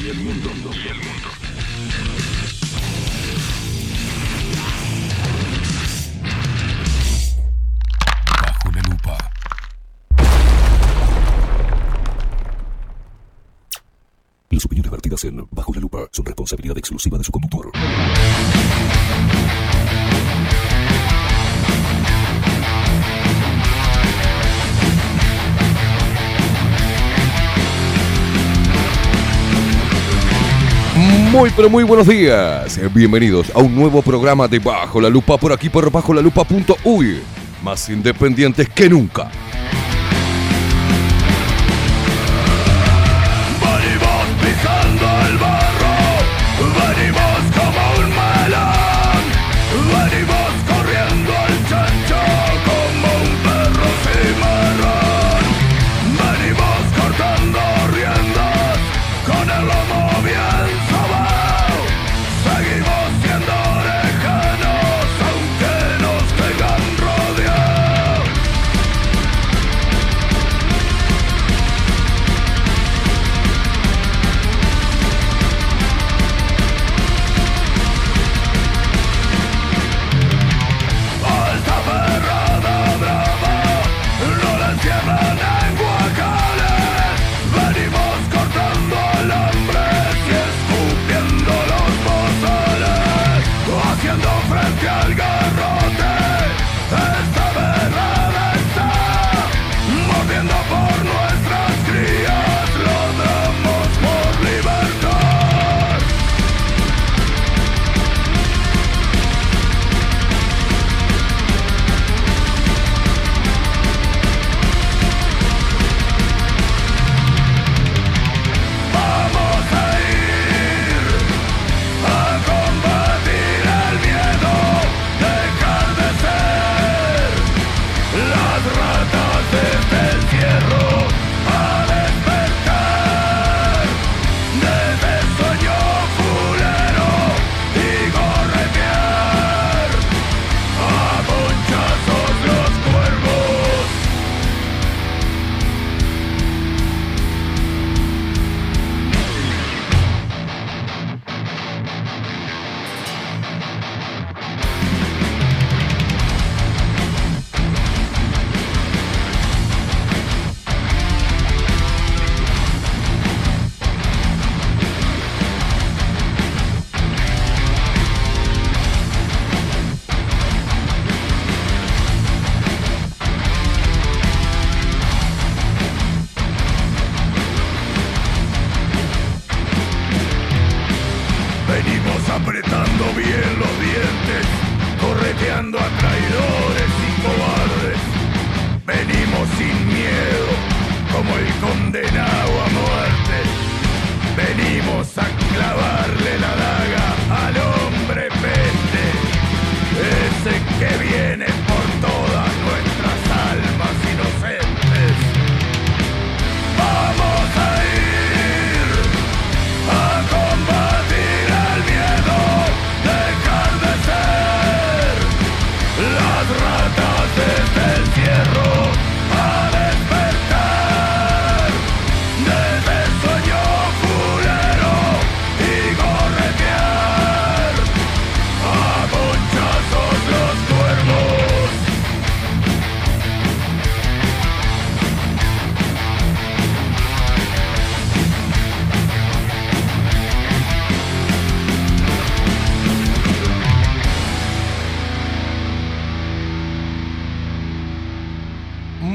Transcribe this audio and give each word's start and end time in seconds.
y 0.00 0.08
el 0.08 0.16
mundo. 0.16 0.50
Y 0.72 0.88
el 0.88 0.96
mundo. 0.96 1.28
Bajo 8.40 8.70
la 8.72 8.82
lupa. 8.82 9.30
Las 14.50 14.64
opiniones 14.64 14.90
vertidas 14.90 15.24
en 15.24 15.46
Bajo 15.50 15.74
la 15.74 15.80
Lupa 15.80 16.08
son 16.12 16.26
responsabilidad 16.26 16.78
exclusiva 16.78 17.18
de 17.18 17.24
su 17.24 17.32
conductor. 17.32 17.72
Muy 31.34 31.50
pero 31.50 31.68
muy 31.68 31.82
buenos 31.82 32.06
días. 32.06 32.78
Bienvenidos 32.94 33.50
a 33.56 33.58
un 33.58 33.74
nuevo 33.74 34.02
programa 34.02 34.46
de 34.46 34.60
Bajo 34.60 35.00
la 35.00 35.08
Lupa 35.08 35.36
por 35.36 35.52
aquí 35.52 35.68
por 35.68 35.90
bajo 35.90 36.14
la 36.14 36.22
lupa.uy. 36.22 37.22
Más 37.60 37.88
independientes 37.88 38.68
que 38.68 38.88
nunca. 38.88 39.32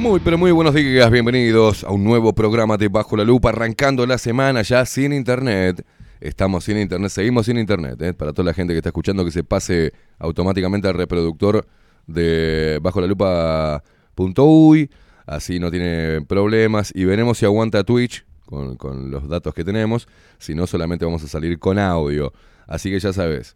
Muy 0.10 0.20
pero 0.22 0.40
muy 0.40 0.50
buenos 0.50 0.74
días. 0.74 1.12
Bienvenidos 1.12 1.84
a 1.84 1.92
un 1.92 2.04
nuevo 2.04 2.34
programa 2.34 2.78
de 2.78 2.88
Bajo 2.88 3.16
la 3.16 3.24
Lupa. 3.24 3.50
Arrancando 3.50 4.08
la 4.08 4.18
semana 4.18 4.64
ya 4.64 4.84
sin 4.88 5.14
internet. 5.14 5.86
Estamos 6.20 6.64
sin 6.64 6.80
internet, 6.80 7.12
seguimos 7.12 7.46
sin 7.46 7.60
internet. 7.60 8.02
¿eh? 8.02 8.16
Para 8.16 8.34
toda 8.34 8.46
la 8.46 8.56
gente 8.56 8.74
que 8.74 8.78
está 8.78 8.90
escuchando, 8.90 9.24
que 9.24 9.30
se 9.30 9.44
pase 9.44 9.94
automáticamente 10.18 10.88
al 10.88 10.96
reproductor 10.96 11.68
de 12.08 12.80
bajo 12.82 13.02
la 13.02 13.06
lupa.uy. 13.06 14.90
Así 15.28 15.60
no 15.60 15.70
tiene 15.70 16.22
problemas. 16.26 16.92
Y 16.96 17.06
veremos 17.06 17.38
si 17.38 17.46
aguanta 17.46 17.84
Twitch 17.84 18.26
con, 18.48 19.12
los 19.12 19.30
datos 19.30 19.54
que 19.54 19.64
tenemos. 19.64 20.08
Si 20.40 20.56
no, 20.56 20.66
solamente 20.66 21.06
vamos 21.06 21.24
a 21.24 21.28
salir 21.28 21.60
con 21.60 21.78
audio. 21.78 22.34
Así 22.66 22.90
que 22.90 23.00
ya 23.00 23.14
sabes. 23.14 23.56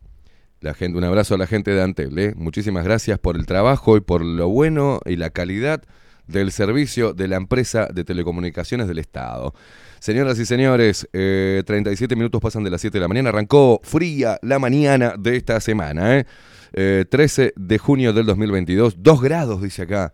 La 0.62 0.76
gente, 0.76 1.00
un 1.00 1.04
abrazo 1.04 1.34
a 1.34 1.40
la 1.40 1.48
gente 1.48 1.72
de 1.72 1.82
Antel. 1.82 2.20
¿eh? 2.20 2.34
Muchísimas 2.38 2.84
gracias 2.84 3.18
por 3.18 3.38
el 3.38 3.48
trabajo 3.48 3.98
y 3.98 4.02
por 4.02 4.24
lo 4.24 4.50
bueno 4.50 5.00
y 5.04 5.16
la 5.16 5.32
calidad 5.32 5.82
del 6.28 6.52
servicio 6.52 7.14
de 7.14 7.28
la 7.28 7.38
empresa 7.38 7.88
de 7.94 8.04
telecomunicaciones 8.04 8.88
del 8.88 9.00
Estado. 9.00 9.54
Señoras 10.00 10.38
y 10.40 10.46
señores, 10.46 11.08
eh, 11.14 11.64
37 11.66 12.16
minutos 12.16 12.42
pasan 12.42 12.64
de 12.64 12.70
las 12.70 12.82
7 12.82 12.98
de 12.98 13.02
la 13.02 13.08
mañana. 13.08 13.30
Arrancó 13.30 13.80
fría 13.84 14.38
la 14.42 14.60
mañana 14.60 15.16
de 15.18 15.38
esta 15.38 15.60
semana. 15.60 16.18
¿eh? 16.18 16.26
Eh, 16.74 17.06
13 17.10 17.54
de 17.56 17.78
junio 17.78 18.14
del 18.14 18.26
2022. 18.26 18.96
2 18.98 19.22
grados, 19.22 19.62
dice 19.62 19.84
acá. 19.84 20.14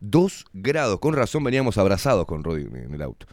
2 0.00 0.44
grados. 0.52 0.98
Con 1.00 1.14
razón 1.14 1.44
veníamos 1.44 1.78
abrazados 1.78 2.26
con 2.26 2.42
Rodi 2.42 2.62
en 2.62 2.94
el 2.94 3.02
auto. 3.02 3.26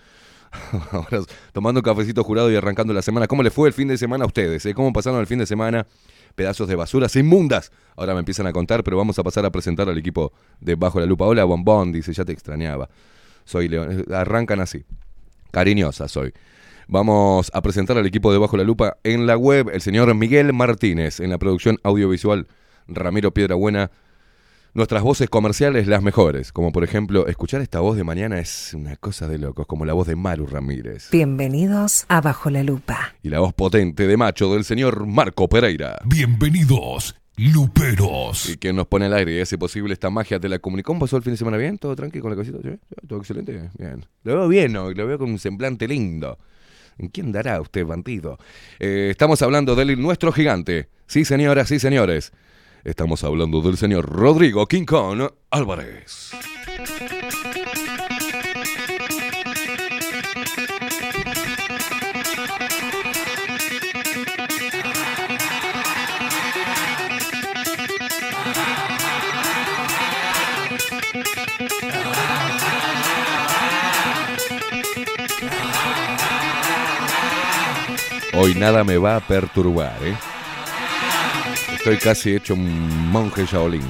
Tomando 1.54 1.80
un 1.80 1.83
cafecito 1.83 2.24
jurado 2.24 2.51
y 2.51 2.56
arrancando 2.56 2.94
la 2.94 3.01
semana. 3.01 3.28
¿Cómo 3.28 3.44
le 3.44 3.51
fue 3.51 3.68
el 3.68 3.74
fin 3.74 3.88
de 3.88 3.98
semana 3.98 4.24
a 4.25 4.28
ustedes? 4.28 4.66
eh? 4.66 4.74
¿Cómo 4.74 4.94
pasaron 4.94 5.19
el 5.19 5.28
fin 5.28 5.39
de 5.39 5.45
semana? 5.45 5.86
Pedazos 6.36 6.68
de 6.68 6.76
basuras 6.76 7.16
inmundas. 7.16 7.72
Ahora 7.96 8.14
me 8.14 8.20
empiezan 8.20 8.48
a 8.48 8.54
contar, 8.54 8.84
pero 8.84 8.98
vamos 8.98 9.18
a 9.20 9.24
pasar 9.24 9.46
a 9.46 9.52
presentar 9.52 9.90
al 9.90 9.98
equipo 9.98 10.34
de 10.60 10.76
Bajo 10.76 11.00
la 11.00 11.06
Lupa. 11.06 11.26
Hola, 11.26 11.46
Bombón, 11.46 11.92
dice, 11.92 12.14
ya 12.14 12.26
te 12.26 12.34
extrañaba. 12.34 12.90
Soy 13.46 13.68
León. 13.68 14.06
Arrancan 14.14 14.60
así. 14.60 14.84
Cariñosa 15.52 16.08
soy. 16.08 16.34
Vamos 16.88 17.50
a 17.54 17.62
presentar 17.62 17.98
al 17.98 18.06
equipo 18.06 18.32
de 18.32 18.38
Bajo 18.38 18.58
la 18.58 18.64
Lupa 18.64 18.98
en 19.04 19.26
la 19.26 19.38
web, 19.38 19.70
el 19.74 19.82
señor 19.82 20.14
Miguel 20.14 20.54
Martínez, 20.54 21.20
en 21.20 21.30
la 21.30 21.38
producción 21.38 21.80
audiovisual 21.84 22.48
Ramiro 22.88 23.31
Piedrabuena. 23.31 23.90
Nuestras 24.75 25.04
voces 25.04 25.30
comerciales 25.30 25.88
las 25.88 26.04
mejores, 26.04 26.51
como 26.51 26.74
por 26.74 26.83
ejemplo, 26.83 27.27
escuchar 27.27 27.62
esta 27.62 27.80
voz 27.80 27.95
de 27.95 28.04
mañana 28.04 28.39
es 28.39 28.74
una 28.74 28.98
cosa 28.98 29.25
de 29.25 29.38
locos, 29.38 29.66
como 29.68 29.86
la 29.86 29.94
voz 29.94 30.06
de 30.06 30.18
Maru 30.18 30.48
Ramírez. 30.48 31.12
Bienvenidos 31.13 32.04
a 32.10 32.19
Bajo 32.19 32.50
la 32.50 32.62
Lupa. 32.62 33.16
Y 33.24 33.30
la 33.30 33.39
voz 33.39 33.54
potente 33.54 34.06
de 34.06 34.18
macho 34.18 34.54
del 34.54 34.66
señor 34.66 35.06
Marco 35.06 35.48
Pereira. 35.48 35.98
Bienvenidos, 36.04 37.16
luperos. 37.38 38.50
Y 38.50 38.57
quien 38.57 38.75
nos 38.75 38.88
pone 38.88 39.06
al 39.06 39.13
aire 39.13 39.38
y 39.38 39.39
hace 39.39 39.57
posible 39.57 39.94
esta 39.94 40.10
magia 40.10 40.42
te 40.42 40.50
la 40.50 40.60
comunicó. 40.60 40.88
¿Cómo 40.88 41.00
pasó 41.00 41.16
el 41.16 41.24
fin 41.24 41.31
de 41.31 41.38
semana 41.38 41.56
bien? 41.56 41.78
¿Todo 41.78 41.95
tranquilo 41.95 42.24
con 42.24 42.31
la 42.31 42.36
cosita? 42.36 42.57
¿Sí? 42.62 42.78
¿Todo 43.07 43.19
excelente? 43.19 43.69
Bien. 43.78 44.06
Lo 44.24 44.36
veo 44.39 44.50
bien 44.50 44.75
hoy, 44.75 44.94
lo 44.94 45.07
veo 45.07 45.18
con 45.18 45.30
un 45.30 45.39
semblante 45.39 45.88
lindo. 45.88 46.38
¿En 46.98 47.07
quién 47.07 47.31
dará 47.31 47.62
usted, 47.62 47.86
bandido? 47.86 48.38
Eh, 48.80 49.07
estamos 49.10 49.42
hablando 49.42 49.74
del 49.74 49.98
nuestro 50.01 50.33
gigante. 50.33 50.89
Sí, 51.07 51.24
señoras, 51.24 51.69
sí, 51.69 51.80
señores. 51.80 52.33
Estamos 52.86 53.24
hablando 53.24 53.62
del 53.62 53.78
señor 53.78 54.06
Rodrigo 54.06 54.68
Kong 54.68 55.28
Álvarez. 55.50 56.30
Hoy 78.36 78.54
nada 78.54 78.84
me 78.84 79.00
va 79.00 79.16
a 79.16 79.22
perturbar, 79.22 79.98
¿eh? 80.04 80.35
Estoy 81.86 81.98
casi 82.00 82.36
hecho 82.36 82.56
un 82.56 83.12
monje 83.12 83.46
Shaolin. 83.46 83.84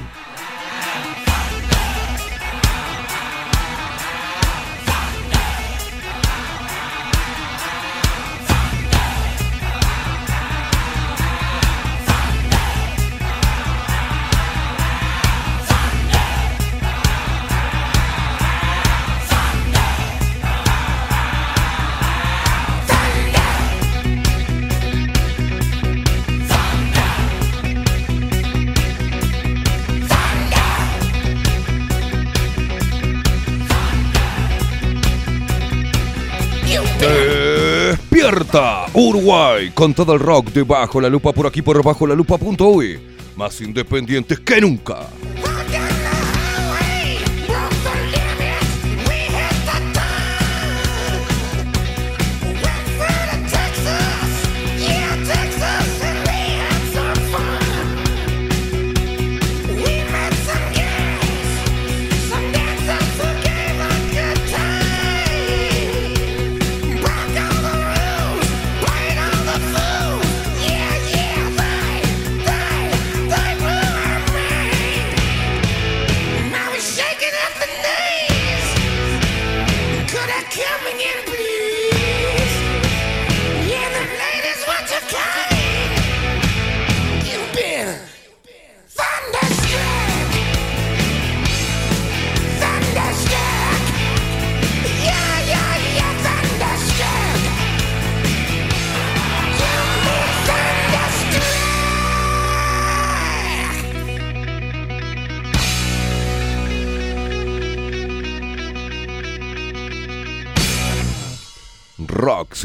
Uruguay 38.92 39.70
con 39.72 39.94
todo 39.94 40.14
el 40.14 40.20
rock 40.20 40.52
de 40.52 40.64
Bajo 40.64 41.00
la 41.00 41.08
Lupa 41.08 41.32
por 41.32 41.46
aquí 41.46 41.62
por 41.62 41.80
bajo 41.82 42.06
la 42.06 42.14
lupa.uy. 42.14 42.98
Más 43.36 43.60
independientes 43.60 44.40
que 44.40 44.60
nunca. 44.60 45.06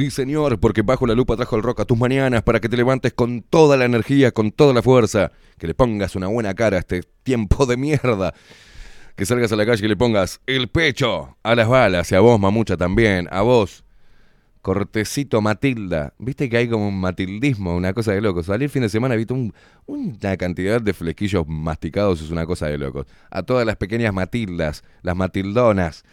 Sí 0.02 0.10
señor, 0.12 0.60
porque 0.60 0.82
Bajo 0.82 1.06
la 1.06 1.14
Lupa 1.14 1.36
trajo 1.36 1.56
el 1.56 1.62
rock 1.64 1.82
a 1.82 1.86
tus 1.86 1.98
mañanas 1.98 2.42
para 2.42 2.60
que 2.60 2.68
te 2.70 2.76
levantes 2.78 3.14
con 3.14 3.42
toda 3.44 3.78
la 3.78 3.86
energía, 3.86 4.32
con 4.32 4.52
toda 4.52 4.74
la 4.74 4.82
fuerza, 4.82 5.32
que 5.60 5.68
le 5.68 5.76
pongas 5.76 6.16
una 6.16 6.28
buena 6.28 6.54
cara 6.56 6.78
a 6.78 6.80
este 6.80 7.04
tiempo 7.24 7.66
de 7.68 7.78
mierda. 7.78 8.34
Que 9.16 9.26
salgas 9.28 9.52
a 9.52 9.56
la 9.56 9.66
calle 9.66 9.86
y 9.86 9.90
le 9.90 9.96
pongas 9.98 10.42
el 10.48 10.70
pecho 10.70 11.38
a 11.44 11.54
las 11.54 11.68
balas 11.68 12.12
y 12.12 12.16
a 12.16 12.20
vos, 12.22 12.40
mamucha, 12.40 12.78
también, 12.78 13.28
a 13.30 13.42
vos. 13.42 13.84
Cortecito 14.64 15.42
Matilda. 15.42 16.14
Viste 16.20 16.50
que 16.50 16.58
hay 16.58 16.68
como 16.70 16.88
un 16.88 17.00
matildismo, 17.00 17.76
una 17.76 17.94
cosa 17.94 18.12
de 18.14 18.22
locos. 18.22 18.46
Salir 18.48 18.70
fin 18.70 18.82
de 18.84 18.90
semana, 18.90 19.16
viste 19.16 19.34
un- 19.34 19.54
una 19.88 20.38
cantidad 20.38 20.82
de 20.82 20.94
flequillos 20.94 21.48
masticados, 21.48 22.22
es 22.22 22.30
una 22.32 22.46
cosa 22.46 22.68
de 22.68 22.78
locos. 22.78 23.06
A 23.30 23.44
todas 23.44 23.66
las 23.66 23.76
pequeñas 23.76 24.14
Matildas, 24.14 24.84
las 25.02 25.16
Matildonas. 25.16 26.04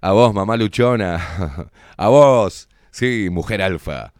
A 0.00 0.12
vos, 0.12 0.34
mamá 0.34 0.56
luchona. 0.56 1.18
A 1.96 2.08
vos, 2.08 2.68
sí, 2.92 3.28
mujer 3.30 3.60
alfa. 3.62 4.12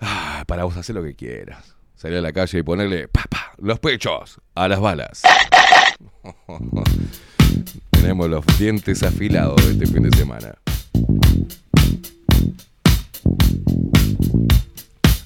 Ah, 0.00 0.44
para 0.46 0.64
vos, 0.64 0.76
hacer 0.76 0.94
lo 0.94 1.02
que 1.02 1.14
quieras. 1.14 1.76
Salir 1.94 2.18
a 2.18 2.22
la 2.22 2.32
calle 2.32 2.58
y 2.58 2.62
ponerle 2.62 3.08
pa, 3.08 3.28
los 3.58 3.78
pechos 3.78 4.40
a 4.54 4.68
las 4.68 4.80
balas. 4.80 5.22
Tenemos 7.90 8.28
los 8.28 8.44
dientes 8.58 9.02
afilados 9.02 9.62
este 9.64 9.86
fin 9.86 10.04
de 10.04 10.16
semana. 10.16 10.54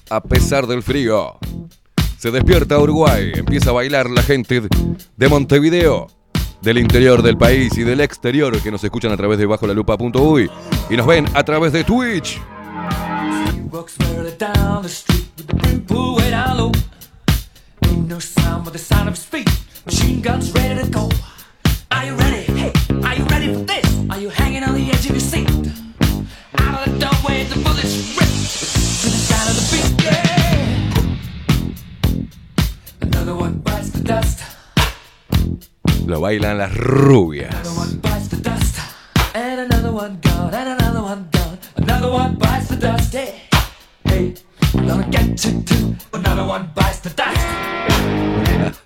A 0.09 0.23
pesar 0.23 0.65
del 0.67 0.81
frío, 0.81 1.37
se 2.17 2.31
despierta 2.31 2.79
Uruguay. 2.79 3.31
Empieza 3.35 3.69
a 3.69 3.73
bailar 3.73 4.09
la 4.09 4.23
gente 4.23 4.61
de 5.17 5.27
Montevideo, 5.27 6.07
del 6.61 6.77
interior 6.77 7.21
del 7.21 7.37
país 7.37 7.77
y 7.77 7.83
del 7.83 8.01
exterior 8.01 8.61
que 8.61 8.71
nos 8.71 8.83
escuchan 8.83 9.11
a 9.11 9.17
través 9.17 9.37
de 9.37 9.45
bajo 9.45 9.67
la 9.67 9.73
lupa.uy 9.73 10.49
y 10.89 10.97
nos 10.97 11.07
ven 11.07 11.25
a 11.33 11.43
través 11.43 11.71
de 11.71 11.83
Twitch. 11.83 12.39
Lo 36.05 36.21
bailan 36.21 36.57
las 36.57 36.75
rubias. 36.75 37.55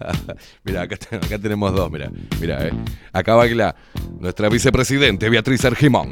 Mira, 0.63 0.81
acá 0.81 0.97
tenemos 1.41 1.73
dos, 1.73 1.91
mira. 1.91 2.09
Mira, 2.39 2.67
eh. 2.67 2.71
Acá 3.11 3.35
baila 3.35 3.75
nuestra 4.19 4.49
vicepresidente 4.49 5.29
Beatriz 5.29 5.63
Argimón. 5.65 6.11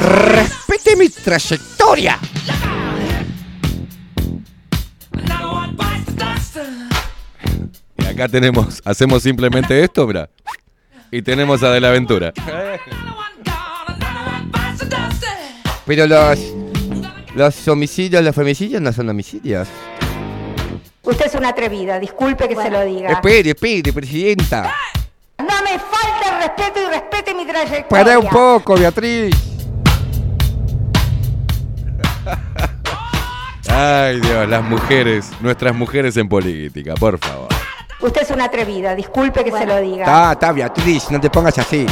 Respete 0.00 0.96
mi 0.96 1.08
trayectoria. 1.08 2.18
Y 7.98 8.04
acá 8.04 8.28
tenemos, 8.28 8.80
hacemos 8.84 9.22
simplemente 9.22 9.82
esto, 9.82 10.06
mira. 10.06 10.30
Y 11.10 11.22
tenemos 11.22 11.62
a 11.62 11.70
De 11.70 11.80
la 11.80 11.88
Aventura. 11.88 12.32
Pero 15.86 16.06
los. 16.06 16.38
Los 17.34 17.68
homicidios, 17.68 18.24
los 18.24 18.34
femicidios 18.34 18.82
no 18.82 18.92
son 18.92 19.08
homicidios. 19.08 19.68
Usted 21.02 21.26
es 21.26 21.34
una 21.34 21.50
atrevida, 21.50 21.98
disculpe 22.00 22.48
que 22.48 22.56
se 22.56 22.70
lo 22.70 22.84
diga. 22.84 23.12
Espere, 23.12 23.50
espere, 23.50 23.92
presidenta. 23.92 24.74
No 25.38 25.62
me 25.62 25.78
falte 25.78 26.38
respeto 26.38 26.80
y 26.80 26.90
respete 26.90 27.34
mi 27.34 27.46
trayectoria. 27.46 27.88
Pará 27.88 28.18
un 28.18 28.28
poco, 28.28 28.74
Beatriz. 28.74 29.34
Ay, 33.68 34.20
Dios, 34.20 34.48
las 34.48 34.62
mujeres, 34.64 35.30
nuestras 35.40 35.74
mujeres 35.74 36.16
en 36.16 36.28
política, 36.28 36.94
por 36.94 37.18
favor. 37.18 37.48
Usted 38.00 38.22
es 38.22 38.30
una 38.30 38.44
atrevida, 38.44 38.94
disculpe 38.94 39.44
que 39.44 39.52
se 39.52 39.66
lo 39.66 39.80
diga. 39.80 40.04
Está, 40.04 40.32
está, 40.32 40.52
Beatriz, 40.52 41.10
no 41.10 41.20
te 41.20 41.28
pongas 41.28 41.58
así. 41.58 41.86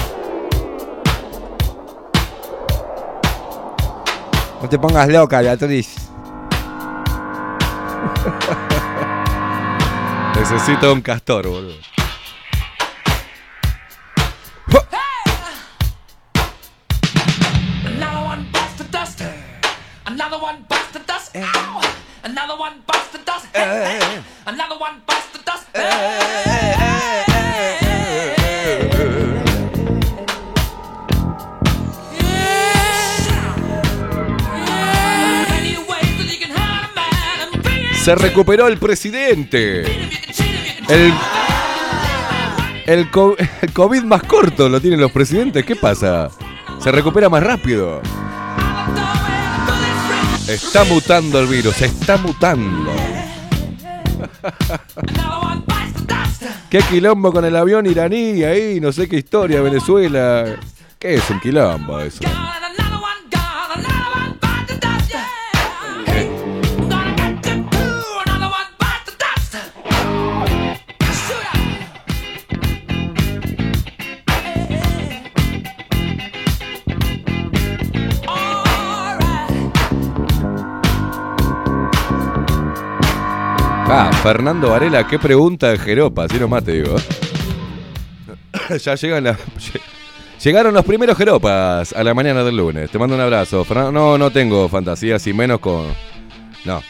No 4.62 4.68
te 4.68 4.78
pongas 4.78 5.08
loca, 5.08 5.40
Beatriz. 5.40 6.08
Necesito 10.34 10.92
un 10.92 11.00
castor, 11.02 11.46
boludo. 11.46 11.97
Dust. 21.32 21.36
Ow! 21.36 21.80
Another 22.24 22.56
one 22.58 22.82
the 23.12 23.18
dust. 23.24 23.46
Another 24.46 24.76
one 24.78 25.00
the 25.32 25.38
dust. 25.44 25.66
Se 38.04 38.14
recuperó 38.14 38.68
el 38.68 38.78
presidente. 38.78 39.82
El, 40.88 41.12
el, 42.86 43.10
co- 43.10 43.36
el 43.60 43.72
COVID 43.72 44.02
más 44.04 44.22
corto 44.22 44.68
lo 44.68 44.80
tienen 44.80 45.00
los 45.00 45.12
presidentes. 45.12 45.64
¿Qué 45.64 45.76
pasa? 45.76 46.30
Se 46.82 46.90
recupera 46.90 47.28
más 47.28 47.42
rápido. 47.42 48.00
Está 50.48 50.84
mutando 50.84 51.40
el 51.40 51.46
virus, 51.46 51.82
está 51.82 52.16
mutando. 52.16 52.90
Qué 56.70 56.78
quilombo 56.78 57.32
con 57.32 57.44
el 57.44 57.54
avión 57.54 57.84
iraní 57.84 58.42
ahí, 58.44 58.80
no 58.80 58.90
sé 58.90 59.08
qué 59.08 59.16
historia, 59.16 59.60
Venezuela. 59.60 60.56
¿Qué 60.98 61.14
es 61.14 61.30
un 61.30 61.38
quilombo 61.40 62.00
eso? 62.00 62.20
Ah, 83.90 84.10
Fernando 84.22 84.68
Varela, 84.68 85.06
qué 85.06 85.18
pregunta 85.18 85.70
de 85.70 85.78
Jeropa, 85.78 86.24
así 86.24 86.38
nomás 86.38 86.62
te 86.62 86.72
digo. 86.72 86.94
ya 88.80 88.94
llegan. 88.94 89.36
Llegaron 90.44 90.74
los 90.74 90.84
primeros 90.84 91.16
Jeropas 91.16 91.92
a 91.94 92.04
la 92.04 92.14
mañana 92.14 92.44
del 92.44 92.56
lunes. 92.58 92.90
Te 92.90 92.98
mando 92.98 93.16
un 93.16 93.20
abrazo. 93.20 93.64
Fernando, 93.64 93.90
no, 93.90 94.18
no 94.18 94.30
tengo 94.30 94.68
fantasías 94.68 95.26
y 95.26 95.32
menos 95.32 95.58
con. 95.58 95.86
No. 96.64 96.82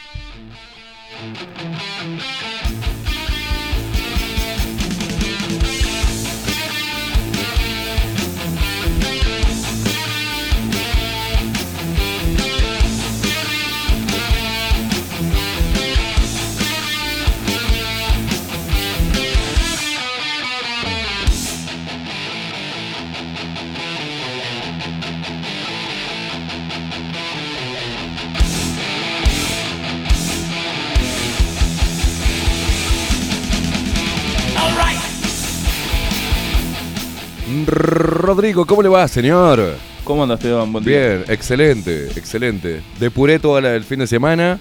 Rodrigo, 37.69 38.65
¿cómo 38.65 38.81
le 38.81 38.89
va, 38.89 39.07
señor? 39.07 39.75
¿Cómo 40.03 40.23
andas, 40.23 40.39
Esteban? 40.39 40.71
Buen 40.71 40.83
día. 40.83 41.17
Bien, 41.17 41.25
excelente, 41.27 42.05
excelente. 42.15 42.81
Depuré 42.99 43.37
todo 43.37 43.59
el 43.59 43.83
fin 43.83 43.99
de 43.99 44.07
semana 44.07 44.59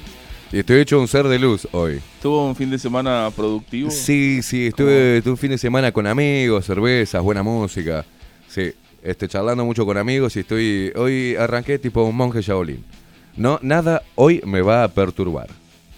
y 0.53 0.59
estoy 0.59 0.81
hecho 0.81 1.00
un 1.00 1.09
ser 1.09 1.27
de 1.27 1.38
luz 1.38 1.67
hoy. 1.73 2.00
¿Tuvo 2.21 2.47
un 2.47 2.55
fin 2.55 2.71
de 2.71 2.79
semana 2.79 3.31
productivo? 3.35 3.91
Sí, 3.91 4.43
sí, 4.43 4.67
estuve, 4.67 5.19
estuve 5.19 5.33
un 5.33 5.38
fin 5.38 5.50
de 5.50 5.59
semana 5.59 5.91
con 5.91 6.07
amigos, 6.07 6.67
cervezas, 6.67 7.23
buena 7.23 7.43
música. 7.43 8.05
Sí, 8.47 8.73
este, 9.03 9.27
charlando 9.27 9.65
mucho 9.65 9.87
con 9.87 9.97
amigos 9.97 10.37
y 10.37 10.41
estoy. 10.41 10.93
Hoy 10.95 11.35
arranqué 11.37 11.79
tipo 11.79 12.03
un 12.03 12.15
monje 12.17 12.43
Shaolin. 12.43 12.85
No, 13.37 13.59
nada 13.62 14.03
hoy 14.17 14.43
me 14.45 14.61
va 14.61 14.85
a 14.85 14.88
perturbar. 14.88 15.49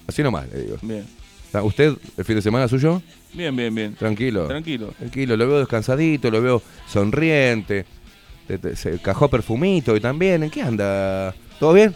Así 0.06 0.22
nomás 0.22 0.48
le 0.52 0.62
digo. 0.62 0.76
Bien. 0.82 1.04
¿Usted, 1.52 1.94
el 2.16 2.24
fin 2.24 2.36
de 2.36 2.42
semana 2.42 2.68
suyo? 2.68 3.02
Bien, 3.32 3.54
bien, 3.54 3.74
bien. 3.74 3.94
Tranquilo. 3.94 4.46
Tranquilo. 4.46 4.88
Tranquilo, 4.98 5.36
lo 5.36 5.48
veo 5.48 5.58
descansadito, 5.60 6.30
lo 6.30 6.42
veo 6.42 6.62
sonriente. 6.88 7.84
te- 8.46 8.58
te- 8.58 8.76
se 8.76 8.98
cajó 9.00 9.28
perfumito 9.28 9.96
y 9.96 10.00
también. 10.00 10.42
¿En 10.42 10.50
qué 10.50 10.62
anda? 10.62 11.34
¿Todo 11.58 11.72
bien? 11.72 11.94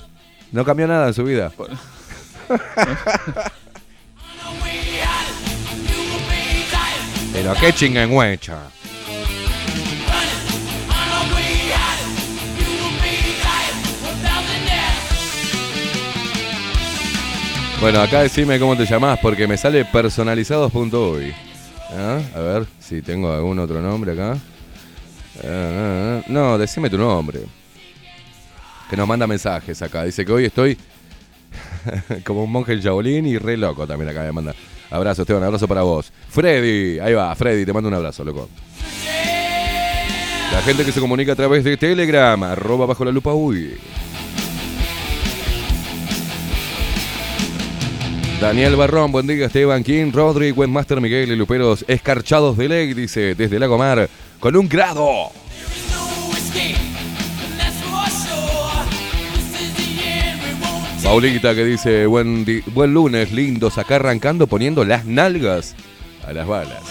No 0.53 0.65
cambió 0.65 0.87
nada 0.87 1.09
en 1.09 1.15
su 1.15 1.25
vida. 1.25 1.53
Pero 7.33 7.55
qué 7.61 7.73
chingüengüecha. 7.73 8.59
Bueno, 17.85 18.01
acá 18.01 18.23
decime 18.23 18.59
cómo 18.59 18.75
te 18.79 18.87
llamás 18.87 19.19
porque 19.21 19.47
me 19.47 19.59
sale 19.59 19.85
personalizados.uy. 19.85 21.35
¿Ah? 21.91 22.19
A 22.35 22.41
ver 22.41 22.67
si 22.81 23.03
tengo 23.03 23.31
algún 23.31 23.59
otro 23.59 23.79
nombre 23.83 24.13
acá. 24.13 24.39
Ah, 25.47 26.23
no, 26.27 26.57
decime 26.57 26.89
tu 26.89 26.97
nombre. 26.97 27.41
Que 28.89 28.97
nos 28.97 29.07
manda 29.07 29.27
mensajes 29.27 29.83
acá. 29.83 30.03
Dice 30.05 30.25
que 30.25 30.33
hoy 30.33 30.47
estoy 30.47 30.79
como 32.25 32.45
un 32.45 32.53
monje 32.53 32.81
Shaolin 32.81 33.27
y 33.27 33.37
re 33.37 33.59
loco 33.59 33.87
también 33.87 34.09
acá 34.09 34.23
me 34.23 34.33
manda. 34.33 34.55
Abrazo, 34.91 35.21
Esteban, 35.21 35.43
abrazo 35.43 35.69
para 35.69 35.83
vos. 35.83 36.11
Freddy, 36.31 36.99
ahí 37.01 37.13
va, 37.13 37.35
Freddy, 37.35 37.67
te 37.67 37.75
mando 37.75 37.91
un 37.91 37.95
abrazo, 37.97 38.25
loco. 38.25 38.49
La 40.53 40.63
gente 40.63 40.87
que 40.87 40.93
se 40.93 41.01
comunica 41.01 41.33
a 41.33 41.37
través 41.37 41.63
de 41.63 41.77
Telegram, 41.77 42.43
arroba 42.45 42.87
bajo 42.87 43.05
la 43.05 43.13
lupa 43.13 43.35
uy. 43.35 43.77
Daniel 48.41 48.77
Barrón, 48.77 49.11
buen 49.11 49.27
día, 49.27 49.47
Esteban 49.47 49.83
King, 49.83 50.13
Rodri, 50.13 50.53
Webmaster 50.53 51.01
Miguel 51.01 51.33
y 51.33 51.37
Luperos, 51.37 51.85
escarchados 51.89 52.57
de 52.57 52.69
ley, 52.69 52.93
dice, 52.93 53.35
desde 53.35 53.59
Lago 53.59 53.79
Mar, 53.79 54.09
con 54.39 54.57
un 54.57 54.69
grado. 54.69 55.31
Paulita 61.03 61.55
que 61.55 61.65
dice, 61.65 62.07
buen, 62.07 62.47
buen 62.75 62.93
lunes, 62.93 63.31
lindos, 63.33 63.79
acá 63.79 63.97
arrancando 63.97 64.47
poniendo 64.47 64.85
las 64.85 65.05
nalgas 65.05 65.75
a 66.27 66.33
las 66.33 66.47
balas. 66.47 66.83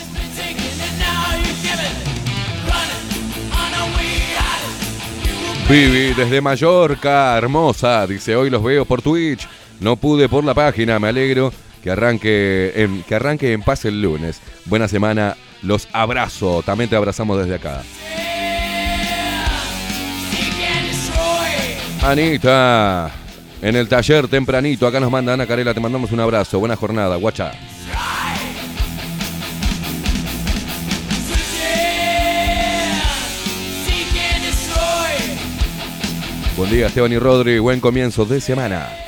Vivi 5.69 6.13
desde 6.13 6.41
Mallorca, 6.41 7.37
hermosa, 7.37 8.05
dice, 8.05 8.35
hoy 8.35 8.49
los 8.49 8.61
veo 8.61 8.85
por 8.85 9.01
Twitch, 9.01 9.47
no 9.83 9.97
pude 9.97 10.29
por 10.29 10.45
la 10.45 10.53
página, 10.53 10.97
me 10.97 11.09
alegro 11.09 11.51
que 11.83 11.91
arranque 11.91 12.71
en, 12.75 13.03
que 13.03 13.15
arranque 13.15 13.51
en 13.51 13.61
paz 13.61 13.83
el 13.83 14.01
lunes. 14.01 14.39
Buena 14.65 14.87
semana, 14.87 15.35
los 15.61 15.89
abrazo, 15.91 16.63
también 16.65 16.89
te 16.89 16.95
abrazamos 16.95 17.37
desde 17.37 17.55
acá. 17.55 17.83
Anita, 22.01 23.11
en 23.61 23.75
el 23.75 23.89
taller 23.89 24.29
tempranito, 24.29 24.87
acá 24.87 25.01
nos 25.01 25.11
manda 25.11 25.33
Ana 25.33 25.45
Carela, 25.45 25.73
te 25.73 25.81
mandamos 25.81 26.13
un 26.13 26.21
abrazo, 26.21 26.59
buena 26.59 26.77
jornada, 26.77 27.17
guacha. 27.17 27.51
Buen 36.55 36.71
día 36.71 36.87
Esteban 36.87 37.11
y 37.11 37.17
Rodri, 37.17 37.59
buen 37.59 37.81
comienzo 37.81 38.25
de 38.25 38.39
semana. 38.39 39.02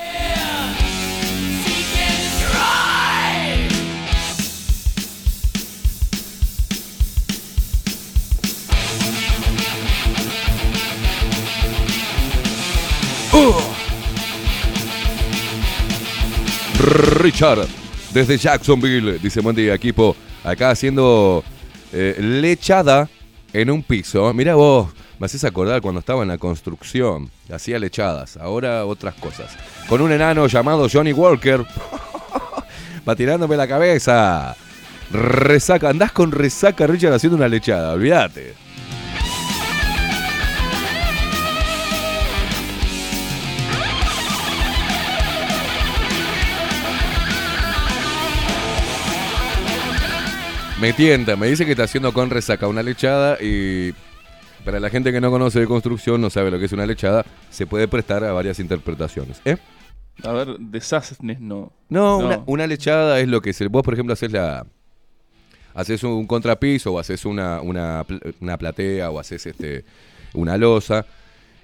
Richard, 16.86 17.68
desde 18.14 18.38
Jacksonville, 18.38 19.18
dice 19.18 19.42
buen 19.42 19.56
día 19.56 19.74
equipo, 19.74 20.16
acá 20.44 20.70
haciendo 20.70 21.44
eh, 21.92 22.16
lechada 22.20 23.10
en 23.54 23.72
un 23.72 23.82
piso. 23.82 24.32
Mira 24.34 24.54
vos, 24.54 24.90
me 25.20 25.26
haces 25.26 25.44
acordar 25.46 25.82
cuando 25.82 26.00
estaba 26.00 26.22
en 26.22 26.28
la 26.28 26.38
construcción, 26.38 27.32
hacía 27.52 27.80
lechadas, 27.80 28.38
ahora 28.38 28.86
otras 28.86 29.16
cosas. 29.16 29.58
Con 29.88 30.02
un 30.02 30.12
enano 30.12 30.46
llamado 30.46 30.88
Johnny 30.92 31.12
Walker, 31.12 31.66
va 33.08 33.16
tirándome 33.16 33.58
la 33.58 33.68
cabeza. 33.68 34.56
Resaca, 35.12 35.90
andás 35.90 36.12
con 36.12 36.32
resaca 36.32 36.86
Richard 36.86 37.14
haciendo 37.14 37.38
una 37.38 37.48
lechada, 37.48 37.94
olvídate. 37.94 38.65
Me 50.86 50.94
tienta, 50.94 51.36
me 51.36 51.48
dice 51.48 51.66
que 51.66 51.72
está 51.72 51.86
haciendo 51.86 52.14
con 52.14 52.30
resaca 52.30 52.68
una 52.68 52.84
lechada 52.84 53.40
y 53.42 53.92
para 54.64 54.80
la 54.80 54.92
gente 54.92 55.12
que 55.12 55.20
no 55.20 55.32
conoce 55.32 55.60
de 55.60 55.66
construcción, 55.66 56.22
no 56.22 56.30
sabe 56.30 56.52
lo 56.52 56.60
que 56.60 56.66
es 56.66 56.74
una 56.74 56.86
lechada, 56.86 57.26
se 57.50 57.66
puede 57.66 57.88
prestar 57.88 58.24
a 58.24 58.32
varias 58.34 58.60
interpretaciones. 58.60 59.42
¿eh? 59.46 59.58
A 60.22 60.32
ver, 60.32 60.60
desastres 60.60 61.40
no. 61.40 61.74
No, 61.90 62.20
Una, 62.20 62.44
una 62.46 62.68
lechada 62.68 63.20
es 63.20 63.28
lo 63.28 63.42
que 63.42 63.52
se, 63.52 63.66
vos, 63.66 63.82
por 63.82 63.96
ejemplo, 63.96 64.14
haces 64.14 64.32
la 64.32 64.68
haces 65.74 66.04
un 66.04 66.28
contrapiso 66.28 66.94
o 66.94 67.00
haces 67.00 67.26
una, 67.26 67.62
una, 67.62 68.06
una 68.40 68.56
platea 68.56 69.10
o 69.10 69.18
haces 69.18 69.44
este 69.48 69.86
una 70.36 70.56
losa 70.56 71.08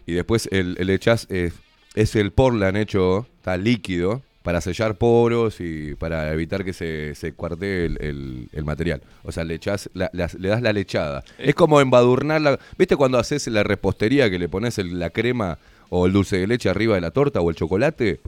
y 0.07 0.13
después 0.13 0.49
el, 0.51 0.77
el 0.79 0.89
echás 0.89 1.27
es, 1.29 1.53
es 1.93 2.15
el 2.15 2.31
portland 2.31 2.75
hecho, 2.75 3.27
está 3.37 3.55
líquido 3.55 4.23
para 4.43 4.59
sellar 4.61 4.95
poros 4.95 5.61
y 5.61 5.93
para 5.95 6.31
evitar 6.33 6.63
que 6.65 6.73
se, 6.73 7.13
se 7.15 7.33
cuarte 7.33 7.85
el, 7.85 7.97
el- 8.01 8.49
el 8.53 8.63
material. 8.63 9.01
O 9.23 9.31
sea, 9.31 9.43
le 9.43 9.53
echás, 9.55 9.89
la- 9.93 10.09
le 10.13 10.47
das 10.49 10.61
la 10.61 10.73
lechada. 10.73 11.23
Es 11.37 11.53
como 11.55 11.79
embadurnar 11.79 12.41
la... 12.41 12.59
¿Viste 12.77 12.95
cuando 12.95 13.19
haces 13.19 13.45
la 13.47 13.63
repostería 13.63 14.29
que 14.29 14.39
le 14.39 14.49
pones 14.49 14.77
el- 14.79 14.97
la 14.99 15.09
crema 15.11 15.57
o 15.89 16.07
el 16.07 16.13
dulce 16.13 16.37
de 16.39 16.47
leche 16.47 16.69
arriba 16.69 16.95
de 16.95 17.01
la 17.01 17.11
torta 17.11 17.39
o 17.41 17.49
el 17.49 17.55
chocolate? 17.55 18.19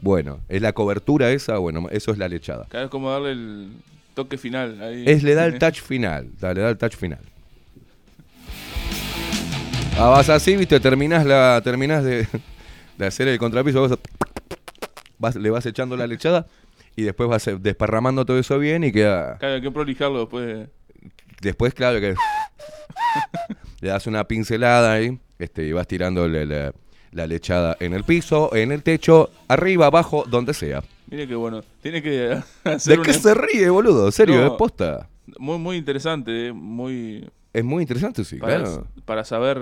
Bueno, 0.00 0.40
es 0.48 0.60
la 0.62 0.72
cobertura 0.72 1.30
esa, 1.30 1.58
bueno, 1.58 1.86
eso 1.90 2.10
es 2.10 2.18
la 2.18 2.26
lechada. 2.28 2.66
Cada 2.70 2.84
vez 2.84 2.90
como 2.90 3.10
darle 3.12 3.32
el 3.32 3.68
toque 4.14 4.38
final. 4.38 4.80
Ahí. 4.82 5.04
Es, 5.06 5.22
le 5.22 5.34
da 5.34 5.44
el 5.46 5.58
touch 5.58 5.82
final, 5.82 6.30
da- 6.40 6.52
le 6.54 6.62
da 6.62 6.70
el 6.70 6.78
touch 6.78 6.96
final. 6.96 7.20
Ah, 9.98 10.08
vas 10.08 10.28
así, 10.30 10.56
viste, 10.56 10.80
terminás, 10.80 11.26
la, 11.26 11.60
terminás 11.62 12.02
de, 12.02 12.26
de 12.96 13.06
hacer 13.06 13.28
el 13.28 13.38
contrapiso, 13.38 13.82
vas, 13.86 13.98
vas- 15.20 15.36
le 15.36 15.50
vas 15.50 15.64
echando 15.66 15.96
la 15.96 16.08
lechada 16.08 16.46
y 16.96 17.02
después 17.02 17.28
vas 17.28 17.46
eh, 17.46 17.56
desparramando 17.60 18.24
todo 18.24 18.38
eso 18.38 18.58
bien 18.58 18.82
y 18.82 18.90
queda... 18.90 19.38
Claro, 19.38 19.54
hay 19.54 19.60
que 19.62 19.70
prolijarlo 19.70 20.18
después. 20.20 20.68
Después, 21.40 21.72
claro 21.74 22.00
que 22.00 22.14
le 23.80 23.88
das 23.88 24.06
una 24.06 24.24
pincelada 24.24 24.92
ahí 24.92 25.18
este, 25.38 25.64
y 25.66 25.72
vas 25.72 25.86
tirando 25.86 26.26
la, 26.28 26.44
la- 26.44 26.72
la 27.12 27.26
lechada 27.26 27.76
en 27.80 27.92
el 27.92 28.04
piso, 28.04 28.54
en 28.54 28.70
el 28.70 28.84
techo, 28.84 29.30
arriba, 29.48 29.86
abajo, 29.86 30.24
donde 30.28 30.54
sea. 30.54 30.84
Mire 31.08 31.26
que 31.26 31.34
bueno. 31.34 31.60
Tiene 31.82 32.00
que 32.02 32.38
hacer 32.64 32.98
¿De 32.98 33.02
qué 33.02 33.10
una- 33.10 33.18
se 33.18 33.34
ríe, 33.34 33.68
boludo? 33.68 34.06
¿En 34.06 34.12
serio? 34.12 34.36
No. 34.36 34.46
¿Es 34.46 34.52
posta? 34.52 35.08
Muy, 35.38 35.58
muy 35.58 35.76
interesante, 35.76 36.48
eh, 36.48 36.52
muy... 36.52 37.28
Es 37.52 37.64
muy 37.64 37.82
interesante, 37.82 38.24
sí, 38.24 38.36
para, 38.36 38.58
claro. 38.62 38.86
para 39.04 39.24
saber... 39.24 39.58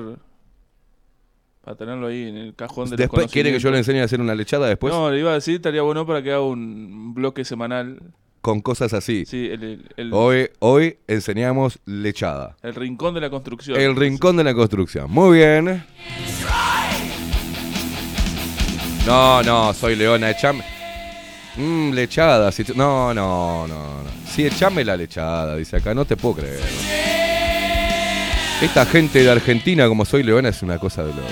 Para 1.69 1.77
tenerlo 1.77 2.07
ahí 2.07 2.29
en 2.29 2.39
el 2.39 2.55
cajón 2.55 2.87
de 2.87 2.93
los 2.93 2.97
Después, 2.97 3.31
¿Quiere 3.31 3.53
que 3.53 3.59
yo 3.59 3.71
le 3.71 3.77
enseñe 3.77 4.01
a 4.01 4.05
hacer 4.05 4.23
una 4.23 4.35
lechada 4.35 4.67
después? 4.69 4.91
No, 4.91 5.11
le 5.11 5.19
iba 5.19 5.33
a 5.33 5.35
decir, 5.35 5.57
estaría 5.57 5.83
bueno 5.83 6.07
para 6.07 6.23
que 6.23 6.31
haga 6.31 6.41
un 6.41 7.13
bloque 7.13 7.45
semanal. 7.45 7.99
Con 8.41 8.63
cosas 8.63 8.95
así. 8.95 9.27
Sí, 9.27 9.51
el, 9.53 9.63
el, 9.63 9.85
el- 9.99 10.11
Hoy, 10.15 10.49
hoy 10.61 10.97
enseñamos 11.07 11.79
lechada. 11.85 12.57
el 12.63 12.75
rincón 12.75 13.13
de 13.13 13.21
la 13.21 13.29
construcción. 13.29 13.79
El 13.79 13.97
rincón 13.97 14.39
de 14.39 14.45
la 14.45 14.55
construcción. 14.55 15.11
Muy 15.11 15.37
bien. 15.37 15.85
No, 19.07 19.43
no, 19.43 19.75
soy 19.75 19.95
Leona, 19.95 20.31
echame. 20.31 20.65
Mmm, 21.59 21.91
lechada. 21.93 22.51
si 22.51 22.65
No, 22.77 23.13
no, 23.13 23.67
no, 23.69 24.03
no. 24.05 24.11
Sí, 24.27 24.47
echame 24.47 24.87
la 24.87 24.97
lechada, 24.97 25.55
dice 25.55 25.77
acá. 25.77 25.93
No 25.93 26.07
te 26.07 26.17
puedo 26.17 26.37
creer. 26.37 26.61
Esta 28.61 28.85
gente 28.85 29.23
de 29.23 29.31
Argentina, 29.31 29.87
como 29.87 30.05
soy 30.05 30.25
Leona, 30.25 30.49
es 30.49 30.65
una 30.65 30.79
cosa 30.79 31.05
de 31.05 31.15
loco. 31.15 31.29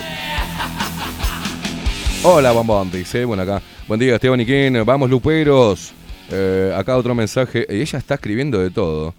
Hola, 2.22 2.52
Bombón, 2.52 2.88
dice. 2.92 3.24
Bueno, 3.24 3.42
acá. 3.42 3.60
Buen 3.88 3.98
día, 3.98 4.14
Esteban 4.14 4.40
y 4.40 4.46
Ken. 4.46 4.84
Vamos, 4.84 5.10
Luperos. 5.10 5.92
Eh, 6.30 6.72
acá 6.76 6.96
otro 6.96 7.16
mensaje. 7.16 7.62
Eh, 7.68 7.82
Ella 7.82 7.98
está 7.98 8.14
escribiendo 8.14 8.60
de 8.60 8.70
todo. 8.70 9.12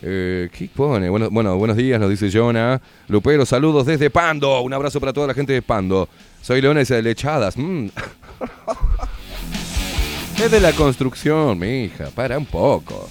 Eh, 0.00 0.48
¿Qué 0.56 0.70
pone? 0.72 1.10
Bueno, 1.10 1.28
bueno, 1.28 1.56
buenos 1.56 1.76
días, 1.76 1.98
nos 2.00 2.08
dice 2.08 2.30
Jonah. 2.32 2.80
Lupero, 3.08 3.44
saludos 3.44 3.84
desde 3.84 4.10
Pando. 4.10 4.60
Un 4.60 4.72
abrazo 4.72 5.00
para 5.00 5.12
toda 5.12 5.26
la 5.26 5.34
gente 5.34 5.52
de 5.52 5.60
Pando. 5.60 6.08
Soy 6.42 6.60
Leones 6.60 6.86
de 6.86 7.02
Lechadas. 7.02 7.56
Mm. 7.56 7.86
es 10.44 10.50
de 10.52 10.60
la 10.60 10.70
construcción, 10.72 11.58
mi 11.58 11.82
hija. 11.82 12.10
Para 12.14 12.38
un 12.38 12.46
poco. 12.46 13.08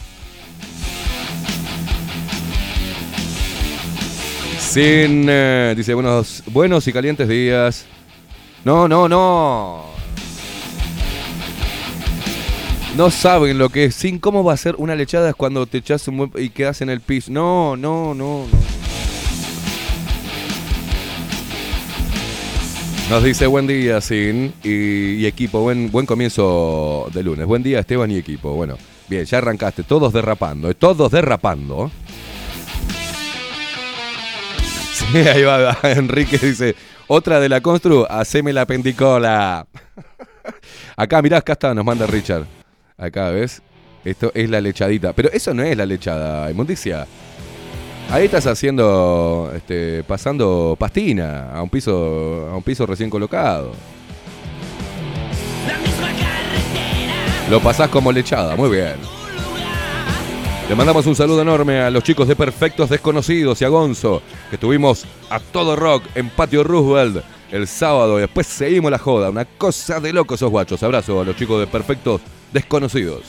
Sin, 4.70 5.26
eh, 5.30 5.74
dice, 5.76 5.94
buenos, 5.96 6.44
buenos 6.48 6.88
y 6.88 6.94
calientes 6.94 7.28
días. 7.28 7.86
No, 8.64 8.88
no, 8.88 9.10
no. 9.10 9.86
No 12.96 13.10
saben 13.10 13.58
lo 13.58 13.70
que 13.70 13.86
es. 13.86 13.96
Sin 13.96 14.20
cómo 14.20 14.44
va 14.44 14.54
a 14.54 14.58
ser 14.58 14.76
una 14.78 14.96
lechada 14.96 15.30
es 15.30 15.36
cuando 15.36 15.66
te 15.66 15.80
echas 15.80 16.08
un 16.08 16.18
buen- 16.18 16.32
y 16.38 16.50
quedas 16.50 16.82
en 16.82 16.90
el 16.90 17.02
piso. 17.02 17.32
No, 17.32 17.76
no, 17.76 18.14
no, 18.14 18.46
no. 18.46 18.70
Nos 23.10 23.24
dice 23.24 23.48
buen 23.48 23.66
día, 23.66 24.02
Sin 24.02 24.54
y, 24.64 25.26
equipo. 25.26 25.62
Buen, 25.62 25.90
buen 25.90 26.06
comienzo 26.06 27.10
de 27.12 27.24
lunes. 27.24 27.48
Buen 27.48 27.64
día, 27.64 27.80
Esteban 27.80 28.12
y 28.12 28.18
equipo. 28.18 28.54
Bueno, 28.54 28.78
bien, 29.08 29.26
ya 29.26 29.40
arrancaste. 29.40 29.82
Todos 29.82 30.14
derrapando. 30.14 30.70
eh, 30.70 30.76
Todos 30.76 31.12
derrapando. 31.12 31.90
ahí 35.34 35.44
va. 35.44 35.78
Enrique 35.84 36.38
dice: 36.38 36.76
Otra 37.08 37.40
de 37.40 37.50
la 37.50 37.62
constru, 37.62 38.06
haceme 38.10 38.54
la 38.54 38.66
pendicola. 38.66 39.66
Acá, 40.96 41.22
mirá, 41.22 41.38
acá 41.38 41.54
está, 41.54 41.74
nos 41.74 41.86
manda 41.86 42.06
Richard. 42.08 42.46
Acá, 42.98 43.30
¿ves? 43.30 43.62
Esto 44.04 44.32
es 44.34 44.50
la 44.50 44.60
lechadita. 44.60 45.14
Pero 45.14 45.30
eso 45.32 45.54
no 45.54 45.64
es 45.64 45.78
la 45.78 45.86
lechada, 45.86 46.50
inmundicia. 46.50 47.06
Ahí 48.12 48.26
estás 48.26 48.48
haciendo, 48.48 49.52
este, 49.56 50.04
pasando 50.04 50.76
pastina 50.80 51.52
a 51.52 51.62
un 51.62 51.70
piso, 51.70 52.50
a 52.52 52.58
un 52.58 52.64
piso 52.64 52.86
recién 52.86 53.10
colocado. 53.10 53.74
Lo 57.50 57.60
pasás 57.62 57.90
como 57.90 58.12
lechada, 58.12 58.56
muy 58.56 58.70
bien. 58.70 59.19
Le 60.70 60.76
mandamos 60.76 61.08
un 61.08 61.16
saludo 61.16 61.42
enorme 61.42 61.80
a 61.80 61.90
los 61.90 62.04
chicos 62.04 62.28
de 62.28 62.36
Perfectos 62.36 62.92
Desconocidos 62.92 63.60
y 63.60 63.66
a 63.66 63.70
Gonzo, 63.70 64.22
que 64.52 64.56
estuvimos 64.58 65.04
a 65.32 65.40
todo 65.40 65.76
rock 65.76 66.04
en 66.14 66.30
Patio 66.30 66.64
Roosevelt 66.64 67.24
el 67.52 67.68
sábado 67.68 68.20
y 68.20 68.22
después 68.22 68.46
seguimos 68.46 68.92
la 68.92 69.00
joda. 69.00 69.32
Una 69.32 69.46
cosa 69.46 70.00
de 70.00 70.14
locos 70.14 70.40
esos 70.40 70.52
guachos. 70.52 70.84
Abrazo 70.84 71.22
a 71.22 71.26
los 71.26 71.36
chicos 71.36 71.60
de 71.60 71.66
Perfectos 71.66 72.22
Desconocidos. 72.54 73.24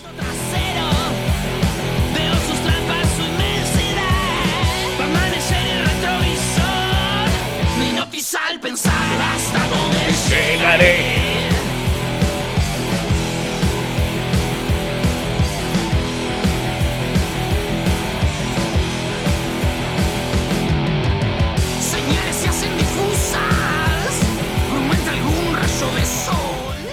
Veo 10.69 11.20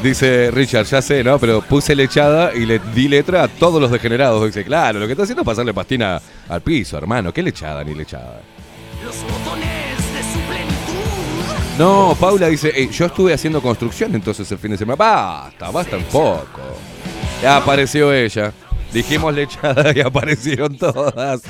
Dice 0.08 0.52
Richard, 0.52 0.86
ya 0.86 1.02
sé, 1.02 1.22
¿no? 1.22 1.38
Pero 1.38 1.62
puse 1.62 1.93
lechada 1.93 2.56
y 2.56 2.65
le 2.65 2.80
di 2.96 3.10
letra 3.10 3.43
a 3.43 3.48
todos 3.50 3.82
los 3.82 3.91
degenerados. 3.91 4.46
Dice, 4.46 4.63
claro, 4.63 5.00
lo 5.00 5.06
que 5.06 5.12
está 5.12 5.24
haciendo 5.24 5.41
es 5.41 5.46
pasarle 5.46 5.74
pastina 5.74 6.22
al 6.48 6.62
piso, 6.62 6.98
hermano. 6.98 7.34
¿Qué 7.34 7.43
lechada 7.43 7.84
ni 7.84 7.93
lechada? 7.93 8.39
Los 9.04 9.17
botones 9.24 9.98
de 10.13 10.24
su 10.24 10.39
plenitud. 10.48 11.78
No, 11.78 12.15
Paula 12.17 12.48
dice, 12.48 12.72
"Ey, 12.74 12.88
yo 12.89 13.08
estuve 13.08 13.34
haciendo 13.34 13.62
construcción 13.62 14.15
entonces 14.15 14.50
el 14.50 14.58
fin 14.58 14.72
de 14.72 14.78
semana. 14.78 14.96
Basta, 14.96 15.72
basta 15.72 15.98
un 15.98 16.06
poco. 16.06 16.62
Ya 17.41 17.58
apareció 17.58 18.13
ella. 18.13 18.54
Dijimos 18.93 19.34
lechada 19.36 19.91
y 19.93 20.00
aparecieron 20.00 20.78
todas. 20.78 21.41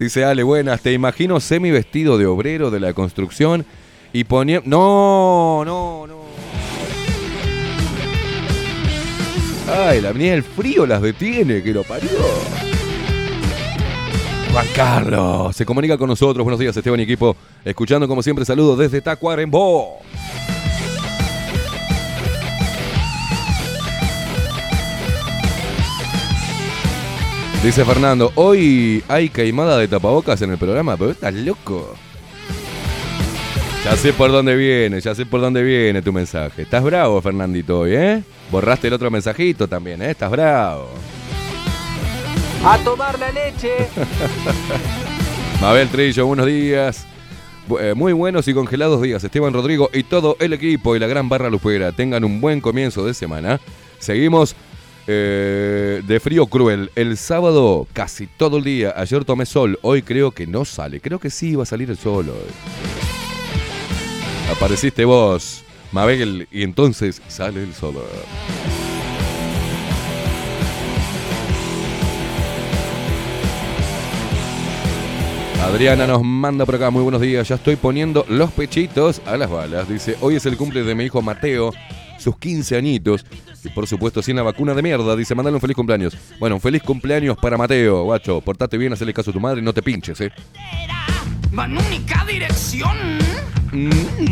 Dice 0.00 0.24
Ale, 0.24 0.42
buenas, 0.42 0.80
te 0.80 0.92
imagino 0.92 1.38
semi 1.38 1.70
vestido 1.70 2.18
de 2.18 2.26
obrero 2.26 2.72
de 2.72 2.80
la 2.80 2.92
construcción 2.92 3.64
y 4.12 4.24
ponía... 4.24 4.62
No, 4.64 5.62
no, 5.64 6.08
no. 6.08 6.19
Ay, 9.68 10.00
la 10.00 10.12
venida 10.12 10.32
del 10.32 10.42
frío 10.42 10.86
las 10.86 11.02
detiene, 11.02 11.62
que 11.62 11.72
lo 11.72 11.82
parió. 11.84 12.08
Juan 14.52 14.66
Carlos 14.74 15.54
se 15.54 15.64
comunica 15.64 15.96
con 15.96 16.08
nosotros. 16.08 16.42
Buenos 16.42 16.58
días, 16.58 16.76
Esteban 16.76 16.98
y 17.00 17.04
equipo. 17.04 17.36
Escuchando 17.64 18.08
como 18.08 18.22
siempre, 18.22 18.44
saludos 18.44 18.78
desde 18.78 19.00
Tacuarembó. 19.00 20.00
Dice 27.62 27.84
Fernando, 27.84 28.32
hoy 28.36 29.04
hay 29.06 29.28
caimada 29.28 29.76
de 29.76 29.86
tapabocas 29.86 30.40
en 30.40 30.50
el 30.50 30.58
programa, 30.58 30.96
pero 30.96 31.10
estás 31.10 31.34
loco. 31.34 31.94
Ya 33.84 33.96
sé 33.96 34.12
por 34.12 34.30
dónde 34.30 34.54
viene, 34.56 35.00
ya 35.00 35.14
sé 35.14 35.24
por 35.24 35.40
dónde 35.40 35.62
viene 35.62 36.02
tu 36.02 36.12
mensaje. 36.12 36.62
Estás 36.62 36.82
bravo, 36.84 37.20
Fernandito, 37.22 37.80
hoy, 37.80 37.94
¿eh? 37.94 38.22
Borraste 38.50 38.88
el 38.88 38.92
otro 38.94 39.10
mensajito 39.10 39.66
también, 39.68 40.02
¿eh? 40.02 40.10
Estás 40.10 40.30
bravo. 40.30 40.90
A 42.62 42.76
tomar 42.78 43.18
la 43.18 43.32
leche. 43.32 43.70
Mabel 45.62 45.88
Trillo, 45.88 46.26
buenos 46.26 46.46
días. 46.46 47.06
Eh, 47.80 47.94
Muy 47.96 48.12
buenos 48.12 48.46
y 48.48 48.54
congelados 48.54 49.00
días, 49.00 49.24
Esteban 49.24 49.54
Rodrigo 49.54 49.88
y 49.94 50.02
todo 50.02 50.36
el 50.40 50.52
equipo 50.52 50.94
y 50.94 50.98
la 50.98 51.06
gran 51.06 51.30
barra 51.30 51.48
lupera. 51.48 51.92
Tengan 51.92 52.22
un 52.24 52.40
buen 52.40 52.60
comienzo 52.60 53.06
de 53.06 53.14
semana. 53.14 53.60
Seguimos 53.98 54.54
eh, 55.06 56.02
de 56.06 56.20
frío 56.20 56.46
cruel. 56.46 56.90
El 56.96 57.16
sábado 57.16 57.86
casi 57.94 58.26
todo 58.26 58.58
el 58.58 58.64
día. 58.64 58.92
Ayer 58.94 59.24
tomé 59.24 59.46
sol, 59.46 59.78
hoy 59.80 60.02
creo 60.02 60.32
que 60.32 60.46
no 60.46 60.66
sale. 60.66 61.00
Creo 61.00 61.18
que 61.18 61.30
sí 61.30 61.56
va 61.56 61.62
a 61.62 61.66
salir 61.66 61.88
el 61.88 61.96
sol 61.96 62.28
hoy. 62.28 63.19
Apareciste 64.50 65.04
vos, 65.04 65.62
Mabel, 65.92 66.48
y 66.50 66.62
entonces 66.62 67.22
sale 67.28 67.62
el 67.62 67.72
sol. 67.72 67.94
Adriana 75.62 76.06
nos 76.06 76.24
manda 76.24 76.66
por 76.66 76.74
acá, 76.74 76.90
muy 76.90 77.02
buenos 77.02 77.20
días. 77.20 77.46
Ya 77.46 77.54
estoy 77.54 77.76
poniendo 77.76 78.24
los 78.28 78.50
pechitos 78.50 79.22
a 79.24 79.36
las 79.36 79.48
balas. 79.48 79.88
Dice, 79.88 80.16
hoy 80.20 80.34
es 80.34 80.46
el 80.46 80.56
cumple 80.56 80.82
de 80.82 80.94
mi 80.94 81.04
hijo 81.04 81.22
Mateo, 81.22 81.72
sus 82.18 82.36
15 82.38 82.76
añitos. 82.76 83.24
Y 83.62 83.68
por 83.68 83.86
supuesto, 83.86 84.20
sin 84.20 84.36
la 84.36 84.42
vacuna 84.42 84.74
de 84.74 84.82
mierda. 84.82 85.14
Dice, 85.14 85.34
mandale 85.34 85.54
un 85.54 85.60
feliz 85.60 85.76
cumpleaños. 85.76 86.16
Bueno, 86.40 86.56
un 86.56 86.60
feliz 86.60 86.82
cumpleaños 86.82 87.36
para 87.36 87.56
Mateo, 87.56 88.04
guacho. 88.04 88.40
Portate 88.40 88.78
bien, 88.78 88.94
hacele 88.94 89.12
caso 89.14 89.30
a 89.30 89.34
tu 89.34 89.40
madre 89.40 89.60
y 89.60 89.64
no 89.64 89.72
te 89.72 89.82
pinches, 89.82 90.20
eh. 90.22 90.32
Única 91.52 92.24
dirección. 92.24 93.39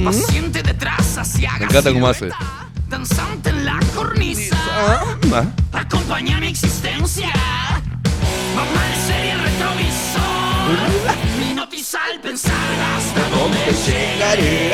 Paciente 0.05 0.65
detrás 0.65 1.17
hacia 1.17 1.53
Me 1.59 1.67
encanta 1.67 1.93
cómo 1.93 2.09
hace. 2.09 2.29
Danzante 2.89 3.51
en 3.51 3.65
la 3.65 3.79
cornisa. 3.95 4.57
Ah. 5.33 5.45
Acompaña 5.73 6.41
mi 6.41 6.49
existencia. 6.49 7.29
Va 7.29 8.65
mal 8.65 8.95
serie 9.07 9.33
el 9.33 9.39
retrovisor. 9.39 10.31
Hipnotiza 11.51 11.99
al 12.13 12.21
pensar 12.21 12.53
hasta 12.97 13.29
dónde 13.31 13.59
llegaré. 13.87 14.73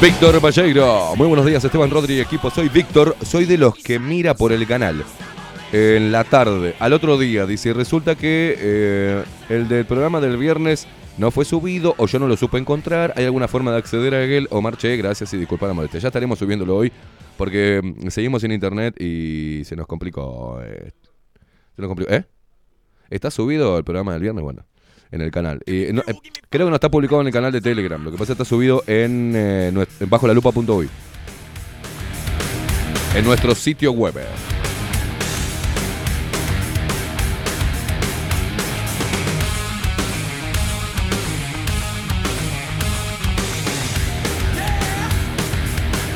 Víctor 0.00 0.40
Valleiro. 0.40 1.16
Muy 1.16 1.26
buenos 1.26 1.46
días, 1.46 1.64
Esteban 1.64 1.90
Rodri 1.90 2.14
y 2.14 2.20
equipo. 2.20 2.48
Soy 2.48 2.68
Víctor, 2.68 3.16
soy 3.24 3.44
de 3.44 3.58
los 3.58 3.74
que 3.74 3.98
mira 3.98 4.34
por 4.34 4.52
el 4.52 4.68
canal. 4.68 5.04
En 5.72 6.12
la 6.12 6.22
tarde, 6.22 6.76
al 6.78 6.92
otro 6.92 7.18
día, 7.18 7.44
dice, 7.44 7.72
resulta 7.72 8.14
que 8.14 8.56
eh, 8.56 9.24
el 9.48 9.66
del 9.66 9.84
programa 9.84 10.20
del 10.20 10.36
viernes 10.36 10.86
no 11.18 11.30
fue 11.30 11.44
subido 11.44 11.94
o 11.98 12.06
yo 12.06 12.18
no 12.18 12.26
lo 12.26 12.36
supe 12.36 12.58
encontrar. 12.58 13.14
¿Hay 13.16 13.24
alguna 13.24 13.48
forma 13.48 13.70
de 13.72 13.78
acceder 13.78 14.14
a 14.14 14.24
él? 14.24 14.48
O 14.50 14.60
marché, 14.60 14.96
gracias 14.96 15.32
y 15.34 15.38
disculpa 15.38 15.66
la 15.66 15.74
molestia. 15.74 16.00
Ya 16.00 16.08
estaremos 16.08 16.38
subiéndolo 16.38 16.76
hoy 16.76 16.92
porque 17.36 17.80
mm, 17.82 18.08
seguimos 18.08 18.42
en 18.44 18.52
internet 18.52 19.00
y 19.00 19.62
se 19.64 19.76
nos 19.76 19.86
complicó. 19.86 20.60
eh, 20.62 20.90
se 21.76 21.82
nos 21.82 21.88
complicó. 21.88 22.12
¿Eh? 22.12 22.24
¿Está 23.10 23.30
subido 23.30 23.78
el 23.78 23.84
programa 23.84 24.12
del 24.12 24.22
viernes? 24.22 24.42
Bueno, 24.42 24.64
en 25.10 25.20
el 25.20 25.30
canal. 25.30 25.60
Eh, 25.66 25.92
creo 26.50 26.66
que 26.66 26.70
no 26.70 26.74
está 26.74 26.90
publicado 26.90 27.20
en 27.20 27.28
el 27.28 27.32
canal 27.32 27.52
de 27.52 27.60
Telegram. 27.60 28.02
Lo 28.02 28.10
que 28.10 28.16
pasa 28.16 28.32
es 28.32 28.36
que 28.36 28.42
está 28.42 28.44
subido 28.44 28.82
en, 28.86 29.32
eh, 29.36 29.68
en 29.68 30.10
bajo 30.10 30.26
la 30.26 30.34
lupa.uy. 30.34 30.88
En 33.14 33.24
nuestro 33.24 33.54
sitio 33.54 33.92
web. 33.92 34.14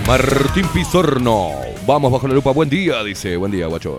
Martín 0.08 0.66
Pizorno. 0.68 1.50
Vamos 1.86 2.10
bajo 2.10 2.26
la 2.26 2.32
lupa. 2.32 2.50
Buen 2.52 2.70
día, 2.70 3.04
dice. 3.04 3.36
Buen 3.36 3.52
día, 3.52 3.66
guacho. 3.66 3.98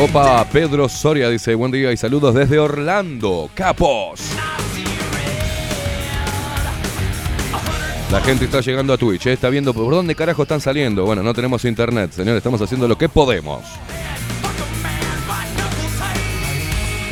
Opa, 0.00 0.44
Pedro 0.46 0.88
Soria 0.88 1.28
dice, 1.28 1.54
buen 1.54 1.70
día 1.70 1.92
y 1.92 1.96
saludos 1.96 2.34
desde 2.34 2.58
Orlando, 2.58 3.48
capos. 3.54 4.22
La 8.10 8.20
gente 8.22 8.46
está 8.46 8.60
llegando 8.60 8.92
a 8.92 8.98
Twitch, 8.98 9.26
¿eh? 9.26 9.34
está 9.34 9.48
viendo 9.48 9.72
por 9.72 9.94
dónde 9.94 10.16
carajo 10.16 10.42
están 10.42 10.60
saliendo. 10.60 11.04
Bueno, 11.04 11.22
no 11.22 11.32
tenemos 11.32 11.64
internet, 11.64 12.10
señor, 12.10 12.36
estamos 12.36 12.60
haciendo 12.60 12.88
lo 12.88 12.98
que 12.98 13.08
podemos. 13.08 13.62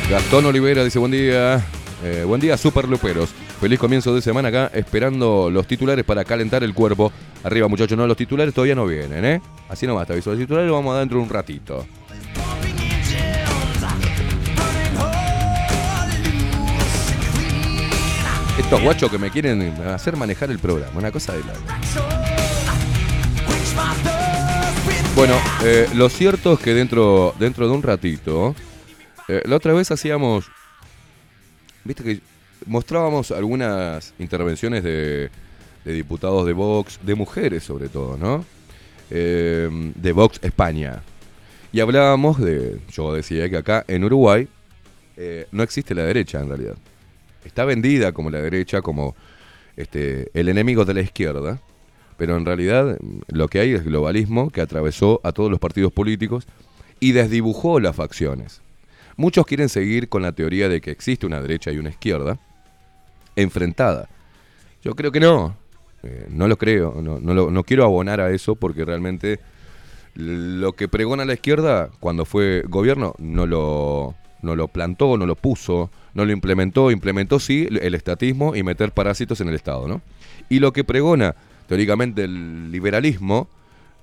Gastón 0.09 0.45
Olivera 0.45 0.83
dice, 0.83 0.99
buen 0.99 1.13
día. 1.13 1.65
Eh, 2.03 2.25
buen 2.27 2.41
día, 2.41 2.57
super 2.57 2.89
luperos. 2.89 3.33
Feliz 3.63 3.79
comienzo 3.79 4.13
de 4.13 4.21
semana 4.21 4.49
acá, 4.49 4.69
esperando 4.73 5.49
los 5.49 5.65
titulares 5.65 6.03
para 6.03 6.25
calentar 6.25 6.65
el 6.65 6.73
cuerpo. 6.73 7.13
Arriba, 7.45 7.69
muchachos, 7.69 7.97
no, 7.97 8.05
los 8.05 8.17
titulares 8.17 8.53
todavía 8.53 8.75
no 8.75 8.85
vienen, 8.85 9.23
¿eh? 9.23 9.41
Así 9.69 9.87
nomás, 9.87 10.05
te 10.05 10.11
aviso. 10.11 10.31
Los 10.31 10.39
titulares 10.39 10.67
los 10.67 10.75
vamos 10.75 10.91
a 10.91 10.95
dar 10.95 11.03
dentro 11.03 11.19
de 11.19 11.23
un 11.23 11.29
ratito. 11.29 11.85
Estos 18.59 18.81
guachos 18.81 19.09
que 19.09 19.17
me 19.17 19.31
quieren 19.31 19.61
hacer 19.87 20.17
manejar 20.17 20.51
el 20.51 20.59
programa, 20.59 20.99
una 20.99 21.11
cosa 21.13 21.31
de 21.31 21.39
la. 21.45 21.53
Bueno, 25.15 25.35
eh, 25.63 25.87
lo 25.95 26.09
cierto 26.09 26.55
es 26.55 26.59
que 26.59 26.73
dentro, 26.73 27.33
dentro 27.39 27.65
de 27.65 27.73
un 27.73 27.81
ratito, 27.81 28.55
eh, 29.29 29.41
la 29.45 29.55
otra 29.55 29.71
vez 29.71 29.89
hacíamos, 29.89 30.51
viste 31.85 32.03
que 32.03 32.32
mostrábamos 32.65 33.31
algunas 33.31 34.13
intervenciones 34.19 34.83
de, 34.83 35.29
de 35.85 35.93
diputados 35.93 36.45
de 36.45 36.53
Vox, 36.53 36.99
de 37.03 37.15
mujeres 37.15 37.63
sobre 37.63 37.89
todo, 37.89 38.17
¿no? 38.17 38.45
Eh, 39.09 39.69
de 39.95 40.11
Vox 40.11 40.39
España. 40.41 41.01
Y 41.71 41.79
hablábamos 41.79 42.39
de, 42.39 42.79
yo 42.91 43.13
decía 43.13 43.49
que 43.49 43.57
acá 43.57 43.83
en 43.87 44.03
Uruguay 44.03 44.47
eh, 45.17 45.47
no 45.51 45.63
existe 45.63 45.95
la 45.95 46.03
derecha 46.03 46.39
en 46.39 46.47
realidad. 46.47 46.75
Está 47.43 47.65
vendida 47.65 48.11
como 48.11 48.29
la 48.29 48.41
derecha, 48.41 48.81
como 48.81 49.15
este, 49.75 50.29
el 50.33 50.49
enemigo 50.49 50.85
de 50.85 50.93
la 50.93 51.01
izquierda, 51.01 51.59
pero 52.17 52.37
en 52.37 52.45
realidad 52.45 52.97
mm, 52.99 53.19
lo 53.27 53.47
que 53.47 53.59
hay 53.59 53.73
es 53.73 53.83
globalismo 53.83 54.49
que 54.49 54.61
atravesó 54.61 55.19
a 55.23 55.31
todos 55.31 55.49
los 55.49 55.59
partidos 55.59 55.91
políticos 55.91 56.47
y 56.99 57.11
desdibujó 57.11 57.79
las 57.79 57.95
facciones. 57.95 58.61
Muchos 59.17 59.45
quieren 59.45 59.69
seguir 59.69 60.09
con 60.09 60.21
la 60.21 60.31
teoría 60.31 60.69
de 60.69 60.81
que 60.81 60.91
existe 60.91 61.25
una 61.25 61.41
derecha 61.41 61.71
y 61.71 61.77
una 61.77 61.89
izquierda 61.89 62.39
enfrentada. 63.35 64.09
Yo 64.81 64.95
creo 64.95 65.11
que 65.11 65.19
no, 65.19 65.55
eh, 66.03 66.27
no 66.29 66.47
lo 66.47 66.57
creo, 66.57 67.01
no, 67.01 67.19
no, 67.19 67.49
no 67.49 67.63
quiero 67.63 67.85
abonar 67.85 68.19
a 68.21 68.31
eso 68.31 68.55
porque 68.55 68.85
realmente 68.85 69.39
lo 70.15 70.73
que 70.73 70.87
pregona 70.87 71.25
la 71.25 71.33
izquierda 71.33 71.89
cuando 71.99 72.25
fue 72.25 72.63
gobierno 72.67 73.15
no 73.17 73.47
lo, 73.47 74.15
no 74.41 74.55
lo 74.55 74.67
plantó, 74.67 75.17
no 75.17 75.25
lo 75.25 75.35
puso, 75.35 75.89
no 76.13 76.25
lo 76.25 76.31
implementó, 76.31 76.91
implementó 76.91 77.39
sí 77.39 77.67
el 77.69 77.95
estatismo 77.95 78.55
y 78.55 78.63
meter 78.63 78.91
parásitos 78.91 79.41
en 79.41 79.49
el 79.49 79.55
Estado, 79.55 79.87
¿no? 79.87 80.01
Y 80.49 80.59
lo 80.59 80.73
que 80.73 80.83
pregona 80.83 81.35
teóricamente 81.67 82.25
el 82.25 82.71
liberalismo, 82.71 83.47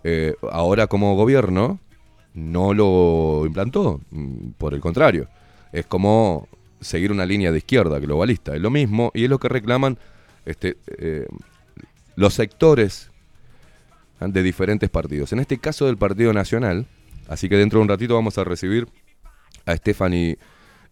eh, 0.03 0.35
ahora 0.51 0.87
como 0.87 1.15
gobierno, 1.15 1.79
no 2.35 2.75
lo 2.75 3.45
implantó, 3.47 4.01
mm, 4.11 4.51
por 4.57 4.75
el 4.75 4.81
contrario, 4.81 5.29
es 5.73 5.87
como 5.87 6.49
seguir 6.81 7.13
una 7.13 7.27
línea 7.27 7.53
de 7.53 7.59
izquierda 7.59 7.99
globalista, 7.99 8.55
es 8.55 8.61
lo 8.61 8.71
mismo 8.71 9.11
y 9.15 9.25
es 9.25 9.31
lo 9.31 9.39
que 9.39 9.49
reclaman 9.49 9.99
este, 10.47 10.77
eh, 10.99 11.27
los 12.17 12.35
sectores 12.35 13.11
de 14.21 14.43
diferentes 14.43 14.91
partidos. 14.91 15.33
En 15.33 15.39
este 15.39 15.59
caso 15.59 15.87
del 15.87 15.97
Partido 15.97 16.33
Nacional, 16.33 16.87
así 17.29 17.49
que 17.49 17.57
dentro 17.57 17.79
de 17.79 17.83
un 17.85 17.89
ratito 17.89 18.15
vamos 18.15 18.37
a 18.39 18.45
recibir 18.45 18.87
a 19.67 19.77
Stephanie 19.77 20.39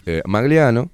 eh, 0.06 0.22
Magliano, 0.26 0.90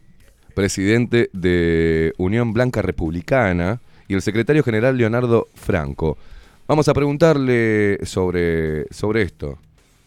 presidente 0.55 1.31
de 1.33 2.13
Unión 2.19 2.53
Blanca 2.53 2.83
Republicana, 2.83 3.81
y 4.09 4.15
el 4.15 4.23
secretario 4.23 4.63
general 4.63 4.97
Leonardo 4.97 5.49
Franco. 5.55 6.19
Vamos 6.67 6.89
a 6.89 6.95
preguntarle 6.95 7.99
sobre, 8.05 8.87
sobre 8.93 9.23
esto, 9.23 9.59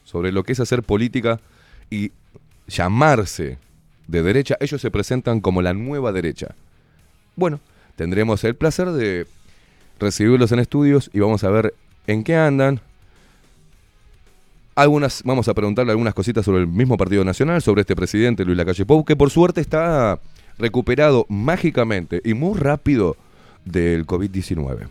sobre 0.04 0.32
lo 0.32 0.43
que 0.43 0.54
es 0.54 0.60
hacer 0.60 0.84
política 0.84 1.39
y 1.89 2.12
llamarse 2.67 3.58
de 4.07 4.23
derecha. 4.23 4.57
Ellos 4.59 4.81
se 4.81 4.91
presentan 4.91 5.41
como 5.41 5.61
la 5.61 5.73
nueva 5.73 6.11
derecha. 6.11 6.55
Bueno, 7.35 7.59
tendremos 7.95 8.43
el 8.43 8.55
placer 8.55 8.91
de 8.91 9.27
recibirlos 9.99 10.51
en 10.51 10.59
estudios 10.59 11.09
y 11.13 11.19
vamos 11.19 11.43
a 11.43 11.49
ver 11.49 11.73
en 12.07 12.23
qué 12.23 12.35
andan. 12.35 12.79
Algunas, 14.75 15.23
vamos 15.23 15.47
a 15.47 15.53
preguntarle 15.53 15.91
algunas 15.91 16.13
cositas 16.13 16.45
sobre 16.45 16.61
el 16.61 16.67
mismo 16.67 16.97
Partido 16.97 17.23
Nacional, 17.23 17.61
sobre 17.61 17.81
este 17.81 17.95
presidente 17.95 18.45
Luis 18.45 18.57
Lacalle 18.57 18.85
Pou, 18.85 19.03
que 19.03 19.15
por 19.15 19.31
suerte 19.31 19.59
está 19.59 20.19
recuperado 20.59 21.25
mágicamente 21.29 22.21
y 22.23 22.33
muy 22.33 22.57
rápido 22.57 23.17
del 23.65 24.05
COVID-19. 24.05 24.87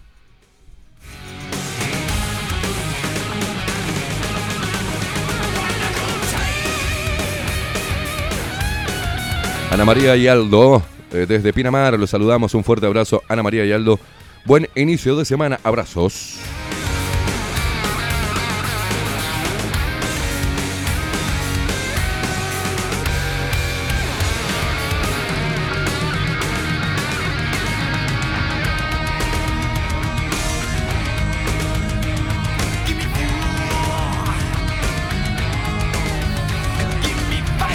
Ana 9.77 9.85
María 9.85 10.17
y 10.17 10.27
eh, 10.27 11.27
desde 11.29 11.53
Pinamar, 11.53 11.99
los 11.99 12.09
saludamos, 12.09 12.55
un 12.55 12.65
fuerte 12.65 12.87
abrazo. 12.87 13.23
Ana 13.29 13.43
María 13.43 13.63
y 13.67 13.73
Aldo, 13.73 14.01
buen 14.47 14.71
inicio 14.75 15.15
de 15.17 15.27
semana, 15.27 15.61
abrazos. 15.63 16.39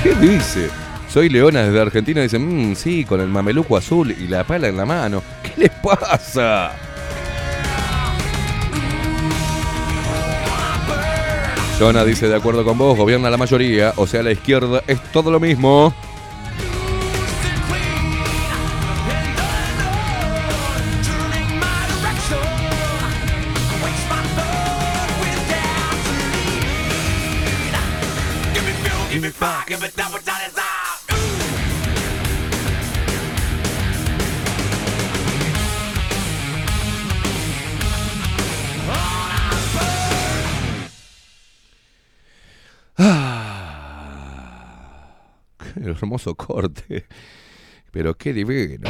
¿Qué 0.02 0.16
dice? 0.16 0.81
Soy 1.12 1.28
Leona 1.28 1.64
desde 1.64 1.82
Argentina. 1.82 2.22
Dice, 2.22 2.40
mmm, 2.40 2.74
sí, 2.74 3.04
con 3.04 3.20
el 3.20 3.28
mameluco 3.28 3.76
azul 3.76 4.12
y 4.12 4.28
la 4.28 4.46
pala 4.46 4.70
en 4.70 4.78
la 4.78 4.86
mano. 4.86 5.22
¿Qué 5.44 5.52
les 5.58 5.70
pasa? 5.72 6.72
Jonah 11.78 12.06
dice, 12.06 12.30
de 12.30 12.36
acuerdo 12.36 12.64
con 12.64 12.78
vos, 12.78 12.96
gobierna 12.96 13.30
la 13.30 13.38
mayoría, 13.38 13.94
o 13.98 14.06
sea, 14.06 14.22
la 14.22 14.32
izquierda 14.32 14.84
es 14.88 15.02
todo 15.12 15.32
lo 15.32 15.40
mismo. 15.40 15.94
Qué 45.82 45.90
hermoso 46.02 46.36
corte. 46.36 47.06
Pero 47.92 48.16
qué 48.16 48.34
divino. 48.34 48.90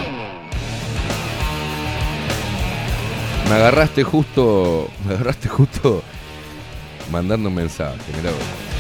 Me 3.50 3.56
agarraste 3.56 4.04
justo. 4.04 4.90
Me 5.06 5.16
agarraste 5.16 5.50
justo 5.50 6.04
mandando 7.12 7.50
un 7.50 7.56
mensaje. 7.56 8.00
Mirá 8.16 8.32
vos. 8.32 8.71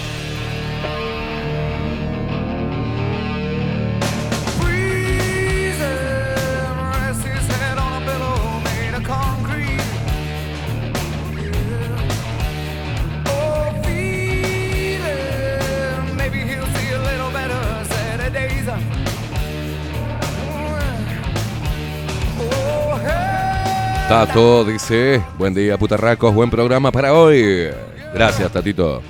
Tato 24.12 24.65
dice, 24.65 25.24
buen 25.38 25.54
día 25.54 25.78
putarracos, 25.78 26.36
buen 26.36 26.50
programa 26.50 26.91
para 26.91 27.13
hoy. 27.13 27.69
Gracias, 28.13 28.52
Tatito. 28.52 29.02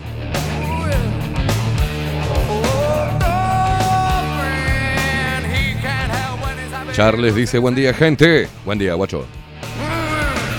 Charles 6.94 7.34
dice, 7.34 7.58
buen 7.58 7.74
día 7.74 7.96
gente. 7.96 8.48
Buen 8.64 8.78
día, 8.78 8.94
guacho. 8.94 9.26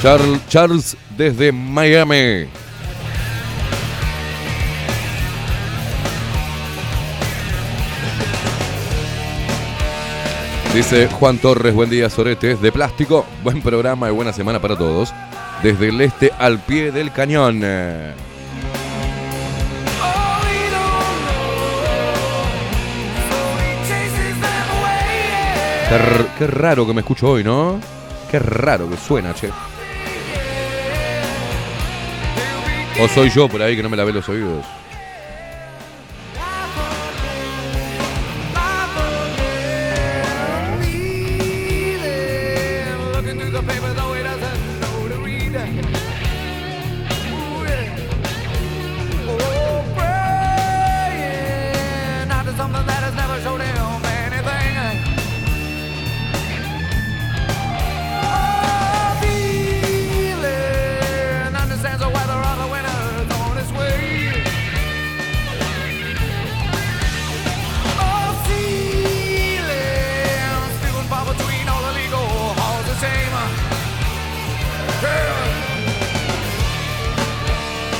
Charles, 0.03 0.45
Charles 0.49 0.97
desde 1.17 1.53
Miami. 1.53 2.49
Dice 10.75 11.07
Juan 11.07 11.37
Torres, 11.37 11.75
buen 11.75 11.91
día 11.91 12.09
Soretes, 12.09 12.63
de 12.63 12.73
plástico, 12.73 13.27
buen 13.43 13.61
programa 13.61 14.09
y 14.09 14.13
buena 14.13 14.33
semana 14.33 14.59
para 14.59 14.75
todos. 14.75 15.13
Desde 15.63 15.91
el 15.91 16.01
este 16.01 16.33
al 16.39 16.61
pie 16.61 16.91
del 16.91 17.13
cañón. 17.13 17.61
Qué, 26.39 26.47
raro 26.47 26.87
que 26.87 26.95
me 26.95 27.03
escucho 27.03 27.29
hoy, 27.29 27.45
¿no? 27.45 27.79
Qué 28.31 28.39
raro 28.39 28.89
que 28.89 28.97
suena, 28.97 29.35
che. 29.35 29.51
O 32.99 33.09
soy 33.09 33.29
yo 33.29 33.47
por 33.47 33.61
ahí 33.61 33.77
que 33.77 33.83
no 33.83 33.91
me 33.91 33.99
lavé 33.99 34.15
los 34.15 34.27
oídos. 34.27 34.65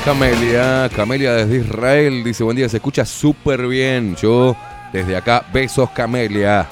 Camelia, 0.05 0.89
Camelia 0.93 1.31
desde 1.31 1.59
Israel, 1.59 2.25
dice 2.25 2.43
buen 2.43 2.57
día, 2.57 2.67
se 2.67 2.75
escucha 2.75 3.05
súper 3.05 3.67
bien. 3.67 4.17
Yo 4.17 4.53
desde 4.91 5.15
acá, 5.15 5.45
besos 5.53 5.89
Camelia. 5.91 6.67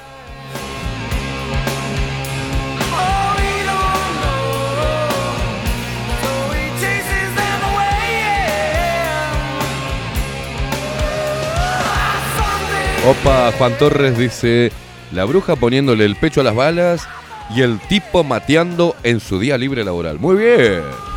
Opa, 13.07 13.53
Juan 13.57 13.77
Torres 13.79 14.17
dice, 14.17 14.73
la 15.13 15.23
bruja 15.23 15.55
poniéndole 15.55 16.03
el 16.03 16.17
pecho 16.17 16.41
a 16.41 16.43
las 16.43 16.53
balas 16.53 17.07
y 17.55 17.61
el 17.61 17.79
tipo 17.79 18.25
mateando 18.25 18.93
en 19.03 19.21
su 19.21 19.39
día 19.39 19.57
libre 19.57 19.85
laboral. 19.85 20.19
Muy 20.19 20.35
bien. 20.35 21.10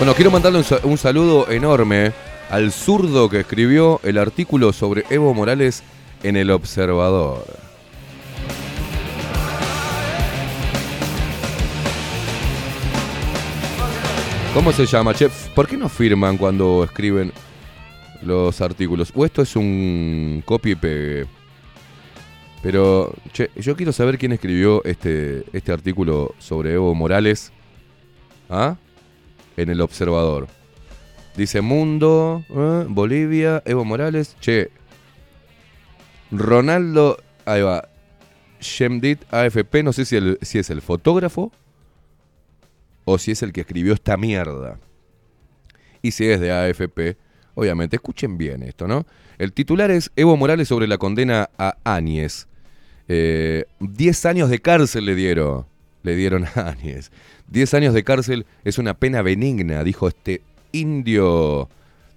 Bueno, 0.00 0.14
quiero 0.14 0.30
mandarle 0.30 0.56
un, 0.60 0.64
sa- 0.64 0.80
un 0.82 0.96
saludo 0.96 1.50
enorme 1.50 2.12
al 2.48 2.72
zurdo 2.72 3.28
que 3.28 3.40
escribió 3.40 4.00
el 4.02 4.16
artículo 4.16 4.72
sobre 4.72 5.04
Evo 5.10 5.34
Morales 5.34 5.82
en 6.22 6.36
El 6.36 6.50
Observador. 6.52 7.44
¿Cómo 14.54 14.72
se 14.72 14.86
llama, 14.86 15.12
chef? 15.14 15.48
¿Por 15.50 15.68
qué 15.68 15.76
no 15.76 15.88
firman 15.88 16.36
cuando 16.36 16.82
escriben 16.84 17.30
los 18.22 18.58
artículos? 18.62 19.12
O 19.14 19.24
esto 19.24 19.42
es 19.42 19.54
un 19.54 20.42
copy 20.44 20.70
y 20.72 20.74
pegue. 20.76 21.26
Pero, 22.62 23.12
che, 23.32 23.50
yo 23.56 23.76
quiero 23.76 23.92
saber 23.92 24.16
quién 24.18 24.32
escribió 24.32 24.82
este, 24.84 25.44
este 25.52 25.72
artículo 25.72 26.34
sobre 26.38 26.72
Evo 26.72 26.94
Morales. 26.94 27.52
¿Ah? 28.48 28.76
En 29.60 29.68
el 29.68 29.80
Observador. 29.82 30.48
Dice 31.36 31.60
Mundo, 31.60 32.44
¿eh? 32.48 32.86
Bolivia, 32.88 33.62
Evo 33.66 33.84
Morales. 33.84 34.36
Che, 34.40 34.70
Ronaldo, 36.30 37.18
ahí 37.44 37.62
va. 37.62 37.88
Shemdit 38.60 39.22
AFP, 39.32 39.82
no 39.82 39.92
sé 39.92 40.04
si, 40.04 40.16
es 40.58 40.70
el 40.70 40.82
fotógrafo 40.82 41.50
o 43.04 43.18
si 43.18 43.32
es 43.32 43.42
el 43.42 43.52
que 43.52 43.62
escribió 43.62 43.94
esta 43.94 44.16
mierda. 44.16 44.78
Y 46.02 46.10
si 46.12 46.26
es 46.26 46.40
de 46.40 46.52
AFP, 46.52 47.16
obviamente, 47.54 47.96
escuchen 47.96 48.38
bien 48.38 48.62
esto, 48.62 48.86
¿no? 48.86 49.06
El 49.38 49.52
titular 49.52 49.90
es 49.90 50.10
Evo 50.16 50.36
Morales 50.36 50.68
sobre 50.68 50.86
la 50.86 50.98
condena 50.98 51.50
a 51.58 51.76
Áñez. 51.84 52.48
Eh, 53.08 53.64
10 53.80 54.26
años 54.26 54.50
de 54.50 54.58
cárcel 54.60 55.06
le 55.06 55.14
dieron. 55.14 55.66
Le 56.02 56.16
dieron 56.16 56.44
a 56.54 56.68
Áñez. 56.68 57.10
10 57.50 57.74
años 57.74 57.94
de 57.94 58.04
cárcel 58.04 58.46
es 58.64 58.78
una 58.78 58.94
pena 58.94 59.22
benigna, 59.22 59.84
dijo 59.84 60.08
este 60.08 60.42
indio 60.72 61.68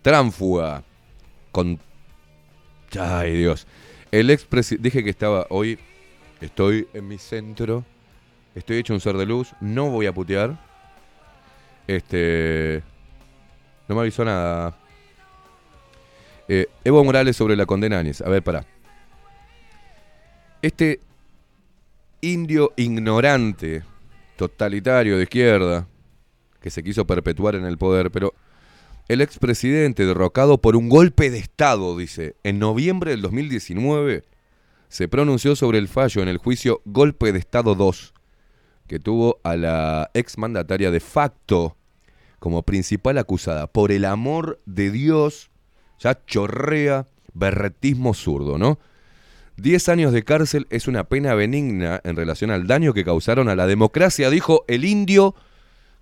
tránfuga. 0.01 0.83
Con. 1.51 1.79
Ay, 2.99 3.37
Dios. 3.37 3.67
El 4.11 4.29
ex 4.29 4.47
Dije 4.79 5.03
que 5.03 5.09
estaba 5.09 5.47
hoy. 5.49 5.79
Estoy 6.41 6.87
en 6.93 7.07
mi 7.07 7.17
centro. 7.17 7.83
Estoy 8.53 8.77
hecho 8.77 8.93
un 8.93 8.99
ser 8.99 9.17
de 9.17 9.25
luz. 9.25 9.53
No 9.59 9.89
voy 9.89 10.05
a 10.05 10.13
putear. 10.13 10.59
Este. 11.87 12.83
No 13.87 13.95
me 13.95 14.01
avisó 14.01 14.23
nada. 14.23 14.77
Eh, 16.47 16.67
Evo 16.83 17.03
Morales 17.03 17.35
sobre 17.35 17.55
la 17.55 17.65
condena 17.65 17.99
Áñez. 17.99 18.21
A 18.21 18.29
ver, 18.29 18.43
pará. 18.43 18.65
Este 20.61 20.99
indio 22.21 22.71
ignorante, 22.77 23.83
totalitario 24.35 25.17
de 25.17 25.23
izquierda, 25.23 25.87
que 26.61 26.69
se 26.69 26.83
quiso 26.83 27.05
perpetuar 27.05 27.55
en 27.55 27.65
el 27.65 27.77
poder, 27.77 28.11
pero 28.11 28.33
el 29.07 29.21
expresidente 29.21 30.05
derrocado 30.05 30.59
por 30.59 30.75
un 30.75 30.89
golpe 30.89 31.29
de 31.29 31.37
Estado, 31.37 31.97
dice, 31.97 32.35
en 32.43 32.59
noviembre 32.59 33.11
del 33.11 33.21
2019, 33.21 34.23
se 34.87 35.07
pronunció 35.07 35.55
sobre 35.55 35.79
el 35.79 35.87
fallo 35.87 36.21
en 36.21 36.29
el 36.29 36.37
juicio 36.37 36.81
Golpe 36.85 37.31
de 37.31 37.39
Estado 37.39 37.75
2, 37.75 38.13
que 38.87 38.99
tuvo 38.99 39.39
a 39.43 39.55
la 39.55 40.09
exmandataria 40.13 40.91
de 40.91 40.99
facto 40.99 41.75
como 42.39 42.63
principal 42.63 43.17
acusada. 43.17 43.67
Por 43.67 43.91
el 43.91 44.05
amor 44.05 44.61
de 44.65 44.91
Dios, 44.91 45.49
ya 45.99 46.23
chorrea 46.25 47.07
berretismo 47.33 48.13
zurdo, 48.13 48.57
¿no? 48.57 48.79
10 49.57 49.89
años 49.89 50.13
de 50.13 50.23
cárcel 50.23 50.67
es 50.69 50.87
una 50.87 51.03
pena 51.03 51.35
benigna 51.35 52.01
en 52.03 52.15
relación 52.15 52.49
al 52.49 52.65
daño 52.65 52.93
que 52.93 53.05
causaron 53.05 53.49
a 53.49 53.55
la 53.55 53.67
democracia, 53.67 54.29
dijo 54.29 54.65
el 54.67 54.83
indio 54.83 55.35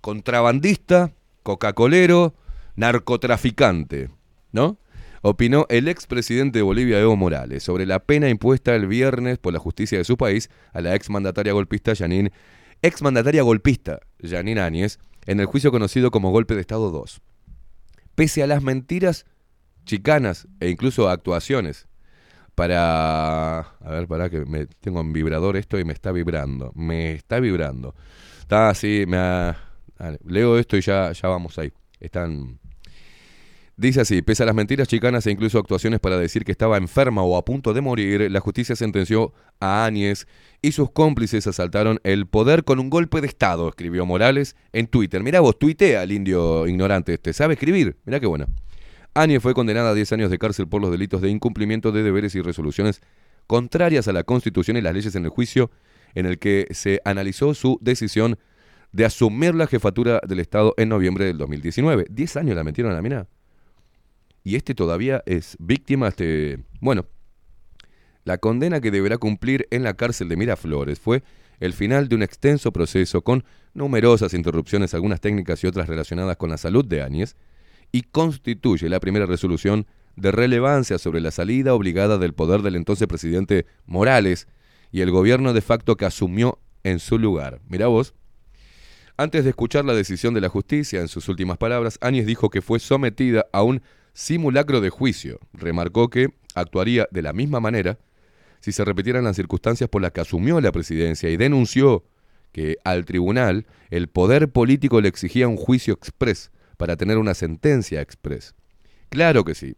contrabandista, 0.00 1.12
coca-colero, 1.42 2.34
narcotraficante, 2.76 4.10
¿no? 4.52 4.78
Opinó 5.20 5.66
el 5.68 5.86
expresidente 5.86 6.58
de 6.58 6.62
Bolivia, 6.62 6.98
Evo 6.98 7.14
Morales, 7.14 7.62
sobre 7.62 7.86
la 7.86 8.00
pena 8.00 8.28
impuesta 8.28 8.74
el 8.74 8.88
viernes 8.88 9.38
por 9.38 9.52
la 9.52 9.60
justicia 9.60 9.98
de 9.98 10.04
su 10.04 10.16
país 10.16 10.50
a 10.72 10.80
la 10.80 10.94
exmandataria 10.94 11.52
golpista 11.52 11.94
Janine, 11.94 12.32
exmandataria 12.80 13.42
golpista 13.42 14.00
Janine 14.20 14.60
Áñez, 14.60 14.98
en 15.26 15.38
el 15.38 15.46
juicio 15.46 15.70
conocido 15.70 16.10
como 16.10 16.32
Golpe 16.32 16.56
de 16.56 16.62
Estado 16.62 16.90
2. 16.90 17.20
Pese 18.16 18.42
a 18.42 18.48
las 18.48 18.62
mentiras 18.62 19.26
chicanas 19.84 20.48
e 20.58 20.70
incluso 20.70 21.08
actuaciones 21.08 21.86
para... 22.54 23.60
A 23.60 23.90
ver, 23.90 24.06
para 24.06 24.28
que 24.30 24.44
me 24.44 24.66
tengo 24.66 25.00
en 25.00 25.12
vibrador 25.12 25.56
esto 25.56 25.78
y 25.78 25.84
me 25.84 25.92
está 25.92 26.12
vibrando. 26.12 26.72
Me 26.74 27.12
está 27.12 27.40
vibrando. 27.40 27.94
Está 28.40 28.68
así, 28.70 29.04
me 29.06 29.16
ha- 29.16 29.56
dale, 29.98 30.18
leo 30.26 30.58
esto 30.58 30.76
y 30.76 30.80
ya, 30.80 31.12
ya 31.12 31.28
vamos 31.28 31.58
ahí. 31.58 31.72
Están... 32.00 32.58
Dice 33.74 34.02
así, 34.02 34.20
pese 34.20 34.42
a 34.42 34.46
las 34.46 34.54
mentiras 34.54 34.86
chicanas 34.86 35.26
e 35.26 35.30
incluso 35.30 35.58
actuaciones 35.58 35.98
para 35.98 36.18
decir 36.18 36.44
que 36.44 36.52
estaba 36.52 36.76
enferma 36.76 37.22
o 37.22 37.38
a 37.38 37.44
punto 37.44 37.72
de 37.72 37.80
morir, 37.80 38.30
la 38.30 38.38
justicia 38.38 38.76
sentenció 38.76 39.32
a 39.60 39.86
Áñez 39.86 40.26
y 40.60 40.72
sus 40.72 40.90
cómplices 40.90 41.46
asaltaron 41.46 41.98
el 42.04 42.26
poder 42.26 42.64
con 42.64 42.78
un 42.78 42.90
golpe 42.90 43.22
de 43.22 43.26
Estado, 43.28 43.68
escribió 43.70 44.04
Morales 44.04 44.56
en 44.74 44.88
Twitter. 44.88 45.22
Mirá 45.22 45.40
vos, 45.40 45.58
tuitea 45.58 46.02
al 46.02 46.12
indio 46.12 46.66
ignorante 46.68 47.14
este, 47.14 47.32
sabe 47.32 47.54
escribir, 47.54 47.96
mirá 48.04 48.20
qué 48.20 48.26
bueno. 48.26 48.46
Áñez 49.14 49.42
fue 49.42 49.54
condenada 49.54 49.90
a 49.90 49.94
10 49.94 50.12
años 50.12 50.30
de 50.30 50.38
cárcel 50.38 50.68
por 50.68 50.80
los 50.80 50.90
delitos 50.90 51.20
de 51.20 51.28
incumplimiento 51.28 51.92
de 51.92 52.02
deberes 52.02 52.34
y 52.34 52.40
resoluciones 52.40 53.02
contrarias 53.46 54.08
a 54.08 54.12
la 54.12 54.24
Constitución 54.24 54.76
y 54.76 54.80
las 54.80 54.94
leyes 54.94 55.14
en 55.14 55.24
el 55.24 55.30
juicio 55.30 55.70
en 56.14 56.26
el 56.26 56.38
que 56.38 56.66
se 56.70 57.00
analizó 57.04 57.54
su 57.54 57.78
decisión 57.82 58.38
de 58.92 59.04
asumir 59.04 59.54
la 59.54 59.66
jefatura 59.66 60.20
del 60.26 60.40
Estado 60.40 60.74
en 60.76 60.88
noviembre 60.88 61.24
del 61.24 61.38
2019. 61.38 62.06
10 62.10 62.36
años 62.36 62.56
la 62.56 62.64
metieron 62.64 62.92
a 62.92 62.96
la 62.96 63.02
mina. 63.02 63.26
Y 64.44 64.56
este 64.56 64.74
todavía 64.74 65.22
es 65.26 65.56
víctima, 65.58 66.08
este, 66.08 66.58
bueno, 66.80 67.06
la 68.24 68.38
condena 68.38 68.80
que 68.80 68.90
deberá 68.90 69.18
cumplir 69.18 69.66
en 69.70 69.82
la 69.82 69.94
cárcel 69.94 70.28
de 70.28 70.36
Miraflores 70.36 71.00
fue 71.00 71.22
el 71.60 71.72
final 71.72 72.08
de 72.08 72.16
un 72.16 72.22
extenso 72.22 72.72
proceso 72.72 73.22
con 73.22 73.44
numerosas 73.74 74.34
interrupciones, 74.34 74.94
algunas 74.94 75.20
técnicas 75.20 75.62
y 75.62 75.66
otras 75.66 75.88
relacionadas 75.88 76.36
con 76.36 76.50
la 76.50 76.56
salud 76.56 76.84
de 76.84 77.02
Áñez, 77.02 77.36
y 77.92 78.02
constituye 78.02 78.88
la 78.88 79.00
primera 79.00 79.26
resolución 79.26 79.86
de 80.16 80.32
relevancia 80.32 80.98
sobre 80.98 81.20
la 81.20 81.30
salida 81.30 81.74
obligada 81.74 82.18
del 82.18 82.34
poder 82.34 82.62
del 82.62 82.76
entonces 82.76 83.06
presidente 83.06 83.66
Morales 83.86 84.48
y 84.90 85.02
el 85.02 85.10
gobierno 85.10 85.52
de 85.52 85.60
facto 85.60 85.96
que 85.96 86.04
asumió 86.04 86.58
en 86.82 86.98
su 86.98 87.18
lugar. 87.18 87.60
Mirá 87.68 87.86
vos. 87.86 88.14
Antes 89.16 89.44
de 89.44 89.50
escuchar 89.50 89.84
la 89.84 89.94
decisión 89.94 90.34
de 90.34 90.40
la 90.40 90.48
justicia, 90.48 91.00
en 91.00 91.08
sus 91.08 91.28
últimas 91.28 91.58
palabras, 91.58 91.98
Áñez 92.00 92.26
dijo 92.26 92.50
que 92.50 92.62
fue 92.62 92.80
sometida 92.80 93.46
a 93.52 93.62
un 93.62 93.82
simulacro 94.14 94.80
de 94.80 94.90
juicio. 94.90 95.38
Remarcó 95.52 96.08
que 96.08 96.28
actuaría 96.54 97.08
de 97.10 97.22
la 97.22 97.32
misma 97.32 97.60
manera 97.60 97.98
si 98.60 98.72
se 98.72 98.84
repitieran 98.84 99.24
las 99.24 99.36
circunstancias 99.36 99.90
por 99.90 100.02
las 100.02 100.12
que 100.12 100.20
asumió 100.20 100.60
la 100.60 100.72
presidencia 100.72 101.28
y 101.28 101.36
denunció 101.36 102.04
que 102.52 102.76
al 102.84 103.04
tribunal 103.04 103.66
el 103.90 104.08
poder 104.08 104.50
político 104.50 105.00
le 105.00 105.08
exigía 105.08 105.48
un 105.48 105.56
juicio 105.56 105.94
express 105.94 106.50
para 106.82 106.96
tener 106.96 107.16
una 107.16 107.34
sentencia 107.34 108.00
express. 108.00 108.56
Claro 109.08 109.44
que 109.44 109.54
sí. 109.54 109.76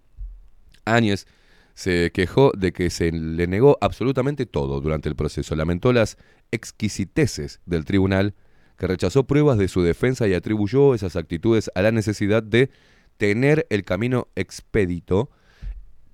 Áñez 0.87 1.27
se 1.75 2.11
quejó 2.13 2.51
de 2.57 2.73
que 2.73 2.89
se 2.89 3.13
le 3.13 3.47
negó 3.47 3.77
absolutamente 3.83 4.47
todo 4.47 4.81
durante 4.81 5.11
el 5.11 5.15
proceso. 5.15 5.55
Lamentó 5.55 5.93
las 5.93 6.17
exquisiteces 6.51 7.61
del 7.67 7.85
tribunal 7.85 8.35
que 8.79 8.87
rechazó 8.87 9.25
pruebas 9.25 9.59
de 9.59 9.69
su 9.69 9.83
defensa 9.83 10.27
y 10.27 10.33
atribuyó 10.33 10.95
esas 10.95 11.15
actitudes 11.15 11.71
a 11.75 11.83
la 11.83 11.93
necesidad 11.93 12.43
de 12.43 12.71
tener 13.19 13.67
el 13.69 13.85
camino 13.85 14.29
expedito 14.35 15.29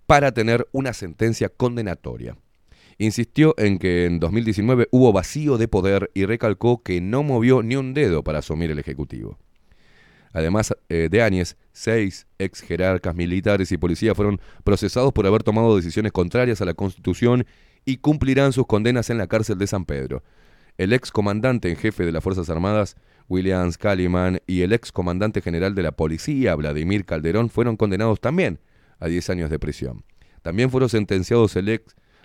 para 0.06 0.32
tener 0.32 0.66
una 0.72 0.92
sentencia 0.92 1.50
condenatoria. 1.50 2.36
Insistió 2.98 3.54
en 3.58 3.78
que 3.78 4.06
en 4.06 4.18
2019 4.18 4.88
hubo 4.90 5.12
vacío 5.12 5.56
de 5.56 5.68
poder 5.68 6.10
y 6.14 6.24
recalcó 6.24 6.82
que 6.82 7.00
no 7.00 7.22
movió 7.22 7.62
ni 7.62 7.76
un 7.76 7.94
dedo 7.94 8.24
para 8.24 8.40
asumir 8.40 8.72
el 8.72 8.80
Ejecutivo. 8.80 9.38
Además 10.32 10.74
eh, 10.88 11.08
de 11.10 11.22
Áñez, 11.22 11.56
seis 11.72 12.26
ex 12.38 12.60
jerarcas 12.60 13.14
militares 13.14 13.72
y 13.72 13.78
policías 13.78 14.16
fueron 14.16 14.40
procesados 14.64 15.12
por 15.12 15.26
haber 15.26 15.42
tomado 15.42 15.76
decisiones 15.76 16.12
contrarias 16.12 16.60
a 16.60 16.64
la 16.64 16.74
Constitución 16.74 17.46
y 17.84 17.96
cumplirán 17.96 18.52
sus 18.52 18.66
condenas 18.66 19.10
en 19.10 19.18
la 19.18 19.26
cárcel 19.26 19.58
de 19.58 19.66
San 19.66 19.84
Pedro. 19.84 20.22
El 20.78 20.92
ex 20.92 21.10
comandante 21.10 21.68
en 21.68 21.76
jefe 21.76 22.04
de 22.04 22.12
las 22.12 22.22
Fuerzas 22.22 22.48
Armadas, 22.48 22.96
William 23.28 23.70
Scaliman, 23.70 24.40
y 24.46 24.62
el 24.62 24.72
ex 24.72 24.92
comandante 24.92 25.40
general 25.40 25.74
de 25.74 25.82
la 25.82 25.92
policía, 25.92 26.54
Vladimir 26.54 27.04
Calderón, 27.04 27.50
fueron 27.50 27.76
condenados 27.76 28.20
también 28.20 28.60
a 28.98 29.06
10 29.08 29.30
años 29.30 29.50
de 29.50 29.58
prisión. 29.58 30.04
También 30.42 30.70
fueron 30.70 30.88
sentenciados 30.88 31.54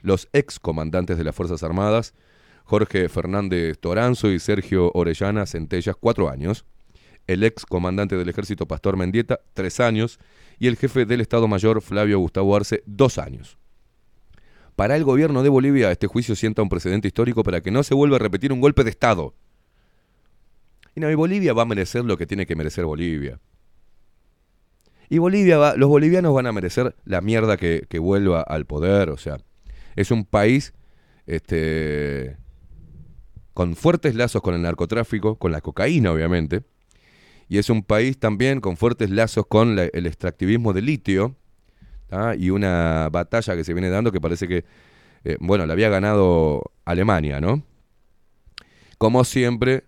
los 0.01 0.30
ex 0.34 0.60
comandantes 0.60 1.18
de 1.18 1.24
las 1.24 1.36
Fuerzas 1.36 1.64
Armadas, 1.64 2.14
Jorge 2.64 3.10
Fernández 3.10 3.78
Toranzo 3.80 4.32
y 4.32 4.39
Sergio 4.39 4.91
Orellana 4.93 5.45
Centellas, 5.45 5.95
cuatro 5.99 6.30
años, 6.30 6.66
el 7.28 7.43
ex 7.43 7.65
comandante 7.65 8.15
del 8.15 8.30
ejército 8.30 8.67
Pastor 8.67 8.97
Mendieta, 8.97 9.39
tres 9.53 9.80
años, 9.80 10.19
y 10.59 10.67
el 10.67 10.78
jefe 10.78 11.05
del 11.05 11.21
Estado 11.21 11.47
Mayor 11.47 11.82
Flavio 11.82 12.19
Gustavo 12.19 12.55
Arce, 12.55 12.84
dos 12.86 13.17
años. 13.17 13.57
Para 14.76 14.95
el 14.95 15.03
gobierno 15.03 15.41
de 15.41 15.49
Bolivia, 15.49 15.91
este 15.91 16.07
juicio 16.07 16.36
sienta 16.36 16.61
un 16.61 16.69
precedente 16.69 17.07
histórico 17.07 17.43
para 17.43 17.61
que 17.61 17.71
no 17.71 17.84
se 17.84 17.93
vuelva 17.93 18.17
a 18.17 18.19
repetir 18.19 18.51
un 18.51 18.61
golpe 18.61 18.84
de 18.84 18.89
Estado. 18.89 19.34
Y 20.95 20.99
no, 20.99 21.09
y 21.09 21.15
Bolivia 21.15 21.53
va 21.53 21.63
a 21.63 21.65
merecer 21.65 22.05
lo 22.05 22.17
que 22.17 22.26
tiene 22.26 22.45
que 22.45 22.55
merecer 22.55 22.86
Bolivia. 22.86 23.39
Y 25.09 25.17
Bolivia 25.17 25.57
va, 25.57 25.76
los 25.76 25.89
bolivianos 25.89 26.34
van 26.34 26.47
a 26.47 26.51
merecer 26.51 26.95
la 27.05 27.21
mierda 27.21 27.57
que, 27.57 27.86
que 27.88 27.99
vuelva 27.99 28.41
al 28.41 28.65
poder, 28.65 29.09
o 29.09 29.17
sea. 29.17 29.38
Es 29.95 30.11
un 30.11 30.26
país 30.26 30.73
este, 31.26 32.38
con 33.53 33.76
fuertes 33.76 34.15
lazos 34.15 34.41
con 34.41 34.55
el 34.55 34.61
narcotráfico, 34.61 35.38
con 35.38 35.51
la 35.51 35.61
cocaína 35.61 36.11
obviamente, 36.11 36.63
y 37.48 37.58
es 37.58 37.70
un 37.70 37.84
país 37.84 38.18
también 38.20 38.62
con 38.62 38.78
fuertes 38.78 39.10
lazos 39.10 39.46
con 39.48 39.78
el 39.78 40.06
extractivismo 40.08 40.74
de 40.74 40.82
litio, 40.82 41.36
y 42.38 42.50
una 42.50 43.10
batalla 43.12 43.56
que 43.56 43.64
se 43.64 43.74
viene 43.74 43.89
dando 43.89 44.12
que 44.12 44.22
parece 44.22 44.48
que, 44.48 44.66
eh, 45.24 45.38
bueno, 45.39 45.66
la 45.66 45.74
había 45.74 45.89
ganado 45.89 46.72
Alemania, 46.86 47.41
¿no? 47.41 47.64
Como 48.98 49.24
siempre, 49.24 49.86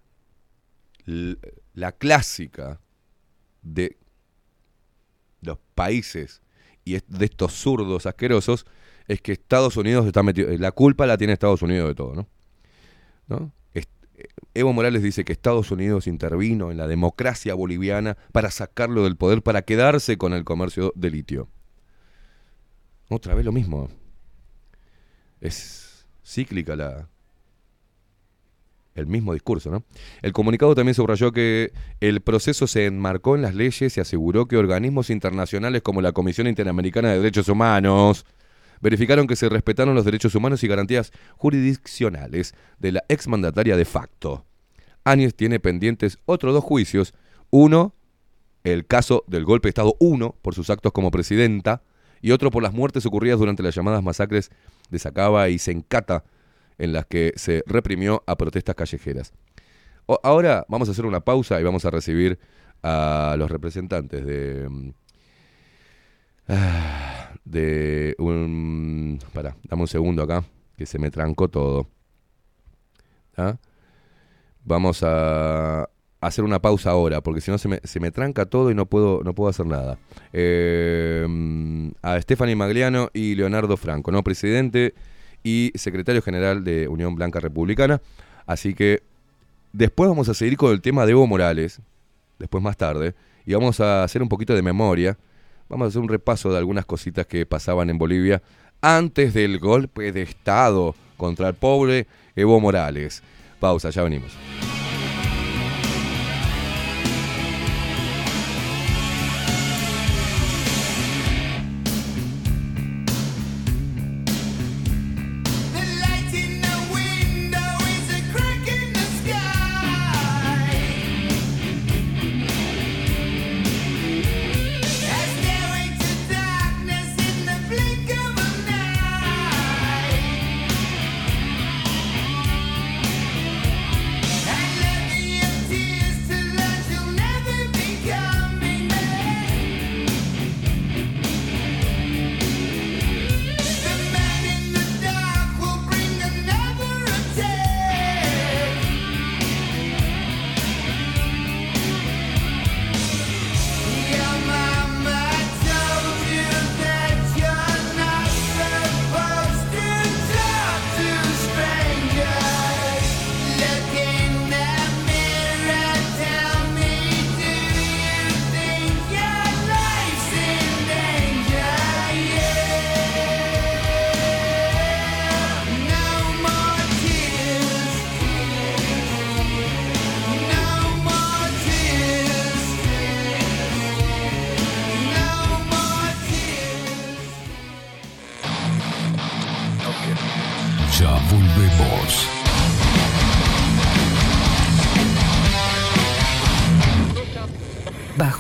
la 1.05 1.91
clásica 1.93 2.81
de 3.61 3.97
los 5.41 5.57
países 5.75 6.41
y 6.83 6.93
de 6.93 7.25
estos 7.25 7.53
zurdos 7.53 8.05
asquerosos 8.05 8.65
es 9.07 9.21
que 9.21 9.31
Estados 9.33 9.77
Unidos 9.77 10.05
está 10.05 10.23
metido, 10.23 10.49
la 10.57 10.71
culpa 10.71 11.05
la 11.05 11.17
tiene 11.17 11.33
Estados 11.33 11.61
Unidos 11.61 11.87
de 11.89 11.95
todo, 11.95 12.13
¿no? 12.13 12.27
¿No? 13.27 13.53
Evo 14.53 14.73
Morales 14.73 15.03
dice 15.03 15.23
que 15.23 15.33
Estados 15.33 15.71
Unidos 15.71 16.07
intervino 16.07 16.71
en 16.71 16.77
la 16.77 16.87
democracia 16.87 17.53
boliviana 17.53 18.17
para 18.31 18.51
sacarlo 18.51 19.03
del 19.03 19.15
poder, 19.15 19.41
para 19.41 19.61
quedarse 19.61 20.17
con 20.17 20.33
el 20.33 20.43
comercio 20.43 20.93
de 20.95 21.11
litio. 21.11 21.47
Otra 23.09 23.35
vez 23.35 23.45
lo 23.45 23.51
mismo. 23.51 23.89
Es 25.39 26.05
cíclica 26.23 26.75
la, 26.75 27.07
el 28.97 29.07
mismo 29.07 29.33
discurso, 29.33 29.69
¿no? 29.69 29.83
El 30.21 30.33
comunicado 30.33 30.75
también 30.75 30.95
subrayó 30.95 31.31
que 31.31 31.71
el 32.01 32.21
proceso 32.21 32.67
se 32.67 32.85
enmarcó 32.85 33.35
en 33.35 33.43
las 33.43 33.55
leyes 33.55 33.95
y 33.95 33.99
aseguró 33.99 34.47
que 34.47 34.57
organismos 34.57 35.09
internacionales 35.09 35.81
como 35.83 36.01
la 36.01 36.11
Comisión 36.11 36.47
Interamericana 36.47 37.09
de 37.09 37.17
Derechos 37.17 37.47
Humanos 37.47 38.25
verificaron 38.81 39.27
que 39.27 39.35
se 39.35 39.49
respetaron 39.49 39.95
los 39.95 40.05
derechos 40.05 40.35
humanos 40.35 40.63
y 40.63 40.67
garantías 40.67 41.11
jurisdiccionales 41.35 42.53
de 42.79 42.93
la 42.93 43.03
exmandataria 43.09 43.77
de 43.77 43.85
facto. 43.85 44.45
Áñez 45.03 45.35
tiene 45.35 45.59
pendientes 45.59 46.19
otros 46.25 46.53
dos 46.53 46.63
juicios. 46.63 47.13
Uno, 47.49 47.95
el 48.63 48.85
caso 48.85 49.23
del 49.27 49.45
golpe 49.45 49.67
de 49.67 49.69
Estado 49.69 49.95
1 49.99 50.35
por 50.41 50.53
sus 50.53 50.69
actos 50.69 50.91
como 50.91 51.11
presidenta 51.11 51.81
y 52.21 52.31
otro 52.31 52.51
por 52.51 52.63
las 52.63 52.73
muertes 52.73 53.05
ocurridas 53.05 53.39
durante 53.39 53.63
las 53.63 53.75
llamadas 53.75 54.03
masacres 54.03 54.51
de 54.89 54.99
Sacaba 54.99 55.49
y 55.49 55.59
Sencata 55.59 56.23
en 56.77 56.93
las 56.93 57.05
que 57.05 57.33
se 57.35 57.63
reprimió 57.65 58.23
a 58.27 58.35
protestas 58.37 58.75
callejeras. 58.75 59.33
Ahora 60.23 60.65
vamos 60.69 60.87
a 60.87 60.91
hacer 60.91 61.05
una 61.05 61.21
pausa 61.21 61.59
y 61.59 61.63
vamos 61.63 61.85
a 61.85 61.89
recibir 61.89 62.39
a 62.83 63.35
los 63.37 63.49
representantes 63.49 64.25
de 64.25 64.67
mm, 64.69 64.89
ah, 66.49 67.16
de 67.49 68.15
un 68.19 69.19
para 69.33 69.55
dame 69.63 69.81
un 69.83 69.87
segundo 69.87 70.23
acá 70.23 70.43
que 70.77 70.85
se 70.85 70.99
me 70.99 71.11
trancó 71.11 71.47
todo. 71.47 71.87
¿Ah? 73.35 73.57
vamos 74.67 75.01
a 75.01 75.89
hacer 76.19 76.43
una 76.43 76.59
pausa 76.59 76.89
ahora 76.89 77.21
porque 77.21 77.41
si 77.41 77.51
no 77.51 77.57
se 77.57 77.67
me, 77.67 77.79
se 77.83 77.99
me 77.99 78.11
tranca 78.11 78.45
todo 78.45 78.69
y 78.69 78.75
no 78.75 78.85
puedo 78.85 79.21
no 79.23 79.33
puedo 79.33 79.49
hacer 79.49 79.65
nada. 79.65 79.97
Eh, 80.33 81.25
a 82.01 82.21
Stephanie 82.21 82.55
Magliano 82.55 83.09
y 83.13 83.35
Leonardo 83.35 83.77
Franco 83.77 84.11
no 84.11 84.23
presidente 84.23 84.93
y 85.43 85.71
secretario 85.75 86.21
general 86.21 86.63
de 86.63 86.87
Unión 86.87 87.15
Blanca 87.15 87.39
Republicana. 87.39 88.01
Así 88.45 88.73
que 88.73 89.03
después 89.71 90.09
vamos 90.09 90.27
a 90.29 90.33
seguir 90.33 90.57
con 90.57 90.71
el 90.71 90.81
tema 90.81 91.05
de 91.05 91.13
Evo 91.13 91.25
Morales 91.27 91.81
después 92.39 92.63
más 92.63 92.77
tarde 92.77 93.15
y 93.45 93.53
vamos 93.53 93.79
a 93.79 94.03
hacer 94.03 94.21
un 94.21 94.29
poquito 94.29 94.53
de 94.53 94.61
memoria 94.61 95.17
Vamos 95.69 95.85
a 95.85 95.89
hacer 95.89 96.01
un 96.01 96.09
repaso 96.09 96.51
de 96.51 96.57
algunas 96.57 96.85
cositas 96.85 97.25
que 97.25 97.45
pasaban 97.45 97.89
en 97.89 97.97
Bolivia 97.97 98.41
antes 98.81 99.33
del 99.33 99.59
golpe 99.59 100.11
de 100.11 100.21
Estado 100.21 100.95
contra 101.17 101.49
el 101.49 101.55
pobre 101.55 102.07
Evo 102.35 102.59
Morales. 102.59 103.23
Pausa, 103.59 103.89
ya 103.89 104.03
venimos. 104.03 104.31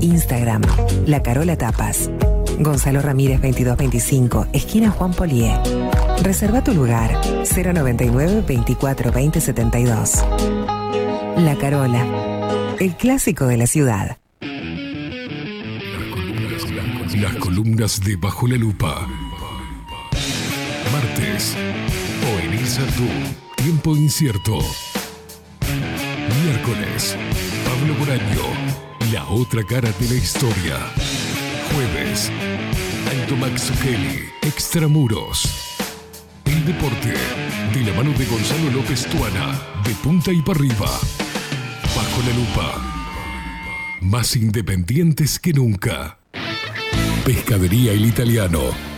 Instagram, 0.00 0.62
La 1.06 1.22
Carola 1.22 1.56
Tapas. 1.56 2.10
Gonzalo 2.58 3.00
Ramírez 3.00 3.40
2225, 3.40 4.46
esquina 4.52 4.90
Juan 4.90 5.12
Polié. 5.12 5.58
Reserva 6.22 6.62
tu 6.62 6.74
lugar 6.74 7.10
099 7.44 8.44
24 8.46 9.12
20 9.12 9.40
72. 9.40 10.24
La 11.36 11.56
Carola, 11.56 12.04
el 12.80 12.96
clásico 12.96 13.46
de 13.46 13.56
la 13.56 13.66
ciudad. 13.66 14.18
Las 17.20 17.34
columnas 17.36 18.00
de 18.04 18.16
Bajo 18.16 18.46
la 18.46 18.56
Lupa. 18.56 19.06
Martes. 20.92 21.56
O 22.24 22.38
en 22.40 22.58
Tú. 22.96 23.62
Tiempo 23.62 23.96
incierto. 23.96 24.58
Miércoles. 26.44 27.16
Pablo 27.64 27.94
Boraño. 27.98 28.87
La 29.12 29.26
otra 29.28 29.62
cara 29.64 29.90
de 29.92 30.08
la 30.08 30.14
historia. 30.14 30.76
Jueves. 31.72 32.30
Aldo 33.10 33.36
Maxuchelli. 33.36 34.24
Extramuros. 34.42 35.76
El 36.44 36.66
deporte. 36.66 37.14
De 37.72 37.80
la 37.84 37.94
mano 37.94 38.10
de 38.18 38.26
Gonzalo 38.26 38.70
López 38.70 39.06
Tuana. 39.06 39.58
De 39.84 39.94
punta 39.94 40.30
y 40.30 40.42
para 40.42 40.58
arriba. 40.58 40.90
Bajo 41.96 42.22
la 42.26 42.36
lupa. 42.36 43.98
Más 44.02 44.36
independientes 44.36 45.38
que 45.38 45.52
nunca. 45.54 46.18
Pescadería 47.24 47.92
El 47.92 48.04
Italiano. 48.04 48.97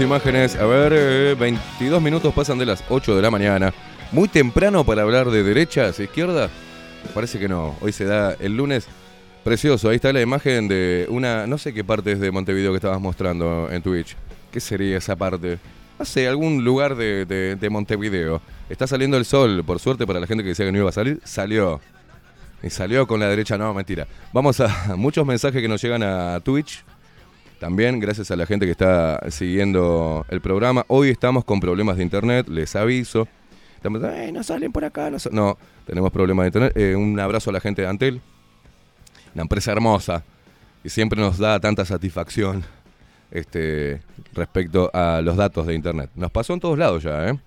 Imágenes. 0.00 0.56
A 0.56 0.66
ver, 0.66 0.92
eh, 0.94 1.36
22 1.38 2.00
minutos 2.02 2.32
pasan 2.34 2.58
de 2.58 2.66
las 2.66 2.82
8 2.88 3.16
de 3.16 3.22
la 3.22 3.30
mañana. 3.30 3.72
Muy 4.12 4.28
temprano 4.28 4.84
para 4.84 5.02
hablar 5.02 5.30
de 5.30 5.42
derechas, 5.42 5.98
izquierda. 6.00 6.48
Parece 7.14 7.38
que 7.38 7.48
no. 7.48 7.76
Hoy 7.80 7.92
se 7.92 8.04
da 8.04 8.34
el 8.40 8.56
lunes. 8.56 8.86
Precioso. 9.42 9.88
Ahí 9.88 9.96
está 9.96 10.12
la 10.12 10.20
imagen 10.22 10.68
de 10.68 11.06
una. 11.10 11.46
No 11.46 11.58
sé 11.58 11.74
qué 11.74 11.84
parte 11.84 12.12
es 12.12 12.20
de 12.20 12.30
Montevideo 12.30 12.70
que 12.72 12.76
estabas 12.76 13.00
mostrando 13.00 13.68
en 13.70 13.82
Twitch. 13.82 14.16
¿Qué 14.50 14.60
sería 14.60 14.96
esa 14.98 15.16
parte? 15.16 15.58
No 15.98 16.04
sé, 16.04 16.26
algún 16.26 16.64
lugar 16.64 16.96
de- 16.96 17.24
de 17.56 17.70
Montevideo. 17.70 18.40
Está 18.68 18.86
saliendo 18.86 19.16
el 19.16 19.24
sol, 19.24 19.62
por 19.66 19.78
suerte, 19.80 20.06
para 20.06 20.18
la 20.20 20.26
gente 20.26 20.42
que 20.42 20.50
decía 20.50 20.64
que 20.66 20.72
no 20.72 20.78
iba 20.78 20.88
a 20.88 20.92
salir. 20.92 21.20
Salió. 21.24 21.80
Y 22.62 22.70
salió 22.70 23.06
con 23.06 23.20
la 23.20 23.28
derecha, 23.28 23.58
no, 23.58 23.74
mentira. 23.74 24.06
Vamos 24.32 24.58
a 24.60 24.68
muchos 24.96 25.26
mensajes 25.26 25.60
que 25.60 25.68
nos 25.68 25.82
llegan 25.82 26.02
a 26.02 26.40
Twitch. 26.40 26.82
También 27.64 27.98
gracias 27.98 28.30
a 28.30 28.36
la 28.36 28.44
gente 28.44 28.66
que 28.66 28.72
está 28.72 29.18
siguiendo 29.30 30.26
el 30.28 30.42
programa. 30.42 30.84
Hoy 30.86 31.08
estamos 31.08 31.46
con 31.46 31.60
problemas 31.60 31.96
de 31.96 32.02
internet, 32.02 32.46
les 32.46 32.76
aviso. 32.76 33.26
Estamos, 33.76 34.02
"Eh, 34.04 34.30
no 34.34 34.42
salen 34.42 34.70
por 34.70 34.84
acá. 34.84 35.08
No, 35.08 35.18
sa-". 35.18 35.30
no 35.32 35.56
tenemos 35.86 36.12
problemas 36.12 36.44
de 36.44 36.48
internet. 36.48 36.72
Eh, 36.76 36.94
un 36.94 37.18
abrazo 37.18 37.48
a 37.48 37.54
la 37.54 37.60
gente 37.60 37.80
de 37.80 37.88
Antel, 37.88 38.20
una 39.32 39.44
empresa 39.44 39.72
hermosa 39.72 40.22
y 40.84 40.90
siempre 40.90 41.18
nos 41.18 41.38
da 41.38 41.58
tanta 41.58 41.86
satisfacción 41.86 42.62
este, 43.30 44.02
respecto 44.34 44.90
a 44.92 45.22
los 45.22 45.34
datos 45.34 45.66
de 45.66 45.72
internet. 45.72 46.10
Nos 46.16 46.30
pasó 46.30 46.52
en 46.52 46.60
todos 46.60 46.76
lados 46.76 47.02
ya, 47.02 47.30
¿eh? 47.30 47.38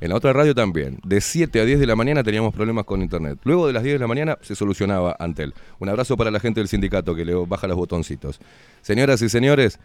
En 0.00 0.10
la 0.10 0.16
otra 0.16 0.32
radio 0.32 0.54
también. 0.54 0.98
De 1.04 1.20
7 1.20 1.60
a 1.60 1.64
10 1.64 1.80
de 1.80 1.86
la 1.86 1.96
mañana 1.96 2.22
teníamos 2.22 2.54
problemas 2.54 2.84
con 2.84 3.02
internet. 3.02 3.38
Luego 3.44 3.66
de 3.66 3.72
las 3.72 3.82
10 3.82 3.94
de 3.94 3.98
la 3.98 4.06
mañana 4.06 4.38
se 4.42 4.54
solucionaba 4.54 5.16
Antel. 5.18 5.54
Un 5.78 5.88
abrazo 5.88 6.16
para 6.16 6.30
la 6.30 6.40
gente 6.40 6.60
del 6.60 6.68
sindicato 6.68 7.14
que 7.14 7.24
le 7.24 7.34
baja 7.34 7.66
los 7.66 7.76
botoncitos. 7.76 8.40
Señoras 8.82 9.22
y 9.22 9.28
señores, 9.28 9.78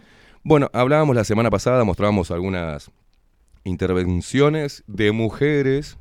bueno, 0.44 0.70
hablábamos 0.74 1.16
la 1.16 1.24
semana 1.24 1.50
pasada, 1.50 1.84
mostrábamos 1.84 2.32
algunas 2.32 2.92
intervenciones 3.64 4.84
de 4.88 5.12
mujeres 5.12 5.98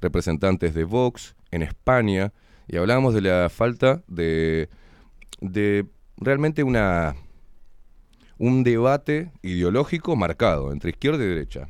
representantes 0.00 0.74
de 0.74 0.84
Vox 0.84 1.34
en 1.50 1.62
España 1.62 2.32
y 2.68 2.76
hablábamos 2.76 3.14
de 3.14 3.20
la 3.22 3.48
falta 3.48 4.02
de, 4.08 4.68
de 5.40 5.86
realmente 6.16 6.62
una 6.62 7.14
un 8.38 8.64
debate 8.64 9.32
ideológico 9.42 10.14
marcado 10.14 10.72
entre 10.72 10.90
izquierda 10.90 11.24
y 11.24 11.28
derecha. 11.28 11.68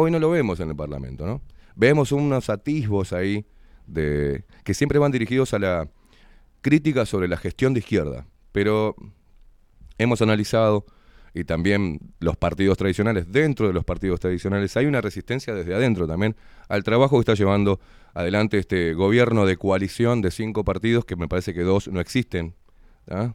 Hoy 0.00 0.12
no 0.12 0.20
lo 0.20 0.30
vemos 0.30 0.60
en 0.60 0.68
el 0.68 0.76
Parlamento, 0.76 1.26
¿no? 1.26 1.42
Vemos 1.74 2.12
unos 2.12 2.50
atisbos 2.50 3.12
ahí 3.12 3.44
de 3.88 4.44
que 4.62 4.72
siempre 4.72 5.00
van 5.00 5.10
dirigidos 5.10 5.54
a 5.54 5.58
la 5.58 5.88
crítica 6.60 7.04
sobre 7.04 7.26
la 7.26 7.36
gestión 7.36 7.74
de 7.74 7.80
izquierda, 7.80 8.24
pero 8.52 8.94
hemos 9.98 10.22
analizado 10.22 10.86
y 11.34 11.42
también 11.42 11.98
los 12.20 12.36
partidos 12.36 12.78
tradicionales, 12.78 13.32
dentro 13.32 13.66
de 13.66 13.72
los 13.72 13.84
partidos 13.84 14.20
tradicionales 14.20 14.76
hay 14.76 14.86
una 14.86 15.00
resistencia 15.00 15.52
desde 15.52 15.74
adentro 15.74 16.06
también 16.06 16.36
al 16.68 16.84
trabajo 16.84 17.16
que 17.16 17.22
está 17.22 17.34
llevando 17.34 17.80
adelante 18.14 18.58
este 18.58 18.94
gobierno 18.94 19.46
de 19.46 19.56
coalición 19.56 20.22
de 20.22 20.30
cinco 20.30 20.62
partidos, 20.62 21.06
que 21.06 21.16
me 21.16 21.26
parece 21.26 21.52
que 21.54 21.62
dos 21.62 21.88
no 21.88 21.98
existen. 21.98 22.54
¿ah? 23.10 23.34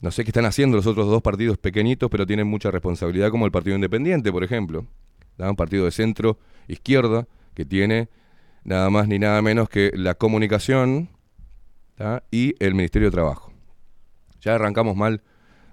No 0.00 0.10
sé 0.10 0.24
qué 0.24 0.30
están 0.30 0.46
haciendo 0.46 0.78
los 0.78 0.86
otros 0.88 1.06
dos 1.06 1.22
partidos 1.22 1.58
pequeñitos, 1.58 2.10
pero 2.10 2.26
tienen 2.26 2.48
mucha 2.48 2.72
responsabilidad, 2.72 3.30
como 3.30 3.46
el 3.46 3.52
Partido 3.52 3.76
Independiente, 3.76 4.32
por 4.32 4.42
ejemplo. 4.42 4.84
¿Tá? 5.38 5.48
Un 5.48 5.56
partido 5.56 5.86
de 5.86 5.90
centro 5.90 6.38
izquierda 6.66 7.26
que 7.54 7.64
tiene 7.64 8.10
nada 8.64 8.90
más 8.90 9.08
ni 9.08 9.18
nada 9.18 9.40
menos 9.40 9.70
que 9.70 9.90
la 9.94 10.14
comunicación 10.14 11.08
y 12.30 12.54
el 12.60 12.74
Ministerio 12.74 13.08
de 13.08 13.12
Trabajo. 13.12 13.50
Ya 14.42 14.54
arrancamos 14.56 14.94
mal 14.94 15.22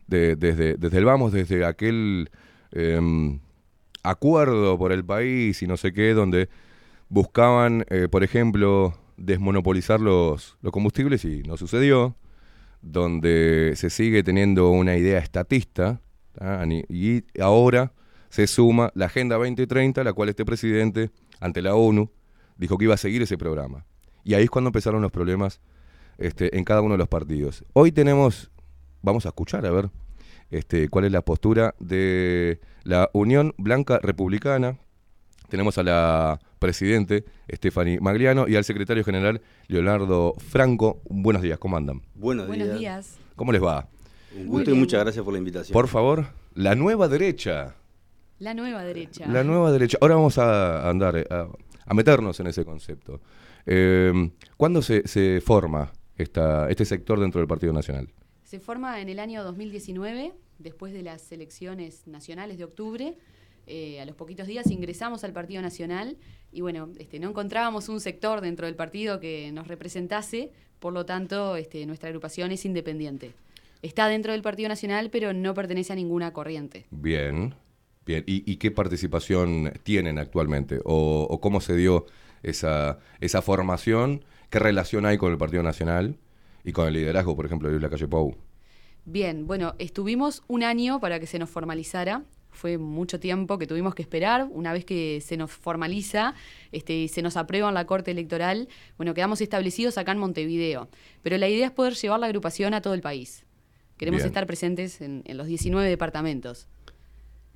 de- 0.08 0.36
desde, 0.38 0.76
desde 0.76 0.98
el 0.98 1.06
vamos, 1.06 1.34
desde 1.34 1.66
aquel 1.66 2.30
em, 2.72 3.40
acuerdo 4.04 4.78
por 4.78 4.92
el 4.92 5.04
país 5.04 5.62
y 5.62 5.68
no 5.68 5.78
sé 5.78 5.92
qué, 5.94 6.14
donde 6.14 6.50
buscaban, 7.10 7.86
eh, 7.90 8.08
por 8.10 8.24
ejemplo, 8.24 8.96
desmonopolizar 9.18 10.00
los, 10.00 10.58
los 10.62 10.72
combustibles 10.72 11.24
y 11.26 11.44
no 11.44 11.58
sucedió, 11.58 12.16
donde 12.82 13.74
se 13.76 13.90
sigue 13.90 14.24
teniendo 14.24 14.70
una 14.72 14.96
idea 14.98 15.20
estatista, 15.20 16.02
y 16.90 17.24
ahora 17.40 17.94
se 18.36 18.48
suma 18.48 18.92
la 18.96 19.06
Agenda 19.06 19.38
2030, 19.38 20.04
la 20.04 20.12
cual 20.12 20.28
este 20.28 20.44
presidente, 20.44 21.10
ante 21.40 21.62
la 21.62 21.74
ONU, 21.74 22.12
dijo 22.58 22.78
que 22.78 22.84
iba 22.84 22.94
a 22.94 22.98
seguir 22.98 23.22
ese 23.22 23.38
programa. 23.38 23.86
Y 24.26 24.34
ahí 24.34 24.44
es 24.44 24.50
cuando 24.50 24.68
empezaron 24.68 25.02
los 25.02 25.10
problemas 25.10 25.62
este, 26.18 26.58
en 26.58 26.66
cada 26.66 26.82
uno 26.82 26.96
de 26.96 26.98
los 26.98 27.08
partidos. 27.08 27.64
Hoy 27.72 27.94
tenemos, 27.94 28.52
vamos 29.02 29.26
a 29.26 29.30
escuchar 29.30 29.66
a 29.66 29.72
ver 29.72 29.90
este, 30.52 30.90
cuál 30.90 31.06
es 31.06 31.14
la 31.14 31.22
postura 31.22 31.76
de 31.80 32.60
la 32.84 33.10
Unión 33.14 33.54
Blanca 33.58 34.00
Republicana. 34.04 34.80
Tenemos 35.48 35.78
a 35.78 35.84
la 35.84 36.42
presidente 36.60 37.24
Stephanie 37.50 38.02
Magliano 38.02 38.50
y 38.50 38.58
al 38.58 38.66
secretario 38.66 39.06
general 39.06 39.42
Leonardo 39.70 40.34
Franco. 40.40 41.02
Buenos 41.10 41.42
días, 41.42 41.58
¿cómo 41.58 41.78
andan? 41.78 42.02
Buenos, 42.16 42.48
Buenos 42.48 42.68
días. 42.68 42.80
días. 42.80 43.18
¿Cómo 43.38 43.54
les 43.54 43.64
va? 43.64 43.88
Un 44.34 44.40
Muy 44.40 44.58
gusto 44.58 44.72
y 44.72 44.74
bien. 44.74 44.80
muchas 44.82 45.00
gracias 45.06 45.24
por 45.24 45.32
la 45.32 45.40
invitación. 45.40 45.72
Por 45.72 45.88
favor, 45.88 46.26
la 46.54 46.76
nueva 46.76 47.08
derecha. 47.08 47.76
La 48.40 48.54
nueva 48.54 48.84
derecha. 48.84 49.28
La 49.28 49.44
nueva 49.44 49.72
derecha. 49.72 49.98
Ahora 50.02 50.16
vamos 50.16 50.38
a 50.38 50.90
andar, 50.90 51.26
a, 51.30 51.48
a 51.86 51.94
meternos 51.94 52.40
en 52.40 52.48
ese 52.48 52.66
concepto. 52.66 53.22
Eh, 53.66 54.32
¿Cuándo 54.58 54.82
se, 54.82 55.08
se 55.08 55.42
forma 55.42 55.92
esta, 56.18 56.70
este 56.70 56.86
sector 56.86 57.20
dentro 57.20 57.40
del 57.40 57.48
Partido 57.48 57.74
Nacional? 57.74 58.10
Se 58.44 58.60
forma 58.60 59.02
en 59.02 59.10
el 59.10 59.20
año 59.20 59.44
2019, 59.44 60.34
después 60.60 60.94
de 60.94 61.02
las 61.02 61.32
elecciones 61.32 62.08
nacionales 62.08 62.58
de 62.58 62.64
octubre. 62.64 63.18
Eh, 63.68 64.00
a 64.00 64.06
los 64.06 64.16
poquitos 64.16 64.46
días 64.46 64.70
ingresamos 64.70 65.24
al 65.24 65.34
Partido 65.34 65.62
Nacional 65.62 66.18
y 66.52 66.62
bueno, 66.62 66.90
este, 67.00 67.20
no 67.20 67.30
encontrábamos 67.30 67.90
un 67.90 68.00
sector 68.00 68.42
dentro 68.42 68.68
del 68.68 68.76
partido 68.76 69.20
que 69.20 69.52
nos 69.52 69.68
representase, 69.68 70.52
por 70.80 70.94
lo 70.94 71.08
tanto 71.08 71.56
este, 71.56 71.84
nuestra 71.88 72.10
agrupación 72.10 72.52
es 72.52 72.64
independiente. 72.64 73.34
Está 73.82 74.08
dentro 74.08 74.34
del 74.34 74.44
Partido 74.44 74.70
Nacional, 74.70 75.10
pero 75.10 75.34
no 75.34 75.54
pertenece 75.56 75.94
a 75.94 75.96
ninguna 75.96 76.32
corriente. 76.32 76.86
Bien, 76.92 77.56
bien. 78.06 78.24
¿Y, 78.28 78.50
y 78.50 78.58
qué 78.58 78.72
participación 78.72 79.74
tienen 79.84 80.20
actualmente? 80.20 80.80
¿O, 80.86 81.28
o 81.30 81.40
cómo 81.40 81.62
se 81.62 81.76
dio 81.76 82.06
esa, 82.44 83.00
esa 83.20 83.42
formación? 83.42 84.24
¿Qué 84.50 84.60
relación 84.60 85.06
hay 85.06 85.18
con 85.18 85.32
el 85.32 85.38
Partido 85.38 85.64
Nacional 85.64 86.18
y 86.64 86.72
con 86.72 86.88
el 86.88 86.94
liderazgo, 86.94 87.36
por 87.36 87.46
ejemplo, 87.46 87.68
de 87.68 87.74
Luis 87.74 87.84
Lacalle 87.84 88.08
Pou? 88.08 88.36
Bien, 89.06 89.46
bueno, 89.46 89.76
estuvimos 89.78 90.44
un 90.48 90.64
año 90.64 91.00
para 91.00 91.20
que 91.20 91.28
se 91.28 91.38
nos 91.38 91.50
formalizara. 91.50 92.24
Fue 92.50 92.78
mucho 92.78 93.20
tiempo 93.20 93.58
que 93.58 93.68
tuvimos 93.68 93.94
que 93.94 94.02
esperar. 94.02 94.48
Una 94.50 94.74
vez 94.74 94.86
que 94.86 95.22
se 95.22 95.38
nos 95.38 95.52
formaliza 95.52 96.34
este, 96.72 97.08
se 97.08 97.22
nos 97.22 97.38
aprueba 97.38 97.68
en 97.68 97.76
la 97.76 97.86
Corte 97.86 98.12
Electoral, 98.12 98.70
bueno, 98.98 99.14
quedamos 99.14 99.42
establecidos 99.42 99.98
acá 99.98 100.14
en 100.14 100.20
Montevideo. 100.20 100.88
Pero 101.22 101.38
la 101.38 101.50
idea 101.50 101.68
es 101.68 101.72
poder 101.72 101.94
llevar 101.94 102.20
la 102.20 102.28
agrupación 102.28 102.74
a 102.74 102.82
todo 102.82 102.94
el 102.94 103.02
país. 103.02 103.46
Queremos 103.98 104.20
Bien. 104.20 104.28
estar 104.28 104.48
presentes 104.48 105.02
en, 105.02 105.22
en 105.26 105.38
los 105.38 105.48
19 105.48 105.88
departamentos. 105.88 106.68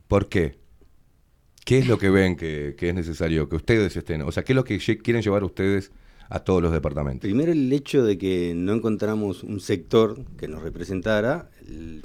¿Por 0.09 0.27
qué? 0.27 0.57
¿Qué 1.65 1.77
es 1.77 1.87
lo 1.87 1.99
que 1.99 2.09
ven 2.09 2.35
que, 2.35 2.73
que 2.75 2.89
es 2.89 2.95
necesario 2.95 3.47
que 3.47 3.55
ustedes 3.55 3.95
estén? 3.95 4.23
O 4.23 4.31
sea, 4.31 4.43
¿qué 4.43 4.53
es 4.53 4.55
lo 4.55 4.63
que 4.63 4.79
quieren 4.79 5.21
llevar 5.21 5.43
ustedes 5.43 5.91
a 6.29 6.39
todos 6.39 6.63
los 6.63 6.71
departamentos? 6.71 7.21
Primero 7.27 7.51
el 7.51 7.71
hecho 7.71 8.03
de 8.03 8.17
que 8.17 8.53
no 8.55 8.73
encontramos 8.73 9.43
un 9.43 9.59
sector 9.59 10.25
que 10.35 10.47
nos 10.47 10.63
representara, 10.63 11.51
el- 11.67 12.01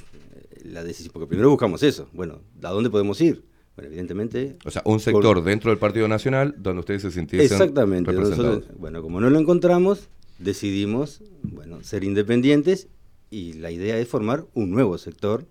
la 0.64 0.84
decisión, 0.84 1.12
porque 1.14 1.26
primero 1.28 1.48
buscamos 1.48 1.82
eso. 1.82 2.08
Bueno, 2.12 2.42
¿a 2.62 2.70
dónde 2.70 2.90
podemos 2.90 3.18
ir? 3.22 3.42
Bueno, 3.74 3.88
evidentemente. 3.88 4.56
O 4.66 4.70
sea, 4.70 4.82
un 4.84 5.00
sector 5.00 5.42
dentro 5.42 5.70
del 5.70 5.78
Partido 5.78 6.06
Nacional 6.06 6.54
donde 6.58 6.80
ustedes 6.80 7.00
se 7.02 7.10
sintiesen 7.10 7.44
Exactamente. 7.46 8.12
representados. 8.12 8.56
nosotros, 8.58 8.78
bueno, 8.78 9.00
como 9.00 9.18
no 9.20 9.30
lo 9.30 9.38
encontramos, 9.38 10.10
decidimos 10.38 11.22
bueno, 11.42 11.82
ser 11.82 12.04
independientes 12.04 12.88
y 13.30 13.54
la 13.54 13.70
idea 13.70 13.98
es 13.98 14.08
formar 14.08 14.44
un 14.52 14.70
nuevo 14.70 14.98
sector 14.98 15.46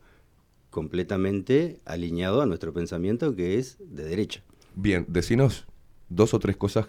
completamente 0.73 1.79
alineado 1.85 2.41
a 2.41 2.45
nuestro 2.45 2.73
pensamiento 2.73 3.35
que 3.35 3.57
es 3.59 3.77
de 3.79 4.03
derecha. 4.03 4.41
Bien, 4.75 5.05
decinos 5.07 5.65
dos 6.09 6.33
o 6.33 6.39
tres 6.39 6.57
cosas 6.57 6.87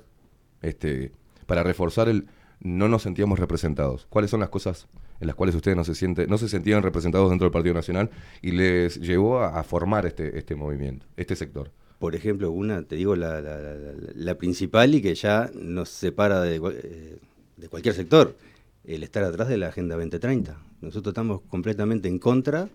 este, 0.63 1.13
para 1.47 1.63
reforzar 1.63 2.09
el 2.09 2.27
no 2.61 2.89
nos 2.89 3.03
sentíamos 3.03 3.39
representados. 3.39 4.07
¿Cuáles 4.09 4.31
son 4.31 4.41
las 4.41 4.49
cosas 4.49 4.87
en 5.21 5.27
las 5.27 5.37
cuales 5.37 5.55
ustedes 5.55 5.77
no 5.77 5.85
se 5.85 5.95
siente, 5.95 6.27
no 6.27 6.39
se 6.39 6.49
sentían 6.49 6.83
representados 6.83 7.29
dentro 7.29 7.45
del 7.45 7.53
Partido 7.53 7.75
Nacional 7.75 8.11
y 8.41 8.53
les 8.53 8.99
llevó 9.01 9.41
a, 9.41 9.59
a 9.61 9.63
formar 9.65 10.07
este, 10.07 10.39
este 10.39 10.55
movimiento, 10.55 11.07
este 11.17 11.37
sector? 11.37 11.71
Por 11.99 12.15
ejemplo, 12.15 12.51
una, 12.51 12.83
te 12.83 12.97
digo, 12.97 13.17
la, 13.17 13.41
la- 13.41 13.61
la- 13.61 13.75
la- 14.15 14.35
principal 14.39 14.95
y 14.95 15.03
que 15.03 15.15
ya 15.15 15.51
nos 15.55 15.89
separa 15.91 16.41
de, 16.41 16.57
eh, 16.57 17.19
de 17.57 17.69
cualquier 17.69 17.95
sector, 17.95 18.35
el 18.85 19.03
estar 19.03 19.25
atrás 19.25 19.49
de 19.49 19.59
la 19.59 19.69
Agenda 19.69 19.95
2030. 19.97 20.57
Nosotros 20.81 21.13
estamos 21.13 21.43
completamente 21.49 22.09
en 22.09 22.19
contra 22.19 22.69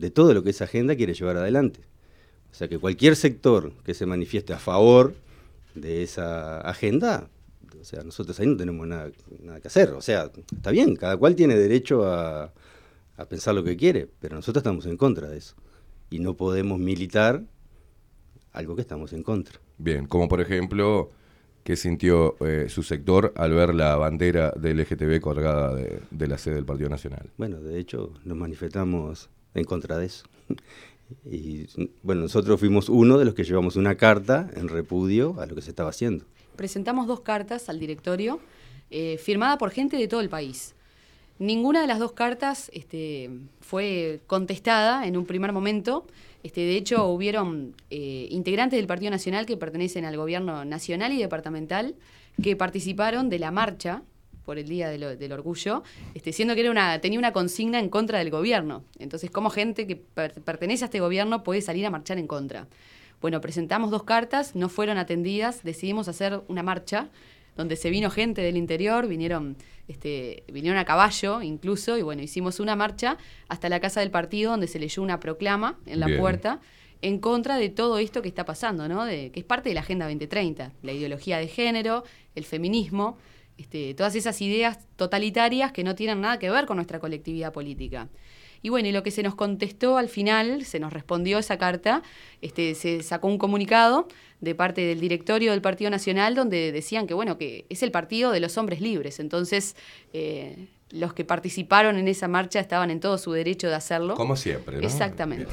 de 0.00 0.10
todo 0.10 0.32
lo 0.32 0.42
que 0.42 0.50
esa 0.50 0.64
agenda 0.64 0.96
quiere 0.96 1.12
llevar 1.12 1.36
adelante. 1.36 1.80
O 2.50 2.54
sea 2.54 2.68
que 2.68 2.78
cualquier 2.78 3.16
sector 3.16 3.72
que 3.84 3.92
se 3.92 4.06
manifieste 4.06 4.54
a 4.54 4.58
favor 4.58 5.14
de 5.74 6.02
esa 6.02 6.60
agenda, 6.62 7.28
o 7.78 7.84
sea, 7.84 8.02
nosotros 8.02 8.40
ahí 8.40 8.46
no 8.46 8.56
tenemos 8.56 8.86
nada, 8.86 9.10
nada 9.42 9.60
que 9.60 9.68
hacer. 9.68 9.90
O 9.90 10.00
sea, 10.00 10.30
está 10.52 10.70
bien, 10.70 10.96
cada 10.96 11.18
cual 11.18 11.36
tiene 11.36 11.54
derecho 11.54 12.06
a, 12.06 12.50
a 13.16 13.24
pensar 13.26 13.54
lo 13.54 13.62
que 13.62 13.76
quiere, 13.76 14.08
pero 14.20 14.36
nosotros 14.36 14.62
estamos 14.62 14.86
en 14.86 14.96
contra 14.96 15.28
de 15.28 15.36
eso. 15.36 15.54
Y 16.08 16.18
no 16.18 16.34
podemos 16.34 16.78
militar 16.78 17.44
algo 18.52 18.74
que 18.74 18.82
estamos 18.82 19.12
en 19.12 19.22
contra. 19.22 19.60
Bien, 19.76 20.06
como 20.06 20.28
por 20.28 20.40
ejemplo, 20.40 21.10
¿qué 21.62 21.76
sintió 21.76 22.36
eh, 22.40 22.66
su 22.70 22.82
sector 22.82 23.34
al 23.36 23.52
ver 23.52 23.74
la 23.74 23.96
bandera 23.96 24.50
del 24.52 24.78
LGTB 24.78 25.20
colgada 25.20 25.74
de, 25.74 26.00
de 26.10 26.26
la 26.26 26.38
sede 26.38 26.54
del 26.54 26.64
Partido 26.64 26.88
Nacional? 26.88 27.30
Bueno, 27.36 27.60
de 27.60 27.78
hecho, 27.78 28.14
nos 28.24 28.36
manifestamos 28.36 29.28
en 29.54 29.64
contra 29.64 29.98
de 29.98 30.06
eso. 30.06 30.24
Y 31.24 31.66
bueno, 32.02 32.22
nosotros 32.22 32.60
fuimos 32.60 32.88
uno 32.88 33.18
de 33.18 33.24
los 33.24 33.34
que 33.34 33.44
llevamos 33.44 33.76
una 33.76 33.96
carta 33.96 34.48
en 34.54 34.68
repudio 34.68 35.40
a 35.40 35.46
lo 35.46 35.54
que 35.54 35.62
se 35.62 35.70
estaba 35.70 35.90
haciendo. 35.90 36.24
Presentamos 36.56 37.06
dos 37.06 37.20
cartas 37.20 37.68
al 37.68 37.80
directorio, 37.80 38.40
eh, 38.90 39.18
firmada 39.18 39.58
por 39.58 39.70
gente 39.70 39.96
de 39.96 40.08
todo 40.08 40.20
el 40.20 40.28
país. 40.28 40.74
Ninguna 41.38 41.80
de 41.80 41.86
las 41.86 41.98
dos 41.98 42.12
cartas 42.12 42.70
este, 42.74 43.30
fue 43.60 44.20
contestada 44.26 45.06
en 45.06 45.16
un 45.16 45.24
primer 45.24 45.52
momento. 45.52 46.06
Este, 46.42 46.60
de 46.60 46.76
hecho, 46.76 47.06
hubieron 47.06 47.74
eh, 47.88 48.28
integrantes 48.30 48.78
del 48.78 48.86
Partido 48.86 49.10
Nacional 49.10 49.46
que 49.46 49.56
pertenecen 49.56 50.04
al 50.04 50.16
gobierno 50.18 50.64
nacional 50.66 51.12
y 51.12 51.18
departamental 51.18 51.94
que 52.42 52.56
participaron 52.56 53.30
de 53.30 53.38
la 53.38 53.50
marcha 53.50 54.02
por 54.44 54.58
el 54.58 54.68
Día 54.68 54.88
del, 54.88 55.18
del 55.18 55.32
Orgullo, 55.32 55.82
este, 56.14 56.32
siendo 56.32 56.54
que 56.54 56.60
era 56.62 56.70
una, 56.70 57.00
tenía 57.00 57.18
una 57.18 57.32
consigna 57.32 57.78
en 57.78 57.88
contra 57.88 58.18
del 58.18 58.30
gobierno. 58.30 58.84
Entonces, 58.98 59.30
¿cómo 59.30 59.50
gente 59.50 59.86
que 59.86 59.96
per- 59.96 60.40
pertenece 60.42 60.84
a 60.84 60.86
este 60.86 61.00
gobierno 61.00 61.42
puede 61.42 61.60
salir 61.62 61.84
a 61.86 61.90
marchar 61.90 62.18
en 62.18 62.26
contra? 62.26 62.66
Bueno, 63.20 63.40
presentamos 63.40 63.90
dos 63.90 64.04
cartas, 64.04 64.54
no 64.56 64.68
fueron 64.68 64.96
atendidas, 64.96 65.62
decidimos 65.62 66.08
hacer 66.08 66.40
una 66.48 66.62
marcha 66.62 67.08
donde 67.56 67.76
se 67.76 67.90
vino 67.90 68.10
gente 68.10 68.40
del 68.40 68.56
interior, 68.56 69.06
vinieron, 69.06 69.56
este, 69.88 70.44
vinieron 70.50 70.78
a 70.78 70.84
caballo 70.86 71.42
incluso, 71.42 71.98
y 71.98 72.02
bueno, 72.02 72.22
hicimos 72.22 72.60
una 72.60 72.76
marcha 72.76 73.18
hasta 73.48 73.68
la 73.68 73.80
casa 73.80 74.00
del 74.00 74.10
partido 74.10 74.52
donde 74.52 74.68
se 74.68 74.78
leyó 74.78 75.02
una 75.02 75.20
proclama 75.20 75.78
en 75.84 76.00
la 76.00 76.06
Bien. 76.06 76.18
puerta 76.18 76.60
en 77.02 77.18
contra 77.18 77.56
de 77.56 77.68
todo 77.68 77.98
esto 77.98 78.22
que 78.22 78.28
está 78.28 78.44
pasando, 78.44 78.88
¿no? 78.88 79.04
De, 79.04 79.30
que 79.32 79.40
es 79.40 79.46
parte 79.46 79.68
de 79.70 79.74
la 79.74 79.80
Agenda 79.82 80.06
2030, 80.06 80.72
la 80.82 80.92
ideología 80.92 81.38
de 81.38 81.48
género, 81.48 82.04
el 82.34 82.44
feminismo, 82.44 83.18
este, 83.60 83.92
todas 83.92 84.14
esas 84.14 84.40
ideas 84.40 84.78
totalitarias 84.96 85.70
que 85.70 85.84
no 85.84 85.94
tienen 85.94 86.22
nada 86.22 86.38
que 86.38 86.50
ver 86.50 86.64
con 86.64 86.76
nuestra 86.76 86.98
colectividad 86.98 87.52
política. 87.52 88.08
Y 88.62 88.70
bueno, 88.70 88.88
y 88.88 88.92
lo 88.92 89.02
que 89.02 89.10
se 89.10 89.22
nos 89.22 89.34
contestó 89.34 89.98
al 89.98 90.08
final, 90.08 90.64
se 90.64 90.80
nos 90.80 90.94
respondió 90.94 91.38
esa 91.38 91.58
carta, 91.58 92.02
este, 92.40 92.74
se 92.74 93.02
sacó 93.02 93.28
un 93.28 93.36
comunicado 93.36 94.08
de 94.40 94.54
parte 94.54 94.80
del 94.80 94.98
directorio 94.98 95.50
del 95.50 95.60
Partido 95.60 95.90
Nacional 95.90 96.34
donde 96.34 96.72
decían 96.72 97.06
que 97.06 97.12
bueno, 97.12 97.36
que 97.36 97.66
es 97.68 97.82
el 97.82 97.90
partido 97.90 98.32
de 98.32 98.40
los 98.40 98.56
hombres 98.56 98.80
libres. 98.80 99.20
Entonces, 99.20 99.76
eh, 100.14 100.68
los 100.88 101.12
que 101.12 101.26
participaron 101.26 101.98
en 101.98 102.08
esa 102.08 102.28
marcha 102.28 102.60
estaban 102.60 102.90
en 102.90 103.00
todo 103.00 103.18
su 103.18 103.32
derecho 103.32 103.68
de 103.68 103.74
hacerlo. 103.74 104.14
Como 104.14 104.36
siempre, 104.36 104.78
¿no? 104.78 104.86
Exactamente. 104.86 105.52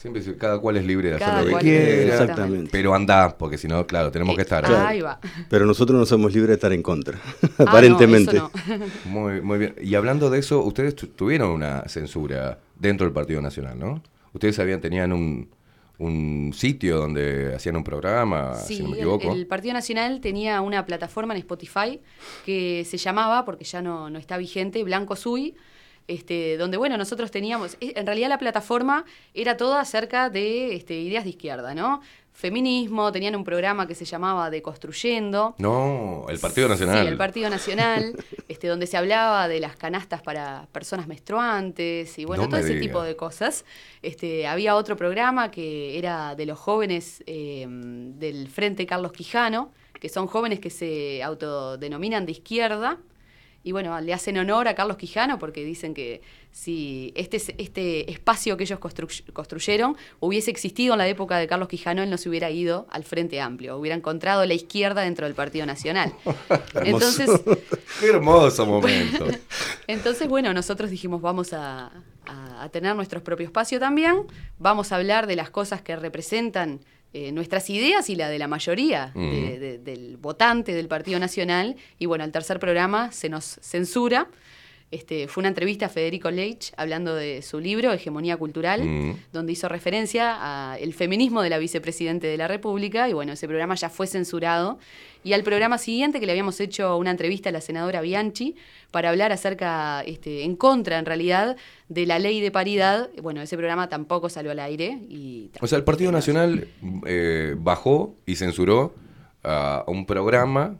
Siempre 0.00 0.22
cada 0.38 0.58
cual 0.58 0.78
es 0.78 0.84
libre 0.86 1.10
de 1.10 1.16
hacer 1.16 1.44
lo 1.46 1.58
que 1.58 1.62
quiera. 1.62 2.12
Exactamente. 2.14 2.70
Pero 2.72 2.94
anda, 2.94 3.36
porque 3.36 3.58
si 3.58 3.68
no, 3.68 3.86
claro, 3.86 4.10
tenemos 4.10 4.34
que 4.34 4.42
estar. 4.42 4.64
Claro. 4.64 4.86
Ahí 4.86 5.02
va. 5.02 5.20
Pero 5.50 5.66
nosotros 5.66 5.98
no 5.98 6.06
somos 6.06 6.32
libres 6.32 6.48
de 6.48 6.54
estar 6.54 6.72
en 6.72 6.82
contra, 6.82 7.18
Ah, 7.22 7.48
no, 7.58 7.64
aparentemente. 7.66 8.40
Muy, 9.04 9.42
muy 9.42 9.58
bien. 9.58 9.74
Y 9.82 9.94
hablando 9.94 10.30
de 10.30 10.38
eso, 10.38 10.62
ustedes 10.62 10.94
tu- 10.96 11.08
tuvieron 11.08 11.50
una 11.50 11.82
censura 11.86 12.58
dentro 12.76 13.04
del 13.06 13.12
Partido 13.12 13.42
Nacional, 13.42 13.78
¿no? 13.78 14.02
Ustedes 14.32 14.58
habían, 14.58 14.80
tenían 14.80 15.12
un, 15.12 15.50
un 15.98 16.52
sitio 16.54 16.96
donde 16.96 17.54
hacían 17.54 17.76
un 17.76 17.84
programa, 17.84 18.54
Sí, 18.54 18.76
si 18.76 18.82
no 18.82 18.88
me 18.88 18.94
el- 18.96 19.00
equivoco. 19.02 19.32
El, 19.34 19.46
Partido 19.46 19.74
Nacional 19.74 20.20
tenía 20.22 20.62
una 20.62 20.86
plataforma 20.86 21.34
en 21.34 21.40
Spotify 21.40 22.00
que 22.46 22.86
se 22.88 22.96
llamaba, 22.96 23.44
porque 23.44 23.64
ya 23.64 23.82
no, 23.82 24.08
no 24.08 24.18
está 24.18 24.38
vigente, 24.38 24.82
Blanco 24.82 25.14
Sui, 25.14 25.54
este, 26.10 26.56
donde, 26.56 26.76
bueno, 26.76 26.98
nosotros 26.98 27.30
teníamos, 27.30 27.76
eh, 27.80 27.92
en 27.94 28.04
realidad 28.04 28.28
la 28.28 28.38
plataforma 28.38 29.04
era 29.32 29.56
toda 29.56 29.80
acerca 29.80 30.28
de 30.28 30.74
este, 30.74 30.94
ideas 30.94 31.22
de 31.22 31.30
izquierda, 31.30 31.72
¿no? 31.72 32.00
Feminismo, 32.32 33.12
tenían 33.12 33.36
un 33.36 33.44
programa 33.44 33.86
que 33.86 33.94
se 33.94 34.04
llamaba 34.04 34.50
Deconstruyendo. 34.50 35.54
No, 35.58 36.26
el 36.28 36.40
Partido 36.40 36.68
Nacional. 36.68 37.02
Sí, 37.02 37.06
el 37.06 37.16
Partido 37.16 37.48
Nacional, 37.48 38.16
este, 38.48 38.66
donde 38.66 38.88
se 38.88 38.96
hablaba 38.96 39.46
de 39.46 39.60
las 39.60 39.76
canastas 39.76 40.20
para 40.20 40.66
personas 40.72 41.06
menstruantes 41.06 42.18
y 42.18 42.24
bueno, 42.24 42.44
No 42.44 42.48
todo 42.48 42.58
ese 42.58 42.70
diga. 42.70 42.80
tipo 42.80 43.02
de 43.02 43.14
cosas. 43.14 43.64
Este, 44.02 44.48
había 44.48 44.74
otro 44.74 44.96
programa 44.96 45.52
que 45.52 45.96
era 45.96 46.34
de 46.34 46.46
los 46.46 46.58
jóvenes 46.58 47.22
eh, 47.26 47.66
del 47.68 48.48
Frente 48.48 48.84
Carlos 48.84 49.12
Quijano, 49.12 49.70
que 50.00 50.08
son 50.08 50.26
jóvenes 50.26 50.58
que 50.58 50.70
se 50.70 51.22
autodenominan 51.22 52.26
de 52.26 52.32
izquierda. 52.32 52.98
Y 53.62 53.72
bueno, 53.72 54.00
le 54.00 54.14
hacen 54.14 54.38
honor 54.38 54.68
a 54.68 54.74
Carlos 54.74 54.96
Quijano 54.96 55.38
porque 55.38 55.62
dicen 55.64 55.92
que 55.92 56.22
si 56.50 57.12
este, 57.14 57.36
este 57.58 58.10
espacio 58.10 58.56
que 58.56 58.64
ellos 58.64 58.80
constru- 58.80 59.32
construyeron 59.34 59.96
hubiese 60.18 60.50
existido 60.50 60.94
en 60.94 60.98
la 60.98 61.06
época 61.08 61.36
de 61.36 61.46
Carlos 61.46 61.68
Quijano, 61.68 62.02
él 62.02 62.08
no 62.08 62.16
se 62.16 62.30
hubiera 62.30 62.50
ido 62.50 62.86
al 62.90 63.04
Frente 63.04 63.38
Amplio, 63.40 63.76
hubiera 63.76 63.94
encontrado 63.94 64.46
la 64.46 64.54
izquierda 64.54 65.02
dentro 65.02 65.26
del 65.26 65.34
Partido 65.34 65.66
Nacional. 65.66 66.12
Entonces, 66.84 67.28
Qué 68.00 68.06
hermoso 68.08 68.64
momento. 68.64 69.26
entonces, 69.86 70.26
bueno, 70.28 70.54
nosotros 70.54 70.90
dijimos, 70.90 71.20
vamos 71.20 71.52
a, 71.52 71.90
a- 72.26 72.62
a 72.62 72.68
tener 72.70 72.96
nuestro 72.96 73.22
propio 73.22 73.44
espacio 73.46 73.78
también, 73.78 74.22
vamos 74.58 74.90
a 74.92 74.96
hablar 74.96 75.26
de 75.26 75.36
las 75.36 75.50
cosas 75.50 75.82
que 75.82 75.96
representan 75.96 76.80
eh, 77.12 77.32
nuestras 77.32 77.68
ideas 77.70 78.08
y 78.08 78.14
la 78.16 78.28
de 78.28 78.38
la 78.38 78.46
mayoría 78.46 79.12
de- 79.14 79.20
Mm. 79.20 79.60
de- 79.60 79.78
del 79.78 80.16
votante 80.16 80.72
del 80.74 80.86
Partido 80.88 81.18
Nacional. 81.18 81.76
Y 81.98 82.06
bueno, 82.06 82.24
el 82.24 82.30
tercer 82.32 82.58
programa 82.60 83.10
se 83.12 83.28
nos 83.28 83.58
censura. 83.62 84.28
Este, 84.90 85.28
fue 85.28 85.42
una 85.42 85.48
entrevista 85.48 85.86
a 85.86 85.88
Federico 85.88 86.32
Leitch 86.32 86.72
hablando 86.76 87.14
de 87.14 87.42
su 87.42 87.60
libro, 87.60 87.92
Hegemonía 87.92 88.36
Cultural, 88.36 88.82
Mm. 88.84 89.16
donde 89.32 89.52
hizo 89.52 89.68
referencia 89.68 90.72
al 90.72 90.92
feminismo 90.94 91.42
de 91.42 91.50
la 91.50 91.58
vicepresidente 91.58 92.26
de 92.26 92.36
la 92.36 92.48
República. 92.48 93.08
Y 93.08 93.12
bueno, 93.12 93.32
ese 93.32 93.46
programa 93.46 93.76
ya 93.76 93.88
fue 93.88 94.08
censurado. 94.08 94.80
Y 95.22 95.32
al 95.34 95.44
programa 95.44 95.78
siguiente, 95.78 96.18
que 96.18 96.26
le 96.26 96.32
habíamos 96.32 96.58
hecho 96.58 96.96
una 96.96 97.12
entrevista 97.12 97.50
a 97.50 97.52
la 97.52 97.60
senadora 97.60 98.00
Bianchi 98.00 98.56
para 98.90 99.10
hablar 99.10 99.30
acerca, 99.30 100.02
este, 100.02 100.42
en 100.42 100.56
contra 100.56 100.98
en 100.98 101.04
realidad, 101.06 101.56
de 101.88 102.06
la 102.06 102.18
ley 102.18 102.40
de 102.40 102.50
paridad, 102.50 103.10
bueno, 103.22 103.42
ese 103.42 103.56
programa 103.56 103.88
tampoco 103.88 104.28
salió 104.28 104.50
al 104.50 104.58
aire. 104.58 104.98
Y 105.08 105.50
O 105.60 105.68
sea, 105.68 105.78
el 105.78 105.84
Partido 105.84 106.10
Nacional 106.10 106.66
eh, 107.06 107.54
bajó 107.56 108.16
y 108.26 108.34
censuró 108.34 108.94
a 109.44 109.84
un 109.86 110.04
programa 110.04 110.78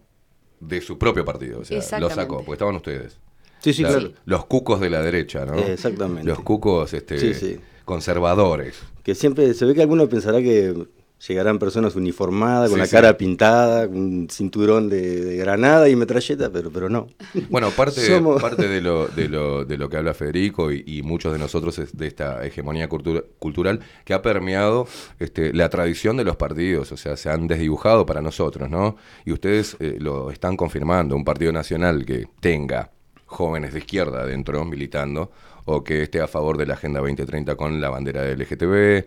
de 0.58 0.80
su 0.80 0.98
propio 0.98 1.24
partido. 1.24 1.61
O 1.61 1.64
sea, 1.64 2.00
lo 2.00 2.11
sacó, 2.11 2.38
porque 2.38 2.52
estaban 2.52 2.74
ustedes. 2.74 3.18
Sí, 3.62 3.72
sí, 3.72 3.82
La- 3.82 3.90
claro. 3.90 4.12
Los 4.24 4.46
cucos 4.46 4.80
de 4.80 4.90
la 4.90 5.02
derecha, 5.02 5.44
¿no? 5.46 5.54
Eh, 5.58 5.72
exactamente. 5.72 6.24
Los 6.28 6.40
cucos 6.40 6.92
este, 6.94 7.18
Sí, 7.18 7.34
sí. 7.34 7.56
conservadores. 7.84 8.76
Que 9.02 9.14
siempre 9.14 9.52
se 9.54 9.64
ve 9.66 9.74
que 9.74 9.82
alguno 9.82 10.08
pensará 10.08 10.38
que 10.40 10.86
llegarán 11.28 11.58
personas 11.58 11.94
uniformadas, 11.96 12.70
con 12.70 12.76
Sí, 12.76 12.80
la 12.80 12.86
sí. 12.86 12.92
cara 12.92 13.18
pintada, 13.18 13.86
con 13.86 13.96
un 13.98 14.28
cinturón 14.30 14.88
de, 14.88 15.20
de 15.22 15.36
granada 15.36 15.86
y 15.90 15.94
metralleta, 15.94 16.48
pero, 16.50 16.70
pero 16.70 16.88
no. 16.88 17.08
Bueno, 17.50 17.68
parte, 17.70 18.00
Somos- 18.08 18.40
parte 18.40 18.66
de, 18.68 18.80
lo, 18.80 19.06
de, 19.08 19.28
lo, 19.28 19.64
de 19.66 19.76
lo 19.76 19.90
que 19.90 19.98
habla 19.98 20.14
Federico 20.14 20.72
y, 20.72 20.82
y 20.86 21.02
muchos 21.02 21.34
de 21.34 21.38
nosotros 21.38 21.78
es 21.78 21.94
de 21.94 22.06
esta 22.06 22.42
hegemonía 22.46 22.88
cultura- 22.88 23.22
cultural 23.38 23.80
que 24.06 24.14
ha 24.14 24.22
permeado 24.22 24.86
este, 25.18 25.52
la 25.52 25.68
tradición 25.68 26.16
de 26.16 26.24
los 26.24 26.36
partidos, 26.36 26.90
o 26.92 26.96
sea, 26.96 27.18
se 27.18 27.28
han 27.28 27.46
desdibujado 27.48 28.06
para 28.06 28.22
nosotros, 28.22 28.70
¿no? 28.70 28.96
Y 29.26 29.32
ustedes 29.32 29.76
eh, 29.78 29.96
lo 30.00 30.30
están 30.30 30.56
confirmando, 30.56 31.14
un 31.16 31.24
partido 31.26 31.52
nacional 31.52 32.06
que 32.06 32.24
tenga 32.40 32.92
jóvenes 33.31 33.72
de 33.72 33.78
izquierda 33.78 34.26
dentro 34.26 34.64
militando 34.64 35.31
o 35.64 35.85
que 35.85 36.03
esté 36.03 36.20
a 36.20 36.26
favor 36.26 36.59
de 36.59 36.66
la 36.66 36.74
Agenda 36.74 36.99
2030 37.01 37.55
con 37.55 37.81
la 37.81 37.89
bandera 37.89 38.22
del 38.22 38.41
LGTB. 38.41 39.05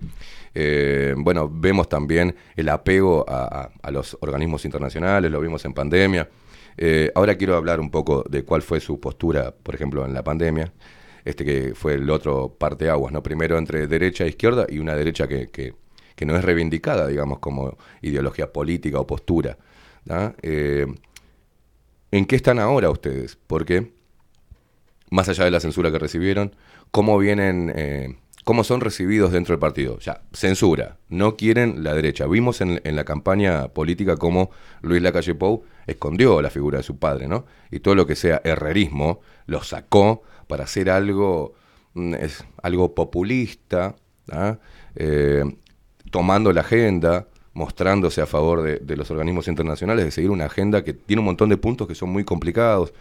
Eh, 0.56 1.14
bueno, 1.18 1.50
vemos 1.54 1.90
también 1.90 2.36
el 2.56 2.70
apego 2.70 3.26
a, 3.28 3.70
los 3.92 4.18
organismos 4.22 4.64
internacionales, 4.66 5.30
lo 5.30 5.42
vimos 5.42 5.66
en 5.66 5.74
pandemia. 5.74 6.30
Eh, 6.78 7.12
ahora 7.16 7.36
quiero 7.36 7.56
hablar 7.56 7.80
un 7.80 7.92
poco 7.92 8.24
de 8.30 8.44
cuál 8.44 8.62
fue 8.62 8.80
su 8.80 9.00
postura, 9.00 9.52
por 9.52 9.76
ejemplo, 9.76 10.06
en 10.06 10.14
la 10.14 10.24
pandemia, 10.24 10.72
este 11.26 11.44
que 11.44 11.74
fue 11.76 11.96
el 11.96 12.10
otro 12.10 12.56
parteaguas, 12.58 13.12
¿no? 13.12 13.22
Primero 13.22 13.58
entre 13.58 13.88
derecha 13.88 14.24
e 14.24 14.30
izquierda 14.30 14.66
y 14.70 14.80
una 14.80 14.96
derecha 14.96 15.28
que, 15.28 15.50
que- 15.50 15.74
no 16.26 16.38
es 16.38 16.46
reivindicada, 16.46 17.06
digamos, 17.08 17.40
como 17.40 17.78
ideología 18.02 18.54
política 18.54 18.98
o 18.98 19.06
postura. 19.06 19.58
Eh, 20.42 20.86
¿En 22.12 22.26
qué 22.26 22.36
están 22.38 22.60
ahora 22.60 22.90
ustedes? 22.90 23.38
Porque, 23.48 23.92
más 25.14 25.30
allá 25.30 25.46
de 25.46 25.52
la 25.52 25.60
censura 25.60 25.92
que 25.92 26.00
recibieron, 26.00 26.56
¿cómo 26.90 27.20
vienen, 27.20 27.72
eh, 27.76 28.16
cómo 28.44 28.64
son 28.64 28.82
recibidos 28.82 29.32
dentro 29.32 29.54
del 29.54 29.60
partido? 29.60 30.00
Ya, 30.00 30.24
censura, 30.34 30.98
no 31.08 31.38
quieren 31.38 31.84
la 31.84 31.94
derecha. 31.94 32.26
Vimos 32.26 32.62
en, 32.62 32.82
la 32.84 33.04
campaña 33.04 33.68
política 33.68 34.18
cómo 34.18 34.50
Luis 34.82 35.04
Lacalle 35.04 35.36
Pou 35.36 35.66
escondió 35.86 36.42
la 36.42 36.50
figura 36.50 36.80
de 36.80 36.84
su 36.84 36.98
padre, 36.98 37.28
¿no? 37.28 37.46
Y 37.70 37.80
todo 37.80 37.94
lo 37.94 38.08
que 38.08 38.16
sea 38.16 38.42
herrerismo 38.44 39.22
lo 39.46 39.62
sacó 39.64 40.24
para 40.48 40.64
hacer 40.64 40.90
algo, 40.90 41.54
mm, 41.94 42.16
es, 42.16 42.44
algo 42.64 42.96
populista, 42.96 43.96
¿ah? 44.32 44.58
Eh, 44.96 45.44
tomando 46.10 46.52
la 46.52 46.62
agenda, 46.62 47.28
mostrándose 47.54 48.20
a 48.20 48.26
favor 48.26 48.64
de, 48.64 48.78
de 48.80 48.96
los 48.96 49.12
organismos 49.12 49.48
internacionales, 49.48 50.06
de 50.06 50.12
seguir 50.12 50.32
una 50.32 50.46
agenda 50.46 50.84
que 50.84 50.94
tiene 50.94 51.20
un 51.20 51.26
montón 51.26 51.50
de 51.50 51.58
puntos 51.58 51.88
que 51.88 51.94
son 51.94 52.10
muy 52.10 52.24
complicados. 52.24 52.94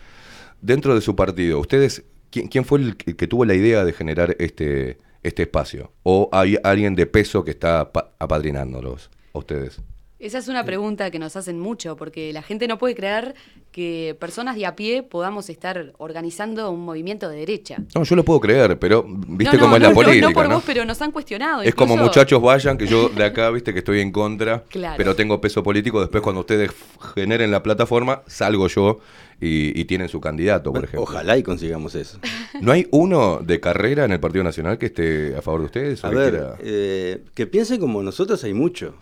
Dentro 0.62 0.94
de 0.94 1.00
su 1.00 1.14
partido, 1.16 1.58
¿ustedes, 1.58 2.04
quién, 2.30 2.48
quién 2.48 2.64
fue 2.64 2.78
el 2.78 2.96
que 2.96 3.26
tuvo 3.26 3.44
la 3.44 3.54
idea 3.54 3.84
de 3.84 3.92
generar 3.92 4.36
este, 4.38 4.96
este 5.22 5.42
espacio? 5.42 5.92
¿O 6.04 6.28
hay 6.32 6.56
alguien 6.62 6.94
de 6.94 7.06
peso 7.06 7.44
que 7.44 7.50
está 7.50 7.92
pa- 7.92 8.12
apadrinándolos 8.18 9.10
a 9.34 9.38
ustedes? 9.38 9.80
Esa 10.20 10.38
es 10.38 10.46
una 10.46 10.62
pregunta 10.64 11.10
que 11.10 11.18
nos 11.18 11.34
hacen 11.34 11.58
mucho, 11.58 11.96
porque 11.96 12.32
la 12.32 12.42
gente 12.42 12.68
no 12.68 12.78
puede 12.78 12.94
creer 12.94 13.34
que 13.72 14.16
personas 14.20 14.54
de 14.54 14.66
a 14.66 14.76
pie 14.76 15.02
podamos 15.02 15.50
estar 15.50 15.94
organizando 15.98 16.70
un 16.70 16.84
movimiento 16.84 17.28
de 17.28 17.38
derecha. 17.38 17.78
No, 17.92 18.04
yo 18.04 18.14
lo 18.14 18.24
puedo 18.24 18.38
creer, 18.38 18.78
pero 18.78 19.04
viste 19.04 19.56
No, 19.56 19.62
no, 19.62 19.64
cómo 19.64 19.76
es 19.78 19.82
la 19.82 19.88
no, 19.88 19.94
política. 19.96 20.28
No 20.28 20.32
por 20.32 20.48
vos, 20.48 20.62
pero 20.64 20.84
nos 20.84 21.02
han 21.02 21.10
cuestionado. 21.10 21.62
Es 21.62 21.74
como 21.74 21.96
muchachos 21.96 22.40
vayan, 22.40 22.78
que 22.78 22.86
yo 22.86 23.08
de 23.08 23.24
acá, 23.24 23.50
viste, 23.50 23.72
que 23.72 23.80
estoy 23.80 23.98
en 23.98 24.12
contra, 24.12 24.62
Claro. 24.68 24.94
pero 24.96 25.16
tengo 25.16 25.40
peso 25.40 25.60
político. 25.64 26.00
Después, 26.00 26.22
cuando 26.22 26.42
ustedes 26.42 26.70
generen 27.16 27.50
la 27.50 27.64
plataforma, 27.64 28.22
salgo 28.28 28.68
yo 28.68 29.00
y, 29.42 29.78
y 29.78 29.84
tienen 29.86 30.08
su 30.08 30.20
candidato, 30.20 30.72
por 30.72 30.84
ejemplo. 30.84 31.02
Ojalá 31.02 31.36
y 31.36 31.42
consigamos 31.42 31.96
eso. 31.96 32.20
¿No 32.60 32.70
hay 32.70 32.86
uno 32.92 33.40
de 33.44 33.58
carrera 33.58 34.04
en 34.04 34.12
el 34.12 34.20
Partido 34.20 34.44
Nacional 34.44 34.78
que 34.78 34.86
esté 34.86 35.34
a 35.36 35.42
favor 35.42 35.60
de 35.62 35.66
ustedes? 35.66 36.04
A 36.04 36.10
ver, 36.10 36.54
eh, 36.60 37.24
que 37.34 37.48
piensen 37.48 37.80
como 37.80 38.04
nosotros 38.04 38.44
hay 38.44 38.54
mucho. 38.54 38.94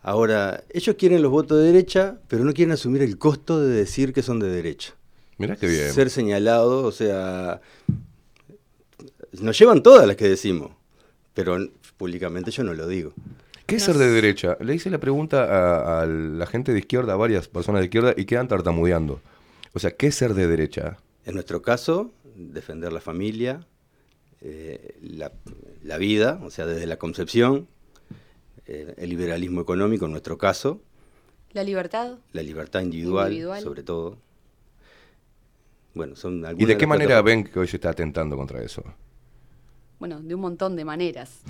Ahora, 0.00 0.62
ellos 0.70 0.94
quieren 0.96 1.22
los 1.22 1.32
votos 1.32 1.58
de 1.58 1.64
derecha, 1.64 2.18
pero 2.28 2.44
no 2.44 2.52
quieren 2.52 2.70
asumir 2.70 3.02
el 3.02 3.18
costo 3.18 3.60
de 3.60 3.74
decir 3.74 4.12
que 4.12 4.22
son 4.22 4.38
de 4.38 4.48
derecha. 4.48 4.94
Mirá 5.38 5.56
qué 5.56 5.66
bien. 5.66 5.92
Ser 5.92 6.08
señalados, 6.08 6.84
o 6.84 6.92
sea, 6.92 7.60
nos 9.32 9.58
llevan 9.58 9.82
todas 9.82 10.06
las 10.06 10.14
que 10.14 10.28
decimos, 10.28 10.70
pero 11.34 11.58
públicamente 11.96 12.52
yo 12.52 12.62
no 12.62 12.74
lo 12.74 12.86
digo. 12.86 13.12
¿Qué 13.66 13.76
es 13.76 13.82
ser 13.82 13.96
de 13.96 14.08
derecha? 14.08 14.56
Le 14.60 14.74
hice 14.74 14.88
la 14.90 14.98
pregunta 14.98 15.42
a, 15.44 16.02
a 16.02 16.06
la 16.06 16.46
gente 16.46 16.72
de 16.72 16.78
izquierda, 16.78 17.14
a 17.14 17.16
varias 17.16 17.48
personas 17.48 17.80
de 17.80 17.86
izquierda, 17.86 18.14
y 18.16 18.24
quedan 18.26 18.46
tartamudeando. 18.46 19.20
O 19.74 19.78
sea, 19.78 19.90
¿qué 19.90 20.06
es 20.08 20.14
ser 20.14 20.34
de 20.34 20.46
derecha? 20.46 20.96
En 21.24 21.34
nuestro 21.34 21.60
caso, 21.62 22.12
defender 22.36 22.92
la 22.92 23.00
familia, 23.00 23.66
eh, 24.40 24.96
la, 25.02 25.32
la 25.82 25.98
vida, 25.98 26.40
o 26.42 26.50
sea, 26.50 26.66
desde 26.66 26.86
la 26.86 26.96
concepción, 26.96 27.66
eh, 28.66 28.94
el 28.96 29.10
liberalismo 29.10 29.60
económico 29.60 30.04
en 30.06 30.12
nuestro 30.12 30.38
caso, 30.38 30.80
La 31.52 31.64
libertad. 31.64 32.18
la 32.32 32.42
libertad 32.42 32.80
individual, 32.82 33.28
Individual. 33.32 33.62
sobre 33.62 33.82
todo. 33.82 34.18
Bueno, 35.94 36.16
son 36.16 36.44
algunas 36.44 36.62
¿Y 36.68 36.72
de 36.72 36.76
qué 36.78 36.86
manera 36.86 37.22
ven 37.22 37.44
que 37.44 37.58
hoy 37.58 37.68
se 37.68 37.76
está 37.76 37.90
atentando 37.90 38.36
contra 38.36 38.62
eso? 38.62 38.82
Bueno, 40.00 40.20
de 40.20 40.34
un 40.34 40.40
montón 40.40 40.74
de 40.76 40.84
maneras. 40.84 41.40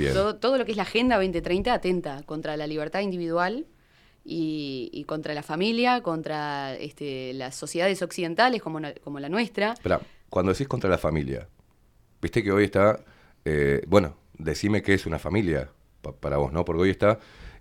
Todo 0.40 0.58
lo 0.58 0.64
que 0.64 0.72
es 0.72 0.76
la 0.76 0.82
Agenda 0.84 1.16
2030 1.16 1.72
atenta 1.72 2.22
contra 2.24 2.56
la 2.56 2.66
libertad 2.66 3.00
individual 3.00 3.66
y, 4.24 4.90
y 4.92 5.04
contra 5.04 5.34
la 5.34 5.42
familia, 5.42 6.02
contra 6.02 6.74
este, 6.74 7.32
las 7.34 7.54
sociedades 7.54 8.00
occidentales 8.02 8.62
como, 8.62 8.80
como 9.02 9.20
la 9.20 9.28
nuestra. 9.28 9.72
Espera, 9.74 10.00
cuando 10.30 10.52
decís 10.52 10.66
contra 10.68 10.88
la 10.90 10.98
familia, 10.98 11.46
viste 12.22 12.42
que 12.42 12.50
hoy 12.52 12.64
está, 12.64 13.00
eh, 13.44 13.82
bueno, 13.86 14.16
decime 14.38 14.82
qué 14.82 14.94
es 14.94 15.06
una 15.06 15.18
familia 15.18 15.68
pa- 16.02 16.12
para 16.12 16.38
vos, 16.38 16.52
¿no? 16.52 16.64
Porque 16.64 16.82
hoy 16.82 16.90
está, 16.90 17.18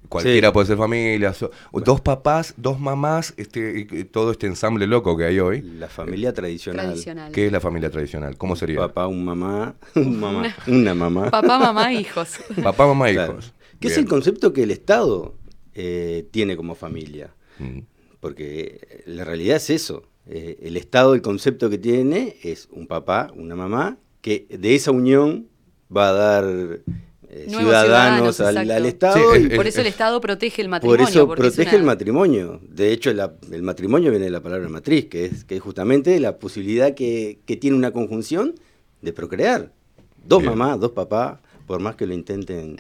cualquiera 0.10 0.48
Sí. 0.50 0.54
puede 0.54 0.68
ser 0.68 0.78
familia, 0.78 1.34
so- 1.34 1.52
dos 1.74 2.02
papás, 2.02 2.54
dos 2.58 2.80
mamás, 2.80 3.34
este, 3.38 4.06
todo 4.06 4.32
este 4.32 4.48
ensamble 4.48 4.88
loco 4.88 5.16
que 5.18 5.26
hay 5.26 5.40
hoy. 5.40 5.62
La 5.62 5.88
familia 5.90 6.34
tradicional. 6.34 6.88
Tradicional. 6.88 7.32
¿Qué 7.32 7.46
es 7.48 7.52
la 7.52 7.60
familia 7.60 7.90
tradicional? 7.90 8.38
¿Cómo 8.38 8.56
sería? 8.56 8.80
Papá, 8.80 9.08
un 9.08 9.24
mamá, 9.26 9.76
un 9.96 10.20
mamá, 10.20 10.56
una 10.68 10.94
mamá. 10.96 11.30
Papá, 11.30 11.60
mamá, 11.60 11.94
hijos. 11.94 12.38
Papá, 12.64 12.88
mamá, 12.88 13.10
Claro. 13.12 13.34
hijos. 13.34 13.54
Que 13.80 13.90
es 13.90 13.98
el 13.98 14.08
concepto 14.08 14.54
que 14.54 14.64
el 14.64 14.72
Estado 14.72 15.36
eh, 15.76 16.28
tiene 16.32 16.56
como 16.56 16.76
familia. 16.76 17.34
Mm. 17.60 17.80
Porque 18.20 18.80
eh, 18.90 19.04
la 19.06 19.24
realidad 19.24 19.58
es 19.58 19.70
eso. 19.70 20.04
Eh, 20.26 20.58
el 20.62 20.78
Estado, 20.78 21.14
el 21.14 21.22
concepto 21.22 21.70
que 21.70 21.78
tiene 21.78 22.38
es 22.44 22.70
un 22.72 22.88
papá, 22.88 23.32
una 23.36 23.56
mamá, 23.56 23.98
que 24.22 24.46
de 24.50 24.76
esa 24.76 24.92
unión 24.92 25.48
va 25.96 26.10
a 26.10 26.14
dar 26.14 26.46
eh, 26.46 27.46
ciudadanos, 27.50 28.36
ciudadanos, 28.38 28.72
al, 28.72 28.86
Estado. 28.86 29.36
Sí, 29.36 29.48
y 29.52 29.56
Por 29.56 29.68
eso 29.68 29.82
el 29.82 29.88
Estado 29.88 30.22
protege 30.22 30.62
el 30.62 30.70
matrimonio. 30.70 30.98
por 31.00 31.10
eso 31.10 31.22
es 31.34 31.38
protege 31.40 31.70
una- 31.76 31.78
el 31.80 31.84
matrimonio. 31.84 32.62
De 32.70 32.94
hecho, 32.94 33.12
la- 33.14 33.34
el 33.52 33.64
matrimonio 33.64 34.12
viene 34.12 34.26
de 34.26 34.32
la 34.32 34.42
palabra 34.42 34.70
matriz, 34.70 35.06
que 35.06 35.26
es, 35.26 35.44
que 35.44 35.56
es 35.58 35.62
justamente 35.62 36.18
la 36.22 36.38
posibilidad 36.40 36.94
que, 36.94 37.40
que 37.46 37.58
tiene 37.58 37.76
una 37.76 37.92
conjunción 37.92 38.56
de 39.02 39.12
procrear. 39.12 39.74
Dos 40.26 40.42
Bien. 40.42 40.52
mamás, 40.58 40.80
dos 40.80 40.92
papás, 40.92 41.40
por 41.68 41.82
más 41.82 41.96
que 41.98 42.06
lo 42.08 42.14
intenten 42.14 42.78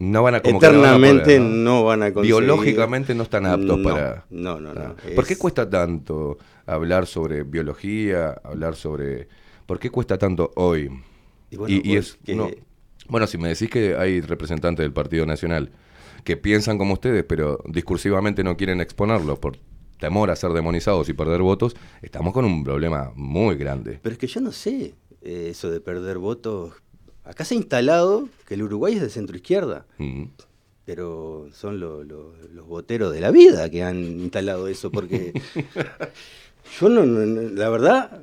No 0.00 0.22
van 0.22 0.34
a 0.34 0.40
como 0.40 0.58
que 0.58 0.66
no 0.66 0.80
van 0.80 0.90
a 0.90 0.96
eternamente 0.96 1.36
poder, 1.36 1.40
no, 1.42 1.84
van 1.84 2.02
a 2.02 2.12
conseguir. 2.12 2.34
Biológicamente 2.36 3.14
no 3.14 3.22
están 3.22 3.46
aptos 3.46 3.78
No, 3.78 3.84
para... 3.84 4.24
No, 4.30 4.58
no, 4.58 4.74
no. 4.74 4.96
¿Por 5.14 5.26
qué 5.26 5.34
Es- 5.34 5.38
cuesta 5.38 5.68
tanto 5.68 6.38
hablar 6.66 7.06
sobre 7.06 7.42
biología, 7.44 8.30
hablar 8.42 8.76
sobre... 8.76 9.28
¿Por 9.66 9.78
qué 9.78 9.90
cuesta 9.90 10.18
tanto 10.18 10.50
hoy? 10.56 10.90
Y 11.50 11.56
bueno, 11.56 11.74
y, 11.84 11.92
y 11.92 11.96
es 11.96 12.18
Bueno, 13.08 13.26
si 13.26 13.38
me 13.38 13.48
decís 13.48 13.68
que 13.70 13.94
hay 13.94 14.20
representantes 14.20 14.82
del 14.82 14.92
Partido 14.92 15.26
Nacional 15.26 15.70
que 16.24 16.36
piensan 16.36 16.78
como 16.78 16.94
ustedes, 16.94 17.24
pero 17.24 17.58
discursivamente 17.66 18.42
no 18.42 18.56
quieren 18.56 18.80
exponerlo 18.80 19.38
por 19.38 19.58
temor 19.98 20.30
a 20.30 20.36
ser 20.36 20.52
demonizados 20.52 21.08
y 21.10 21.12
perder 21.12 21.42
votos, 21.42 21.76
estamos 22.02 22.32
con 22.32 22.44
un 22.46 22.64
problema 22.64 23.12
muy 23.14 23.56
grande. 23.56 24.00
Pero 24.02 24.14
es 24.14 24.18
que 24.18 24.26
yo 24.26 24.40
no 24.40 24.50
sé 24.50 24.94
eh, 25.22 25.48
eso 25.50 25.70
de 25.70 25.80
perder 25.80 26.18
votos. 26.18 26.72
Acá 27.30 27.44
se 27.44 27.54
ha 27.54 27.56
instalado 27.58 28.28
que 28.46 28.54
el 28.54 28.62
Uruguay 28.64 28.94
es 28.94 29.02
de 29.02 29.08
centro 29.10 29.36
izquierda, 29.36 29.86
Mm. 29.98 30.24
pero 30.84 31.48
son 31.52 31.78
lo- 31.78 32.02
lo- 32.02 32.32
los 32.52 32.66
voteros 32.66 33.12
de 33.12 33.20
la 33.20 33.30
vida 33.30 33.70
que 33.70 33.82
han 33.84 33.98
instalado 34.20 34.66
eso, 34.68 34.90
porque 34.90 35.32
yo 36.80 36.88
no, 36.88 37.04
la 37.04 37.68
verdad, 37.68 38.20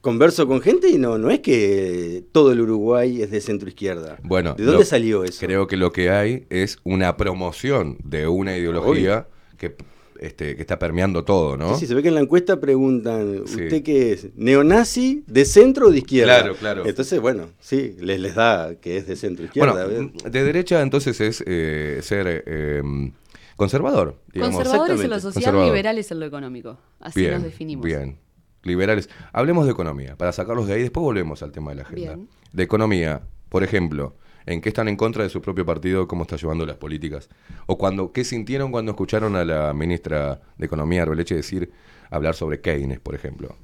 converso 0.00 0.46
con 0.48 0.60
gente 0.62 0.88
y 0.88 0.98
no, 0.98 1.18
no 1.18 1.30
es 1.30 1.40
que 1.40 2.24
todo 2.32 2.52
el 2.52 2.60
Uruguay 2.60 3.22
es 3.22 3.30
de 3.30 3.40
centro 3.40 3.68
izquierda. 3.68 4.18
Bueno, 4.22 4.54
¿de 4.54 4.64
dónde 4.64 4.80
lo- 4.80 4.84
salió 4.86 5.24
eso? 5.24 5.44
Creo 5.44 5.66
que 5.66 5.76
lo 5.76 5.92
que 5.92 6.10
hay 6.10 6.46
es 6.50 6.78
una 6.84 7.16
promoción 7.16 7.98
de 8.02 8.26
una 8.28 8.56
ideología 8.56 9.26
que, 9.58 9.76
este, 10.22 10.54
que 10.56 10.60
está 10.62 10.78
permeando 10.78 11.24
todo, 11.24 11.56
¿no? 11.56 11.74
Sí, 11.74 11.80
sí, 11.80 11.86
se 11.88 11.94
ve 11.94 12.02
que 12.02 12.08
en 12.08 12.14
la 12.14 12.20
encuesta 12.20 12.60
preguntan, 12.60 13.42
Sí. 13.46 13.64
¿usted 13.64 13.82
qué 13.82 14.12
es? 14.12 14.28
¿Neonazi, 14.36 15.24
de 15.26 15.44
centro 15.44 15.88
o 15.88 15.90
de 15.90 15.98
izquierda? 15.98 16.38
Claro, 16.40 16.56
claro. 16.56 16.86
Entonces, 16.86 17.20
bueno, 17.20 17.48
sí, 17.60 17.96
les, 18.00 18.20
les 18.20 18.34
da 18.34 18.76
que 18.80 18.96
es 18.96 19.06
de 19.06 19.16
centro 19.16 19.44
izquierda. 19.44 19.84
Bueno, 19.86 20.10
¿ves? 20.22 20.32
de 20.32 20.44
derecha 20.44 20.80
entonces 20.82 21.20
es 21.20 21.42
eh, 21.46 21.98
ser 22.02 22.26
eh, 22.46 22.78
em, 22.78 23.12
conservador. 23.56 24.16
Digamos. 24.32 24.54
Conservadores 24.56 25.00
en 25.00 25.10
lo 25.10 25.16
social, 25.16 25.32
Conservador. 25.34 25.66
liberales 25.68 26.10
en 26.10 26.20
lo 26.20 26.26
económico. 26.26 26.78
Así 27.00 27.20
Bien, 27.20 27.34
nos 27.34 27.42
definimos. 27.42 27.84
Bien. 27.84 28.16
Liberales. 28.62 29.08
Hablemos 29.32 29.66
de 29.66 29.72
economía, 29.72 30.16
para 30.16 30.30
sacarlos 30.32 30.68
de 30.68 30.74
ahí, 30.74 30.82
después 30.82 31.02
volvemos 31.02 31.42
al 31.42 31.50
tema 31.50 31.72
de 31.72 31.76
la 31.78 31.82
agenda. 31.82 32.14
Bien. 32.14 32.28
De 32.52 32.62
economía, 32.62 33.22
por 33.48 33.64
ejemplo, 33.64 34.14
¿en 34.46 34.60
qué 34.60 34.68
están 34.70 34.88
en 34.88 34.96
contra 34.96 35.22
de 35.22 35.28
su 35.30 35.40
propio 35.40 35.64
partido? 35.66 36.06
¿Cómo 36.08 36.22
está 36.22 36.36
llevando 36.36 36.64
las 36.66 36.76
políticas? 36.76 37.28
O 37.66 37.78
cuando, 37.78 38.12
¿qué 38.12 38.24
sintieron 38.24 38.70
cuando 38.72 38.92
escucharon 38.92 39.36
a 39.36 39.44
la 39.44 39.72
ministra 39.74 40.40
de 40.58 40.66
Economía, 40.66 41.02
Arbeleche, 41.02 41.34
decir, 41.34 41.70
hablar 42.10 42.34
sobre 42.34 42.60
Keynes, 42.60 43.00
por 43.00 43.14
ejemplo? 43.14 43.56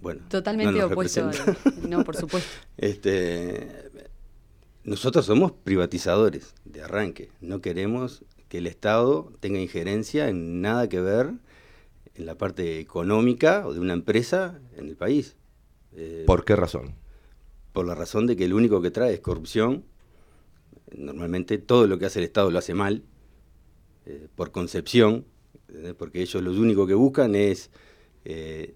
Bueno, 0.00 0.22
Totalmente 0.28 0.78
no 0.78 0.86
opuesto. 0.86 1.24
al- 1.28 1.58
No, 1.88 2.04
por 2.04 2.16
supuesto. 2.16 2.48
Este, 2.76 3.68
nosotros 4.84 5.26
somos 5.26 5.52
privatizadores 5.52 6.54
de 6.64 6.82
arranque. 6.82 7.30
No 7.40 7.60
queremos 7.60 8.24
que 8.48 8.58
el 8.58 8.66
Estado 8.66 9.32
tenga 9.40 9.58
injerencia 9.58 10.28
en 10.28 10.60
nada 10.62 10.88
que 10.88 11.00
ver 11.00 11.32
en 12.14 12.26
la 12.26 12.36
parte 12.36 12.78
económica 12.80 13.66
o 13.66 13.74
de 13.74 13.80
una 13.80 13.92
empresa 13.92 14.58
en 14.76 14.88
el 14.88 14.96
país. 14.96 15.36
Eh, 15.94 16.24
¿Por 16.26 16.44
qué 16.44 16.56
razón? 16.56 16.94
Por 17.72 17.86
la 17.86 17.94
razón 17.94 18.26
de 18.26 18.36
que 18.36 18.44
el 18.44 18.54
único 18.54 18.80
que 18.80 18.90
trae 18.90 19.14
es 19.14 19.20
corrupción. 19.20 19.84
Normalmente 20.96 21.58
todo 21.58 21.86
lo 21.86 21.98
que 21.98 22.06
hace 22.06 22.20
el 22.20 22.24
Estado 22.24 22.50
lo 22.50 22.58
hace 22.58 22.74
mal, 22.74 23.02
eh, 24.06 24.28
por 24.34 24.50
concepción, 24.50 25.26
porque 25.98 26.22
ellos 26.22 26.42
lo 26.42 26.50
único 26.52 26.86
que 26.86 26.94
buscan 26.94 27.34
es 27.34 27.70
eh, 28.24 28.74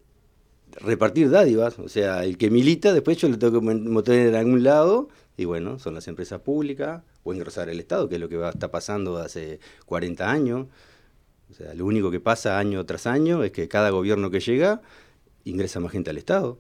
repartir 0.73 1.31
dádivas. 1.31 1.79
O 1.79 1.89
sea, 1.89 2.25
el 2.25 2.37
que 2.39 2.51
milita, 2.51 2.93
después 2.93 3.19
yo 3.19 3.29
lo 3.29 3.39
tengo 3.39 3.61
que 3.61 3.67
meter 3.67 4.29
en 4.29 4.35
algún 4.35 4.63
lado, 4.63 5.09
y 5.37 5.45
bueno, 5.45 5.79
son 5.79 5.95
las 5.95 6.09
empresas 6.09 6.41
públicas, 6.41 7.03
o 7.25 7.33
engrosar 7.33 7.69
el 7.69 7.81
Estado, 7.81 8.09
que 8.09 8.17
es 8.17 8.21
lo 8.21 8.29
que 8.29 8.37
va, 8.37 8.51
está 8.51 8.71
pasando 8.71 9.17
hace 9.19 9.61
40 9.87 10.31
años. 10.31 10.67
O 11.51 11.55
sea, 11.55 11.75
lo 11.75 11.87
único 11.87 12.11
que 12.11 12.21
pasa 12.21 12.59
año 12.59 12.85
tras 12.87 13.07
año 13.07 13.45
es 13.45 13.53
que 13.53 13.69
cada 13.69 13.91
gobierno 13.91 14.31
que 14.31 14.41
llega 14.41 14.83
ingresa 15.45 15.81
más 15.81 15.93
gente 15.93 16.11
al 16.11 16.19
Estado. 16.19 16.59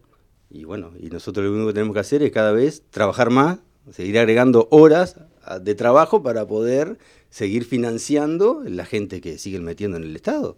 Y 0.54 0.64
bueno, 0.64 0.92
y 1.00 1.08
nosotros 1.08 1.46
lo 1.46 1.52
único 1.52 1.68
que 1.68 1.72
tenemos 1.74 1.94
que 1.94 2.00
hacer 2.00 2.22
es 2.22 2.30
cada 2.30 2.52
vez 2.52 2.82
trabajar 2.90 3.30
más, 3.30 3.58
seguir 3.90 4.18
agregando 4.18 4.68
horas 4.70 5.16
a- 5.42 5.58
de 5.58 5.74
trabajo 5.74 6.22
para 6.22 6.46
poder 6.46 6.98
seguir 7.30 7.64
financiando 7.64 8.62
la 8.66 8.84
gente 8.84 9.20
que 9.22 9.38
siguen 9.38 9.64
metiendo 9.64 9.96
en 9.96 10.02
el 10.04 10.14
Estado. 10.14 10.56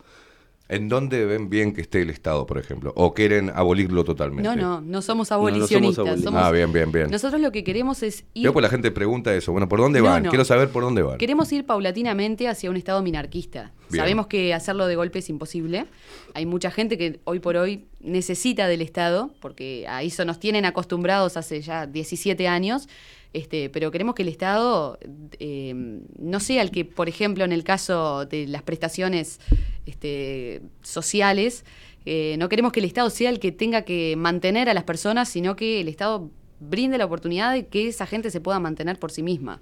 ¿En 0.75 0.89
dónde 0.89 1.25
ven 1.25 1.49
bien 1.49 1.73
que 1.73 1.81
esté 1.81 2.03
el 2.03 2.11
Estado, 2.11 2.47
por 2.47 2.59
ejemplo? 2.59 2.93
¿O 2.97 3.15
quieren 3.15 3.51
abolirlo 3.55 4.05
totalmente? 4.05 4.43
No, 4.49 4.57
no, 4.57 4.81
no 4.81 5.03
somos 5.03 5.03
no 5.03 5.03
somos 5.03 5.33
abolicionistas. 5.33 6.21
somos- 6.21 6.43
Ah, 6.43 6.51
bien, 6.51 6.73
bien, 6.73 6.91
bien. 6.93 7.11
Nosotros 7.11 7.41
lo 7.41 7.53
que 7.53 7.65
queremos 7.65 8.03
es 8.03 8.25
ir, 8.35 8.45
Yo, 8.45 8.53
pues 8.53 8.63
la 8.63 8.69
gente 8.69 8.91
pregunta 8.91 9.35
eso. 9.35 9.53
Bueno, 9.53 9.69
¿por 9.69 9.81
dónde 9.81 10.01
No, 10.01 10.07
van? 10.07 10.23
no. 10.25 10.31
Quiero 10.31 10.45
saber 10.45 10.71
por 10.71 10.83
dónde 10.83 11.03
van. 11.03 11.19
queremos 11.19 11.53
ir 11.53 11.65
paulatinamente 11.67 12.49
hacia 12.49 12.71
un 12.71 12.77
Estado 12.77 13.03
minarquista. 13.03 13.73
Bien. 13.91 14.01
Sabemos 14.03 14.27
que 14.27 14.55
hacerlo 14.55 14.87
de 14.87 14.97
golpe 14.97 15.19
es 15.21 15.29
imposible. 15.31 15.87
Hay 16.35 16.47
mucha 16.47 16.71
gente 16.71 16.99
que 16.99 17.21
hoy 17.25 17.39
por 17.39 17.57
hoy 17.57 17.85
necesita 18.01 18.67
del 18.67 18.83
Estado, 18.83 19.31
porque 19.41 19.87
a 19.89 20.03
eso 20.03 20.25
nos 20.25 20.41
tienen 20.41 20.65
acostumbrados 20.65 21.37
hace 21.37 21.61
ya 21.63 21.87
17 21.87 22.49
años. 22.49 22.89
Este, 23.35 23.69
pero 23.69 23.91
queremos 23.91 24.15
que 24.15 24.23
el 24.23 24.29
Estado 24.29 24.97
eh, 25.41 25.75
no 26.19 26.41
sea 26.41 26.63
el 26.63 26.71
que, 26.71 26.85
por 26.85 27.09
ejemplo, 27.09 27.45
en 27.45 27.53
el 27.53 27.65
caso 27.65 28.25
de 28.27 28.47
las 28.47 28.63
prestaciones 28.63 29.41
este, 29.87 30.63
sociales, 30.83 31.65
eh, 32.07 32.37
no 32.39 32.49
queremos 32.49 32.71
que 32.71 32.79
el 32.79 32.87
Estado 32.87 33.11
sea 33.11 33.31
el 33.31 33.41
que 33.41 33.51
tenga 33.51 33.83
que 33.83 34.15
mantener 34.17 34.69
a 34.69 34.75
las 34.75 34.85
personas, 34.85 35.29
sino 35.29 35.57
que 35.57 35.81
el 35.81 35.89
Estado 35.89 36.31
brinde 36.61 36.97
la 36.97 37.07
oportunidad 37.07 37.53
de 37.53 37.67
que 37.67 37.89
esa 37.89 38.07
gente 38.07 38.31
se 38.31 38.41
pueda 38.41 38.61
mantener 38.61 39.01
por 39.01 39.11
sí 39.11 39.25
misma. 39.25 39.61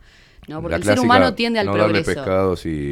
¿no? 0.48 0.60
Porque 0.60 0.76
el 0.76 0.84
ser 0.84 1.00
humano 1.00 1.34
tiende 1.34 1.58
al 1.58 1.66
no 1.66 1.72
progreso. 1.72 2.10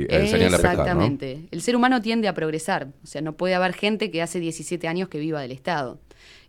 enseñarle 0.08 0.46
a 0.46 0.50
pescar, 0.50 0.76
¿no? 0.76 0.82
Exactamente. 0.82 1.48
El 1.50 1.60
ser 1.60 1.76
humano 1.76 2.00
tiende 2.00 2.26
a 2.26 2.32
progresar. 2.32 2.88
O 3.04 3.06
sea, 3.06 3.20
no 3.20 3.34
puede 3.36 3.54
haber 3.54 3.74
gente 3.74 4.10
que 4.10 4.22
hace 4.22 4.40
17 4.40 4.88
años 4.88 5.10
que 5.10 5.18
viva 5.18 5.42
del 5.42 5.52
Estado. 5.52 5.98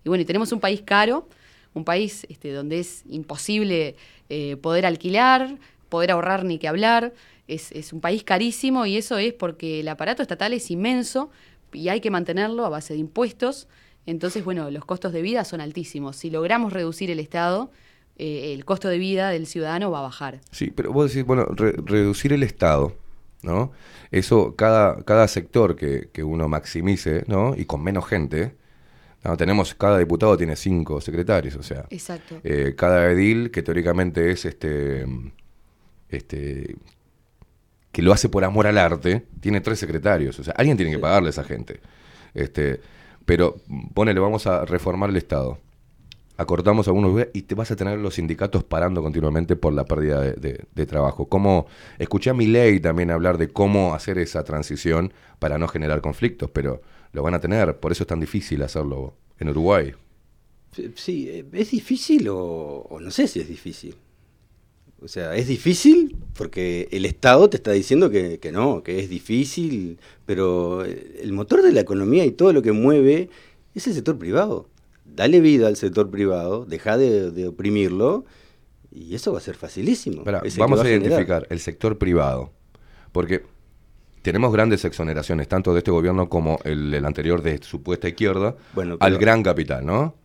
Y 0.06 0.10
bueno, 0.10 0.22
y 0.22 0.26
tenemos 0.26 0.54
un 0.54 0.62
país 0.62 0.82
caro, 0.86 1.28
un 1.74 1.84
país 1.86 2.26
este, 2.30 2.52
donde 2.52 2.80
es 2.80 3.04
imposible 3.10 3.96
eh, 4.30 4.58
poder 4.58 4.86
alquilar, 4.86 5.58
poder 5.90 6.12
ahorrar 6.12 6.44
ni 6.46 6.58
que 6.58 6.68
hablar. 6.68 7.14
Es, 7.48 7.92
un 7.92 8.00
país 8.00 8.24
carísimo 8.24 8.86
y 8.86 8.96
eso 8.96 9.18
es 9.18 9.34
porque 9.34 9.82
el 9.82 9.88
aparato 9.90 10.22
estatal 10.22 10.54
es 10.54 10.72
inmenso 10.72 11.30
y 11.74 11.90
hay 11.90 12.00
que 12.00 12.10
mantenerlo 12.10 12.66
a 12.66 12.70
base 12.70 12.94
de 12.94 13.00
impuestos. 13.00 13.68
Entonces, 14.06 14.44
bueno, 14.46 14.72
los 14.72 14.86
costos 14.86 15.12
de 15.12 15.22
vida 15.22 15.44
son 15.44 15.60
altísimos. 15.60 16.16
Si 16.16 16.30
logramos 16.30 16.72
reducir 16.72 17.12
el 17.12 17.20
Estado, 17.20 17.70
eh, 18.18 18.54
el 18.54 18.64
costo 18.64 18.88
de 18.88 18.98
vida 18.98 19.30
del 19.32 19.48
ciudadano 19.48 19.92
va 19.92 20.00
a 20.00 20.04
bajar. 20.04 20.40
Sí, 20.52 20.72
pero 20.74 20.94
vos 20.94 21.10
decís, 21.12 21.26
bueno, 21.26 21.46
re- 21.46 21.76
reducir 21.86 22.32
el 22.32 22.44
Estado, 22.44 22.96
¿no? 23.44 23.72
Eso, 24.12 24.56
cada, 24.56 25.04
cada 25.04 25.28
sector 25.28 25.76
que, 25.76 26.10
que 26.14 26.24
uno 26.24 26.48
maximice, 26.48 27.24
¿no? 27.28 27.54
Y 27.56 27.66
con 27.66 27.84
menos 27.84 28.06
gente, 28.06 28.56
¿no? 29.24 29.38
Tenemos, 29.38 29.74
cada 29.76 29.98
diputado 30.00 30.36
tiene 30.38 30.56
cinco 30.56 31.00
secretarios, 31.02 31.56
o 31.56 31.64
sea. 31.64 31.86
Exacto. 31.90 32.40
eh, 32.44 32.74
cada 32.78 33.12
edil, 33.12 33.52
que 33.52 33.62
teóricamente 33.64 34.32
es 34.32 34.46
este, 34.46 35.06
este, 36.10 36.76
que 37.92 38.02
lo 38.02 38.14
hace 38.14 38.30
por 38.30 38.44
amor 38.44 38.68
al 38.68 38.78
arte, 38.78 39.26
tiene 39.40 39.62
tres 39.62 39.80
secretarios. 39.80 40.40
O 40.40 40.44
sea, 40.44 40.54
alguien 40.58 40.78
tiene 40.78 40.92
que 40.92 41.00
pagarle 41.00 41.28
a 41.28 41.32
esa 41.32 41.44
gente. 41.44 41.80
Este, 42.34 42.80
pero 43.26 43.58
ponele, 43.94 44.20
vamos 44.20 44.48
a 44.48 44.66
reformar 44.66 45.10
el 45.10 45.18
Estado. 45.18 45.60
Acortamos 46.38 46.88
algunos 46.88 47.12
lugares 47.12 47.32
y 47.36 47.44
te 47.44 47.54
vas 47.54 47.70
a 47.70 47.76
tener 47.76 48.00
los 48.00 48.16
sindicatos 48.16 48.64
parando 48.64 49.04
continuamente 49.04 49.56
por 49.56 49.74
la 49.74 49.86
pérdida 49.86 50.22
de, 50.22 50.34
de- 50.34 50.66
de 50.74 50.86
trabajo. 50.88 51.28
Como 51.28 51.68
escuché 52.00 52.32
a 52.32 52.34
mi 52.34 52.48
ley 52.48 52.80
también 52.80 53.12
hablar 53.12 53.38
de 53.38 53.50
cómo 53.50 53.94
hacer 53.94 54.18
esa 54.18 54.44
transición 54.44 55.14
para 55.38 55.60
no 55.60 55.68
generar 55.68 56.02
conflictos, 56.02 56.50
pero 56.52 56.82
lo 57.14 57.24
van 57.24 57.34
a 57.34 57.40
tener, 57.40 57.80
por 57.80 57.92
eso 57.92 58.04
es 58.04 58.08
tan 58.08 58.20
difícil 58.20 58.62
hacerlo 58.64 59.14
en 59.40 59.50
Uruguay. 59.50 59.94
Sí, 60.96 61.46
¿es 61.52 61.72
difícil 61.72 62.30
o, 62.30 62.86
o 62.90 63.00
no 63.00 63.12
sé 63.12 63.28
si 63.28 63.40
es 63.40 63.48
difícil? 63.48 63.96
O 65.04 65.08
sea, 65.08 65.36
es 65.36 65.48
difícil 65.48 66.16
porque 66.36 66.88
el 66.92 67.06
Estado 67.06 67.50
te 67.50 67.58
está 67.58 67.72
diciendo 67.72 68.12
que, 68.12 68.40
que 68.40 68.52
no, 68.52 68.84
que 68.84 69.00
es 69.00 69.10
difícil, 69.10 70.00
pero 70.26 70.86
el 70.86 71.34
motor 71.34 71.64
de 71.64 71.72
la 71.72 71.82
economía 71.82 72.24
y 72.24 72.32
todo 72.32 72.54
lo 72.54 72.62
que 72.62 72.72
mueve 72.72 73.30
es 73.74 73.88
el 73.88 73.94
sector 73.96 74.18
privado. 74.20 74.70
Dale 75.04 75.40
vida 75.40 75.68
al 75.68 75.76
sector 75.76 76.12
privado, 76.12 76.66
deja 76.66 76.98
de, 76.98 77.32
de 77.32 77.48
oprimirlo 77.48 78.26
y 78.92 79.16
eso 79.16 79.32
va 79.32 79.40
a 79.40 79.42
ser 79.42 79.56
facilísimo. 79.56 80.20
Espera, 80.20 80.44
vamos 80.58 80.80
va 80.80 80.84
a 80.84 80.90
identificar 80.90 81.48
el 81.50 81.60
sector 81.60 81.98
privado, 81.98 82.52
porque 83.12 83.44
tenemos 84.22 84.52
grandes 84.54 84.86
exoneraciones, 84.86 85.48
tanto 85.48 85.74
de 85.74 85.80
este 85.80 85.92
gobierno 85.92 86.30
como 86.30 86.60
el, 86.64 86.94
el 86.94 87.06
anterior 87.06 87.42
de 87.42 87.60
supuesta 87.62 88.08
izquierda, 88.08 88.56
Bueno, 88.74 88.98
al 89.00 89.18
gran 89.18 89.44
capital, 89.44 89.86
¿no? 89.86 90.16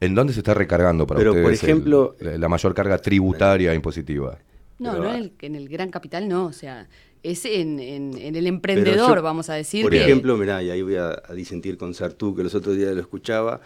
¿En 0.00 0.14
dónde 0.14 0.32
se 0.32 0.40
está 0.40 0.54
recargando 0.54 1.06
para 1.06 1.18
Pero, 1.18 1.32
por 1.32 1.42
ustedes 1.42 1.62
el- 1.62 1.68
ejemplo- 1.70 2.16
la- 2.20 2.38
la 2.38 2.48
mayor 2.48 2.74
carga 2.74 2.98
tributaria 2.98 3.72
impositiva? 3.74 4.38
No, 4.78 4.92
Pero- 4.92 5.04
no 5.04 5.10
en 5.14 5.16
el, 5.22 5.32
en 5.42 5.54
el 5.54 5.68
gran 5.68 5.90
capital 5.90 6.28
no, 6.28 6.46
o 6.46 6.52
sea, 6.52 6.88
es 7.22 7.44
en, 7.44 7.78
en- 7.78 8.18
en 8.18 8.34
el 8.34 8.48
emprendedor, 8.48 9.16
yo, 9.18 9.22
vamos 9.22 9.48
a 9.48 9.54
decir. 9.54 9.82
Por 9.84 9.92
que- 9.92 10.02
ejemplo, 10.02 10.36
mirá, 10.36 10.60
y 10.62 10.70
ahí 10.70 10.82
voy 10.82 10.96
a, 10.96 11.10
a 11.24 11.34
disentir 11.34 11.76
con 11.76 11.94
Sartú, 11.94 12.34
que 12.34 12.42
los 12.42 12.54
otros 12.56 12.76
días 12.76 12.92
lo 12.94 13.00
escuchaba, 13.00 13.60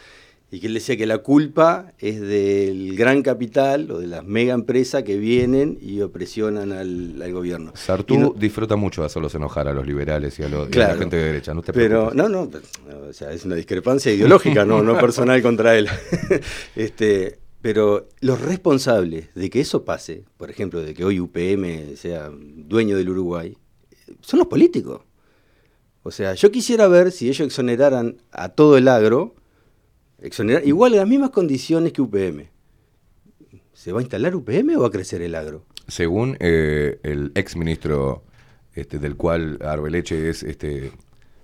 y 0.50 0.60
que 0.60 0.68
él 0.68 0.74
decía 0.74 0.96
que 0.96 1.06
la 1.06 1.18
culpa 1.18 1.92
es 1.98 2.20
del 2.20 2.96
gran 2.96 3.22
capital 3.22 3.90
o 3.90 3.98
de 3.98 4.06
las 4.06 4.24
mega 4.24 4.54
empresas 4.54 5.02
que 5.02 5.16
vienen 5.18 5.76
y 5.80 6.00
opresionan 6.02 6.70
al, 6.72 7.20
al 7.20 7.32
gobierno. 7.32 7.72
Sartú 7.74 8.16
no- 8.18 8.34
disfruta 8.36 8.76
mucho 8.76 9.00
de 9.02 9.06
hacerlos 9.06 9.34
enojar 9.34 9.66
a 9.66 9.72
los 9.74 9.84
liberales 9.86 10.38
y 10.38 10.44
a, 10.44 10.48
los- 10.48 10.66
y 10.66 10.68
a 10.68 10.70
Claro. 10.70 10.92
la 10.94 10.98
gente 11.00 11.16
de 11.16 11.24
derecha, 11.24 11.52
no 11.52 11.62
te 11.62 11.72
Pero, 11.72 12.12
no, 12.14 12.28
no, 12.28 12.48
o 13.08 13.12
sea, 13.12 13.32
es 13.32 13.44
una 13.44 13.56
discrepancia 13.56 14.12
ideológica, 14.12 14.64
no, 14.64 14.82
no 14.82 14.96
personal 14.98 15.42
contra 15.42 15.76
él. 15.76 15.88
este, 16.76 17.38
pero 17.60 18.08
los 18.20 18.40
responsables 18.40 19.34
de 19.34 19.50
que 19.50 19.60
eso 19.60 19.84
pase, 19.84 20.24
por 20.36 20.50
ejemplo, 20.50 20.80
de 20.80 20.94
que 20.94 21.04
hoy 21.04 21.18
UPM 21.20 21.96
sea 21.96 22.30
dueño 22.32 22.96
del 22.96 23.08
Uruguay, 23.10 23.56
son 24.20 24.38
los 24.38 24.48
políticos. 24.48 25.00
O 26.04 26.12
sea, 26.12 26.34
yo 26.34 26.52
quisiera 26.52 26.86
ver 26.86 27.10
si 27.10 27.28
ellos 27.28 27.44
exoneraran 27.48 28.18
a 28.30 28.50
todo 28.50 28.76
el 28.78 28.86
agro, 28.86 29.34
exonerar, 30.20 30.66
igual 30.66 30.96
las 30.96 31.06
mismas 31.06 31.30
condiciones 31.30 31.92
que 31.92 32.02
UPM. 32.02 32.48
¿Se 33.72 33.92
va 33.92 34.00
a 34.00 34.02
instalar 34.02 34.34
UPM 34.34 34.76
o 34.76 34.80
va 34.80 34.88
a 34.88 34.90
crecer 34.90 35.22
el 35.22 35.34
agro? 35.34 35.64
Según 35.86 36.36
eh, 36.40 36.98
el 37.02 37.30
ex 37.34 37.56
ministro 37.56 38.24
este, 38.74 38.98
del 38.98 39.16
cual 39.16 39.58
Arbeleche 39.62 40.28
es 40.28 40.42
este, 40.42 40.92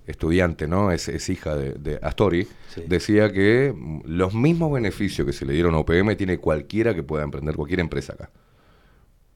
estudiante, 0.06 0.66
¿no? 0.66 0.90
Es, 0.90 1.08
es 1.08 1.28
hija 1.28 1.54
de, 1.54 1.74
de 1.74 1.98
Astori, 2.02 2.48
decía 2.86 3.32
que 3.32 3.74
los 4.04 4.34
mismos 4.34 4.72
beneficios 4.72 5.26
que 5.26 5.32
se 5.32 5.46
le 5.46 5.52
dieron 5.52 5.74
a 5.74 5.78
UPM 5.78 6.16
tiene 6.16 6.38
cualquiera 6.38 6.94
que 6.94 7.02
pueda 7.02 7.22
emprender, 7.22 7.54
cualquier 7.54 7.80
empresa 7.80 8.14
acá. 8.14 8.30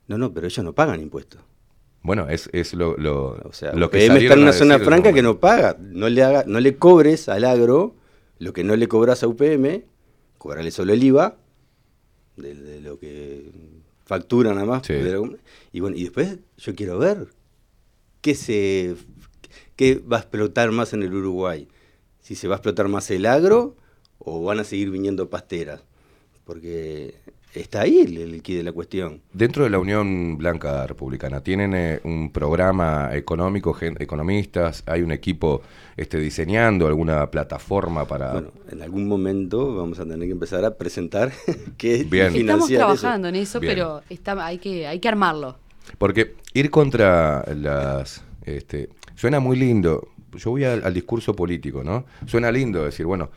No, 0.08 0.18
no, 0.18 0.32
pero 0.32 0.46
ellos 0.46 0.64
no 0.64 0.72
pagan 0.72 1.00
impuestos. 1.00 1.40
Bueno, 2.02 2.28
es, 2.28 2.48
es 2.52 2.74
lo, 2.74 2.96
lo, 2.96 3.30
O 3.44 3.52
sea, 3.52 3.72
lo 3.72 3.90
que 3.90 4.06
UPM 4.06 4.16
está 4.18 4.34
en 4.34 4.42
una 4.42 4.52
zona 4.52 4.78
franca 4.78 5.12
que 5.12 5.22
no 5.22 5.38
paga. 5.40 5.76
No 5.80 6.08
le, 6.08 6.22
haga, 6.22 6.44
no 6.46 6.60
le 6.60 6.76
cobres 6.76 7.28
al 7.28 7.44
agro 7.44 7.96
lo 8.38 8.52
que 8.52 8.64
no 8.64 8.76
le 8.76 8.88
cobras 8.88 9.22
a 9.22 9.28
UPM, 9.28 9.84
cobrarle 10.38 10.70
solo 10.70 10.92
el 10.92 11.02
IVA 11.02 11.36
de, 12.36 12.54
de 12.54 12.80
lo 12.80 12.98
que 12.98 13.50
factura 14.04 14.54
nada 14.54 14.66
más. 14.66 14.88
y 15.72 15.80
bueno, 15.80 15.96
y 15.96 16.04
después 16.04 16.38
yo 16.56 16.74
quiero 16.74 16.98
ver 16.98 17.28
qué 18.20 18.34
se 18.34 18.96
qué 19.74 19.96
va 19.96 20.18
a 20.18 20.20
explotar 20.20 20.70
más 20.72 20.92
en 20.92 21.02
el 21.02 21.14
Uruguay. 21.14 21.68
Si 22.20 22.34
se 22.34 22.48
va 22.48 22.54
a 22.54 22.58
explotar 22.58 22.88
más 22.88 23.10
el 23.10 23.26
agro 23.26 23.76
o 24.18 24.42
van 24.42 24.60
a 24.60 24.64
seguir 24.64 24.90
viniendo 24.90 25.28
pasteras. 25.28 25.82
Porque 26.44 27.14
está 27.60 27.82
ahí 27.82 28.00
el, 28.00 28.16
el 28.18 28.42
quid 28.42 28.58
de 28.58 28.62
la 28.62 28.72
cuestión. 28.72 29.20
Dentro 29.32 29.64
de 29.64 29.70
la 29.70 29.78
Unión 29.78 30.36
Blanca 30.38 30.86
Republicana, 30.86 31.40
¿tienen 31.42 31.74
eh, 31.74 32.00
un 32.04 32.30
programa 32.30 33.10
económico, 33.14 33.72
gen- 33.72 33.96
economistas? 33.98 34.82
¿Hay 34.86 35.02
un 35.02 35.12
equipo 35.12 35.62
este, 35.96 36.18
diseñando 36.18 36.86
alguna 36.86 37.30
plataforma 37.30 38.04
para...? 38.06 38.32
Bueno, 38.32 38.48
en 38.70 38.82
algún 38.82 39.06
momento 39.08 39.74
vamos 39.76 39.98
a 39.98 40.04
tener 40.04 40.26
que 40.26 40.32
empezar 40.32 40.64
a 40.64 40.74
presentar 40.74 41.32
qué 41.76 41.96
es 41.96 42.10
Bien. 42.10 42.34
Estamos 42.34 42.70
eso. 42.70 42.78
trabajando 42.78 43.28
en 43.28 43.36
eso, 43.36 43.60
Bien. 43.60 43.74
pero 43.74 44.02
está, 44.10 44.44
hay, 44.44 44.58
que, 44.58 44.86
hay 44.86 45.00
que 45.00 45.08
armarlo. 45.08 45.56
Porque 45.98 46.34
ir 46.54 46.70
contra 46.70 47.44
las... 47.54 48.22
Este, 48.44 48.88
suena 49.14 49.40
muy 49.40 49.56
lindo. 49.56 50.08
Yo 50.36 50.50
voy 50.50 50.64
al, 50.64 50.84
al 50.84 50.92
discurso 50.92 51.34
político, 51.34 51.82
¿no? 51.82 52.04
Suena 52.26 52.52
lindo 52.52 52.84
decir, 52.84 53.06
bueno, 53.06 53.30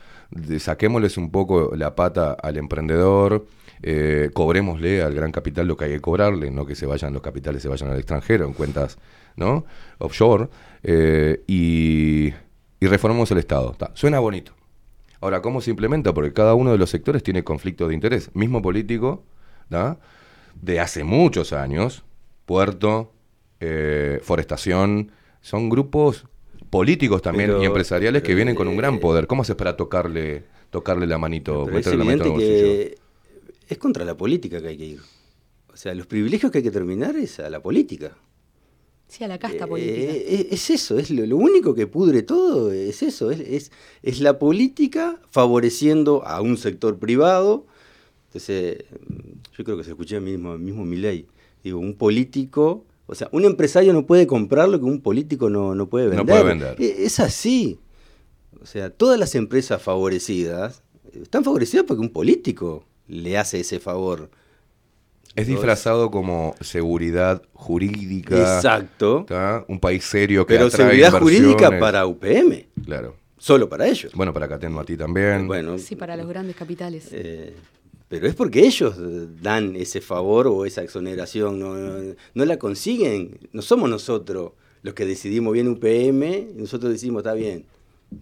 saquémosles 0.58 1.16
un 1.16 1.30
poco 1.30 1.72
la 1.74 1.94
pata 1.94 2.32
al 2.32 2.56
emprendedor, 2.56 3.46
eh, 3.82 4.30
cobrémosle 4.32 5.02
al 5.02 5.14
gran 5.14 5.32
capital 5.32 5.66
lo 5.66 5.76
que 5.76 5.86
hay 5.86 5.92
que 5.92 6.00
cobrarle, 6.00 6.50
no 6.50 6.66
que 6.66 6.74
se 6.74 6.86
vayan 6.86 7.12
los 7.12 7.22
capitales, 7.22 7.62
se 7.62 7.68
vayan 7.68 7.90
al 7.90 7.96
extranjero 7.96 8.44
en 8.46 8.52
cuentas, 8.52 8.98
¿no? 9.36 9.64
Offshore, 9.98 10.48
eh, 10.82 11.42
y, 11.46 12.32
y 12.80 12.86
reformamos 12.86 13.30
el 13.30 13.38
Estado. 13.38 13.74
Ta, 13.78 13.90
Suena 13.94 14.18
bonito. 14.20 14.52
Ahora, 15.20 15.42
¿cómo 15.42 15.60
se 15.60 15.70
implementa? 15.70 16.14
Porque 16.14 16.32
cada 16.32 16.54
uno 16.54 16.72
de 16.72 16.78
los 16.78 16.88
sectores 16.90 17.22
tiene 17.22 17.44
conflictos 17.44 17.88
de 17.88 17.94
interés. 17.94 18.30
Mismo 18.34 18.62
político, 18.62 19.22
¿da? 19.68 19.98
de 20.60 20.80
hace 20.80 21.04
muchos 21.04 21.52
años, 21.52 22.04
puerto, 22.46 23.12
eh, 23.60 24.20
forestación, 24.22 25.12
son 25.42 25.68
grupos 25.68 26.26
políticos 26.70 27.20
también 27.22 27.50
Pero- 27.50 27.62
y 27.62 27.66
empresariales 27.66 28.22
que 28.22 28.34
vienen 28.34 28.54
con 28.54 28.68
un 28.68 28.76
gran 28.76 28.94
eh, 28.94 28.98
poder. 28.98 29.26
¿Cómo 29.26 29.42
haces 29.42 29.56
para 29.56 29.76
tocarle, 29.76 30.44
tocarle 30.70 31.06
la 31.06 31.18
manito, 31.18 31.66
meterle 31.66 31.98
la 31.98 32.04
manito 32.04 32.24
en 32.24 32.30
el 32.34 32.40
evidente 32.42 32.58
bolsillo? 32.88 32.99
Es 33.70 33.78
contra 33.78 34.04
la 34.04 34.16
política 34.16 34.60
que 34.60 34.68
hay 34.68 34.76
que 34.76 34.86
ir. 34.86 35.00
O 35.72 35.76
sea, 35.76 35.94
los 35.94 36.06
privilegios 36.06 36.50
que 36.50 36.58
hay 36.58 36.64
que 36.64 36.70
terminar 36.70 37.16
es 37.16 37.38
a 37.40 37.48
la 37.48 37.62
política. 37.62 38.16
Sí, 39.08 39.24
a 39.24 39.28
la 39.28 39.38
casta 39.38 39.64
Eh, 39.64 39.68
política. 39.68 40.12
eh, 40.12 40.48
es 40.50 40.70
eso, 40.70 40.98
es 40.98 41.10
lo, 41.10 41.24
lo 41.26 41.36
único 41.36 41.74
que 41.74 41.86
pudre 41.86 42.22
todo, 42.22 42.70
es 42.72 43.02
eso, 43.02 43.30
es, 43.30 43.40
es, 43.40 43.72
es 44.02 44.20
la 44.20 44.38
política 44.38 45.20
favoreciendo 45.30 46.24
a 46.26 46.40
un 46.40 46.56
sector 46.56 46.98
privado. 46.98 47.66
Entonces, 48.28 48.84
yo 49.56 49.64
creo 49.64 49.76
que 49.76 49.84
se 49.84 49.90
escuché 49.90 50.20
mismo, 50.20 50.56
mismo 50.58 50.84
mi 50.84 50.96
ley. 50.96 51.26
Digo, 51.64 51.78
un 51.80 51.94
político, 51.94 52.84
o 53.06 53.14
sea, 53.16 53.28
un 53.32 53.44
empresario 53.44 53.92
no 53.92 54.06
puede 54.06 54.26
comprar 54.28 54.68
lo 54.68 54.78
que 54.78 54.84
un 54.84 55.00
político 55.00 55.50
no, 55.50 55.74
no 55.74 55.88
puede 55.88 56.06
No 56.06 56.24
vender. 56.24 56.26
puede 56.26 56.44
vender. 56.44 56.76
E- 56.80 57.04
Es 57.04 57.18
así. 57.18 57.78
O 58.62 58.66
sea, 58.66 58.90
todas 58.90 59.18
las 59.18 59.34
empresas 59.34 59.82
favorecidas 59.82 60.82
eh, 61.12 61.20
están 61.22 61.42
favorecidas 61.42 61.84
porque 61.86 62.00
un 62.00 62.10
político 62.10 62.84
le 63.10 63.36
hace 63.38 63.60
ese 63.60 63.80
favor. 63.80 64.30
Es 65.36 65.46
disfrazado 65.46 66.10
como 66.10 66.54
seguridad 66.60 67.42
jurídica. 67.52 68.36
Exacto. 68.56 69.24
¿tá? 69.28 69.64
Un 69.68 69.78
país 69.78 70.04
serio 70.04 70.44
que 70.46 70.54
Pero 70.54 70.66
atrae 70.66 70.86
seguridad 70.88 71.20
jurídica 71.20 71.78
para 71.78 72.06
UPM. 72.06 72.66
Claro. 72.84 73.16
Solo 73.38 73.68
para 73.68 73.86
ellos. 73.88 74.12
Bueno, 74.14 74.32
para 74.34 74.48
Cateno 74.48 74.80
a 74.80 74.84
ti 74.84 74.96
también. 74.96 75.46
Bueno, 75.46 75.78
Sí, 75.78 75.96
para 75.96 76.16
los 76.16 76.26
grandes 76.28 76.56
capitales. 76.56 77.08
eh, 77.12 77.54
pero 78.08 78.26
es 78.26 78.34
porque 78.34 78.60
ellos 78.66 78.96
dan 79.40 79.76
ese 79.76 80.00
favor 80.00 80.48
o 80.48 80.66
esa 80.66 80.82
exoneración. 80.82 81.58
No, 81.60 81.74
no- 81.76 82.14
no 82.34 82.44
la 82.44 82.58
consiguen. 82.58 83.38
No 83.52 83.62
somos 83.62 83.88
nosotros 83.88 84.52
los 84.82 84.94
que 84.94 85.06
decidimos 85.06 85.52
bien 85.52 85.68
UPM. 85.68 86.48
y 86.56 86.60
nosotros 86.60 86.90
decimos, 86.92 87.20
está 87.20 87.34
bien, 87.34 87.64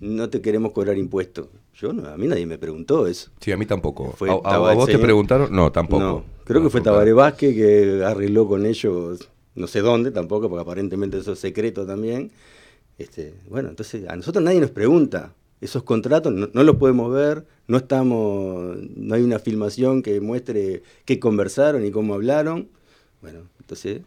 no 0.01 0.29
te 0.29 0.43
queremos 0.43 0.73
cobrar 0.73 0.99
impuestos. 0.99 1.47
Yo 1.81 1.93
no, 1.93 2.09
a 2.09 2.17
mí 2.17 2.27
nadie 2.27 2.45
me 2.45 2.59
preguntó 2.59 3.07
eso. 3.07 3.31
Sí, 3.41 3.53
a 3.53 3.57
mí 3.57 3.65
tampoco. 3.65 4.13
Fue 4.17 4.29
¿A, 4.31 4.59
vos 4.59 4.87
te 4.87 4.99
preguntaron? 4.99 5.55
No, 5.55 5.71
tampoco. 5.71 6.03
No, 6.03 6.25
creo 6.45 6.61
que 6.61 6.71
fue 6.71 6.81
Tabaré 6.81 7.13
Vázquez 7.13 7.55
que 7.55 8.05
arregló 8.05 8.49
con 8.49 8.67
ellos, 8.67 9.29
no 9.55 9.67
sé 9.69 9.81
dónde 9.81 10.11
tampoco, 10.11 10.49
porque 10.49 10.63
aparentemente 10.63 11.19
eso 11.19 11.35
es 11.35 11.39
secreto 11.39 11.87
también. 11.87 12.33
Este, 12.99 13.33
bueno, 13.49 13.69
entonces 13.69 14.09
a 14.09 14.17
nosotros 14.17 14.43
nadie 14.43 14.61
nos 14.61 14.73
pregunta. 14.73 15.35
Esos 15.61 15.85
contratos 15.85 16.33
no, 16.33 16.49
no 16.53 16.63
los 16.65 16.77
podemos 16.77 17.13
ver, 17.13 17.47
no 17.69 17.77
estamos, 17.77 18.77
no 18.97 19.15
hay 19.15 19.23
una 19.23 19.39
filmación 19.39 20.03
que 20.03 20.21
muestre 20.21 20.83
qué 21.05 21.21
conversaron 21.21 21.87
y 21.87 21.93
cómo 21.93 22.15
hablaron. 22.15 22.69
Bueno, 23.23 23.43
entonces 23.61 24.01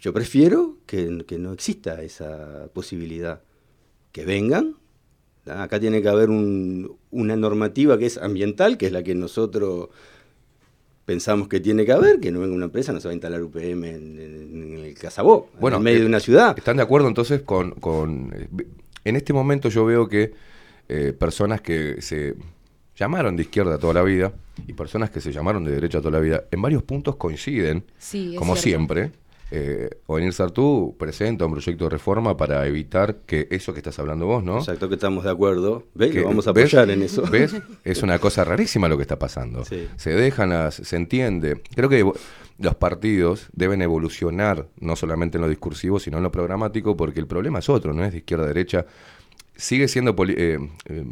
yo 0.00 0.12
prefiero 0.12 0.78
que, 0.86 1.24
que 1.28 1.38
no 1.38 1.52
exista 1.52 2.02
esa 2.02 2.68
posibilidad. 2.74 3.40
Que 4.10 4.24
vengan. 4.24 4.81
Acá 5.46 5.80
tiene 5.80 6.02
que 6.02 6.08
haber 6.08 6.30
un- 6.30 6.96
una 7.10 7.36
normativa 7.36 7.98
que 7.98 8.06
es 8.06 8.18
ambiental, 8.18 8.78
que 8.78 8.86
es 8.86 8.92
la 8.92 9.02
que 9.02 9.14
nosotros 9.14 9.88
pensamos 11.04 11.48
que 11.48 11.60
tiene 11.60 11.84
que 11.84 11.92
haber, 11.92 12.20
que 12.20 12.30
no 12.30 12.40
venga 12.40 12.54
una 12.54 12.66
empresa, 12.66 12.92
no 12.92 13.00
se 13.00 13.08
va 13.08 13.10
a 13.10 13.14
instalar 13.14 13.42
UPM 13.42 13.88
en, 13.90 14.18
en- 14.20 14.74
en 14.78 14.84
el 14.84 14.94
Casabó, 14.94 15.48
Bueno, 15.60 15.78
en 15.78 15.82
medio 15.82 15.98
eh, 15.98 16.02
de 16.02 16.06
una 16.06 16.20
ciudad. 16.20 16.56
¿Están 16.56 16.76
de 16.76 16.82
acuerdo 16.84 17.08
entonces 17.08 17.42
con... 17.42 17.72
con 17.72 18.32
eh, 18.36 18.48
en 19.04 19.16
este 19.16 19.32
momento 19.32 19.68
yo 19.68 19.84
veo 19.84 20.08
que 20.08 20.32
eh, 20.88 21.12
personas 21.12 21.60
que 21.60 22.00
se 22.00 22.36
llamaron 22.94 23.34
de 23.36 23.42
izquierda 23.42 23.78
toda 23.78 23.94
la 23.94 24.02
vida 24.02 24.32
y 24.68 24.74
personas 24.74 25.10
que 25.10 25.20
se 25.20 25.32
llamaron 25.32 25.64
de 25.64 25.72
derecha 25.72 25.98
toda 25.98 26.12
la 26.12 26.20
vida, 26.20 26.44
en 26.52 26.62
varios 26.62 26.84
puntos 26.84 27.16
coinciden, 27.16 27.82
Sí, 27.98 28.34
como 28.38 28.54
cierto. 28.54 28.62
siempre. 28.62 29.10
Eh, 29.54 29.90
Ovenir 30.06 30.32
Sartú 30.32 30.96
presenta 30.98 31.44
un 31.44 31.52
proyecto 31.52 31.84
de 31.84 31.90
reforma 31.90 32.36
para 32.38 32.66
evitar 32.66 33.16
que 33.26 33.48
eso 33.50 33.74
que 33.74 33.80
estás 33.80 33.98
hablando 33.98 34.24
vos, 34.26 34.42
¿no? 34.42 34.58
Exacto, 34.58 34.88
que 34.88 34.94
estamos 34.94 35.24
de 35.24 35.30
acuerdo. 35.30 35.84
¿Ves? 35.94 36.10
Que- 36.12 36.20
Lo 36.22 36.28
vamos 36.28 36.48
a 36.48 36.52
¿ves? 36.52 36.64
apoyar 36.72 36.88
en 36.90 37.02
eso. 37.02 37.22
¿Ves? 37.30 37.54
Es 37.84 38.02
una 38.02 38.18
cosa 38.18 38.44
rarísima 38.44 38.88
lo 38.88 38.96
que 38.96 39.02
está 39.02 39.18
pasando. 39.18 39.64
Sí. 39.66 39.86
Se 39.96 40.10
dejan 40.10 40.48
las, 40.50 40.76
se 40.76 40.96
entiende. 40.96 41.60
Creo 41.74 41.90
que 41.90 42.10
los 42.58 42.74
partidos 42.76 43.48
deben 43.52 43.82
evolucionar, 43.82 44.68
no 44.80 44.96
solamente 44.96 45.36
en 45.36 45.42
lo 45.42 45.48
discursivo, 45.48 45.98
sino 46.00 46.16
en 46.16 46.22
lo 46.22 46.32
programático, 46.32 46.96
porque 46.96 47.20
el 47.20 47.26
problema 47.26 47.58
es 47.58 47.68
otro, 47.68 47.92
no 47.92 48.04
es 48.04 48.12
de 48.12 48.18
izquierda 48.18 48.44
a 48.44 48.48
derecha. 48.48 48.86
Sigue 49.54 49.86
siendo 49.86 50.16
poli- 50.16 50.34
eh, 50.36 50.58
eh, 50.86 51.04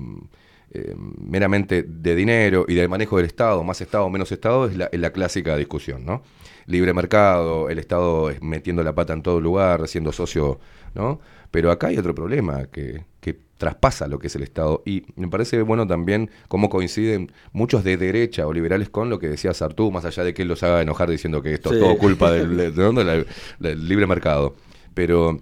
eh, 0.72 0.94
meramente 1.20 1.82
de 1.82 2.14
dinero 2.14 2.64
y 2.68 2.74
del 2.74 2.88
manejo 2.88 3.16
del 3.16 3.26
Estado, 3.26 3.62
más 3.64 3.80
Estado, 3.80 4.08
menos 4.08 4.30
Estado, 4.32 4.66
es 4.66 4.76
la, 4.76 4.86
es 4.92 5.00
la 5.00 5.10
clásica 5.12 5.56
discusión, 5.56 6.06
¿no? 6.06 6.22
Libre 6.70 6.94
mercado, 6.94 7.68
el 7.68 7.78
Estado 7.78 8.30
es 8.30 8.42
metiendo 8.42 8.82
la 8.82 8.94
pata 8.94 9.12
en 9.12 9.22
todo 9.22 9.40
lugar, 9.40 9.88
siendo 9.88 10.12
socio, 10.12 10.58
¿no? 10.94 11.20
Pero 11.50 11.70
acá 11.70 11.88
hay 11.88 11.98
otro 11.98 12.14
problema 12.14 12.66
que, 12.66 13.04
que 13.20 13.36
traspasa 13.58 14.06
lo 14.06 14.18
que 14.20 14.28
es 14.28 14.36
el 14.36 14.42
Estado 14.44 14.82
y 14.86 15.02
me 15.16 15.28
parece 15.28 15.60
bueno 15.62 15.86
también 15.86 16.30
cómo 16.48 16.70
coinciden 16.70 17.32
muchos 17.52 17.82
de 17.82 17.96
derecha 17.96 18.46
o 18.46 18.52
liberales 18.52 18.88
con 18.88 19.10
lo 19.10 19.18
que 19.18 19.28
decía 19.28 19.52
Sartú, 19.52 19.90
más 19.90 20.04
allá 20.04 20.22
de 20.24 20.32
que 20.32 20.42
él 20.42 20.48
los 20.48 20.62
haga 20.62 20.80
enojar 20.80 21.10
diciendo 21.10 21.42
que 21.42 21.54
esto 21.54 21.70
Sí. 21.70 21.74
es 21.76 21.82
todo 21.82 21.98
culpa 21.98 22.30
del 22.30 22.56
libre 23.88 24.06
mercado. 24.06 24.54
Pero 24.94 25.40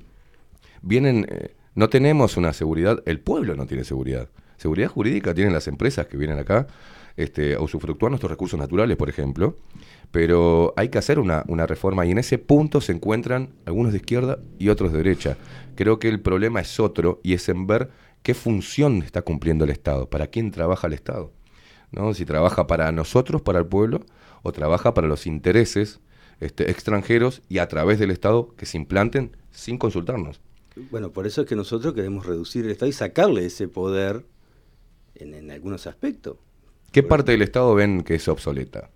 vienen, 0.83 1.27
eh, 1.31 1.55
no 1.75 1.89
tenemos 1.89 2.37
una 2.37 2.53
seguridad, 2.53 3.03
el 3.07 3.21
pueblo 3.21 3.55
no 3.55 3.67
tiene 3.67 3.85
seguridad. 3.85 4.29
Seguridad 4.57 4.89
jurídica 4.89 5.35
tienen 5.35 5.53
las 5.53 5.69
empresas 5.69 6.07
que 6.07 6.17
vienen 6.17 6.39
acá 6.39 6.67
este, 7.19 7.59
usufructuar 7.59 8.13
nuestros 8.13 8.31
recursos 8.31 8.59
naturales, 8.61 8.97
por 8.97 9.09
ejemplo, 9.09 9.57
pero 10.13 10.73
hay 10.77 10.89
que 10.89 10.99
hacer 10.99 11.19
una, 11.19 11.43
reforma 11.67 12.07
y 12.07 12.13
en 12.13 12.19
ese 12.19 12.39
punto 12.39 12.81
se 12.81 12.93
encuentran 12.93 13.51
algunos 13.67 13.91
de 13.93 13.99
izquierda 13.99 14.39
y 14.57 14.69
otros 14.69 14.93
de 14.93 14.99
derecha. 14.99 15.37
Creo 15.75 15.99
que 15.99 16.09
el 16.09 16.21
problema 16.21 16.61
es 16.61 16.79
otro 16.79 17.21
y 17.25 17.35
es 17.35 17.49
en 17.49 17.67
ver 17.67 17.91
qué 18.23 18.35
función 18.35 19.03
está 19.03 19.23
cumpliendo 19.23 19.65
el 19.65 19.71
Estado, 19.71 20.09
para 20.09 20.29
quién 20.29 20.53
trabaja 20.53 20.87
el 20.87 20.93
Estado. 20.93 21.33
¿no? 21.91 22.15
Si 22.15 22.25
trabaja 22.25 22.69
para 22.69 22.93
nosotros, 22.93 23.43
para 23.43 23.59
el 23.59 23.67
pueblo, 23.67 24.07
o 24.45 24.53
trabaja 24.53 24.95
para 24.95 25.09
los 25.09 25.27
intereses 25.27 25.99
este, 26.39 26.71
extranjeros 26.71 27.43
y 27.49 27.59
a 27.59 27.67
través 27.67 27.99
del 27.99 28.13
Estado 28.13 28.55
que 28.57 28.65
se 28.65 28.77
implanten 28.77 29.37
sin 29.51 29.77
consultarnos. 29.77 30.41
Bueno, 30.93 31.11
por 31.11 31.27
eso 31.27 31.41
es 31.41 31.49
que 31.49 31.57
nosotros 31.57 31.95
queremos 31.95 32.27
reducir 32.27 32.65
el 32.65 32.71
Estado 32.71 32.91
y 32.91 32.93
sacarle 32.93 33.45
ese 33.45 33.67
poder 33.67 34.25
en 35.17 35.51
algunos 35.51 35.89
aspectos. 35.89 36.37
¿Qué 36.93 37.03
parte 37.03 37.33
del 37.33 37.43
Estado 37.43 37.75
ven 37.75 38.03
que 38.03 38.15
es 38.15 38.29
obsoleta? 38.29 38.91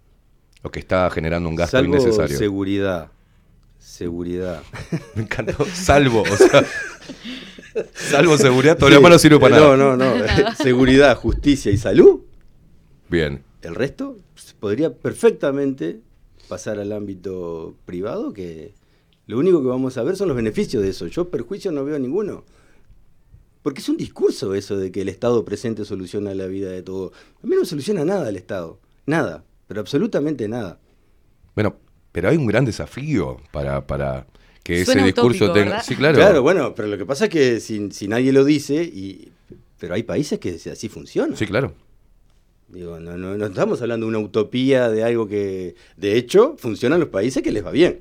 O 0.62 0.70
que 0.70 0.80
está 0.80 1.10
generando 1.10 1.48
un 1.48 1.56
gasto 1.56 1.76
Salvo 1.76 1.96
innecesario. 1.96 2.38
seguridad. 2.38 3.10
Seguridad. 3.78 4.62
Me 5.14 5.22
encantó. 5.22 5.64
Salvo, 5.72 6.22
o 6.22 6.36
sea. 6.36 6.64
salvo 7.94 8.38
seguridad, 8.38 8.78
todo 8.78 8.90
lo 8.90 8.96
demás 8.96 9.12
no 9.12 9.18
sirve 9.18 9.40
para 9.40 9.58
no, 9.58 9.76
nada. 9.76 9.96
No, 9.96 10.14
no, 10.16 10.54
Seguridad, 10.54 11.16
justicia 11.16 11.72
y 11.72 11.76
salud. 11.76 12.20
Bien. 13.08 13.42
El 13.62 13.74
resto 13.74 14.16
podría 14.60 14.94
perfectamente 14.94 16.00
pasar 16.48 16.78
al 16.78 16.92
ámbito 16.92 17.74
privado, 17.84 18.32
que 18.32 18.74
lo 19.26 19.38
único 19.38 19.60
que 19.62 19.68
vamos 19.68 19.98
a 19.98 20.02
ver 20.02 20.16
son 20.16 20.28
los 20.28 20.36
beneficios 20.36 20.82
de 20.82 20.90
eso. 20.90 21.06
Yo 21.08 21.28
perjuicio 21.28 21.72
no 21.72 21.84
veo 21.84 21.98
ninguno. 21.98 22.44
Porque 23.62 23.80
es 23.80 23.88
un 23.88 23.96
discurso 23.96 24.54
eso 24.54 24.76
de 24.76 24.90
que 24.90 25.02
el 25.02 25.08
Estado 25.08 25.44
presente 25.44 25.84
soluciona 25.84 26.34
la 26.34 26.46
vida 26.46 26.70
de 26.70 26.82
todo. 26.82 27.12
A 27.42 27.46
mí 27.46 27.54
no 27.54 27.64
soluciona 27.64 28.04
nada 28.04 28.28
el 28.28 28.36
Estado. 28.36 28.80
Nada. 29.06 29.44
Pero 29.68 29.80
absolutamente 29.80 30.48
nada. 30.48 30.80
Bueno, 31.54 31.76
pero 32.10 32.28
hay 32.28 32.36
un 32.36 32.46
gran 32.46 32.64
desafío 32.64 33.40
para, 33.52 33.86
para 33.86 34.26
que 34.62 34.84
Suena 34.84 35.02
ese 35.02 35.12
discurso 35.12 35.44
utópico, 35.44 35.52
tenga. 35.52 35.70
¿verdad? 35.70 35.84
Sí, 35.86 35.96
claro. 35.96 36.16
Claro, 36.16 36.42
bueno, 36.42 36.74
pero 36.74 36.88
lo 36.88 36.98
que 36.98 37.06
pasa 37.06 37.24
es 37.24 37.30
que 37.30 37.60
si, 37.60 37.90
si 37.92 38.08
nadie 38.08 38.32
lo 38.32 38.44
dice, 38.44 38.82
y 38.82 39.32
pero 39.78 39.94
hay 39.94 40.02
países 40.02 40.38
que 40.38 40.58
así 40.70 40.88
funciona. 40.88 41.36
Sí, 41.36 41.46
claro. 41.46 41.74
Digo, 42.68 43.00
no, 43.00 43.18
no, 43.18 43.36
no 43.36 43.46
estamos 43.46 43.82
hablando 43.82 44.06
de 44.06 44.10
una 44.10 44.18
utopía 44.20 44.88
de 44.88 45.04
algo 45.04 45.26
que, 45.26 45.74
de 45.96 46.16
hecho, 46.16 46.56
funcionan 46.56 47.00
los 47.00 47.08
países 47.08 47.42
que 47.42 47.52
les 47.52 47.64
va 47.64 47.70
bien. 47.70 48.00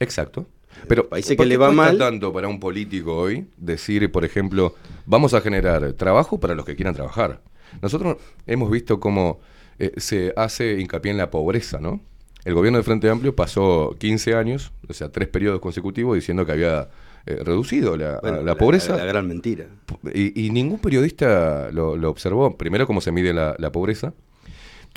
Exacto. 0.00 0.46
Pero 0.86 1.08
países 1.08 1.36
¿por 1.36 1.44
que 1.44 1.48
le 1.48 1.56
va 1.56 1.70
mal. 1.72 1.98
tanto 1.98 2.32
para 2.32 2.48
un 2.48 2.60
político 2.60 3.16
hoy 3.16 3.46
decir, 3.56 4.10
por 4.12 4.24
ejemplo, 4.24 4.74
vamos 5.06 5.34
a 5.34 5.40
generar 5.40 5.92
trabajo 5.94 6.38
para 6.38 6.54
los 6.54 6.64
que 6.64 6.76
quieran 6.76 6.94
trabajar? 6.94 7.40
Nosotros 7.82 8.16
hemos 8.46 8.70
visto 8.70 9.00
cómo 9.00 9.40
eh, 9.78 9.92
se 9.96 10.32
hace 10.36 10.78
hincapié 10.80 11.10
en 11.12 11.18
la 11.18 11.30
pobreza, 11.30 11.78
¿no? 11.80 12.00
El 12.44 12.54
gobierno 12.54 12.78
de 12.78 12.84
Frente 12.84 13.10
Amplio 13.10 13.34
pasó 13.34 13.94
15 13.98 14.34
años, 14.34 14.72
o 14.88 14.92
sea, 14.94 15.10
tres 15.10 15.28
periodos 15.28 15.60
consecutivos, 15.60 16.14
diciendo 16.14 16.46
que 16.46 16.52
había 16.52 16.88
eh, 17.26 17.40
reducido 17.44 17.96
la, 17.96 18.20
Bueno, 18.22 18.38
la 18.38 18.42
la- 18.44 18.54
pobreza. 18.54 18.96
la 18.96 19.04
gran 19.04 19.28
mentira. 19.28 19.66
Y, 20.14 20.46
y 20.46 20.50
ningún 20.50 20.78
periodista 20.78 21.68
lo, 21.72 21.96
lo 21.96 22.08
observó. 22.08 22.56
Primero, 22.56 22.86
cómo 22.86 23.00
se 23.02 23.12
mide 23.12 23.34
la 23.34 23.70
pobreza. 23.72 24.14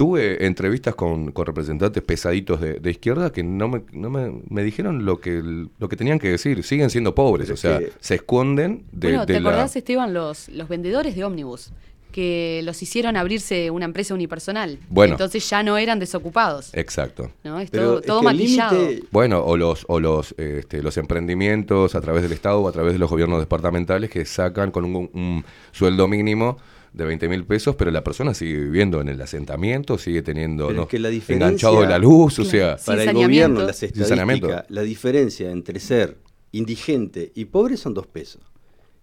Tuve 0.02 0.48
entrevistas 0.48 0.96
con, 0.96 1.32
con 1.32 1.46
representantes 1.46 2.02
pesaditos 2.02 2.60
de, 2.60 2.80
de 2.80 2.90
izquierda 2.90 3.32
que 3.32 3.44
no, 3.44 3.68
me, 3.68 3.84
no 3.92 4.10
me, 4.10 4.32
me 4.50 4.64
dijeron 4.64 5.06
lo 5.06 5.22
que, 5.22 5.44
lo 5.78 5.90
que 5.90 5.96
tenían 5.96 6.18
que 6.18 6.28
decir. 6.32 6.64
Siguen 6.64 6.90
siendo 6.90 7.14
pobres, 7.14 7.46
Pero 7.50 7.54
o 7.54 7.58
sea, 7.58 7.78
que- 7.78 7.92
se 8.00 8.16
esconden 8.16 8.84
de, 8.92 9.10
bueno, 9.10 9.26
¿te 9.28 9.34
de 9.34 9.40
la... 9.42 9.50
acordás, 9.50 9.76
Esteban, 9.76 10.12
los, 10.12 10.50
los 10.50 10.68
vendedores 10.68 11.16
de 11.16 11.24
ómnibus? 11.24 11.72
Que 12.12 12.62
los 12.64 12.82
hicieron 12.82 13.16
abrirse 13.16 13.70
una 13.70 13.86
empresa 13.86 14.16
unipersonal. 14.16 14.80
Bueno. 14.90 15.14
Entonces 15.14 15.48
ya 15.48 15.62
no 15.62 15.78
eran 15.78 16.00
desocupados. 16.00 16.72
Exacto. 16.74 17.30
¿no? 17.44 17.60
Es 17.60 17.70
Pero 17.70 17.86
todo, 17.86 18.00
es 18.00 18.06
todo 18.08 18.24
maquillado. 18.24 18.78
Bueno, 19.12 19.44
o 19.46 19.56
los, 19.56 19.86
o 19.88 20.00
los, 20.00 20.34
este, 20.40 20.82
los 20.82 20.98
emprendimientos 20.98 21.94
a 21.94 22.02
través 22.02 22.24
del 22.24 22.32
Estado 22.32 22.60
o 22.60 22.68
a 22.68 22.72
través 22.72 22.94
de 22.94 22.98
los 23.00 23.08
gobiernos 23.08 23.40
departamentales 23.40 24.10
que 24.10 24.26
sacan 24.26 24.72
con 24.72 24.84
un, 24.84 25.10
un 25.14 25.46
sueldo 25.72 26.08
mínimo 26.08 26.58
de 26.94 27.06
20 27.06 27.30
mil 27.30 27.46
pesos, 27.46 27.76
pero 27.76 27.90
la 27.92 28.04
persona 28.04 28.34
sigue 28.34 28.58
viviendo 28.60 29.00
en 29.00 29.08
el 29.10 29.22
asentamiento, 29.22 29.98
sigue 29.98 30.22
teniendo 30.22 30.68
Pero 30.68 30.78
¿no? 30.78 30.84
es 30.84 30.90
que 30.90 31.00
la 31.00 31.10
diferencia- 31.10 31.48
enganchado 31.48 31.82
de 31.82 31.88
la 31.88 31.98
luz, 31.98 32.38
o 32.40 32.44
sea, 32.46 32.78
Sin 32.78 32.86
Para 32.86 33.04
el 33.04 33.14
gobierno, 33.14 33.62
las 33.64 33.82
estadísticas, 33.84 34.66
la 34.70 34.82
diferencia 34.82 35.52
entre 35.52 35.80
ser 35.80 36.18
indigente 36.52 37.32
y 37.34 37.46
pobre 37.46 37.78
son 37.78 37.94
dos 37.94 38.08
pesos. 38.08 38.42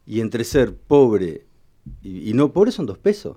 Y 0.06 0.20
entre 0.20 0.44
ser 0.44 0.74
pobre 0.74 1.46
y, 2.02 2.30
y 2.30 2.32
no 2.34 2.52
pobre 2.52 2.72
son 2.72 2.86
dos 2.86 2.98
pesos. 2.98 3.36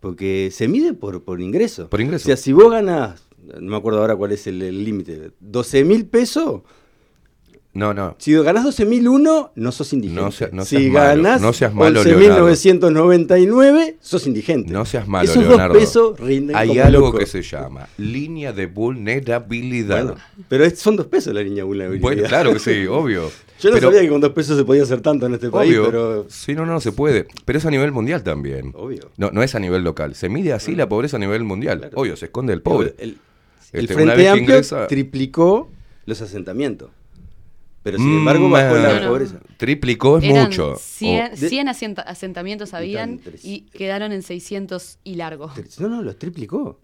Porque 0.00 0.50
se 0.52 0.68
mide 0.68 0.92
por, 0.94 1.24
por 1.24 1.40
ingreso. 1.40 1.88
Por 1.88 2.00
ingreso. 2.00 2.24
O 2.24 2.26
sea, 2.26 2.36
si 2.36 2.52
vos 2.52 2.70
ganas, 2.70 3.26
no 3.42 3.70
me 3.70 3.76
acuerdo 3.76 4.00
ahora 4.00 4.14
cuál 4.16 4.32
es 4.32 4.46
el 4.46 4.62
el 4.62 4.84
límite, 4.84 5.32
12 5.40 5.84
mil 5.84 6.06
pesos, 6.06 6.62
No, 7.74 7.94
no. 7.94 8.16
Si 8.18 8.32
ganás 8.34 8.64
12.001, 8.64 9.50
no 9.54 9.72
sos 9.72 9.92
indigente. 9.92 10.20
No 10.22 10.30
sea- 10.32 10.48
no 10.52 10.64
si 10.64 10.76
seas 10.76 10.92
malo, 10.92 11.22
ganás 11.22 11.40
no 11.40 11.52
seas 11.52 11.72
malo, 11.74 12.00
11.999, 12.02 13.96
sos 14.00 14.26
indigente. 14.26 14.72
No 14.72 14.84
seas 14.84 15.06
malo, 15.06 15.30
Esos 15.30 15.44
Leonardo. 15.44 15.74
dos 15.74 15.82
pesos 15.82 16.18
rinden 16.20 16.56
Hay 16.56 16.68
como 16.68 16.82
algo 16.82 17.00
loco. 17.06 17.18
que 17.18 17.26
se 17.26 17.42
llama 17.42 17.88
línea 17.98 18.52
de 18.52 18.66
vulnerabilidad. 18.66 20.04
Bueno, 20.04 20.20
pero 20.48 20.64
es- 20.64 20.78
son 20.78 20.96
dos 20.96 21.06
pesos 21.06 21.32
la 21.34 21.42
línea 21.42 21.64
vulnerabilidad. 21.64 22.02
Bueno, 22.02 22.22
claro 22.24 22.52
que 22.54 22.58
sí, 22.58 22.86
obvio. 22.90 23.30
Yo 23.60 23.70
no 23.70 23.74
Pero- 23.76 23.88
sabía 23.88 24.00
que 24.02 24.08
con 24.08 24.20
dos 24.20 24.30
pesos 24.32 24.56
se 24.56 24.64
podía 24.64 24.82
hacer 24.84 25.00
tanto 25.00 25.26
en 25.26 25.34
este 25.34 25.50
país, 25.50 25.70
Obvio. 25.72 25.84
pero 25.86 26.26
Sí, 26.28 26.54
no, 26.54 26.64
no, 26.64 26.80
se 26.80 26.92
puede. 26.92 27.26
Pero 27.44 27.58
es 27.58 27.66
a 27.66 27.70
nivel 27.70 27.92
mundial 27.92 28.22
también. 28.22 28.72
Obvio. 28.76 29.10
No, 29.16 29.30
no 29.32 29.42
es 29.42 29.54
a 29.54 29.58
nivel 29.58 29.82
local. 29.82 30.14
Se 30.14 30.28
mide 30.28 30.52
así 30.52 30.74
la 30.74 30.88
pobreza 30.88 31.16
a 31.16 31.20
nivel 31.20 31.44
mundial. 31.44 31.90
Obvio, 31.94 32.16
se 32.16 32.26
esconde 32.26 32.52
el 32.52 32.62
pobre. 32.62 32.94
el, 32.98 33.18
Este, 33.66 33.78
el 33.80 33.88
Frente 33.88 34.28
Amplio 34.28 34.36
ingresa- 34.56 34.86
triplicó 34.86 35.70
los 36.06 36.22
asentamientos. 36.22 36.90
Pero 37.90 38.02
sin 38.04 38.18
embargo 38.18 38.50
bajó 38.50 38.74
Mm, 38.74 38.82
la 38.82 39.00
no. 39.00 39.08
pobreza. 39.08 39.40
Triplicó 39.56 40.18
es 40.18 40.24
Eran 40.24 40.44
mucho. 40.48 40.76
100, 40.76 41.32
O- 41.32 41.36
100 41.36 41.68
asienta- 41.68 42.02
asentamientos 42.02 42.74
habían 42.74 43.20
y 43.42 43.62
quedaron 43.62 44.12
en 44.12 44.22
600 44.22 44.98
y 45.04 45.14
largo. 45.14 45.50
No, 45.78 45.88
no, 45.88 46.02
los 46.02 46.18
triplicó. 46.18 46.78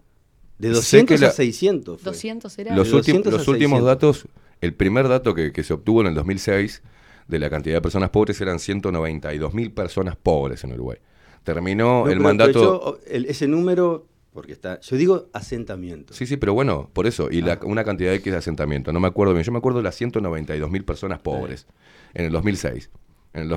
De 0.57 0.69
Sé 0.69 0.73
200 0.75 1.15
que 1.19 1.21
la- 1.25 1.29
a 1.29 1.31
600. 1.33 2.01
fue. 2.01 2.11
200 2.11 2.57
era. 2.59 2.75
Los, 2.75 2.87
De 2.89 2.95
últimos 2.95 3.05
200 3.23 3.33
a 3.33 3.37
los 3.37 3.47
últimos 3.47 3.77
600. 3.79 3.85
datos, 3.87 4.27
el 4.61 4.73
primer 4.73 5.07
dato 5.07 5.35
que, 5.35 5.51
que 5.51 5.63
se 5.63 5.73
obtuvo 5.73 6.01
en 6.01 6.07
el 6.07 6.15
2006 6.15 6.81
de 7.27 7.39
la 7.39 7.49
cantidad 7.49 7.75
de 7.75 7.81
personas 7.81 8.09
pobres 8.09 8.39
eran 8.41 8.59
192 8.59 9.53
mil 9.53 9.71
personas 9.71 10.15
pobres 10.15 10.63
en 10.63 10.73
Uruguay. 10.73 10.97
Terminó 11.43 12.01
No, 12.03 12.05
el 12.07 12.13
pero- 12.13 12.23
mandato... 12.23 12.51
pero 12.53 12.81
yo, 12.81 12.99
el- 13.07 13.25
ese 13.25 13.47
número, 13.47 14.07
porque 14.35 14.51
está. 14.51 14.79
Yo 14.81 14.95
digo 14.97 15.29
asentamiento. 15.33 16.13
Sí, 16.13 16.27
sí, 16.27 16.37
pero 16.37 16.53
bueno, 16.53 16.89
por 16.93 17.07
eso, 17.07 17.29
y 17.31 17.41
la- 17.41 17.59
una 17.63 17.83
cantidad 17.83 18.11
de 18.11 18.17
X 18.17 18.31
de 18.31 18.37
asentamiento, 18.37 18.93
no 18.93 18.99
me 18.99 19.07
acuerdo 19.07 19.33
bien, 19.33 19.43
yo 19.43 19.51
me 19.51 19.57
acuerdo 19.57 19.79
de 19.79 19.83
las 19.83 19.95
192 19.95 20.69
mil 20.69 20.83
personas 20.85 21.19
pobres 21.19 21.65
en 22.13 22.25
el 22.25 22.31
2006. 22.31 22.91
En 23.33 23.41
el 23.43 23.49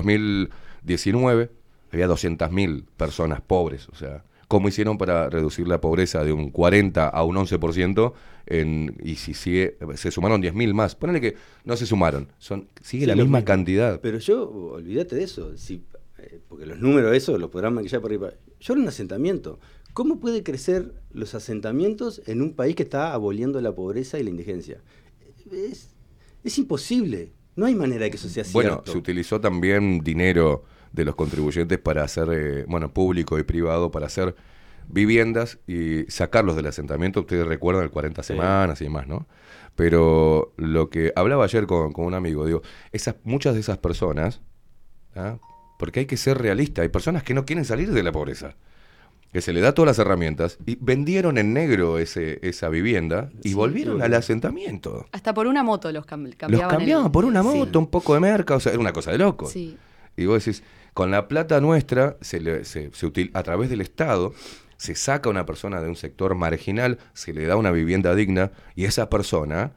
2019 0.83 1.51
había 1.91 2.07
200 2.07 2.51
mil 2.51 2.85
personas 2.97 3.41
pobres, 3.41 3.89
o 3.89 3.95
sea, 3.95 4.23
¿cómo 4.47 4.67
hicieron 4.67 4.97
para 4.97 5.29
reducir 5.29 5.67
la 5.67 5.81
pobreza 5.81 6.23
de 6.23 6.31
un 6.33 6.49
40 6.51 7.07
a 7.07 7.23
un 7.23 7.35
11%? 7.37 8.13
En, 8.47 8.95
y 9.03 9.15
si 9.15 9.33
sigue, 9.35 9.77
se 9.95 10.09
sumaron 10.11 10.41
10 10.41 10.55
mil 10.55 10.73
más. 10.73 10.95
Ponele 10.95 11.21
que 11.21 11.35
no 11.65 11.75
se 11.77 11.85
sumaron, 11.85 12.29
son, 12.39 12.67
sigue 12.81 13.03
Sí, 13.03 13.07
la 13.07 13.15
misma 13.15 13.37
mismo. 13.39 13.45
cantidad. 13.45 13.99
Pero 14.01 14.17
yo, 14.17 14.49
olvídate 14.49 15.15
de 15.15 15.23
eso. 15.23 15.55
Si, 15.55 15.83
eh, 16.17 16.39
porque 16.47 16.65
los 16.65 16.79
números, 16.79 17.15
eso, 17.15 17.37
los 17.37 17.49
podrán 17.51 17.75
maquillar 17.75 18.01
por 18.01 18.09
arriba. 18.09 18.31
Yo 18.59 18.73
era 18.73 18.81
un 18.81 18.87
asentamiento. 18.87 19.59
¿Cómo 19.93 20.19
puede 20.19 20.43
crecer 20.43 20.93
los 21.11 21.35
asentamientos 21.35 22.21
en 22.25 22.41
un 22.41 22.53
país 22.55 22.75
que 22.75 22.83
está 22.83 23.13
aboliendo 23.13 23.59
la 23.61 23.73
pobreza 23.73 24.19
y 24.19 24.23
la 24.23 24.29
indigencia? 24.29 24.81
Es, 25.51 25.89
es 26.43 26.57
imposible. 26.57 27.33
No 27.55 27.65
hay 27.65 27.75
manera 27.75 28.05
de 28.05 28.11
que 28.11 28.17
eso 28.17 28.29
sea 28.29 28.43
Bueno, 28.53 28.71
cierto. 28.75 28.91
se 28.93 28.97
utilizó 28.97 29.41
también 29.41 29.99
dinero 30.01 30.63
de 30.93 31.05
los 31.05 31.15
contribuyentes 31.15 31.77
para 31.79 32.03
hacer, 32.03 32.29
eh, 32.31 32.65
bueno, 32.67 32.93
público 32.93 33.37
y 33.37 33.43
privado, 33.43 33.91
para 33.91 34.05
hacer 34.05 34.35
viviendas 34.87 35.59
y 35.67 36.03
sacarlos 36.09 36.55
del 36.55 36.67
asentamiento. 36.67 37.19
Ustedes 37.21 37.45
recuerdan 37.45 37.83
el 37.83 37.91
40 37.91 38.23
semanas 38.23 38.79
y 38.81 38.85
demás, 38.85 39.07
¿no? 39.07 39.27
Pero 39.75 40.53
lo 40.57 40.89
que 40.89 41.11
hablaba 41.15 41.43
ayer 41.43 41.67
con, 41.67 41.91
con 41.93 42.05
un 42.05 42.13
amigo, 42.13 42.45
digo, 42.45 42.61
esas, 42.91 43.15
muchas 43.23 43.53
de 43.53 43.59
esas 43.61 43.77
personas, 43.77 44.41
¿ah? 45.15 45.37
porque 45.77 46.01
hay 46.01 46.05
que 46.05 46.17
ser 46.17 46.37
realista, 46.37 46.81
hay 46.81 46.89
personas 46.89 47.23
que 47.23 47.33
no 47.33 47.45
quieren 47.45 47.65
salir 47.65 47.91
de 47.91 48.03
la 48.03 48.11
pobreza, 48.11 48.55
que 49.31 49.41
se 49.41 49.53
le 49.53 49.61
da 49.61 49.73
todas 49.73 49.87
las 49.87 49.99
herramientas 49.99 50.57
y 50.65 50.77
vendieron 50.81 51.37
en 51.37 51.53
negro 51.53 51.99
ese, 51.99 52.39
esa 52.41 52.69
vivienda 52.69 53.29
y 53.43 53.49
Sí, 53.49 53.53
volvieron 53.53 54.01
al 54.01 54.13
asentamiento. 54.15 55.05
Hasta 55.11 55.33
por 55.33 55.45
una 55.47 55.61
moto 55.63 55.91
los 55.91 56.05
cam- 56.05 56.35
cambiaban. 56.35 56.51
Los 56.51 56.61
el- 56.61 56.77
cambiaban 56.77 57.11
por 57.11 57.25
una 57.25 57.41
Sí. 57.43 57.47
moto, 57.47 57.79
un 57.79 57.87
poco 57.87 58.13
de 58.15 58.19
merca, 58.21 58.55
o 58.55 58.59
sea, 58.59 58.71
era 58.71 58.81
una 58.81 58.93
cosa 58.93 59.11
de 59.11 59.19
loco. 59.19 59.47
Sí. 59.47 59.77
Y 60.17 60.25
vos 60.25 60.43
decís, 60.43 60.63
con 60.93 61.11
la 61.11 61.27
plata 61.27 61.61
nuestra, 61.61 62.17
se 62.21 62.39
le- 62.39 62.65
se- 62.65 62.89
se 62.93 63.07
util- 63.07 63.29
a 63.33 63.43
través 63.43 63.69
del 63.69 63.81
Estado, 63.81 64.33
se 64.77 64.95
saca 64.95 65.29
a 65.29 65.31
una 65.31 65.45
persona 65.45 65.79
de 65.81 65.89
un 65.89 65.95
sector 65.95 66.33
marginal, 66.35 66.97
se 67.13 67.31
le 67.33 67.45
da 67.45 67.55
una 67.55 67.71
vivienda 67.71 68.15
digna 68.15 68.51
y 68.75 68.85
esa 68.85 69.09
persona 69.09 69.73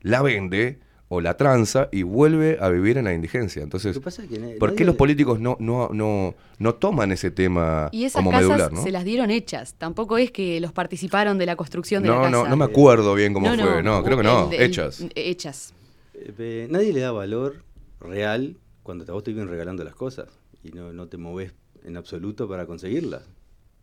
la 0.00 0.22
vende 0.22 0.78
o 1.08 1.20
la 1.20 1.36
tranza 1.36 1.88
y 1.92 2.02
vuelve 2.02 2.58
a 2.60 2.68
vivir 2.68 2.98
en 2.98 3.04
la 3.04 3.14
indigencia. 3.14 3.62
Entonces, 3.62 4.00
na- 4.00 4.48
¿por 4.58 4.74
qué 4.74 4.84
los 4.84 4.96
políticos 4.96 5.38
no, 5.38 5.56
no, 5.60 5.88
no, 5.92 6.34
no 6.58 6.74
toman 6.74 7.12
ese 7.12 7.30
tema 7.30 7.88
Y 7.92 8.04
esas 8.04 8.18
como 8.20 8.32
casas 8.32 8.48
medular? 8.48 8.72
¿no? 8.72 8.82
se 8.82 8.90
las 8.90 9.04
dieron 9.04 9.30
hechas. 9.30 9.74
Tampoco 9.78 10.18
es 10.18 10.32
que 10.32 10.60
los 10.60 10.72
participaron 10.72 11.38
de 11.38 11.46
la 11.46 11.54
construcción 11.56 12.02
de 12.02 12.08
no, 12.08 12.16
la 12.16 12.20
casa. 12.22 12.30
no, 12.32 12.48
no 12.48 12.56
me 12.56 12.64
acuerdo 12.64 13.14
bien 13.14 13.32
cómo 13.32 13.46
No, 13.48 13.54
fue. 13.62 13.82
No, 13.82 14.02
creo 14.02 14.16
que 14.16 14.22
no. 14.24 14.48
el- 14.50 14.54
el- 14.54 14.62
hechas. 14.62 15.04
hechas. 15.14 15.74
Eh, 16.14 16.32
eh, 16.38 16.66
nadie 16.70 16.92
le 16.92 17.00
da 17.00 17.12
valor 17.12 17.62
real 18.00 18.56
cuando 18.82 19.04
te- 19.04 19.12
a 19.12 19.14
vos 19.14 19.22
te 19.22 19.32
vienen 19.32 19.48
regalando 19.48 19.84
las 19.84 19.94
cosas 19.94 20.26
y 20.64 20.70
no, 20.72 20.92
no 20.92 21.06
te 21.06 21.18
moves 21.18 21.52
en 21.84 21.96
absoluto 21.96 22.48
para 22.48 22.66
conseguirlas. 22.66 23.22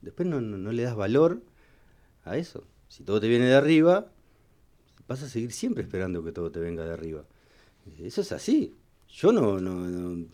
Después 0.02 0.28
no, 0.28 0.42
no- 0.42 0.58
no 0.58 0.72
le 0.74 0.84
das 0.84 0.96
valor 0.98 1.42
a 2.26 2.36
eso. 2.36 2.66
Si 2.90 3.04
todo 3.06 3.22
te 3.22 3.30
viene 3.30 3.46
de 3.46 3.56
arriba, 3.56 4.08
vas 5.08 5.22
a 5.24 5.30
seguir 5.30 5.52
siempre 5.52 5.84
esperando 5.84 6.24
que 6.24 6.32
todo 6.32 6.52
te 6.52 6.60
venga 6.60 6.84
de 6.86 6.94
arriba. 6.94 7.24
Eso 8.02 8.22
es 8.22 8.32
así. 8.32 8.74
Yo 9.10 9.32
no, 9.32 9.60
no, 9.60 9.76
no- 9.76 10.26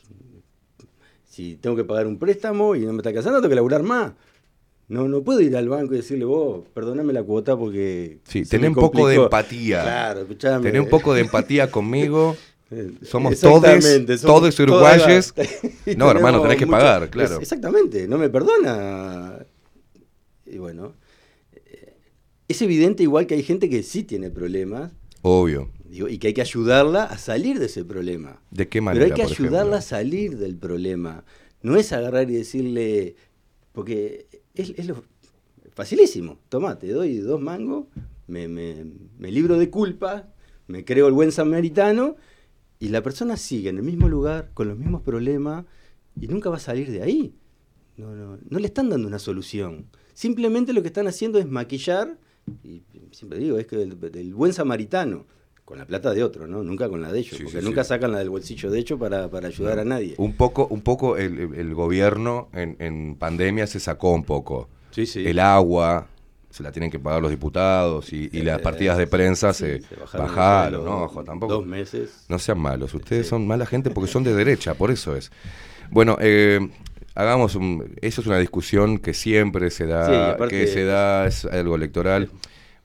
si 1.28 1.56
tengo 1.58 1.76
que 1.76 1.84
pagar 1.84 2.08
un 2.08 2.18
préstamo 2.18 2.76
y 2.76 2.82
no 2.86 2.94
me 2.94 3.00
está 3.00 3.14
casando, 3.14 3.40
tengo 3.40 3.50
que 3.50 3.56
laburar 3.56 3.84
más. 3.84 4.14
No, 4.88 5.08
no 5.08 5.22
puedo 5.22 5.40
ir 5.42 5.56
al 5.56 5.70
banco 5.70 5.94
y 5.94 5.98
decirle, 5.98 6.26
vos, 6.26 6.66
perdóname 6.74 7.14
la 7.14 7.22
cuota 7.22 7.56
porque... 7.56 8.20
Sí, 8.24 8.44
me 8.60 8.70
un 8.70 8.74
poco 8.74 9.08
de 9.08 9.16
complicó". 9.18 9.24
empatía. 9.26 9.82
Claro, 9.84 10.22
escuchame. 10.22 10.64
Tené 10.64 10.80
un 10.80 10.90
poco 10.90 11.14
de 11.14 11.22
empatía 11.22 11.70
conmigo. 11.70 12.36
Somos 13.04 13.40
todos, 13.40 13.84
todos 14.22 14.60
uruguayos. 14.60 15.34
No, 15.98 16.10
hermano, 16.12 16.42
tenés 16.42 16.58
que 16.58 16.66
mucho- 16.66 16.78
pagar, 16.78 17.10
claro. 17.10 17.36
Es- 17.36 17.42
exactamente, 17.42 18.08
no 18.08 18.18
me 18.18 18.30
perdona. 18.30 19.46
Y 20.48 20.58
bueno, 20.58 20.94
es 22.50 22.62
evidente 22.62 23.04
igual 23.04 23.26
que 23.28 23.36
hay 23.36 23.44
gente 23.44 23.70
que 23.70 23.82
sí 23.84 24.04
tiene 24.04 24.30
problemas 24.30 24.92
Obvio. 25.22 25.70
digo, 25.86 26.08
y 26.10 26.18
que 26.18 26.28
hay 26.28 26.34
que 26.34 26.42
ayudarla 26.42 27.04
a 27.06 27.18
salir 27.18 27.60
de 27.60 27.66
ese 27.68 27.84
problema. 27.86 28.42
¿De 28.52 28.68
qué 28.68 28.82
manera? 28.82 29.06
Pero 29.06 29.16
hay 29.16 29.22
que 29.28 29.34
ayudarla 29.44 29.78
a 29.78 29.82
salir 29.82 30.38
del 30.38 30.56
problema. 30.58 31.24
No 31.62 31.76
es 31.76 31.92
agarrar 31.94 32.30
y 32.30 32.34
decirle, 32.36 33.16
porque 33.74 34.28
es, 34.56 34.74
es 34.78 34.88
lo 34.88 35.04
facilísimo. 35.74 36.40
Tomá, 36.50 36.78
te 36.80 36.88
doy 36.92 37.18
dos 37.18 37.42
mangos, 37.42 37.86
me, 38.28 38.48
me- 38.48 38.86
me 39.18 39.32
libro 39.32 39.58
de 39.58 39.70
culpa, 39.70 40.28
me 40.68 40.86
creo 40.86 41.08
el 41.08 41.14
buen 41.14 41.32
samaritano 41.32 42.16
y 42.80 42.90
la 42.90 43.02
persona 43.04 43.36
sigue 43.38 43.70
en 43.70 43.78
el 43.78 43.84
mismo 43.84 44.08
lugar, 44.08 44.52
con 44.54 44.68
los 44.70 44.78
mismos 44.78 45.02
problemas 45.02 45.66
y 46.20 46.28
nunca 46.28 46.50
va 46.50 46.58
a 46.58 46.60
salir 46.62 46.90
de 46.92 47.02
ahí. 47.02 47.34
No, 47.98 48.16
no, 48.16 48.38
no 48.50 48.60
le 48.60 48.68
están 48.68 48.90
dando 48.90 49.08
una 49.08 49.20
solución. 49.20 49.88
Simplemente 50.14 50.72
lo 50.74 50.82
que 50.82 50.88
están 50.88 51.08
haciendo 51.08 51.40
es 51.40 51.48
maquillar, 51.48 52.18
y 52.64 52.82
siempre 53.12 53.40
digo, 53.40 53.58
es 53.58 53.68
que 53.68 53.82
el, 53.82 53.98
el 54.14 54.34
buen 54.34 54.54
samaritano, 54.54 55.26
con 55.66 55.78
la 55.78 55.86
plata 55.86 56.12
de 56.14 56.24
otro, 56.24 56.48
¿no? 56.48 56.64
Nunca 56.64 56.90
con 56.90 57.02
la 57.02 57.12
de 57.12 57.20
ellos, 57.20 57.38
Sí, 57.38 57.44
porque 57.44 57.60
sí, 57.60 57.66
nunca 57.66 57.84
sí. 57.84 57.90
sacan 57.90 58.12
la 58.12 58.18
del 58.20 58.30
bolsillo 58.32 58.72
de 58.72 58.80
ellos 58.80 59.00
para, 59.00 59.30
para 59.30 59.50
ayudar 59.50 59.78
a 59.80 59.86
nadie. 59.86 60.16
Un 60.18 60.34
poco, 60.34 60.66
un 60.68 60.82
poco 60.82 61.16
el, 61.18 61.74
gobierno 61.76 62.50
en, 62.54 62.76
en 62.80 63.16
pandemia 63.16 63.68
se 63.68 63.80
sacó 63.80 64.12
un 64.14 64.24
poco. 64.24 64.68
Sí, 64.92 65.06
sí. 65.06 65.28
El 65.28 65.38
agua 65.40 66.08
se 66.50 66.64
la 66.64 66.72
tienen 66.72 66.90
que 66.90 66.98
pagar 66.98 67.22
los 67.22 67.30
diputados 67.30 68.12
y, 68.12 68.28
y 68.32 68.42
las 68.42 68.58
Eh, 68.60 68.64
partidas 68.64 68.98
de 68.98 69.06
prensa 69.06 69.54
se, 69.54 69.82
se 69.84 70.18
bajaron 70.18 70.84
¿no? 70.84 71.04
Ojo, 71.04 71.24
tampoco. 71.24 71.54
dos 71.54 71.66
meses. 71.68 72.26
No 72.28 72.40
sean 72.40 72.60
malos, 72.60 72.92
ustedes 72.96 73.28
son 73.28 73.46
mala 73.46 73.68
gente 73.68 73.92
porque 73.92 74.10
son 74.12 74.24
de 74.24 74.34
derecha, 74.34 74.74
por 74.74 74.90
eso 74.90 75.16
es. 75.16 75.32
Bueno, 75.92 76.18
eh, 76.20 76.60
hagamos 77.20 77.56
un, 77.56 77.96
eso 78.02 78.22
es 78.22 78.28
una 78.28 78.38
discusión 78.40 78.98
que 78.98 79.14
siempre 79.14 79.70
se 79.72 79.86
da, 79.86 80.06
Sí, 80.06 80.12
y 80.14 80.16
aparte- 80.16 80.60
que 80.60 80.68
se 80.68 80.84
da, 80.86 81.28
es 81.28 81.46
algo 81.46 81.76
electoral. 81.76 82.30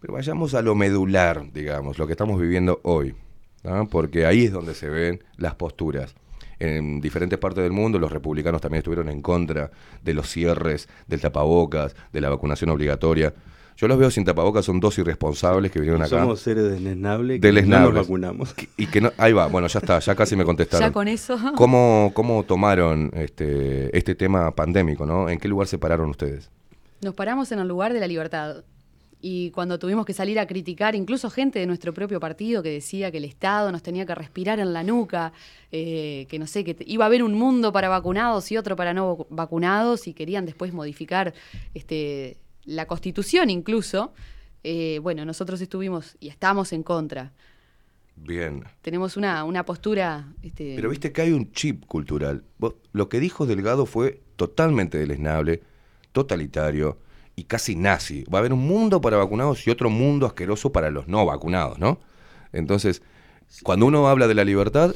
Pero 0.01 0.13
vayamos 0.15 0.55
a 0.55 0.61
lo 0.63 0.75
medular, 0.75 1.45
digamos, 1.53 1.99
lo 1.99 2.07
que 2.07 2.13
estamos 2.13 2.41
viviendo 2.41 2.81
hoy. 2.83 3.15
Porque 3.91 4.27
ahí 4.27 4.45
es 4.45 4.53
donde 4.53 4.75
se 4.75 4.89
ven 4.91 5.25
las 5.39 5.55
posturas. 5.55 6.15
En 6.59 7.01
diferentes 7.01 7.39
partes 7.39 7.63
del 7.65 7.73
mundo 7.73 7.99
los 7.99 8.13
republicanos 8.13 8.61
también 8.61 8.79
estuvieron 8.79 9.09
en 9.09 9.23
contra 9.23 9.71
de 10.03 10.15
los 10.15 10.29
cierres, 10.31 10.89
del 11.07 11.21
tapabocas, 11.21 11.97
de 12.13 12.21
la 12.21 12.29
vacunación 12.29 12.71
obligatoria. 12.71 13.33
Yo 13.77 13.89
los 13.89 13.99
veo 13.99 14.11
sin 14.11 14.25
tapabocas, 14.25 14.65
son 14.65 14.79
dos 14.79 14.97
irresponsables 14.99 15.73
que 15.73 15.81
vinieron 15.81 16.01
acá. 16.01 16.21
Somos 16.21 16.41
seres 16.41 16.71
desnesnables 16.71 17.41
que 17.41 17.63
no 17.63 17.81
nos 17.81 17.95
vacunamos. 17.95 18.55
Y 18.77 18.87
que 18.87 19.01
no, 19.01 19.13
ahí 19.19 19.33
va, 19.33 19.47
bueno, 19.47 19.67
ya 19.67 19.81
está, 19.81 19.99
ya 19.99 20.15
casi 20.15 20.37
me 20.37 20.45
contestaron. 20.45 20.89
Ya 20.89 20.93
con 20.93 21.09
eso. 21.09 21.39
¿Cómo, 21.57 22.13
cómo 22.15 22.45
tomaron 22.45 23.11
este, 23.15 23.97
este 23.97 24.15
tema 24.15 24.55
pandémico, 24.55 25.07
no? 25.07 25.29
¿En 25.29 25.39
qué 25.39 25.49
lugar 25.49 25.67
se 25.67 25.79
pararon 25.79 26.11
ustedes? 26.11 26.51
Nos 27.01 27.15
paramos 27.15 27.51
en 27.53 27.59
el 27.59 27.69
lugar 27.69 27.93
de 27.93 28.01
la 28.01 28.07
libertad. 28.07 28.65
Y 29.27 29.53
cuando 29.53 29.79
tuvimos 29.79 30.05
que 30.05 30.13
salir 30.13 30.39
a 30.39 30.47
criticar, 30.47 30.95
incluso 30.95 31.31
gente 31.31 31.59
de 31.59 31.67
nuestro 31.67 31.95
propio 31.95 32.21
partido 32.21 32.63
que 32.63 32.69
decía 32.69 33.11
que 33.11 33.17
el 33.17 33.25
Estado 33.25 33.73
nos 33.73 33.83
tenía 33.83 34.05
que 34.05 34.15
respirar 34.15 34.61
en 34.61 34.75
la 34.75 34.83
nuca, 34.83 35.33
eh, 35.73 36.27
que 36.29 36.39
no 36.39 36.47
sé, 36.47 36.63
que 36.63 36.77
iba 36.87 37.07
a 37.07 37.09
haber 37.09 37.23
un 37.23 37.33
mundo 37.33 37.73
para 37.73 37.89
vacunados 37.89 38.53
y 38.53 38.59
otro 38.59 38.77
para 38.77 38.93
no 38.93 39.27
vacunados, 39.31 40.09
y 40.09 40.13
querían 40.13 40.45
después 40.45 40.75
modificar 40.75 41.33
este, 41.73 42.37
la 42.65 42.87
constitución 42.87 43.51
incluso, 43.51 44.13
eh, 44.63 44.99
bueno, 45.03 45.25
nosotros 45.25 45.61
estuvimos 45.61 46.17
y 46.21 46.29
estamos 46.29 46.73
en 46.73 46.83
contra. 46.83 47.33
Bien. 48.17 48.65
Tenemos 48.81 49.17
una, 49.17 49.45
una 49.45 49.65
postura... 49.65 50.33
Este, 50.43 50.75
Pero 50.77 50.89
viste 50.91 51.13
que 51.13 51.23
hay 51.23 51.33
un 51.33 51.51
chip 51.53 51.85
cultural. 51.87 52.45
Vos- 52.59 52.75
lo 52.93 53.09
que 53.09 53.19
dijo 53.21 53.45
Delgado 53.47 53.87
fue 53.87 54.23
totalmente 54.37 54.99
deleznable, 54.99 55.63
totalitario 56.13 56.99
y 57.37 57.45
casi 57.45 57.75
nazi. 57.75 58.25
Va 58.33 58.39
a 58.39 58.41
haber 58.41 58.53
un 58.53 58.67
mundo 58.67 59.01
para 59.01 59.17
vacunados 59.17 59.67
y 59.67 59.71
otro 59.71 59.91
mundo 59.91 60.27
asqueroso 60.27 60.71
para 60.71 60.91
los 60.91 61.09
no 61.09 61.27
vacunados, 61.27 61.79
¿no? 61.81 61.99
Entonces, 62.53 63.03
cuando 63.65 63.87
uno 63.87 64.07
habla 64.07 64.29
de 64.29 64.35
la 64.35 64.45
libertad, 64.45 64.95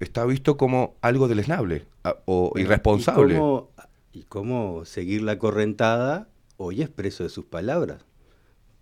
está 0.00 0.24
visto 0.24 0.56
como 0.56 0.96
algo 1.00 1.28
deleznable 1.28 1.86
o 2.24 2.52
irresponsable. 2.56 3.34
¿Y 3.34 3.38
cómo, 3.38 3.70
y 4.12 4.22
cómo 4.24 4.84
seguir 4.84 5.22
la 5.22 5.38
correntada 5.38 6.28
hoy 6.58 6.82
es 6.82 6.90
preso 6.90 7.22
de 7.24 7.30
sus 7.30 7.46
palabras? 7.46 8.02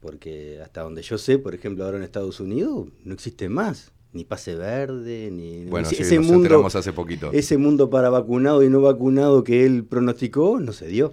Porque 0.00 0.60
hasta 0.62 0.82
donde 0.82 1.02
yo 1.02 1.16
sé, 1.18 1.38
por 1.38 1.54
ejemplo, 1.54 1.84
ahora 1.84 1.96
en 1.98 2.02
Estados 2.02 2.40
Unidos 2.40 2.88
no 3.04 3.14
existe 3.14 3.48
más. 3.48 3.92
Ni 4.12 4.24
pase 4.24 4.54
verde, 4.54 5.30
ni... 5.30 5.66
Bueno, 5.66 5.86
ese, 5.86 5.96
sí, 5.96 6.02
ese 6.02 6.16
nos 6.16 6.26
mundo, 6.26 6.66
hace 6.66 6.92
poquito. 6.92 7.30
Ese 7.32 7.58
mundo 7.58 7.90
para 7.90 8.08
vacunado 8.08 8.62
y 8.62 8.70
no 8.70 8.80
vacunado 8.80 9.44
que 9.44 9.66
él 9.66 9.84
pronosticó, 9.84 10.58
no 10.58 10.72
se 10.72 10.86
dio. 10.88 11.12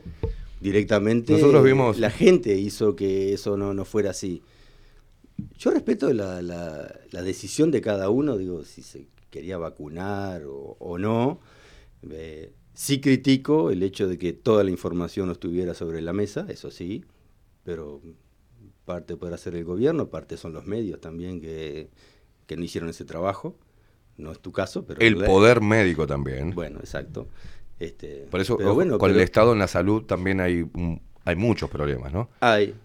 Directamente 0.61 1.33
Nosotros 1.33 1.63
vimos- 1.65 1.99
la 1.99 2.09
gente 2.11 2.55
hizo 2.55 2.95
que 2.95 3.33
eso 3.33 3.57
no, 3.57 3.73
no 3.73 3.83
fuera 3.83 4.11
así. 4.11 4.41
Yo 5.57 5.71
respeto 5.71 6.13
la, 6.13 6.41
la- 6.41 6.95
la 7.11 7.21
decisión 7.23 7.71
de 7.71 7.81
cada 7.81 8.09
uno, 8.09 8.37
digo, 8.37 8.63
si 8.63 8.83
se 8.83 9.07
quería 9.29 9.57
vacunar 9.57 10.43
o, 10.45 10.77
o 10.79 10.97
no. 10.97 11.39
Eh, 12.09 12.53
sí 12.73 13.01
critico 13.01 13.71
el 13.71 13.83
hecho 13.83 14.07
de 14.07 14.17
que 14.17 14.33
toda 14.33 14.63
la 14.63 14.71
información 14.71 15.27
no 15.27 15.33
estuviera 15.33 15.73
sobre 15.73 16.01
la 16.01 16.13
mesa, 16.13 16.45
eso 16.49 16.71
sí, 16.71 17.03
pero 17.63 18.01
parte 18.85 19.15
podrá 19.15 19.37
ser 19.37 19.55
el 19.55 19.63
gobierno, 19.63 20.09
parte 20.09 20.37
son 20.37 20.53
los 20.53 20.65
medios 20.65 20.99
también 20.99 21.39
que, 21.39 21.89
que 22.47 22.57
no 22.57 22.63
hicieron 22.63 22.89
ese 22.89 23.05
trabajo. 23.05 23.55
No 24.15 24.31
es 24.31 24.39
tu 24.39 24.51
caso, 24.51 24.85
pero... 24.85 25.01
El 25.01 25.15
poder 25.15 25.61
médico 25.61 26.05
también. 26.05 26.51
Bueno, 26.51 26.79
exacto. 26.79 27.27
Este, 27.79 28.27
Por 28.29 28.41
eso, 28.41 28.57
pero 28.57 28.75
bueno, 28.75 28.99
con 28.99 29.09
el 29.09 29.19
Estado 29.19 29.53
en 29.53 29.59
la 29.59 29.67
salud 29.67 30.03
también 30.03 30.39
hay, 30.39 30.65
hay 31.25 31.35
muchos 31.35 31.69
problemas, 31.69 32.13
¿no? 32.13 32.29
Hay. 32.39 32.75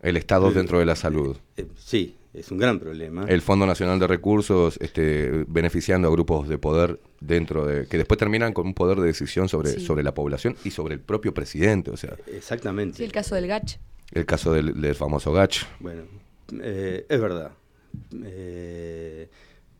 El 0.00 0.16
Estado 0.18 0.50
Eh, 0.50 0.54
dentro 0.54 0.78
de 0.78 0.84
la 0.84 0.94
salud. 0.94 1.36
Eh, 1.56 1.66
sí, 1.76 2.14
es 2.36 2.50
un 2.50 2.58
gran 2.58 2.78
problema. 2.78 3.24
El 3.28 3.40
Fondo 3.42 3.66
Nacional 3.66 3.98
de 3.98 4.06
Recursos 4.06 4.78
este, 4.80 5.44
beneficiando 5.48 6.08
a 6.08 6.10
grupos 6.10 6.48
de 6.48 6.58
poder 6.58 7.00
dentro 7.20 7.66
de... 7.66 7.86
que 7.88 7.96
después 7.98 8.18
terminan 8.18 8.52
con 8.52 8.66
un 8.66 8.74
poder 8.74 8.98
de 9.00 9.06
decisión 9.06 9.48
sobre, 9.48 9.70
Sí. 9.70 9.80
sobre 9.86 10.02
la 10.02 10.12
población 10.14 10.54
y 10.64 10.70
sobre 10.70 10.94
el 10.94 11.00
propio 11.00 11.32
presidente. 11.34 11.90
O 11.90 11.96
sea, 11.96 12.14
Exactamente. 12.26 12.98
sí, 12.98 13.04
el 13.04 13.12
caso 13.12 13.34
del 13.34 13.46
GACH. 13.46 13.78
el 14.12 14.26
caso 14.26 14.52
del, 14.52 14.80
del 14.80 14.94
famoso 14.94 15.32
Gach. 15.32 15.56
Bueno, 15.80 16.02
eh, 16.62 17.06
es 17.08 17.20
verdad. 17.20 17.52
Eh, 18.24 19.28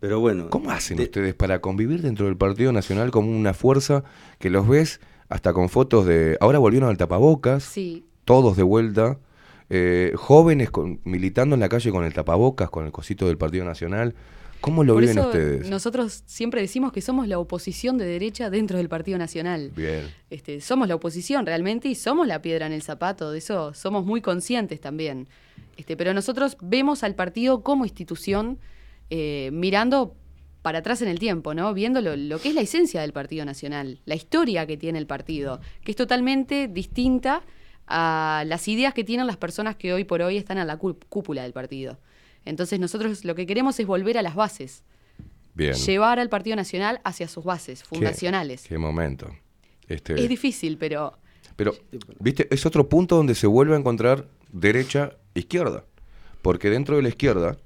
pero 0.01 0.21
bueno. 0.21 0.49
¿Cómo 0.51 0.71
hacen 0.71 0.97
de- 0.99 1.05
ustedes 1.05 1.35
para 1.35 1.61
convivir 1.61 2.03
dentro 2.03 2.27
del 2.27 2.37
Partido 2.37 2.73
Nacional 2.73 3.11
como 3.11 3.31
una 3.31 3.55
fuerza 3.55 4.05
que 4.39 4.51
los 4.51 4.69
ves 4.69 5.01
hasta 5.29 5.53
con 5.53 5.69
fotos 5.69 6.07
de... 6.07 6.37
Ahora 6.41 6.59
volvieron 6.59 6.89
al 6.89 6.97
tapabocas, 6.97 7.65
Sí, 7.65 8.05
todos 8.25 8.57
de 8.57 8.63
vuelta, 8.63 9.19
eh, 9.71 10.13
jóvenes 10.17 10.71
con- 10.71 11.01
militando 11.05 11.55
en 11.55 11.61
la 11.61 11.69
calle 11.69 11.91
con 11.91 12.05
el 12.05 12.13
tapabocas, 12.13 12.71
con 12.71 12.87
el 12.87 12.93
cosito 12.93 13.27
del 13.27 13.37
Partido 13.39 13.65
Nacional. 13.65 14.15
¿Cómo 14.61 14.85
lo 14.85 14.95
Por 14.95 15.03
viven 15.03 15.19
eso 15.19 15.27
ustedes? 15.29 15.69
nosotros 15.69 16.23
siempre 16.27 16.61
decimos 16.63 16.91
que 16.93 17.01
somos 17.03 17.29
la 17.29 17.39
oposición 17.39 17.99
de 17.99 18.07
derecha 18.07 18.49
dentro 18.49 18.79
del 18.79 18.89
Partido 18.89 19.19
Nacional. 19.19 19.71
Bien. 19.77 20.09
Este, 20.31 20.61
somos 20.61 20.89
la 20.89 20.95
oposición 20.95 21.45
realmente 21.47 21.89
y 21.89 21.95
somos 21.95 22.27
la 22.27 22.41
piedra 22.43 22.67
en 22.67 22.73
el 22.73 22.83
zapato, 22.83 23.31
de 23.31 23.39
eso 23.39 23.75
somos 23.75 24.05
muy 24.07 24.23
conscientes 24.23 24.81
también. 24.81 25.29
Este, 25.77 25.97
pero 25.97 26.15
nosotros 26.15 26.57
vemos 26.63 27.03
al 27.05 27.15
partido 27.15 27.63
como 27.63 27.85
institución 27.85 28.59
eh, 29.11 29.51
mirando 29.53 30.15
para 30.63 30.79
atrás 30.79 31.03
en 31.03 31.09
el 31.09 31.19
tiempo, 31.21 31.55
¿no? 31.55 31.73
Viendo 31.75 32.01
lo, 32.01 32.17
lo 32.17 32.41
que 32.41 32.49
es 32.49 32.55
la 32.55 32.63
esencia 32.63 33.03
del 33.03 33.13
Partido 33.13 33.45
Nacional, 33.45 34.01
la 34.05 34.15
historia 34.17 34.67
que 34.67 34.77
tiene 34.77 34.99
el 34.99 35.07
partido, 35.07 35.61
que 35.85 35.93
es 35.93 35.97
totalmente 35.97 36.67
distinta 36.67 37.43
a 37.87 38.45
las 38.47 38.67
ideas 38.69 38.95
que 38.95 39.05
tienen 39.05 39.27
las 39.27 39.37
personas 39.37 39.77
que 39.77 39.93
hoy 39.93 40.05
por 40.05 40.23
hoy 40.23 40.37
están 40.37 40.59
en 40.59 40.67
la 40.67 40.79
cú- 40.79 40.97
cúpula 41.09 41.43
del 41.43 41.53
partido. 41.53 41.99
Entonces 42.45 42.79
nosotros 42.81 43.25
lo 43.25 43.35
que 43.35 43.47
queremos 43.47 43.79
es 43.81 43.87
volver 43.87 44.19
a 44.19 44.23
las 44.23 44.35
bases, 44.35 44.83
Bien. 45.55 45.75
llevar 45.75 46.19
al 46.19 46.29
Partido 46.29 46.55
Nacional 46.57 47.01
hacia 47.05 47.29
sus 47.29 47.45
bases 47.45 47.83
fundacionales. 47.83 48.65
Qué, 48.69 48.79
momento. 48.79 49.29
Este, 49.89 50.15
Es 50.21 50.29
difícil, 50.29 50.77
pero 50.79 51.19
Pero, 51.57 51.75
viste, 52.21 52.47
es 52.51 52.67
otro 52.67 52.89
punto 52.89 53.17
donde 53.17 53.35
se 53.35 53.47
vuelve 53.47 53.75
a 53.75 53.79
encontrar 53.79 54.27
derecha 54.53 55.13
e 55.35 55.41
izquierda. 55.41 55.85
Porque 56.43 56.69
dentro 56.71 56.97
de 56.97 57.03
la 57.03 57.09
izquierda 57.09 57.57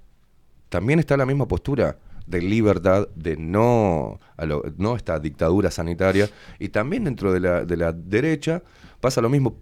también 0.68 0.98
está 1.00 1.16
la 1.16 1.26
misma 1.26 1.48
postura 1.48 1.98
de 2.26 2.40
libertad, 2.40 3.08
de 3.16 3.36
no, 3.36 4.20
a 4.36 4.46
lo- 4.46 4.62
no 4.78 4.94
esta 4.94 5.18
dictadura 5.18 5.70
sanitaria. 5.72 6.30
Y 6.60 6.68
también 6.68 7.04
dentro 7.04 7.32
de 7.32 7.40
la, 7.40 7.64
de 7.64 7.76
la 7.76 7.92
derecha 7.92 8.62
pasa 9.00 9.20
lo 9.20 9.28
mismo. 9.28 9.56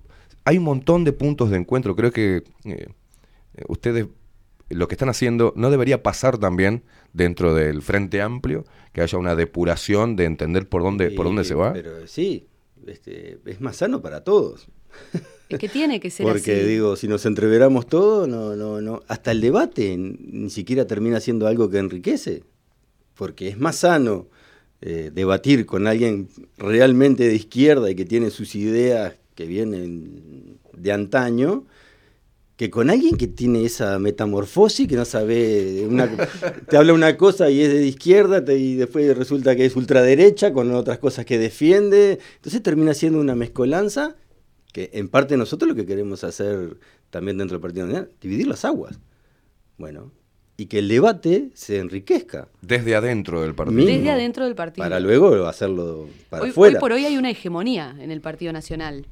Hay 0.49 0.57
un 0.57 0.65
montón 0.65 1.05
de 1.05 1.12
puntos 1.12 1.51
de 1.51 1.59
encuentro. 1.59 1.95
Creo 1.95 2.11
que 2.11 2.43
eh, 2.65 2.87
ustedes 3.69 4.07
lo 4.70 4.89
que 4.89 4.95
están 4.95 5.11
haciendo 5.11 5.53
no 5.57 5.70
debería 5.70 6.03
pasar 6.03 6.39
también 6.39 6.85
dentro 7.12 7.55
del 7.55 7.83
Frente 7.83 8.23
Amplio, 8.23 8.65
que 8.95 9.03
haya 9.03 9.19
una 9.19 9.37
depuración 9.37 10.16
de 10.16 10.25
entender 10.25 10.66
por 10.66 10.83
dónde, 10.83 11.11
por 11.11 11.27
dónde 11.27 11.45
se 11.45 11.55
va. 11.55 11.75
Pero 11.75 12.07
sí, 12.07 12.47
este, 12.87 13.41
es 13.45 13.61
más 13.61 13.77
sano 13.77 14.01
para 14.01 14.25
todos. 14.25 14.69
es 15.51 15.59
que 15.59 15.69
tiene 15.69 16.01
que 16.01 16.09
ser 16.09 16.25
Porque 16.25 16.61
así. 16.61 16.66
digo, 16.66 16.97
si 16.97 17.09
nos 17.09 17.27
entreveramos 17.27 17.87
todos, 17.87 18.27
no, 18.27 18.57
no, 18.57 18.81
no, 18.81 19.03
hasta 19.07 19.33
el 19.33 19.43
debate 19.43 19.99
ni 19.99 20.49
siquiera 20.49 20.87
termina 20.87 21.20
siendo 21.20 21.47
algo 21.47 21.69
que 21.69 21.77
enriquece. 21.77 22.43
Porque 23.12 23.49
es 23.49 23.59
más 23.59 23.77
sano 23.77 24.29
eh, 24.81 25.11
debatir 25.12 25.66
con 25.66 25.87
alguien 25.87 26.31
realmente 26.57 27.29
de 27.29 27.35
izquierda 27.35 27.91
y 27.91 27.95
que 27.95 28.07
tiene 28.07 28.31
sus 28.31 28.55
ideas 28.55 29.12
que 29.39 29.47
vienen 29.47 30.59
de 30.77 30.90
antaño, 30.90 31.65
que 32.56 32.70
con 32.70 32.90
alguien 32.90 33.16
que 33.16 33.28
tiene 33.28 33.65
esa 33.65 33.97
metamorfosis, 34.01 34.89
que 34.89 34.97
no 34.97 35.05
sabe, 35.05 35.86
una- 35.89 36.10
te 36.69 36.77
habla 36.77 36.93
una 36.93 37.16
cosa 37.16 37.48
y 37.48 37.60
es 37.62 37.69
de 37.73 37.86
izquierda 37.86 38.44
te- 38.44 38.59
y 38.59 38.74
después 38.74 39.16
resulta 39.16 39.55
que 39.55 39.65
es 39.65 39.77
ultraderecha 39.77 40.52
con 40.52 40.74
otras 40.74 40.98
cosas 40.98 41.24
que 41.24 41.39
defiende. 41.39 42.19
Entonces 42.35 42.60
termina 42.65 42.94
siendo 42.94 43.20
una 43.20 43.36
mezcolanza 43.36 44.16
que 44.73 44.90
en 44.94 45.09
parte 45.09 45.36
nosotros 45.36 45.69
lo 45.69 45.77
que 45.77 45.86
queremos 45.86 46.24
hacer 46.24 46.77
también 47.10 47.39
dentro 47.39 47.55
del 47.59 47.62
Partido 47.62 47.86
Nacional, 47.86 48.10
dividir 48.20 48.48
las 48.48 48.65
aguas. 48.65 48.98
Bueno, 49.77 50.10
y 50.56 50.66
que 50.66 50.81
el 50.81 50.89
debate 50.89 51.51
se 51.55 51.78
enriquezca. 51.78 52.48
Desde 52.60 52.97
adentro 52.97 53.40
del 53.43 53.55
partido. 53.55 53.77
Mismo. 53.77 53.94
Desde 53.98 54.10
adentro 54.10 54.44
del 54.47 54.56
partido. 54.56 54.85
Para 54.85 54.98
luego 54.98 55.47
hacerlo 55.47 56.09
para 56.28 56.43
hoy, 56.43 56.51
afuera. 56.51 56.78
hoy 56.78 56.81
por 56.81 56.90
hoy 56.90 57.05
hay 57.05 57.16
una 57.16 57.31
hegemonía 57.31 57.94
en 58.01 58.10
el 58.10 58.20
Partido 58.20 58.52
Nacional. 58.52 59.06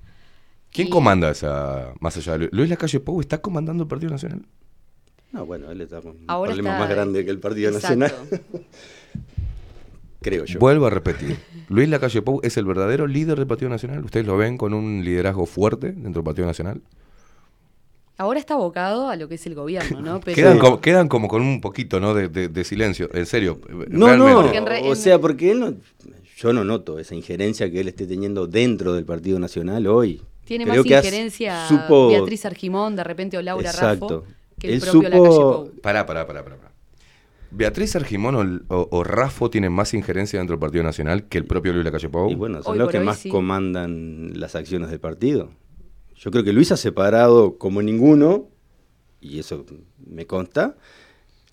¿Quién 0.77 0.89
Y- 0.89 0.91
comanda 0.91 1.31
esa, 1.31 1.93
más 2.01 2.17
allá 2.17 2.33
de 2.35 2.39
Lu- 2.45 2.49
Luis 2.53 2.69
Lacalle 2.71 3.01
Pou, 3.01 3.21
está 3.21 3.39
comandando 3.41 3.83
el 3.83 3.89
Partido 3.89 4.11
Nacional? 4.13 4.43
No, 5.33 5.45
bueno, 5.45 5.71
él 5.71 5.81
está 5.81 6.01
con 6.01 6.13
un 6.13 6.25
Ahora 6.29 6.51
problema 6.53 6.71
está- 6.75 6.81
más 6.81 6.89
grande 6.91 7.25
que 7.25 7.31
el 7.31 7.39
Partido 7.41 7.71
Exacto. 7.71 7.97
Nacional. 7.99 8.41
Creo 10.23 10.45
yo. 10.45 10.59
Vuelvo 10.59 10.87
a 10.87 10.91
repetir. 10.91 11.37
Luis 11.69 11.89
Lacalle 11.89 12.23
Pou 12.23 12.41
es 12.43 12.57
el 12.57 12.65
verdadero 12.65 13.07
líder 13.07 13.39
del 13.39 13.47
Partido 13.47 13.69
Nacional. 13.71 14.05
¿Ustedes 14.05 14.27
lo 14.27 14.37
ven 14.37 14.57
con 14.57 14.75
un 14.75 15.05
liderazgo 15.05 15.47
fuerte 15.47 15.89
dentro 15.93 16.15
del 16.15 16.25
Partido 16.25 16.47
Nacional? 16.47 16.81
Ahora 18.19 18.39
está 18.41 18.55
abocado 18.55 19.09
a 19.09 19.17
lo 19.17 19.29
que 19.29 19.35
es 19.35 19.47
el 19.47 19.55
gobierno, 19.55 20.01
¿no? 20.01 20.21
Pero 20.25 20.35
Quedan, 20.35 20.59
como, 20.59 20.81
quedan 20.81 21.09
como 21.09 21.29
con 21.29 21.43
un 21.43 21.61
poquito 21.61 22.01
¿no? 22.01 22.15
de, 22.15 22.29
de- 22.29 22.49
de 22.49 22.65
silencio, 22.65 23.09
en 23.13 23.27
serio. 23.27 23.61
No, 23.89 24.07
realmente. 24.07 24.61
no, 24.61 24.67
re- 24.67 24.91
o 24.91 24.95
sea, 24.95 25.21
porque 25.21 25.51
él 25.53 25.61
no, 25.61 25.75
yo 26.39 26.53
no 26.53 26.65
noto 26.65 26.99
esa 26.99 27.15
injerencia 27.15 27.71
que 27.71 27.81
él 27.81 27.89
esté 27.89 28.07
teniendo 28.07 28.47
dentro 28.47 28.95
del 28.95 29.05
Partido 29.05 29.39
Nacional 29.39 29.87
hoy. 29.87 30.23
Tiene 30.47 30.65
Creo 30.65 30.77
más 30.77 30.87
que 30.87 30.97
has- 30.97 31.05
injerencia 31.05 31.69
supo- 31.69 32.09
Beatriz 32.09 32.47
Argimón, 32.47 32.97
de 32.97 33.05
repente, 33.05 33.37
o 33.37 33.43
Laura 33.43 33.69
Exacto. 33.71 34.09
Raffo, 34.09 34.25
que 34.59 34.69
el 34.69 34.75
Él 34.75 34.81
propio 34.81 35.01
supo- 35.03 35.09
Lacalle 35.11 35.29
Pou. 35.73 35.81
Pará, 35.83 36.07
pará, 36.07 36.27
pará, 36.27 36.43
pará. 36.45 36.57
pará. 36.57 36.73
¿Beatriz 37.51 37.95
Argimón 37.97 38.63
o, 38.69 38.75
o- 38.75 38.89
o 38.91 39.05
Rafo 39.05 39.51
tienen 39.51 39.73
más 39.73 39.95
injerencia 39.95 40.39
dentro 40.39 40.55
del 40.55 40.61
Partido 40.61 40.83
Nacional 40.83 41.25
que 41.29 41.39
el 41.39 41.45
propio 41.45 41.73
Luis 41.73 41.85
Lacalle 41.85 42.09
Pou? 42.09 42.31
Y 42.31 42.35
bueno, 42.35 42.63
son 42.63 42.73
Hoy 42.73 42.79
los 42.79 42.91
que 42.91 42.99
hoy 42.99 43.05
más 43.05 43.19
sí. 43.19 43.29
comandan 43.29 44.33
las 44.41 44.55
acciones 44.57 44.91
del 44.91 45.01
partido. 45.01 45.51
Yo 46.17 46.31
creo 46.31 46.43
que 46.45 46.53
Luis 46.53 46.73
ha 46.73 46.77
separado 46.77 47.57
como 47.59 47.83
ninguno, 47.83 48.49
y 49.21 49.39
eso 49.39 49.65
me 50.07 50.27
consta, 50.27 50.77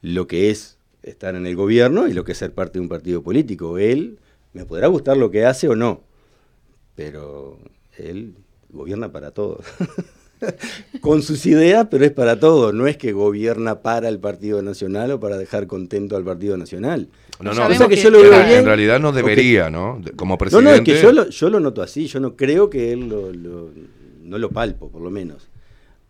lo 0.01 0.25
que 0.27 0.49
es 0.49 0.77
estar 1.03 1.35
en 1.35 1.45
el 1.45 1.55
gobierno 1.55 2.07
y 2.07 2.13
lo 2.13 2.23
que 2.23 2.31
es 2.31 2.37
ser 2.37 2.53
parte 2.53 2.73
de 2.73 2.81
un 2.81 2.89
partido 2.89 3.21
político. 3.23 3.77
Él, 3.77 4.19
me 4.53 4.65
podrá 4.65 4.87
gustar 4.87 5.17
lo 5.17 5.29
que 5.31 5.45
hace 5.45 5.67
o 5.69 5.75
no, 5.75 6.01
pero 6.95 7.59
él 7.97 8.35
gobierna 8.73 9.11
para 9.11 9.31
todos. 9.31 9.65
Con 10.99 11.21
sus 11.21 11.45
ideas, 11.45 11.87
pero 11.89 12.03
es 12.03 12.11
para 12.11 12.37
todos. 12.39 12.73
No 12.73 12.85
es 12.87 12.97
que 12.97 13.13
gobierna 13.13 13.81
para 13.81 14.09
el 14.09 14.19
Partido 14.19 14.61
Nacional 14.61 15.11
o 15.11 15.19
para 15.19 15.37
dejar 15.37 15.67
contento 15.67 16.17
al 16.17 16.23
Partido 16.25 16.57
Nacional. 16.57 17.07
No, 17.39 17.53
no, 17.53 17.65
O 17.67 17.73
sea 17.73 17.87
que 17.87 17.95
que- 17.95 18.01
yo 18.01 18.09
lo 18.11 18.19
veo 18.19 18.29
claro, 18.29 18.47
bien. 18.47 18.59
en 18.59 18.65
realidad 18.65 18.99
no 18.99 19.11
debería, 19.13 19.69
¿no? 19.69 20.01
Como 20.17 20.33
No, 20.33 20.37
presidente. 20.37 20.69
no, 20.69 20.75
es 20.75 20.81
que 20.81 21.01
yo 21.01 21.11
lo, 21.13 21.29
yo 21.29 21.49
lo 21.49 21.59
noto 21.61 21.81
así, 21.81 22.07
yo 22.07 22.19
no 22.19 22.35
creo 22.35 22.69
que 22.69 22.91
él 22.91 23.07
lo, 23.07 23.31
lo- 23.31 23.69
no 24.21 24.37
lo 24.37 24.49
palpo, 24.49 24.89
por 24.91 25.01
lo 25.01 25.09
menos. 25.09 25.47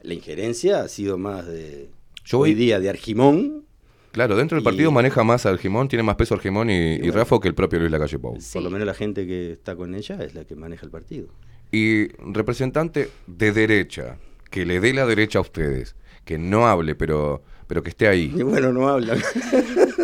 La 0.01 0.13
injerencia 0.15 0.81
ha 0.81 0.87
sido 0.87 1.17
más 1.17 1.45
de 1.47 1.89
Yo 2.25 2.39
hoy 2.39 2.53
día 2.55 2.79
de 2.79 2.89
Argimón 2.89 3.63
Claro, 4.11 4.35
dentro 4.35 4.55
del 4.55 4.61
Y- 4.61 4.65
partido 4.65 4.91
maneja 4.91 5.23
más 5.23 5.45
Argimón, 5.45 5.87
tiene 5.87 6.03
más 6.03 6.15
peso 6.15 6.35
Argimón 6.35 6.69
y, 6.69 6.93
y 6.95 6.97
bueno. 6.99 7.13
Rafa 7.15 7.39
que 7.39 7.47
el 7.47 7.55
propio 7.55 7.79
Luis 7.79 7.91
Lacalle 7.91 8.19
Pou. 8.19 8.37
Por 8.53 8.61
lo 8.61 8.69
menos 8.69 8.85
la 8.85 8.93
gente 8.93 9.25
que 9.25 9.51
está 9.53 9.75
con 9.75 9.95
ella 9.95 10.17
es 10.23 10.33
la 10.35 10.43
que 10.45 10.55
maneja 10.55 10.85
el 10.85 10.91
partido. 10.91 11.27
Y 11.73 12.07
representante 12.31 13.09
de 13.27 13.51
derecha, 13.51 14.17
que 14.51 14.65
le 14.65 14.79
dé 14.79 14.93
la 14.93 15.05
derecha 15.07 15.39
a 15.39 15.41
ustedes, 15.41 15.95
que 16.23 16.37
no 16.37 16.67
hable, 16.67 16.93
pero, 16.95 17.41
pero 17.67 17.81
que 17.81 17.89
esté 17.89 18.07
ahí. 18.07 18.31
Y 18.37 18.43
bueno, 18.43 18.71
no 18.71 18.87
hablan. 18.87 19.19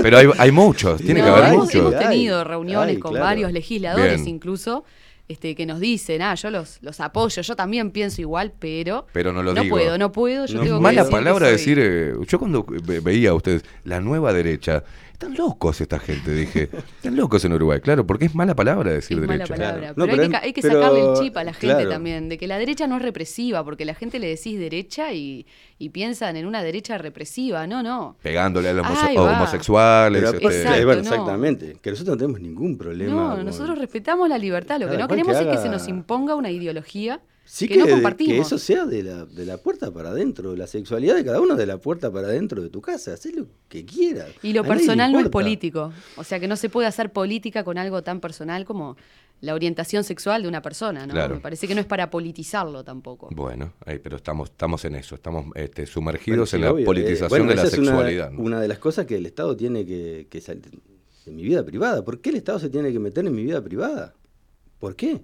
Pero 0.01 0.17
hay, 0.17 0.27
hay 0.37 0.51
muchos, 0.51 1.01
tiene 1.01 1.19
No, 1.19 1.25
que 1.25 1.31
haber 1.31 1.53
muchos. 1.57 1.75
hemos 1.75 1.99
tenido 1.99 2.43
reuniones 2.45 2.99
con 2.99 3.11
claro. 3.11 3.25
varios 3.25 3.51
legisladores 3.51 4.21
Bien. 4.21 4.35
incluso 4.35 4.85
este, 5.27 5.55
que 5.55 5.65
nos 5.65 5.81
dicen, 5.81 6.21
ah, 6.21 6.35
yo 6.35 6.49
los, 6.49 6.77
los 6.81 7.01
apoyo, 7.01 7.41
yo 7.41 7.55
también 7.57 7.91
pienso 7.91 8.21
igual, 8.21 8.53
pero, 8.57 9.05
Pero 9.11 9.33
no 9.33 9.43
lo 9.43 9.53
digo. 9.53 9.75
puedo, 9.75 9.97
no 9.97 10.11
puedo, 10.13 10.45
yo 10.45 10.55
No, 10.59 10.63
tengo 10.63 10.77
que 10.77 10.81
mala 10.83 11.03
que 11.03 11.11
palabra 11.11 11.47
soy- 11.47 11.51
decir, 11.57 11.79
eh, 11.81 12.13
yo 12.25 12.39
cuando 12.39 12.63
ve- 12.65 13.01
veía 13.01 13.31
a 13.31 13.33
ustedes 13.33 13.63
la 13.83 13.99
nueva 13.99 14.31
derecha, 14.31 14.83
están 15.19 15.35
locos 15.35 15.81
esta 15.81 15.99
gente, 15.99 16.31
dije, 16.31 16.69
están 16.95 17.15
locos 17.17 17.43
en 17.43 17.51
Uruguay, 17.51 17.81
claro, 17.81 18.07
porque 18.07 18.25
es 18.25 18.35
mala 18.35 18.55
palabra 18.55 18.91
decir 18.93 19.17
Es 19.19 19.27
mala 19.27 19.43
derecha. 19.43 19.53
palabra. 19.55 19.87
No, 19.89 20.05
pero, 20.05 20.07
pero 20.11 20.21
hay, 20.23 20.27
que, 20.29 20.31
ca- 20.31 20.41
hay 20.45 20.53
que 20.53 20.61
pero, 20.61 20.73
sacarle 20.75 20.99
el 21.01 21.13
chip 21.19 21.35
a 21.37 21.43
la 21.43 21.53
gente 21.53 21.75
claro. 21.75 21.89
también, 21.89 22.29
de 22.29 22.37
que 22.37 22.47
la 22.47 22.57
derecha 22.57 22.87
no 22.87 22.95
es 22.95 23.01
represiva, 23.01 23.63
porque 23.65 23.83
la 23.83 23.95
gente 23.95 24.17
le 24.19 24.27
decís 24.27 24.57
derecha 24.57 25.11
y, 25.11 25.45
y 25.77 25.89
piensan 25.89 26.37
en 26.37 26.45
una 26.45 26.63
derecha 26.63 26.97
represiva. 26.97 27.67
No, 27.67 27.83
no. 27.83 28.15
Pegándole 28.23 28.69
a 28.69 28.73
los 28.73 28.85
homosexuales. 28.87 30.23
Pero, 30.23 30.33
este, 30.49 30.61
Exacto, 30.61 30.85
bueno, 30.85 31.01
no. 31.03 31.09
exactamente. 31.09 31.77
Que 31.81 31.89
nosotros 31.91 32.15
no 32.15 32.19
tenemos 32.19 32.39
ningún 32.41 32.77
problema. 32.77 33.13
No, 33.13 33.35
con- 33.35 33.45
nosotros 33.45 33.77
respetamos 33.77 34.29
la 34.29 34.37
libertad. 34.37 34.79
Lo 34.79 34.89
que 34.89 34.97
no 34.97 35.07
queremos 35.07 35.35
que 35.37 35.43
es 35.43 35.47
que 35.49 35.57
se 35.57 35.69
nos 35.69 35.87
imponga 35.87 36.35
una 36.35 36.49
ideología 36.49 37.19
Sí 37.51 37.67
que, 37.67 37.73
que, 37.73 37.79
no 37.79 37.87
compartimos. 37.87 38.35
que 38.35 38.41
eso 38.41 38.59
sea 38.59 38.85
de 38.85 39.01
la, 39.01 39.25
de 39.25 39.43
la 39.43 39.57
puerta 39.57 39.91
para 39.91 40.09
adentro. 40.09 40.55
La 40.55 40.67
sexualidad 40.67 41.15
de 41.15 41.25
cada 41.25 41.41
uno 41.41 41.55
de 41.55 41.65
la 41.65 41.79
puerta 41.79 42.11
para 42.11 42.27
adentro 42.27 42.61
de 42.61 42.69
tu 42.69 42.79
casa. 42.79 43.13
Haz 43.13 43.25
lo 43.33 43.47
que 43.67 43.85
quieras. 43.85 44.27
Y 44.43 44.53
lo 44.53 44.61
A 44.61 44.65
personal 44.65 45.11
no 45.11 45.19
es 45.19 45.29
político. 45.29 45.91
O 46.15 46.23
sea 46.23 46.39
que 46.39 46.47
no 46.47 46.55
se 46.55 46.69
puede 46.69 46.87
hacer 46.87 47.11
política 47.11 47.63
con 47.63 47.79
algo 47.79 48.03
tan 48.03 48.19
personal 48.19 48.65
como 48.65 48.97
la 49.41 49.55
orientación 49.55 50.03
sexual 50.03 50.43
de 50.43 50.47
una 50.47 50.61
persona, 50.61 51.07
¿no? 51.07 51.13
Claro. 51.13 51.35
Me 51.35 51.41
parece 51.41 51.67
que 51.67 51.73
no 51.73 51.81
es 51.81 51.87
para 51.87 52.11
politizarlo 52.11 52.83
tampoco. 52.83 53.29
Bueno, 53.31 53.73
pero 54.03 54.17
estamos, 54.17 54.49
estamos 54.51 54.85
en 54.85 54.93
eso, 54.95 55.15
estamos 55.15 55.45
este, 55.55 55.87
sumergidos 55.87 56.37
Bueno, 56.37 56.45
sí, 56.45 56.55
en 56.57 56.61
la 56.61 56.71
obvio, 56.71 56.83
eh, 56.83 56.85
politización 56.85 57.29
bueno, 57.29 57.45
de 57.47 57.55
la 57.55 57.61
una- 57.63 57.69
sexualidad. 57.71 58.31
¿no? 58.31 58.41
Una, 58.43 58.61
de 58.61 58.67
las 58.67 58.77
cosas 58.79 59.07
que 59.07 59.15
el 59.15 59.25
Estado 59.25 59.55
tiene 59.57 59.85
que, 59.87 60.27
que 60.29 60.39
sal- 60.39 60.61
en 61.25 61.35
mi 61.35 61.41
vida 61.43 61.65
privada. 61.65 62.05
¿Por 62.05 62.21
qué 62.21 62.29
el 62.29 62.35
Estado 62.35 62.59
se 62.59 62.69
tiene 62.69 62.91
que 62.91 62.99
meter 62.99 63.25
en 63.25 63.33
mi 63.33 63.43
vida 63.43 63.59
privada? 63.63 64.13
¿Por 64.77 64.95
qué? 64.95 65.21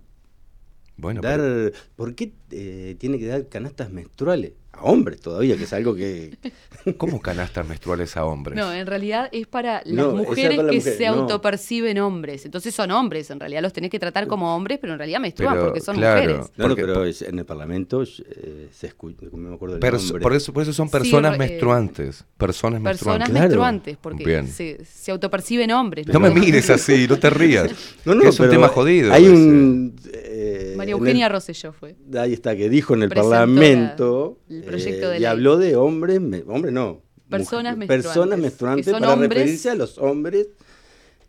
Bueno, 0.97 1.22
dar, 1.22 1.39
pero- 1.39 1.72
¿Por 1.95 2.15
qué 2.15 2.34
eh, 2.51 2.95
tiene 2.99 3.19
que 3.19 3.27
dar 3.27 3.49
canastas 3.49 3.91
menstruales? 3.91 4.53
A 4.77 4.84
hombres 4.84 5.22
todavía, 5.22 5.56
que 5.57 5.64
es 5.64 5.73
algo 5.73 5.95
que... 5.95 6.35
¿cómo 6.97 7.19
canastas 7.19 7.68
menstruales 7.68 8.15
a 8.15 8.26
hombres? 8.26 8.56
No, 8.57 8.72
en 8.72 8.85
realidad 8.85 9.27
es 9.31 9.47
para 9.47 9.81
las 9.85 10.06
No, 10.07 10.11
mujeres 10.11 10.57
para 10.57 10.64
la 10.68 10.69
que 10.72 10.77
mujer, 10.77 10.93
se 10.97 11.06
no. 11.07 11.14
autoperciben 11.14 11.97
hombres. 11.99 12.45
Entonces 12.45 12.76
son 12.76 12.91
hombres, 12.91 13.31
en 13.31 13.39
realidad 13.39 13.61
los 13.64 13.73
tenés 13.73 13.89
que 13.89 13.97
tratar 13.99 14.27
como 14.27 14.56
hombres, 14.56 14.77
pero 14.80 14.93
en 14.93 14.99
realidad 14.99 15.19
menstruan 15.19 15.53
Pero, 15.53 15.65
porque 15.65 15.81
son 15.81 15.95
claro. 15.95 16.22
mujeres. 16.22 16.52
No, 16.57 16.76
pero 16.76 17.03
es- 17.06 17.22
en 17.23 17.39
el 17.39 17.45
Parlamento 17.45 18.03
eh, 18.03 18.68
se 18.72 18.88
escucha, 18.88 19.26
me 19.34 19.53
acuerdo 19.56 19.76
nombre. 19.80 19.89
por, 20.22 20.34
eso, 20.35 20.53
por 20.53 20.61
eso 20.61 20.73
son 20.73 20.88
Sí, 20.88 20.91
personas 20.91 21.35
eh, 21.35 21.38
menstruantes. 21.39 22.23
Personas 22.38 22.81
Personas 22.81 22.81
menstruantes. 22.81 23.30
Claro. 23.30 23.39
menstruantes, 23.41 23.97
porque 23.99 24.23
Bien. 24.26 24.47
se, 24.47 24.85
se 24.85 25.11
autoperciben 25.11 25.72
hombres. 25.72 26.06
No 26.07 26.19
me 26.19 26.30
mires 26.30 26.69
así, 26.69 27.07
no 27.10 27.18
te 27.18 27.30
rías. 27.30 27.72
No, 28.06 28.14
no, 28.14 28.30
es 28.30 28.39
un 28.39 28.49
tema 28.52 28.68
jodido. 28.68 29.11
Hay 29.11 29.27
un... 29.27 29.95
eh, 30.14 30.76
María 30.77 30.93
en 30.93 30.99
Eugenia 30.99 31.26
el- 31.26 31.31
Rosselló 31.31 31.73
fue. 31.73 31.95
Ahí 32.15 32.34
está, 32.34 32.56
que 32.56 32.69
dijo 32.69 32.93
en 32.93 33.02
el 33.03 33.10
Parlamento 33.10 34.38
la- 34.47 34.64
proyecto 34.65 35.05
eh, 35.07 35.09
de 35.11 35.17
y 35.17 35.19
ley. 35.19 35.25
habló 35.25 35.57
de 35.57 35.75
hombres, 35.75 36.19
me- 36.21 36.43
hombres 36.47 36.73
no, 36.73 37.01
Personas 37.29 37.75
menstruantes, 37.75 38.05
personas 38.05 38.35
que 38.35 38.41
menstruantes 38.41 38.85
son 38.85 39.01
para 39.01 39.15
referirse 39.15 39.69
a 39.71 39.75
los 39.75 39.97
hombres 39.97 40.47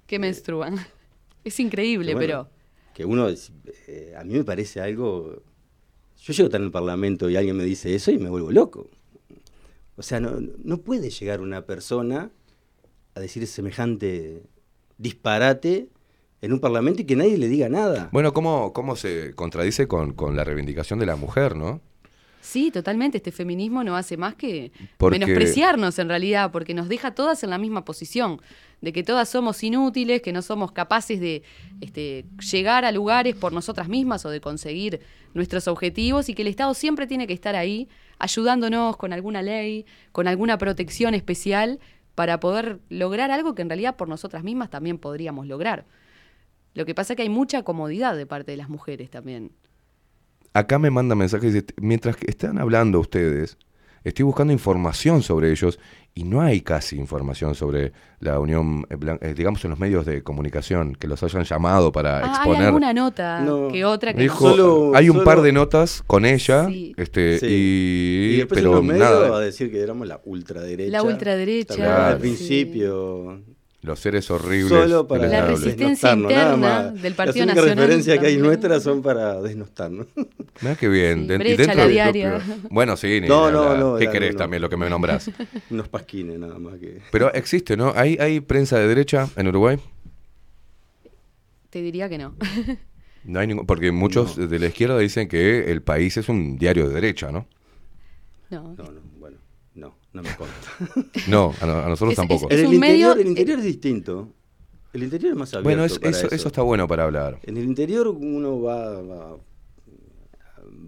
Que 0.06 0.18
menstruan. 0.18 0.76
Es 1.44 1.58
increíble, 1.60 2.08
que, 2.08 2.14
bueno, 2.14 2.48
pero... 2.48 2.92
que 2.92 3.04
uno, 3.04 3.28
eh, 3.86 4.14
a 4.18 4.24
mí 4.24 4.34
me 4.34 4.42
parece 4.44 4.80
algo, 4.80 5.42
yo 6.20 6.32
llego 6.32 6.44
a 6.44 6.48
estar 6.48 6.60
en 6.60 6.66
el 6.66 6.72
Parlamento 6.72 7.30
y 7.30 7.36
alguien 7.36 7.56
me 7.56 7.62
dice 7.64 7.94
eso 7.94 8.10
y 8.10 8.18
me 8.18 8.28
vuelvo 8.28 8.50
loco. 8.50 8.90
O 9.96 10.02
sea, 10.02 10.18
no, 10.20 10.38
no 10.64 10.78
puede 10.78 11.08
llegar 11.10 11.40
una 11.40 11.64
persona 11.66 12.30
a 13.14 13.20
decir 13.20 13.46
semejante 13.46 14.42
disparate 14.98 15.88
en 16.42 16.52
un 16.52 16.60
Parlamento 16.60 17.02
y 17.02 17.04
que 17.06 17.16
nadie 17.16 17.38
le 17.38 17.48
diga 17.48 17.68
nada. 17.68 18.08
Bueno, 18.12 18.32
¿cómo, 18.32 18.72
cómo 18.72 18.96
se 18.96 19.32
contradice 19.34 19.88
con, 19.88 20.12
con 20.12 20.36
la 20.36 20.44
reivindicación 20.44 20.98
de 20.98 21.06
la 21.06 21.16
mujer, 21.16 21.56
no? 21.56 21.80
Sí, 22.46 22.70
totalmente. 22.70 23.16
Este 23.16 23.32
feminismo 23.32 23.82
no 23.82 23.96
hace 23.96 24.16
más 24.16 24.36
que 24.36 24.70
Porque- 24.98 25.18
menospreciarnos 25.18 25.98
en 25.98 26.08
realidad, 26.08 26.52
porque 26.52 26.74
nos 26.74 26.88
deja 26.88 27.12
todas 27.12 27.42
en 27.42 27.50
la 27.50 27.58
misma 27.58 27.84
posición, 27.84 28.40
de 28.80 28.92
que 28.92 29.02
todas 29.02 29.28
somos 29.28 29.64
inútiles, 29.64 30.22
que 30.22 30.32
no 30.32 30.42
somos 30.42 30.70
capaces 30.70 31.18
de 31.18 31.42
este, 31.80 32.24
llegar 32.52 32.84
a 32.84 32.92
lugares 32.92 33.34
por 33.34 33.52
nosotras 33.52 33.88
mismas 33.88 34.24
o 34.26 34.30
de 34.30 34.40
conseguir 34.40 35.00
nuestros 35.34 35.66
objetivos 35.66 36.28
y 36.28 36.34
que 36.34 36.42
el 36.42 36.48
Estado 36.48 36.72
siempre 36.74 37.08
tiene 37.08 37.26
que 37.26 37.32
estar 37.32 37.56
ahí 37.56 37.88
ayudándonos 38.20 38.96
con 38.96 39.12
alguna 39.12 39.42
ley, 39.42 39.84
con 40.12 40.28
alguna 40.28 40.56
protección 40.56 41.14
especial 41.14 41.80
para 42.14 42.38
poder 42.38 42.78
lograr 42.90 43.32
algo 43.32 43.56
que 43.56 43.62
en 43.62 43.70
realidad 43.70 43.96
por 43.96 44.08
nosotras 44.08 44.44
mismas 44.44 44.70
también 44.70 44.98
podríamos 44.98 45.48
lograr. 45.48 45.84
Lo 46.74 46.86
que 46.86 46.94
pasa 46.94 47.14
es 47.14 47.16
que 47.16 47.22
hay 47.24 47.28
mucha 47.28 47.64
comodidad 47.64 48.16
de 48.16 48.24
parte 48.24 48.52
de 48.52 48.56
las 48.56 48.68
mujeres 48.68 49.10
también. 49.10 49.50
Acá 50.56 50.78
me 50.78 50.90
manda 50.90 51.14
mensajes, 51.14 51.52
dice, 51.52 51.66
mientras 51.76 52.16
que 52.16 52.30
están 52.30 52.58
hablando 52.58 52.98
ustedes, 52.98 53.58
estoy 54.04 54.24
buscando 54.24 54.52
información 54.54 55.22
sobre 55.22 55.50
ellos 55.50 55.78
y 56.14 56.24
no 56.24 56.40
hay 56.40 56.62
casi 56.62 56.96
información 56.96 57.54
sobre 57.54 57.92
la 58.20 58.40
Unión, 58.40 58.86
eh, 59.20 59.34
digamos, 59.36 59.62
en 59.66 59.70
los 59.70 59.78
medios 59.78 60.06
de 60.06 60.22
comunicación 60.22 60.94
que 60.94 61.08
los 61.08 61.22
hayan 61.22 61.44
llamado 61.44 61.92
para 61.92 62.20
Ah, 62.20 62.22
hay 62.22 62.30
exponer. 62.36 62.62
alguna 62.68 62.94
nota 62.94 63.40
No. 63.42 63.68
que 63.68 63.84
otra 63.84 64.14
que 64.14 64.22
Dijo, 64.22 64.48
no. 64.48 64.56
Solo- 64.56 64.92
hay 64.96 65.10
un 65.10 65.16
solo- 65.16 65.24
par 65.26 65.42
de 65.42 65.52
notas 65.52 66.02
con 66.06 66.24
ella, 66.24 66.68
Sí. 66.68 66.94
este, 66.96 67.38
Sí. 67.38 67.46
y, 67.50 68.34
Y 68.34 68.36
después 68.38 68.58
en 68.58 68.64
pero 68.64 68.76
los 68.76 68.84
medios 68.84 69.10
nada, 69.10 69.36
a 69.36 69.40
decir 69.40 69.70
que 69.70 69.78
éramos 69.80 70.08
la 70.08 70.22
ultraderecha. 70.24 70.90
La 70.90 71.02
ultraderecha, 71.02 72.08
Al 72.12 72.22
sí. 72.22 72.72
Los 73.86 73.98
seres 74.00 74.30
horribles. 74.30 74.68
Solo 74.68 75.06
para 75.08 75.26
La 75.28 75.46
resistencia 75.46 75.86
desnostarnos, 75.86 76.30
nada 76.32 76.54
interna 76.54 76.82
más. 76.92 77.02
del 77.02 77.14
Partido 77.14 77.46
Las 77.46 77.46
únicas 77.46 77.56
Nacional 77.64 77.76
referencias 77.86 78.18
que 78.18 78.26
hay 78.26 78.36
nuestras 78.36 78.82
son 78.82 79.00
para 79.02 79.40
desnostarnos. 79.40 80.06
Mirá 80.60 80.74
qué 80.76 80.88
bien. 80.88 81.20
Sí, 81.20 81.26
brecha, 81.36 81.56
dentro 81.56 81.74
la 81.76 81.88
diaria. 81.88 82.38
propio- 82.38 82.68
Bueno, 82.70 82.96
sí, 82.96 83.20
ni 83.20 83.28
No, 83.28 83.50
no, 83.50 83.76
no, 83.76 83.96
¿Qué 83.98 84.04
la- 84.06 84.10
querés 84.12 84.32
no. 84.34 84.38
también 84.38 84.60
lo 84.62 84.68
que 84.68 84.76
me 84.76 84.90
nombrás? 84.90 85.30
Unos 85.70 85.88
pasquines 85.88 86.38
nada 86.38 86.58
más 86.58 86.74
que. 86.78 87.00
Pero 87.12 87.32
existe, 87.32 87.76
¿no? 87.76 87.92
¿Hay, 87.96 88.16
¿Hay 88.20 88.40
prensa 88.40 88.78
de 88.78 88.86
derecha 88.88 89.28
en 89.36 89.48
Uruguay? 89.48 89.78
Te 91.70 91.82
diría 91.82 92.08
que 92.08 92.18
no. 92.18 92.34
No 93.24 93.40
hay 93.40 93.46
ningún, 93.46 93.66
porque 93.66 93.90
muchos 93.92 94.36
de 94.36 94.58
la 94.58 94.66
izquierda 94.66 94.98
dicen 94.98 95.28
que 95.28 95.70
el 95.72 95.82
país 95.82 96.16
es 96.16 96.28
un 96.28 96.56
diario 96.58 96.88
de 96.88 96.94
derecha, 96.94 97.30
¿no? 97.32 97.46
No. 98.50 98.74
No, 98.78 98.84
no, 98.84 99.00
no, 100.16 100.22
me 100.22 100.36
consta. 100.36 101.10
No, 101.28 101.52
a, 101.60 101.66
no- 101.66 101.78
a 101.78 101.88
nosotros 101.88 102.12
Es- 102.12 102.16
tampoco. 102.16 102.48
es- 102.50 102.58
en 102.60 102.66
el 102.66 102.74
interior, 102.74 103.16
medio- 103.16 103.22
el 103.22 103.28
interior 103.28 103.58
es 103.60 103.64
distinto. 103.64 104.32
El 104.92 105.02
interior 105.02 105.32
es 105.32 105.38
más 105.38 105.52
abierto. 105.52 105.64
bueno, 105.68 105.84
es- 105.84 105.98
para 105.98 106.10
eso, 106.10 106.28
eso 106.30 106.48
está 106.48 106.62
bueno 106.62 106.86
para 106.88 107.04
hablar. 107.04 107.38
En 107.42 107.56
el 107.56 107.64
interior 107.64 108.08
uno 108.08 108.60
va, 108.62 109.02
va- 109.02 109.36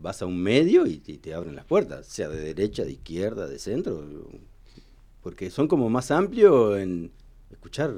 vas 0.00 0.22
a 0.22 0.26
un 0.26 0.40
medio 0.42 0.86
y, 0.86 1.02
y 1.06 1.18
te 1.18 1.34
abren 1.34 1.56
las 1.56 1.64
puertas, 1.64 2.06
sea 2.06 2.28
de 2.28 2.40
derecha, 2.40 2.84
de 2.84 2.92
izquierda, 2.92 3.46
de 3.46 3.58
centro, 3.58 4.04
porque 5.22 5.50
son 5.50 5.68
como 5.68 5.90
más 5.90 6.10
amplios 6.10 6.78
en 6.78 7.10
escuchar 7.50 7.92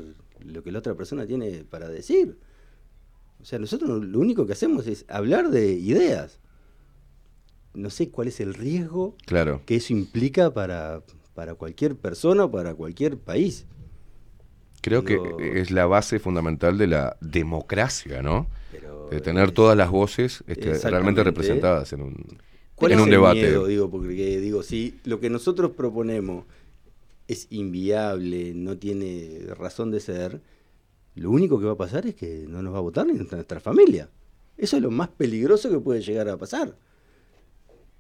lo 0.44 0.62
que 0.62 0.72
la 0.72 0.78
otra 0.78 0.94
persona 0.94 1.26
tiene 1.26 1.64
para 1.64 1.88
decir. 1.88 2.38
O 3.40 3.44
sea, 3.44 3.58
nosotros 3.58 4.04
lo 4.04 4.18
único 4.18 4.46
que 4.46 4.52
hacemos 4.54 4.86
es 4.86 5.04
hablar 5.08 5.50
de 5.50 5.72
ideas. 5.72 6.40
No 7.72 7.88
sé 7.90 8.10
cuál 8.10 8.28
es 8.28 8.40
el 8.40 8.54
riesgo 8.54 9.16
Claro. 9.26 9.62
que 9.64 9.76
eso 9.76 9.92
implica 9.92 10.52
para, 10.52 11.02
para 11.34 11.54
cualquier 11.54 11.96
persona 11.96 12.44
o 12.44 12.50
para 12.50 12.74
cualquier 12.74 13.16
país. 13.16 13.66
Creo 14.82 15.02
Digo- 15.02 15.36
que 15.36 15.60
es 15.60 15.70
la 15.70 15.86
base 15.86 16.18
fundamental 16.18 16.78
de 16.78 16.86
la 16.86 17.16
democracia, 17.20 18.22
¿no? 18.22 18.46
Pero, 18.72 19.08
De 19.10 19.20
tener 19.20 19.50
todas 19.52 19.76
las 19.76 19.90
voces 19.90 20.42
este, 20.46 20.72
realmente 20.88 21.22
representadas 21.24 21.92
en 21.92 22.02
un, 22.02 22.38
¿Cuál 22.76 22.92
en 22.92 22.98
es 22.98 23.02
un 23.02 23.08
el 23.08 23.14
debate. 23.14 23.40
miedo? 23.42 23.66
Digo, 23.66 23.90
porque 23.90 24.38
digo, 24.40 24.62
si 24.62 24.98
lo 25.04 25.20
que 25.20 25.28
nosotros 25.28 25.72
proponemos 25.72 26.44
es 27.28 27.46
inviable, 27.50 28.54
no 28.54 28.78
tiene 28.78 29.40
razón 29.56 29.90
de 29.90 30.00
ser, 30.00 30.40
lo 31.14 31.30
único 31.30 31.58
que 31.60 31.66
va 31.66 31.72
a 31.72 31.76
pasar 31.76 32.06
es 32.06 32.14
que 32.14 32.46
no 32.48 32.62
nos 32.62 32.72
va 32.72 32.78
a 32.78 32.82
votar 32.82 33.06
ni 33.06 33.12
nuestra, 33.14 33.36
nuestra 33.36 33.60
familia. 33.60 34.08
Eso 34.56 34.76
es 34.76 34.82
lo 34.82 34.90
más 34.90 35.08
peligroso 35.08 35.68
que 35.70 35.78
puede 35.78 36.00
llegar 36.00 36.28
a 36.28 36.36
pasar. 36.36 36.74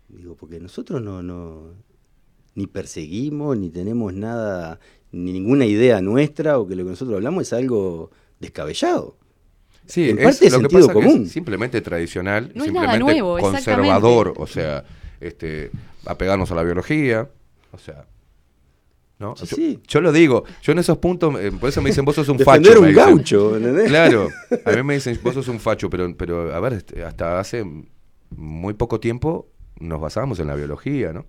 Digo, 0.08 0.34
porque 0.34 0.58
nosotros 0.60 1.00
no, 1.02 1.22
no 1.22 1.72
ni 2.54 2.66
perseguimos, 2.66 3.56
ni 3.56 3.70
tenemos 3.70 4.14
nada, 4.14 4.80
ni 5.12 5.32
ninguna 5.32 5.66
idea 5.66 6.00
nuestra, 6.00 6.58
o 6.58 6.66
que 6.66 6.74
lo 6.74 6.84
que 6.84 6.90
nosotros 6.90 7.16
hablamos 7.16 7.46
es 7.46 7.52
algo 7.52 8.10
descabellado. 8.38 9.16
Sí, 9.86 10.10
en 10.10 10.18
es 10.18 10.24
parte 10.24 10.46
es 10.46 10.52
lo 10.52 10.60
que 10.60 10.68
pasa 10.68 10.88
que 10.88 10.92
común. 10.92 11.22
es 11.24 11.32
simplemente 11.32 11.80
tradicional, 11.80 12.52
No 12.54 12.64
es 12.64 12.72
nada 12.72 12.92
simplemente 12.92 13.20
nuevo, 13.20 13.38
conservador, 13.38 14.34
o 14.36 14.46
sea, 14.46 14.84
este, 15.20 15.70
apegarnos 16.06 16.50
a 16.52 16.54
la 16.54 16.62
biología, 16.62 17.28
o 17.72 17.78
sea, 17.78 18.06
¿no? 19.18 19.34
Sí, 19.36 19.46
yo, 19.46 19.56
sí. 19.56 19.80
yo 19.86 20.00
lo 20.00 20.12
digo, 20.12 20.44
yo 20.62 20.72
en 20.72 20.78
esos 20.78 20.98
puntos, 20.98 21.34
eh, 21.40 21.50
por 21.52 21.68
eso 21.68 21.82
me 21.82 21.90
dicen, 21.90 22.04
vos 22.04 22.14
sos 22.14 22.28
un 22.28 22.36
Defender 22.36 22.72
facho. 22.72 22.82
un 22.82 22.94
gaucho, 22.94 23.56
¿entendés? 23.56 23.88
Claro, 23.88 24.28
a 24.64 24.70
mí 24.70 24.82
me 24.82 24.94
dicen, 24.94 25.18
vos 25.22 25.34
sos 25.34 25.48
un 25.48 25.58
facho, 25.58 25.90
pero, 25.90 26.16
pero 26.16 26.54
a 26.54 26.60
ver, 26.60 26.74
este, 26.74 27.04
hasta 27.04 27.40
hace 27.40 27.64
muy 28.30 28.74
poco 28.74 29.00
tiempo 29.00 29.48
nos 29.80 30.00
basábamos 30.00 30.38
en 30.38 30.46
la 30.46 30.54
biología, 30.54 31.12
¿no? 31.12 31.26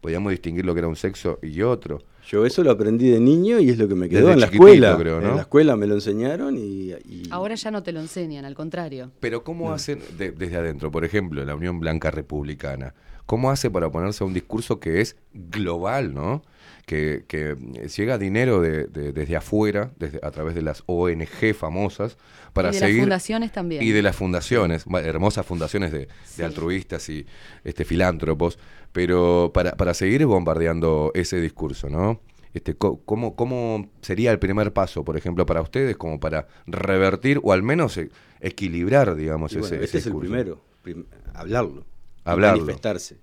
Podíamos 0.00 0.30
distinguir 0.30 0.64
lo 0.64 0.74
que 0.74 0.80
era 0.80 0.88
un 0.88 0.96
sexo 0.96 1.38
y 1.42 1.62
otro. 1.62 1.98
Yo 2.28 2.44
eso 2.44 2.62
lo 2.62 2.70
aprendí 2.70 3.08
de 3.08 3.20
niño 3.20 3.58
y 3.58 3.70
es 3.70 3.78
lo 3.78 3.88
que 3.88 3.94
me 3.94 4.08
quedó 4.08 4.20
Desde 4.28 4.32
en 4.34 4.40
la 4.40 4.46
escuela. 4.46 4.96
creo, 4.98 5.20
¿no? 5.20 5.30
En 5.30 5.36
la 5.36 5.42
escuela 5.42 5.76
me 5.76 5.86
lo 5.86 5.94
enseñaron 5.94 6.56
y, 6.58 6.92
y- 7.08 7.22
Ahora 7.30 7.54
ya 7.54 7.70
no 7.70 7.82
te 7.82 7.90
lo 7.92 8.00
enseñan, 8.00 8.44
al 8.44 8.54
contrario. 8.54 9.10
Pero 9.20 9.42
¿cómo 9.44 9.72
hacen 9.72 10.00
de- 10.18 10.30
desde 10.32 10.56
adentro? 10.56 10.90
Por 10.90 11.04
ejemplo, 11.04 11.44
la 11.44 11.54
Unión 11.54 11.80
Blanca 11.80 12.10
Republicana. 12.10 12.94
¿Cómo 13.26 13.50
hace 13.50 13.70
para 13.70 13.86
oponerse 13.88 14.24
a 14.24 14.26
un 14.26 14.34
discurso 14.34 14.78
que 14.80 15.00
es 15.00 15.16
global, 15.34 16.14
¿no? 16.14 16.42
Que, 16.88 17.24
que 17.28 17.54
llega 17.98 18.16
dinero 18.16 18.62
de- 18.62 18.86
de- 18.86 19.12
desde 19.12 19.36
afuera, 19.36 19.92
desde, 19.98 20.20
a 20.22 20.30
través 20.30 20.54
de 20.54 20.62
las 20.62 20.82
ONG 20.86 21.52
famosas, 21.54 22.16
para 22.54 22.70
y 22.70 22.72
de 22.72 22.80
las 22.80 22.88
seguir... 22.88 23.02
fundaciones 23.02 23.52
también. 23.52 23.82
Y 23.82 23.90
de 23.90 24.00
las 24.00 24.16
fundaciones, 24.16 24.86
hermosas 25.04 25.44
fundaciones 25.44 25.92
de, 25.92 25.98
de 25.98 26.08
Sí. 26.24 26.42
altruistas 26.42 27.06
y 27.10 27.26
este, 27.62 27.84
filántropos, 27.84 28.58
pero 28.92 29.50
para, 29.52 29.72
para 29.72 29.92
seguir 29.92 30.24
bombardeando 30.24 31.10
ese 31.14 31.42
discurso, 31.42 31.90
¿no? 31.90 32.22
Este, 32.54 32.74
¿cómo, 32.74 33.36
¿Cómo 33.36 33.90
sería 34.00 34.30
el 34.32 34.38
primer 34.38 34.72
paso, 34.72 35.04
por 35.04 35.18
ejemplo, 35.18 35.44
para 35.44 35.60
ustedes, 35.60 35.94
como 35.98 36.18
para 36.18 36.48
revertir 36.66 37.38
o 37.42 37.52
al 37.52 37.62
menos 37.62 37.98
e- 37.98 38.08
equilibrar, 38.40 39.14
digamos, 39.14 39.52
y 39.52 39.58
ese, 39.58 39.60
bueno, 39.60 39.76
ese 39.76 39.84
este 39.84 39.98
es 39.98 40.06
el 40.06 40.16
primero. 40.16 40.64
prim- 40.82 41.04
hablarlo. 41.34 41.84
Manifestarse. 42.24 43.18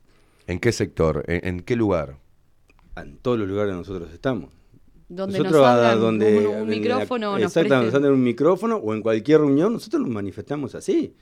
¿En 0.46 0.60
qué 0.60 0.72
sector? 0.72 1.24
¿En, 1.28 1.48
en 1.48 1.60
qué 1.62 1.76
lugar? 1.76 2.18
En 2.96 3.18
todos 3.18 3.38
los 3.40 3.48
lugares 3.48 3.74
donde 3.74 3.88
nosotros 3.90 4.14
estamos. 4.14 4.52
Donde 5.08 5.38
nosotros 5.38 5.62
nos 5.62 5.92
a- 5.92 5.96
donde 5.96 6.48
un, 6.48 6.62
un 6.62 6.68
micrófono, 6.68 7.38
exactamente, 7.38 7.86
nos 7.86 8.12
un 8.14 8.24
micrófono 8.24 8.78
o 8.78 8.94
en 8.94 9.02
cualquier 9.02 9.42
reunión, 9.42 9.74
nosotros 9.74 10.02
nos 10.02 10.10
manifestamos 10.12 10.74
así. 10.76 11.14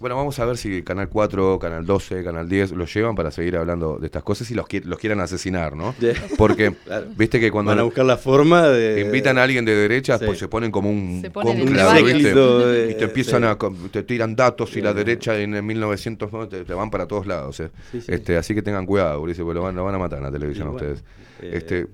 Bueno, 0.00 0.16
vamos 0.16 0.38
a 0.40 0.44
ver 0.44 0.56
si 0.56 0.82
Canal 0.82 1.08
4, 1.08 1.58
Canal 1.60 1.86
12, 1.86 2.24
Canal 2.24 2.48
10 2.48 2.72
los 2.72 2.92
llevan 2.92 3.14
para 3.14 3.30
seguir 3.30 3.56
hablando 3.56 3.98
de 3.98 4.06
estas 4.06 4.22
cosas 4.24 4.50
y 4.50 4.54
los, 4.54 4.66
qui- 4.66 4.82
los 4.84 4.98
quieran 4.98 5.20
asesinar, 5.20 5.76
¿no? 5.76 5.94
Porque, 6.36 6.72
Claro. 6.84 7.06
viste 7.16 7.38
que 7.38 7.50
cuando 7.52 7.70
Van 7.70 7.78
a 7.78 7.82
buscar 7.84 8.04
la 8.04 8.16
forma 8.16 8.68
de... 8.68 9.00
invitan 9.02 9.38
a 9.38 9.44
alguien 9.44 9.64
de 9.64 9.74
derecha, 9.76 10.18
Sí. 10.18 10.24
pues 10.26 10.38
se 10.40 10.48
ponen 10.48 10.70
como 10.72 10.90
un 10.90 11.22
varios. 11.32 12.04
¿viste? 12.14 12.34
De- 12.34 12.90
Y 12.92 12.94
te 12.96 13.04
empiezan 13.04 13.42
sí. 13.42 13.48
a, 13.48 13.58
te 13.90 14.02
tiran 14.02 14.34
datos 14.34 14.76
y 14.76 14.80
la 14.80 14.92
derecha 14.92 15.38
en 15.38 15.54
el 15.54 15.62
1900 15.62 16.32
¿no? 16.32 16.48
te, 16.48 16.64
te 16.64 16.74
van 16.74 16.90
para 16.90 17.06
todos 17.06 17.26
lados. 17.26 17.60
¿eh? 17.60 17.70
Sí, 17.92 18.00
sí. 18.00 18.12
Este, 18.12 18.36
así 18.36 18.54
que 18.54 18.62
tengan 18.62 18.86
cuidado, 18.86 19.20
Ulises, 19.20 19.44
porque 19.44 19.54
lo 19.54 19.62
van, 19.62 19.74
lo 19.76 19.84
van 19.84 19.94
a 19.94 19.98
matar 19.98 20.18
en 20.18 20.24
la 20.24 20.32
televisión 20.32 20.66
a 20.68 20.70
ustedes. 20.72 21.04
eh, 21.40 21.50
Este, 21.54 21.86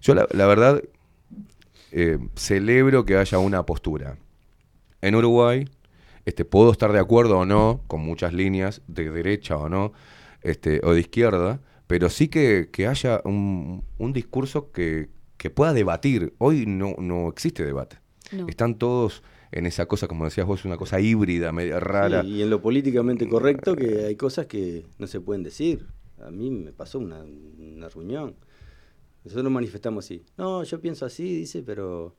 yo 0.00 0.14
la, 0.16 0.26
la 0.32 0.46
verdad 0.46 0.82
eh, 1.92 2.18
celebro 2.34 3.04
que 3.04 3.16
haya 3.16 3.38
una 3.38 3.64
postura. 3.64 4.16
En 5.00 5.14
Uruguay, 5.14 5.68
este, 6.24 6.44
puedo 6.44 6.72
estar 6.72 6.92
de 6.92 6.98
acuerdo 6.98 7.38
o 7.38 7.46
no 7.46 7.82
con 7.86 8.00
muchas 8.00 8.32
líneas, 8.32 8.82
de 8.86 9.10
derecha 9.10 9.56
o 9.56 9.68
no, 9.68 9.92
este, 10.42 10.80
o 10.84 10.92
de 10.92 11.00
izquierda, 11.00 11.60
pero 11.86 12.08
sí 12.08 12.28
que, 12.28 12.70
que 12.72 12.86
haya 12.86 13.20
un, 13.24 13.84
un 13.98 14.12
discurso 14.12 14.72
que, 14.72 15.10
que 15.36 15.50
pueda 15.50 15.72
debatir. 15.72 16.34
Hoy 16.38 16.64
no, 16.66 16.94
no 16.98 17.28
existe 17.28 17.64
debate. 17.64 17.98
No. 18.30 18.48
Están 18.48 18.76
todos 18.76 19.22
en 19.50 19.66
esa 19.66 19.86
cosa, 19.86 20.08
como 20.08 20.24
decías 20.24 20.46
vos, 20.46 20.64
una 20.64 20.76
cosa 20.76 21.00
híbrida, 21.00 21.52
media 21.52 21.78
rara. 21.78 22.24
Y 22.24 22.42
en 22.42 22.48
lo 22.48 22.62
políticamente 22.62 23.28
correcto 23.28 23.76
que 23.76 24.06
hay 24.06 24.16
cosas 24.16 24.46
que 24.46 24.86
no 24.98 25.06
se 25.06 25.20
pueden 25.20 25.42
decir. 25.42 25.86
A 26.24 26.30
mí 26.30 26.50
me 26.50 26.72
pasó 26.72 26.98
una, 26.98 27.22
una 27.22 27.88
reunión. 27.88 28.36
Nosotros 29.24 29.44
nos 29.44 29.52
manifestamos 29.52 30.04
así. 30.04 30.24
No, 30.38 30.64
yo 30.64 30.80
pienso 30.80 31.04
así, 31.04 31.34
dice, 31.34 31.62
pero 31.62 32.14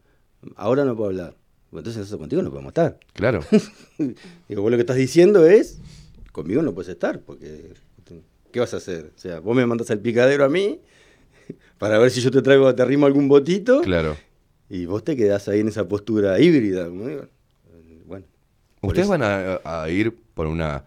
ahora 0.56 0.86
no 0.86 0.96
puedo 0.96 1.10
hablar. 1.10 1.36
Entonces 1.80 1.98
nosotros 2.02 2.20
contigo 2.20 2.41
no 2.41 2.50
podemos 2.50 2.70
estar. 2.72 3.00
Claro. 3.14 3.41
Digo, 4.50 4.62
vos 4.62 4.72
lo 4.72 4.78
que 4.78 4.82
estás 4.82 4.95
diciendo 4.98 5.45
es, 5.45 5.80
conmigo 6.32 6.62
no 6.62 6.74
puedes 6.74 6.90
estar, 6.90 7.20
porque 7.22 7.74
¿qué 8.52 8.60
vas 8.60 8.74
a 8.74 8.78
hacer? 8.78 9.12
O 9.16 9.20
sea, 9.20 9.40
vos 9.40 9.56
me 9.56 9.66
mandas 9.66 9.90
al 9.91 10.00
picadero 10.00 10.45
a 10.45 10.50
mí 10.50 10.80
para 11.80 11.98
ver 11.98 12.12
si 12.12 12.22
yo 12.22 12.32
te 12.32 12.41
traigo, 12.41 12.74
te 12.76 12.82
arrimo 12.82 13.06
algún 13.06 13.28
botito, 13.28 13.82
Claro. 13.82 14.16
y 14.70 14.86
vos 14.86 15.04
te 15.04 15.16
quedás 15.16 15.48
ahí 15.48 15.60
en 15.62 15.68
esa 15.70 15.88
postura 15.88 16.40
híbrida. 16.40 16.88
Bueno, 16.88 17.28
¿Ustedes 18.82 19.08
van 19.08 19.24
a, 19.24 19.60
a 19.64 19.90
ir 19.90 20.14
por 20.34 20.45
una 20.48 20.84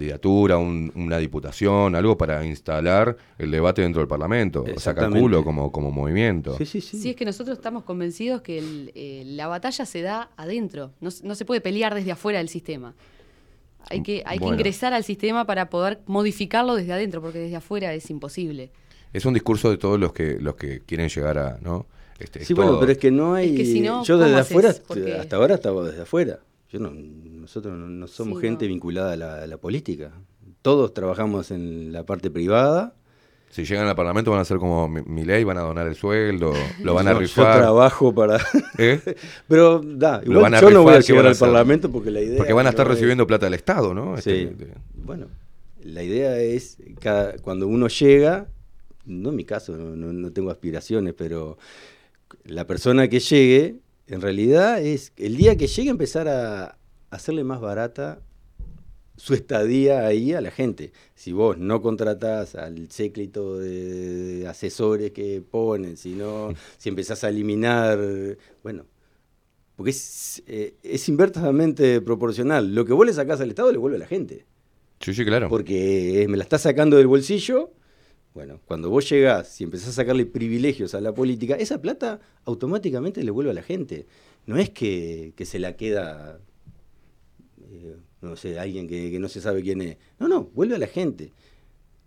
candidatura, 0.00 0.58
un- 0.58 0.90
una 0.96 1.16
diputación, 1.18 1.94
algo 1.94 2.18
para 2.18 2.44
instalar 2.44 3.16
el 3.38 3.52
debate 3.52 3.82
dentro 3.82 4.00
del 4.02 4.08
Parlamento? 4.08 4.64
O 4.76 4.80
sea, 4.80 4.94
calculo 4.96 5.44
como, 5.44 5.70
como 5.70 5.92
movimiento. 5.92 6.56
Sí, 6.58 6.66
sí, 6.66 6.80
sí. 6.80 6.98
Sí, 6.98 7.10
es 7.10 7.16
que 7.16 7.24
nosotros 7.24 7.56
estamos 7.56 7.84
convencidos 7.84 8.42
que 8.42 8.58
el, 8.58 8.90
eh, 8.96 9.22
la 9.24 9.46
batalla 9.46 9.86
se 9.86 10.02
da 10.02 10.28
adentro, 10.36 10.90
no, 11.00 11.12
se- 11.12 11.24
no 11.24 11.36
se 11.36 11.44
puede 11.44 11.60
pelear 11.60 11.94
desde 11.94 12.10
afuera 12.10 12.38
del 12.40 12.48
sistema. 12.48 12.94
Hay 13.88 14.02
que, 14.02 14.24
hay 14.26 14.40
Bueno. 14.40 14.56
que 14.56 14.60
ingresar 14.62 14.92
al 14.92 15.04
sistema 15.04 15.44
para 15.46 15.70
poder 15.70 16.00
modificarlo 16.06 16.74
desde 16.74 16.92
adentro, 16.92 17.22
porque 17.22 17.38
desde 17.38 17.54
afuera 17.54 17.94
es 17.94 18.10
imposible. 18.10 18.72
Es 19.12 19.24
un 19.24 19.34
discurso 19.34 19.70
de 19.70 19.76
todos 19.78 20.00
los 20.00 20.12
que 20.12 20.38
los 20.40 20.56
que 20.56 20.80
quieren 20.80 21.08
llegar 21.08 21.38
a, 21.38 21.58
¿no? 21.62 21.86
Este, 22.18 22.44
Sí, 22.44 22.54
bueno, 22.54 22.80
pero 22.80 22.90
es 22.90 22.98
que 22.98 23.12
no 23.12 23.34
hay. 23.34 23.50
Es 23.50 23.56
que 23.56 23.64
si 23.66 23.80
no, 23.80 24.02
yo 24.02 24.14
¿cómo 24.16 24.26
desde 24.26 24.40
afuera, 24.40 24.74
Porque- 24.88 25.14
hasta 25.14 25.36
ahora 25.36 25.54
estaba 25.54 25.84
desde 25.86 26.02
afuera. 26.02 26.40
Yo 26.70 26.80
no, 26.80 26.90
nosotros 26.90 27.76
no, 27.78 27.88
no 27.88 28.06
somos 28.06 28.40
Sí, 28.40 28.46
gente 28.46 28.64
no. 28.66 28.70
vinculada 28.70 29.12
a 29.12 29.16
la, 29.16 29.42
a 29.42 29.46
la 29.46 29.56
política. 29.56 30.12
Todos 30.62 30.92
trabajamos 30.94 31.50
en 31.50 31.92
la 31.92 32.04
parte 32.04 32.30
privada. 32.30 32.94
Si 33.50 33.64
llegan 33.64 33.86
al 33.86 33.94
Parlamento 33.94 34.32
van 34.32 34.40
a 34.40 34.44
ser 34.44 34.58
como 34.58 34.88
mi, 34.88 35.00
mi 35.02 35.24
ley, 35.24 35.44
van 35.44 35.56
a 35.58 35.60
donar 35.62 35.86
el 35.86 35.94
sueldo, 35.94 36.52
lo 36.82 36.94
van 36.94 37.06
a 37.08 37.12
Yo- 37.12 37.20
rifar. 37.20 37.54
Yo 37.54 37.60
trabajo 37.62 38.14
para. 38.14 38.38
¿Eh? 38.76 39.00
Pero 39.48 39.80
da, 39.84 40.18
Lo 40.18 40.24
igual 40.32 40.42
van 40.42 40.54
a 40.56 40.60
yo 40.60 40.70
no 40.70 40.82
voy 40.82 40.94
a 40.94 40.96
rifar, 40.96 41.06
¿qué 41.06 41.12
llegar 41.12 41.26
al 41.26 41.32
hacer? 41.32 41.46
Parlamento 41.48 41.90
porque 41.92 42.10
la 42.10 42.20
idea. 42.20 42.36
Porque 42.38 42.52
van 42.52 42.66
a 42.66 42.70
estar 42.70 42.86
no 42.86 42.92
es- 42.92 42.98
recibiendo 42.98 43.26
plata 43.26 43.46
del 43.46 43.54
Estado, 43.54 43.94
¿no? 43.94 44.16
Sí. 44.20 44.30
Este, 44.50 44.64
de- 44.66 44.74
Bueno, 44.94 45.28
la 45.84 46.02
idea 46.02 46.36
es, 46.40 46.78
cada, 47.00 47.36
cuando 47.38 47.68
uno 47.68 47.86
llega, 47.86 48.48
no 49.04 49.30
en 49.30 49.36
mi 49.36 49.44
caso, 49.44 49.76
no, 49.76 49.94
no- 49.94 50.12
no 50.12 50.32
tengo 50.32 50.50
aspiraciones, 50.50 51.14
pero 51.16 51.56
la 52.44 52.66
persona 52.66 53.06
que 53.08 53.20
llegue, 53.20 53.76
en 54.06 54.20
realidad 54.20 54.80
es 54.80 55.12
el 55.16 55.36
día 55.36 55.56
que 55.56 55.66
llegue 55.66 55.90
empezar 55.90 56.28
a 56.28 56.78
hacerle 57.10 57.44
más 57.44 57.60
barata 57.60 58.20
su 59.16 59.34
estadía 59.34 60.06
ahí 60.06 60.32
a 60.32 60.40
la 60.40 60.50
gente. 60.50 60.92
Si 61.14 61.32
vos 61.32 61.58
no 61.58 61.80
contratás 61.80 62.54
al 62.54 62.90
séclito 62.90 63.58
de, 63.58 64.46
asesores 64.46 65.12
que 65.12 65.42
ponen, 65.42 65.96
si 65.96 66.14
no, 66.14 66.54
si 66.78 66.88
empezás 66.88 67.24
a 67.24 67.30
eliminar, 67.30 67.98
bueno, 68.62 68.84
porque 69.74 69.90
es, 69.90 70.42
eh, 70.46 70.74
es 70.82 71.08
inversamente 71.08 72.00
proporcional. 72.00 72.74
Lo 72.74 72.84
que 72.84 72.92
vos 72.92 73.06
le 73.06 73.12
sacás 73.12 73.40
al 73.40 73.50
Estado 73.50 73.72
le 73.72 73.78
vuelve 73.78 73.96
a 73.96 74.00
la 74.00 74.06
gente. 74.06 74.46
Sí, 75.00 75.12
sí, 75.12 75.24
claro. 75.24 75.48
Porque 75.48 76.26
me 76.28 76.36
la 76.36 76.42
estás 76.42 76.62
sacando 76.62 76.96
del 76.96 77.06
bolsillo. 77.06 77.70
Bueno, 78.36 78.60
cuando 78.66 78.90
vos 78.90 79.08
llegás 79.08 79.58
y 79.62 79.64
empezás 79.64 79.88
a 79.88 79.92
sacarle 79.92 80.26
privilegios 80.26 80.94
a 80.94 81.00
la 81.00 81.14
política, 81.14 81.54
esa 81.54 81.80
plata 81.80 82.20
automáticamente 82.44 83.24
le 83.24 83.30
vuelve 83.30 83.50
a 83.50 83.54
la 83.54 83.62
gente. 83.62 84.04
No 84.44 84.58
es 84.58 84.68
que, 84.68 85.32
que 85.34 85.46
se 85.46 85.58
la 85.58 85.74
queda, 85.78 86.38
eh, 87.62 87.96
no 88.20 88.36
sé, 88.36 88.58
alguien 88.58 88.88
que, 88.88 89.10
que 89.10 89.18
no 89.18 89.30
se 89.30 89.40
sabe 89.40 89.62
quién 89.62 89.80
es. 89.80 89.96
No, 90.18 90.28
no, 90.28 90.50
vuelve 90.54 90.74
a 90.74 90.78
la 90.78 90.86
gente. 90.86 91.32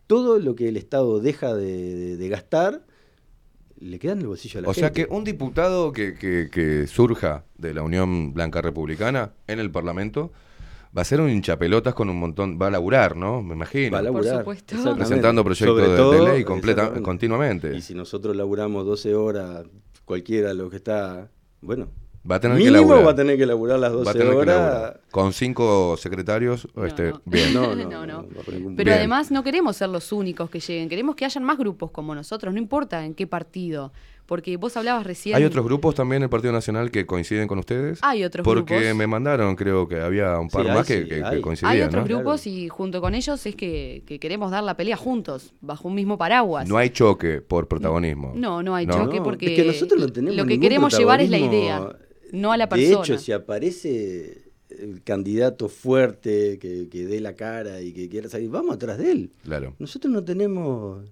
Todo 0.06 0.38
lo 0.38 0.53
que 0.53 0.68
el 0.69 0.77
Estado 0.77 1.19
deja 1.19 1.56
de, 1.56 1.95
de- 1.95 2.18
de 2.18 2.30
gastar, 2.30 2.85
le 3.80 3.97
queda 3.97 4.11
en 4.11 4.19
el 4.19 4.27
bolsillo 4.27 4.60
a 4.60 4.61
la 4.61 4.68
O 4.69 4.73
gente. 4.76 4.81
sea 4.88 4.93
que 4.93 5.11
un 5.11 5.23
diputado 5.23 5.91
que, 5.93 6.14
que- 6.14 6.49
que 6.51 6.85
surja 6.85 7.45
de 7.57 7.73
la 7.73 7.81
Unión 7.81 8.35
Blanca 8.35 8.61
Republicana 8.61 9.34
en 9.47 9.57
el 9.57 9.72
Parlamento 9.72 10.31
va 10.98 11.02
a 11.02 11.06
ser 11.06 11.22
un 11.22 11.30
hinchapelotas 11.30 11.94
con 11.94 12.10
un 12.10 12.18
montón, 12.20 12.57
va 12.61 12.68
a 12.68 12.72
laburar, 12.72 13.16
¿no? 13.16 13.41
Me 13.44 13.53
imagino. 13.56 13.91
Va 13.94 13.99
a 13.99 14.02
laburar. 14.02 14.40
supuesto. 14.40 14.76
exactamente. 14.76 15.06
Presentando 15.06 15.44
proyectos 15.44 15.78
Sobre 15.80 16.18
de- 16.20 16.26
de 16.26 16.32
ley 16.34 16.44
completa- 16.44 17.02
continuamente. 17.02 17.76
Y 17.76 17.82
si 17.82 17.94
nosotros 17.94 18.36
laburamos 18.36 18.86
12 18.86 19.14
horas, 19.16 19.66
cualquiera 20.06 20.53
lo 20.53 20.70
que 20.70 20.78
está, 20.78 21.30
bueno, 21.61 21.90
Va 22.30 22.36
a 22.36 22.40
tener 22.41 22.57
que 22.57 22.64
mínimo 22.66 22.82
laburar. 22.82 23.07
va 23.07 23.11
a 23.11 23.16
tener 23.16 23.38
que 23.38 23.45
laburar 23.45 23.80
las 23.80 23.91
Va 23.91 23.95
a 23.95 23.98
12 23.99 24.11
tener 24.14 24.34
que 24.34 24.38
horas. 24.40 24.57
laburar. 24.72 25.02
Con 25.10 25.32
cinco 25.34 25.95
secretarios, 25.98 26.68
este, 26.86 27.11
no. 27.11 27.22
bien. 27.26 27.53
No, 27.53 27.76
no, 27.76 27.90
No, 27.90 28.06
no. 28.06 28.26
Pero 28.36 28.74
Bien. 28.76 28.90
además 28.90 29.32
no 29.32 29.41
queremos 29.44 29.78
ser 29.78 29.90
los 29.90 30.11
únicos 30.11 30.49
que 30.49 30.60
lleguen, 30.60 30.90
queremos 30.90 31.16
que 31.16 31.24
hayan 31.26 31.44
más 31.45 31.57
grupos 31.57 31.91
como 31.91 32.14
nosotros, 32.14 32.53
no 32.53 32.60
importa 32.60 33.06
en 33.06 33.14
qué 33.16 33.26
partido, 33.26 33.94
porque 34.25 34.57
vos 34.57 34.75
hablabas 34.77 35.05
recién... 35.05 35.35
¿Hay 35.35 35.43
otros 35.43 35.65
grupos 35.65 35.95
también 35.95 36.17
en 36.17 36.23
el 36.23 36.29
Partido 36.29 36.53
Nacional 36.53 36.91
que 36.91 37.05
coinciden 37.05 37.47
con 37.47 37.59
ustedes? 37.59 37.99
Hay 38.03 38.23
otros 38.23 38.43
Porque 38.43 38.75
grupos. 38.77 38.95
me 38.95 39.07
mandaron, 39.07 39.55
creo 39.55 39.87
que 39.87 39.99
había 39.99 40.37
un 40.39 40.49
par 40.49 40.63
Sí, 40.63 40.69
hay, 40.69 40.75
más 40.77 40.87
que, 40.87 40.93
sí, 41.01 41.09
que- 41.09 41.15
que 41.15 41.23
hay. 41.23 41.41
coincidían, 41.41 41.71
Hay 41.73 41.81
otros 41.81 42.07
¿no? 42.07 42.15
grupos 42.15 42.45
y 42.47 42.69
junto 42.69 43.01
con 43.01 43.15
ellos 43.15 43.45
es 43.45 43.55
que, 43.55 44.03
que 44.05 44.19
queremos 44.19 44.51
dar 44.51 44.63
la 44.63 44.77
pelea 44.77 44.97
juntos, 44.97 45.53
bajo 45.61 45.87
un 45.87 45.95
mismo 45.95 46.17
paraguas. 46.17 46.67
No 46.69 46.77
hay 46.77 46.89
choque 46.91 47.41
por 47.41 47.67
protagonismo. 47.67 48.33
No, 48.35 48.61
no 48.61 48.75
hay 48.75 48.85
No. 48.85 48.93
choque 49.05 49.21
porque 49.21 49.47
es 49.55 49.61
que 49.61 49.65
nosotros 49.67 49.99
no 49.99 50.07
tenemos 50.09 50.37
lo 50.37 50.45
que 50.45 50.59
queremos 50.59 50.97
llevar 50.97 51.21
es 51.21 51.29
la 51.29 51.39
idea, 51.39 51.89
no 52.31 52.51
a 52.51 52.57
la 52.57 52.65
De 52.67 52.69
persona. 52.69 52.99
hecho, 53.03 53.17
si 53.17 53.31
aparece 53.31 54.43
el 54.69 55.01
candidato 55.03 55.67
fuerte 55.67 56.59
que, 56.59 56.87
que 56.89 57.05
dé 57.07 57.19
la 57.19 57.33
cara 57.35 57.81
y 57.81 57.91
que 57.91 58.07
quiera 58.07 58.29
salir, 58.29 58.49
vamos 58.51 58.75
atrás 58.75 58.99
de 58.99 59.11
él. 59.11 59.31
Claro. 59.43 59.73
Nosotros 59.79 60.13
no 60.13 60.23
tenemos 60.23 61.03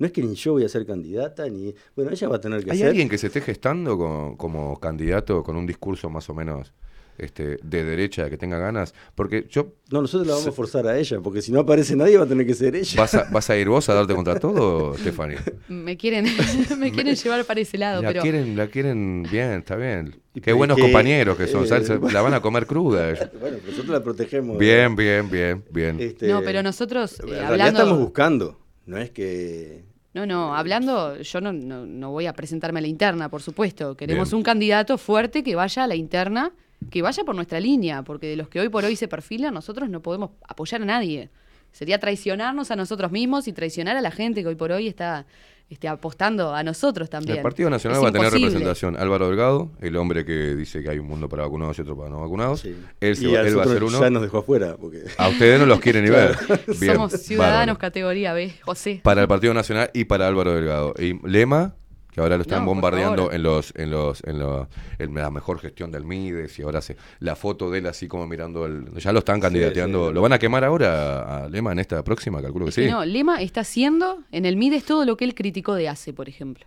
No 0.00 0.06
es 0.06 0.12
que 0.12 0.22
ni 0.22 0.34
yo 0.34 0.52
voy 0.52 0.64
a 0.64 0.68
ser 0.70 0.86
candidata, 0.86 1.46
ni... 1.48 1.74
Bueno, 1.94 2.10
ella 2.10 2.26
va 2.26 2.36
a 2.36 2.40
tener 2.40 2.64
que 2.64 2.70
¿Hay 2.72 2.78
ser... 2.78 2.88
alguien 2.88 3.06
que 3.06 3.18
se 3.18 3.26
esté 3.26 3.42
gestando 3.42 3.98
con- 3.98 4.34
como 4.36 4.80
candidato 4.80 5.42
con 5.42 5.56
un 5.56 5.66
discurso 5.66 6.08
más 6.08 6.26
o 6.30 6.34
menos 6.34 6.72
este, 7.18 7.58
de 7.62 7.84
derecha 7.84 8.30
que 8.30 8.38
tenga 8.38 8.58
ganas? 8.58 8.94
Porque 9.14 9.46
yo... 9.50 9.74
No, 9.90 10.00
nosotros 10.00 10.26
la 10.26 10.32
vamos 10.32 10.48
a 10.48 10.52
forzar 10.52 10.86
a 10.86 10.98
ella, 10.98 11.20
porque 11.20 11.42
si 11.42 11.52
no 11.52 11.60
aparece 11.60 11.94
nadie 11.96 12.16
va 12.16 12.24
a 12.24 12.26
tener 12.26 12.46
que 12.46 12.54
ser 12.54 12.76
ella. 12.76 12.98
¿Vas 12.98 13.14
a, 13.14 13.28
vas 13.30 13.50
a 13.50 13.58
ir 13.58 13.68
vos 13.68 13.90
a 13.90 13.94
darte 13.94 14.14
contra 14.14 14.40
todo, 14.40 14.94
Stephanie? 14.98 15.36
Me 15.68 15.98
quieren, 15.98 16.24
me 16.78 16.90
quieren 16.90 17.14
llevar 17.14 17.44
para 17.44 17.60
ese 17.60 17.76
lado, 17.76 18.00
La 18.00 18.08
pero 18.08 18.22
quieren, 18.22 18.56
la 18.56 18.68
quieren 18.68 19.26
bien, 19.30 19.50
está 19.58 19.76
bien. 19.76 20.18
Qué 20.42 20.54
buenos 20.54 20.76
que, 20.78 20.82
compañeros 20.84 21.36
que 21.36 21.46
son, 21.46 21.66
eh, 21.66 22.00
la 22.10 22.22
van 22.22 22.32
a 22.32 22.40
comer 22.40 22.64
cruda. 22.64 23.12
bueno, 23.38 23.58
nosotros 23.66 23.90
la 23.90 24.02
protegemos. 24.02 24.56
Bien, 24.56 24.96
bien, 24.96 25.28
bien, 25.28 25.62
bien. 25.70 26.00
Este, 26.00 26.26
no, 26.26 26.40
pero 26.40 26.62
nosotros 26.62 27.20
eh, 27.20 27.38
hablando 27.38 27.80
estamos 27.80 27.98
buscando, 27.98 28.58
no 28.86 28.96
es 28.96 29.10
que... 29.10 29.89
No, 30.12 30.26
no, 30.26 30.56
hablando, 30.56 31.20
yo 31.20 31.40
no, 31.40 31.52
no, 31.52 31.86
no 31.86 32.10
voy 32.10 32.26
a 32.26 32.32
presentarme 32.32 32.80
a 32.80 32.82
la 32.82 32.88
interna, 32.88 33.28
por 33.28 33.42
supuesto. 33.42 33.96
Queremos 33.96 34.30
Bien. 34.30 34.38
un 34.38 34.42
candidato 34.42 34.98
fuerte 34.98 35.44
que 35.44 35.54
vaya 35.54 35.84
a 35.84 35.86
la 35.86 35.94
interna, 35.94 36.52
que 36.90 37.00
vaya 37.00 37.22
por 37.22 37.36
nuestra 37.36 37.60
línea, 37.60 38.02
porque 38.02 38.26
de 38.26 38.36
los 38.36 38.48
que 38.48 38.60
hoy 38.60 38.68
por 38.68 38.84
hoy 38.84 38.96
se 38.96 39.06
perfilan, 39.06 39.54
nosotros 39.54 39.88
no 39.88 40.00
podemos 40.02 40.30
apoyar 40.48 40.82
a 40.82 40.84
nadie. 40.84 41.30
Sería 41.70 42.00
traicionarnos 42.00 42.72
a 42.72 42.76
nosotros 42.76 43.12
mismos 43.12 43.46
y 43.46 43.52
traicionar 43.52 43.96
a 43.96 44.00
la 44.00 44.10
gente 44.10 44.42
que 44.42 44.48
hoy 44.48 44.56
por 44.56 44.72
hoy 44.72 44.88
está 44.88 45.26
este, 45.70 45.88
apostando 45.88 46.54
a 46.54 46.62
nosotros 46.62 47.08
también. 47.08 47.38
El 47.38 47.42
Partido 47.42 47.70
Nacional 47.70 47.98
Es 47.98 48.04
va 48.04 48.08
a 48.08 48.12
tener 48.12 48.30
representación. 48.32 48.96
Álvaro 48.98 49.28
Delgado, 49.28 49.70
el 49.80 49.96
hombre 49.96 50.24
que 50.26 50.54
dice 50.56 50.82
que 50.82 50.90
hay 50.90 50.98
un 50.98 51.06
mundo 51.06 51.28
para 51.28 51.44
vacunados 51.44 51.78
y 51.78 51.82
otro 51.82 51.96
para 51.96 52.10
no 52.10 52.20
vacunados. 52.20 52.64
Él, 53.00 53.16
se 53.16 53.24
Y 53.28 53.32
va, 53.32 53.38
a 53.40 53.42
él 53.46 53.56
va 53.58 53.62
a 53.62 53.66
ser 53.66 53.84
uno. 53.84 54.00
ya 54.00 54.10
nos 54.10 54.22
dejó 54.22 54.38
afuera. 54.38 54.76
Porque... 54.78 55.04
A 55.16 55.28
ustedes 55.28 55.58
no 55.60 55.66
los 55.66 55.80
quieren 55.80 56.04
ni 56.04 56.10
ver. 56.10 56.36
Bien, 56.78 56.94
Somos 56.94 57.12
ciudadanos 57.12 57.56
bárbaro. 57.58 57.78
categoría 57.78 58.32
B, 58.32 58.52
José. 58.62 59.00
Para 59.02 59.22
el 59.22 59.28
Partido 59.28 59.54
Nacional 59.54 59.90
y 59.94 60.04
para 60.04 60.26
Álvaro 60.26 60.52
Delgado. 60.54 60.92
Y 60.98 61.18
Lema, 61.26 61.76
que 62.20 62.24
ahora 62.24 62.36
lo 62.36 62.42
están 62.42 62.60
No, 62.60 62.66
bombardeando 62.66 63.32
en 63.32 63.42
los, 63.42 63.72
en 63.76 63.90
los, 63.90 64.22
en 64.24 64.38
los, 64.38 64.68
en 64.98 65.14
la 65.14 65.30
mejor 65.30 65.58
gestión 65.58 65.90
del 65.90 66.04
Mides 66.04 66.58
y 66.58 66.62
ahora 66.62 66.80
se, 66.80 66.96
la 67.18 67.34
foto 67.36 67.70
de 67.70 67.78
él 67.78 67.86
así 67.86 68.08
como 68.08 68.26
mirando 68.26 68.66
el, 68.66 68.92
ya 68.98 69.12
lo 69.12 69.20
están 69.20 69.40
candidateando, 69.40 70.08
sí. 70.08 70.14
lo 70.14 70.22
van 70.22 70.32
a 70.32 70.38
quemar 70.38 70.64
ahora 70.64 71.44
a 71.44 71.48
Lema 71.48 71.72
en 71.72 71.78
esta 71.78 72.02
próxima, 72.04 72.40
calculo 72.42 72.66
que 72.66 72.70
Es 72.70 72.76
que 72.76 72.84
sí. 72.86 72.90
no, 72.90 73.04
Lema 73.04 73.40
está 73.42 73.62
haciendo 73.62 74.22
en 74.32 74.44
el 74.46 74.56
MIDES 74.56 74.84
todo 74.84 75.04
lo 75.04 75.16
que 75.16 75.24
él 75.24 75.34
criticó 75.34 75.74
de 75.74 75.88
ACE, 75.88 76.12
por 76.12 76.28
ejemplo. 76.28 76.66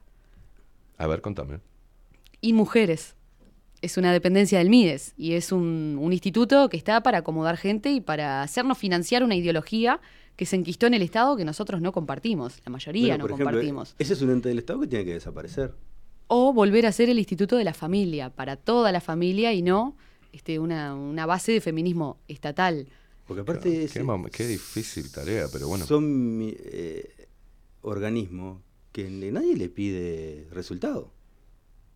A 0.97 1.07
ver, 1.07 1.21
contame. 1.21 1.59
y 2.41 2.53
mujeres. 2.53 3.15
Es 3.81 3.97
una 3.97 4.13
dependencia 4.13 4.59
del 4.59 4.69
MIDES 4.69 5.13
y 5.17 5.33
es 5.33 5.51
un, 5.51 5.97
un 5.99 6.13
instituto 6.13 6.69
que 6.69 6.77
está 6.77 7.03
para 7.03 7.17
acomodar 7.17 7.57
gente 7.57 7.91
y 7.91 7.99
para 7.99 8.41
hacernos 8.41 8.77
financiar 8.77 9.23
una 9.23 9.35
ideología 9.35 9.99
que 10.35 10.45
se 10.45 10.55
enquistó 10.55 10.87
en 10.87 10.93
el 10.95 11.01
Estado 11.03 11.35
que 11.37 11.45
nosotros 11.45 11.81
no 11.81 11.91
compartimos, 11.91 12.59
la 12.65 12.71
mayoría 12.71 13.13
Bueno, 13.13 13.17
no 13.23 13.25
ejemplo, 13.35 13.45
compartimos. 13.45 13.95
Ese 13.99 14.13
es 14.13 14.21
un 14.21 14.31
ente 14.31 14.49
del 14.49 14.59
Estado 14.59 14.79
que 14.81 14.87
tiene 14.87 15.05
que 15.05 15.13
desaparecer. 15.13 15.73
O 16.27 16.53
volver 16.53 16.85
a 16.87 16.91
ser 16.91 17.09
el 17.09 17.19
instituto 17.19 17.55
de 17.57 17.63
la 17.63 17.73
familia, 17.73 18.29
para 18.31 18.55
toda 18.55 18.91
la 18.91 19.01
familia 19.01 19.53
y 19.53 19.61
no 19.61 19.95
este, 20.31 20.57
una, 20.57 20.95
una 20.95 21.25
base 21.27 21.51
de 21.51 21.61
feminismo 21.61 22.17
estatal. 22.27 22.87
Porque 23.27 23.41
aparte 23.41 23.69
Qué, 23.69 23.83
ese- 23.85 24.03
mam- 24.03 24.29
qué 24.31 24.47
difícil 24.47 25.11
tarea, 25.11 25.45
pero 25.51 25.67
bueno. 25.67 25.85
son 25.85 26.39
eh, 26.41 27.27
organismos 27.81 28.61
que 28.91 29.09
nadie 29.09 29.55
le 29.55 29.69
pide 29.69 30.47
resultado. 30.51 31.12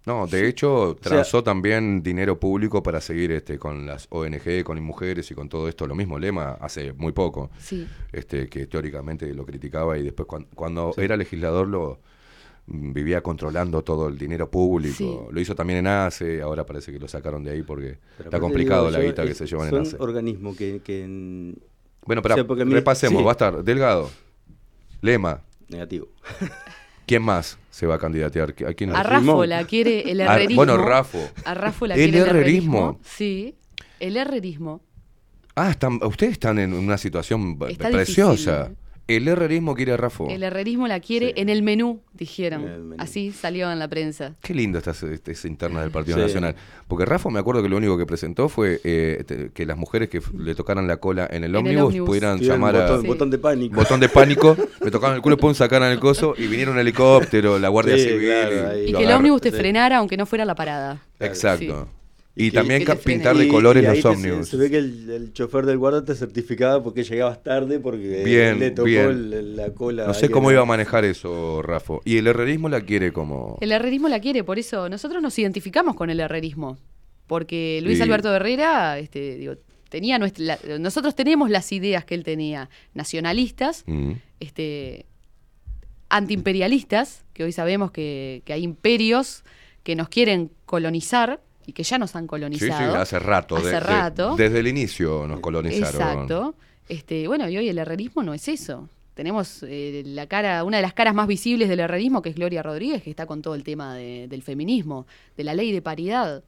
No, 0.07 0.25
de 0.25 0.47
hecho, 0.47 0.97
sea- 1.01 1.09
transó 1.11 1.43
también 1.43 2.01
dinero 2.01 2.39
público 2.39 2.81
para 2.81 3.01
seguir 3.01 3.31
este 3.33 3.59
con 3.59 3.85
las 3.85 4.07
ONG, 4.09 4.63
con 4.63 4.81
mujeres 4.81 5.29
y 5.31 5.35
con 5.35 5.49
todo 5.49 5.67
esto. 5.67 5.85
Lo 5.85 5.95
mismo 5.95 6.17
Lema 6.17 6.53
hace 6.61 6.93
muy 6.93 7.11
poco, 7.11 7.51
Sí. 7.59 7.85
este 8.13 8.47
que 8.47 8.67
teóricamente 8.67 9.31
lo 9.33 9.45
criticaba 9.45 9.97
y 9.97 10.03
después 10.03 10.25
cuan- 10.25 10.47
cuando, 10.55 10.93
era 10.97 11.17
legislador 11.17 11.67
lo 11.67 11.99
mm, 12.67 12.91
vivía 12.93 13.21
controlando 13.21 13.81
todo 13.83 14.07
el 14.07 14.17
dinero 14.17 14.49
público. 14.49 15.29
Lo 15.31 15.39
hizo 15.41 15.55
también 15.55 15.79
en 15.79 15.87
ACE, 15.87 16.41
ahora 16.41 16.65
parece 16.65 16.91
que 16.91 16.99
lo 16.99 17.07
sacaron 17.07 17.43
de 17.43 17.51
ahí 17.51 17.63
porque 17.63 17.97
Pero 18.17 18.29
está 18.29 18.39
complicado 18.39 18.87
digo, 18.87 18.97
la 18.99 19.03
guita 19.05 19.25
que 19.25 19.33
se 19.35 19.45
llevan 19.45 19.69
en 19.73 19.81
ACE. 19.81 19.95
organismos 19.99 20.55
que... 20.57 20.81
que 20.83 21.03
en- 21.03 21.57
Bueno, 22.05 22.19
o 22.19 22.23
pero 22.23 22.35
sea, 22.35 22.47
porque 22.47 22.63
a 22.63 22.65
mí- 22.65 22.73
repasemos, 22.73 23.25
va 23.25 23.29
a 23.29 23.31
estar 23.33 23.63
Delgado, 23.63 24.09
Lema, 25.01 25.41
Negativo. 25.69 26.07
¿Quién 27.07 27.23
más 27.23 27.57
se 27.71 27.87
va 27.87 27.95
a 27.95 27.97
candidatear? 27.97 28.53
¿A 28.67 28.73
quién? 28.73 28.95
A 28.95 29.01
Rafo 29.01 29.45
la 29.45 29.63
quiere 29.65 30.11
el 30.11 30.21
Ah, 30.21 30.35
herrerismo. 30.35 30.55
bueno, 30.57 30.77
Rafo. 30.77 31.27
A 31.45 31.53
Rafo 31.55 31.87
la 31.87 31.95
¿El 31.95 32.11
quiere 32.11 32.19
el 32.19 32.27
herrerismo? 32.27 32.99
Sí, 33.03 33.55
el 33.99 34.17
herrerismo. 34.17 34.81
Ah, 35.55 35.71
están, 35.71 35.99
ustedes 36.03 36.33
están 36.33 36.59
en 36.59 36.73
una 36.73 36.99
situación 36.99 37.57
Está 37.67 37.89
preciosa. 37.89 38.65
difícil. 38.65 38.77
El 39.07 39.27
herrerismo 39.29 39.73
quiere 39.73 39.93
a 39.93 39.97
Rafo. 39.97 40.27
El 40.29 40.43
herrerismo 40.43 40.85
la 40.87 40.99
quiere 40.99 41.33
en 41.37 41.47
el 41.47 41.63
menú, 41.63 42.01
dijeron. 42.13 42.95
Así 42.97 43.31
salió 43.31 43.71
en 43.71 43.79
la 43.79 43.87
prensa. 43.87 44.35
Qué 44.41 44.53
lindo 44.53 44.77
estas, 44.79 45.01
estas 45.03 45.45
internas 45.45 45.83
del 45.83 45.91
Partido 45.91 46.17
Sí. 46.17 46.23
Nacional. 46.23 46.55
Porque 46.89 47.05
Rafa 47.05 47.29
me 47.29 47.39
acuerdo 47.39 47.63
que 47.63 47.69
lo 47.69 47.77
único 47.77 47.97
que 47.97 48.05
presentó 48.05 48.49
fue 48.49 48.81
eh, 48.83 49.23
te- 49.25 49.51
que 49.53 49.65
las 49.65 49.77
mujeres 49.77 50.09
que 50.09 50.21
le 50.37 50.55
tocaran 50.55 50.87
la 50.87 50.97
cola 50.97 51.25
en 51.31 51.45
el 51.45 51.55
ómnibus 51.55 51.83
ómnibus. 51.85 52.05
pudieran 52.07 52.39
llamar 52.39 52.75
botón, 52.75 52.99
a... 52.99 53.01
Sí. 53.01 53.07
botón 53.07 53.29
de 53.29 53.37
pánico. 53.37 53.75
Botón 53.77 53.99
de 54.01 54.09
pánico, 54.09 54.57
me 54.83 54.91
tocaban 54.91 55.15
el 55.15 55.21
culo, 55.21 55.37
pum, 55.37 55.53
sacaran 55.53 55.91
el 55.91 55.99
coso 55.99 56.33
y 56.37 56.47
vinieron 56.47 56.73
un 56.75 56.79
helicóptero, 56.81 57.59
la 57.59 57.69
Guardia 57.69 57.95
Sí, 57.97 58.03
Civil. 58.09 58.25
claro. 58.27 58.77
Y 58.83 58.91
que 58.93 59.03
el 59.03 59.11
ómnimus 59.11 59.39
te 59.41 59.51
sí. 59.51 59.57
frenara 59.57 59.97
aunque 59.99 60.17
no 60.17 60.25
fuera 60.25 60.43
la 60.43 60.55
parada. 60.55 61.01
Exacto. 61.19 61.87
Y 62.39 62.51
también 62.51 62.85
pintar 63.03 63.35
de 63.35 63.47
colores 63.47 63.83
y 63.83 63.85
ahí 63.87 64.01
los 64.01 64.03
te- 64.03 64.07
ómnibus. 64.09 64.47
Se, 64.49 64.57
ve 64.57 64.69
que 64.69 64.77
el, 64.77 65.09
el 65.09 65.33
chofer 65.33 65.65
del 65.65 65.77
guarda 65.77 66.05
te 66.05 66.13
certificaba 66.15 66.83
porque 66.83 67.03
llegabas 67.03 67.41
tarde 67.43 67.79
porque 67.79 68.23
Bien, 68.23 68.59
le 68.59 68.71
tocó 68.71 68.85
bien. 68.85 69.05
el- 69.09 69.55
la 69.55 69.71
cola. 69.73 70.05
No 70.05 70.13
sé 70.13 70.29
cómo 70.29 70.51
iba 70.51 70.61
a 70.61 70.65
manejar 70.65 71.03
eso, 71.05 71.61
Rafa. 71.63 71.95
Y 72.05 72.17
el 72.17 72.27
herrerismo 72.27 72.69
la 72.69 72.81
quiere 72.81 73.11
como... 73.11 73.57
El 73.61 73.71
herrerismo 73.71 74.07
la 74.07 74.19
quiere, 74.19 74.43
por 74.43 74.59
eso 74.59 74.87
nosotros 74.89 75.21
nos 75.21 75.37
identificamos 75.39 75.95
con 75.95 76.09
el 76.09 76.19
herrerismo. 76.19 76.77
Porque 77.25 77.79
Luis 77.83 77.97
Sí. 77.97 78.03
Alberto 78.03 78.33
Herrera, 78.33 78.99
este, 78.99 79.35
digo, 79.37 79.55
tenía 79.89 80.19
nuestra, 80.19 80.57
la- 80.65 80.79
nosotros 80.79 81.15
tenemos 81.15 81.49
las 81.49 81.71
ideas 81.71 82.05
que 82.05 82.15
él 82.15 82.23
tenía, 82.23 82.69
nacionalistas, 82.93 83.83
Mm. 83.87 84.11
este, 84.39 85.05
antiimperialistas, 86.09 87.25
que 87.33 87.43
hoy 87.43 87.51
sabemos 87.51 87.91
que, 87.91 88.41
que 88.45 88.53
hay 88.53 88.63
imperios 88.63 89.43
que 89.83 89.95
nos 89.95 90.09
quieren 90.09 90.51
colonizar 90.65 91.41
y 91.67 91.73
que 91.73 91.83
ya 91.83 91.99
nos 91.99 92.15
han 92.15 92.23
Sí, 92.23 92.25
sí, 92.25 92.29
colonizado. 92.29 92.95
hace 92.95 93.19
rato. 93.19 93.57
Hace 93.57 93.65
de- 93.67 93.71
de- 93.73 93.79
rato. 93.79 94.35
desde 94.35 94.59
el 94.59 94.67
inicio 94.67 95.27
nos 95.27 95.39
colonizaron. 95.41 95.85
Exacto. 96.01 96.55
Este, 96.89 97.27
bueno, 97.27 97.47
y 97.49 97.57
hoy 97.57 97.69
el 97.69 97.77
herrerismo 97.77 98.23
no 98.23 98.33
es 98.33 98.47
eso. 98.47 98.89
Tenemos 99.13 99.63
eh, 99.67 100.03
la 100.05 100.27
cara, 100.27 100.63
una 100.63 100.77
de 100.77 100.83
las 100.83 100.93
caras 100.93 101.13
más 101.13 101.27
visibles 101.27 101.67
del 101.69 101.79
herrerismo, 101.81 102.21
que 102.21 102.29
es 102.29 102.35
Gloria 102.35 102.63
Rodríguez, 102.63 103.03
que 103.03 103.09
está 103.09 103.25
con 103.25 103.41
todo 103.41 103.53
el 103.55 103.63
tema 103.63 103.93
de- 103.95 104.27
del 104.27 104.41
feminismo, 104.43 105.05
de 105.35 105.43
la 105.43 105.53
ley 105.53 105.71
de 105.71 105.81
paridad, 105.81 106.43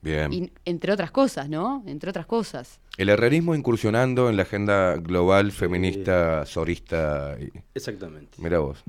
Bien. 0.00 0.32
y, 0.32 0.50
entre 0.64 0.92
otras 0.92 1.10
cosas, 1.10 1.48
¿no? 1.48 1.82
Entre 1.86 2.08
otras 2.10 2.26
cosas. 2.26 2.80
El 2.96 3.08
herrerismo 3.10 3.54
incursionando 3.54 4.28
en 4.30 4.36
la 4.36 4.42
agenda 4.42 4.96
global 4.96 5.52
feminista, 5.52 6.44
sorista. 6.46 7.36
Y... 7.40 7.50
Exactamente. 7.74 8.38
Mira 8.38 8.58
vos. 8.60 8.82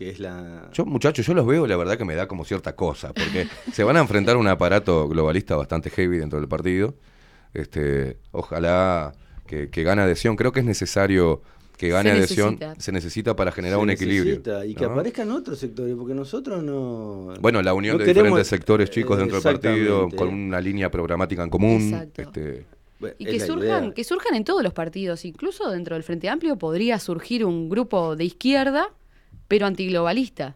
Que 0.00 0.08
es 0.08 0.18
la. 0.18 0.70
Yo, 0.72 0.86
muchachos, 0.86 1.26
yo 1.26 1.34
los 1.34 1.44
veo, 1.46 1.66
la 1.66 1.76
verdad 1.76 1.98
que 1.98 2.06
me 2.06 2.14
da 2.14 2.26
como 2.26 2.46
cierta 2.46 2.74
cosa, 2.74 3.12
porque 3.12 3.46
se 3.72 3.84
van 3.84 3.98
a 3.98 4.00
enfrentar 4.00 4.36
a 4.36 4.38
un 4.38 4.48
aparato 4.48 5.06
globalista 5.08 5.56
bastante 5.56 5.90
heavy 5.90 6.16
dentro 6.16 6.40
del 6.40 6.48
partido. 6.48 6.94
Este, 7.52 8.16
ojalá 8.32 9.12
que, 9.46 9.68
que 9.68 9.82
gane 9.82 10.00
adhesión. 10.02 10.36
Creo 10.36 10.52
que 10.52 10.60
es 10.60 10.66
necesario 10.66 11.42
que 11.76 11.88
gane 11.90 12.12
Se 12.12 12.16
adhesión. 12.16 12.54
necesita. 12.54 12.80
Se 12.80 12.92
necesita 12.92 13.36
para 13.36 13.52
generar 13.52 13.78
se 13.78 13.82
un 13.82 13.90
equilibrio. 13.90 14.36
necesita, 14.38 14.64
Y 14.64 14.74
que 14.74 14.86
¿no? 14.86 14.92
aparezcan 14.92 15.30
otros 15.32 15.58
sectores, 15.58 15.94
porque 15.96 16.14
nosotros 16.14 16.62
no. 16.62 17.34
Bueno, 17.40 17.60
la 17.60 17.74
unión 17.74 17.98
no 17.98 17.98
de 17.98 18.06
queremos- 18.06 18.24
diferentes 18.28 18.48
sectores 18.48 18.88
chicos 18.90 19.18
dentro 19.18 19.38
del 19.38 19.42
partido, 19.54 20.08
con 20.16 20.28
una 20.28 20.62
línea 20.62 20.90
programática 20.90 21.42
en 21.42 21.50
común. 21.50 21.82
Exacto. 21.92 22.22
Este, 22.22 22.64
Y 23.18 23.24
que 23.26 23.40
surjan, 23.40 23.92
que 23.92 24.04
surjan 24.04 24.34
en 24.34 24.44
todos 24.44 24.62
los 24.62 24.72
partidos, 24.72 25.26
incluso 25.26 25.70
dentro 25.70 25.94
del 25.96 26.04
Frente 26.04 26.30
Amplio 26.30 26.56
podría 26.56 26.98
surgir 26.98 27.44
un 27.44 27.68
grupo 27.68 28.14
de 28.16 28.24
izquierda, 28.24 28.88
pero 29.50 29.66
antiglobalista. 29.66 30.54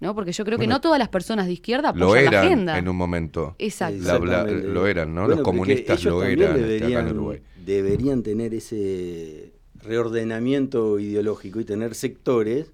¿No? 0.00 0.14
Porque 0.14 0.30
yo 0.32 0.44
creo 0.44 0.58
que 0.58 0.64
Bueno, 0.66 0.76
no 0.76 0.80
todas 0.80 0.98
las 0.98 1.08
personas 1.08 1.46
de 1.46 1.52
izquierda 1.54 1.92
lo 1.92 2.06
apoyan 2.06 2.24
la 2.26 2.30
eran 2.30 2.44
agenda. 2.46 2.78
en 2.78 2.88
un 2.88 2.96
momento. 2.96 3.56
Exacto. 3.58 3.98
La- 4.02 4.12
la- 4.18 4.18
Exactamente. 4.42 4.68
lo 4.68 4.86
eran, 4.86 5.14
¿no? 5.14 5.20
Bueno, 5.22 5.36
Los 5.36 5.44
comunistas 5.44 5.98
ellos 6.00 6.12
lo 6.14 6.22
eran 6.22 6.38
este, 6.40 6.46
acá 6.52 6.66
deberían, 6.66 7.08
en 7.08 7.16
Uruguay. 7.16 7.40
deberían 7.64 8.22
tener 8.22 8.54
ese 8.54 9.52
reordenamiento 9.82 10.98
ideológico 11.00 11.58
y 11.60 11.64
tener 11.64 11.94
sectores 11.96 12.70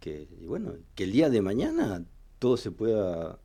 que, 0.00 0.28
y 0.40 0.44
bueno, 0.46 0.72
que 0.94 1.04
el 1.04 1.12
día 1.12 1.30
de 1.30 1.40
mañana 1.42 2.04
todo 2.38 2.56
se 2.58 2.70
pueda, 2.70 3.38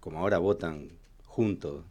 como 0.00 0.18
ahora 0.18 0.36
votan 0.38 0.90
juntos. 1.24 1.82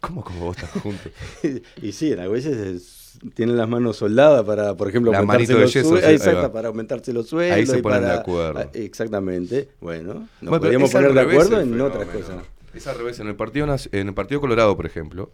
¿Cómo 0.00 0.22
como 0.22 0.52
estás 0.52 0.70
juntos? 0.70 1.10
y 1.82 1.90
sí, 1.92 2.12
a 2.12 2.28
veces 2.28 2.56
es- 2.58 2.95
tienen 3.34 3.56
las 3.56 3.68
manos 3.68 3.96
soldadas 3.96 4.44
para, 4.44 4.74
por 4.76 4.88
ejemplo, 4.88 5.14
aumentarse 5.14 5.52
los 5.52 5.72
yeso, 5.72 5.98
exacto, 5.98 6.42
va. 6.42 6.52
para 6.52 6.68
aumentarse 6.68 7.12
los 7.12 7.28
sueldos. 7.28 7.56
Ahí 7.56 7.66
se 7.66 7.82
ponen 7.82 8.02
de 8.02 8.12
acuerdo. 8.12 8.60
ah, 8.60 8.70
Exactamente. 8.72 9.68
Bueno, 9.80 10.28
nos 10.40 10.50
Bueno, 10.50 10.60
podríamos 10.60 10.90
poner 10.90 11.12
de 11.12 11.20
acuerdo 11.20 11.60
en 11.60 11.80
otras 11.80 12.06
cosas. 12.06 12.44
Es 12.74 12.86
al 12.86 12.98
revés. 12.98 13.18
En 13.20 13.28
el 13.28 13.36
Partido, 13.36 13.66
en 13.92 14.08
el 14.08 14.14
partido 14.14 14.40
Colorado, 14.40 14.76
por 14.76 14.86
ejemplo, 14.86 15.30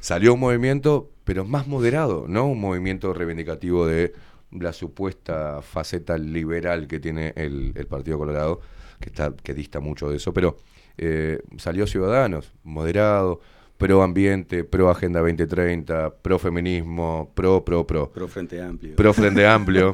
salió 0.00 0.34
un 0.34 0.40
movimiento, 0.40 1.10
pero 1.24 1.44
más 1.44 1.66
moderado, 1.66 2.24
no 2.28 2.46
un 2.46 2.60
movimiento 2.60 3.12
reivindicativo 3.12 3.86
de 3.86 4.14
la 4.50 4.72
supuesta 4.72 5.60
faceta 5.62 6.16
liberal 6.16 6.86
que 6.86 7.00
tiene 7.00 7.32
el, 7.36 7.72
el 7.74 7.86
Partido 7.86 8.18
Colorado, 8.18 8.60
que, 9.00 9.08
está, 9.10 9.34
que 9.34 9.52
dista 9.52 9.80
mucho 9.80 10.08
de 10.08 10.16
eso, 10.16 10.32
pero 10.32 10.56
eh, 10.96 11.40
salió 11.58 11.86
Ciudadanos, 11.86 12.52
moderado, 12.62 13.40
pro 13.78 14.02
ambiente, 14.02 14.64
pro 14.64 14.88
Agenda 14.90 15.20
2030, 15.20 16.14
pro 16.22 16.38
feminismo, 16.38 17.30
pro, 17.34 17.64
pro, 17.64 17.86
pro. 17.86 18.10
Pro 18.10 18.28
Frente 18.28 18.60
Amplio. 18.62 18.96
Pro 18.96 19.12
Frente 19.12 19.46
Amplio. 19.46 19.92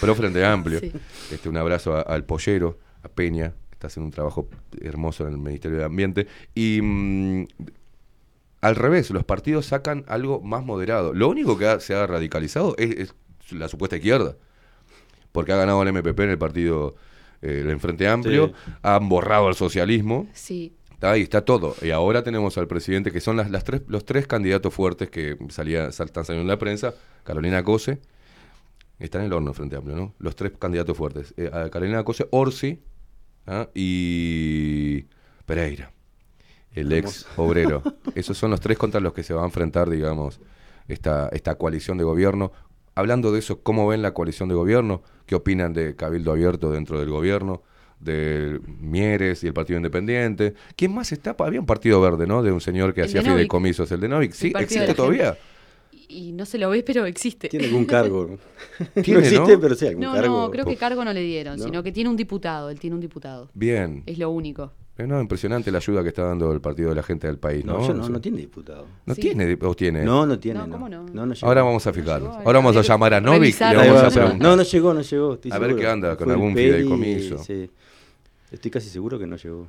pro 0.00 0.14
Frente 0.14 0.44
Amplio. 0.44 0.80
Sí. 0.80 0.92
Este, 1.32 1.48
un 1.48 1.56
abrazo 1.56 1.94
a- 1.96 2.02
al 2.02 2.24
pollero, 2.24 2.78
a 3.02 3.08
Peña, 3.08 3.50
que 3.70 3.74
está 3.74 3.86
haciendo 3.88 4.06
un 4.06 4.12
trabajo 4.12 4.48
hermoso 4.80 5.26
en 5.26 5.32
el 5.34 5.38
Ministerio 5.38 5.78
de 5.78 5.84
Ambiente. 5.84 6.26
Y 6.54 6.80
mm, 6.82 7.46
al 8.60 8.76
revés, 8.76 9.10
los 9.10 9.24
partidos 9.24 9.66
sacan 9.66 10.04
algo 10.08 10.40
más 10.40 10.64
moderado. 10.64 11.12
Lo 11.12 11.28
único 11.28 11.58
que 11.58 11.66
ha- 11.66 11.80
se 11.80 11.94
ha 11.94 12.06
radicalizado 12.06 12.74
es, 12.78 12.90
es 12.96 13.14
la 13.52 13.68
supuesta 13.68 13.96
izquierda. 13.96 14.36
Porque 15.32 15.52
ha 15.52 15.56
ganado 15.56 15.82
el 15.82 15.92
MPP 15.92 16.20
en 16.20 16.30
el 16.30 16.38
partido 16.38 16.94
eh, 17.42 17.48
del 17.64 17.78
Frente 17.78 18.08
Amplio, 18.08 18.52
han 18.82 19.08
borrado 19.08 19.46
al 19.48 19.54
socialismo. 19.54 20.26
Sí. 20.32 20.74
Está 20.98 21.12
ahí, 21.12 21.22
está 21.22 21.44
todo. 21.44 21.76
Y 21.80 21.90
ahora 21.90 22.24
tenemos 22.24 22.58
al 22.58 22.66
presidente, 22.66 23.12
que 23.12 23.20
son 23.20 23.36
las, 23.36 23.50
las 23.52 23.62
tres, 23.62 23.82
los 23.86 24.04
tres 24.04 24.26
candidatos 24.26 24.74
fuertes 24.74 25.08
que 25.10 25.36
salía, 25.48 25.92
sal- 25.92 26.06
están 26.08 26.24
saliendo 26.24 26.42
en 26.42 26.48
la 26.48 26.58
prensa. 26.58 26.92
Carolina 27.22 27.62
Cose, 27.62 28.00
está 28.98 29.18
en 29.20 29.26
el 29.26 29.32
horno 29.32 29.54
Frente 29.54 29.76
Amplio, 29.76 29.94
¿no? 29.96 30.14
Los 30.18 30.34
tres 30.34 30.52
candidatos 30.58 30.96
fuertes. 30.96 31.34
Eh, 31.36 31.50
a 31.52 31.70
Carolina 31.70 32.02
Cose, 32.02 32.26
Orsi 32.32 32.82
¿ah? 33.46 33.68
y 33.74 35.06
Pereira, 35.46 35.92
el 36.72 36.92
ex 36.92 37.26
obrero. 37.36 37.82
Esos 38.16 38.36
son 38.36 38.50
los 38.50 38.60
tres 38.60 38.76
contra 38.76 38.98
los 39.00 39.12
que 39.12 39.22
se 39.22 39.34
va 39.34 39.42
a 39.42 39.46
enfrentar, 39.46 39.88
digamos, 39.88 40.40
esta, 40.88 41.28
esta 41.28 41.54
coalición 41.54 41.96
de 41.98 42.02
gobierno. 42.04 42.50
Hablando 42.96 43.30
de 43.30 43.38
eso, 43.38 43.62
¿cómo 43.62 43.86
ven 43.86 44.02
la 44.02 44.14
coalición 44.14 44.48
de 44.48 44.56
gobierno? 44.56 45.02
¿Qué 45.26 45.36
opinan 45.36 45.72
de 45.74 45.94
Cabildo 45.94 46.32
Abierto 46.32 46.72
dentro 46.72 46.98
del 46.98 47.10
gobierno? 47.10 47.62
De 48.00 48.60
Mieres 48.80 49.42
y 49.42 49.46
el 49.48 49.52
Partido 49.54 49.76
Independiente. 49.78 50.54
¿Quién 50.76 50.94
más 50.94 51.10
está? 51.12 51.34
Había 51.38 51.60
un 51.60 51.66
partido 51.66 52.00
verde, 52.00 52.26
¿no? 52.26 52.42
De 52.42 52.52
un 52.52 52.60
señor 52.60 52.94
que 52.94 53.00
El 53.02 53.06
hacía 53.08 53.22
fideicomisos, 53.22 53.90
el 53.92 54.00
de 54.00 54.08
Novik. 54.08 54.32
Sí, 54.32 54.52
existe 54.58 54.94
todavía. 54.94 55.36
Y 56.10 56.32
no 56.32 56.46
se 56.46 56.56
lo 56.58 56.70
ve, 56.70 56.82
pero 56.82 57.04
existe. 57.04 57.48
Tiene 57.48 57.66
algún 57.66 57.84
cargo. 57.84 58.26
no 58.28 58.38
existe, 58.94 59.36
¿no? 59.36 59.60
pero 59.60 59.74
sí, 59.74 59.88
algún 59.88 60.04
No, 60.04 60.14
cargo. 60.14 60.40
no, 60.42 60.50
creo 60.50 60.64
que 60.64 60.76
cargo 60.76 61.04
no 61.04 61.12
le 61.12 61.20
dieron, 61.20 61.58
No. 61.58 61.64
sino 61.64 61.82
que 61.82 61.92
tiene 61.92 62.08
un 62.08 62.16
diputado, 62.16 62.70
él 62.70 62.80
tiene 62.80 62.94
un 62.94 63.00
diputado. 63.00 63.50
Bien. 63.52 64.04
Es 64.06 64.16
lo 64.18 64.30
único. 64.30 64.72
Eh, 64.96 65.06
no, 65.06 65.20
impresionante 65.20 65.70
la 65.70 65.78
ayuda 65.78 66.02
que 66.02 66.08
está 66.08 66.22
dando 66.24 66.50
el 66.52 66.60
partido 66.60 66.88
de 66.88 66.94
la 66.96 67.02
gente 67.02 67.26
del 67.26 67.38
país, 67.38 67.64
¿no? 67.64 67.74
No, 67.74 67.86
yo 67.86 67.94
no, 67.94 68.00
O 68.00 68.04
sea, 68.04 68.12
no 68.12 68.20
tiene 68.20 68.38
diputado. 68.38 68.86
¿No 69.06 69.14
Sí. 69.14 69.20
tiene? 69.20 69.56
¿O 69.60 69.74
tiene? 69.74 70.02
No, 70.02 70.26
no 70.26 70.38
tiene. 70.40 70.58
No, 70.60 70.66
No, 70.66 70.72
¿cómo 70.72 70.88
no? 70.88 71.02
No, 71.12 71.26
no 71.26 71.34
llegó. 71.34 71.46
Ahora 71.46 71.62
vamos 71.62 71.86
a 71.86 71.92
fijarnos. 71.92 72.34
Ahora 72.36 72.58
vamos 72.58 72.76
a 72.76 72.82
llamar 72.82 73.14
a 73.14 73.20
Novik 73.20 73.54
y 73.54 73.64
le 73.64 73.76
vamos 73.76 74.02
a 74.02 74.08
preguntar. 74.10 74.40
No, 74.40 74.56
no 74.56 74.62
llegó, 74.62 74.94
no 74.94 75.02
llegó. 75.02 75.38
A 75.50 75.58
ver 75.58 75.76
qué 75.76 75.86
anda, 75.86 76.16
con 76.16 76.30
algún 76.30 76.54
fideicomiso. 76.54 77.38
sí. 77.38 77.70
Estoy 78.50 78.70
casi 78.70 78.88
seguro 78.88 79.18
que 79.18 79.26
no 79.26 79.36
llegó. 79.36 79.68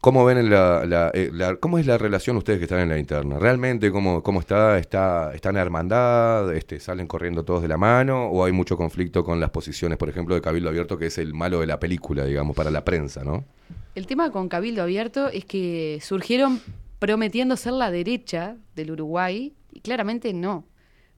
¿Cómo 0.00 0.24
ven 0.24 0.48
la, 0.48 0.86
la- 0.86 1.10
eh, 1.12 1.30
la- 1.32 1.56
cómo 1.56 1.78
es 1.78 1.86
la 1.86 1.98
relación 1.98 2.36
ustedes 2.36 2.58
que 2.58 2.64
están 2.64 2.80
en 2.80 2.88
la 2.88 2.98
interna? 2.98 3.38
¿Realmente 3.38 3.90
cómo, 3.90 4.22
cómo 4.22 4.40
está? 4.40 4.78
está? 4.78 5.34
¿Están 5.34 5.56
en 5.56 5.62
hermandad? 5.62 6.54
Este, 6.54 6.80
¿Salen 6.80 7.06
corriendo 7.06 7.44
todos 7.44 7.60
de 7.62 7.68
la 7.68 7.76
mano? 7.76 8.26
¿O 8.28 8.44
hay 8.44 8.52
mucho 8.52 8.76
conflicto 8.76 9.22
con 9.24 9.38
las 9.40 9.50
posiciones, 9.50 9.98
por 9.98 10.08
ejemplo, 10.08 10.34
de 10.34 10.40
Cabildo 10.40 10.68
Abierto, 10.70 10.96
que 10.96 11.06
es 11.06 11.18
el 11.18 11.34
malo 11.34 11.60
de 11.60 11.66
la 11.66 11.78
película, 11.78 12.24
digamos, 12.24 12.56
para 12.56 12.70
la 12.70 12.84
prensa, 12.84 13.22
¿no? 13.24 13.44
El 13.94 14.06
tema 14.06 14.30
con 14.30 14.48
Cabildo 14.48 14.82
Abierto 14.82 15.28
es 15.28 15.44
que 15.44 15.98
surgieron 16.02 16.60
prometiendo 16.98 17.56
ser 17.56 17.72
la 17.74 17.90
derecha 17.90 18.56
del 18.74 18.92
Uruguay 18.92 19.54
y 19.72 19.80
claramente 19.80 20.32
no, 20.32 20.64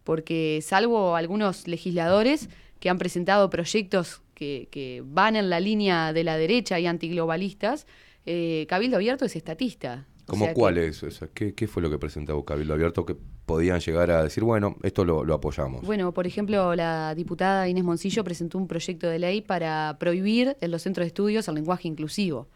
porque 0.03 0.61
salvo 0.62 1.15
algunos 1.15 1.69
legisladores 1.69 2.49
que 2.81 2.89
han 2.91 2.99
presentado 2.99 3.51
proyectos 3.51 4.23
que, 4.39 4.69
que 4.70 5.02
van 5.05 5.35
en 5.35 5.51
la 5.51 5.59
línea 5.59 6.12
de 6.12 6.23
la 6.23 6.36
derecha 6.39 6.78
y 6.78 6.86
antiglobalistas, 6.86 7.89
eh, 8.24 8.66
Cabildo 8.69 8.97
Abierto 8.97 9.24
es 9.24 9.35
estatista. 9.35 10.06
O 10.28 10.32
¿Cómo? 10.32 10.47
O 10.47 11.10
sea, 11.10 11.28
¿qué, 11.35 11.55
qué 11.55 11.66
fue 11.66 11.82
lo 11.82 11.90
que 11.90 11.98
presentó 11.98 12.44
Cabildo 12.44 12.74
Abierto 12.74 13.05
que 13.05 13.16
podían 13.47 13.81
llegar 13.81 14.12
a 14.12 14.23
decir, 14.23 14.44
bueno, 14.44 14.77
esto 14.85 15.05
lo, 15.05 15.24
lo 15.24 15.35
apoyamos? 15.35 15.82
Bueno, 15.85 16.12
por 16.12 16.27
ejemplo, 16.28 16.77
la 16.77 17.15
diputada 17.16 17.69
Inés 17.69 17.82
Moncillo 17.82 18.23
presentó 18.23 18.59
un 18.59 18.69
proyecto 18.69 19.09
de 19.09 19.19
ley 19.19 19.40
para 19.40 19.97
prohibir 19.98 20.56
en 20.60 20.70
los 20.70 20.82
centros 20.82 21.05
de 21.05 21.09
estudios 21.09 21.48
el 21.48 21.56
lenguaje 21.56 21.89
inclusivo, 21.89 22.47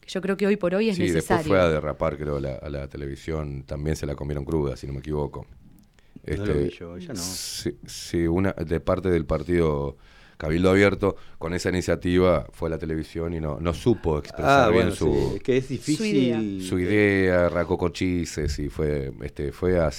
que 0.00 0.10
yo 0.10 0.20
creo 0.20 0.36
que 0.36 0.46
hoy 0.46 0.56
por 0.56 0.74
hoy 0.74 0.90
es 0.90 0.96
sí, 0.96 1.04
después 1.04 1.24
necesario. 1.30 1.48
fue 1.48 1.60
a 1.60 1.68
derrapar, 1.68 2.18
creo, 2.18 2.36
a 2.36 2.40
la, 2.40 2.54
a 2.56 2.68
la 2.68 2.86
televisión. 2.88 3.62
También 3.62 3.96
se 3.96 4.04
la 4.04 4.14
comieron 4.14 4.44
cruda, 4.44 4.76
si 4.76 4.86
no 4.86 4.92
me 4.92 4.98
equivoco. 4.98 5.46
No 6.26 6.44
lo 6.44 6.54
vi 6.54 6.68
yo, 6.70 6.96
ella 6.96 7.14
no. 7.14 7.20
Sí, 7.20 7.78
sí, 7.86 8.26
una, 8.26 8.52
de 8.52 8.80
parte 8.80 9.08
del 9.08 9.24
partido 9.24 9.96
Cabildo 10.40 10.70
Abierto, 10.70 11.16
con 11.38 11.52
esa 11.52 11.68
iniciativa 11.68 12.46
fue 12.50 12.68
a 12.68 12.70
la 12.70 12.78
televisión 12.78 13.34
y 13.34 13.40
no, 13.40 13.60
no 13.60 13.74
supo 13.74 14.18
expresar 14.18 14.68
Ah, 14.68 14.70
bien 14.70 14.84
bueno, 14.84 14.96
su, 14.96 15.04
sí, 15.12 15.36
es 15.36 15.42
que 15.42 15.56
es 15.58 15.68
difícil. 15.68 16.62
su 16.62 16.78
idea, 16.78 17.46
arrancó 17.46 17.76
con 17.76 17.92
chistes 17.92 18.58
y 18.58 18.70
fue, 18.70 19.12
este, 19.22 19.52
fue 19.52 19.78
a- 19.78 19.90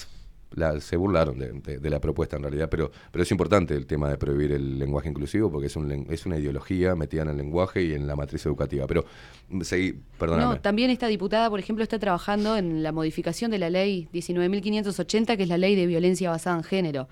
la- 0.53 0.81
se 0.81 0.97
burlaron 0.97 1.39
de, 1.39 1.51
de- 1.53 1.77
de 1.77 1.89
la 1.89 2.01
propuesta 2.01 2.35
en 2.37 2.41
realidad, 2.43 2.67
pero, 2.69 2.91
pero 3.11 3.23
es 3.23 3.31
importante 3.31 3.73
el 3.73 3.85
tema 3.85 4.09
de 4.09 4.17
prohibir 4.17 4.51
el 4.51 4.79
lenguaje 4.79 5.07
inclusivo 5.07 5.49
porque 5.49 5.67
es, 5.67 5.75
un, 5.77 6.07
es 6.09 6.25
una 6.25 6.37
ideología 6.39 6.93
metida 6.95 7.21
en 7.21 7.29
el 7.29 7.37
lenguaje 7.37 7.83
y 7.83 7.93
en 7.93 8.05
la 8.05 8.15
matriz 8.17 8.45
educativa. 8.45 8.85
Pero 8.87 9.05
mm, 9.49 9.61
seguí, 9.61 9.93
perdóname. 10.19 10.55
No, 10.55 10.59
también 10.59 10.89
esta 10.89 11.07
diputada, 11.07 11.49
por 11.49 11.59
ejemplo, 11.59 11.83
está 11.83 11.99
trabajando 11.99 12.57
en 12.57 12.83
la 12.83 12.91
modificación 12.91 13.49
de 13.51 13.59
la 13.59 13.69
ley 13.69 14.09
19.580, 14.11 15.37
que 15.37 15.43
es 15.43 15.49
la 15.49 15.57
ley 15.57 15.75
de 15.75 15.85
violencia 15.85 16.29
basada 16.31 16.57
en 16.57 16.63
género. 16.63 17.07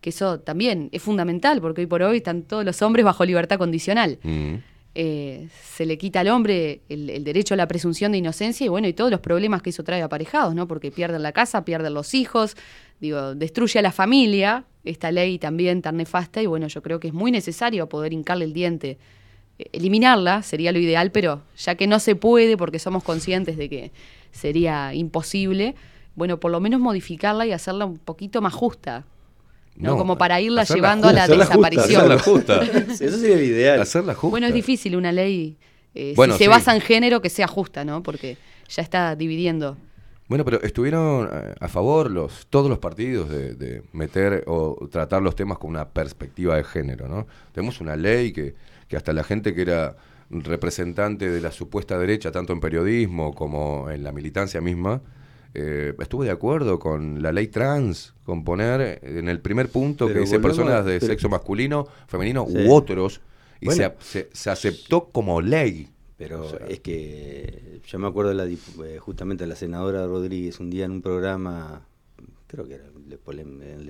Que 0.00 0.10
eso 0.10 0.40
también 0.40 0.88
es 0.92 1.02
fundamental, 1.02 1.60
porque 1.60 1.82
hoy 1.82 1.86
por 1.86 2.02
hoy 2.02 2.18
están 2.18 2.42
todos 2.42 2.64
los 2.64 2.80
hombres 2.82 3.04
bajo 3.04 3.24
libertad 3.24 3.58
condicional. 3.58 4.18
Mm. 4.22 4.54
Eh, 4.94 5.48
se 5.62 5.86
le 5.86 5.98
quita 5.98 6.20
al 6.20 6.28
hombre 6.28 6.80
el, 6.88 7.10
el 7.10 7.22
derecho 7.22 7.54
a 7.54 7.56
la 7.56 7.68
presunción 7.68 8.10
de 8.10 8.18
inocencia 8.18 8.64
y 8.64 8.68
bueno, 8.68 8.88
y 8.88 8.92
todos 8.92 9.10
los 9.10 9.20
problemas 9.20 9.62
que 9.62 9.70
eso 9.70 9.84
trae 9.84 10.02
aparejados, 10.02 10.54
¿no? 10.54 10.66
Porque 10.66 10.90
pierden 10.90 11.22
la 11.22 11.30
casa, 11.30 11.64
pierden 11.64 11.94
los 11.94 12.12
hijos, 12.12 12.56
digo, 12.98 13.34
destruye 13.36 13.78
a 13.78 13.82
la 13.82 13.92
familia, 13.92 14.64
esta 14.84 15.12
ley 15.12 15.38
también 15.38 15.82
tan 15.82 15.96
nefasta, 15.96 16.42
y 16.42 16.46
bueno, 16.46 16.66
yo 16.66 16.82
creo 16.82 16.98
que 16.98 17.08
es 17.08 17.14
muy 17.14 17.30
necesario 17.30 17.88
poder 17.88 18.12
hincarle 18.12 18.46
el 18.46 18.52
diente. 18.52 18.98
Eh, 19.58 19.66
Eliminarla 19.72 20.42
sería 20.42 20.72
lo 20.72 20.78
ideal, 20.78 21.12
pero 21.12 21.42
ya 21.56 21.74
que 21.74 21.86
no 21.86 22.00
se 22.00 22.16
puede 22.16 22.56
porque 22.56 22.78
somos 22.78 23.04
conscientes 23.04 23.56
de 23.56 23.68
que 23.68 23.92
sería 24.32 24.94
imposible, 24.94 25.74
bueno, 26.16 26.40
por 26.40 26.50
lo 26.50 26.60
menos 26.60 26.80
modificarla 26.80 27.46
y 27.46 27.52
hacerla 27.52 27.84
un 27.84 27.98
poquito 27.98 28.40
más 28.40 28.54
justa. 28.54 29.04
¿No? 29.80 29.90
No, 29.92 29.96
Como 29.96 30.16
para 30.18 30.40
irla 30.40 30.64
llevando 30.64 31.08
a 31.08 31.12
la 31.12 31.26
desaparición. 31.26 32.18
justa, 32.18 32.60
hacerla 32.60 32.68
justa. 32.68 33.02
Eso 33.04 33.18
sería 33.18 33.42
ideal. 33.42 33.80
Hacerla 33.80 34.14
justa. 34.14 34.30
Bueno, 34.30 34.46
es 34.46 34.54
difícil 34.54 34.96
una 34.96 35.10
ley, 35.12 35.56
eh, 35.94 36.12
Bueno, 36.16 36.34
si 36.34 36.38
se 36.38 36.44
sí. 36.44 36.48
basa 36.50 36.74
en 36.74 36.80
género, 36.80 37.20
que 37.20 37.30
sea 37.30 37.46
justa, 37.48 37.84
¿no? 37.84 38.02
Porque 38.02 38.36
ya 38.68 38.82
está 38.82 39.16
dividiendo. 39.16 39.76
Bueno, 40.28 40.44
pero 40.44 40.62
estuvieron 40.62 41.28
eh, 41.32 41.54
a 41.58 41.66
favor 41.68 42.08
los 42.10 42.46
todos 42.48 42.68
los 42.68 42.78
partidos 42.78 43.28
de, 43.30 43.54
de 43.54 43.82
meter 43.92 44.44
o 44.46 44.86
tratar 44.90 45.22
los 45.22 45.34
temas 45.34 45.58
con 45.58 45.70
una 45.70 45.88
perspectiva 45.88 46.54
de 46.56 46.62
género, 46.62 47.08
¿no? 47.08 47.26
Tenemos 47.52 47.80
una 47.80 47.96
ley 47.96 48.32
que, 48.32 48.54
que 48.86 48.96
hasta 48.96 49.12
la 49.12 49.24
gente 49.24 49.54
que 49.54 49.62
era 49.62 49.96
representante 50.30 51.28
de 51.30 51.40
la 51.40 51.50
supuesta 51.50 51.98
derecha, 51.98 52.30
tanto 52.30 52.52
en 52.52 52.60
periodismo 52.60 53.34
como 53.34 53.90
en 53.90 54.04
la 54.04 54.12
militancia 54.12 54.60
misma, 54.60 55.02
eh, 55.54 55.94
estuvo 55.98 56.22
de 56.24 56.30
acuerdo 56.30 56.78
con 56.78 57.22
la 57.22 57.32
ley 57.32 57.48
trans, 57.48 58.14
con 58.24 58.44
poner 58.44 59.00
en 59.02 59.28
el 59.28 59.40
primer 59.40 59.68
punto 59.68 60.06
Pero 60.06 60.14
que 60.20 60.24
dice 60.26 60.38
personas 60.40 60.84
de 60.84 60.98
pero- 61.00 61.06
sexo 61.12 61.28
masculino, 61.28 61.86
femenino 62.06 62.46
Sí. 62.48 62.56
u 62.66 62.72
otros, 62.72 63.20
y 63.60 63.66
Bueno. 63.66 63.92
se, 64.00 64.22
se- 64.24 64.28
se 64.32 64.50
aceptó 64.50 65.08
como 65.10 65.40
ley. 65.40 65.88
Pero 66.16 66.42
O 66.44 66.50
sea, 66.50 66.66
es 66.68 66.80
que 66.80 67.80
yo 67.86 67.98
me 67.98 68.06
acuerdo 68.06 68.32
la, 68.34 68.46
eh, 68.46 68.58
justamente 69.00 69.44
de 69.44 69.48
la 69.48 69.56
senadora 69.56 70.06
Rodríguez 70.06 70.60
un 70.60 70.68
día 70.70 70.84
en 70.84 70.90
un 70.92 71.00
programa, 71.02 71.86
creo 72.46 72.68
que 72.68 72.74
era 72.74 72.84
de, 73.06 73.16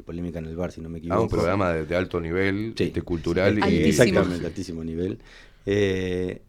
polémica 0.03 0.39
en 0.39 0.47
el 0.47 0.57
bar, 0.57 0.71
si 0.73 0.81
no 0.81 0.89
me 0.89 0.99
equivoco. 0.99 1.19
Ah, 1.21 1.23
un 1.25 1.29
programa 1.29 1.73
de, 1.73 1.85
de 1.87 1.97
alto 1.97 2.21
nivel, 2.21 2.73
Sí. 2.77 2.85
este, 2.85 3.03
cultural 3.03 3.59
y 3.59 3.63
Eh, 3.63 3.89
Exactamente, 3.89 4.47
altísimo 4.47 4.83
nivel. 4.85 5.19
Eh, 5.67 6.41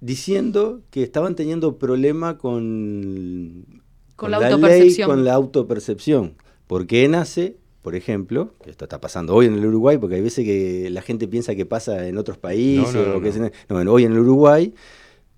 diciendo 0.00 0.82
que 0.90 1.02
estaban 1.02 1.34
teniendo 1.34 1.76
problema 1.78 2.38
con, 2.38 3.82
Con 4.16 4.30
la 4.30 4.38
ley, 4.40 4.52
autopercepción. 4.52 5.10
con 5.10 5.24
la 5.24 5.34
autopercepción. 5.34 6.34
Porque 6.66 7.06
nace, 7.08 7.56
por 7.82 7.94
ejemplo, 7.94 8.54
esto 8.66 8.84
está 8.84 9.00
pasando 9.00 9.34
hoy 9.34 9.46
en 9.46 9.54
el 9.54 9.66
Uruguay, 9.66 9.98
porque 9.98 10.16
hay 10.16 10.22
veces 10.22 10.44
que 10.44 10.88
la 10.90 11.02
gente 11.02 11.28
piensa 11.28 11.54
que 11.54 11.66
pasa 11.66 12.06
en 12.08 12.16
otros 12.18 12.38
países. 12.38 12.94
No, 12.94 13.02
no, 13.02 13.08
no, 13.12 13.16
o 13.16 13.20
que 13.20 13.24
no. 13.26 13.30
es 13.30 13.36
en- 13.36 13.42
no, 13.68 13.74
bueno, 13.76 13.92
hoy 13.92 14.04
en 14.04 14.12
el 14.12 14.18
Uruguay, 14.20 14.72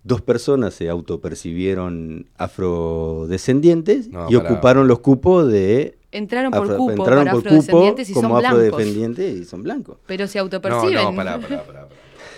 dos 0.04 0.20
personas 0.22 0.74
se 0.74 0.88
autopercibieron 0.88 2.26
afrodescendientes 2.36 4.08
No, 4.08 4.30
y 4.30 4.36
ocuparon 4.36 4.88
los 4.88 5.00
cupos 5.00 5.48
de... 5.50 5.98
Entraron 6.12 6.50
por 6.52 6.62
afro- 6.66 6.76
cupo 6.76 6.90
entraron 6.92 7.24
para 7.24 7.32
por 7.32 7.42
cupo 7.42 7.48
afrodescendientes 7.56 8.08
y 8.10 8.14
son 8.14 8.22
como 8.22 8.38
blancos. 8.38 8.60
afrodescendientes 8.62 9.36
y 9.36 9.44
son 9.44 9.62
blancos. 9.62 9.96
Pero 10.06 10.26
se 10.28 10.38
autoperciben. 10.38 10.94
No, 10.94 11.10
no, 11.10 11.16
pará, 11.16 11.38
pará, 11.40 11.62
pará, 11.64 11.64
pará. 11.66 11.88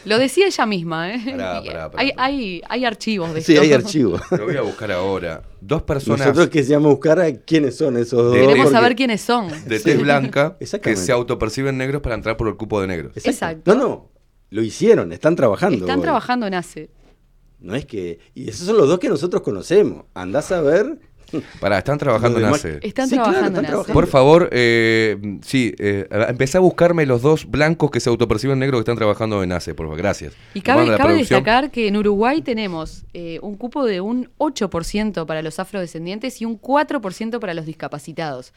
Lo 0.05 0.19
decía 0.19 0.47
ella 0.47 0.67
misma, 0.67 1.13
¿eh? 1.15 1.21
Pará, 1.25 1.61
Y 1.65 1.67
pará, 1.69 1.91
pará, 1.91 2.03
hay, 2.03 2.13
hay, 2.17 2.63
hay 2.69 2.85
archivos 2.85 3.35
de 3.35 3.41
Sí, 3.43 3.53
esto. 3.53 3.63
hay 3.65 3.73
archivos. 3.73 4.21
Lo 4.31 4.45
voy 4.47 4.57
a 4.57 4.63
buscar 4.63 4.93
ahora. 4.93 5.43
Dos 5.61 5.83
personas 5.83 6.21
Nosotros 6.21 6.49
queríamos 6.49 6.91
buscar 6.93 7.19
a 7.21 7.33
quiénes 7.33 7.77
son 7.77 7.97
esos 7.97 8.23
dos. 8.23 8.35
Queremos 8.35 8.57
porque- 8.57 8.71
saber 8.71 8.95
quiénes 8.97 9.21
son. 9.21 9.49
de 9.67 9.79
Sí. 9.79 9.85
tez 9.85 10.01
blanca 10.01 10.57
que 10.83 10.97
se 10.97 11.13
autoperciben 11.13 11.77
negros 11.77 12.01
para 12.03 12.15
entrar 12.15 12.37
por 12.37 12.49
el 12.49 12.57
cupo 12.57 12.81
de 12.81 12.87
negros. 12.87 13.17
Exacto. 13.17 13.75
No, 13.75 13.81
no, 13.81 14.11
lo 14.51 14.63
hicieron, 14.63 15.13
están 15.13 15.37
trabajando. 15.37 15.79
Están 15.79 15.99
hoy. 15.99 16.03
trabajando 16.03 16.47
en 16.47 16.55
ACE. 16.55 16.91
No 17.61 17.75
es 17.75 17.85
que. 17.87 18.21
Y 18.35 18.49
esos 18.49 18.67
son 18.67 18.77
los 18.77 18.87
dos 18.89 18.99
que 19.01 19.09
nosotros 19.09 19.43
conocemos. 19.43 20.05
Andás 20.15 20.53
a 20.53 20.61
ver. 20.61 21.01
Pará, 21.61 21.79
están 21.79 21.99
trabajando 21.99 22.39
en 22.39 22.47
ACE. 22.47 22.79
Están 22.83 23.09
Sí, 23.09 23.15
claro, 23.17 23.31
trabajando 23.31 23.47
están 23.61 23.65
en 23.65 23.65
ACE. 23.65 23.71
trabajando. 23.71 23.93
Por 23.95 24.07
favor, 24.07 24.49
eh, 24.53 25.39
sí, 25.43 25.75
eh, 25.79 26.07
empecé 26.29 26.57
a 26.59 26.61
buscarme 26.61 27.05
los 27.07 27.23
dos 27.23 27.51
blancos 27.51 27.91
que 27.91 28.01
se 28.01 28.09
autoperciben 28.09 28.59
negros 28.59 28.79
que 28.79 28.83
están 28.83 28.97
trabajando 28.97 29.43
en 29.43 29.53
ACE, 29.53 29.75
por 29.75 29.87
favor, 29.87 29.99
gracias. 29.99 30.35
Y 30.55 30.61
cabe, 30.63 30.89
destacar 31.17 31.71
que 31.71 31.89
en 31.89 31.97
Uruguay 31.97 32.41
tenemos 32.43 33.05
eh, 33.15 33.39
un 33.43 33.57
cupo 33.57 33.85
de 33.85 34.01
un 34.01 34.31
8% 34.39 35.27
para 35.27 35.43
los 35.43 35.59
afrodescendientes 35.59 36.41
y 36.41 36.45
un 36.45 36.61
4% 36.61 37.39
para 37.41 37.55
los 37.55 37.67
discapacitados. 37.67 38.53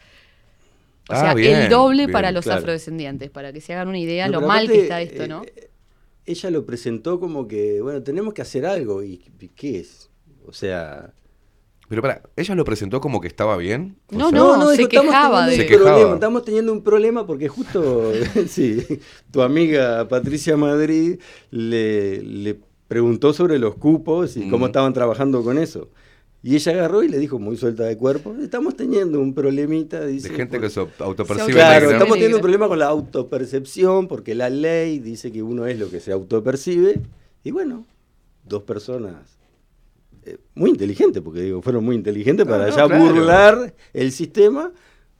O 1.10 1.14
Ah, 1.14 1.20
sea, 1.20 1.34
bien, 1.34 1.62
el 1.62 1.70
doble 1.70 2.04
bien, 2.04 2.12
para 2.12 2.32
los 2.32 2.46
claro. 2.46 2.60
afrodescendientes, 2.60 3.30
para 3.32 3.52
que 3.52 3.60
se 3.60 3.74
hagan 3.74 3.88
una 3.90 3.98
idea 4.00 4.28
No, 4.28 4.40
lo 4.40 4.48
mal 4.48 4.60
aparte, 4.66 4.74
que 4.74 4.82
está 4.84 5.02
esto, 5.02 5.28
¿no? 5.28 5.44
eh, 5.44 5.70
ella 6.26 6.52
lo 6.52 6.66
presentó 6.66 7.20
como 7.20 7.48
que, 7.48 7.82
bueno, 7.82 8.02
tenemos 8.04 8.34
que 8.34 8.44
hacer 8.44 8.66
algo. 8.66 9.04
¿Y 9.04 9.18
qué 9.56 9.80
es? 9.80 10.10
O 10.46 10.54
sea. 10.54 11.12
Pero 11.92 12.02
pará, 12.02 12.22
ella 12.38 12.56
lo 12.56 12.64
presentó 12.64 13.02
como 13.02 13.20
que 13.20 13.28
estaba 13.28 13.58
bien. 13.58 13.98
No, 14.12 14.30
sea, 14.30 14.40
no, 14.40 14.70
se 14.72 14.78
dijo, 14.78 14.90
quejaba 14.90 15.46
de- 15.48 15.58
Se 15.58 15.66
quejaba. 15.66 15.92
problema, 15.92 16.14
Estamos 16.14 16.46
teniendo 16.46 16.72
un 16.72 16.84
problema 16.84 17.28
porque 17.28 17.50
justo, 17.50 18.14
sí, 18.48 18.82
tu 19.30 19.42
amiga 19.42 20.08
Patricia 20.08 20.56
Madrid 20.56 21.20
le, 21.52 22.22
le 22.24 22.58
preguntó 22.88 23.34
sobre 23.34 23.60
los 23.60 23.76
cupos 23.76 24.38
y 24.38 24.50
cómo 24.50 24.66
Mm. 24.66 24.70
estaban 24.70 24.94
trabajando 24.94 25.44
con 25.44 25.58
eso. 25.58 25.90
Y 26.44 26.56
ella 26.56 26.72
agarró 26.72 27.04
y 27.04 27.10
le 27.10 27.20
dijo 27.20 27.40
muy 27.40 27.58
suelta 27.58 27.84
de 27.84 27.98
cuerpo, 27.98 28.34
estamos 28.42 28.78
teniendo 28.78 29.20
un 29.20 29.34
problemita, 29.34 30.06
dice. 30.06 30.30
de 30.30 30.36
gente 30.36 30.58
por- 30.60 30.68
que 30.68 30.70
se 30.74 30.80
autopercibe 31.00 31.52
Claro, 31.54 31.92
estamos 31.92 32.14
teniendo 32.14 32.38
un 32.38 32.42
problema 32.42 32.70
con 32.70 32.80
la 32.80 32.88
autopercepción 32.88 34.08
porque 34.08 34.34
la 34.34 34.50
ley 34.50 35.00
dice 35.00 35.32
que 35.32 35.44
uno 35.44 35.66
es 35.68 35.78
lo 35.78 35.90
que 35.90 36.00
se 36.00 36.14
autopercibe. 36.14 37.02
Y 37.44 37.52
bueno, 37.52 37.86
dos 38.48 38.64
personas 38.64 39.41
eh, 40.26 40.38
muy 40.56 40.70
inteligentes, 40.70 41.22
porque 41.22 41.42
digo, 41.42 41.62
fueron 41.62 41.84
muy 41.84 41.96
inteligentes 41.96 42.46
No, 42.46 42.52
para 42.52 42.68
no, 42.68 42.76
ya 42.76 42.86
claro. 42.88 43.04
burlar 43.06 43.74
el 43.94 44.12
sistema. 44.12 44.72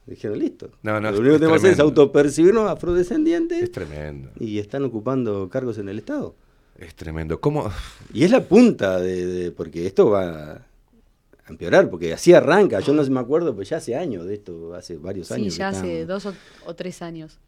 Dijeron, 0.06 0.38
listo. 0.38 0.70
No, 0.82 1.00
no, 1.00 1.10
lo 1.10 1.14
es- 1.14 1.20
único 1.20 1.30
que 1.30 1.34
es 1.36 1.40
tenemos 1.40 1.60
que 1.60 1.66
hacer 1.68 1.72
es 1.74 1.80
autopercibirnos 1.80 2.68
afrodescendientes 2.70 3.62
Es 3.62 3.70
tremendo, 3.72 4.30
y 4.40 4.58
están 4.58 4.84
ocupando 4.84 5.48
cargos 5.48 5.78
en 5.78 5.88
el 5.88 5.98
Estado. 5.98 6.34
es 6.78 6.94
tremendo. 6.96 7.40
¿Cómo? 7.40 7.70
Y 8.12 8.24
es 8.24 8.30
la 8.32 8.40
punta 8.42 8.98
de, 8.98 9.26
de- 9.26 9.50
porque 9.52 9.86
esto 9.86 10.10
va 10.10 10.52
a 10.54 10.66
empeorar, 11.48 11.88
porque 11.90 12.12
así 12.12 12.32
arranca. 12.32 12.80
Yo 12.80 12.92
no 12.92 13.04
me 13.04 13.20
acuerdo, 13.20 13.54
pues 13.54 13.68
ya 13.68 13.76
hace 13.76 13.94
años 13.94 14.26
de 14.26 14.34
esto, 14.34 14.74
hace 14.74 14.96
varios 14.96 15.28
Sí, 15.28 15.34
años. 15.34 15.54
que 15.54 15.58
ya 15.58 15.68
hace 15.68 16.06
dos 16.06 16.26
o, 16.26 16.34
o 16.66 16.74
tres 16.74 17.00
años. 17.02 17.38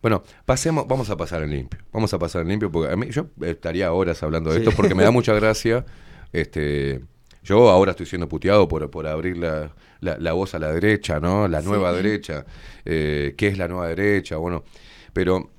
Bueno, 0.00 0.24
pasemos, 0.44 0.88
vamos 0.88 1.08
a 1.10 1.16
pasar 1.16 1.44
en 1.44 1.50
limpio. 1.50 1.78
Vamos 1.92 2.12
a 2.12 2.18
pasar 2.18 2.42
en 2.42 2.48
limpio 2.48 2.72
porque 2.72 2.92
a 2.92 2.96
mí, 2.96 3.06
yo 3.10 3.26
estaría 3.42 3.92
horas 3.92 4.20
hablando 4.24 4.50
de 4.50 4.56
Sí. 4.58 4.64
esto 4.64 4.76
porque 4.76 4.96
me 4.96 5.04
da 5.04 5.10
mucha 5.12 5.32
gracia. 5.34 5.84
Este, 6.32 7.02
yo 7.42 7.68
ahora 7.70 7.90
estoy 7.92 8.06
siendo 8.06 8.28
puteado 8.28 8.66
por, 8.68 8.90
por 8.90 9.06
abrir 9.06 9.36
la, 9.36 9.74
la- 10.00 10.16
la 10.18 10.32
voz 10.32 10.54
a 10.54 10.58
la 10.58 10.72
derecha, 10.72 11.20
¿no? 11.20 11.48
La 11.48 11.60
nueva 11.62 11.92
derecha. 11.92 12.44
Eh, 12.84 13.34
¿Qué 13.36 13.48
es 13.48 13.58
la 13.58 13.68
nueva 13.68 13.88
derecha? 13.88 14.36
Bueno, 14.36 14.64
pero 15.12 15.50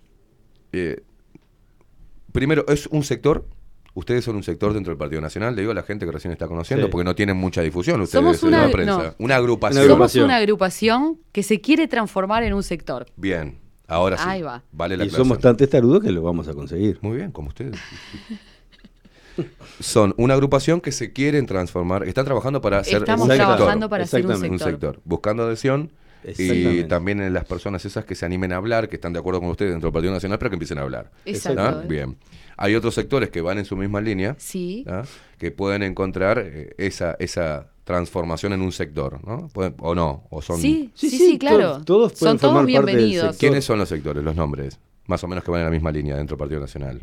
eh, 0.72 1.02
primero, 2.32 2.66
es 2.68 2.88
un 2.88 3.04
sector. 3.04 3.45
Ustedes 3.95 4.26
son 4.26 4.36
un 4.36 4.41
sector 4.44 4.74
dentro 4.74 4.90
del 4.90 4.98
Partido 4.98 5.22
Nacional, 5.22 5.56
le 5.56 5.62
digo 5.62 5.72
a 5.72 5.76
la 5.76 5.84
gente 5.84 6.04
que 6.08 6.12
recién 6.12 6.32
está 6.32 6.48
conociendo, 6.48 6.88
Sí. 6.88 6.91
porque 6.91 7.04
no 7.06 7.14
tienen 7.14 7.38
mucha 7.38 7.62
difusión 7.62 8.02
ustedes 8.02 8.24
Somos 8.24 8.41
en 8.41 8.48
una- 8.50 8.66
la 8.66 8.72
prensa. 8.72 8.98
no. 9.20 9.26
Una 9.26 9.36
agrupación. 9.36 9.78
Una 9.84 9.84
Somos 9.84 9.94
agrupación. 9.95 10.26
una 10.26 10.36
agrupación 10.38 11.20
que 11.32 11.44
se 11.44 11.62
quiere 11.62 11.88
transformar 11.88 12.41
en 12.41 12.54
un 12.56 12.64
sector. 12.64 13.06
Bien, 13.18 13.60
ahora 13.88 14.18
sí. 14.18 14.24
Ahí 14.26 14.41
va. 14.41 14.64
Vale 14.72 14.98
la 14.98 15.06
Y 15.06 15.12
somos 15.12 15.38
tan 15.38 15.56
testarudos 15.58 16.02
que 16.02 16.12
lo 16.12 16.24
vamos 16.24 16.48
a 16.48 16.54
conseguir. 16.56 16.98
Muy 17.02 17.18
bien, 17.18 17.32
como 17.32 17.50
ustedes. 17.50 17.76
Son 19.80 20.14
una 20.18 20.34
agrupación 20.35 20.81
que 20.81 20.91
se 20.91 21.11
quieren 21.14 21.45
transformar, 21.45 22.07
están 22.07 22.26
trabajando 22.26 22.61
para 22.61 22.80
hacer 22.80 22.97
Estamos 22.97 23.27
un 23.27 23.31
sector, 23.35 23.55
trabajando 23.55 23.89
para 23.89 24.03
hacer 24.03 24.26
un 24.26 24.31
Exactamente. 24.31 24.53
un 24.53 24.60
sector. 24.72 24.91
sector, 24.95 25.01
buscando 25.05 25.43
adhesión 25.43 25.91
y 26.38 26.84
también 26.85 27.19
en 27.22 27.34
las 27.34 27.43
personas 27.45 27.84
esas 27.84 28.05
que 28.05 28.15
se 28.15 28.26
animen 28.26 28.53
a 28.53 28.57
hablar, 28.57 28.88
que 28.88 28.95
están 28.95 29.11
de 29.14 29.19
acuerdo 29.19 29.41
con 29.41 29.49
ustedes 29.49 29.72
dentro 29.72 29.88
del 29.88 29.93
Partido 29.93 30.14
Nacional, 30.14 30.39
pero 30.39 30.49
que 30.51 30.55
empiecen 30.55 30.77
a 30.77 30.81
hablar. 30.84 31.11
Exacto. 31.26 31.61
¿Ah? 31.61 31.84
Bien. 31.88 32.15
Hay 32.55 32.76
otros 32.76 32.93
sectores 32.93 33.30
que 33.30 33.41
van 33.41 33.57
en 33.57 33.65
su 33.65 33.76
misma 33.76 33.99
línea, 33.99 34.35
Sí. 34.38 34.85
¿ah? 34.88 35.03
que 35.38 35.51
pueden 35.51 35.84
encontrar 35.84 36.39
eh, 36.39 36.76
esa, 36.77 37.15
esa 37.19 37.68
transformación 37.84 38.53
en 38.53 38.61
un 38.61 38.72
sector, 38.72 39.19
¿no? 39.27 39.49
Pueden- 39.49 39.76
o 39.80 39.93
no, 39.95 40.23
o 40.30 40.41
son... 40.41 40.61
Sí, 40.61 40.91
sí, 40.95 41.10
Sí, 41.10 41.18
sí, 41.18 41.27
sí, 41.31 41.38
claro. 41.39 41.57
todos- 41.57 41.85
todos 41.85 42.11
pueden 42.14 42.31
Son 42.34 42.38
todos 42.39 42.53
formar 42.53 42.73
parte 42.73 42.85
del 42.91 42.95
bienvenidos. 42.95 43.23
sector. 43.31 43.39
¿Quiénes 43.39 43.65
son 43.65 43.80
los 43.80 43.89
sectores, 43.89 44.23
los 44.23 44.35
nombres? 44.35 44.80
Más 45.07 45.22
o 45.26 45.27
menos 45.27 45.43
que 45.43 45.51
van 45.51 45.60
en 45.61 45.65
la 45.65 45.72
misma 45.72 45.91
línea 45.91 46.15
dentro 46.15 46.38
del 46.38 46.39
Partido 46.39 46.61
Nacional. 46.61 47.01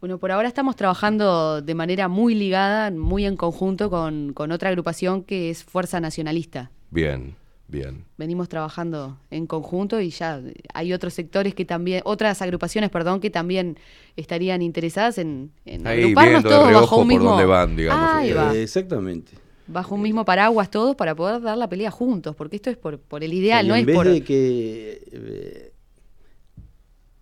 Bueno, 0.00 0.18
por 0.18 0.30
ahora 0.30 0.46
estamos 0.46 0.76
trabajando 0.76 1.62
de 1.62 1.74
manera 1.74 2.08
muy 2.08 2.34
ligada, 2.34 2.90
muy 2.90 3.24
en 3.24 3.36
conjunto 3.36 3.88
con, 3.88 4.34
con 4.34 4.52
otra 4.52 4.68
agrupación 4.68 5.22
que 5.22 5.48
es 5.48 5.64
Fuerza 5.64 6.00
Nacionalista. 6.00 6.70
Bien, 6.90 7.34
bien. 7.66 8.04
Venimos 8.18 8.48
trabajando 8.50 9.18
en 9.30 9.46
conjunto 9.46 9.98
y 10.00 10.10
ya 10.10 10.42
hay 10.74 10.92
otros 10.92 11.14
sectores 11.14 11.54
que 11.54 11.64
también, 11.64 12.02
otras 12.04 12.42
agrupaciones, 12.42 12.90
perdón, 12.90 13.20
que 13.20 13.30
también 13.30 13.78
estarían 14.16 14.60
interesadas 14.60 15.16
en, 15.16 15.50
en 15.64 15.86
Ahí 15.86 16.02
agruparnos 16.02 16.42
viendo 16.42 16.50
todos 16.50 16.72
bajo 16.72 16.96
un 16.96 17.02
por 17.02 17.08
mismo, 17.08 17.30
dónde 17.30 17.46
van, 17.46 17.76
digamos. 17.76 18.10
Ahí 18.16 18.32
va. 18.32 18.54
Eh, 18.54 18.62
exactamente. 18.62 19.32
bajo 19.66 19.94
un 19.94 20.02
mismo 20.02 20.26
paraguas 20.26 20.70
todos 20.70 20.94
para 20.94 21.14
poder 21.14 21.40
dar 21.40 21.56
la 21.56 21.70
pelea 21.70 21.90
juntos, 21.90 22.36
porque 22.36 22.56
esto 22.56 22.68
es 22.68 22.76
por, 22.76 22.98
por 22.98 23.24
el 23.24 23.32
ideal, 23.32 23.64
Y 23.64 23.68
no 23.70 23.74
en 23.74 23.80
es 23.80 23.86
vez 23.86 23.96
por 23.96 24.06
de 24.08 24.22
que 24.22 25.02
eh, 25.10 25.72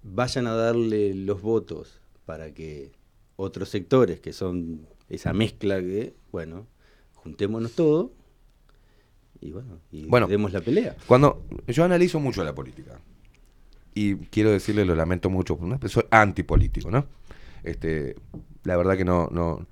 vayan 0.03 0.49
a 0.49 0.55
darle 0.55 1.15
los 1.15 1.41
votos 1.41 2.01
para 2.25 2.53
que 2.53 2.93
otros 3.37 3.69
sectores, 3.69 4.21
que 4.21 4.33
son 4.33 4.87
esa 5.09 5.33
mezcla 5.33 5.81
que, 5.81 6.15
bueno, 6.33 6.67
juntémonos 7.15 7.73
todos 7.73 8.11
y 9.41 9.51
bueno, 9.53 9.79
y 9.91 10.07
Bueno. 10.07 10.27
demos 10.27 10.53
la 10.53 10.61
pelea. 10.61 10.97
Cuando 11.07 11.43
yo 11.67 11.85
analizo 11.85 12.21
mucho 12.21 12.45
la 12.45 12.55
política 12.55 12.99
y 13.95 14.17
quiero 14.17 14.51
decirle, 14.51 14.85
lo 14.85 14.95
lamento 14.95 15.31
mucho, 15.31 15.59
¿no? 15.61 15.79
soy 15.89 16.05
antipolítico, 16.11 16.91
¿no? 16.91 17.07
Este, 17.63 18.17
la 18.65 18.77
verdad 18.77 18.97
que 18.97 19.05
no, 19.05 19.29
no 19.31 19.67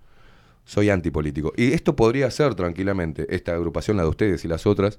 soy 0.65 0.91
antipolítico. 0.91 1.53
Y 1.57 1.73
esto 1.73 1.97
podría 1.97 2.31
ser 2.31 2.55
tranquilamente, 2.55 3.35
esta 3.35 3.55
agrupación, 3.55 3.97
la 3.97 4.05
de 4.05 4.09
ustedes 4.11 4.45
y 4.45 4.49
las 4.49 4.67
otras, 4.67 4.99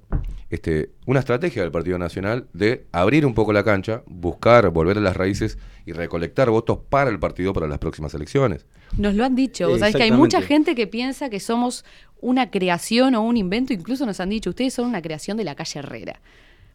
este, 0.53 0.91
una 1.07 1.19
estrategia 1.19 1.63
del 1.63 1.71
Partido 1.71 1.97
Nacional 1.97 2.45
de 2.53 2.85
abrir 2.91 3.25
un 3.25 3.33
poco 3.33 3.51
la 3.53 3.63
cancha, 3.63 4.03
buscar, 4.05 4.69
volver 4.69 4.99
a 4.99 5.01
las 5.01 5.17
raíces 5.17 5.57
y 5.83 5.93
recolectar 5.93 6.51
votos 6.51 6.77
para 6.89 7.09
el 7.09 7.17
partido 7.17 7.53
para 7.53 7.67
las 7.67 7.79
próximas 7.79 8.13
elecciones. 8.13 8.67
Nos 8.95 9.15
lo 9.15 9.25
han 9.25 9.33
dicho, 9.33 9.67
vos 9.67 9.79
sabés 9.79 9.95
que 9.95 10.03
hay 10.03 10.11
mucha 10.11 10.43
gente 10.43 10.75
que 10.75 10.85
piensa 10.85 11.31
que 11.31 11.39
somos 11.39 11.83
una 12.21 12.51
creación 12.51 13.15
o 13.15 13.23
un 13.23 13.35
invento, 13.35 13.73
incluso 13.73 14.05
nos 14.05 14.19
han 14.19 14.29
dicho, 14.29 14.51
ustedes 14.51 14.75
son 14.75 14.85
una 14.85 15.01
creación 15.01 15.37
de 15.37 15.43
la 15.43 15.55
calle 15.55 15.79
Herrera. 15.79 16.21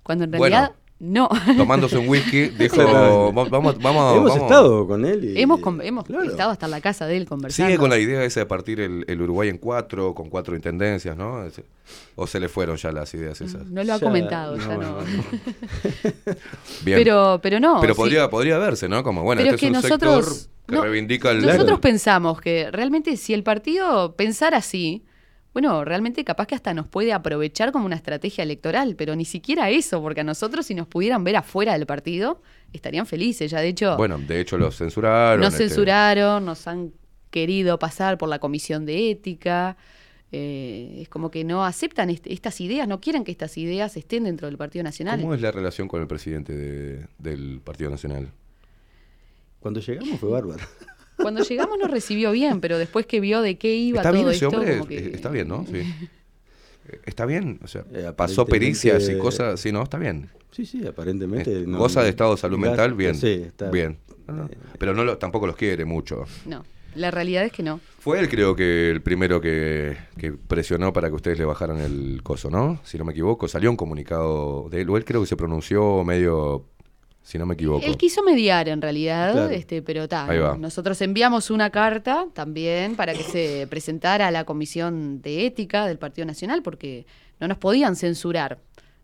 Cuando 0.03 0.25
en 0.25 0.33
Bueno. 0.33 0.75
No. 1.01 1.29
Tomándose 1.57 1.97
un 1.99 2.09
whisky, 2.09 2.49
dijo, 2.59 2.75
Claro. 2.77 3.33
"Va- 3.33 3.45
vamos, 3.45 3.79
vamos, 3.81 4.17
hemos 4.17 4.31
vamos". 4.31 4.37
estado 4.37 4.87
con 4.87 5.05
él 5.05 5.37
y 5.37 5.41
hemos 5.41 5.61
con- 5.61 5.81
hemos 5.83 6.05
claro. 6.05 6.25
estado 6.25 6.51
hasta 6.51 6.67
en 6.67 6.71
la 6.73 6.81
casa 6.81 7.07
de 7.07 7.17
él 7.17 7.27
conversando. 7.27 7.69
Sigue 7.69 7.79
con 7.79 7.91
la 7.91 7.99
idea 7.99 8.25
esa 8.25 8.41
de 8.41 8.47
partir 8.47 8.81
el, 8.81 9.05
el 9.07 9.23
Uruguay 9.23 9.49
en 9.49 9.59
cuatro, 9.59 10.15
con 10.15 10.29
cuatro 10.29 10.57
intendencias, 10.57 11.17
¿no? 11.17 11.45
¿O 12.17 12.27
se 12.27 12.41
le 12.41 12.49
fueron 12.49 12.77
ya 12.77 12.91
las 12.93 13.13
ideas 13.15 13.41
esas? 13.41 13.67
No 13.67 13.83
lo 13.85 13.95
ha 13.95 13.99
Ya, 13.99 14.05
comentado, 14.07 14.57
ya 14.57 14.67
no, 14.67 14.77
no. 14.77 15.01
no, 15.01 15.05
Bien. 16.85 16.99
Pero, 16.99 17.41
pero 17.43 17.61
no. 17.61 17.81
Pero 17.81 17.95
sí. 17.95 17.99
podría, 18.01 18.29
podría 18.31 18.59
verse, 18.59 18.89
¿no? 18.89 19.03
Como, 19.03 19.23
bueno, 19.23 19.41
Pero 19.43 19.55
este 19.55 19.67
es 19.67 19.73
es 19.73 19.73
que 19.73 19.77
un 19.79 19.83
nosotros- 19.83 20.27
sector 20.27 20.53
que 20.67 20.75
no, 20.75 20.83
reivindica 20.83 21.31
el... 21.31 21.43
Nosotros 21.47 21.79
pensamos 21.81 22.41
que 22.41 22.71
realmente 22.71 23.17
si 23.17 23.33
el 23.33 23.43
partido 23.43 24.15
pensara 24.17 24.59
así, 24.59 25.03
bueno, 25.53 25.85
realmente 25.85 26.25
capaz 26.25 26.47
que 26.47 26.55
hasta 26.55 26.73
nos 26.75 26.87
puede 26.87 27.13
aprovechar 27.13 27.73
como 27.73 27.87
una 27.87 27.97
estrategia 27.97 28.45
electoral, 28.45 28.95
pero 28.97 29.17
ni 29.17 29.25
siquiera 29.25 29.71
eso, 29.71 30.01
porque 30.03 30.21
a 30.21 30.25
nosotros 30.25 30.67
si 30.67 30.75
nos 30.75 30.87
pudieran 30.87 31.25
ver 31.25 31.37
afuera 31.37 31.73
del 31.73 31.87
partido, 31.87 32.41
estarían 32.73 33.07
felices. 33.07 33.51
Ya 33.51 33.61
de 33.61 33.69
hecho, 33.69 33.97
Bueno, 33.97 34.19
de 34.19 34.41
hecho 34.41 34.57
los 34.59 34.77
censuraron. 34.77 35.41
nos 35.41 35.55
este, 35.55 35.69
censuraron, 35.69 36.45
nos 36.45 36.67
han 36.69 36.93
querido 37.31 37.79
pasar 37.79 38.19
por 38.19 38.29
la 38.29 38.39
comisión 38.39 38.87
de 38.87 39.11
ética. 39.11 39.77
eh, 40.31 40.99
es 41.01 41.09
como 41.09 41.31
que 41.31 41.43
no 41.43 41.65
aceptan 41.65 42.11
est- 42.11 42.27
estas 42.27 42.61
ideas, 42.61 42.87
no 42.87 43.01
quieren 43.01 43.25
que 43.25 43.33
estas 43.33 43.57
ideas 43.57 43.97
estén 43.97 44.25
dentro 44.25 44.47
del 44.47 44.59
Partido 44.59 44.83
Nacional. 44.83 45.19
¿Cómo 45.23 45.33
es 45.33 45.41
la 45.41 45.51
relación 45.51 45.89
con 45.89 46.03
el 46.03 46.07
presidente 46.07 46.55
de- 46.55 47.07
del 47.19 47.63
Partido 47.65 47.89
Nacional? 47.91 48.31
Cuando 49.59 49.81
llegamos 49.81 50.21
fue 50.21 50.29
bárbaro. 50.29 50.63
Cuando 51.21 51.43
llegamos 51.43 51.79
nos 51.79 51.91
recibió 51.91 52.33
bien, 52.33 52.61
pero 52.61 52.79
después 52.79 53.07
que 53.07 53.21
vio 53.21 53.43
de 53.43 53.59
qué 53.59 53.75
iba 53.75 53.99
¿Está 53.99 54.11
todo 54.11 54.23
bien 54.23 54.35
ese 54.35 54.45
esto, 54.47 54.57
hombre? 54.59 54.79
como 54.79 54.89
que- 54.89 54.99
Eh, 54.99 55.11
Está 55.15 55.29
bien, 55.31 55.49
¿no? 55.49 55.67
Sí. 55.71 55.83
Está 57.05 57.27
bien, 57.27 57.61
o 57.63 57.67
sea, 57.67 57.85
Eh, 57.93 58.13
pasó 58.17 58.47
pericias 58.47 59.09
y 59.11 59.19
cosas, 59.19 59.61
sí, 59.61 59.73
¿no? 59.73 59.83
Está 59.83 59.99
bien. 59.99 60.31
Sí, 60.51 60.65
sí, 60.65 60.87
aparentemente. 60.87 61.53
Eh, 61.61 61.65
no- 61.67 61.79
Goza 61.79 62.03
de 62.03 62.09
estado 62.09 62.33
de 62.33 62.39
salud 62.41 62.59
mental, 62.59 62.95
bien. 62.95 63.15
Sí, 63.15 63.43
está 63.47 63.71
Bien. 63.71 63.99
no. 64.27 64.49
Pero 64.79 64.95
no 64.95 65.05
lo- 65.05 65.19
tampoco 65.19 65.47
los 65.47 65.55
quiere 65.57 65.85
mucho. 65.85 66.25
No, 66.47 66.65
la 66.95 67.11
realidad 67.11 67.45
es 67.45 67.53
que 67.53 67.63
no. 67.63 67.81
Fue 67.99 68.19
él, 68.21 68.29
creo 68.31 68.57
que 68.57 68.91
el 68.91 69.03
primero 69.03 69.39
que, 69.41 69.97
que 70.17 70.33
presionó 70.33 70.93
para 70.95 71.09
que 71.09 71.15
ustedes 71.17 71.39
le 71.39 71.45
bajaran 71.45 71.79
el 71.79 72.21
coso, 72.23 72.49
¿no? 72.49 72.81
Si 72.85 72.97
no 72.97 73.05
me 73.05 73.13
equivoco, 73.13 73.49
salió 73.49 73.71
un 73.71 73.77
comunicado 73.77 74.69
de 74.71 74.81
él, 74.81 74.89
o 74.89 74.97
él 74.97 75.05
creo 75.05 75.21
que 75.21 75.27
se 75.27 75.37
pronunció 75.37 76.03
medio, 76.05 76.65
si 77.29 77.37
no 77.39 77.45
me 77.45 77.53
equivoco. 77.55 77.85
Él 77.85 77.99
quiso 77.99 78.23
mediar 78.23 78.69
en 78.71 78.81
realidad, 78.81 79.33
Claro. 79.33 79.51
este, 79.51 79.83
pero 79.83 80.09
ta, 80.09 80.27
Ahí 80.29 80.39
va. 80.39 80.57
nosotros 80.57 80.99
enviamos 81.03 81.51
una 81.51 81.69
carta 81.69 82.27
también 82.33 82.97
para 82.97 83.13
que 83.13 83.23
se 83.23 83.67
presentara 83.69 84.29
a 84.29 84.31
la 84.31 84.45
Comisión 84.45 85.21
de 85.21 85.45
Ética 85.45 85.87
del 85.87 85.99
Partido 85.99 86.25
Nacional 86.27 86.63
porque 86.63 87.05
no 87.39 87.47
nos 87.47 87.59
podían 87.59 87.97
censurar. 87.97 88.59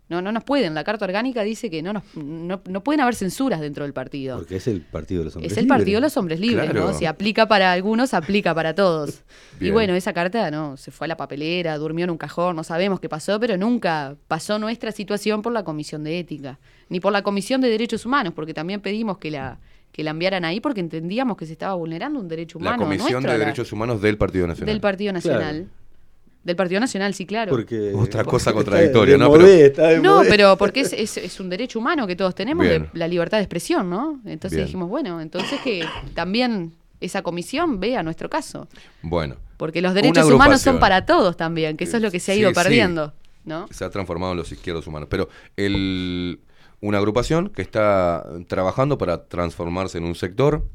No, 0.07 0.21
no 0.21 0.31
nos 0.31 0.43
pueden. 0.43 0.75
La 0.75 0.83
Carta 0.83 1.05
Orgánica 1.05 1.41
dice 1.41 1.69
que 1.71 1.81
no, 1.81 1.91
nos, 1.93 2.03
no, 2.15 2.61
no 2.67 2.83
pueden 2.83 3.01
haber 3.01 3.15
censuras 3.15 3.59
dentro 3.59 3.83
del 3.85 3.93
partido. 3.93 4.37
Porque 4.37 4.57
es 4.57 4.67
el 4.67 4.81
partido 4.81 5.21
de 5.21 5.25
los 5.25 5.35
hombres 5.35 5.51
Es 5.51 5.57
el 5.57 5.63
libres. 5.65 5.77
partido 5.79 5.97
de 5.97 6.01
los 6.01 6.17
hombres 6.17 6.39
libres, 6.39 6.69
Claro. 6.69 6.91
¿no? 6.91 6.93
Si 6.97 7.05
aplica 7.07 7.47
para 7.47 7.71
algunos, 7.73 8.13
aplica 8.13 8.53
para 8.53 8.73
todos. 8.75 9.21
Y 9.59 9.71
bueno, 9.71 9.95
esa 9.95 10.13
carta 10.13 10.51
no, 10.51 10.77
se 10.77 10.91
fue 10.91 11.05
a 11.05 11.07
la 11.09 11.17
papelera, 11.17 11.77
durmió 11.77 12.03
en 12.03 12.11
un 12.11 12.17
cajón, 12.17 12.55
no 12.55 12.63
sabemos 12.63 12.99
qué 12.99 13.07
pasó, 13.09 13.39
pero 13.39 13.55
nunca 13.57 14.15
pasó 14.27 14.59
nuestra 14.59 14.91
situación 14.91 15.41
por 15.41 15.53
la 15.53 15.63
Comisión 15.63 16.03
de 16.03 16.19
Ética, 16.19 16.59
ni 16.89 16.99
por 16.99 17.11
la 17.11 17.21
Comisión 17.23 17.61
de 17.61 17.69
Derechos 17.69 18.05
Humanos, 18.05 18.33
porque 18.35 18.53
también 18.53 18.81
pedimos 18.81 19.17
que 19.17 19.31
la 19.31 19.59
que 19.91 20.03
la 20.03 20.11
enviaran 20.11 20.43
ahí 20.43 20.59
porque 20.59 20.81
entendíamos 20.81 21.37
que 21.37 21.45
se 21.45 21.53
estaba 21.53 21.73
vulnerando 21.75 22.19
un 22.19 22.27
derecho 22.27 22.59
la 22.59 22.71
humano 22.71 22.83
Comisión 22.83 23.11
nuestro, 23.13 23.31
de 23.31 23.37
la- 23.37 23.45
Derechos 23.45 23.71
Humanos 23.71 24.01
del 24.01 24.17
Partido 24.17 24.45
Nacional. 24.45 24.73
del 24.73 24.81
Partido 24.81 25.13
Nacional. 25.13 25.69
Del 26.43 26.55
Partido 26.57 26.81
Nacional, 26.81 27.13
sí, 27.13 27.25
claro. 27.25 27.49
Porque 27.49 27.93
Otra 27.95 28.23
cosa 28.25 28.51
contradictoria, 28.51 29.17
¿no? 29.17 29.35
de 29.37 29.99
No, 30.03 30.23
pero 30.27 30.57
porque 30.57 30.81
es, 30.81 30.91
es, 30.91 31.15
es 31.15 31.39
un 31.39 31.49
derecho 31.49 31.79
humano 31.79 32.05
que 32.07 32.17
todos 32.17 32.35
tenemos, 32.35 32.67
de 32.67 32.89
la 32.91 33.07
libertad 33.07 33.37
de 33.37 33.43
expresión, 33.43 33.89
¿no? 33.89 34.19
Entonces 34.25 34.57
Bien. 34.57 34.65
dijimos, 34.65 34.89
bueno, 34.89 35.21
entonces 35.21 35.61
que 35.61 35.85
también 36.13 36.73
esa 36.99 37.21
comisión 37.21 37.79
vea 37.79 38.03
nuestro 38.03 38.29
caso. 38.29 38.67
Bueno. 39.01 39.37
Porque 39.57 39.81
los 39.81 39.93
derechos 39.93 40.29
humanos 40.29 40.61
son 40.61 40.79
para 40.79 41.05
todos 41.05 41.37
también, 41.37 41.77
que 41.77 41.85
eso 41.85 41.97
es 41.97 42.03
lo 42.03 42.11
que 42.11 42.19
se 42.19 42.33
ha 42.33 42.35
ido 42.35 42.49
sí. 42.49 42.55
perdiendo, 42.55 43.13
¿no? 43.45 43.67
Se 43.71 43.85
ha 43.85 43.89
transformado 43.89 44.33
en 44.33 44.37
los 44.39 44.51
izquierdos 44.51 44.85
humanos. 44.87 45.07
Pero 45.09 45.29
el, 45.55 46.39
una 46.85 46.97
agrupación 46.99 47.49
que 47.49 47.61
está 47.61 48.25
trabajando 48.47 48.97
para 48.97 49.25
transformarse 49.27 49.97
en 49.97 50.03
un 50.05 50.15
sector 50.15 50.65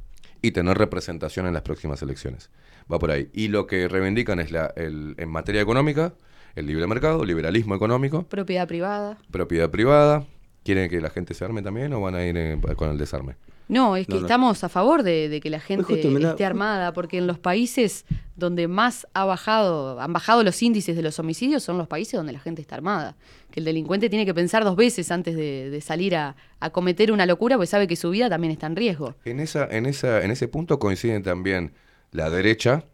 y 0.42 0.50
tener 0.52 0.76
representación 0.78 1.46
en 1.46 1.52
las 1.54 1.62
próximas 1.62 2.02
elecciones. 2.02 2.50
Va 2.92 2.98
por 2.98 3.10
ahí. 3.10 3.28
Y 3.32 3.48
lo 3.48 3.66
que 3.66 3.86
reivindican 3.88 4.40
es 4.40 4.50
la, 4.50 4.72
el, 4.76 5.14
en 5.18 5.28
materia 5.28 5.60
económica, 5.60 6.14
el 6.56 6.66
libre 6.66 6.86
mercado, 6.86 7.24
liberalismo 7.24 7.74
económico, 7.74 8.24
Propiedad 8.24 8.66
privada. 8.66 9.18
propiedad 9.30 9.70
privada. 9.70 10.24
¿Quieren 10.64 10.90
que 10.90 11.00
la 11.00 11.08
gente 11.10 11.32
se 11.32 11.44
arme 11.44 11.62
también 11.62 11.92
o 11.94 12.00
van 12.00 12.14
a 12.14 12.24
ir 12.24 12.58
con 12.76 12.90
el 12.90 12.98
desarme? 12.98 13.36
No, 13.68 13.96
es 13.96 14.06
que 14.06 14.14
No, 14.14 14.20
no. 14.20 14.26
estamos 14.26 14.62
a 14.64 14.68
favor 14.68 15.02
de, 15.04 15.28
de 15.28 15.40
que 15.40 15.48
la 15.48 15.60
gente 15.60 15.84
justo, 15.84 16.08
mirá, 16.08 16.30
esté 16.30 16.44
armada, 16.44 16.92
porque 16.92 17.16
en 17.18 17.26
los 17.26 17.38
países 17.38 18.04
donde 18.36 18.66
más 18.68 19.06
ha 19.14 19.24
bajado, 19.24 20.00
han 20.00 20.12
bajado 20.12 20.42
los 20.42 20.60
índices 20.62 20.96
de 20.96 21.02
los 21.02 21.18
homicidios 21.18 21.62
son 21.62 21.78
los 21.78 21.86
países 21.86 22.14
donde 22.14 22.32
la 22.32 22.40
gente 22.40 22.60
está 22.60 22.74
armada. 22.74 23.16
Que 23.50 23.60
el 23.60 23.64
delincuente 23.66 24.08
tiene 24.08 24.24
que 24.24 24.32
pensar 24.34 24.62
dos 24.64 24.76
veces 24.76 25.10
antes 25.10 25.34
de, 25.36 25.70
de 25.70 25.80
salir 25.80 26.14
a, 26.16 26.36
a 26.60 26.70
cometer 26.70 27.10
una 27.12 27.26
locura, 27.26 27.56
porque 27.56 27.66
sabe 27.66 27.86
que 27.86 27.96
su 27.96 28.10
vida 28.10 28.28
también 28.28 28.52
está 28.52 28.66
en 28.66 28.76
riesgo. 28.76 29.14
En, 29.24 29.40
esa, 29.40 29.66
en, 29.70 29.86
esa, 29.86 30.22
en 30.24 30.30
ese 30.30 30.46
punto 30.48 30.78
coinciden 30.78 31.22
también 31.22 31.72
la 32.12 32.30
derecha 32.30 32.84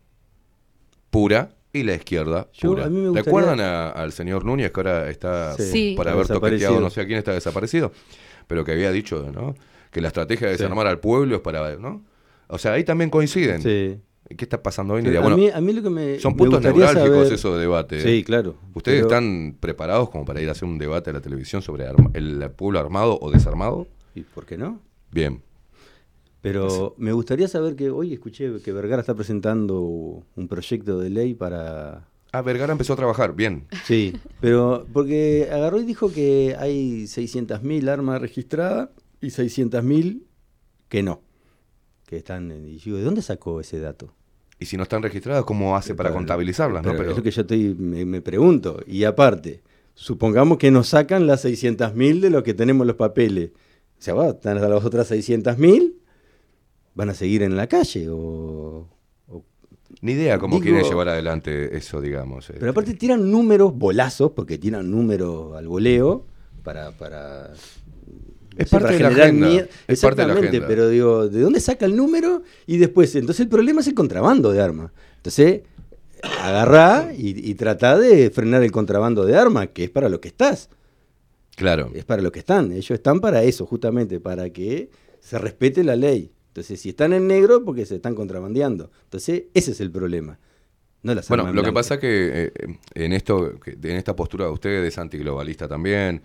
pura 1.11 1.51
y 1.73 1.83
la 1.83 1.95
izquierda 1.95 2.49
Yo, 2.55 2.71
pura. 2.71 2.85
a 2.87 2.89
mí 2.89 2.99
me 3.01 3.09
gustaría- 3.09 3.25
¿Recuerdan 3.25 3.61
a- 3.61 3.91
al 3.91 4.13
señor 4.13 4.45
Núñez 4.45 4.71
que 4.73 4.81
ahora 4.81 5.11
está 5.11 5.55
Sí. 5.57 5.63
Sí. 5.65 5.95
por 5.97 6.09
haber 6.09 6.27
Desaparecido. 6.27 6.69
toqueteado, 6.71 6.81
no 6.81 6.91
sé 6.91 7.01
a 7.03 7.07
quién 7.07 7.19
está 7.19 7.33
desaparecido, 7.33 7.93
pero 8.47 8.65
que 8.65 8.73
había 8.73 8.91
dicho 8.93 9.31
¿no? 9.33 9.55
que 9.91 10.01
la 10.01 10.09
estrategia 10.09 10.49
de 10.49 10.57
Sí. 10.57 10.63
desarmar 10.63 10.87
al 10.87 11.01
pueblo 11.01 11.37
es 11.37 11.43
para... 11.43 11.77
¿no? 11.77 12.03
O 12.49 12.59
sea, 12.59 12.73
ahí 12.73 12.85
también 12.85 13.11
coinciden. 13.11 13.61
Sí. 13.63 14.01
¿Qué 14.29 14.45
está 14.45 14.63
pasando 14.63 14.95
hoy 14.95 15.01
en 15.07 15.17
a 15.17 15.37
mí- 15.37 15.51
a 15.51 15.61
mí 15.61 15.73
lo 15.73 15.83
que 15.83 15.91
me- 15.91 16.19
son 16.19 16.33
me 16.33 16.39
puntos 16.39 16.59
gustaría 16.61 16.79
neurálgicos 16.93 17.17
saber- 17.19 17.33
eso 17.35 17.55
de 17.55 17.61
debate. 17.61 17.99
¿eh? 17.99 18.01
Sí, 18.03 18.25
claro. 18.25 18.57
¿Ustedes 18.75 18.99
Pero- 19.05 19.07
están 19.09 19.57
preparados 19.61 20.11
como 20.11 20.25
para 20.25 20.41
ir 20.43 20.49
a 20.49 20.53
hacer 20.53 20.67
un 20.69 20.79
debate 20.79 21.11
a 21.11 21.13
la 21.13 21.21
televisión 21.21 21.63
sobre 21.63 21.87
arma- 21.87 22.11
el 22.15 22.51
pueblo 22.51 22.79
armado 22.81 23.19
o 23.21 23.31
desarmado? 23.31 23.87
¿Y 24.15 24.23
por 24.23 24.45
qué 24.47 24.57
no? 24.59 24.81
Bien. 25.13 25.43
Pero 26.41 26.95
me 26.99 27.13
gustaría 27.13 27.49
saber 27.49 27.75
que 27.77 27.91
hoy 27.91 28.13
escuché 28.13 28.61
que 28.63 28.73
Vergara 28.73 29.01
está 29.01 29.15
presentando 29.15 29.81
un 30.37 30.49
proyecto 30.49 30.99
de 30.99 31.11
ley 31.11 31.35
para... 31.35 32.07
Ah, 32.33 32.43
Vergara 32.43 32.73
empezó 32.73 32.93
a 32.93 32.97
trabajar, 32.97 33.35
bien. 33.35 33.67
Sí, 33.85 34.13
pero 34.41 34.87
porque 34.93 35.49
agarró 35.51 35.81
y 35.81 35.85
dijo 35.85 36.13
que 36.13 36.55
hay 36.59 37.07
600.000 37.07 37.89
armas 37.89 38.21
registradas 38.21 38.91
y 39.21 39.31
600.000 39.31 40.23
que 40.89 41.03
no. 41.03 41.21
Que 42.07 42.17
están... 42.19 42.51
en- 42.53 42.69
Y 42.69 42.79
digo, 42.79 42.97
¿de 42.97 43.03
dónde 43.05 43.23
sacó 43.23 43.61
ese 43.61 43.81
dato? 43.81 44.13
Y 44.59 44.65
si 44.67 44.77
no 44.77 44.85
están 44.85 45.03
registradas, 45.03 45.45
¿cómo 45.45 45.77
hace 45.77 45.95
para 45.95 46.13
contabilizarlas? 46.13 46.83
no? 46.83 46.89
Pero 46.91 46.99
Pero 47.01 47.11
es 47.11 47.17
lo 47.19 47.23
que 47.23 47.31
yo 47.31 47.41
estoy, 47.43 47.75
me, 47.79 48.05
me 48.07 48.23
pregunto. 48.23 48.81
Y 48.87 49.05
aparte, 49.05 49.61
supongamos 49.95 50.57
que 50.59 50.71
nos 50.71 50.89
sacan 50.89 51.27
las 51.27 51.45
600.000 51.45 52.21
de 52.21 52.31
lo 52.31 52.43
que 52.43 52.55
tenemos 52.55 52.85
en 52.85 52.89
los 52.89 52.97
papeles. 52.97 53.51
O 53.99 54.03
sea, 54.03 54.15
va, 54.15 54.29
están 54.29 54.59
las 54.61 54.85
otras 54.85 55.11
600.000, 55.11 55.93
van 56.95 57.11
a 57.11 57.15
seguir 57.15 57.43
en 57.43 57.57
la 57.57 57.67
calle 57.67 58.07
o... 58.11 58.89
Ni 60.03 60.13
idea 60.13 60.39
cómo 60.39 60.57
Digo- 60.57 60.65
quieren 60.65 60.85
llevar 60.85 61.09
adelante 61.09 61.77
eso, 61.77 62.01
digamos. 62.01 62.51
Pero 62.59 62.71
aparte 62.71 62.95
tiran 62.95 63.31
números 63.31 63.75
bolazos, 63.77 64.33
porque 64.33 64.59
tiran 64.59 64.91
números 64.91 65.57
al 65.57 65.69
voleo 65.69 66.25
para... 66.63 66.91
para 66.93 67.53
Es 68.57 68.69
parte 68.71 68.93
de 68.95 69.01
la 69.01 69.09
agenda, 69.09 69.49
miedo. 69.49 69.67
es 69.87 70.01
parte 70.01 70.23
de 70.23 70.27
la 70.29 70.33
Exactamente, 70.35 70.49
agenda. 70.49 70.67
pero 70.67 70.89
digo, 70.89 71.29
¿de 71.29 71.41
dónde 71.41 71.61
saca 71.61 71.85
el 71.87 71.97
número? 71.97 72.43
Y 72.67 72.79
después, 72.79 73.15
entonces 73.17 73.41
el 73.41 73.49
problema 73.49 73.81
es 73.81 73.87
el 73.87 73.95
contrabando 73.95 74.53
de 74.53 74.61
armas. 74.61 74.93
Entonces, 75.17 75.63
agarrá 76.23 77.13
y, 77.17 77.51
y 77.51 77.55
tratá 77.55 77.99
de 77.99 78.31
frenar 78.31 78.63
el 78.63 78.73
contrabando 78.73 79.25
de 79.25 79.37
armas, 79.37 79.69
que 79.73 79.85
es 79.85 79.91
para 79.91 80.09
lo 80.09 80.21
que 80.21 80.29
estás. 80.29 80.69
Claro. 81.57 81.91
Es 81.95 82.05
para 82.05 82.23
lo 82.23 82.33
que 82.33 82.39
están. 82.41 82.73
Ellos 82.73 82.91
están 82.91 83.21
para 83.21 83.43
eso, 83.43 83.67
justamente, 83.67 84.21
para 84.21 84.51
que 84.51 84.91
se 85.21 85.39
respete 85.39 85.83
la 85.85 85.97
ley. 85.97 86.31
Entonces, 86.49 86.81
si 86.81 86.91
están 86.91 87.13
en 87.13 87.27
negro, 87.27 87.65
porque 87.65 87.85
se 87.87 87.97
están 87.97 88.15
contrabandeando. 88.15 88.91
Entonces, 89.05 89.45
ese 89.55 89.73
es 89.73 89.81
el 89.81 89.91
problema. 89.91 90.39
No 91.03 91.15
las 91.15 91.29
Bueno, 91.29 91.53
lo 91.53 91.63
que 91.63 91.73
pasa 91.73 91.99
que 92.01 92.51
eh, 92.57 92.79
en 92.95 93.13
esto, 93.13 93.59
que- 93.61 93.73
en 93.73 93.97
esta 93.97 94.17
postura 94.17 94.47
de 94.47 94.51
ustedes, 94.53 94.99
antiglobalista 94.99 95.69
también 95.69 96.23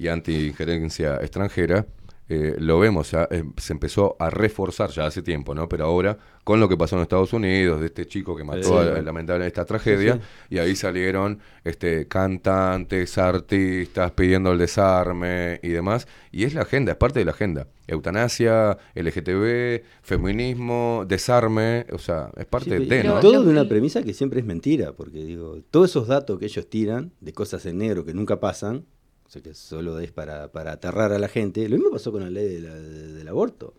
y 0.00 0.08
anti-injerencia 0.08 1.16
extranjera, 1.16 1.86
eh, 2.32 2.54
lo 2.58 2.78
vemos, 2.78 3.10
ya, 3.10 3.26
eh, 3.32 3.42
se 3.56 3.72
empezó 3.72 4.14
a 4.20 4.30
reforzar 4.30 4.88
ya 4.90 5.04
hace 5.04 5.20
tiempo, 5.20 5.52
¿no? 5.52 5.68
Pero 5.68 5.84
ahora, 5.86 6.16
con 6.44 6.60
lo 6.60 6.68
que 6.68 6.76
pasó 6.76 6.94
en 6.94 7.02
Estados 7.02 7.32
Unidos, 7.32 7.80
de 7.80 7.86
este 7.86 8.06
chico 8.06 8.36
que 8.36 8.44
mató 8.44 8.68
Sí. 8.68 8.88
a- 8.88 9.02
lamentablemente 9.02 9.48
esta 9.48 9.64
tragedia, 9.64 10.14
Sí, 10.14 10.54
y 10.54 10.58
ahí 10.58 10.76
salieron 10.76 11.40
este, 11.64 12.06
cantantes, 12.06 13.18
artistas 13.18 14.12
pidiendo 14.12 14.52
el 14.52 14.58
desarme 14.58 15.58
y 15.64 15.70
demás, 15.70 16.06
y 16.30 16.44
es 16.44 16.54
la 16.54 16.62
agenda, 16.62 16.92
es 16.92 16.98
parte 16.98 17.18
de 17.18 17.24
la 17.24 17.32
agenda. 17.32 17.66
Eutanasia, 17.88 18.78
LGTB, 18.94 19.82
feminismo, 20.02 21.04
desarme, 21.08 21.86
o 21.92 21.98
sea, 21.98 22.30
es 22.36 22.46
parte 22.46 22.78
Sí, 22.78 22.86
de, 22.86 23.02
¿no? 23.02 23.18
todo 23.18 23.42
de 23.42 23.50
una 23.50 23.68
premisa 23.68 24.04
que 24.04 24.14
siempre 24.14 24.38
es 24.38 24.46
mentira, 24.46 24.92
porque 24.92 25.24
digo, 25.24 25.58
todos 25.72 25.90
esos 25.90 26.06
datos 26.06 26.38
que 26.38 26.44
ellos 26.46 26.70
tiran 26.70 27.12
de 27.20 27.32
cosas 27.32 27.66
en 27.66 27.78
negro 27.78 28.04
que 28.04 28.14
nunca 28.14 28.38
pasan, 28.38 28.84
o 29.30 29.32
sea 29.32 29.42
que 29.42 29.54
solo 29.54 30.00
es 30.00 30.10
para, 30.10 30.50
para 30.50 30.72
aterrar 30.72 31.12
a 31.12 31.18
la 31.20 31.28
gente, 31.28 31.68
lo 31.68 31.76
mismo 31.76 31.92
pasó 31.92 32.10
con 32.10 32.20
la 32.20 32.30
ley 32.30 32.48
de 32.54 32.60
la- 32.62 32.74
de- 32.74 33.12
del 33.12 33.28
aborto. 33.28 33.74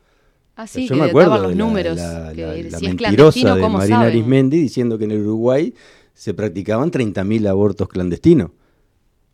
Ah, 0.55 0.65
sí, 0.65 0.87
Yo 0.87 0.95
que 0.95 1.01
me 1.01 1.07
acuerdo 1.09 1.39
los 1.39 1.49
de 1.49 1.55
la- 1.55 1.63
números, 1.65 1.97
la, 1.97 2.31
que 2.33 2.63
la- 2.71 2.77
si 2.79 2.87
mentirosa 2.87 3.55
de 3.55 3.61
¿cómo 3.61 3.77
Marina 3.79 3.97
saben? 3.97 4.11
Arismendi 4.11 4.61
diciendo 4.61 4.97
que 4.97 5.03
en 5.03 5.11
el 5.11 5.19
Uruguay 5.19 5.73
se 6.13 6.33
practicaban 6.33 6.89
30.000 6.89 7.45
abortos 7.47 7.89
clandestinos. 7.89 8.51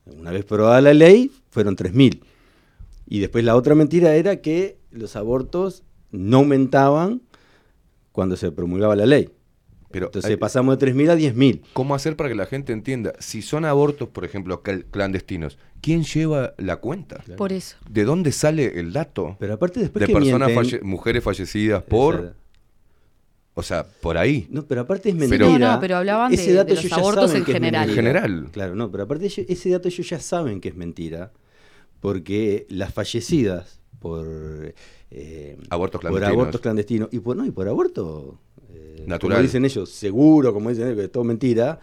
Una 0.08 0.32
vez 0.32 0.42
aprobada 0.44 0.82
la 0.82 0.96
ley, 0.96 1.30
fueron 1.52 1.76
3.000. 1.76 2.24
Y 3.08 3.20
después 3.20 3.44
la 3.46 3.56
otra 3.56 3.76
mentira 3.76 4.16
era 4.16 4.38
que 4.42 4.80
los 4.90 5.16
abortos 5.16 5.84
no 6.10 6.38
aumentaban 6.38 7.22
cuando 8.12 8.38
se 8.38 8.52
promulgaba 8.52 8.96
la 8.96 9.06
ley. 9.06 9.30
Pero 9.90 10.08
Entonces 10.08 10.32
hay- 10.32 10.38
pasamos 10.38 10.78
de 10.78 10.86
3.000 10.86 11.10
a 11.10 11.16
10.000. 11.16 11.62
¿Cómo 11.74 11.96
hacer 11.96 12.16
para 12.18 12.28
que 12.30 12.36
la 12.36 12.46
gente 12.46 12.74
entienda? 12.74 13.14
Si 13.20 13.42
son 13.42 13.64
abortos, 13.66 14.10
por 14.10 14.26
ejemplo, 14.26 14.62
clandestinos, 14.62 15.58
¿quién 15.82 16.04
lleva 16.04 16.54
la 16.58 16.76
cuenta? 16.78 17.24
Por 17.38 17.54
eso. 17.54 17.78
¿De 17.90 18.04
dónde 18.04 18.32
sale 18.34 18.80
el 18.80 18.92
dato? 18.92 19.38
Pero 19.40 19.54
aparte 19.54 19.80
después 19.80 20.02
de 20.02 20.08
que 20.08 20.14
personas 20.14 20.50
mienten- 20.50 20.56
falle- 20.56 20.82
mujeres 20.82 21.24
fallecidas 21.24 21.84
por... 21.84 22.16
Exacto. 22.16 22.38
O 23.60 23.64
sea, 23.64 23.88
por 24.02 24.20
ahí. 24.20 24.46
No, 24.52 24.66
pero 24.68 24.82
aparte 24.82 25.10
es 25.10 25.16
Pero- 25.16 25.30
mentira. 25.48 25.68
No, 25.68 25.74
no, 25.76 25.80
pero 25.80 25.98
hablaban 25.98 26.32
de- 26.32 26.64
de 26.64 26.76
los 26.76 26.92
abortos 26.94 27.34
en 27.34 27.44
general. 27.44 27.90
En 27.90 27.96
general. 27.96 28.50
Claro, 28.52 28.76
no, 28.76 28.92
pero 28.92 29.06
aparte 29.06 29.26
ese 29.26 29.70
dato 29.72 29.88
ellos 29.88 30.08
ya 30.08 30.20
saben 30.20 30.62
que 30.62 30.70
es 30.70 30.76
mentira, 30.76 31.32
porque 32.00 32.68
las 32.70 32.94
fallecidas 32.94 33.80
por 34.00 34.76
eh, 35.12 35.58
Abortos 35.70 36.02
por 36.02 36.10
clandestinos. 36.10 36.34
abortos 36.42 36.62
clandestinos 36.62 37.10
y 37.12 37.20
por 37.20 37.36
no 37.38 37.46
y 37.46 37.52
por 37.52 37.68
aborto 37.68 38.40
eh, 38.74 39.04
Natural. 39.08 39.38
como 39.38 39.44
dicen 39.44 39.66
ellos, 39.66 39.90
seguro, 39.90 40.54
como 40.54 40.70
dicen 40.70 40.86
ellos, 40.88 40.98
que 40.98 41.04
es 41.06 41.12
todo 41.12 41.24
mentira. 41.24 41.80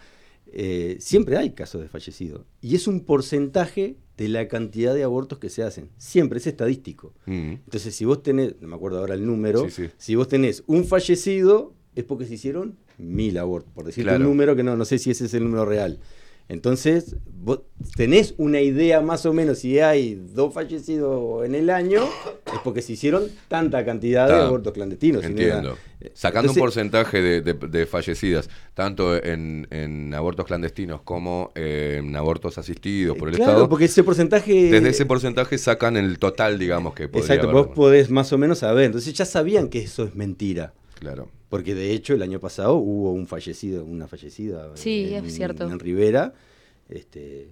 eh, 0.57 0.97
siempre 0.99 1.35
hay 1.37 1.51
casos 1.51 1.81
de 1.81 1.89
fallecidos. 1.89 2.45
Y 2.61 2.75
es 2.75 2.87
un 2.87 3.01
porcentaje 3.01 3.97
de 4.15 4.29
la 4.29 4.47
cantidad 4.47 4.93
de 4.93 5.03
abortos 5.03 5.39
que 5.39 5.49
se 5.49 5.63
hacen. 5.63 5.89
Siempre, 5.97 6.37
es 6.39 6.47
estadístico. 6.47 7.13
Mm. 7.25 7.51
Entonces, 7.65 7.93
si 7.95 8.05
vos 8.05 8.23
tenés, 8.23 8.55
no 8.61 8.67
me 8.69 8.75
acuerdo 8.75 8.99
ahora 8.99 9.15
el 9.15 9.25
número, 9.25 9.65
Sí, 9.69 9.71
sí. 9.71 9.89
si 9.97 10.15
vos 10.15 10.27
tenés 10.29 10.63
un 10.67 10.85
fallecido, 10.85 11.73
es 11.95 12.05
porque 12.05 12.25
se 12.25 12.35
hicieron 12.35 12.77
mil 12.97 13.37
abortos, 13.37 13.73
por 13.73 13.85
decirte 13.85 14.09
Claro. 14.09 14.23
un 14.23 14.29
número 14.29 14.55
que 14.55 14.63
no, 14.63 14.77
no 14.77 14.85
sé 14.85 14.97
si 14.99 15.11
ese 15.11 15.25
es 15.25 15.33
el 15.33 15.43
número 15.43 15.65
real. 15.65 15.99
Entonces, 16.47 17.15
vos 17.25 17.61
tenés 17.95 18.35
una 18.37 18.61
idea 18.61 19.01
más 19.01 19.25
o 19.25 19.33
menos 19.33 19.59
si 19.59 19.79
hay 19.79 20.13
dos 20.33 20.53
fallecidos 20.53 21.43
en 21.45 21.55
el 21.55 21.71
año, 21.71 22.03
es 22.03 22.59
porque 22.63 22.81
se 22.83 22.93
hicieron 22.93 23.23
tanta 23.47 23.83
cantidad 23.83 24.27
de 24.27 24.35
abortos 24.35 24.73
clandestinos. 24.73 25.23
Entiendo. 25.23 25.75
Sacando 26.13 26.51
Entonces- 26.51 26.57
un 26.57 26.59
porcentaje 26.61 27.21
de, 27.21 27.41
de- 27.41 27.53
de 27.53 27.85
fallecidas, 27.87 28.47
tanto 28.75 29.15
en, 29.23 29.67
en 29.71 30.13
abortos 30.13 30.45
clandestinos 30.45 31.01
como 31.01 31.51
en 31.55 32.15
abortos 32.15 32.59
asistidos 32.59 33.17
por 33.17 33.29
el 33.29 33.35
Claro, 33.37 33.51
Estado, 33.53 33.69
porque 33.69 33.85
ese 33.85 34.03
porcentaje... 34.03 34.69
desde 34.69 34.89
ese 34.89 35.05
porcentaje 35.07 35.57
sacan 35.57 35.97
el 35.97 36.19
total, 36.19 36.59
digamos, 36.59 36.93
que 36.93 37.07
podría 37.07 37.35
Exacto, 37.35 37.49
haber. 37.49 37.65
vos 37.65 37.75
podés 37.75 38.11
más 38.11 38.31
o 38.33 38.37
menos 38.37 38.59
saber. 38.59 38.85
Entonces 38.85 39.13
ya 39.13 39.25
sabían 39.25 39.67
que 39.69 39.79
eso 39.79 40.03
es 40.03 40.13
mentira. 40.15 40.73
Claro. 40.99 41.27
Porque 41.55 41.75
de 41.75 41.91
hecho 41.93 42.13
el 42.13 42.21
año 42.21 42.39
pasado 42.39 42.75
hubo 42.75 43.11
un 43.13 43.27
fallecido, 43.27 43.83
una 43.85 44.07
fallecida 44.07 44.71
Sí, 44.75 45.13
en, 45.13 45.25
es 45.25 45.35
cierto. 45.35 45.63
en 45.69 45.79
Rivera 45.79 46.33
este, 46.89 47.49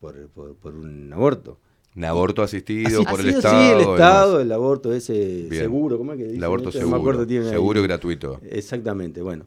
por, 0.00 0.28
por- 0.28 0.54
por 0.56 0.74
un 0.74 1.12
aborto. 1.12 1.58
Un 1.96 2.04
aborto 2.04 2.42
asistido, 2.42 3.02
por 3.04 3.18
el 3.20 3.30
Estado. 3.30 3.60
Sí, 3.60 3.70
el 3.72 3.80
Estado, 3.92 4.40
el 4.40 4.52
aborto 4.52 4.92
ese 4.92 5.46
Bien. 5.50 5.64
seguro, 5.64 5.98
¿cómo 5.98 6.12
es 6.12 6.18
que 6.18 6.24
dicen? 6.24 6.38
El 6.38 6.44
aborto? 6.44 6.66
No 6.66 6.72
seguro. 6.72 6.90
me 6.90 6.96
acuerdo, 7.00 7.26
tiene 7.26 7.46
ahí. 7.46 7.50
seguro 7.50 7.80
y 7.80 7.82
gratuito. 7.82 8.40
Exactamente, 8.48 9.20
bueno, 9.20 9.46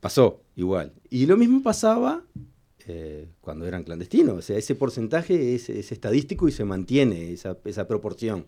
pasó 0.00 0.42
igual. 0.56 0.92
Y 1.08 1.24
lo 1.24 1.38
mismo 1.38 1.62
pasaba 1.62 2.22
eh, 2.86 3.28
cuando 3.40 3.66
eran 3.66 3.82
clandestinos. 3.84 4.36
O 4.36 4.42
sea, 4.42 4.58
ese 4.58 4.74
porcentaje 4.74 5.54
es, 5.54 5.70
es 5.70 5.90
estadístico 5.90 6.48
y 6.48 6.52
se 6.52 6.64
mantiene 6.64 7.32
esa, 7.32 7.56
esa 7.64 7.88
proporción. 7.88 8.46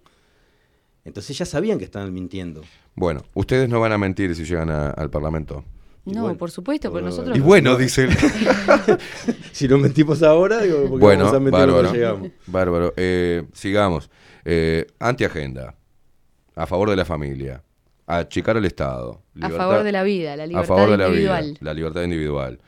Entonces 1.04 1.36
ya 1.38 1.44
sabían 1.46 1.78
que 1.78 1.84
estaban 1.84 2.12
mintiendo. 2.12 2.62
Bueno, 2.94 3.22
ustedes 3.34 3.68
no 3.68 3.80
van 3.80 3.92
a 3.92 3.98
mentir 3.98 4.34
si 4.34 4.44
llegan 4.44 4.70
a- 4.70 4.90
al 4.90 5.10
Parlamento. 5.10 5.64
No, 6.04 6.36
por 6.38 6.50
supuesto, 6.50 6.90
porque 6.90 7.04
nosotros. 7.04 7.36
Y 7.36 7.40
bueno, 7.40 7.76
dice 7.76 8.04
él. 8.04 8.10
si 9.52 9.68
no 9.68 9.78
mentimos 9.78 10.22
ahora, 10.22 10.62
digo, 10.62 10.78
porque 10.88 11.04
bueno, 11.04 11.24
vamos 11.24 11.36
a 11.36 11.40
mentir 11.40 11.60
bárbaro. 11.60 11.92
llegamos. 11.92 12.28
Bárbaro. 12.46 12.94
Eh, 12.96 13.44
sigamos. 13.52 14.10
Eh, 14.44 14.86
antiagenda. 14.98 15.74
A 16.56 16.66
favor 16.66 16.90
de 16.90 16.96
la 16.96 17.04
familia. 17.04 17.62
Achicar 18.06 18.56
el 18.56 18.64
Estado. 18.64 19.22
A 19.40 19.50
favor 19.50 19.82
de 19.84 19.92
la 19.92 20.02
vida, 20.02 20.34
la 20.36 20.44
a 20.44 20.46
libertad 20.46 20.68
favor 20.68 20.90
de 20.90 20.96
la 20.96 21.06
individual. 21.08 21.44
vida. 21.44 21.58
La 21.60 21.74
libertad 21.74 22.02
individual. 22.02 22.58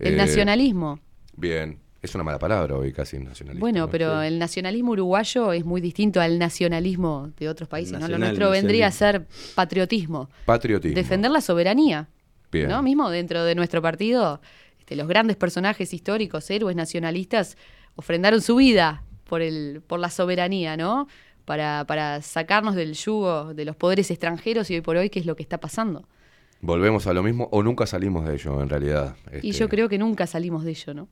El 0.00 0.14
Eh, 0.14 0.16
nacionalismo. 0.16 0.98
Bien. 1.36 1.78
Es 2.00 2.14
una 2.14 2.22
mala 2.22 2.38
palabra 2.38 2.76
hoy, 2.76 2.92
casi 2.92 3.18
nacionalista. 3.18 3.60
Bueno, 3.60 3.80
¿no? 3.80 3.90
pero 3.90 4.22
el 4.22 4.38
nacionalismo 4.38 4.92
uruguayo 4.92 5.52
es 5.52 5.64
muy 5.64 5.80
distinto 5.80 6.20
al 6.20 6.38
nacionalismo 6.38 7.32
de 7.36 7.48
otros 7.48 7.68
países. 7.68 7.98
¿no? 7.98 8.06
Lo 8.06 8.18
nuestro 8.18 8.50
vendría 8.50 8.86
a 8.86 8.92
ser 8.92 9.26
patriotismo. 9.56 10.30
Patriotismo. 10.44 10.94
Defender 10.94 11.30
la 11.30 11.40
soberanía. 11.40 12.08
Bien. 12.52 12.68
¿no? 12.68 12.82
Mismo 12.82 13.10
dentro 13.10 13.42
de 13.42 13.54
nuestro 13.56 13.82
partido, 13.82 14.40
este, 14.78 14.94
los 14.94 15.08
grandes 15.08 15.36
personajes 15.36 15.92
históricos, 15.92 16.48
héroes 16.50 16.76
nacionalistas, 16.76 17.56
ofrendaron 17.96 18.40
su 18.40 18.56
vida 18.56 19.02
por, 19.24 19.42
el, 19.42 19.82
por 19.86 19.98
la 19.98 20.08
soberanía, 20.08 20.76
¿no? 20.76 21.08
Para, 21.44 21.84
para 21.86 22.22
sacarnos 22.22 22.74
del 22.74 22.94
yugo 22.94 23.54
de 23.54 23.64
los 23.64 23.74
poderes 23.74 24.10
extranjeros 24.10 24.70
y 24.70 24.74
hoy 24.74 24.80
por 24.82 24.96
hoy, 24.96 25.10
¿qué 25.10 25.18
es 25.18 25.26
lo 25.26 25.34
que 25.34 25.42
está 25.42 25.58
pasando? 25.58 26.06
Volvemos 26.60 27.06
a 27.06 27.12
lo 27.12 27.22
mismo 27.22 27.48
o 27.52 27.62
nunca 27.62 27.86
salimos 27.86 28.26
de 28.26 28.34
ello, 28.34 28.62
en 28.62 28.68
realidad. 28.68 29.16
Y 29.42 29.50
Este, 29.50 29.52
yo 29.52 29.68
creo 29.68 29.88
que 29.88 29.98
nunca 29.98 30.26
salimos 30.26 30.64
de 30.64 30.70
ello, 30.70 30.94
¿no? 30.94 31.08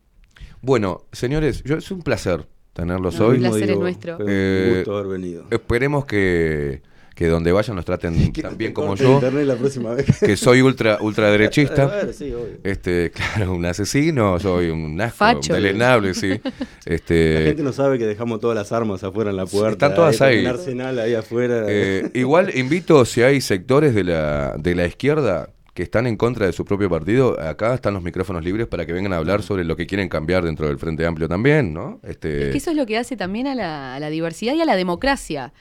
Bueno, 0.63 1.03
señores, 1.13 1.63
yo, 1.65 1.77
es 1.77 1.91
un 1.91 2.03
placer 2.03 2.47
tenerlos 2.73 3.19
No, 3.21 3.27
hoy. 3.27 3.37
el 3.37 3.43
placer 3.43 3.71
es 3.71 3.79
nuestro. 3.79 4.17
Un 4.19 4.25
Eh, 4.29 4.73
gusto 4.77 4.97
haber 4.99 5.13
venido. 5.21 5.45
Esperemos 5.51 6.05
que, 6.05 6.83
que 7.15 7.27
donde 7.29 7.53
vayan 7.53 7.77
nos 7.77 7.85
traten 7.87 8.33
tan 8.33 8.59
bien 8.59 8.73
como 8.75 8.95
yo. 8.97 9.15
internet 9.15 9.47
la 9.47 9.57
próxima 9.57 9.95
vez. 9.95 10.07
Que 10.21 10.37
soy 10.37 10.61
ultra 10.61 10.99
ultraderechista. 11.01 11.87
Claro, 11.89 12.13
sí, 12.13 12.33
obvio. 12.35 12.59
este, 12.65 13.11
claro, 13.13 13.55
un 13.55 13.65
asesino, 13.65 14.39
soy 14.41 14.69
un 14.71 15.01
asco, 15.01 15.17
Facho. 15.19 15.55
un 15.55 15.63
delenable, 15.63 16.13
sí. 16.15 16.29
La 16.45 16.53
Este, 16.85 17.45
gente 17.47 17.63
no 17.63 17.73
sabe 17.73 17.99
que 17.99 18.07
dejamos 18.07 18.41
todas 18.41 18.57
las 18.57 18.73
armas 18.73 19.03
afuera 19.05 19.31
en 19.31 19.37
la 19.37 19.47
puerta. 19.47 19.87
están 19.87 19.95
todas 19.95 20.21
hay 20.21 20.39
ahí. 20.39 20.45
Un 20.45 20.51
arsenal 20.51 20.99
ahí 20.99 21.15
afuera. 21.15 21.65
eh, 21.69 22.11
igual 22.15 22.55
invito 22.57 23.05
si 23.07 23.23
hay 23.23 23.41
sectores 23.41 23.95
de 23.95 24.05
la, 24.05 24.55
de 24.59 24.75
la 24.75 24.87
izquierda 24.87 25.49
que 25.77 25.82
están 25.85 26.07
en 26.09 26.16
contra 26.16 26.47
de 26.47 26.53
su 26.53 26.65
propio 26.65 26.89
partido, 26.90 27.39
acá 27.39 27.74
están 27.74 27.93
los 27.94 28.03
micrófonos 28.03 28.43
libres 28.43 28.66
para 28.66 28.86
que 28.86 28.93
vengan 28.94 29.12
a 29.12 29.19
hablar 29.19 29.43
sobre 29.43 29.62
lo 29.62 29.77
que 29.77 29.86
quieren 29.86 30.09
cambiar 30.09 30.43
dentro 30.43 30.66
del 30.66 30.78
Frente 30.78 31.05
Amplio 31.07 31.28
también, 31.28 31.73
¿no? 31.74 32.01
Este, 32.03 32.47
Es 32.47 32.51
que 32.53 32.59
eso 32.59 32.70
es 32.70 32.77
lo 32.77 32.86
que 32.86 32.97
hace 32.97 33.15
también 33.16 33.47
a 33.47 33.55
la, 33.55 33.94
a 33.94 34.01
la 34.01 34.09
diversidad 34.11 34.55
y 34.55 34.61
a 34.62 34.65
la 34.65 34.74
democracia. 34.74 35.53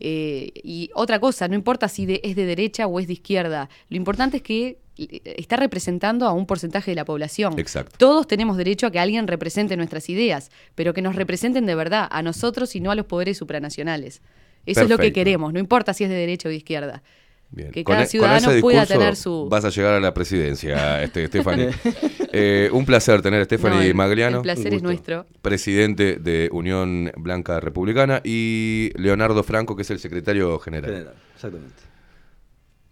Eh, 0.00 0.50
y 0.64 0.90
otra 0.94 1.20
cosa, 1.20 1.46
no 1.46 1.54
importa 1.54 1.88
si 1.88 2.04
de- 2.04 2.20
es 2.24 2.34
de 2.34 2.46
derecha 2.46 2.86
o 2.86 2.98
es 3.00 3.06
de 3.06 3.12
izquierda, 3.12 3.68
lo 3.88 3.96
importante 3.96 4.38
es 4.38 4.42
que 4.42 4.78
está 5.24 5.56
representando 5.56 6.26
a 6.26 6.32
un 6.32 6.46
porcentaje 6.46 6.90
de 6.90 6.94
la 6.96 7.04
población. 7.04 7.58
Exacto. 7.58 7.94
Todos 7.96 8.26
tenemos 8.26 8.56
derecho 8.56 8.86
a 8.86 8.90
que 8.90 8.98
alguien 8.98 9.28
represente 9.28 9.76
nuestras 9.76 10.08
ideas, 10.10 10.50
pero 10.74 10.92
que 10.94 11.00
nos 11.00 11.14
representen 11.14 11.64
de 11.64 11.74
verdad, 11.74 12.08
a 12.10 12.22
nosotros 12.22 12.74
y 12.76 12.80
no 12.80 12.90
a 12.90 12.94
los 12.94 13.06
poderes 13.06 13.38
supranacionales. 13.38 14.20
Eso 14.66 14.82
es 14.82 14.90
lo 14.90 14.98
que 14.98 15.12
queremos, 15.12 15.52
no 15.54 15.58
importa 15.60 15.94
si 15.94 16.04
es 16.04 16.10
de 16.10 16.16
derecha 16.16 16.48
o 16.48 16.50
de 16.50 16.56
izquierda. 16.56 17.02
Bien. 17.52 17.72
Que 17.72 17.82
cada 17.82 18.00
e- 18.00 18.02
con 18.04 18.10
ciudadano 18.10 18.50
ese 18.52 18.60
pueda 18.60 18.86
tener 18.86 19.16
su... 19.16 19.48
Vas 19.50 19.64
a 19.64 19.70
llegar 19.70 19.94
a 19.94 20.00
la 20.00 20.14
presidencia, 20.14 21.02
este, 21.02 21.26
Stephanie. 21.26 21.70
Eh, 22.32 22.70
un 22.72 22.86
placer 22.86 23.22
tener 23.22 23.40
a 23.40 23.44
Stephanie 23.44 23.76
No, 23.78 23.82
el- 23.84 23.94
Magliano. 23.94 24.36
el 24.38 24.42
placer 24.42 24.72
es 24.74 24.82
nuestro. 24.82 25.26
Presidente 25.42 26.16
de 26.20 26.48
Unión 26.52 27.10
Blanca 27.16 27.58
Republicana 27.58 28.20
y 28.24 28.90
Leonardo 28.94 29.42
Franco, 29.42 29.74
que 29.74 29.82
es 29.82 29.90
el 29.90 29.98
secretario 29.98 30.58
general. 30.60 30.90
General, 30.92 31.14
exactamente. 31.34 31.74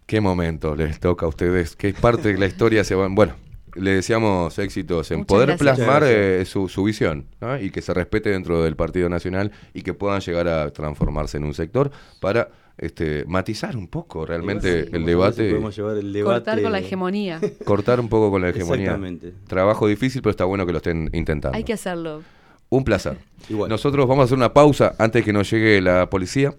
Qué 0.05 0.21
momento 0.21 0.75
les 0.75 0.99
toca 0.99 1.25
a 1.25 1.29
ustedes, 1.29 1.75
qué 1.75 1.93
parte 1.93 2.33
de 2.33 2.39
la 2.39 2.47
historia 2.47 2.83
se 2.83 2.95
van. 2.95 3.13
Bueno, 3.15 3.35
le 3.75 3.91
deseamos 3.91 4.57
éxitos 4.57 5.11
en 5.11 5.19
Muchas 5.19 5.27
poder 5.27 5.47
gracias. 5.49 5.77
plasmar 5.77 6.03
eh, 6.05 6.43
su, 6.45 6.67
su 6.67 6.83
visión 6.83 7.27
¿no? 7.39 7.59
y 7.61 7.69
que 7.69 7.81
se 7.83 7.93
respete 7.93 8.31
dentro 8.31 8.63
del 8.63 8.75
Partido 8.75 9.07
Nacional 9.07 9.51
y 9.73 9.83
que 9.83 9.93
puedan 9.93 10.19
llegar 10.21 10.47
a 10.47 10.71
transformarse 10.73 11.37
en 11.37 11.43
un 11.43 11.53
sector 11.53 11.91
para 12.19 12.49
este, 12.79 13.25
matizar 13.27 13.75
un 13.77 13.87
poco 13.87 14.25
realmente 14.25 14.85
Sí, 14.85 14.89
el 14.93 15.05
debate. 15.05 15.49
podemos 15.49 15.75
llevar 15.75 15.97
el 15.97 16.11
debate. 16.13 16.35
Cortar 16.35 16.61
con 16.63 16.71
la 16.71 16.79
hegemonía. 16.79 17.39
Cortar 17.65 17.99
un 17.99 18.09
poco 18.09 18.31
con 18.31 18.41
la 18.41 18.49
hegemonía. 18.49 18.85
Exactamente. 18.85 19.33
Trabajo 19.47 19.87
difícil, 19.87 20.21
pero 20.21 20.31
está 20.31 20.45
bueno 20.45 20.65
que 20.65 20.71
lo 20.71 20.77
estén 20.77 21.09
intentando. 21.13 21.55
Hay 21.57 21.63
que 21.63 21.73
hacerlo. 21.73 22.21
Un 22.69 22.83
placer. 22.83 23.17
Igual. 23.49 23.69
Nosotros 23.69 24.07
vamos 24.07 24.23
a 24.23 24.25
hacer 24.25 24.37
una 24.37 24.53
pausa 24.53 24.95
antes 24.97 25.23
que 25.25 25.33
nos 25.33 25.49
llegue 25.51 25.81
la 25.81 26.09
policía. 26.09 26.53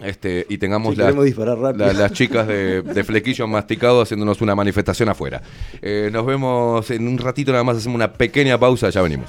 Este, 0.00 0.46
y 0.48 0.58
tengamos 0.58 0.94
Sí, 0.96 1.00
las, 1.00 1.14
la- 1.96 2.10
chicas 2.10 2.48
de, 2.48 2.82
de 2.82 3.04
flequillo 3.04 3.46
masticado 3.46 4.00
haciéndonos 4.02 4.40
una 4.40 4.54
manifestación 4.56 5.08
afuera. 5.10 5.42
Eh, 5.80 6.08
nos 6.12 6.26
vemos 6.26 6.90
en 6.90 7.06
un 7.06 7.18
ratito 7.18 7.52
nada 7.52 7.62
más, 7.62 7.76
hacemos 7.76 7.94
una 7.96 8.12
pequeña 8.12 8.58
pausa, 8.58 8.90
ya 8.90 9.00
venimos. 9.02 9.28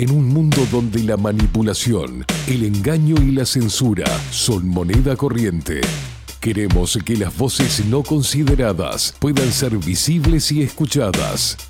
En 0.00 0.10
un 0.12 0.28
mundo 0.28 0.66
donde 0.72 1.02
la 1.02 1.18
manipulación, 1.18 2.24
el 2.46 2.64
engaño 2.64 3.16
y 3.22 3.32
la 3.32 3.44
censura 3.44 4.06
son 4.30 4.66
moneda 4.66 5.14
corriente. 5.14 5.82
Queremos 6.40 6.98
que 7.04 7.18
las 7.18 7.36
voces 7.36 7.84
no 7.84 8.02
consideradas 8.02 9.14
puedan 9.18 9.52
ser 9.52 9.76
visibles 9.76 10.52
y 10.52 10.62
escuchadas. 10.62 11.69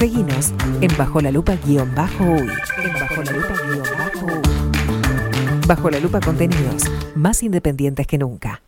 Seguinos 0.00 0.54
en 0.80 0.88
Bajo 0.96 1.20
la 1.20 1.30
Lupa 1.30 1.56
guion 1.56 1.94
bajo 1.94 2.24
uy. 2.24 2.48
En 2.82 2.92
Bajo 2.94 3.22
la 3.22 3.32
Lupa 3.32 3.54
guion 3.66 3.86
bajo 3.98 4.26
uy. 4.26 5.66
Bajo 5.66 5.90
la 5.90 6.00
Lupa 6.00 6.20
contenidos, 6.20 6.84
más 7.14 7.42
independientes 7.42 8.06
que 8.06 8.16
nunca. 8.16 8.62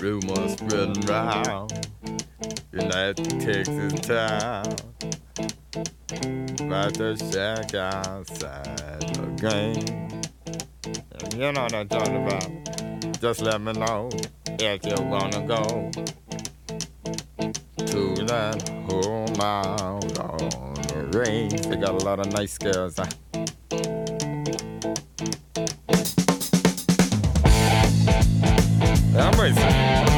Rumors 0.00 0.52
spreading 0.52 1.06
round 1.06 1.72
in 2.72 2.88
that 2.88 3.16
Texas 3.38 4.00
town 4.00 4.64
about 6.58 6.94
the 6.94 7.16
shack 7.30 7.74
outside 7.74 9.04
the 9.12 9.28
game. 9.36 10.08
You 11.36 11.52
know 11.52 11.64
what 11.64 11.74
I'm 11.74 11.86
talking 11.86 12.16
about. 12.16 12.89
Just 13.20 13.40
let 13.42 13.60
me 13.60 13.72
know 13.72 14.08
if 14.58 14.84
you 14.84 14.96
wanna 15.04 15.46
go 15.46 15.90
to 17.86 18.14
that 18.26 18.68
home 18.88 19.40
out 19.40 20.18
on 20.18 20.74
the 20.74 21.18
range. 21.18 21.62
They 21.62 21.76
got 21.76 21.90
a 22.00 22.04
lot 22.04 22.18
of 22.20 22.32
nice 22.32 22.58
girls. 22.58 22.96
Huh? 22.96 23.06
I'm 29.18 30.09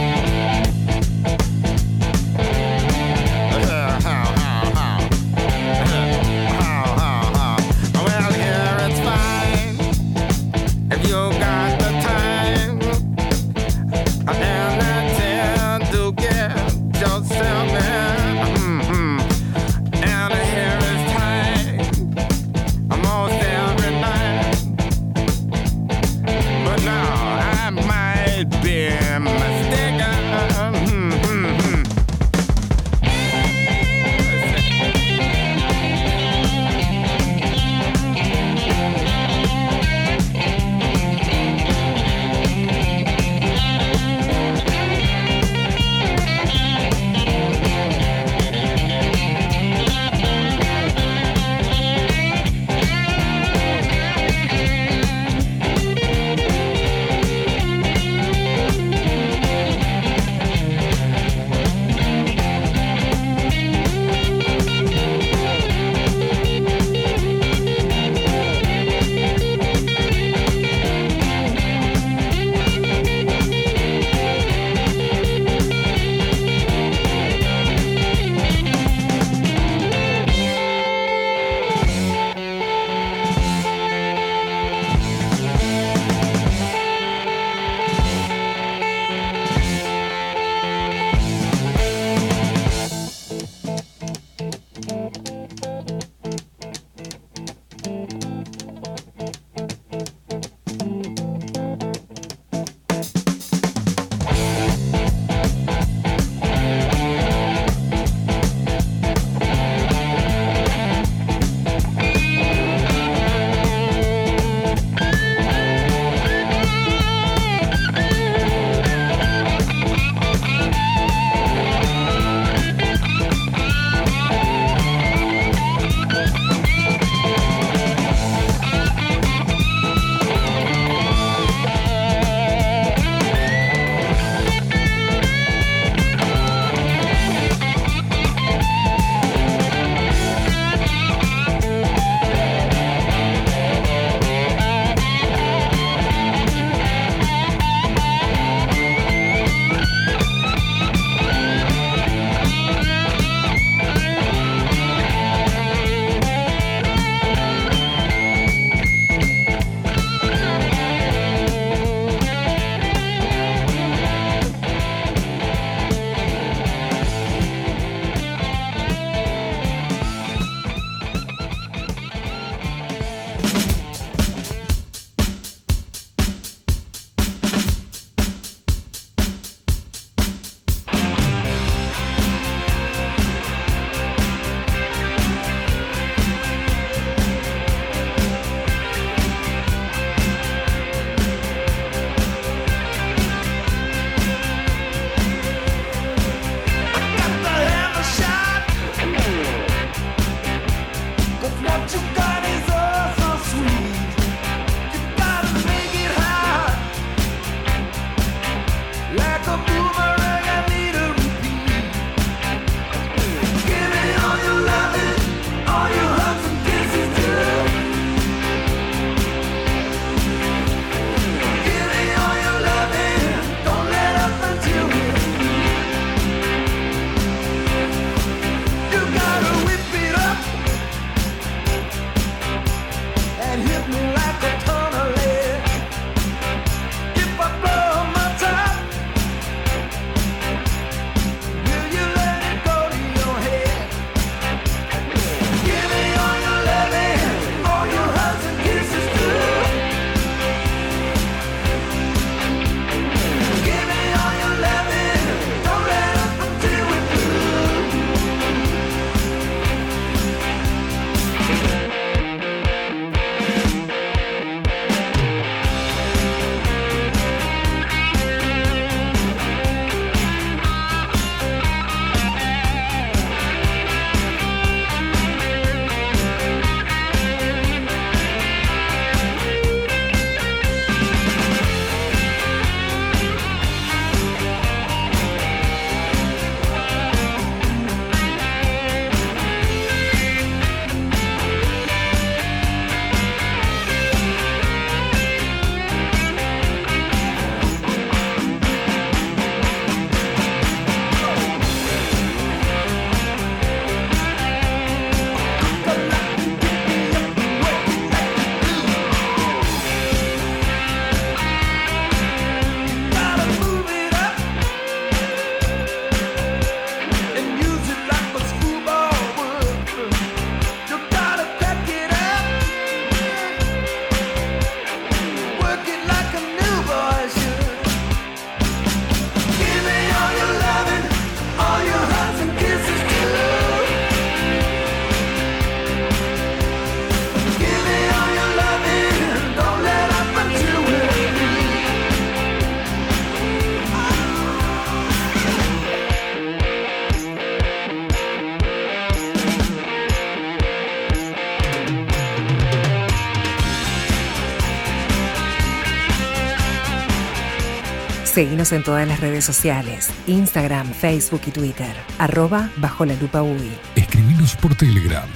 Seguinos 358.32 358.72
en 358.72 358.82
todas 358.82 359.06
las 359.06 359.20
redes 359.20 359.44
sociales, 359.44 360.09
Instagram, 360.26 360.94
Facebook 360.94 361.43
y 361.48 361.51
Twitter, 361.51 361.94
arroba 362.16 362.70
bajo 362.78 363.04
la 363.04 363.14
lupa 363.16 363.43
UI. 363.43 363.70
Escribinos 363.94 364.56
por 364.56 364.74
Telegram. 364.74 365.28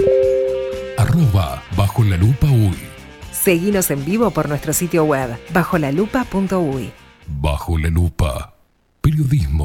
Arroba 0.97 1.63
bajo 1.77 2.03
la 2.05 2.17
lupa 2.17 2.47
UI. 2.47 2.79
Seguinos 3.31 3.91
en 3.91 4.03
vivo 4.03 4.31
por 4.31 4.49
nuestro 4.49 4.73
sitio 4.73 5.05
web, 5.05 5.39
bajolalupa.uy. 5.53 6.91
Bajo 7.27 7.77
la 7.77 7.91
lupa. 7.91 8.55
Periodismo 9.03 9.56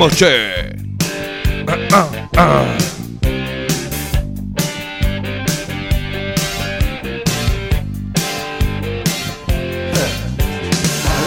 ¡Vamos, 0.00 0.16
che! 0.16 0.72
Ah, 1.68 1.76
ah, 1.92 2.08
ah. 2.38 2.64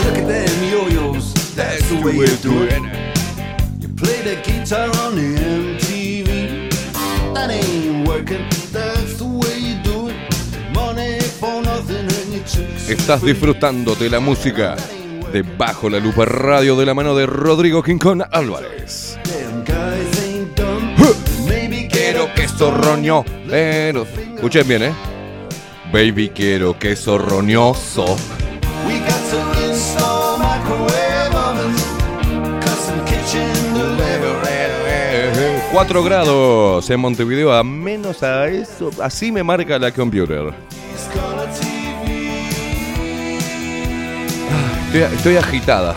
Look 0.06 0.18
at 0.18 0.28
them 0.28 0.64
yo-yos, 0.72 1.34
that's 1.56 1.88
the 1.88 2.02
way 2.04 2.16
you 2.16 2.36
do 2.42 2.64
it. 2.64 2.82
You 3.80 3.90
play 3.90 4.24
the 4.24 4.42
guitar 4.42 4.90
on 5.06 5.18
the 5.18 5.38
MTV. 5.38 6.72
That 7.36 7.52
ain't 7.52 8.08
working, 8.08 8.42
that's 8.72 9.20
the 9.20 9.26
way 9.26 9.56
you 9.60 9.76
do 9.84 10.08
it. 10.10 10.16
Money 10.74 11.20
for 11.20 11.62
nothing 11.62 12.10
and 12.10 12.44
chicks. 12.48 12.90
Estás 12.90 13.22
disfrutando 13.22 13.94
de 13.94 14.10
la 14.10 14.20
música 14.20 14.76
de 15.34 15.42
Bajo 15.42 15.90
la 15.90 16.00
Lupa 16.00 16.26
Radio 16.26 16.76
de 16.76 16.86
la 16.86 16.94
mano 16.94 17.16
de 17.16 17.26
Rodrigo 17.26 17.82
Quincón 17.82 18.24
Álvarez. 18.32 19.18
Maybe 21.48 21.88
Quiero 21.88 22.32
queso 22.36 22.70
roño, 22.70 23.26
pero... 23.50 24.04
Escuchen 24.36 24.68
bien, 24.68 24.84
¿eh? 24.84 24.94
Baby, 25.92 26.30
quiero 26.30 26.78
queso 26.78 27.18
roñoso. 27.18 28.16
we 28.86 29.00
got 29.00 29.10
to 29.32 29.68
install 29.68 30.38
microwave 30.38 31.36
ovens. 31.36 31.84
Custom 32.64 33.04
kitchen 33.06 33.74
delivery. 33.74 34.54
4 35.72 36.04
grados 36.04 36.90
en 36.92 37.00
Montevideo, 37.00 37.52
a 37.52 37.64
menos 37.64 38.22
a 38.22 38.48
eso. 38.48 38.92
Así 39.02 39.32
me 39.32 39.42
marca 39.42 39.80
la 39.80 39.92
computer. 39.92 40.54
Estoy, 44.94 45.38
agitada. 45.38 45.96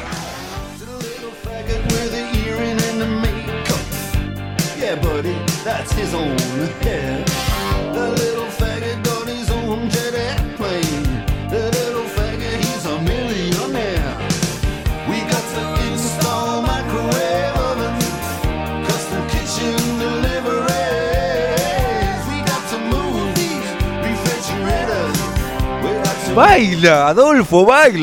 Faggot 1.43 1.85
with 1.93 2.13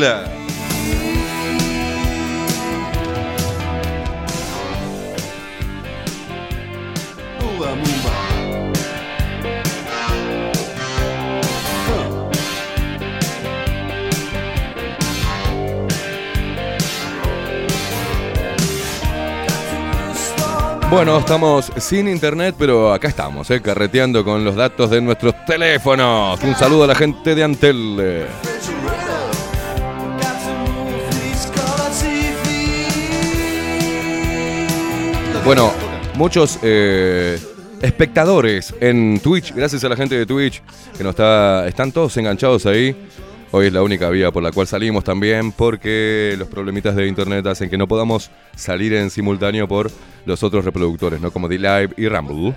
the 0.09 0.42
Bueno, 20.93 21.17
estamos 21.17 21.71
sin 21.77 22.07
internet, 22.07 22.53
pero 22.55 22.93
acá 22.93 23.07
estamos, 23.07 23.49
¿eh? 23.49 23.59
carreteando 23.63 24.23
con 24.23 24.45
los 24.45 24.55
datos 24.55 24.91
de 24.91 25.01
nuestros 25.01 25.33
teléfonos. 25.43 26.39
Un 26.43 26.53
saludo 26.53 26.83
a 26.83 26.87
la 26.87 26.93
gente 26.93 27.33
de 27.33 27.43
Antel. 27.43 28.27
Bueno, 35.43 35.73
muchos 36.13 36.59
eh, 36.61 37.39
espectadores 37.81 38.71
en 38.79 39.19
Twitch, 39.19 39.51
gracias 39.55 39.83
a 39.83 39.89
la 39.89 39.95
gente 39.95 40.13
de 40.15 40.27
Twitch, 40.27 40.61
que 40.95 41.03
nos 41.03 41.13
está, 41.13 41.67
están 41.67 41.91
todos 41.91 42.15
enganchados 42.17 42.67
ahí. 42.67 42.95
Hoy 43.55 43.67
es 43.67 43.73
la 43.73 43.83
única 43.83 44.09
vía 44.09 44.31
por 44.31 44.41
la 44.41 44.51
cual 44.51 44.65
salimos 44.65 45.03
también, 45.03 45.51
porque 45.51 46.33
los 46.39 46.47
problemitas 46.47 46.95
de 46.95 47.05
internet 47.05 47.45
hacen 47.45 47.69
que 47.69 47.77
no 47.77 47.87
podamos 47.87 48.31
salir 48.55 48.95
en 48.95 49.11
simultáneo 49.11 49.67
por 49.67 49.91
los 50.25 50.41
otros 50.41 50.65
reproductores, 50.65 51.21
¿no? 51.21 51.29
Como 51.29 51.47
D-Live 51.47 51.93
y 51.95 52.07
Rumble. 52.07 52.55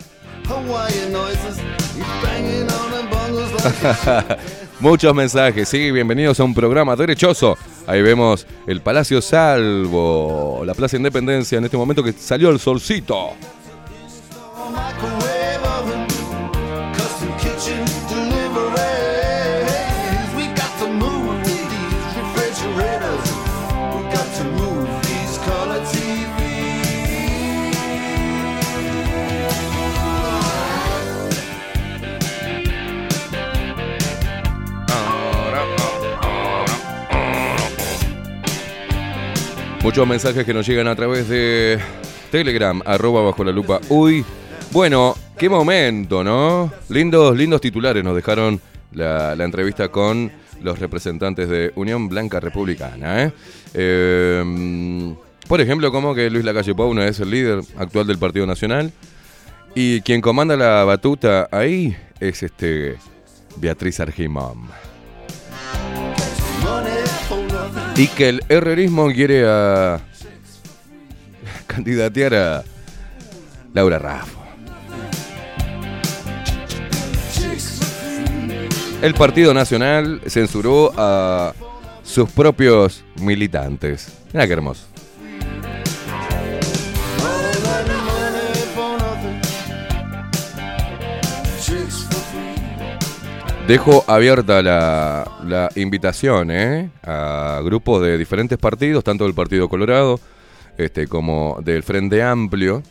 Muchos 4.80 5.14
mensajes, 5.14 5.68
sí, 5.68 5.90
bienvenidos 5.90 6.40
a 6.40 6.44
un 6.44 6.54
programa 6.54 6.96
derechoso. 6.96 7.58
Ahí 7.86 8.00
vemos 8.00 8.46
el 8.66 8.80
Palacio 8.80 9.20
Salvo, 9.20 10.62
la 10.64 10.72
Plaza 10.72 10.96
Independencia 10.96 11.58
en 11.58 11.66
este 11.66 11.76
momento 11.76 12.02
que 12.02 12.14
salió 12.14 12.48
el 12.48 12.58
solcito. 12.58 13.34
Muchos 39.86 40.08
mensajes 40.08 40.44
que 40.44 40.52
nos 40.52 40.66
llegan 40.66 40.88
a 40.88 40.96
través 40.96 41.28
de 41.28 41.78
Telegram, 42.32 42.82
arroba 42.84 43.22
bajo 43.22 43.44
la 43.44 43.52
lupa. 43.52 43.80
Uy, 43.88 44.24
bueno, 44.72 45.14
qué 45.38 45.48
momento, 45.48 46.24
¿no? 46.24 46.72
Lindos, 46.88 47.36
lindos 47.36 47.60
titulares 47.60 48.02
nos 48.02 48.16
dejaron 48.16 48.60
la, 48.94 49.34
entrevista 49.34 49.88
con 49.88 50.32
los 50.60 50.80
representantes 50.80 51.48
de 51.48 51.70
Unión 51.76 52.08
Blanca 52.08 52.40
Republicana. 52.40 53.22
¿eh? 53.22 53.32
Eh, 53.74 55.14
por 55.46 55.60
ejemplo, 55.60 55.92
como 55.92 56.16
que 56.16 56.30
Luis 56.30 56.44
Lacalle 56.44 56.74
Pou 56.74 56.92
no 56.92 57.04
es 57.04 57.20
el 57.20 57.30
líder 57.30 57.60
actual 57.78 58.08
del 58.08 58.18
Partido 58.18 58.44
Nacional. 58.44 58.92
Y 59.76 60.00
quien 60.00 60.20
comanda 60.20 60.56
la 60.56 60.82
batuta 60.82 61.48
ahí 61.52 61.96
es 62.18 62.42
este 62.42 62.96
Beatriz 63.58 64.00
Argimón. 64.00 64.66
Y 67.96 68.08
que 68.08 68.28
el 68.28 68.44
herrerismo 68.48 69.10
quiere 69.10 69.44
a 69.46 70.00
candidatear 71.66 72.34
a 72.34 72.64
Laura 73.72 73.98
Raffo. 73.98 74.46
El 79.02 79.14
Partido 79.14 79.54
Nacional 79.54 80.20
censuró 80.26 80.92
a 80.96 81.54
sus 82.02 82.30
propios 82.30 83.04
militantes. 83.20 84.12
Mira 84.32 84.46
qué 84.46 84.52
hermoso. 84.54 84.95
Dejo 93.68 94.04
abierta 94.06 94.62
la, 94.62 95.28
la 95.44 95.70
invitación 95.74 96.52
¿eh? 96.52 96.88
a 97.02 97.60
grupos 97.64 98.00
de 98.00 98.16
diferentes 98.16 98.58
partidos, 98.58 99.02
tanto 99.02 99.24
del 99.24 99.34
Partido 99.34 99.68
Colorado 99.68 100.20
este, 100.78 101.08
como 101.08 101.58
del 101.64 101.82
Frente 101.82 102.22
Amplio, 102.22 102.84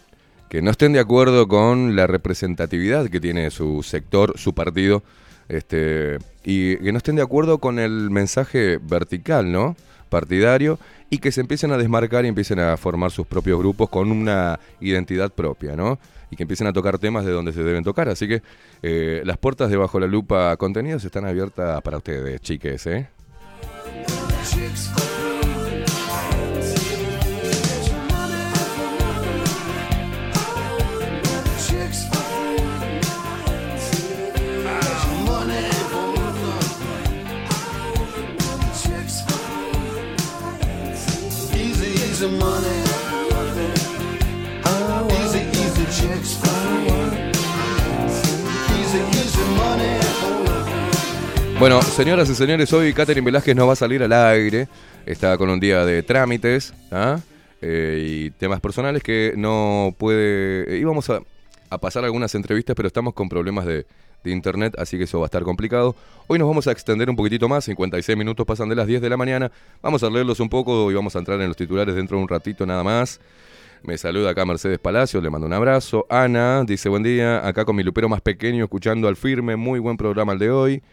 que 0.49 0.61
no 0.61 0.71
estén 0.71 0.91
de 0.91 0.99
acuerdo 0.99 1.47
con 1.47 1.95
la 1.95 2.07
representatividad 2.07 3.07
que 3.07 3.21
tiene 3.21 3.51
su 3.51 3.83
sector, 3.83 4.37
su 4.37 4.53
partido, 4.53 5.01
este, 5.47 6.17
y 6.43 6.75
que 6.75 6.91
no 6.91 6.97
estén 6.97 7.15
de 7.15 7.21
acuerdo 7.21 7.59
con 7.59 7.79
el 7.79 8.09
mensaje 8.09 8.77
vertical, 8.81 9.51
¿no? 9.53 9.77
Partidario, 10.09 10.77
y 11.09 11.19
que 11.19 11.31
se 11.31 11.39
empiecen 11.39 11.71
a 11.71 11.77
desmarcar 11.77 12.25
y 12.25 12.27
empiecen 12.27 12.59
a 12.59 12.75
formar 12.75 13.11
sus 13.11 13.25
propios 13.25 13.59
grupos 13.59 13.89
con 13.89 14.11
una 14.11 14.59
identidad 14.81 15.31
propia, 15.31 15.77
¿no? 15.77 15.99
Y 16.29 16.35
que 16.35 16.43
empiecen 16.43 16.67
a 16.67 16.73
tocar 16.73 16.97
temas 16.97 17.25
de 17.25 17.31
donde 17.31 17.53
se 17.53 17.63
deben 17.63 17.83
tocar. 17.83 18.09
Así 18.09 18.27
que 18.27 18.41
eh, 18.81 19.21
las 19.25 19.37
puertas 19.37 19.69
de 19.69 19.77
Bajo 19.77 19.99
la 19.99 20.07
Lupa 20.07 20.55
Contenidos 20.57 21.03
están 21.05 21.25
abiertas 21.25 21.81
para 21.81 21.97
ustedes, 21.97 22.41
chiques, 22.41 22.85
¿eh? 22.87 23.09
Bueno, 51.59 51.81
señoras 51.81 52.29
y 52.29 52.35
señores, 52.35 52.71
hoy 52.73 52.93
Catherine 52.93 53.25
Velázquez 53.25 53.55
no 53.55 53.65
va 53.65 53.73
a 53.73 53.77
salir 53.77 54.03
al 54.03 54.11
aire. 54.11 54.67
Está 55.05 55.37
con 55.37 55.49
un 55.49 55.59
día 55.59 55.85
de 55.85 56.03
trámites 56.03 56.73
¿ah? 56.91 57.19
Eh, 57.61 58.03
y 58.05 58.31
temas 58.31 58.59
personales 58.59 59.01
que 59.01 59.33
no 59.37 59.95
puede. 59.97 60.75
eh, 60.75 60.79
íbamos 60.79 61.09
a, 61.09 61.21
a 61.69 61.77
pasar 61.77 62.03
algunas 62.03 62.35
entrevistas, 62.35 62.75
pero 62.75 62.87
estamos 62.87 63.13
con 63.13 63.29
problemas 63.29 63.65
de, 63.65 63.85
de 64.23 64.31
internet, 64.31 64.75
así 64.77 64.97
que 64.97 65.05
eso 65.05 65.19
va 65.19 65.25
a 65.25 65.27
estar 65.27 65.43
complicado. 65.43 65.95
Hoy 66.27 66.37
nos 66.39 66.47
vamos 66.47 66.67
a 66.67 66.71
extender 66.71 67.09
un 67.09 67.15
poquitito 67.15 67.47
más, 67.47 67.63
56 67.63 68.17
minutos 68.17 68.45
pasan 68.45 68.67
de 68.67 68.75
las 68.75 68.85
10 68.85 69.01
de 69.01 69.09
la 69.09 69.17
mañana. 69.17 69.49
Vamos 69.81 70.03
a 70.03 70.09
leerlos 70.09 70.39
un 70.41 70.49
poco 70.49 70.91
y 70.91 70.93
vamos 70.93 71.15
a 71.15 71.19
entrar 71.19 71.39
en 71.39 71.47
los 71.47 71.57
titulares 71.57 71.95
dentro 71.95 72.17
de 72.17 72.23
un 72.23 72.29
ratito 72.29 72.65
nada 72.65 72.83
más. 72.83 73.21
Me 73.81 73.97
saluda 73.97 74.31
acá 74.31 74.45
Mercedes 74.45 74.79
Palacios, 74.79 75.23
le 75.23 75.29
mando 75.29 75.47
un 75.47 75.53
abrazo. 75.53 76.05
Ana 76.09 76.63
dice 76.65 76.89
buen 76.89 77.03
día, 77.03 77.47
acá 77.47 77.63
con 77.63 77.75
mi 77.75 77.83
lupero 77.83 78.09
más 78.09 78.21
pequeño, 78.21 78.65
escuchando 78.65 79.07
al 79.07 79.15
firme, 79.15 79.55
muy 79.55 79.79
buen 79.79 79.95
programa 79.95 80.33
el 80.33 80.39
de 80.39 80.51
hoy. 80.51 80.83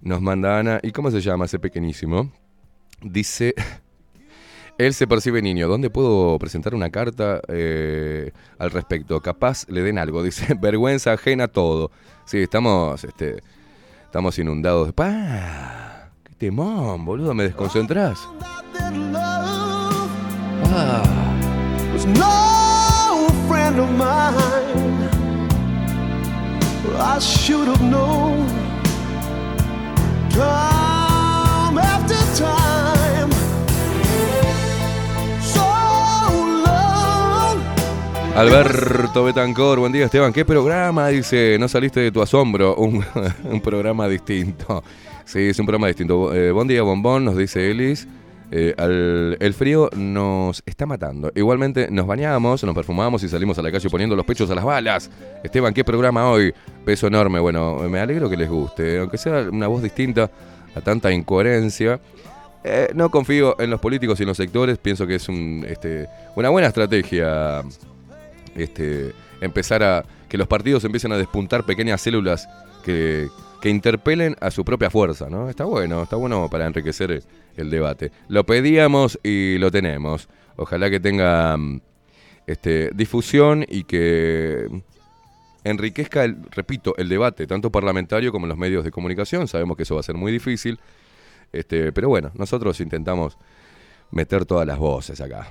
Nos 0.00 0.20
manda 0.20 0.58
Ana, 0.58 0.80
¿y 0.82 0.92
cómo 0.92 1.10
se 1.10 1.20
llama 1.20 1.46
ese 1.46 1.58
pequeñísimo? 1.58 2.32
Dice, 3.02 3.54
él 4.78 4.94
se 4.94 5.06
percibe 5.06 5.42
niño, 5.42 5.68
¿dónde 5.68 5.90
puedo 5.90 6.38
presentar 6.38 6.74
una 6.74 6.90
carta 6.90 7.40
eh, 7.48 8.32
al 8.58 8.70
respecto? 8.70 9.20
Capaz 9.20 9.68
le 9.68 9.82
den 9.82 9.98
algo, 9.98 10.22
dice, 10.22 10.54
vergüenza 10.60 11.12
ajena 11.12 11.48
todo. 11.48 11.90
Sí, 12.24 12.38
estamos, 12.38 13.02
este, 13.04 13.42
estamos 14.04 14.38
inundados. 14.38 14.92
¡Pah! 14.92 16.10
¡Qué 16.24 16.34
temón, 16.34 17.04
boludo! 17.04 17.34
¿Me 17.34 17.44
desconcentrás? 17.44 18.28
Ah. 20.70 21.18
I 27.00 27.20
should 27.20 27.68
have 27.68 27.80
known. 27.80 28.67
Alberto 38.38 39.24
Betancor, 39.24 39.80
buen 39.80 39.90
día 39.90 40.04
Esteban, 40.04 40.32
¿qué 40.32 40.44
programa? 40.44 41.08
Dice, 41.08 41.56
no 41.58 41.66
saliste 41.66 41.98
de 41.98 42.12
tu 42.12 42.22
asombro, 42.22 42.76
un, 42.76 43.02
programa 43.60 44.06
distinto. 44.06 44.84
Sí, 45.24 45.40
es 45.40 45.58
un 45.58 45.66
programa 45.66 45.88
distinto. 45.88 46.32
Eh, 46.32 46.52
buen 46.52 46.68
día 46.68 46.82
Bombón, 46.82 47.24
nos 47.24 47.36
dice 47.36 47.68
Elis. 47.68 48.06
Eh, 48.50 48.74
al- 48.78 49.36
el 49.40 49.54
frío 49.54 49.90
nos 49.94 50.62
está 50.64 50.86
matando. 50.86 51.30
Igualmente 51.34 51.88
nos 51.90 52.06
bañamos, 52.06 52.64
nos 52.64 52.74
perfumamos 52.74 53.22
y 53.22 53.28
salimos 53.28 53.58
a 53.58 53.62
la 53.62 53.70
calle 53.70 53.90
poniendo 53.90 54.16
los 54.16 54.24
pechos 54.24 54.50
a 54.50 54.54
las 54.54 54.64
balas. 54.64 55.10
Esteban, 55.44 55.74
¿qué 55.74 55.84
programa 55.84 56.30
hoy? 56.30 56.54
Peso 56.84 57.06
enorme. 57.08 57.40
Bueno, 57.40 57.76
me 57.90 58.00
alegro 58.00 58.30
que 58.30 58.36
les 58.38 58.48
guste. 58.48 58.98
Aunque 59.00 59.18
sea 59.18 59.48
una 59.52 59.66
voz 59.66 59.82
distinta 59.82 60.30
a 60.74 60.80
tanta 60.80 61.12
incoherencia. 61.12 62.00
Eh, 62.64 62.88
no 62.94 63.10
confío 63.10 63.60
en 63.60 63.68
los 63.70 63.80
políticos 63.80 64.18
y 64.18 64.22
en 64.22 64.28
los 64.28 64.36
sectores. 64.38 64.78
Pienso 64.78 65.06
que 65.06 65.16
es 65.16 65.28
un, 65.28 65.64
este, 65.68 66.08
una 66.34 66.48
buena 66.48 66.68
estrategia 66.68 67.62
este, 68.56 69.12
empezar 69.40 69.82
a 69.82 70.04
que 70.28 70.38
los 70.38 70.48
partidos 70.48 70.84
empiecen 70.84 71.12
a 71.12 71.16
despuntar 71.18 71.64
pequeñas 71.64 72.00
células 72.00 72.48
que, 72.84 73.28
que 73.60 73.68
interpelen 73.68 74.36
a 74.40 74.50
su 74.50 74.64
propia 74.64 74.90
fuerza, 74.90 75.28
¿no? 75.28 75.48
Está 75.48 75.64
bueno, 75.64 76.02
está 76.02 76.16
bueno 76.16 76.48
para 76.48 76.66
enriquecer 76.66 77.22
el, 77.56 77.70
debate. 77.70 78.12
Lo 78.28 78.44
pedíamos 78.44 79.18
y 79.22 79.58
lo 79.58 79.70
tenemos. 79.70 80.28
Ojalá 80.56 80.90
que 80.90 81.00
tenga 81.00 81.56
mm, 81.56 81.80
este, 82.46 82.90
difusión 82.94 83.64
y 83.68 83.84
que 83.84 84.68
enriquezca, 85.64 86.26
repito, 86.50 86.94
el 86.96 87.08
debate, 87.08 87.46
tanto 87.46 87.70
parlamentario 87.70 88.32
como 88.32 88.46
en 88.46 88.50
los 88.50 88.58
medios 88.58 88.84
de 88.84 88.90
comunicación. 88.90 89.48
Sabemos 89.48 89.76
que 89.76 89.82
eso 89.82 89.94
va 89.94 90.00
a 90.00 90.04
ser 90.04 90.14
muy 90.14 90.32
difícil, 90.32 90.78
este, 91.52 91.92
pero 91.92 92.08
bueno, 92.08 92.30
nosotros 92.34 92.80
intentamos 92.80 93.36
meter 94.10 94.46
todas 94.46 94.66
las 94.66 94.78
voces 94.78 95.20
acá. 95.20 95.50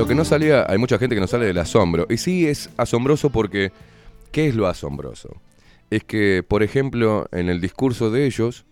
Lo 0.00 0.06
que 0.06 0.14
no 0.14 0.24
salía, 0.24 0.64
hay 0.66 0.78
mucha 0.78 0.98
gente 0.98 1.14
que 1.14 1.20
no 1.20 1.26
sale 1.26 1.44
del 1.44 1.58
asombro. 1.58 2.06
Y 2.08 2.16
sí 2.16 2.48
es 2.48 2.70
asombroso 2.78 3.28
porque, 3.28 3.70
¿qué 4.32 4.48
es 4.48 4.54
lo 4.54 4.66
asombroso? 4.66 5.36
Es 5.90 6.04
que, 6.04 6.42
por 6.42 6.62
ejemplo, 6.62 7.28
en 7.32 7.50
el 7.50 7.60
discurso 7.60 8.10
de 8.10 8.24
ellos. 8.24 8.64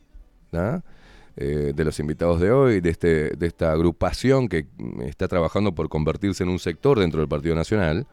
Eh, 1.36 1.72
de 1.76 1.84
los 1.84 2.00
invitados 2.00 2.40
de 2.40 2.50
hoy, 2.50 2.80
de, 2.80 2.88
este, 2.88 3.36
de 3.36 3.46
esta 3.46 3.70
agrupación 3.72 4.48
que 4.48 4.66
mm, 4.78 5.02
está 5.02 5.28
trabajando 5.28 5.74
por 5.74 5.90
convertirse 5.90 6.42
en 6.44 6.48
un 6.48 6.58
sector 6.58 6.98
dentro 6.98 7.20
del 7.20 7.28
Partido 7.28 7.54
Nacional 7.54 8.06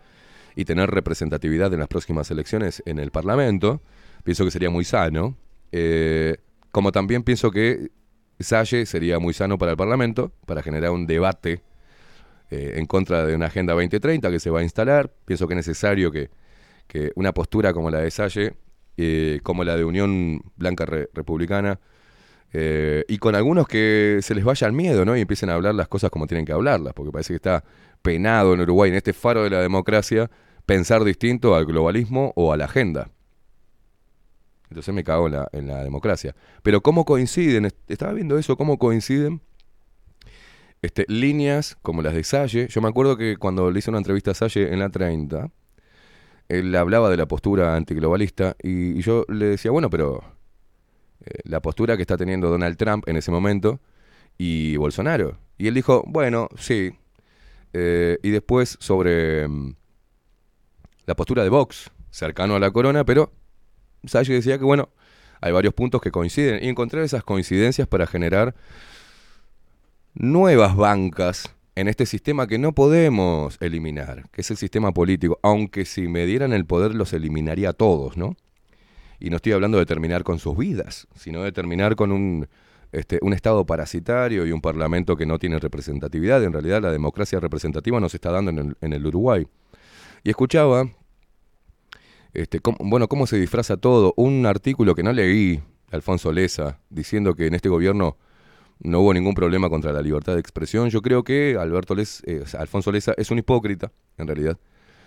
y 0.57 0.65
tener 0.65 0.91
representatividad 0.91 1.73
en 1.73 1.79
las 1.79 1.87
próximas 1.87 2.29
elecciones 2.31 2.83
en 2.85 2.99
el 2.99 3.11
Parlamento, 3.11 3.81
pienso 4.25 4.43
que 4.43 4.51
sería 4.51 4.69
muy 4.69 4.83
sano. 4.83 5.37
Eh, 5.71 6.35
como 6.71 6.91
también 6.91 7.23
pienso 7.23 7.49
que 7.49 7.91
Salle 8.41 8.85
sería 8.85 9.19
muy 9.19 9.33
sano 9.33 9.57
para 9.57 9.71
el 9.71 9.77
Parlamento, 9.77 10.33
para 10.45 10.61
generar 10.61 10.91
un 10.91 11.07
debate 11.07 11.61
eh, 12.51 12.73
en 12.77 12.85
contra 12.85 13.25
de 13.25 13.35
una 13.35 13.47
Agenda 13.47 13.73
2030 13.73 14.29
que 14.31 14.39
se 14.39 14.49
va 14.49 14.59
a 14.59 14.63
instalar. 14.63 15.11
Pienso 15.25 15.47
que 15.47 15.53
es 15.53 15.57
necesario 15.57 16.11
que, 16.11 16.29
que 16.87 17.11
una 17.15 17.33
postura 17.33 17.73
como 17.73 17.89
la 17.91 17.99
de 17.99 18.11
Salle, 18.11 18.55
eh, 18.97 19.39
como 19.43 19.63
la 19.63 19.75
de 19.75 19.83
Unión 19.85 20.41
Blanca 20.55 20.85
Re- 20.85 21.09
Republicana, 21.13 21.79
eh, 22.53 23.03
y 23.09 23.17
con 23.17 23.35
algunos 23.35 23.67
que 23.67 24.19
se 24.21 24.33
les 24.35 24.43
vaya 24.45 24.67
el 24.67 24.73
miedo, 24.73 25.03
¿no? 25.03 25.17
Y 25.17 25.21
empiecen 25.21 25.49
a 25.49 25.55
hablar 25.55 25.75
las 25.75 25.87
cosas 25.89 26.09
como 26.09 26.27
tienen 26.27 26.45
que 26.45 26.53
hablarlas, 26.53 26.93
porque 26.93 27.11
parece 27.11 27.33
que 27.33 27.37
está 27.37 27.63
penado 28.01 28.53
en 28.53 28.61
Uruguay, 28.61 28.91
en 28.91 28.95
este 28.97 29.11
faro 29.13 29.43
de 29.43 29.49
la 29.49 29.61
democracia, 29.61 30.29
pensar 30.65 31.03
distinto 31.03 31.55
al 31.55 31.65
globalismo 31.65 32.31
o 32.35 32.53
a 32.53 32.57
la 32.57 32.65
agenda. 32.65 33.09
Entonces 34.69 34.93
me 34.93 35.03
cago 35.03 35.27
en 35.27 35.33
la, 35.33 35.47
en 35.51 35.67
la 35.67 35.83
democracia. 35.83 36.35
Pero 36.63 36.81
cómo 36.81 37.05
coinciden, 37.05 37.65
est- 37.65 37.77
estaba 37.91 38.13
viendo 38.13 38.37
eso, 38.37 38.57
cómo 38.57 38.77
coinciden 38.77 39.41
este, 40.85 41.05
líneas 41.07 41.77
como 41.81 42.01
las 42.01 42.13
de 42.13 42.23
Salle. 42.23 42.67
Yo 42.69 42.81
me 42.81 42.87
acuerdo 42.87 43.17
que 43.17 43.37
cuando 43.37 43.71
le 43.71 43.79
hice 43.79 43.89
una 43.89 43.99
entrevista 43.99 44.31
a 44.31 44.33
Salle 44.33 44.71
en 44.71 44.79
la 44.79 44.89
30, 44.89 45.49
él 46.47 46.75
hablaba 46.75 47.09
de 47.09 47.17
la 47.17 47.27
postura 47.27 47.75
antiglobalista 47.75 48.55
y, 48.61 49.01
yo 49.01 49.25
le 49.27 49.45
decía, 49.45 49.71
bueno, 49.71 49.89
pero 49.89 50.23
eh, 51.25 51.39
la 51.43 51.61
postura 51.61 51.95
que 51.95 52.03
está 52.03 52.17
teniendo 52.17 52.49
Donald 52.49 52.77
Trump 52.77 53.07
en 53.07 53.17
ese 53.17 53.31
momento 53.31 53.79
y 54.37 54.77
Bolsonaro. 54.77 55.37
Y 55.57 55.67
él 55.67 55.73
dijo, 55.73 56.03
bueno, 56.07 56.49
sí. 56.57 56.91
Eh, 57.73 58.17
y 58.23 58.29
después 58.29 58.77
sobre 58.79 59.47
mm, 59.47 59.75
la 61.05 61.15
postura 61.15 61.43
de 61.43 61.49
Vox, 61.49 61.91
cercano 62.09 62.55
a 62.55 62.59
la 62.59 62.71
corona, 62.71 63.03
pero 63.03 63.33
Salle 64.05 64.33
decía 64.33 64.57
que, 64.57 64.63
bueno, 64.63 64.89
hay 65.41 65.51
varios 65.51 65.73
puntos 65.73 66.01
que 66.01 66.11
coinciden 66.11 66.63
y 66.63 66.69
encontrar 66.69 67.03
esas 67.03 67.23
coincidencias 67.23 67.87
para 67.87 68.07
generar 68.07 68.55
nuevas 70.15 70.75
bancas 70.75 71.53
en 71.75 71.87
este 71.87 72.05
sistema 72.05 72.47
que 72.47 72.57
no 72.57 72.73
podemos 72.73 73.57
eliminar, 73.59 74.29
que 74.31 74.41
es 74.41 74.49
el 74.51 74.57
sistema 74.57 74.93
político, 74.93 75.39
aunque 75.43 75.85
si 75.85 76.07
me 76.07 76.25
dieran 76.25 76.53
el 76.53 76.65
poder 76.65 76.95
los 76.95 77.11
eliminaría 77.13 77.69
a 77.69 77.73
todos, 77.73 78.15
¿no? 78.17 78.35
Y 79.19 79.29
no 79.29 79.37
estoy 79.37 79.51
hablando 79.51 79.77
de 79.77 79.85
terminar 79.85 80.23
con 80.23 80.39
sus 80.39 80.57
vidas, 80.57 81.07
sino 81.15 81.43
de 81.43 81.51
terminar 81.51 81.95
con 81.95 82.11
un, 82.11 82.47
este, 82.91 83.19
un 83.21 83.33
Estado 83.33 83.65
parasitario 83.65 84.45
y 84.45 84.51
un 84.51 84.61
Parlamento 84.61 85.15
que 85.17 85.25
no 85.25 85.37
tiene 85.39 85.59
representatividad. 85.59 86.43
En 86.43 86.53
realidad 86.53 86.81
la 86.81 86.91
democracia 86.91 87.39
representativa 87.39 87.99
no 87.99 88.07
está 88.07 88.31
dando 88.31 88.51
en 88.51 88.57
el, 88.59 88.77
en 88.81 88.93
el 88.93 89.05
Uruguay. 89.05 89.47
Y 90.23 90.29
escuchaba, 90.29 90.89
este, 92.33 92.59
cómo- 92.59 92.77
bueno, 92.81 93.07
cómo 93.07 93.27
se 93.27 93.37
disfraza 93.37 93.77
todo. 93.77 94.13
Un 94.17 94.45
artículo 94.45 94.95
que 94.95 95.03
no 95.03 95.13
leí, 95.13 95.61
Alfonso 95.91 96.31
Leza, 96.31 96.79
diciendo 96.89 97.35
que 97.35 97.47
en 97.47 97.53
este 97.55 97.69
gobierno 97.69 98.17
no 98.79 99.01
hubo 99.01 99.13
ningún 99.13 99.33
problema 99.33 99.69
contra 99.69 99.91
la 99.91 100.01
libertad 100.01 100.33
de 100.33 100.39
expresión. 100.39 100.89
Yo 100.89 101.01
creo 101.01 101.23
que 101.23 101.57
Alberto 101.59 101.95
eh, 101.97 102.43
Alfonso 102.57 102.91
Leza 102.91 103.13
es 103.17 103.31
un 103.31 103.39
hipócrita, 103.39 103.91
en 104.17 104.27
realidad, 104.27 104.57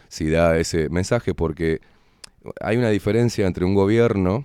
si 0.08 0.30
da 0.30 0.58
ese 0.58 0.88
mensaje, 0.88 1.34
porque 1.34 1.80
hay 2.60 2.76
una 2.76 2.90
diferencia 2.90 3.47
entre 3.47 3.64
un 3.64 3.74
gobierno 3.74 4.44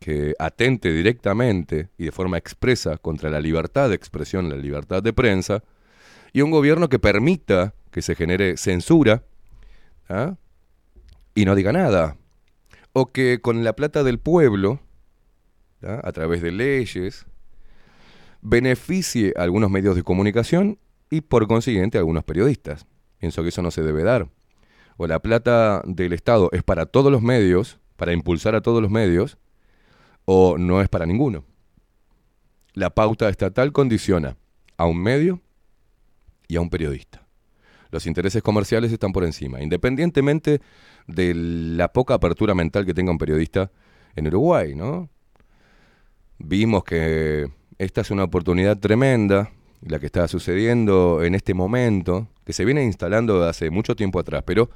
que 0.00 0.34
atente 0.38 0.92
directamente 0.92 1.88
y 1.98 2.04
de 2.04 2.12
forma 2.12 2.38
expresa 2.38 2.98
contra 2.98 3.30
la 3.30 3.40
libertad 3.40 3.88
de 3.88 3.96
expresión, 3.96 4.48
la 4.48 4.56
libertad 4.56 5.02
de 5.02 5.12
prensa, 5.12 5.62
y 6.32 6.42
un 6.42 6.50
gobierno 6.50 6.88
que 6.88 6.98
permita 6.98 7.74
que 7.90 8.02
se 8.02 8.14
genere 8.14 8.56
censura 8.56 9.24
¿ah? 10.08 10.36
y 11.34 11.44
no 11.44 11.54
diga 11.54 11.72
nada. 11.72 12.16
O 12.92 13.12
que 13.12 13.40
con 13.40 13.64
la 13.64 13.74
plata 13.74 14.02
del 14.02 14.18
pueblo, 14.18 14.80
¿ah? 15.82 16.00
a 16.02 16.12
través 16.12 16.42
de 16.42 16.52
leyes, 16.52 17.26
beneficie 18.40 19.32
a 19.36 19.42
algunos 19.42 19.70
medios 19.70 19.96
de 19.96 20.02
comunicación 20.02 20.78
y 21.10 21.22
por 21.22 21.46
consiguiente 21.46 21.98
a 21.98 22.00
algunos 22.00 22.24
periodistas. 22.24 22.86
Pienso 23.18 23.42
que 23.42 23.48
eso 23.48 23.62
no 23.62 23.70
se 23.70 23.82
debe 23.82 24.02
dar. 24.02 24.28
O 24.96 25.06
la 25.06 25.20
plata 25.20 25.82
del 25.86 26.12
Estado 26.12 26.48
es 26.52 26.62
para 26.62 26.86
todos 26.86 27.10
los 27.10 27.22
medios, 27.22 27.78
para 27.96 28.12
impulsar 28.12 28.54
a 28.54 28.60
todos 28.60 28.82
los 28.82 28.90
medios, 28.90 29.38
o 30.24 30.58
no 30.58 30.80
es 30.82 30.88
para 30.88 31.06
ninguno. 31.06 31.44
La 32.74 32.90
pauta 32.90 33.28
estatal 33.28 33.72
condiciona 33.72 34.36
a 34.76 34.86
un 34.86 35.02
medio 35.02 35.40
y 36.46 36.56
a 36.56 36.60
un 36.60 36.70
periodista. 36.70 37.26
Los 37.90 38.06
intereses 38.06 38.42
comerciales 38.42 38.92
están 38.92 39.12
por 39.12 39.24
encima, 39.24 39.62
independientemente 39.62 40.60
de 41.06 41.34
la 41.34 41.92
poca 41.92 42.14
apertura 42.14 42.54
mental 42.54 42.84
que 42.84 42.92
tenga 42.92 43.10
un 43.10 43.18
periodista 43.18 43.70
en 44.14 44.26
Uruguay, 44.26 44.74
¿no? 44.74 45.08
Vimos 46.38 46.84
que 46.84 47.50
esta 47.78 48.00
es 48.00 48.10
una 48.10 48.24
oportunidad 48.24 48.78
tremenda, 48.78 49.52
la 49.82 50.00
que 50.00 50.06
está 50.06 50.26
sucediendo 50.26 51.22
en 51.22 51.36
este 51.36 51.54
momento, 51.54 52.28
que 52.44 52.52
se 52.52 52.64
viene 52.64 52.82
instalando 52.82 53.44
hace 53.44 53.70
mucho 53.70 53.94
tiempo 53.94 54.18
atrás, 54.18 54.42
pero 54.44 54.68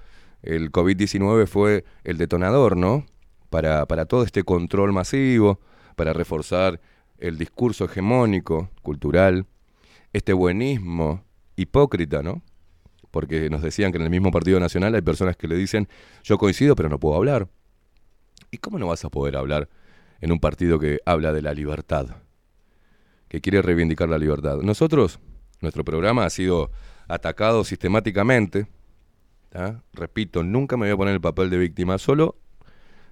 el 0.43 0.71
COVID-19 0.71 1.47
fue 1.49 1.85
el 2.05 2.17
detonador, 2.17 2.77
¿no? 2.77 3.05
Para, 3.51 3.87
para 3.87 4.07
todo 4.07 4.23
este 4.23 4.45
control 4.45 4.93
masivo, 4.93 5.61
para 5.97 6.13
reforzar 6.13 6.81
el 7.19 7.39
discurso 7.39 7.87
hegemónico, 7.87 8.71
cultural, 8.83 9.47
este 10.13 10.33
buenismo 10.33 11.25
hipócrita, 11.57 12.23
¿no? 12.23 12.43
Porque 13.11 13.51
nos 13.51 13.63
decían 13.63 13.91
que 13.91 13.99
en 13.99 14.05
el 14.05 14.11
mismo 14.11 14.31
Partido 14.31 14.61
Nacional 14.61 14.95
hay 14.95 15.03
personas 15.03 15.37
que 15.37 15.49
le 15.49 15.57
dicen, 15.57 15.89
yo 16.23 16.39
coincido, 16.39 16.77
pero 16.77 16.89
no 16.89 17.01
puedo 17.01 17.17
hablar. 17.17 17.49
¿Y 18.53 18.59
cómo 18.59 18.79
no 18.79 18.87
vas 18.87 19.05
a 19.05 19.11
poder 19.11 19.37
hablar 19.37 19.69
en 20.21 20.31
un 20.31 20.39
partido 20.39 20.79
que 20.79 21.01
habla 21.05 21.33
de 21.33 21.43
la 21.43 21.53
libertad? 21.53 22.22
Que 23.33 23.41
quiere 23.41 23.62
reivindicar 23.62 24.11
la 24.11 24.19
libertad. 24.19 24.59
Nosotros, 24.59 25.19
nuestro 25.62 25.86
programa 25.86 26.27
ha 26.27 26.28
sido 26.28 26.70
atacado 27.09 27.65
sistemáticamente. 27.65 28.67
Repito, 29.94 30.43
nunca 30.43 30.77
me 30.77 30.85
voy 30.85 30.93
a 30.93 30.97
poner 30.99 31.15
el 31.15 31.20
papel 31.23 31.49
de 31.49 31.57
víctima, 31.57 31.97
solo 31.97 32.36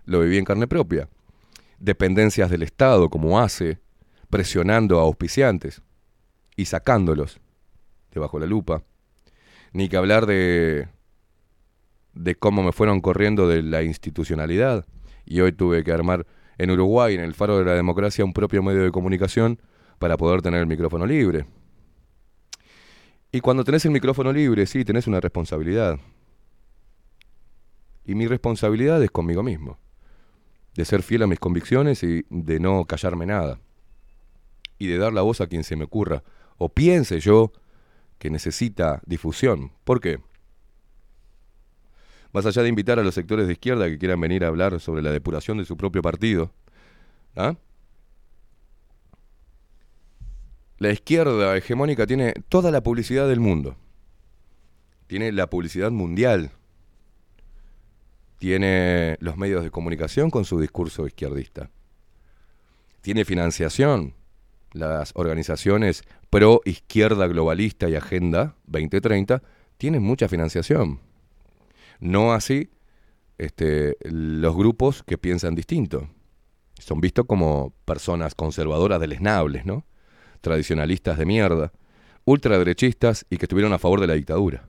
lo 0.04 0.20
viví 0.20 0.36
en 0.36 0.44
carne 0.44 0.68
propia. 0.68 1.08
Dependencias 1.78 2.50
del 2.50 2.62
Estado, 2.62 3.08
como 3.08 3.40
hace, 3.40 3.78
presionando 4.28 4.98
a 4.98 5.04
auspiciantes 5.04 5.80
y 6.54 6.66
sacándolos 6.66 7.40
debajo 8.12 8.38
la 8.38 8.44
lupa. 8.44 8.82
Ni 9.72 9.88
que 9.88 9.96
hablar 9.96 10.26
de, 10.26 10.88
de 12.12 12.34
cómo 12.34 12.62
me 12.62 12.72
fueron 12.72 13.00
corriendo 13.00 13.48
de 13.48 13.62
la 13.62 13.84
institucionalidad. 13.84 14.84
Y 15.24 15.40
hoy 15.40 15.52
tuve 15.52 15.82
que 15.82 15.92
armar 15.92 16.26
en 16.58 16.70
Uruguay, 16.72 17.14
en 17.14 17.22
el 17.22 17.32
Faro 17.32 17.56
de 17.56 17.64
la 17.64 17.72
Democracia, 17.72 18.22
un 18.22 18.34
propio 18.34 18.62
medio 18.62 18.82
de 18.82 18.90
comunicación 18.90 19.58
para 20.00 20.16
poder 20.16 20.40
tener 20.40 20.60
el 20.60 20.66
micrófono 20.66 21.04
libre. 21.04 21.44
Y 23.30 23.40
cuando 23.40 23.64
tenés 23.64 23.84
el 23.84 23.90
micrófono 23.90 24.32
libre, 24.32 24.64
sí, 24.64 24.82
tenés 24.82 25.06
una 25.06 25.20
responsabilidad. 25.20 26.00
Y 28.06 28.14
mi 28.14 28.26
responsabilidad 28.26 29.02
es 29.02 29.10
conmigo 29.10 29.42
mismo. 29.42 29.78
De 30.74 30.86
ser 30.86 31.02
fiel 31.02 31.22
a 31.24 31.26
mis 31.26 31.38
convicciones 31.38 32.02
y 32.02 32.24
de 32.30 32.58
no 32.58 32.86
callarme 32.86 33.26
nada. 33.26 33.60
Y 34.78 34.86
de 34.86 34.96
dar 34.96 35.12
la 35.12 35.20
voz 35.20 35.42
a 35.42 35.46
quien 35.48 35.64
se 35.64 35.76
me 35.76 35.84
ocurra. 35.84 36.24
O 36.56 36.70
piense 36.70 37.20
yo 37.20 37.52
que 38.18 38.30
necesita 38.30 39.02
difusión. 39.04 39.70
¿Por 39.84 40.00
qué? 40.00 40.18
Más 42.32 42.46
allá 42.46 42.62
de 42.62 42.70
invitar 42.70 42.98
a 42.98 43.02
los 43.02 43.14
sectores 43.14 43.46
de 43.46 43.52
izquierda 43.52 43.86
que 43.86 43.98
quieran 43.98 44.20
venir 44.22 44.46
a 44.46 44.48
hablar 44.48 44.80
sobre 44.80 45.02
la 45.02 45.12
depuración 45.12 45.58
de 45.58 45.66
su 45.66 45.76
propio 45.76 46.00
partido, 46.00 46.52
¿ah? 47.36 47.56
La 50.80 50.90
izquierda 50.90 51.54
hegemónica 51.58 52.06
tiene 52.06 52.32
toda 52.48 52.70
la 52.70 52.82
publicidad 52.82 53.28
del 53.28 53.38
mundo. 53.38 53.76
Tiene 55.06 55.30
la 55.30 55.48
publicidad 55.48 55.90
mundial. 55.90 56.52
Tiene 58.38 59.18
los 59.20 59.36
medios 59.36 59.62
de 59.62 59.70
comunicación 59.70 60.30
con 60.30 60.46
su 60.46 60.58
discurso 60.58 61.06
izquierdista. 61.06 61.70
Tiene 63.02 63.26
financiación. 63.26 64.14
Las 64.72 65.12
organizaciones 65.16 66.02
pro 66.30 66.62
izquierda 66.64 67.26
globalista 67.26 67.90
y 67.90 67.96
Agenda 67.96 68.56
2030 68.64 69.42
tienen 69.76 70.02
mucha 70.02 70.28
financiación. 70.28 71.00
No 71.98 72.32
así 72.32 72.70
este, 73.36 73.98
los 74.00 74.56
grupos 74.56 75.02
que 75.02 75.18
piensan 75.18 75.54
distinto. 75.54 76.08
Son 76.78 77.02
vistos 77.02 77.26
como 77.26 77.74
personas 77.84 78.34
conservadoras 78.34 78.98
deleznables, 78.98 79.66
¿no? 79.66 79.84
Tradicionalistas 80.40 81.18
de 81.18 81.26
mierda, 81.26 81.72
ultraderechistas 82.24 83.26
y 83.30 83.36
que 83.36 83.44
estuvieron 83.44 83.72
a 83.72 83.78
favor 83.78 84.00
de 84.00 84.06
la 84.06 84.14
dictadura. 84.14 84.64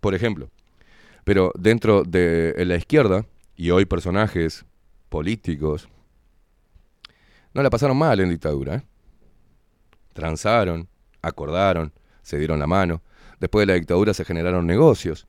Por 0.00 0.14
ejemplo. 0.14 0.50
Pero 1.24 1.52
dentro 1.56 2.02
de 2.02 2.54
la 2.66 2.76
izquierda, 2.76 3.24
y 3.56 3.70
hoy 3.70 3.84
personajes 3.84 4.64
políticos, 5.08 5.88
no 7.52 7.62
la 7.62 7.70
pasaron 7.70 7.96
mal 7.96 8.20
en 8.20 8.30
dictadura. 8.30 8.76
¿eh? 8.76 8.82
Transaron, 10.12 10.88
acordaron, 11.22 11.92
se 12.22 12.38
dieron 12.38 12.58
la 12.58 12.66
mano. 12.66 13.02
Después 13.38 13.66
de 13.66 13.72
la 13.72 13.78
dictadura 13.78 14.12
se 14.12 14.24
generaron 14.24 14.66
negocios 14.66 15.26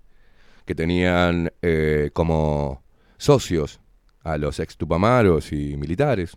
que 0.65 0.75
tenían 0.75 1.51
eh, 1.61 2.09
como 2.14 2.83
socios 3.17 3.80
a 4.24 4.38
los 4.38 4.59
ex 4.59 4.75
tupamaros 4.75 5.51
y 5.51 5.77
militares. 5.77 6.35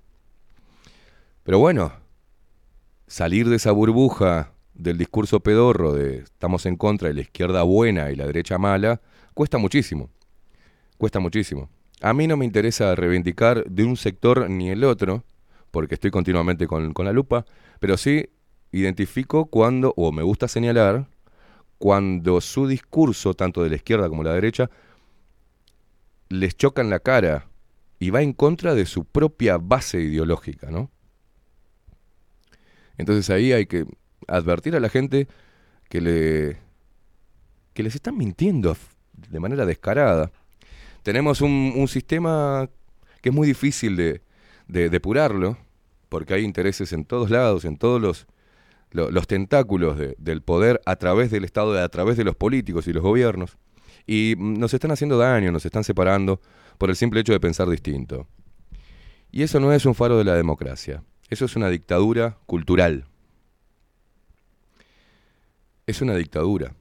Pero 1.43 1.59
bueno, 1.59 1.93
salir 3.09 3.49
de 3.49 3.57
esa 3.57 3.73
burbuja 3.73 4.53
del 4.75 4.97
discurso 4.97 5.41
pedorro 5.41 5.93
de 5.93 6.19
estamos 6.19 6.67
en 6.67 6.77
contra 6.77 7.09
de 7.09 7.15
la 7.15 7.23
izquierda 7.23 7.63
buena 7.65 8.11
y 8.13 8.17
la 8.17 8.27
derecha 8.27 8.59
mala, 8.59 9.01
cuesta 9.35 9.59
muchísimo. 9.59 10.11
Cuesta 10.99 11.19
muchísimo. 11.19 11.69
A 12.01 12.13
mí 12.13 12.29
no 12.29 12.37
me 12.37 12.45
interesa 12.45 12.95
reivindicar 12.95 13.65
de 13.65 13.85
un 13.85 13.97
sector 13.97 14.49
ni 14.49 14.71
el 14.71 14.85
otro, 14.85 15.25
porque 15.73 15.95
estoy 15.95 16.11
continuamente 16.11 16.69
con, 16.69 16.93
con 16.93 17.07
la 17.07 17.13
lupa, 17.13 17.45
pero 17.81 17.97
sí 17.97 18.29
identifico 18.71 19.47
cuando, 19.47 19.95
o 19.97 20.13
me 20.13 20.23
gusta 20.23 20.47
señalar, 20.47 21.09
cuando 21.79 22.41
su 22.41 22.67
discurso, 22.69 23.35
tanto 23.35 23.63
de 23.63 23.71
la 23.71 23.77
izquierda 23.77 24.09
como 24.09 24.23
de 24.23 24.29
la 24.29 24.35
derecha, 24.35 24.71
les 26.29 26.57
choca 26.57 26.83
en 26.83 26.91
la 26.91 27.01
cara 27.01 27.49
y 27.99 28.11
va 28.11 28.23
en 28.23 28.33
contra 28.33 28.75
de 28.75 28.87
su 28.87 29.05
propia 29.05 29.59
base 29.59 30.01
ideológica, 30.01 30.71
¿no? 30.71 30.91
Entonces 32.99 33.31
ahí 33.31 33.53
hay 33.53 33.67
que 33.67 33.87
advertir 34.27 34.77
a 34.77 34.81
la 34.81 34.89
gente 34.91 35.27
que 35.89 36.01
le 36.01 36.57
que 37.73 37.83
les 37.85 37.95
están 37.95 38.17
mintiendo 38.17 38.77
de 39.31 39.39
manera 39.41 39.65
descarada. 39.65 40.33
Tenemos 41.05 41.41
un, 41.41 41.87
sistema 41.89 42.69
que 43.23 43.29
es 43.29 43.35
muy 43.35 43.47
difícil 43.47 43.97
de, 43.97 44.21
de 44.67 44.91
depurarlo, 44.91 45.57
porque 46.09 46.35
hay 46.35 46.43
intereses 46.45 46.93
en 46.93 47.05
todos 47.05 47.31
lados, 47.31 47.65
en 47.65 47.77
todos 47.77 48.01
los, 48.03 48.27
lo- 48.91 49.11
los 49.13 49.29
tentáculos 49.29 49.97
de- 49.97 50.17
del 50.19 50.43
poder 50.43 50.81
a 50.87 50.97
través 50.97 51.31
del 51.31 51.45
Estado, 51.45 51.81
a 51.81 51.89
través 51.89 52.17
de 52.17 52.25
los 52.25 52.35
políticos 52.35 52.89
y 52.89 52.93
los 52.93 53.03
gobiernos. 53.03 53.57
Y 54.07 54.35
nos 54.39 54.75
están 54.75 54.91
haciendo 54.91 55.17
daño, 55.17 55.53
nos 55.53 55.65
están 55.65 55.85
separando 55.85 56.41
por 56.79 56.91
el 56.91 56.97
simple 56.97 57.21
hecho 57.21 57.33
de 57.33 57.41
pensar 57.41 57.69
distinto. 57.69 58.27
Y 59.31 59.43
eso 59.43 59.61
no 59.61 59.73
es 59.73 59.87
un 59.87 59.95
faro 59.95 60.19
de 60.19 60.25
la 60.25 60.35
democracia, 60.35 61.05
eso 61.29 61.45
es 61.45 61.57
una 61.57 61.69
dictadura 61.69 62.39
cultural. 62.47 63.05
Es 65.87 66.01
una 66.01 66.15
dictadura 66.15 66.75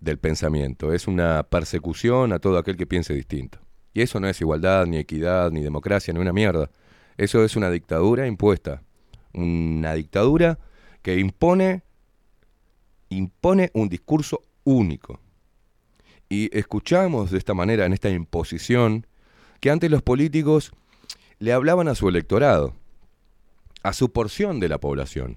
del 0.00 0.18
pensamiento, 0.18 0.92
es 0.92 1.06
una 1.06 1.44
persecución 1.44 2.32
a 2.32 2.38
todo 2.38 2.58
aquel 2.58 2.76
que 2.76 2.86
piense 2.86 3.14
distinto. 3.14 3.58
Y 3.92 4.02
eso 4.02 4.18
no 4.18 4.28
es 4.28 4.40
igualdad, 4.40 4.86
ni 4.86 4.98
equidad, 4.98 5.50
ni 5.52 5.62
democracia, 5.62 6.12
ni 6.12 6.20
una 6.20 6.32
mierda. 6.32 6.70
Eso 7.16 7.44
es 7.44 7.54
una 7.54 7.70
dictadura 7.70 8.26
impuesta. 8.26 8.82
Una 9.32 9.94
dictadura 9.94 10.58
que 11.02 11.18
impone, 11.18 11.82
impone 13.08 13.70
un 13.74 13.88
discurso 13.88 14.42
único. 14.64 15.20
Y 16.28 16.56
escuchamos 16.56 17.30
de 17.30 17.38
esta 17.38 17.54
manera, 17.54 17.86
en 17.86 17.92
esta 17.92 18.10
imposición, 18.10 19.06
que 19.60 19.70
antes 19.70 19.90
los 19.90 20.02
políticos 20.02 20.72
le 21.38 21.52
hablaban 21.52 21.86
a 21.86 21.94
su 21.94 22.08
electorado, 22.08 22.74
a 23.84 23.92
su 23.92 24.10
porción 24.10 24.58
de 24.58 24.68
la 24.68 24.78
población, 24.78 25.36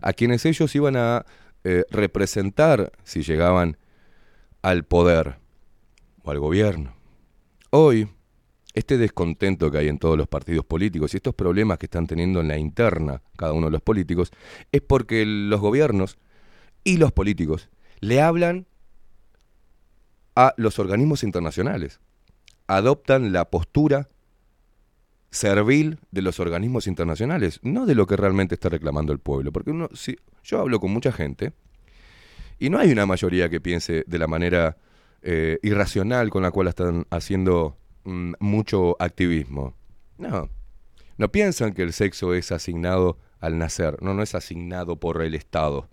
a 0.00 0.12
quienes 0.12 0.46
ellos 0.46 0.72
iban 0.76 0.96
a 0.96 1.26
eh, 1.64 1.84
representar 1.90 2.92
si 3.04 3.22
llegaban 3.22 3.78
al 4.62 4.84
poder 4.84 5.38
o 6.22 6.30
al 6.30 6.38
gobierno. 6.38 6.94
Hoy, 7.70 8.08
este 8.74 8.98
descontento 8.98 9.70
que 9.70 9.78
hay 9.78 9.88
en 9.88 9.98
todos 9.98 10.16
los 10.16 10.28
partidos 10.28 10.64
políticos 10.64 11.14
y 11.14 11.16
estos 11.16 11.34
problemas 11.34 11.78
que 11.78 11.86
están 11.86 12.06
teniendo 12.06 12.40
en 12.40 12.48
la 12.48 12.58
interna 12.58 13.22
cada 13.36 13.54
uno 13.54 13.66
de 13.66 13.72
los 13.72 13.82
políticos 13.82 14.30
es 14.70 14.82
porque 14.82 15.24
los 15.24 15.60
gobiernos 15.60 16.18
y 16.84 16.98
los 16.98 17.12
políticos 17.12 17.70
le 18.00 18.20
hablan 18.20 18.66
a 20.36 20.52
los 20.58 20.78
organismos 20.78 21.24
internacionales. 21.24 21.98
Adoptan 22.66 23.32
la 23.32 23.46
postura 23.46 24.10
servil 25.30 25.98
de 26.10 26.22
los 26.22 26.40
organismos 26.40 26.86
internacionales, 26.86 27.60
no 27.62 27.86
de 27.86 27.94
lo 27.94 28.06
que 28.06 28.16
realmente 28.16 28.54
está 28.54 28.68
reclamando 28.68 29.12
el 29.12 29.20
pueblo. 29.20 29.52
Porque 29.52 29.70
uno, 29.70 29.88
si, 29.94 30.18
yo 30.42 30.60
hablo 30.60 30.80
con 30.80 30.90
mucha 30.92 31.12
gente 31.12 31.52
y 32.58 32.70
no 32.70 32.78
hay 32.78 32.92
una 32.92 33.06
mayoría 33.06 33.48
que 33.48 33.60
piense 33.60 34.04
de 34.06 34.18
la 34.18 34.26
manera 34.26 34.76
eh, 35.22 35.58
irracional 35.62 36.30
con 36.30 36.42
la 36.42 36.50
cual 36.50 36.68
están 36.68 37.06
haciendo 37.10 37.76
mm, 38.04 38.34
mucho 38.40 38.96
activismo. 38.98 39.74
No, 40.18 40.50
no 41.16 41.32
piensan 41.32 41.72
que 41.72 41.82
el 41.82 41.92
sexo 41.92 42.34
es 42.34 42.52
asignado 42.52 43.18
al 43.38 43.58
nacer, 43.58 44.02
no, 44.02 44.14
no 44.14 44.22
es 44.22 44.34
asignado 44.34 44.96
por 44.96 45.22
el 45.22 45.34
Estado. 45.34 45.88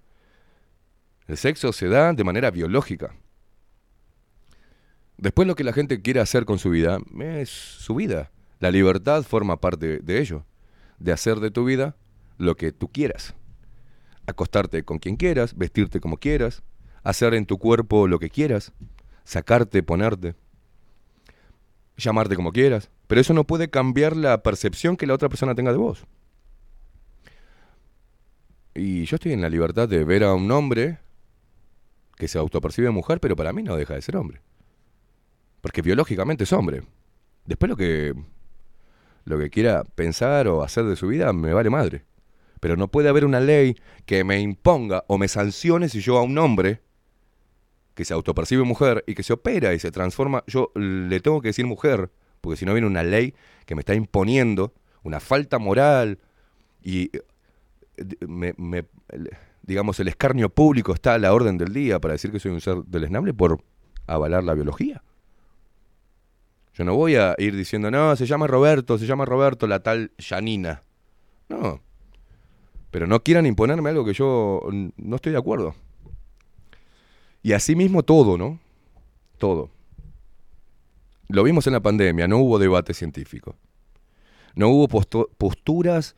El 1.27 1.37
sexo 1.37 1.73
se 1.73 1.87
da 1.87 2.13
de 2.13 2.23
manera 2.23 2.51
biológica. 2.51 3.15
Después 5.17 5.47
lo 5.47 5.55
que 5.55 5.63
la 5.63 5.73
gente 5.73 6.01
quiere 6.01 6.19
hacer 6.19 6.45
con 6.45 6.59
su 6.59 6.69
vida 6.69 6.99
es 7.19 7.49
su 7.49 7.95
vida. 7.95 8.31
La 8.59 8.71
libertad 8.71 9.23
forma 9.23 9.59
parte 9.59 9.99
de 9.99 10.19
ello, 10.19 10.45
de 10.99 11.11
hacer 11.11 11.39
de 11.39 11.51
tu 11.51 11.65
vida 11.65 11.95
lo 12.37 12.55
que 12.55 12.71
tú 12.71 12.91
quieras. 12.91 13.35
Acostarte 14.25 14.83
con 14.83 14.99
quien 14.99 15.15
quieras, 15.15 15.55
vestirte 15.55 15.99
como 15.99 16.17
quieras, 16.17 16.63
hacer 17.03 17.33
en 17.33 17.45
tu 17.45 17.57
cuerpo 17.57 18.07
lo 18.07 18.19
que 18.19 18.29
quieras, 18.29 18.73
sacarte, 19.23 19.83
ponerte, 19.83 20.35
llamarte 21.97 22.35
como 22.35 22.51
quieras. 22.51 22.89
Pero 23.07 23.21
eso 23.21 23.33
no 23.33 23.45
puede 23.45 23.69
cambiar 23.69 24.15
la 24.15 24.43
percepción 24.43 24.97
que 24.97 25.07
la 25.07 25.13
otra 25.13 25.29
persona 25.29 25.55
tenga 25.55 25.71
de 25.71 25.77
vos. 25.77 26.05
Y 28.73 29.05
yo 29.05 29.15
estoy 29.15 29.33
en 29.33 29.41
la 29.41 29.49
libertad 29.49 29.87
de 29.87 30.03
ver 30.03 30.23
a 30.23 30.33
un 30.33 30.51
hombre 30.51 30.99
que 32.15 32.27
se 32.27 32.37
autopercibe 32.37 32.89
mujer, 32.89 33.19
pero 33.19 33.35
para 33.35 33.53
mí 33.53 33.63
no 33.63 33.75
deja 33.75 33.93
de 33.93 34.01
ser 34.01 34.17
hombre. 34.17 34.41
Porque 35.61 35.81
biológicamente 35.81 36.43
es 36.43 36.53
hombre. 36.53 36.83
Después 37.45 37.69
lo 37.69 37.77
que 37.77 38.13
lo 39.27 39.37
que 39.37 39.49
quiera 39.49 39.83
pensar 39.83 40.47
o 40.47 40.63
hacer 40.63 40.85
de 40.85 40.95
su 40.95 41.07
vida 41.07 41.33
me 41.33 41.53
vale 41.53 41.69
madre. 41.69 42.05
Pero 42.59 42.75
no 42.75 42.87
puede 42.87 43.09
haber 43.09 43.25
una 43.25 43.39
ley 43.39 43.75
que 44.05 44.23
me 44.23 44.39
imponga 44.39 45.03
o 45.07 45.17
me 45.17 45.27
sancione 45.27 45.89
si 45.89 45.99
yo 45.99 46.17
a 46.17 46.23
un 46.23 46.37
hombre 46.37 46.81
que 47.93 48.05
se 48.05 48.13
autopercibe 48.13 48.63
mujer 48.63 49.03
y 49.07 49.15
que 49.15 49.23
se 49.23 49.33
opera 49.33 49.73
y 49.73 49.79
se 49.79 49.91
transforma, 49.91 50.43
yo 50.47 50.71
le 50.75 51.19
tengo 51.19 51.41
que 51.41 51.49
decir 51.49 51.65
mujer, 51.65 52.09
porque 52.41 52.57
si 52.57 52.65
no 52.65 52.73
viene 52.73 52.87
una 52.87 53.03
ley 53.03 53.33
que 53.65 53.75
me 53.75 53.81
está 53.81 53.95
imponiendo 53.95 54.73
una 55.03 55.19
falta 55.19 55.59
moral 55.59 56.19
y 56.81 57.09
eh, 57.15 57.21
me- 58.27 58.53
me- 58.57 58.85
digamos 59.63 59.99
el 59.99 60.07
escarnio 60.07 60.49
público 60.49 60.93
está 60.93 61.15
a 61.15 61.19
la 61.19 61.33
orden 61.33 61.57
del 61.57 61.73
día 61.73 61.99
para 61.99 62.13
decir 62.13 62.31
que 62.31 62.39
soy 62.39 62.51
un 62.51 62.61
ser 62.61 62.77
deleznable 62.85 63.33
por 63.33 63.63
avalar 64.05 64.43
la 64.43 64.53
biología. 64.53 65.03
Yo 66.77 66.83
no 66.85 66.95
voy 66.95 67.15
a 67.15 67.33
ir 67.39 67.55
diciendo, 67.55 67.89
no, 67.89 68.15
se 68.15 68.27
llama 68.27 68.45
Roberto, 68.45 68.99
se 68.99 69.07
llama 69.07 69.25
Roberto, 69.25 69.65
la 69.65 69.81
tal 69.81 70.11
Janina. 70.19 70.83
No. 71.49 71.81
Pero 72.91 73.07
no 73.07 73.23
quieran 73.23 73.47
imponerme 73.47 73.89
algo 73.89 74.05
que 74.05 74.13
yo 74.13 74.61
no 74.97 75.15
estoy 75.15 75.31
de 75.31 75.39
acuerdo. 75.39 75.73
Y 77.41 77.53
así 77.53 77.75
mismo 77.75 78.03
todo, 78.03 78.37
¿no? 78.37 78.59
Todo. 79.39 79.71
Lo 81.29 81.43
vimos 81.43 81.65
en 81.65 81.73
la 81.73 81.79
pandemia, 81.79 82.27
no 82.27 82.37
hubo 82.37 82.59
debate 82.59 82.93
científico. 82.93 83.55
No 84.53 84.69
hubo 84.69 84.87
postu- 84.87 85.29
posturas 85.35 86.15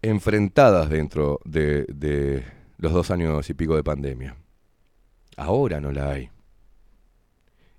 enfrentadas 0.00 0.90
dentro 0.90 1.40
de, 1.44 1.86
de 1.88 2.44
los 2.78 2.92
dos 2.92 3.10
años 3.10 3.50
y 3.50 3.54
pico 3.54 3.74
de 3.74 3.82
pandemia. 3.82 4.36
Ahora 5.36 5.80
no 5.80 5.90
la 5.90 6.10
hay. 6.10 6.30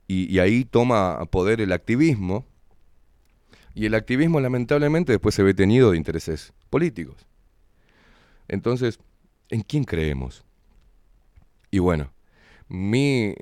Y, 0.08 0.40
ahí 0.40 0.64
toma 0.64 1.26
poder 1.26 1.60
el 1.60 1.72
activismo. 1.72 2.46
Y 3.74 3.86
el 3.86 3.94
activismo 3.94 4.40
lamentablemente 4.40 5.12
después 5.12 5.36
se 5.36 5.44
ve 5.44 5.54
tenido 5.54 5.92
de 5.92 5.98
intereses 5.98 6.54
políticos. 6.70 7.28
Entonces, 8.48 9.00
¿en 9.50 9.62
quién 9.62 9.84
creemos? 9.84 10.46
Y 11.70 11.80
bueno, 11.80 12.12
mi... 12.70 13.36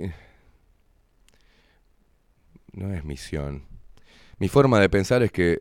No 2.73 2.93
es 2.93 3.05
misión. 3.05 3.63
Mi 4.39 4.49
forma 4.49 4.79
de 4.79 4.89
pensar 4.89 5.23
es 5.23 5.31
que 5.31 5.59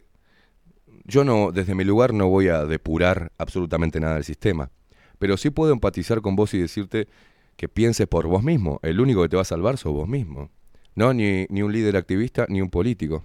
yo 1.04 1.22
no, 1.22 1.52
desde 1.52 1.74
mi 1.74 1.84
lugar 1.84 2.12
no 2.12 2.28
voy 2.28 2.48
a 2.48 2.64
depurar 2.64 3.30
absolutamente 3.38 4.00
nada 4.00 4.14
del 4.14 4.24
sistema. 4.24 4.70
Pero 5.18 5.36
sí 5.36 5.50
puedo 5.50 5.72
empatizar 5.72 6.20
con 6.22 6.34
vos 6.34 6.54
y 6.54 6.58
decirte 6.58 7.08
que 7.56 7.68
pienses 7.68 8.08
por 8.08 8.26
vos 8.26 8.42
mismo. 8.42 8.80
El 8.82 9.00
único 9.00 9.22
que 9.22 9.28
te 9.28 9.36
va 9.36 9.42
a 9.42 9.46
salvar 9.46 9.76
sos 9.76 9.92
vos 9.92 10.08
mismo. 10.08 10.50
No 10.94 11.12
ni, 11.12 11.46
ni 11.48 11.62
un 11.62 11.72
líder 11.72 11.96
activista 11.96 12.46
ni 12.48 12.60
un 12.60 12.70
político. 12.70 13.24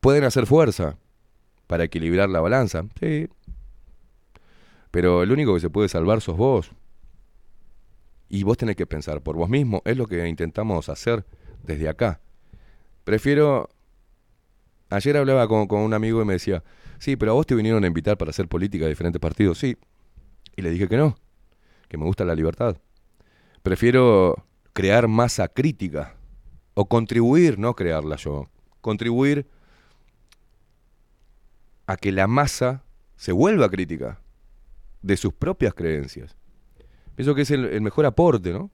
Pueden 0.00 0.24
hacer 0.24 0.46
fuerza 0.46 0.96
para 1.66 1.84
equilibrar 1.84 2.28
la 2.28 2.40
balanza, 2.40 2.84
sí. 3.00 3.28
Pero 4.90 5.22
el 5.22 5.32
único 5.32 5.54
que 5.54 5.60
se 5.60 5.70
puede 5.70 5.88
salvar 5.88 6.20
sos 6.20 6.36
vos. 6.36 6.70
Y 8.28 8.42
vos 8.42 8.56
tenés 8.56 8.76
que 8.76 8.86
pensar 8.86 9.22
por 9.22 9.36
vos 9.36 9.48
mismo. 9.48 9.82
Es 9.84 9.96
lo 9.96 10.06
que 10.06 10.26
intentamos 10.28 10.88
hacer 10.88 11.24
desde 11.62 11.88
acá. 11.88 12.20
Prefiero... 13.04 13.68
Ayer 14.90 15.16
hablaba 15.18 15.46
con, 15.48 15.66
con 15.66 15.80
un 15.80 15.92
amigo 15.92 16.22
y 16.22 16.24
me 16.24 16.32
decía, 16.34 16.64
sí, 16.98 17.16
pero 17.16 17.32
a 17.32 17.34
vos 17.34 17.46
te 17.46 17.54
vinieron 17.54 17.84
a 17.84 17.86
invitar 17.86 18.16
para 18.16 18.30
hacer 18.30 18.48
política 18.48 18.84
de 18.84 18.90
diferentes 18.90 19.20
partidos. 19.20 19.58
Sí. 19.58 19.76
Y 20.56 20.62
le 20.62 20.70
dije 20.70 20.88
que 20.88 20.96
no, 20.96 21.16
que 21.88 21.98
me 21.98 22.04
gusta 22.04 22.24
la 22.24 22.34
libertad. 22.34 22.78
Prefiero 23.62 24.47
crear 24.78 25.08
masa 25.08 25.48
crítica 25.48 26.14
o 26.74 26.86
contribuir, 26.86 27.58
no 27.58 27.74
crearla 27.74 28.14
yo, 28.14 28.48
contribuir 28.80 29.48
a 31.88 31.96
que 31.96 32.12
la 32.12 32.28
masa 32.28 32.84
se 33.16 33.32
vuelva 33.32 33.68
crítica 33.70 34.20
de 35.02 35.16
sus 35.16 35.32
propias 35.32 35.74
creencias. 35.74 36.36
Pienso 37.16 37.34
que 37.34 37.42
es 37.42 37.50
el, 37.50 37.80
mejor 37.80 38.06
aporte, 38.06 38.52
¿no? 38.52 38.70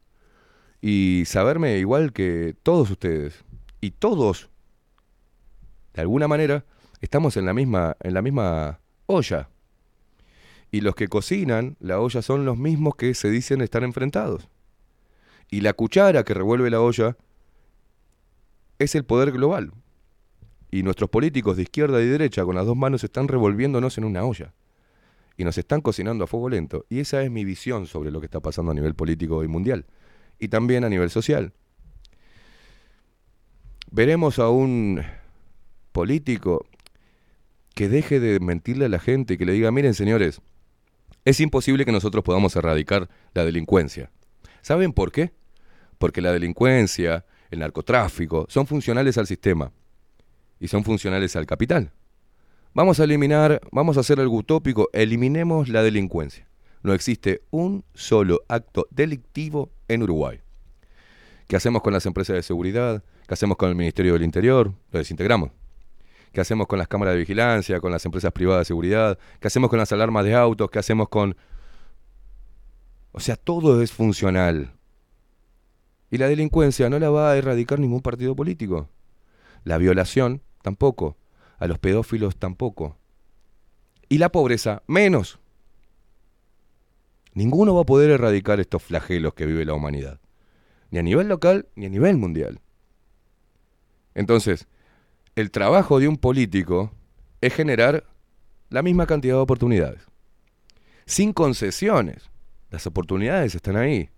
Y 0.83 1.23
saberme 1.24 1.78
igual 1.78 2.12
que 2.12 2.55
todos 2.62 2.91
ustedes 2.91 3.42
y 3.81 3.92
todos, 3.92 4.50
de 5.94 6.02
alguna 6.02 6.28
manera, 6.28 6.66
estamos 7.00 7.39
en 7.39 7.47
la 7.47 7.55
misma, 7.55 7.97
en 8.00 8.12
la 8.12 8.20
misma 8.20 8.78
olla. 9.07 9.49
Y 10.70 10.83
los 10.83 10.97
que 10.97 11.08
cocinan 11.08 11.78
la 11.81 11.99
olla 11.99 12.20
son 12.20 12.44
los 12.44 12.58
mismos 12.58 12.94
que 12.94 13.15
se 13.15 13.31
dicen 13.31 13.62
estar 13.62 13.83
enfrentados. 13.84 14.50
Y 15.51 15.61
la 15.61 15.73
cuchara 15.73 16.25
que 16.25 16.35
revuelve 16.35 16.71
la 16.71 16.81
olla 16.81 17.17
es 18.79 18.95
el 18.95 19.05
poder 19.05 19.33
global. 19.33 19.73
Y 20.71 20.83
nuestros 20.83 21.11
políticos 21.11 21.57
de 21.57 21.63
izquierda 21.63 22.03
y 22.03 22.07
derecha 22.07 22.45
con 22.45 22.57
las 22.57 22.67
dos 22.67 22.77
manos 22.77 23.05
están 23.05 23.29
revolviéndonos 23.29 23.97
en 23.99 24.05
una 24.05 24.25
olla. 24.25 24.53
Y 25.37 25.45
nos 25.45 25.59
están 25.59 25.81
cocinando 25.81 26.25
a 26.25 26.27
fuego 26.27 26.49
lento. 26.49 26.87
Y 26.89 27.01
esa 27.01 27.23
es 27.23 27.31
mi 27.31 27.45
visión 27.45 27.87
sobre 27.87 28.11
lo 28.11 28.21
que 28.21 28.27
está 28.27 28.41
pasando 28.41 28.73
a 28.73 28.75
nivel 28.75 28.95
político 28.95 29.45
y 29.45 29.49
mundial. 29.49 29.87
Y 30.39 30.49
también 30.49 30.85
a 30.85 30.89
nivel 30.89 31.11
social. 31.11 31.53
Veremos 33.91 34.41
a 34.41 34.49
un 34.49 35.03
político 35.93 36.67
que 37.75 37.89
deje 37.89 38.19
de 38.19 38.41
mentirle 38.41 38.87
a 38.87 38.89
la 38.89 38.99
gente 38.99 39.35
y 39.35 39.39
que 39.39 39.45
le 39.45 39.53
diga, 39.53 39.71
miren 39.71 39.95
señores, 39.95 40.41
es 41.25 41.41
imposible 41.41 41.85
que 41.85 41.93
nosotros 41.93 42.25
podamos 42.25 42.55
erradicar 42.57 43.09
la 43.33 43.45
delincuencia. 43.45 44.11
¿Saben 44.65 44.94
por 44.94 45.12
qué? 45.12 45.31
Porque 45.99 46.23
la 46.23 46.33
delincuencia, 46.33 47.26
el 47.51 47.59
narcotráfico, 47.59 48.47
son 48.49 48.67
funcionales 48.67 49.18
al 49.18 49.26
sistema 49.26 49.73
y 50.59 50.68
son 50.68 50.84
funcionales 50.84 51.36
al 51.36 51.44
capital. 51.44 51.93
Vamos 52.73 52.99
a 52.99 53.05
eliminar, 53.05 53.60
vamos 53.70 53.99
a 53.99 54.01
hacer 54.01 54.18
algo 54.20 54.39
utópico, 54.39 54.89
eliminemos 54.94 55.68
la 55.68 55.83
delincuencia. 55.83 56.49
No 56.83 56.94
existe 56.94 57.43
un 57.51 57.84
solo 57.93 58.41
acto 58.49 58.86
delictivo 58.91 59.70
en 59.86 60.02
Uruguay. 60.02 60.41
¿Qué 61.47 61.57
hacemos 61.57 61.83
con 61.83 61.93
las 61.93 62.07
empresas 62.07 62.34
de 62.34 62.43
seguridad? 62.43 63.05
¿Qué 63.28 63.34
hacemos 63.34 63.59
con 63.59 63.68
el 63.68 63.75
Ministerio 63.75 64.15
del 64.15 64.23
Interior? 64.23 64.73
Lo 64.93 64.99
desintegramos. 64.99 65.51
¿Qué 66.33 66.41
hacemos 66.41 66.67
con 66.68 66.78
las 66.78 66.89
cámaras 66.89 67.12
de 67.12 67.20
vigilancia, 67.20 67.81
con 67.81 67.93
las 67.93 68.07
empresas 68.07 68.33
privadas 68.33 68.62
de 68.62 68.65
seguridad? 68.65 69.18
¿Qué 69.41 69.47
hacemos 69.47 69.68
con 69.68 69.78
las 69.78 69.93
alarmas 69.93 70.25
de 70.25 70.34
autos? 70.34 70.70
¿Qué 70.70 70.78
hacemos 70.78 71.10
con... 71.10 71.36
O 73.17 73.20
sea, 73.20 73.36
todo 73.36 73.81
es 73.81 73.93
funcional. 73.93 74.75
Y 76.10 76.18
la 76.18 76.26
delincuencia 76.26 76.91
no 76.91 76.99
la 76.99 77.10
va 77.10 77.31
a 77.31 77.36
erradicar 77.36 77.78
ningún 77.78 78.02
partido 78.02 78.34
político. 78.34 78.89
La 79.62 79.78
violación 79.78 80.43
tampoco. 80.62 81.17
A 81.59 81.68
los 81.68 81.78
pedófilos 81.78 82.36
tampoco. 82.36 82.99
Y 84.09 84.18
la 84.18 84.31
pobreza 84.31 84.83
menos. 84.89 85.39
Ninguno 87.34 87.76
va 87.76 87.83
a 87.83 87.86
poder 87.86 88.10
erradicar 88.10 88.59
estos 88.59 88.83
flagelos 88.83 89.34
que 89.34 89.47
vive 89.47 89.65
la 89.65 89.75
humanidad. 89.75 90.18
Ni 90.91 90.99
a 90.99 91.02
nivel 91.02 91.28
local 91.28 91.68
ni 91.76 91.86
a 91.86 91.91
nivel 91.91 92.17
mundial. 92.17 92.60
Entonces, 94.15 94.67
el 95.36 95.52
trabajo 95.52 96.01
de 96.01 96.09
un 96.09 96.17
político 96.17 96.91
es 97.41 97.55
generar 97.55 98.09
la 98.70 98.83
misma 98.83 99.07
cantidad 99.07 99.34
de 99.34 99.41
oportunidades. 99.41 100.02
Sin 101.07 101.33
concesiones. 101.33 102.34
Las 102.75 102.89
oportunidades 102.89 103.55
están 103.55 103.77
ahí. 103.77 104.11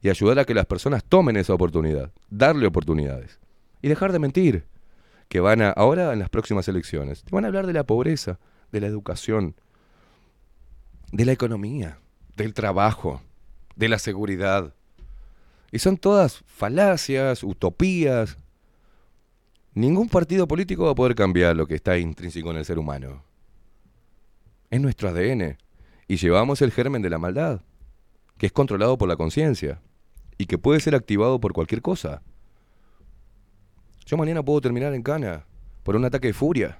Y 0.00 0.08
ayudar 0.08 0.38
a 0.38 0.46
que 0.46 0.54
las 0.54 0.64
personas 0.64 1.04
tomen 1.04 1.36
esa 1.36 1.52
oportunidad. 1.52 2.10
Darle 2.30 2.66
oportunidades. 2.66 3.38
Y 3.82 3.88
dejar 3.88 4.12
de 4.12 4.18
mentir. 4.18 4.64
Que 5.28 5.40
van 5.40 5.60
a, 5.60 5.68
ahora 5.68 6.14
en 6.14 6.20
las 6.20 6.30
próximas 6.30 6.68
elecciones, 6.68 7.24
te 7.24 7.30
van 7.34 7.44
a 7.44 7.48
hablar 7.48 7.66
de 7.66 7.74
la 7.74 7.84
pobreza, 7.84 8.38
de 8.72 8.80
la 8.80 8.86
educación, 8.86 9.56
de 11.12 11.26
la 11.26 11.32
economía, 11.32 11.98
del 12.34 12.54
trabajo, 12.54 13.20
de 13.76 13.90
la 13.90 13.98
seguridad. 13.98 14.72
Y 15.70 15.80
son 15.80 15.98
todas 15.98 16.42
falacias, 16.46 17.42
utopías. 17.42 18.38
Ningún 19.74 20.08
partido 20.08 20.48
político 20.48 20.86
va 20.86 20.92
a 20.92 20.94
poder 20.94 21.14
cambiar 21.14 21.54
lo 21.54 21.66
que 21.66 21.74
está 21.74 21.98
intrínseco 21.98 22.50
en 22.52 22.56
el 22.56 22.64
ser 22.64 22.78
humano. 22.78 23.22
Es 24.70 24.80
nuestro 24.80 25.10
ADN. 25.10 25.58
Y 26.08 26.16
llevamos 26.16 26.62
el 26.62 26.72
germen 26.72 27.02
de 27.02 27.10
la 27.10 27.18
maldad, 27.18 27.60
que 28.38 28.46
es 28.46 28.52
controlado 28.52 28.98
por 28.98 29.08
la 29.08 29.16
conciencia 29.16 29.80
y 30.38 30.46
que 30.46 30.58
puede 30.58 30.80
ser 30.80 30.94
activado 30.94 31.38
por 31.38 31.52
cualquier 31.52 31.82
cosa. 31.82 32.22
Yo 34.06 34.16
mañana 34.16 34.42
puedo 34.42 34.60
terminar 34.60 34.94
en 34.94 35.02
cana 35.02 35.44
por 35.82 35.94
un 35.94 36.04
ataque 36.04 36.28
de 36.28 36.34
furia. 36.34 36.78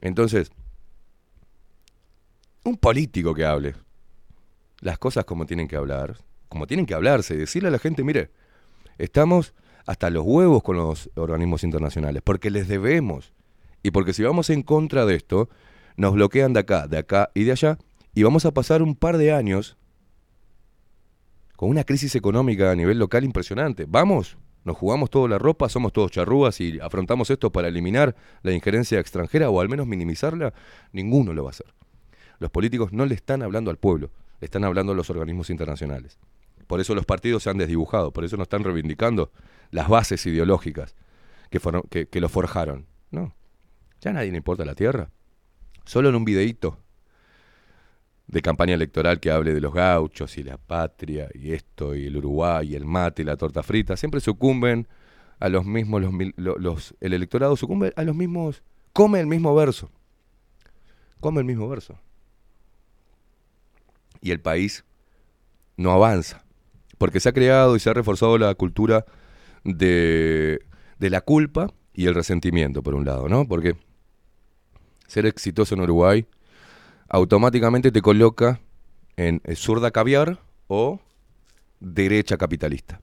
Entonces, 0.00 0.50
un 2.64 2.76
político 2.76 3.34
que 3.34 3.44
hable 3.44 3.74
las 4.80 4.98
cosas 4.98 5.24
como 5.24 5.46
tienen 5.46 5.68
que 5.68 5.76
hablar, 5.76 6.18
como 6.48 6.66
tienen 6.66 6.86
que 6.86 6.94
hablarse, 6.94 7.36
decirle 7.36 7.68
a 7.68 7.72
la 7.72 7.78
gente, 7.78 8.04
mire, 8.04 8.30
estamos 8.98 9.54
hasta 9.86 10.10
los 10.10 10.24
huevos 10.24 10.62
con 10.62 10.76
los 10.76 11.10
organismos 11.14 11.64
internacionales, 11.64 12.22
porque 12.24 12.50
les 12.50 12.68
debemos. 12.68 13.32
Y 13.82 13.90
porque 13.90 14.12
si 14.12 14.22
vamos 14.22 14.50
en 14.50 14.62
contra 14.62 15.06
de 15.06 15.16
esto, 15.16 15.48
nos 15.96 16.14
bloquean 16.14 16.52
de 16.52 16.60
acá, 16.60 16.86
de 16.86 16.98
acá 16.98 17.30
y 17.34 17.44
de 17.44 17.52
allá, 17.52 17.78
y 18.14 18.22
vamos 18.22 18.44
a 18.44 18.52
pasar 18.52 18.82
un 18.82 18.94
par 18.94 19.16
de 19.16 19.32
años 19.32 19.76
con 21.56 21.70
una 21.70 21.84
crisis 21.84 22.14
económica 22.14 22.70
a 22.70 22.74
nivel 22.74 22.98
local 22.98 23.24
impresionante. 23.24 23.86
Vamos, 23.88 24.36
nos 24.64 24.76
jugamos 24.76 25.10
toda 25.10 25.28
la 25.28 25.38
ropa, 25.38 25.68
somos 25.68 25.92
todos 25.92 26.10
charrúas 26.10 26.60
y 26.60 26.78
afrontamos 26.80 27.30
esto 27.30 27.50
para 27.50 27.68
eliminar 27.68 28.14
la 28.42 28.52
injerencia 28.52 29.00
extranjera 29.00 29.50
o 29.50 29.60
al 29.60 29.68
menos 29.68 29.86
minimizarla, 29.86 30.52
ninguno 30.92 31.32
lo 31.32 31.44
va 31.44 31.50
a 31.50 31.52
hacer. 31.52 31.72
Los 32.38 32.50
políticos 32.50 32.92
no 32.92 33.06
le 33.06 33.14
están 33.14 33.42
hablando 33.42 33.70
al 33.70 33.76
pueblo, 33.76 34.10
le 34.40 34.46
están 34.46 34.64
hablando 34.64 34.92
a 34.92 34.96
los 34.96 35.10
organismos 35.10 35.50
internacionales. 35.50 36.18
Por 36.66 36.80
eso 36.80 36.94
los 36.94 37.06
partidos 37.06 37.42
se 37.42 37.50
han 37.50 37.58
desdibujado, 37.58 38.12
por 38.12 38.24
eso 38.24 38.36
no 38.36 38.44
están 38.44 38.64
reivindicando 38.64 39.30
las 39.70 39.88
bases 39.88 40.24
ideológicas 40.26 40.94
que, 41.50 41.60
que, 41.90 42.08
que 42.08 42.20
lo 42.20 42.28
forjaron. 42.28 42.86
No, 43.10 43.34
ya 44.02 44.10
a 44.10 44.14
nadie 44.14 44.30
le 44.30 44.36
importa 44.36 44.66
la 44.66 44.74
tierra. 44.74 45.08
Solo 45.86 46.10
en 46.10 46.14
un 46.16 46.24
videíto 46.26 46.78
de 48.26 48.42
campaña 48.42 48.74
electoral 48.74 49.20
que 49.20 49.30
hable 49.30 49.54
de 49.54 49.60
los 49.60 49.72
gauchos 49.74 50.36
y 50.38 50.42
la 50.42 50.58
patria 50.58 51.28
y 51.34 51.52
esto 51.52 51.94
y 51.94 52.06
el 52.06 52.16
Uruguay 52.16 52.72
y 52.72 52.74
el 52.76 52.84
mate 52.84 53.22
y 53.22 53.24
la 53.24 53.36
torta 53.36 53.62
frita, 53.62 53.96
siempre 53.96 54.20
sucumben 54.20 54.86
a 55.38 55.48
los 55.48 55.64
mismos, 55.64 56.02
los, 56.36 56.58
los- 56.60 56.94
el 57.00 57.14
electorado 57.14 57.56
sucumbe 57.56 57.92
a 57.96 58.04
los 58.04 58.14
mismos, 58.14 58.62
come 58.92 59.20
el 59.20 59.26
mismo 59.26 59.54
verso, 59.54 59.90
come 61.20 61.40
el 61.40 61.46
mismo 61.46 61.68
verso. 61.68 61.98
Y 64.20 64.30
el 64.30 64.40
país 64.40 64.84
no 65.76 65.90
avanza, 65.92 66.44
porque 66.98 67.18
se 67.20 67.28
ha 67.28 67.32
creado 67.32 67.74
y 67.76 67.80
se 67.80 67.90
ha 67.90 67.94
reforzado 67.94 68.38
la 68.38 68.54
cultura 68.54 69.04
de, 69.64 70.60
de 70.98 71.10
la 71.10 71.20
culpa 71.22 71.72
y 71.92 72.06
el 72.06 72.14
resentimiento, 72.14 72.82
por 72.82 72.94
un 72.94 73.04
lado, 73.04 73.28
¿no? 73.28 73.46
Porque 73.46 73.76
ser 75.06 75.26
exitoso 75.26 75.74
en 75.74 75.82
Uruguay 75.82 76.26
automáticamente 77.12 77.92
te 77.92 78.00
coloca 78.00 78.60
en 79.16 79.42
eh, 79.44 79.54
zurda 79.54 79.90
caviar 79.90 80.40
o 80.66 80.98
derecha 81.78 82.38
capitalista. 82.38 83.00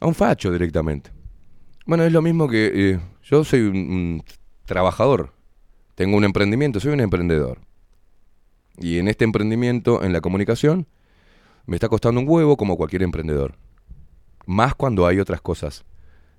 A 0.00 0.06
un 0.06 0.14
facho 0.14 0.52
directamente. 0.52 1.10
Bueno, 1.84 2.04
es 2.04 2.12
lo 2.12 2.22
mismo 2.22 2.48
que 2.48 2.70
eh, 2.72 3.00
yo 3.24 3.44
soy 3.44 3.62
un, 3.62 4.22
trabajador, 4.64 5.32
tengo 5.96 6.16
un 6.16 6.24
emprendimiento, 6.24 6.80
soy 6.80 6.92
un 6.92 7.00
emprendedor. 7.00 7.58
Y 8.78 8.98
en 8.98 9.08
este 9.08 9.24
emprendimiento, 9.24 10.02
en 10.02 10.12
la 10.12 10.20
comunicación, 10.20 10.86
me 11.66 11.76
está 11.76 11.88
costando 11.88 12.20
un 12.20 12.28
huevo 12.28 12.56
como 12.56 12.76
cualquier 12.76 13.02
emprendedor. 13.02 13.56
Más 14.46 14.74
cuando 14.74 15.06
hay 15.06 15.18
otras 15.18 15.40
cosas 15.40 15.84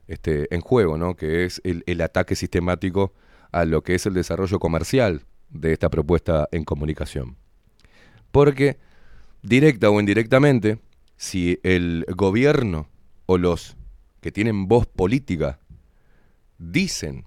este, 0.07 0.53
en 0.53 0.61
juego, 0.61 0.97
¿no? 0.97 1.15
Que 1.15 1.45
es 1.45 1.61
el 1.63 2.01
ataque 2.01 2.35
sistemático 2.35 3.13
a 3.51 3.65
lo 3.65 3.81
que 3.83 3.95
es 3.95 4.05
el 4.05 4.13
desarrollo 4.13 4.59
comercial 4.59 5.23
de 5.49 5.73
esta 5.73 5.89
propuesta 5.89 6.47
en 6.51 6.63
comunicación. 6.63 7.37
Porque, 8.31 8.77
directa 9.41 9.89
o 9.89 9.99
indirectamente, 9.99 10.79
si 11.17 11.59
el 11.63 12.05
gobierno 12.15 12.89
o 13.25 13.37
los 13.37 13.77
que 14.21 14.31
tienen 14.31 14.67
voz 14.67 14.85
política 14.87 15.59
dicen 16.57 17.25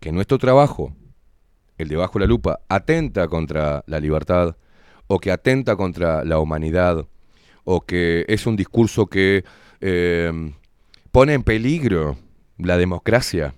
que 0.00 0.12
nuestro 0.12 0.38
trabajo, 0.38 0.94
el 1.78 1.88
de 1.88 1.96
bajo 1.96 2.18
la 2.18 2.26
lupa, 2.26 2.60
atenta 2.68 3.28
contra 3.28 3.84
la 3.86 4.00
libertad, 4.00 4.56
o 5.06 5.18
que 5.18 5.30
atenta 5.30 5.76
contra 5.76 6.24
la 6.24 6.38
humanidad, 6.38 7.06
o 7.64 7.80
que 7.80 8.24
es 8.28 8.46
un 8.46 8.56
discurso 8.56 9.06
que 9.06 9.44
eh, 9.80 10.52
pone 11.10 11.34
en 11.34 11.42
peligro 11.42 12.16
la 12.58 12.76
democracia, 12.76 13.54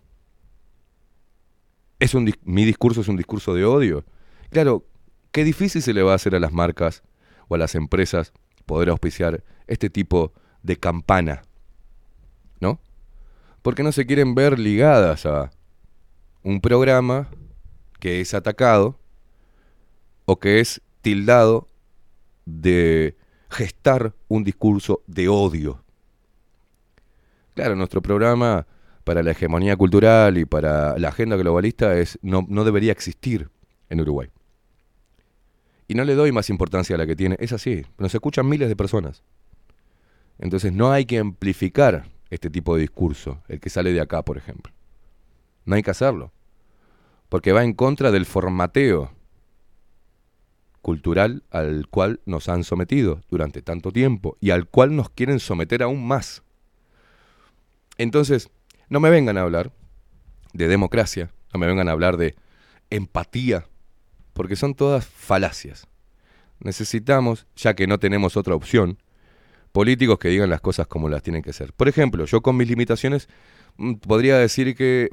es 2.02 2.14
un, 2.14 2.28
mi 2.42 2.64
discurso 2.64 3.02
es 3.02 3.06
un 3.06 3.16
discurso 3.16 3.54
de 3.54 3.64
odio. 3.64 4.04
Claro, 4.50 4.84
qué 5.30 5.44
difícil 5.44 5.82
se 5.82 5.94
le 5.94 6.02
va 6.02 6.10
a 6.10 6.16
hacer 6.16 6.34
a 6.34 6.40
las 6.40 6.52
marcas 6.52 7.04
o 7.46 7.54
a 7.54 7.58
las 7.58 7.76
empresas 7.76 8.32
poder 8.66 8.88
auspiciar 8.88 9.44
este 9.68 9.88
tipo 9.88 10.32
de 10.64 10.76
campana, 10.76 11.42
¿no? 12.58 12.80
Porque 13.62 13.84
no 13.84 13.92
se 13.92 14.04
quieren 14.04 14.34
ver 14.34 14.58
ligadas 14.58 15.26
a 15.26 15.52
un 16.42 16.60
programa 16.60 17.28
que 18.00 18.20
es 18.20 18.34
atacado 18.34 18.98
o 20.24 20.40
que 20.40 20.58
es 20.58 20.82
tildado 21.02 21.68
de 22.46 23.16
gestar 23.48 24.12
un 24.26 24.42
discurso 24.42 25.04
de 25.06 25.28
odio. 25.28 25.84
Claro, 27.54 27.76
nuestro 27.76 28.02
programa 28.02 28.66
para 29.04 29.22
la 29.22 29.32
hegemonía 29.32 29.76
cultural 29.76 30.38
y 30.38 30.44
para 30.44 30.98
la 30.98 31.08
agenda 31.08 31.36
globalista 31.36 31.98
es 31.98 32.18
no, 32.22 32.46
no 32.48 32.64
debería 32.64 32.92
existir 32.92 33.50
en 33.88 34.00
Uruguay. 34.00 34.28
Y 35.88 35.94
no 35.94 36.04
le 36.04 36.14
doy 36.14 36.32
más 36.32 36.48
importancia 36.48 36.94
a 36.94 36.98
la 36.98 37.06
que 37.06 37.16
tiene. 37.16 37.36
Es 37.38 37.52
así. 37.52 37.84
Nos 37.98 38.14
escuchan 38.14 38.48
miles 38.48 38.68
de 38.68 38.76
personas. 38.76 39.22
Entonces 40.38 40.72
no 40.72 40.90
hay 40.92 41.04
que 41.04 41.18
amplificar 41.18 42.06
este 42.30 42.48
tipo 42.48 42.74
de 42.74 42.82
discurso, 42.82 43.42
el 43.48 43.60
que 43.60 43.68
sale 43.68 43.92
de 43.92 44.00
acá, 44.00 44.24
por 44.24 44.38
ejemplo. 44.38 44.72
No 45.64 45.76
hay 45.76 45.82
que 45.82 45.90
hacerlo, 45.90 46.32
porque 47.28 47.52
va 47.52 47.62
en 47.62 47.74
contra 47.74 48.10
del 48.10 48.26
formateo 48.26 49.12
cultural 50.80 51.44
al 51.50 51.86
cual 51.88 52.20
nos 52.26 52.48
han 52.48 52.64
sometido 52.64 53.20
durante 53.30 53.62
tanto 53.62 53.92
tiempo 53.92 54.36
y 54.40 54.50
al 54.50 54.66
cual 54.66 54.96
nos 54.96 55.10
quieren 55.10 55.38
someter 55.38 55.82
aún 55.82 56.06
más. 56.06 56.42
Entonces, 57.98 58.50
no 58.92 59.00
me 59.00 59.08
vengan 59.08 59.38
a 59.38 59.40
hablar 59.40 59.72
de 60.52 60.68
democracia, 60.68 61.30
no 61.54 61.58
me 61.58 61.66
vengan 61.66 61.88
a 61.88 61.92
hablar 61.92 62.18
de 62.18 62.36
empatía, 62.90 63.64
porque 64.34 64.54
son 64.54 64.74
todas 64.74 65.06
falacias. 65.06 65.88
Necesitamos, 66.60 67.46
ya 67.56 67.72
que 67.72 67.86
no 67.86 67.98
tenemos 67.98 68.36
otra 68.36 68.54
opción, 68.54 68.98
políticos 69.72 70.18
que 70.18 70.28
digan 70.28 70.50
las 70.50 70.60
cosas 70.60 70.88
como 70.88 71.08
las 71.08 71.22
tienen 71.22 71.40
que 71.40 71.54
ser. 71.54 71.72
Por 71.72 71.88
ejemplo, 71.88 72.26
yo 72.26 72.42
con 72.42 72.54
mis 72.58 72.68
limitaciones 72.68 73.30
mm, 73.78 73.94
podría 73.94 74.36
decir 74.36 74.76
que, 74.76 75.08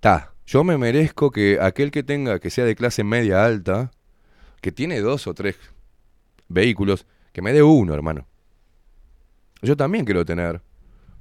ta, 0.00 0.34
yo 0.44 0.64
me 0.64 0.76
merezco 0.76 1.30
que 1.30 1.58
aquel 1.62 1.92
que 1.92 2.02
tenga, 2.02 2.40
que 2.40 2.50
sea 2.50 2.64
de 2.64 2.74
clase 2.74 3.04
media 3.04 3.44
alta, 3.44 3.92
que 4.60 4.72
tiene 4.72 4.98
dos 4.98 5.28
o 5.28 5.34
tres 5.34 5.54
vehículos, 6.48 7.06
que 7.32 7.42
me 7.42 7.52
dé 7.52 7.62
uno, 7.62 7.94
hermano. 7.94 8.26
Yo 9.62 9.76
también 9.76 10.04
quiero 10.04 10.24
tener 10.24 10.62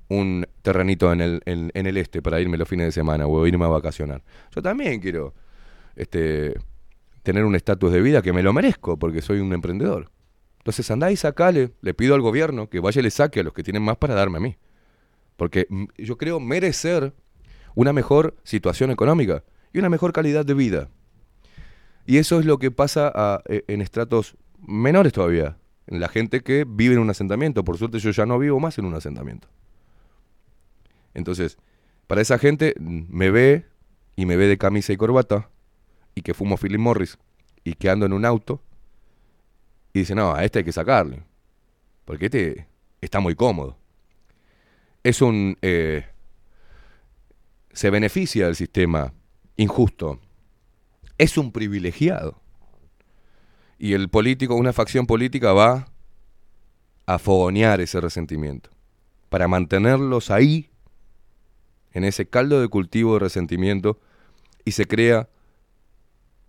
un 0.09 0.45
terrenito 0.63 1.13
en 1.13 1.21
el, 1.21 1.41
en, 1.45 1.71
el 1.73 1.97
este 1.97 2.21
para 2.21 2.41
irme 2.41 2.57
los 2.57 2.67
fines 2.67 2.87
de 2.87 2.91
semana 2.91 3.27
o 3.27 3.45
irme 3.47 3.65
a 3.65 3.69
vacacionar. 3.69 4.23
Yo 4.53 4.61
también 4.61 4.99
quiero 4.99 5.33
este, 5.95 6.55
tener 7.23 7.45
un 7.45 7.55
estatus 7.55 7.91
de 7.93 8.01
vida 8.01 8.21
que 8.21 8.33
me 8.33 8.43
lo 8.43 8.51
merezco 8.51 8.97
porque 8.97 9.21
soy 9.21 9.39
un 9.39 9.53
emprendedor. 9.53 10.11
Entonces 10.57 10.89
andá 10.91 11.11
y 11.11 11.15
sacale, 11.15 11.71
le 11.81 11.93
pido 11.93 12.15
al 12.15 12.21
gobierno 12.21 12.69
que 12.69 12.79
vaya 12.79 12.99
y 12.99 13.03
le 13.03 13.11
saque 13.11 13.39
a 13.39 13.43
los 13.43 13.53
que 13.53 13.63
tienen 13.63 13.83
más 13.83 13.97
para 13.97 14.15
darme 14.15 14.37
a 14.37 14.41
mí. 14.41 14.57
Porque 15.37 15.67
mm, 15.69 15.85
yo 15.97 16.17
creo 16.17 16.39
merecer 16.39 17.13
una 17.75 17.93
mejor 17.93 18.35
situación 18.43 18.91
económica 18.91 19.43
y 19.71 19.79
una 19.79 19.89
mejor 19.89 20.11
calidad 20.11 20.45
de 20.45 20.53
vida. 20.55 20.89
Y 22.05 22.17
eso 22.17 22.39
es 22.39 22.45
lo 22.45 22.57
que 22.57 22.71
pasa 22.71 23.11
a- 23.13 23.41
e- 23.47 23.63
en 23.67 23.81
estratos 23.81 24.35
menores 24.67 25.13
todavía, 25.13 25.57
en 25.87 25.99
la 25.99 26.09
gente 26.09 26.41
que 26.41 26.65
vive 26.67 26.95
en 26.95 26.99
un 27.01 27.09
asentamiento. 27.09 27.63
Por 27.63 27.77
suerte 27.77 27.99
yo 27.99 28.09
ya 28.11 28.25
no 28.25 28.39
vivo 28.39 28.59
más 28.59 28.77
en 28.79 28.85
un 28.85 28.95
asentamiento. 28.95 29.47
Entonces, 31.13 31.57
para 32.07 32.21
esa 32.21 32.37
gente 32.37 32.73
me 32.79 33.31
ve 33.31 33.65
y 34.15 34.25
me 34.25 34.35
ve 34.35 34.47
de 34.47 34.57
camisa 34.57 34.93
y 34.93 34.97
corbata 34.97 35.49
y 36.15 36.21
que 36.21 36.33
fumo 36.33 36.57
Philip 36.57 36.79
Morris 36.79 37.17
y 37.63 37.73
que 37.73 37.89
ando 37.89 38.05
en 38.05 38.13
un 38.13 38.25
auto 38.25 38.61
y 39.93 39.99
dice, 39.99 40.15
no, 40.15 40.33
a 40.33 40.43
este 40.43 40.59
hay 40.59 40.65
que 40.65 40.71
sacarle, 40.71 41.23
porque 42.05 42.25
este 42.25 42.67
está 43.01 43.19
muy 43.19 43.35
cómodo. 43.35 43.77
Es 45.03 45.21
un... 45.21 45.57
eh, 45.61 46.05
se 47.71 47.89
beneficia 47.89 48.45
del 48.45 48.55
sistema 48.55 49.13
injusto. 49.55 50.19
Es 51.17 51.37
un 51.37 51.51
privilegiado. 51.51 52.41
Y 53.77 53.93
el 53.93 54.09
político, 54.09 54.55
una 54.55 54.73
facción 54.73 55.05
política 55.05 55.53
va 55.53 55.87
a 57.05 57.19
fogonear 57.19 57.79
ese 57.79 58.01
resentimiento. 58.01 58.69
Para 59.29 59.47
mantenerlos 59.47 60.31
ahí, 60.31 60.69
en 61.93 62.03
ese 62.03 62.27
caldo 62.27 62.61
de 62.61 62.67
cultivo 62.67 63.13
de 63.13 63.19
resentimiento, 63.19 63.99
y 64.65 64.71
se 64.71 64.85
crea 64.85 65.29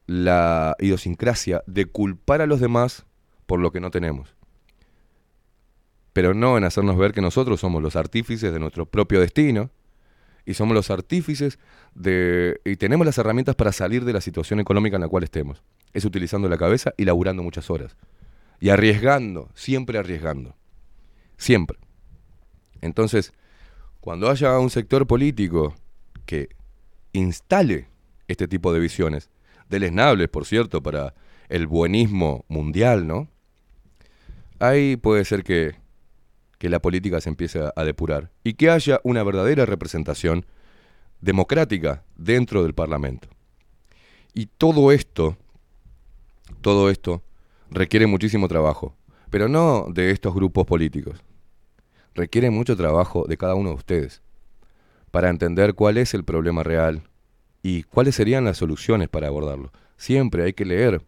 la 0.06 0.74
idiosincrasia 0.80 1.62
de 1.66 1.86
culpar 1.86 2.40
a 2.40 2.46
los 2.46 2.60
demás 2.60 3.06
por 3.46 3.60
lo 3.60 3.70
que 3.70 3.80
no 3.80 3.90
tenemos. 3.90 4.34
Pero 6.12 6.34
no 6.34 6.58
en 6.58 6.64
hacernos 6.64 6.96
ver 6.96 7.12
que 7.12 7.20
nosotros 7.20 7.60
somos 7.60 7.82
los 7.82 7.96
artífices 7.96 8.52
de 8.52 8.58
nuestro 8.58 8.86
propio 8.86 9.20
destino 9.20 9.70
y 10.44 10.54
somos 10.54 10.74
los 10.74 10.90
artífices 10.90 11.58
de 11.94 12.60
y 12.64 12.76
tenemos 12.76 13.06
las 13.06 13.18
herramientas 13.18 13.54
para 13.54 13.72
salir 13.72 14.04
de 14.04 14.12
la 14.12 14.20
situación 14.20 14.58
económica 14.58 14.96
en 14.96 15.02
la 15.02 15.08
cual 15.08 15.22
estemos. 15.22 15.62
Es 15.92 16.04
utilizando 16.04 16.48
la 16.48 16.58
cabeza 16.58 16.92
y 16.96 17.04
laburando 17.04 17.42
muchas 17.42 17.70
horas. 17.70 17.96
Y 18.58 18.70
arriesgando, 18.70 19.48
siempre 19.54 19.98
arriesgando. 19.98 20.56
Siempre. 21.36 21.78
Entonces, 22.80 23.32
cuando 24.00 24.30
haya 24.30 24.58
un 24.58 24.70
sector 24.70 25.06
político 25.06 25.74
que 26.26 26.48
instale 27.12 27.88
este 28.28 28.48
tipo 28.48 28.72
de 28.72 28.80
visiones, 28.80 29.30
deleznables, 29.68 30.28
por 30.28 30.46
cierto, 30.46 30.82
para 30.82 31.14
el 31.48 31.66
buenismo 31.66 32.44
mundial, 32.48 33.06
¿no? 33.06 33.28
Ahí 34.58 34.96
puede 34.96 35.24
ser 35.24 35.42
que, 35.42 35.74
que 36.58 36.68
la 36.68 36.80
política 36.80 37.20
se 37.20 37.30
empiece 37.30 37.60
a, 37.74 37.84
depurar 37.84 38.30
y 38.44 38.54
que 38.54 38.70
haya 38.70 39.00
una 39.04 39.22
verdadera 39.22 39.66
representación 39.66 40.46
democrática 41.20 42.04
dentro 42.16 42.62
del 42.62 42.74
Parlamento. 42.74 43.28
Y 44.34 44.46
todo 44.46 44.92
esto, 44.92 45.36
todo 46.60 46.90
esto 46.90 47.22
requiere 47.70 48.06
muchísimo 48.06 48.48
trabajo, 48.48 48.94
pero 49.30 49.48
no 49.48 49.86
de 49.92 50.10
estos 50.10 50.34
grupos 50.34 50.66
políticos. 50.66 51.22
Requiere 52.14 52.50
mucho 52.50 52.76
trabajo 52.76 53.24
de 53.28 53.36
cada 53.36 53.55
uno 53.55 53.70
de 53.70 53.76
ustedes 53.76 54.22
para 55.10 55.28
entender 55.28 55.74
cuál 55.74 55.98
es 55.98 56.14
el 56.14 56.24
problema 56.24 56.62
real 56.62 57.02
y 57.62 57.82
cuáles 57.84 58.14
serían 58.14 58.44
las 58.44 58.58
soluciones 58.58 59.08
para 59.08 59.28
abordarlo. 59.28 59.72
Siempre 59.97 60.44
hay 60.44 60.52
que 60.52 60.64
leer 60.64 61.02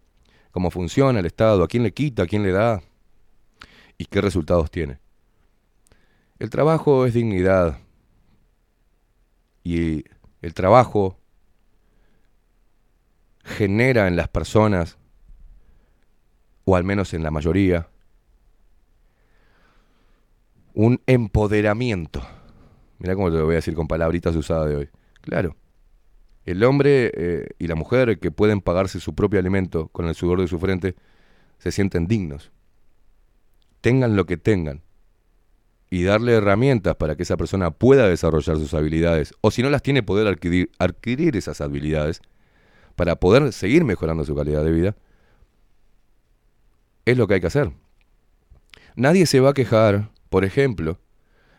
cómo 0.50 0.70
funciona 0.70 1.20
el 1.20 1.26
Estado, 1.26 1.64
a 1.64 1.68
quién 1.68 1.82
le 1.82 1.92
quita, 1.92 2.24
a 2.24 2.26
quién 2.26 2.42
le 2.42 2.52
da 2.52 2.82
y 3.98 4.04
qué 4.06 4.20
resultados 4.20 4.70
tiene. 4.70 4.98
El 6.38 6.50
trabajo 6.50 7.06
es 7.06 7.14
dignidad 7.14 7.78
y 9.64 10.04
el 10.40 10.54
trabajo 10.54 11.16
genera 13.44 14.08
en 14.08 14.16
las 14.16 14.28
personas, 14.28 14.98
o 16.64 16.76
al 16.76 16.84
menos 16.84 17.14
en 17.14 17.22
la 17.22 17.30
mayoría, 17.30 17.88
un 20.74 21.00
empoderamiento. 21.06 22.22
Mira 22.98 23.14
cómo 23.14 23.30
te 23.30 23.36
lo 23.36 23.44
voy 23.44 23.54
a 23.54 23.56
decir 23.56 23.74
con 23.74 23.88
palabritas 23.88 24.36
usadas 24.36 24.68
de 24.68 24.76
hoy. 24.76 24.88
Claro. 25.20 25.56
El 26.44 26.62
hombre 26.64 27.12
eh, 27.14 27.48
y 27.58 27.68
la 27.68 27.74
mujer 27.74 28.18
que 28.18 28.30
pueden 28.30 28.60
pagarse 28.60 29.00
su 29.00 29.14
propio 29.14 29.38
alimento 29.38 29.88
con 29.88 30.06
el 30.06 30.14
sudor 30.14 30.40
de 30.40 30.48
su 30.48 30.58
frente 30.58 30.96
se 31.58 31.70
sienten 31.70 32.06
dignos. 32.06 32.50
Tengan 33.80 34.16
lo 34.16 34.26
que 34.26 34.36
tengan. 34.36 34.82
Y 35.90 36.04
darle 36.04 36.32
herramientas 36.32 36.96
para 36.96 37.16
que 37.16 37.22
esa 37.22 37.36
persona 37.36 37.70
pueda 37.70 38.08
desarrollar 38.08 38.56
sus 38.56 38.72
habilidades. 38.74 39.34
O 39.40 39.50
si 39.50 39.62
no 39.62 39.70
las 39.70 39.82
tiene, 39.82 40.02
poder 40.02 40.26
adquirir, 40.26 40.70
adquirir 40.78 41.36
esas 41.36 41.60
habilidades 41.60 42.22
para 42.96 43.16
poder 43.16 43.52
seguir 43.52 43.84
mejorando 43.84 44.24
su 44.24 44.34
calidad 44.34 44.64
de 44.64 44.72
vida. 44.72 44.96
Es 47.04 47.16
lo 47.16 47.26
que 47.26 47.34
hay 47.34 47.40
que 47.40 47.48
hacer. 47.48 47.72
Nadie 48.96 49.26
se 49.26 49.40
va 49.40 49.50
a 49.50 49.54
quejar, 49.54 50.10
por 50.32 50.46
ejemplo, 50.46 50.98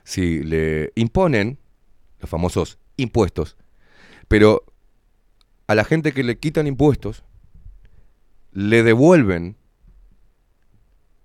si 0.04 0.44
le 0.44 0.94
imponen 0.96 1.60
los 2.20 2.28
famosos 2.28 2.80
impuestos, 2.98 3.56
pero 4.28 4.64
a 5.68 5.76
la 5.76 5.84
gente 5.84 6.12
que 6.12 6.24
le 6.24 6.40
quitan 6.40 6.66
impuestos, 6.66 7.24
le 8.52 8.82
devuelven 8.82 9.58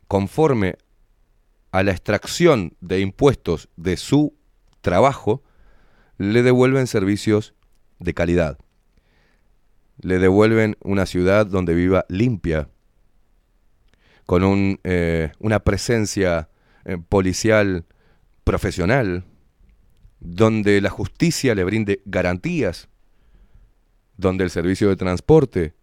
conforme 0.08 0.76
a 1.70 1.82
la 1.82 1.92
extracción 1.92 2.76
de 2.82 3.00
impuestos 3.00 3.70
de 3.76 3.96
su 3.96 4.36
trabajo, 4.82 5.42
le 6.18 6.42
devuelven 6.42 6.86
servicios 6.86 7.54
de 7.98 8.12
calidad. 8.12 8.58
Le 10.02 10.18
devuelven 10.18 10.76
una 10.82 11.06
ciudad 11.06 11.46
donde 11.46 11.72
viva 11.72 12.04
limpia, 12.10 12.68
con 14.26 14.44
un, 14.44 14.80
eh, 14.84 15.32
una 15.38 15.60
presencia 15.60 16.50
eh, 16.88 16.96
policial 16.96 17.84
profesional, 18.44 19.24
donde 20.20 20.80
la 20.80 20.88
justicia 20.88 21.54
le 21.54 21.62
brinde 21.62 22.00
garantías, 22.06 22.88
donde 24.16 24.44
el 24.44 24.48
servicio 24.48 24.88
de 24.88 24.96
transporte 24.96 25.74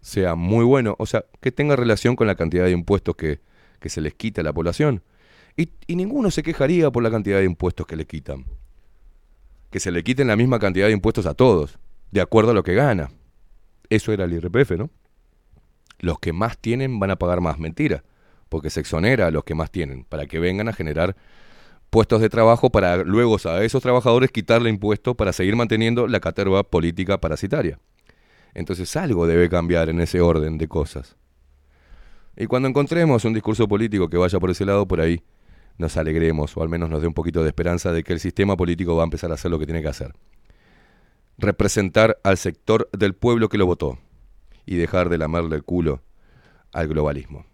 sea 0.00 0.34
muy 0.34 0.64
bueno, 0.64 0.96
o 0.98 1.04
sea, 1.04 1.26
que 1.42 1.52
tenga 1.52 1.76
relación 1.76 2.16
con 2.16 2.26
la 2.26 2.36
cantidad 2.36 2.64
de 2.64 2.70
impuestos 2.70 3.16
que, 3.16 3.40
que 3.80 3.90
se 3.90 4.00
les 4.00 4.14
quita 4.14 4.40
a 4.40 4.44
la 4.44 4.54
población. 4.54 5.02
Y, 5.58 5.72
y 5.86 5.96
ninguno 5.96 6.30
se 6.30 6.42
quejaría 6.42 6.90
por 6.90 7.02
la 7.02 7.10
cantidad 7.10 7.36
de 7.36 7.44
impuestos 7.44 7.86
que 7.86 7.96
le 7.96 8.06
quitan. 8.06 8.46
Que 9.70 9.78
se 9.78 9.90
le 9.90 10.02
quiten 10.02 10.28
la 10.28 10.36
misma 10.36 10.58
cantidad 10.58 10.86
de 10.86 10.94
impuestos 10.94 11.26
a 11.26 11.34
todos, 11.34 11.78
de 12.12 12.22
acuerdo 12.22 12.52
a 12.52 12.54
lo 12.54 12.62
que 12.62 12.72
gana. 12.72 13.10
Eso 13.90 14.10
era 14.10 14.24
el 14.24 14.32
IRPF, 14.32 14.70
¿no? 14.78 14.88
Los 15.98 16.18
que 16.18 16.32
más 16.32 16.56
tienen 16.56 16.98
van 16.98 17.10
a 17.10 17.16
pagar 17.16 17.42
más. 17.42 17.58
Mentira, 17.58 18.04
porque 18.48 18.70
se 18.70 18.80
exonera 18.80 19.26
a 19.26 19.30
los 19.30 19.44
que 19.44 19.54
más 19.54 19.70
tienen, 19.70 20.04
para 20.04 20.26
que 20.26 20.38
vengan 20.38 20.68
a 20.68 20.72
generar 20.72 21.16
puestos 21.90 22.20
de 22.20 22.28
trabajo 22.28 22.70
para 22.70 22.98
luego 22.98 23.36
a 23.44 23.62
esos 23.64 23.82
trabajadores 23.82 24.30
quitarle 24.30 24.70
impuestos 24.70 25.14
para 25.16 25.32
seguir 25.32 25.56
manteniendo 25.56 26.06
la 26.06 26.20
caterva 26.20 26.62
política 26.62 27.20
parasitaria. 27.20 27.78
Entonces 28.54 28.96
algo 28.96 29.26
debe 29.26 29.48
cambiar 29.48 29.88
en 29.88 30.00
ese 30.00 30.20
orden 30.20 30.58
de 30.58 30.68
cosas. 30.68 31.16
Y 32.36 32.46
cuando 32.46 32.68
encontremos 32.68 33.24
un 33.24 33.32
discurso 33.32 33.66
político 33.66 34.08
que 34.08 34.16
vaya 34.16 34.38
por 34.38 34.50
ese 34.50 34.64
lado, 34.64 34.86
por 34.86 35.00
ahí, 35.00 35.22
nos 35.78 35.96
alegremos 35.96 36.56
o 36.56 36.62
al 36.62 36.68
menos 36.68 36.90
nos 36.90 37.00
dé 37.00 37.06
un 37.06 37.14
poquito 37.14 37.42
de 37.42 37.48
esperanza 37.48 37.92
de 37.92 38.02
que 38.02 38.12
el 38.12 38.20
sistema 38.20 38.56
político 38.56 38.96
va 38.96 39.02
a 39.02 39.04
empezar 39.04 39.30
a 39.30 39.34
hacer 39.34 39.50
lo 39.50 39.58
que 39.58 39.66
tiene 39.66 39.82
que 39.82 39.88
hacer. 39.88 40.14
Representar 41.38 42.18
al 42.22 42.36
sector 42.36 42.88
del 42.92 43.14
pueblo 43.14 43.48
que 43.48 43.58
lo 43.58 43.66
votó 43.66 43.98
y 44.64 44.76
dejar 44.76 45.08
de 45.08 45.18
lamerle 45.18 45.56
el 45.56 45.64
culo 45.64 46.02
al 46.72 46.88
globalismo. 46.88 47.46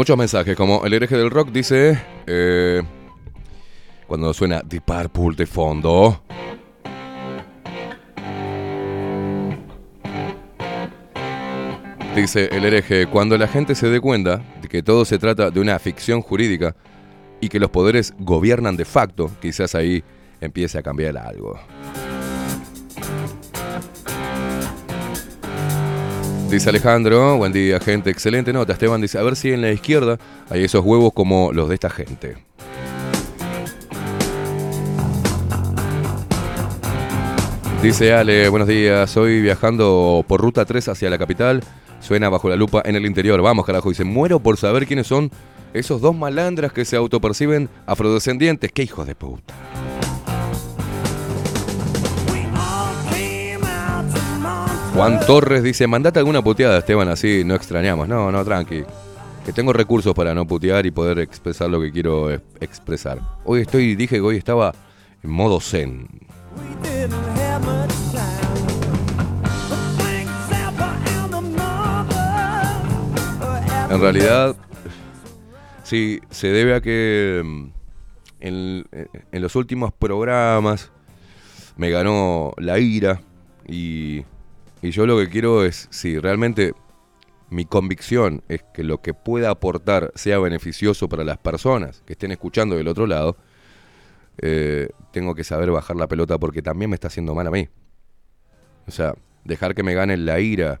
Muchos 0.00 0.16
mensajes, 0.16 0.56
como 0.56 0.86
el 0.86 0.94
hereje 0.94 1.14
del 1.14 1.28
rock 1.28 1.50
dice, 1.50 2.00
eh, 2.26 2.80
cuando 4.06 4.32
suena 4.32 4.62
Deep 4.64 4.84
Purple 4.84 5.36
de 5.36 5.44
fondo. 5.44 6.22
Dice 12.16 12.48
el 12.50 12.64
hereje, 12.64 13.08
cuando 13.08 13.36
la 13.36 13.46
gente 13.46 13.74
se 13.74 13.90
dé 13.90 14.00
cuenta 14.00 14.42
de 14.62 14.68
que 14.68 14.82
todo 14.82 15.04
se 15.04 15.18
trata 15.18 15.50
de 15.50 15.60
una 15.60 15.78
ficción 15.78 16.22
jurídica 16.22 16.74
y 17.38 17.50
que 17.50 17.60
los 17.60 17.68
poderes 17.68 18.14
gobiernan 18.18 18.78
de 18.78 18.86
facto, 18.86 19.30
quizás 19.42 19.74
ahí 19.74 20.02
empiece 20.40 20.78
a 20.78 20.82
cambiar 20.82 21.18
algo. 21.18 21.60
Dice 26.50 26.68
Alejandro, 26.68 27.36
buen 27.36 27.52
día 27.52 27.78
gente, 27.78 28.10
excelente 28.10 28.52
nota. 28.52 28.72
Esteban 28.72 29.00
dice, 29.00 29.18
a 29.18 29.22
ver 29.22 29.36
si 29.36 29.52
en 29.52 29.60
la 29.60 29.70
izquierda 29.70 30.18
hay 30.48 30.64
esos 30.64 30.84
huevos 30.84 31.12
como 31.12 31.52
los 31.52 31.68
de 31.68 31.74
esta 31.74 31.88
gente. 31.88 32.38
Dice 37.80 38.12
Ale, 38.12 38.48
buenos 38.48 38.66
días, 38.66 39.16
hoy 39.16 39.40
viajando 39.40 40.24
por 40.26 40.40
ruta 40.40 40.64
3 40.64 40.88
hacia 40.88 41.08
la 41.08 41.18
capital, 41.18 41.62
suena 42.00 42.28
bajo 42.28 42.48
la 42.48 42.56
lupa 42.56 42.82
en 42.84 42.96
el 42.96 43.06
interior. 43.06 43.40
Vamos 43.40 43.64
carajo, 43.64 43.88
dice, 43.88 44.02
muero 44.02 44.40
por 44.40 44.56
saber 44.56 44.88
quiénes 44.88 45.06
son 45.06 45.30
esos 45.72 46.00
dos 46.00 46.16
malandras 46.16 46.72
que 46.72 46.84
se 46.84 46.96
autoperciben 46.96 47.68
afrodescendientes. 47.86 48.72
¡Qué 48.72 48.82
hijos 48.82 49.06
de 49.06 49.14
puta! 49.14 49.54
Juan 55.00 55.18
Torres 55.20 55.62
dice, 55.62 55.86
mandate 55.86 56.18
alguna 56.18 56.42
puteada, 56.42 56.76
Esteban, 56.76 57.08
así 57.08 57.42
no 57.42 57.54
extrañamos. 57.54 58.06
No, 58.06 58.30
no, 58.30 58.44
tranqui. 58.44 58.84
Que 59.46 59.52
tengo 59.54 59.72
recursos 59.72 60.12
para 60.12 60.34
no 60.34 60.46
putear 60.46 60.84
y 60.84 60.90
poder 60.90 61.20
expresar 61.20 61.70
lo 61.70 61.80
que 61.80 61.90
quiero 61.90 62.30
expresar. 62.30 63.18
Hoy 63.46 63.62
estoy, 63.62 63.94
dije 63.94 64.16
que 64.16 64.20
hoy 64.20 64.36
estaba 64.36 64.74
en 65.22 65.30
modo 65.30 65.58
zen. 65.58 66.06
En 73.88 74.00
realidad, 74.02 74.54
sí, 75.82 76.20
se 76.28 76.48
debe 76.48 76.74
a 76.74 76.82
que 76.82 77.40
mm, 77.42 77.64
en, 78.40 78.84
en 79.32 79.42
los 79.42 79.56
últimos 79.56 79.94
programas 79.94 80.92
me 81.78 81.88
ganó 81.88 82.52
la 82.58 82.78
ira 82.78 83.22
y, 83.66 84.26
y 84.82 84.90
yo 84.90 85.06
lo 85.06 85.18
que 85.18 85.28
quiero 85.28 85.64
es, 85.64 85.88
si 85.90 86.18
realmente 86.18 86.74
mi 87.50 87.64
convicción 87.64 88.42
es 88.48 88.62
que 88.72 88.84
lo 88.84 89.02
que 89.02 89.12
pueda 89.12 89.50
aportar 89.50 90.12
sea 90.14 90.38
beneficioso 90.38 91.08
para 91.08 91.24
las 91.24 91.38
personas 91.38 92.02
que 92.06 92.12
estén 92.14 92.30
escuchando 92.30 92.76
del 92.76 92.88
otro 92.88 93.06
lado, 93.06 93.36
eh, 94.38 94.88
tengo 95.12 95.34
que 95.34 95.44
saber 95.44 95.70
bajar 95.70 95.96
la 95.96 96.06
pelota 96.06 96.38
porque 96.38 96.62
también 96.62 96.90
me 96.90 96.94
está 96.94 97.08
haciendo 97.08 97.34
mal 97.34 97.46
a 97.46 97.50
mí. 97.50 97.68
O 98.86 98.90
sea, 98.90 99.14
dejar 99.44 99.74
que 99.74 99.82
me 99.82 99.94
gane 99.94 100.16
la 100.16 100.40
ira 100.40 100.80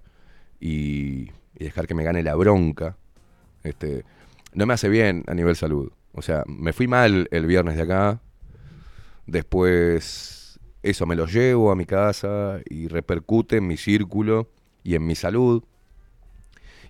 y, 0.60 1.30
y 1.54 1.64
dejar 1.64 1.86
que 1.86 1.94
me 1.94 2.04
gane 2.04 2.22
la 2.22 2.34
bronca, 2.36 2.96
este, 3.64 4.04
no 4.54 4.64
me 4.64 4.74
hace 4.74 4.88
bien 4.88 5.24
a 5.26 5.34
nivel 5.34 5.56
salud. 5.56 5.92
O 6.12 6.22
sea, 6.22 6.44
me 6.46 6.72
fui 6.72 6.88
mal 6.88 7.28
el 7.30 7.46
viernes 7.46 7.76
de 7.76 7.82
acá, 7.82 8.20
después 9.26 10.39
eso 10.82 11.06
me 11.06 11.16
lo 11.16 11.26
llevo 11.26 11.70
a 11.70 11.76
mi 11.76 11.84
casa 11.86 12.60
y 12.68 12.88
repercute 12.88 13.58
en 13.58 13.66
mi 13.66 13.76
círculo 13.76 14.48
y 14.82 14.94
en 14.94 15.06
mi 15.06 15.14
salud 15.14 15.62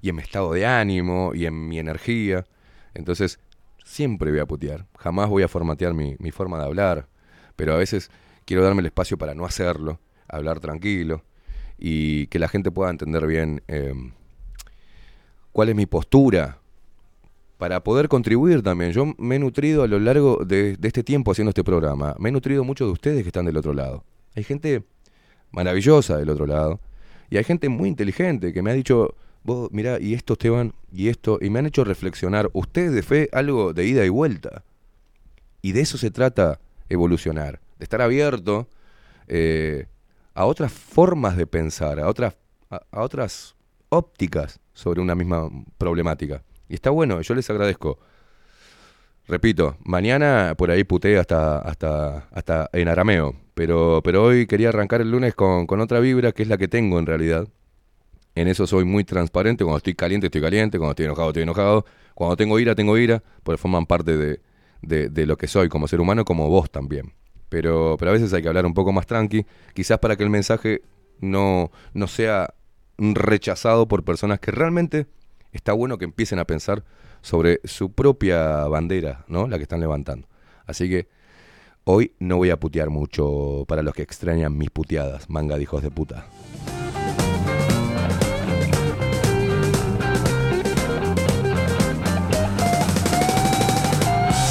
y 0.01 0.09
en 0.09 0.17
mi 0.17 0.23
estado 0.23 0.53
de 0.53 0.67
ánimo 0.67 1.33
y 1.35 1.47
en 1.47 1.69
mi 1.69 1.79
energía. 1.79 2.47
Entonces, 2.95 3.41
siempre 3.85 4.31
voy 4.31 4.41
a 4.41 4.47
putear. 4.47 4.87
Jamás 4.99 5.29
voy 5.29 5.43
a 5.43 5.49
formatear 5.49 5.95
mi, 5.95 6.17
mi 6.19 6.31
forma 6.31 6.59
de 6.59 6.65
hablar. 6.65 7.09
Pero 7.57 7.75
a 7.75 7.77
veces 7.77 8.11
quiero 8.45 8.63
darme 8.63 8.81
el 8.81 8.87
espacio 8.87 9.19
para 9.19 9.35
no 9.35 9.45
hacerlo, 9.45 10.01
hablar 10.29 10.61
tranquilo 10.61 11.25
y 11.77 12.27
que 12.29 12.39
la 12.39 12.49
gente 12.49 12.71
pueda 12.71 12.91
entender 12.91 13.27
bien 13.27 13.63
eh, 13.67 13.95
cuál 15.51 15.71
es 15.71 15.75
mi 15.75 15.87
postura 15.87 16.60
para 17.61 17.85
poder 17.85 18.09
contribuir 18.09 18.63
también. 18.63 18.93
Yo 18.93 19.15
me 19.19 19.37
he 19.37 19.39
nutrido 19.39 19.83
a 19.83 19.87
lo 19.87 19.99
largo 19.99 20.43
de, 20.47 20.79
este 20.83 21.05
tiempo 21.05 21.31
haciendo 21.31 21.51
este 21.51 21.63
programa. 21.63 22.17
Me 22.19 22.31
he 22.31 22.33
nutrido 22.33 22.65
mucho 22.65 22.87
de 22.87 22.93
ustedes 22.93 23.23
que 23.23 23.29
están 23.29 23.45
del 23.45 23.59
otro 23.59 23.75
lado. 23.75 24.03
Hay 24.35 24.45
gente 24.45 24.83
maravillosa 25.51 26.17
del 26.17 26.31
otro 26.31 26.47
lado. 26.47 26.81
Y 27.29 27.37
hay 27.37 27.45
gente 27.45 27.69
muy 27.69 27.91
inteligente 27.91 28.55
que 28.55 28.63
me 28.63 28.71
ha 28.71 28.73
dicho, 28.73 29.15
vos, 29.45 29.71
mirá, 29.73 30.01
y 30.01 30.15
esto 30.15 30.33
Esteban, 30.33 30.73
y 30.91 31.09
esto, 31.09 31.39
y 31.39 31.51
me 31.51 31.59
han 31.59 31.67
hecho 31.67 31.85
reflexionar. 31.85 32.49
Ustedes 32.55 33.05
fue 33.05 33.29
algo 33.31 33.75
de 33.75 33.87
ida 33.87 34.07
y 34.07 34.09
vuelta. 34.09 34.65
Y 35.61 35.73
de 35.73 35.83
eso 35.83 35.99
se 35.99 36.11
trata 36.11 36.61
evolucionar, 36.89 37.61
de 37.79 37.85
estar 37.85 38.01
abierto 38.01 38.69
eh, 39.29 39.85
a 40.33 40.47
otras 40.47 40.73
formas 40.73 41.37
de 41.37 41.47
pensar, 41.47 42.01
a 42.01 42.09
otras, 42.09 42.39
a 42.71 43.03
otras 43.03 43.55
ópticas 43.91 44.61
sobre 44.73 45.03
una 45.03 45.15
misma 45.15 45.51
problemática. 45.77 46.43
Y 46.71 46.75
está 46.75 46.91
bueno, 46.91 47.21
yo 47.21 47.35
les 47.35 47.51
agradezco. 47.51 47.99
Repito, 49.27 49.77
mañana 49.85 50.55
por 50.57 50.71
ahí 50.71 50.85
puté 50.85 51.19
hasta, 51.19 51.59
hasta, 51.59 52.29
hasta 52.31 52.71
en 52.73 52.87
arameo, 52.87 53.35
pero, 53.55 54.01
pero 54.05 54.23
hoy 54.23 54.47
quería 54.47 54.69
arrancar 54.69 55.01
el 55.01 55.11
lunes 55.11 55.35
con, 55.35 55.67
con 55.67 55.81
otra 55.81 55.99
vibra 55.99 56.31
que 56.31 56.45
es 56.45 56.49
la 56.49 56.57
que 56.59 56.69
tengo 56.69 57.01
en 57.01 57.07
realidad. 57.07 57.49
En 58.37 58.47
eso 58.47 58.69
soy 58.69 58.85
muy 58.85 59.03
transparente, 59.03 59.65
cuando 59.65 59.79
estoy 59.79 59.95
caliente 59.95 60.29
estoy 60.29 60.41
caliente, 60.41 60.79
cuando 60.79 60.93
estoy 60.93 61.07
enojado 61.07 61.31
estoy 61.31 61.43
enojado, 61.43 61.85
cuando 62.15 62.37
tengo 62.37 62.57
ira 62.61 62.77
tengo 62.77 62.97
ira, 62.97 63.21
porque 63.43 63.59
forman 63.59 63.87
parte 63.87 64.17
de, 64.17 64.41
de, 64.81 65.09
de 65.09 65.27
lo 65.27 65.37
que 65.37 65.49
soy 65.49 65.69
como 65.69 65.89
ser 65.89 66.01
humano, 66.01 66.25
como 66.25 66.49
vos 66.49 66.71
también. 66.71 67.15
Pero, 67.49 67.97
pero 67.99 68.13
a 68.13 68.15
veces 68.15 68.33
hay 68.33 68.43
que 68.43 68.49
hablar 68.49 68.65
un 68.65 68.75
poco 68.75 68.93
más 68.93 69.07
tranqui, 69.07 69.45
quizás 69.75 69.99
para 69.99 70.15
que 70.17 70.23
el 70.23 70.31
mensaje 70.31 70.83
no, 71.19 71.73
no 71.95 72.07
sea 72.07 72.55
rechazado 72.97 73.89
por 73.89 74.05
personas 74.05 74.39
que 74.39 74.53
realmente 74.53 75.09
está 75.53 75.73
bueno 75.73 75.99
que 75.99 76.05
empiecen 76.05 76.39
a 76.39 76.45
pensar 76.45 76.85
sobre 77.23 77.61
su 77.65 77.93
propia 77.93 78.65
bandera, 78.67 79.25
¿no? 79.29 79.49
La 79.49 79.57
que 79.57 79.65
están 79.65 79.81
levantando. 79.81 80.29
Así 80.67 80.89
que 80.89 81.09
hoy 81.85 82.13
no 82.19 82.37
voy 82.37 82.51
a 82.51 82.59
putear 82.59 82.91
mucho 82.91 83.65
para 83.67 83.83
los 83.83 83.95
que 83.95 84.03
extrañan 84.03 84.57
mis 84.57 84.71
puteadas, 84.71 85.29
manga 85.29 85.57
de 85.57 85.63
hijos 85.63 85.83
de 85.83 85.91
puta. 85.91 86.27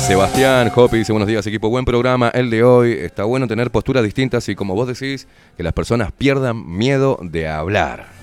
Sebastián 0.09 0.71
Hopi 0.75 0.97
dice 0.97 1.11
buenos 1.11 1.27
días 1.27 1.45
equipo, 1.45 1.69
buen 1.69 1.85
programa 1.85 2.29
el 2.29 2.49
de 2.49 2.63
hoy, 2.63 2.93
está 2.93 3.25
bueno 3.25 3.47
tener 3.47 3.69
posturas 3.69 4.03
distintas 4.03 4.49
y 4.49 4.55
como 4.55 4.73
vos 4.73 4.87
decís, 4.87 5.27
que 5.55 5.61
las 5.61 5.73
personas 5.73 6.11
pierdan 6.11 6.67
miedo 6.67 7.19
de 7.21 7.47
hablar. 7.47 8.18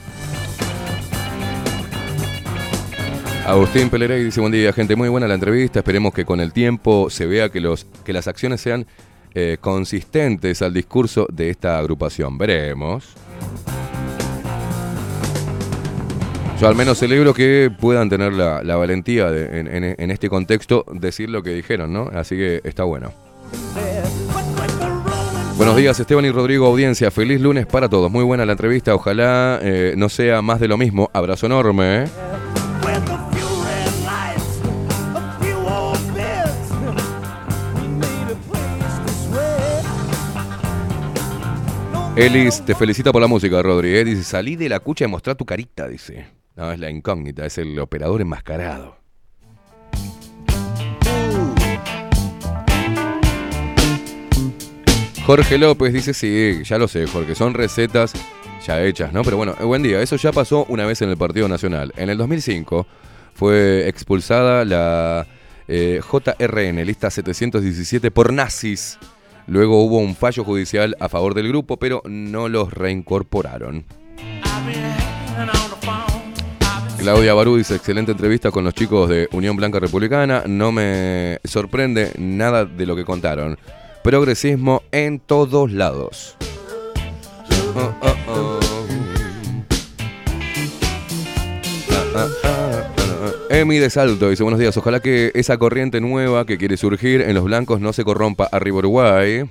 Agustín 3.46 3.90
Pelerey 3.90 4.24
dice 4.24 4.40
buen 4.40 4.52
día 4.52 4.72
gente, 4.72 4.96
muy 4.96 5.08
buena 5.08 5.28
la 5.28 5.34
entrevista, 5.34 5.78
esperemos 5.78 6.12
que 6.12 6.24
con 6.24 6.40
el 6.40 6.52
tiempo 6.52 7.08
se 7.10 7.26
vea 7.26 7.48
que, 7.48 7.60
los, 7.60 7.86
que 8.04 8.12
las 8.12 8.26
acciones 8.26 8.60
sean 8.60 8.86
eh, 9.34 9.58
consistentes 9.60 10.62
al 10.62 10.74
discurso 10.74 11.28
de 11.30 11.50
esta 11.50 11.78
agrupación, 11.78 12.38
veremos. 12.38 13.14
Yo 16.60 16.66
al 16.66 16.74
menos 16.74 16.98
celebro 16.98 17.32
que 17.32 17.70
puedan 17.78 18.08
tener 18.08 18.32
la, 18.32 18.76
valentía 18.76 19.30
de, 19.30 19.94
en 19.96 20.10
este 20.10 20.28
contexto 20.28 20.84
decir 20.90 21.30
lo 21.30 21.40
que 21.44 21.50
dijeron, 21.50 21.92
¿no? 21.92 22.10
Así 22.12 22.34
que 22.34 22.60
está 22.64 22.82
bueno. 22.82 23.12
Buenos 25.56 25.76
días 25.76 25.98
Esteban 26.00 26.24
y 26.24 26.30
Rodrigo 26.30 26.66
Audiencia, 26.66 27.10
feliz 27.10 27.40
lunes 27.40 27.64
para 27.64 27.88
todos, 27.88 28.10
muy 28.10 28.24
buena 28.24 28.44
la 28.44 28.52
entrevista, 28.52 28.94
ojalá 28.94 29.58
eh, 29.62 29.94
no 29.96 30.08
sea 30.08 30.42
más 30.42 30.58
de 30.58 30.68
lo 30.68 30.76
mismo, 30.76 31.08
abrazo 31.14 31.46
enorme. 31.46 32.02
¿eh? 32.02 32.06
Elis, 42.16 42.64
te 42.64 42.74
felicita 42.74 43.12
por 43.12 43.20
la 43.20 43.28
música, 43.28 43.60
Rodri. 43.60 44.02
Dice, 44.02 44.24
salí 44.24 44.56
de 44.56 44.70
la 44.70 44.80
cucha 44.80 45.04
y 45.04 45.08
mostrá 45.08 45.34
tu 45.34 45.44
carita, 45.44 45.86
dice. 45.86 46.26
No, 46.54 46.72
es 46.72 46.78
la 46.78 46.88
incógnita, 46.88 47.44
es 47.44 47.58
el 47.58 47.78
operador 47.78 48.22
enmascarado. 48.22 48.96
Jorge 55.26 55.58
López 55.58 55.92
dice, 55.92 56.14
sí, 56.14 56.62
ya 56.64 56.78
lo 56.78 56.88
sé, 56.88 57.06
Jorge, 57.06 57.34
son 57.34 57.52
recetas 57.52 58.14
ya 58.66 58.82
hechas, 58.82 59.12
¿no? 59.12 59.22
Pero 59.22 59.36
bueno, 59.36 59.54
eh, 59.60 59.64
buen 59.64 59.82
día, 59.82 60.00
eso 60.00 60.16
ya 60.16 60.32
pasó 60.32 60.64
una 60.70 60.86
vez 60.86 61.02
en 61.02 61.10
el 61.10 61.18
Partido 61.18 61.48
Nacional. 61.48 61.92
En 61.96 62.08
el 62.08 62.16
2005 62.16 62.86
fue 63.34 63.88
expulsada 63.88 64.64
la 64.64 65.26
eh, 65.68 66.00
JRN, 66.00 66.82
lista 66.86 67.10
717, 67.10 68.10
por 68.10 68.32
nazis. 68.32 68.98
Luego 69.46 69.82
hubo 69.84 69.98
un 69.98 70.16
fallo 70.16 70.44
judicial 70.44 70.96
a 71.00 71.08
favor 71.08 71.34
del 71.34 71.48
grupo, 71.48 71.76
pero 71.76 72.02
no 72.06 72.48
los 72.48 72.72
reincorporaron. 72.72 73.84
Claudia 76.98 77.34
Barú 77.34 77.56
dice, 77.56 77.76
excelente 77.76 78.10
entrevista 78.10 78.50
con 78.50 78.64
los 78.64 78.74
chicos 78.74 79.08
de 79.08 79.28
Unión 79.30 79.56
Blanca 79.56 79.78
Republicana. 79.78 80.42
No 80.46 80.72
me 80.72 81.38
sorprende 81.44 82.12
nada 82.18 82.64
de 82.64 82.84
lo 82.84 82.96
que 82.96 83.04
contaron. 83.04 83.56
Progresismo 84.02 84.82
en 84.90 85.20
todos 85.20 85.70
lados. 85.70 86.36
Oh, 87.76 87.94
oh, 88.00 88.14
oh. 88.28 88.60
Ah, 92.16 92.26
ah. 92.42 92.45
Emi 93.48 93.78
de 93.78 93.90
Salto 93.90 94.28
dice, 94.28 94.42
buenos 94.42 94.58
días, 94.58 94.76
ojalá 94.76 95.00
que 95.00 95.30
esa 95.34 95.56
corriente 95.56 96.00
nueva 96.00 96.46
que 96.46 96.58
quiere 96.58 96.76
surgir 96.76 97.20
en 97.20 97.34
los 97.34 97.44
blancos 97.44 97.80
no 97.80 97.92
se 97.92 98.04
corrompa 98.04 98.48
arriba 98.50 98.78
Uruguay. 98.78 99.44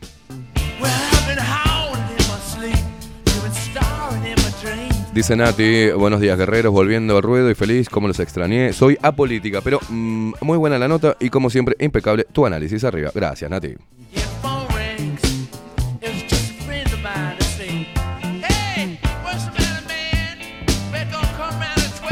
Dice 5.14 5.38
Nati, 5.38 5.92
buenos 5.92 6.20
días 6.20 6.38
guerreros, 6.38 6.74
volviendo 6.74 7.16
al 7.16 7.24
ruedo 7.24 7.50
y 7.50 7.56
feliz, 7.56 7.88
como 7.88 8.10
los 8.10 8.20
extrañé. 8.20 8.74
Soy 8.74 8.98
apolítica, 9.02 9.62
pero 9.62 9.80
mm, 9.88 10.34
muy 10.42 10.58
buena 10.58 10.78
la 10.78 10.90
nota 10.90 11.16
y 11.22 11.30
como 11.30 11.50
siempre, 11.50 11.76
impecable 11.80 12.26
tu 12.34 12.46
análisis 12.46 12.84
arriba. 12.84 13.12
Gracias, 13.16 13.50
Nati. 13.50 13.76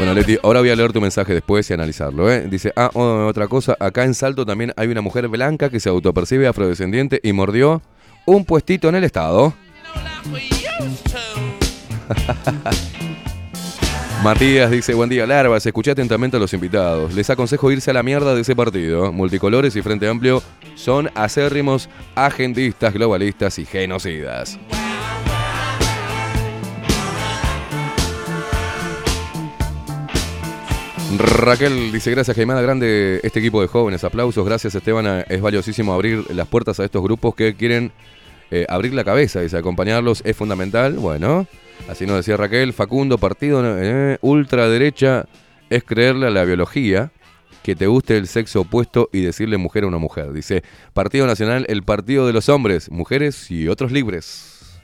Bueno, 0.04 0.20
Leti, 0.20 0.36
ahora 0.42 0.60
voy 0.60 0.68
a 0.68 0.76
leer 0.76 0.92
tu 0.92 1.00
mensaje 1.00 1.32
después 1.32 1.70
y 1.70 1.72
analizarlo. 1.72 2.30
¿eh? 2.30 2.46
Dice, 2.46 2.74
ah, 2.76 2.90
oh, 2.92 3.24
otra 3.26 3.48
cosa, 3.48 3.74
acá 3.80 4.04
en 4.04 4.12
Salto 4.12 4.44
también 4.44 4.70
hay 4.76 4.88
una 4.88 5.00
mujer 5.00 5.28
blanca 5.28 5.70
que 5.70 5.80
se 5.80 5.88
autopercibe 5.88 6.46
afrodescendiente 6.46 7.20
y 7.22 7.32
mordió 7.32 7.80
un 8.26 8.44
puestito 8.44 8.90
en 8.90 8.96
el 8.96 9.04
Estado. 9.04 9.54
Matías 14.22 14.70
dice, 14.70 14.92
buen 14.92 15.08
día, 15.08 15.26
Larvas, 15.26 15.64
escuché 15.64 15.92
atentamente 15.92 16.36
a 16.36 16.40
los 16.40 16.52
invitados. 16.52 17.14
Les 17.14 17.30
aconsejo 17.30 17.70
irse 17.70 17.90
a 17.90 17.94
la 17.94 18.02
mierda 18.02 18.34
de 18.34 18.42
ese 18.42 18.54
partido. 18.54 19.10
Multicolores 19.10 19.74
y 19.74 19.80
Frente 19.80 20.06
Amplio 20.06 20.42
son 20.74 21.08
acérrimos 21.14 21.88
agendistas, 22.14 22.92
globalistas 22.92 23.58
y 23.58 23.64
genocidas. 23.64 24.58
Raquel 31.18 31.92
dice, 31.92 32.10
gracias 32.10 32.36
Jaimada 32.36 32.62
Grande, 32.62 33.20
este 33.22 33.38
equipo 33.38 33.60
de 33.60 33.68
jóvenes, 33.68 34.04
aplausos, 34.04 34.44
gracias 34.44 34.74
Esteban, 34.74 35.06
eh, 35.06 35.24
es 35.28 35.40
valiosísimo 35.40 35.92
abrir 35.92 36.24
las 36.30 36.48
puertas 36.48 36.80
a 36.80 36.84
estos 36.84 37.02
grupos 37.02 37.34
que 37.34 37.54
quieren 37.54 37.92
eh, 38.50 38.66
abrir 38.68 38.94
la 38.94 39.04
cabeza, 39.04 39.40
dice, 39.40 39.56
acompañarlos 39.56 40.22
es 40.24 40.36
fundamental, 40.36 40.94
bueno, 40.94 41.46
así 41.88 42.06
nos 42.06 42.16
decía 42.16 42.36
Raquel, 42.36 42.72
Facundo, 42.72 43.18
partido 43.18 43.62
eh, 43.64 44.18
ultraderecha 44.22 45.26
es 45.70 45.84
creerle 45.84 46.26
a 46.26 46.30
la 46.30 46.44
biología, 46.44 47.12
que 47.62 47.76
te 47.76 47.86
guste 47.86 48.16
el 48.16 48.26
sexo 48.26 48.62
opuesto 48.62 49.08
y 49.12 49.20
decirle 49.20 49.56
mujer 49.56 49.84
a 49.84 49.88
una 49.88 49.98
mujer, 49.98 50.32
dice, 50.32 50.62
Partido 50.92 51.26
Nacional, 51.26 51.64
el 51.68 51.82
partido 51.82 52.26
de 52.26 52.32
los 52.32 52.48
hombres, 52.48 52.90
mujeres 52.90 53.50
y 53.50 53.68
otros 53.68 53.92
libres. 53.92 54.80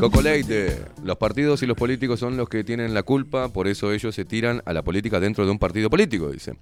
Coco 0.00 0.22
Leite, 0.22 0.76
los 1.04 1.16
partidos 1.16 1.62
y 1.62 1.66
los 1.66 1.76
políticos 1.76 2.18
son 2.18 2.36
los 2.36 2.48
que 2.48 2.64
tienen 2.64 2.94
la 2.94 3.04
culpa, 3.04 3.48
por 3.52 3.68
eso 3.68 3.92
ellos 3.92 4.14
se 4.14 4.24
tiran 4.24 4.60
a 4.64 4.72
la 4.72 4.82
política 4.82 5.20
dentro 5.20 5.44
de 5.44 5.52
un 5.52 5.58
partido 5.58 5.88
político, 5.88 6.30
dice. 6.30 6.54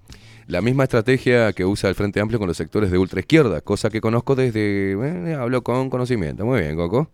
La 0.46 0.60
misma 0.60 0.84
estrategia 0.84 1.52
que 1.54 1.64
usa 1.64 1.88
el 1.88 1.94
Frente 1.94 2.20
Amplio 2.20 2.38
con 2.38 2.46
los 2.46 2.56
sectores 2.56 2.90
de 2.90 2.98
ultraizquierda, 2.98 3.62
cosa 3.62 3.88
que 3.88 4.02
conozco 4.02 4.34
desde... 4.34 4.92
eh, 4.92 5.34
hablo 5.34 5.62
con 5.62 5.88
conocimiento. 5.88 6.44
Muy 6.44 6.60
bien, 6.60 6.76
Coco. 6.76 7.10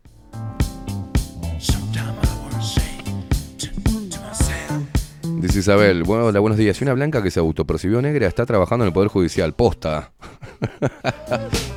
Dice 5.36 5.60
Isabel, 5.60 6.02
bueno, 6.02 6.26
hola, 6.26 6.40
buenos 6.40 6.58
días. 6.58 6.82
Una 6.82 6.92
blanca 6.92 7.22
que 7.22 7.30
se 7.30 7.40
autopercibió 7.40 8.02
negra 8.02 8.26
está 8.26 8.44
trabajando 8.44 8.84
en 8.84 8.88
el 8.88 8.92
Poder 8.92 9.08
Judicial, 9.08 9.54
posta. 9.54 10.12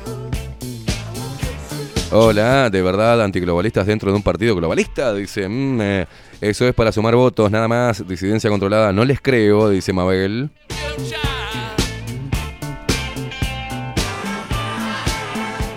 Hola, 2.10 2.70
de 2.70 2.82
verdad, 2.82 3.22
antiglobalistas 3.22 3.86
dentro 3.86 4.10
de 4.10 4.16
un 4.16 4.22
partido 4.22 4.54
globalista, 4.54 5.12
dice, 5.14 5.48
"Mm, 5.48 5.80
eh, 5.80 6.06
eso 6.40 6.66
es 6.68 6.74
para 6.74 6.92
sumar 6.92 7.16
votos, 7.16 7.50
nada 7.50 7.66
más, 7.66 8.06
disidencia 8.06 8.50
controlada, 8.50 8.92
no 8.92 9.04
les 9.04 9.20
creo, 9.20 9.68
dice 9.68 9.92
Mabel. 9.92 10.50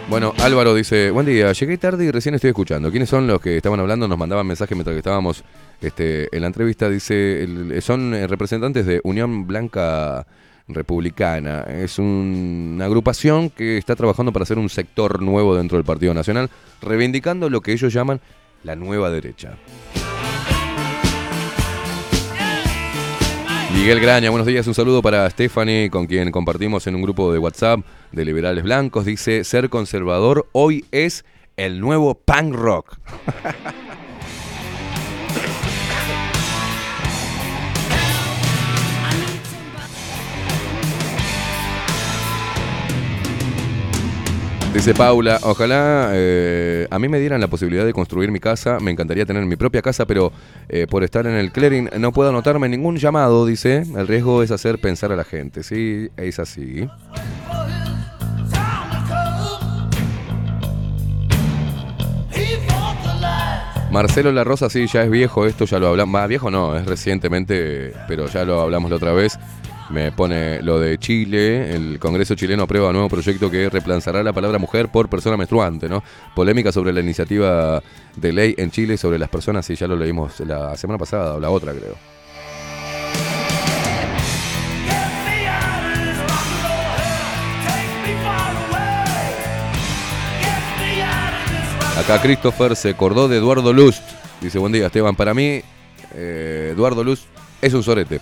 Bueno, 0.09 0.33
Álvaro 0.39 0.73
dice, 0.73 1.11
buen 1.11 1.25
día, 1.25 1.51
llegué 1.51 1.77
tarde 1.77 2.05
y 2.05 2.11
recién 2.11 2.33
estoy 2.33 2.49
escuchando. 2.49 2.89
¿Quiénes 2.91 3.09
son 3.09 3.27
los 3.27 3.41
que 3.41 3.57
estaban 3.57 3.79
hablando? 3.79 4.07
Nos 4.07 4.17
mandaban 4.17 4.47
mensajes 4.47 4.75
mientras 4.75 4.93
que 4.93 4.99
estábamos 4.99 5.43
este, 5.81 6.33
en 6.33 6.41
la 6.41 6.47
entrevista. 6.47 6.89
Dice, 6.89 7.45
son 7.81 8.13
eh, 8.13 8.25
representantes 8.25 8.85
de 8.85 9.01
Unión 9.03 9.45
Blanca 9.45 10.25
Republicana. 10.67 11.61
Es 11.61 11.97
un- 11.99 12.73
una 12.75 12.85
agrupación 12.85 13.49
que 13.49 13.77
está 13.77 13.95
trabajando 13.95 14.31
para 14.33 14.43
hacer 14.43 14.57
un 14.57 14.69
sector 14.69 15.21
nuevo 15.21 15.55
dentro 15.55 15.77
del 15.77 15.85
Partido 15.85 16.13
Nacional, 16.13 16.49
reivindicando 16.81 17.49
lo 17.49 17.61
que 17.61 17.71
ellos 17.73 17.93
llaman 17.93 18.19
la 18.63 18.75
nueva 18.75 19.09
derecha. 19.09 19.57
Miguel 23.73 23.99
Graña, 23.99 24.29
buenos 24.31 24.47
días. 24.47 24.65
Un 24.67 24.73
saludo 24.73 25.01
para 25.01 25.29
Stephanie, 25.29 25.89
con 25.89 26.07
quien 26.07 26.31
compartimos 26.31 26.87
en 26.87 26.95
un 26.95 27.01
grupo 27.03 27.31
de 27.31 27.39
WhatsApp 27.39 27.81
de 28.11 28.25
liberales 28.25 28.63
blancos. 28.63 29.05
Dice, 29.05 29.43
ser 29.43 29.69
conservador 29.69 30.47
hoy 30.51 30.85
es 30.91 31.23
el 31.57 31.79
nuevo 31.79 32.15
punk 32.15 32.53
rock. 32.55 32.97
Dice 44.73 44.93
Paula, 44.93 45.39
ojalá 45.41 46.11
eh, 46.13 46.87
a 46.91 46.99
mí 46.99 47.07
me 47.07 47.19
dieran 47.19 47.41
la 47.41 47.47
posibilidad 47.47 47.83
de 47.83 47.93
construir 47.93 48.31
mi 48.31 48.39
casa, 48.39 48.79
me 48.79 48.91
encantaría 48.91 49.25
tener 49.25 49.43
mi 49.45 49.55
propia 49.55 49.81
casa, 49.81 50.05
pero 50.05 50.31
eh, 50.69 50.85
por 50.87 51.03
estar 51.03 51.25
en 51.25 51.33
el 51.33 51.51
clearing 51.51 51.89
no 51.97 52.11
puedo 52.11 52.29
anotarme 52.29 52.69
ningún 52.69 52.97
llamado, 52.97 53.45
dice. 53.45 53.83
El 53.95 54.07
riesgo 54.07 54.43
es 54.43 54.51
hacer 54.51 54.79
pensar 54.79 55.11
a 55.11 55.15
la 55.15 55.23
gente, 55.23 55.63
sí, 55.63 56.09
es 56.15 56.37
así. 56.37 56.87
Marcelo 63.91 64.31
La 64.31 64.43
Rosa, 64.43 64.69
sí, 64.69 64.85
ya 64.85 65.03
es 65.03 65.09
viejo, 65.09 65.47
esto 65.47 65.65
ya 65.65 65.79
lo 65.79 65.87
hablamos, 65.87 66.13
más 66.13 66.27
viejo 66.27 66.51
no, 66.51 66.77
es 66.77 66.85
recientemente, 66.85 67.93
pero 68.07 68.27
ya 68.27 68.45
lo 68.45 68.61
hablamos 68.61 68.91
la 68.91 68.97
otra 68.97 69.13
vez. 69.13 69.39
Me 69.89 70.11
pone 70.11 70.61
lo 70.61 70.79
de 70.79 70.97
Chile, 70.97 71.73
el 71.73 71.97
Congreso 71.97 72.35
chileno 72.35 72.63
aprueba 72.63 72.87
un 72.87 72.93
nuevo 72.93 73.07
proyecto 73.07 73.49
que 73.49 73.69
reemplazará 73.69 74.21
la 74.21 74.33
palabra 74.33 74.59
mujer 74.59 74.89
por 74.89 75.07
persona 75.07 75.37
menstruante, 75.37 75.87
¿no? 75.87 76.03
Polémica 76.35 76.73
sobre 76.73 76.91
la 76.91 76.99
iniciativa 76.99 77.81
de 78.15 78.33
ley 78.33 78.55
en 78.57 78.69
Chile 78.69 78.97
sobre 78.97 79.17
las 79.17 79.29
personas, 79.29 79.69
y 79.69 79.75
ya 79.75 79.87
lo 79.87 79.95
leímos 79.95 80.41
la 80.41 80.75
semana 80.75 80.97
pasada, 80.97 81.35
o 81.35 81.39
la 81.39 81.49
otra 81.49 81.71
creo. 81.71 81.95
Acá 91.97 92.21
Christopher 92.21 92.75
se 92.75 92.89
acordó 92.89 93.27
de 93.27 93.37
Eduardo 93.37 93.71
Lust. 93.71 94.03
Dice, 94.41 94.59
buen 94.59 94.73
día 94.73 94.85
Esteban, 94.87 95.15
para 95.15 95.33
mí 95.33 95.61
eh, 96.13 96.71
Eduardo 96.73 97.03
Lust 97.03 97.23
es 97.61 97.73
un 97.73 97.83
sorete. 97.83 98.19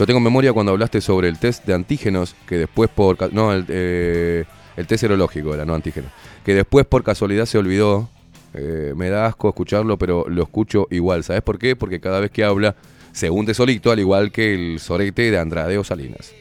Yo 0.00 0.06
tengo 0.06 0.18
memoria 0.18 0.54
cuando 0.54 0.72
hablaste 0.72 1.02
sobre 1.02 1.28
el 1.28 1.38
test 1.38 1.66
de 1.66 1.74
antígenos, 1.74 2.34
que 2.48 2.56
después 2.56 2.88
por... 2.88 3.30
No, 3.34 3.50
eh, 3.52 4.46
el 4.74 4.86
test 4.86 5.02
serológico 5.02 5.52
era, 5.52 5.66
no 5.66 5.74
antígenos. 5.74 6.10
Que 6.42 6.54
después 6.54 6.86
por 6.86 7.04
casualidad 7.04 7.44
se 7.44 7.58
olvidó. 7.58 8.08
Eh, 8.54 8.94
me 8.96 9.10
da 9.10 9.26
asco 9.26 9.50
escucharlo, 9.50 9.98
pero 9.98 10.24
lo 10.26 10.42
escucho 10.42 10.86
igual. 10.90 11.22
¿Sabes 11.22 11.42
por 11.42 11.58
qué? 11.58 11.76
Porque 11.76 12.00
cada 12.00 12.18
vez 12.18 12.30
que 12.30 12.44
habla 12.44 12.74
se 13.12 13.28
hunde 13.28 13.52
solito, 13.52 13.92
al 13.92 13.98
igual 13.98 14.32
que 14.32 14.54
el 14.54 14.80
sorete 14.80 15.30
de 15.30 15.38
Andradeo 15.38 15.84
Salinas. 15.84 16.32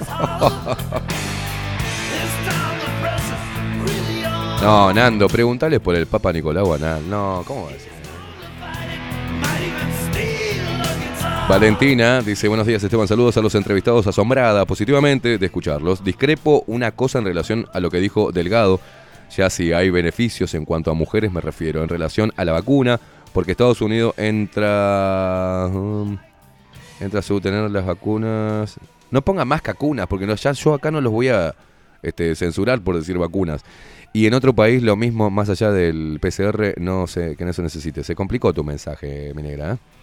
No, 4.60 4.92
Nando, 4.92 5.28
preguntale 5.28 5.78
por 5.78 5.94
el 5.94 6.06
Papa 6.06 6.32
Nicolau 6.32 6.74
a 6.74 6.78
Nando. 6.78 7.08
No, 7.08 7.44
¿cómo 7.46 7.66
va 7.66 7.70
a 7.70 7.72
decir? 7.74 7.92
Valentina 11.48 12.20
dice, 12.20 12.46
buenos 12.46 12.66
días 12.66 12.84
Esteban, 12.84 13.08
saludos 13.08 13.38
a 13.38 13.40
los 13.40 13.54
entrevistados, 13.54 14.06
asombrada 14.06 14.66
positivamente 14.66 15.38
de 15.38 15.46
escucharlos. 15.46 16.04
Discrepo 16.04 16.62
una 16.66 16.90
cosa 16.90 17.20
en 17.20 17.24
relación 17.24 17.66
a 17.72 17.80
lo 17.80 17.90
que 17.90 18.00
dijo 18.00 18.32
Delgado, 18.32 18.80
ya 19.34 19.48
si 19.48 19.72
hay 19.72 19.88
beneficios 19.88 20.52
en 20.52 20.66
cuanto 20.66 20.90
a 20.90 20.94
mujeres 20.94 21.32
me 21.32 21.40
refiero, 21.40 21.82
en 21.82 21.88
relación 21.88 22.32
a 22.36 22.44
la 22.44 22.52
vacuna, 22.52 23.00
porque 23.32 23.52
Estados 23.52 23.80
Unidos 23.80 24.12
entra... 24.18 25.70
um, 25.72 26.18
entra 27.00 27.20
a 27.20 27.22
subtener 27.22 27.70
las 27.70 27.86
vacunas... 27.86 28.76
No 29.10 29.22
ponga 29.22 29.46
más 29.46 29.62
vacunas, 29.62 30.06
porque 30.06 30.26
no, 30.26 30.34
ya 30.34 30.52
yo 30.52 30.74
acá 30.74 30.90
no 30.90 31.00
los 31.00 31.10
voy 31.10 31.28
a 31.28 31.54
este, 32.02 32.36
censurar 32.36 32.82
por 32.82 32.94
decir 32.94 33.16
vacunas. 33.16 33.64
Y 34.12 34.26
en 34.26 34.34
otro 34.34 34.54
país 34.54 34.82
lo 34.82 34.96
mismo, 34.96 35.30
más 35.30 35.48
allá 35.48 35.72
del 35.72 36.18
PCR, 36.20 36.74
no 36.78 37.06
sé, 37.06 37.36
que 37.36 37.46
no 37.46 37.54
se 37.54 37.62
necesite. 37.62 38.04
Se 38.04 38.14
complicó 38.14 38.52
tu 38.52 38.64
mensaje, 38.64 39.32
mi 39.34 39.42
negra. 39.42 39.72
¿eh? 39.72 39.97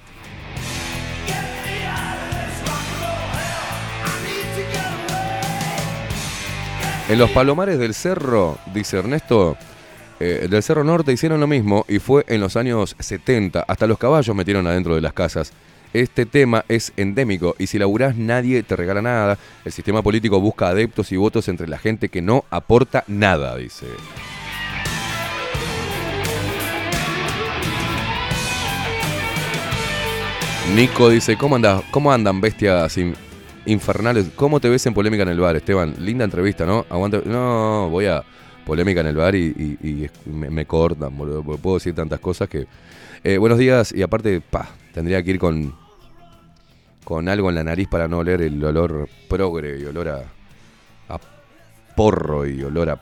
En 7.07 7.19
los 7.19 7.29
palomares 7.29 7.77
del 7.77 7.93
cerro, 7.93 8.57
dice 8.73 8.97
Ernesto, 8.97 9.55
eh, 10.19 10.47
del 10.49 10.63
Cerro 10.63 10.83
Norte 10.83 11.13
hicieron 11.13 11.39
lo 11.39 11.45
mismo 11.45 11.85
y 11.87 11.99
fue 11.99 12.25
en 12.27 12.41
los 12.41 12.55
años 12.55 12.95
70. 12.97 13.63
Hasta 13.67 13.85
los 13.85 13.99
caballos 13.99 14.35
metieron 14.35 14.65
adentro 14.65 14.95
de 14.95 15.01
las 15.01 15.13
casas. 15.13 15.53
Este 15.93 16.25
tema 16.25 16.65
es 16.67 16.93
endémico 16.97 17.55
y 17.59 17.67
si 17.67 17.77
laburás 17.77 18.15
nadie 18.15 18.63
te 18.63 18.75
regala 18.75 19.03
nada. 19.03 19.37
El 19.63 19.71
sistema 19.71 20.01
político 20.01 20.41
busca 20.41 20.69
adeptos 20.69 21.11
y 21.11 21.17
votos 21.17 21.47
entre 21.47 21.67
la 21.67 21.77
gente 21.77 22.09
que 22.09 22.23
no 22.23 22.43
aporta 22.49 23.03
nada, 23.05 23.55
dice. 23.55 23.85
Nico 30.73 31.09
dice, 31.09 31.37
¿cómo, 31.37 31.57
cómo 31.91 32.11
andan 32.11 32.41
bestias 32.41 32.97
infernales? 33.65 34.29
¿Cómo 34.35 34.59
te 34.59 34.69
ves 34.69 34.85
en 34.85 34.93
polémica 34.93 35.23
en 35.23 35.29
el 35.29 35.39
bar, 35.39 35.55
Esteban? 35.55 35.95
Linda 35.99 36.23
entrevista, 36.25 36.65
¿no? 36.65 36.85
Aguanta. 36.89 37.21
No, 37.25 37.89
voy 37.89 38.05
a 38.05 38.23
polémica 38.65 39.01
en 39.01 39.07
el 39.07 39.15
bar 39.15 39.35
y, 39.35 39.47
y- 39.81 40.09
me, 40.29 40.65
cortan, 40.65 41.15
boludo, 41.17 41.43
Puedo 41.43 41.75
decir 41.77 41.93
tantas 41.93 42.19
cosas 42.19 42.49
que... 42.49 42.65
Eh, 43.23 43.37
buenos 43.37 43.57
días 43.57 43.91
y 43.91 44.01
aparte, 44.03 44.39
pa, 44.41 44.69
tendría 44.93 45.21
que 45.23 45.31
ir 45.31 45.39
con, 45.39 45.73
con 47.03 47.27
algo 47.27 47.49
en 47.49 47.55
la 47.55 47.63
nariz 47.63 47.87
para 47.87 48.07
no 48.07 48.19
oler 48.19 48.41
el 48.41 48.63
olor 48.63 49.09
progre 49.27 49.79
y 49.79 49.85
olor 49.85 50.09
a, 50.09 50.23
porro 51.95 52.45
y 52.45 52.61
olor 52.63 52.89
a 52.89 53.01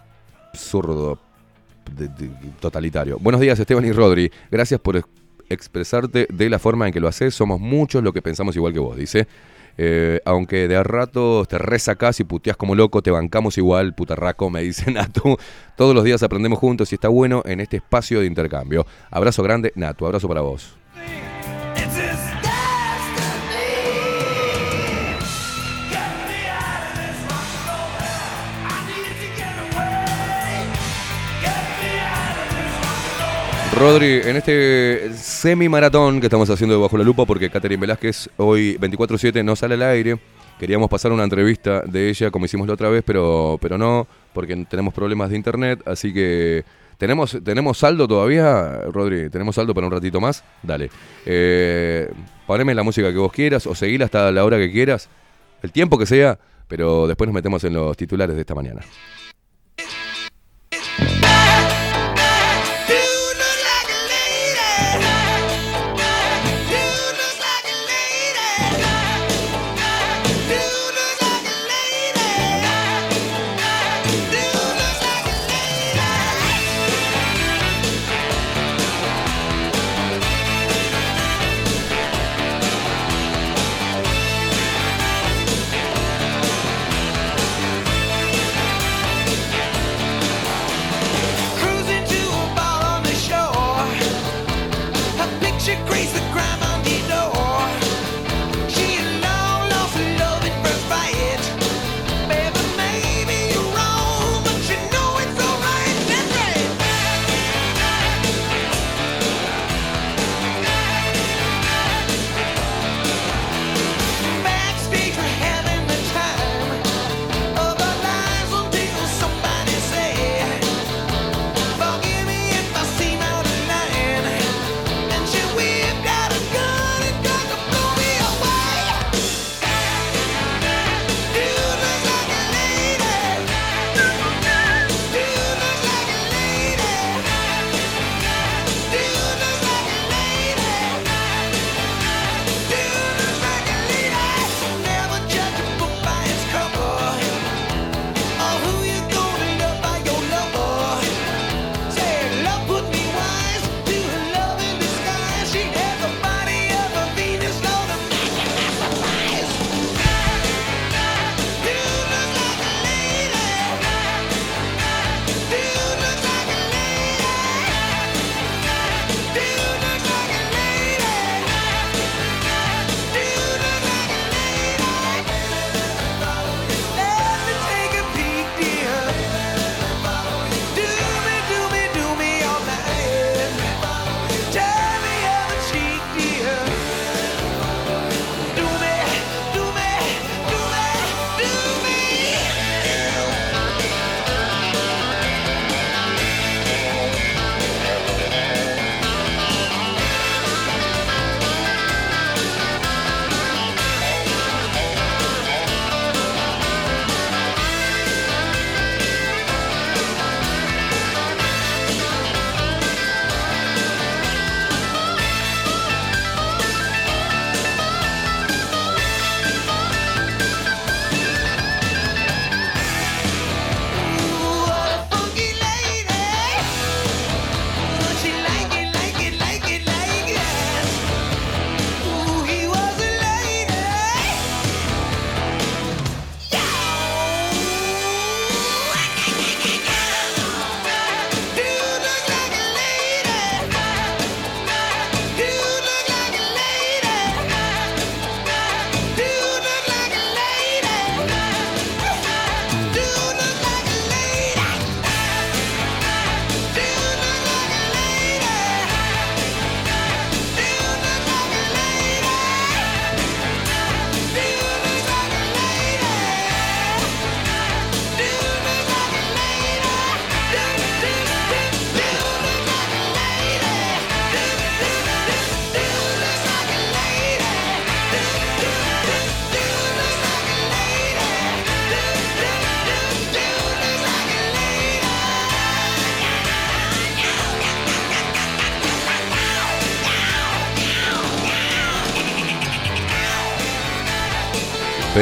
de- 2.08 2.30
totalitario. 2.60 3.18
Buenos 3.20 3.42
días, 3.42 3.60
Esteban 3.60 3.86
y 3.86 3.92
Rodri. 3.92 4.32
Gracias 4.52 4.80
por 4.80 4.96
ex- 4.98 5.08
expresarte 5.50 6.28
de 6.32 6.50
la 6.50 6.60
forma 6.60 6.88
en 6.88 6.94
que 6.94 7.00
lo 7.00 7.08
haces. 7.08 7.34
Somos 7.36 7.60
muchos 7.60 8.04
los 8.04 8.14
que 8.14 8.22
pensamos 8.22 8.56
igual 8.56 8.72
que 8.74 8.80
vos, 8.80 8.96
dice. 8.96 9.28
Eh, 9.78 10.20
aunque 10.26 10.68
de 10.68 10.76
a 10.76 10.84
rato 10.84 11.46
te 11.46 11.58
resacás 11.58 12.20
y 12.20 12.24
puteás 12.24 12.58
como 12.58 12.76
loco, 12.76 13.02
te 13.02 13.12
bancamos 13.12 13.58
igual, 13.58 13.94
putarraco, 13.94 14.50
me 14.50 14.62
dice 14.62 14.92
Natu. 14.92 15.38
Todos 15.76 15.96
los 15.96 16.04
días 16.04 16.24
aprendemos 16.24 16.60
juntos 16.60 16.92
y 16.92 16.96
está 16.96 17.08
bueno 17.08 17.42
en 17.46 17.60
este 17.60 17.78
espacio 17.78 18.20
de 18.20 18.28
intercambio. 18.28 18.86
Abrazo 19.10 19.44
grande, 19.44 19.72
Natu, 19.76 20.06
abrazo 20.06 20.28
para 20.28 20.42
vos. 20.42 20.76
Rodri, 33.76 34.22
en 34.24 34.36
este 34.36 35.14
semi-maratón 35.14 36.20
que 36.20 36.28
estamos 36.28 36.50
haciendo 36.50 36.76
de 36.76 36.82
Bajo 36.82 36.98
la 36.98 37.04
Lupa, 37.04 37.26
porque 37.26 37.50
Catherine 37.50 37.82
Velázquez 37.82 38.30
hoy 38.38 38.78
24-7 38.78 39.44
no 39.44 39.56
sale 39.56 39.74
al 39.76 39.82
aire, 39.82 40.20
queríamos 40.60 40.90
pasar 40.90 41.12
una 41.12 41.24
entrevista 41.24 41.82
de 41.82 42.10
ella 42.10 42.30
como 42.30 42.46
hicimos 42.46 42.68
la 42.68 42.76
otra 42.76 42.90
vez, 42.90 43.04
pero, 43.06 43.58
pero 43.62 43.78
no, 43.78 44.08
porque 44.34 44.56
tenemos 44.70 44.94
problemas 44.94 45.30
de 45.30 45.38
internet, 45.38 45.82
así 45.86 46.14
que... 46.14 46.64
¿Tenemos, 46.98 47.38
¿Tenemos 47.44 47.80
saldo 47.80 48.08
todavía, 48.08 48.82
Rodri? 48.92 49.30
¿Tenemos 49.30 49.56
saldo 49.56 49.74
para 49.74 49.88
un 49.88 49.92
ratito 49.92 50.22
más? 50.22 50.44
Dale. 50.62 50.90
Eh, 51.26 52.10
poneme 52.48 52.74
la 52.74 52.84
música 52.84 53.12
que 53.12 53.18
vos 53.18 53.32
quieras 53.34 53.68
o 53.68 53.76
seguila 53.76 54.06
hasta 54.06 54.32
la 54.32 54.46
hora 54.46 54.58
que 54.58 54.72
quieras, 54.72 55.10
el 55.64 55.72
tiempo 55.72 55.98
que 55.98 56.06
sea, 56.06 56.38
pero 56.68 57.08
después 57.08 57.28
nos 57.28 57.34
metemos 57.34 57.64
en 57.66 57.74
los 57.74 57.98
titulares 57.98 58.36
de 58.36 58.42
esta 58.42 58.56
mañana. 58.56 58.82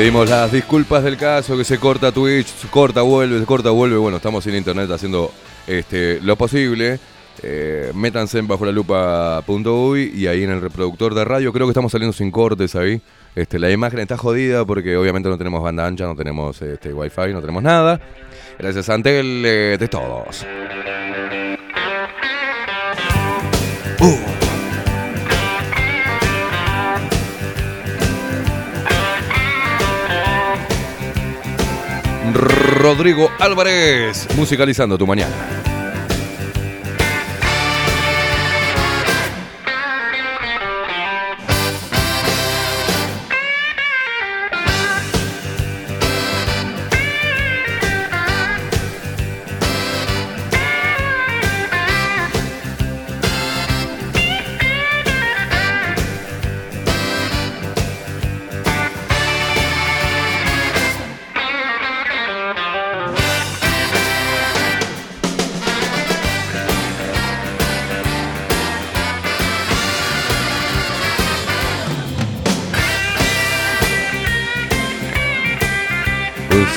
Pedimos 0.01 0.27
las 0.27 0.51
disculpas 0.51 1.03
del 1.03 1.15
caso, 1.15 1.55
que 1.55 1.63
se 1.63 1.77
corta 1.77 2.11
Twitch, 2.11 2.67
corta, 2.71 3.03
vuelve, 3.03 3.39
se 3.39 3.45
corta, 3.45 3.69
vuelve. 3.69 3.97
Bueno, 3.97 4.17
estamos 4.17 4.43
sin 4.43 4.55
internet 4.55 4.89
haciendo 4.89 5.31
este, 5.67 6.19
lo 6.21 6.35
posible. 6.35 6.99
Eh, 7.43 7.91
métanse 7.93 8.39
en 8.39 8.47
bajo 8.47 8.65
la 8.65 8.71
y 8.71 10.25
ahí 10.25 10.43
en 10.43 10.49
el 10.49 10.59
reproductor 10.59 11.13
de 11.13 11.23
radio. 11.23 11.53
Creo 11.53 11.67
que 11.67 11.71
estamos 11.73 11.91
saliendo 11.91 12.13
sin 12.13 12.31
cortes 12.31 12.73
ahí. 12.73 12.99
Este, 13.35 13.59
la 13.59 13.69
imagen 13.69 13.99
está 13.99 14.17
jodida 14.17 14.65
porque 14.65 14.97
obviamente 14.97 15.29
no 15.29 15.37
tenemos 15.37 15.61
banda 15.61 15.85
ancha, 15.85 16.05
no 16.05 16.15
tenemos 16.15 16.59
este, 16.63 16.91
wifi, 16.91 17.31
no 17.31 17.39
tenemos 17.39 17.61
nada. 17.61 18.01
Gracias 18.57 18.89
Antel 18.89 19.43
eh, 19.45 19.77
de 19.79 19.87
todos. 19.87 20.43
Rodrigo 32.33 33.31
Álvarez, 33.39 34.27
musicalizando 34.35 34.97
tu 34.97 35.07
mañana. 35.07 35.70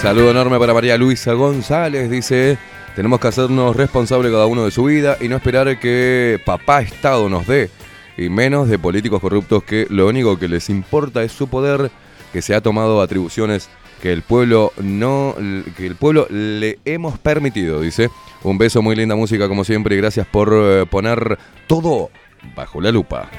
Saludo 0.05 0.33
enorme 0.33 0.59
para 0.59 0.75
María 0.75 0.99
Luisa 0.99 1.33
González, 1.33 2.11
dice, 2.11 2.59
tenemos 2.95 3.19
que 3.19 3.29
hacernos 3.29 3.75
responsables 3.75 4.31
cada 4.31 4.45
uno 4.45 4.67
de 4.67 4.71
su 4.71 4.85
vida 4.85 5.17
y 5.19 5.29
no 5.29 5.37
esperar 5.37 5.81
que 5.81 6.39
papá 6.45 6.83
Estado 6.83 7.31
nos 7.31 7.47
dé, 7.47 7.71
y 8.19 8.29
menos 8.29 8.69
de 8.69 8.79
políticos 8.79 9.23
corruptos 9.23 9.65
que 9.65 9.87
lo 9.89 10.07
único 10.07 10.39
que 10.39 10.47
les 10.47 10.69
importa 10.69 11.23
es 11.23 11.33
su 11.33 11.49
poder, 11.49 11.91
que 12.35 12.43
se 12.43 12.55
ha 12.55 12.61
tomado 12.61 13.01
atribuciones 13.01 13.71
que 14.03 14.13
el 14.13 14.21
pueblo 14.21 14.75
no 14.77 15.37
que 15.75 15.87
el 15.87 15.97
pueblo 15.97 16.27
le 16.29 16.79
hemos 16.85 17.19
permitido, 17.19 17.81
dice. 17.81 18.11
Un 18.43 18.59
beso, 18.59 18.83
muy 18.83 18.97
linda 18.97 19.17
música 19.17 19.49
como 19.49 19.65
siempre 19.65 19.95
y 19.95 19.99
gracias 19.99 20.27
por 20.27 20.53
eh, 20.53 20.85
poner 20.85 21.39
todo 21.67 22.11
bajo 22.55 22.79
la 22.83 22.93
lupa. 22.93 23.31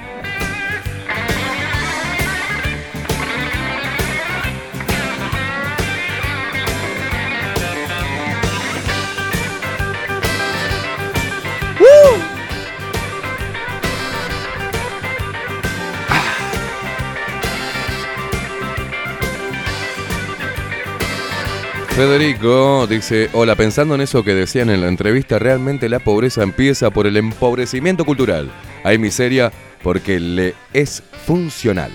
Federico 21.96 22.88
dice, 22.88 23.30
hola, 23.32 23.56
pensando 23.56 23.96
en 23.96 24.02
eso 24.02 24.22
que 24.22 24.36
decían 24.36 24.70
en 24.70 24.82
la 24.82 24.90
entrevista, 24.90 25.40
realmente 25.40 25.88
la 25.88 26.00
pobreza 26.00 26.44
empieza 26.44 26.90
por 26.90 27.08
el 27.08 27.16
empobrecimiento 27.16 28.04
cultural. 28.04 28.52
Hay 28.84 28.98
miseria 28.98 29.54
porque 29.82 30.20
le 30.20 30.56
es 30.74 31.02
funcional. 31.26 31.92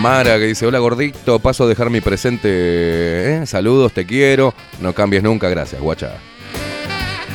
Mara 0.00 0.36
que 0.40 0.46
dice, 0.46 0.66
hola 0.66 0.80
gordito, 0.80 1.38
paso 1.38 1.62
a 1.62 1.68
dejar 1.68 1.90
mi 1.90 2.00
presente. 2.00 2.48
¿eh? 2.48 3.46
Saludos, 3.46 3.92
te 3.92 4.04
quiero. 4.04 4.52
No 4.80 4.92
cambies 4.94 5.22
nunca, 5.22 5.48
gracias, 5.48 5.80
guacha. 5.80 6.14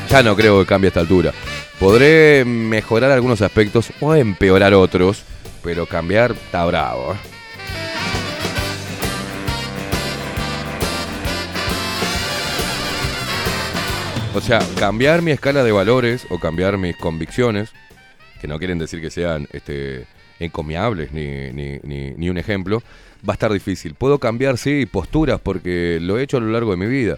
Ya 0.09 0.21
no 0.21 0.35
creo 0.35 0.59
que 0.59 0.65
cambie 0.65 0.87
a 0.87 0.89
esta 0.89 0.99
altura. 0.99 1.31
Podré 1.79 2.43
mejorar 2.43 3.11
algunos 3.11 3.41
aspectos 3.41 3.89
o 4.01 4.13
empeorar 4.15 4.73
otros, 4.73 5.23
pero 5.63 5.85
cambiar 5.85 6.31
está 6.31 6.65
bravo. 6.65 7.13
¿eh? 7.13 7.38
O 14.33 14.41
sea, 14.41 14.59
cambiar 14.77 15.21
mi 15.21 15.31
escala 15.31 15.63
de 15.63 15.71
valores 15.71 16.27
o 16.29 16.39
cambiar 16.39 16.77
mis 16.77 16.95
convicciones, 16.95 17.71
que 18.39 18.47
no 18.47 18.59
quieren 18.59 18.77
decir 18.77 19.01
que 19.01 19.09
sean 19.09 19.47
este, 19.51 20.05
encomiables 20.39 21.11
ni, 21.11 21.51
ni- 21.51 21.79
ni- 21.83 22.11
ni 22.11 22.29
un 22.29 22.37
ejemplo, 22.37 22.81
va 23.27 23.33
a 23.33 23.35
estar 23.35 23.51
difícil. 23.51 23.95
Puedo 23.95 24.19
cambiar, 24.19 24.57
sí, 24.57 24.85
posturas 24.85 25.39
porque 25.41 25.97
lo 26.01 26.17
he 26.19 26.23
hecho 26.23 26.37
a 26.37 26.41
lo 26.41 26.51
largo 26.51 26.71
de 26.71 26.77
mi 26.77 26.85
vida. 26.85 27.17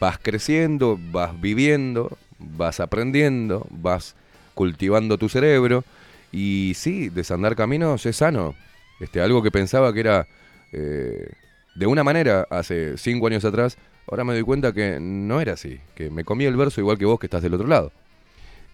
Vas 0.00 0.18
creciendo, 0.18 0.98
vas 1.10 1.40
viviendo, 1.40 2.16
vas 2.38 2.78
aprendiendo, 2.78 3.66
vas 3.70 4.14
cultivando 4.54 5.16
tu 5.18 5.28
cerebro 5.28 5.82
y 6.30 6.72
sí, 6.76 7.08
desandar 7.08 7.56
caminos 7.56 8.04
es 8.06 8.16
sano. 8.16 8.54
Este, 9.00 9.20
algo 9.20 9.42
que 9.42 9.50
pensaba 9.50 9.92
que 9.94 10.00
era 10.00 10.28
eh, 10.72 11.30
de 11.74 11.86
una 11.86 12.04
manera 12.04 12.46
hace 12.50 12.96
cinco 12.98 13.26
años 13.28 13.44
atrás, 13.44 13.76
ahora 14.06 14.24
me 14.24 14.34
doy 14.34 14.42
cuenta 14.42 14.72
que 14.72 14.98
no 15.00 15.40
era 15.40 15.54
así, 15.54 15.80
que 15.94 16.10
me 16.10 16.24
comí 16.24 16.44
el 16.44 16.56
verso 16.56 16.80
igual 16.80 16.98
que 16.98 17.04
vos 17.04 17.18
que 17.18 17.26
estás 17.26 17.42
del 17.42 17.54
otro 17.54 17.66
lado. 17.66 17.92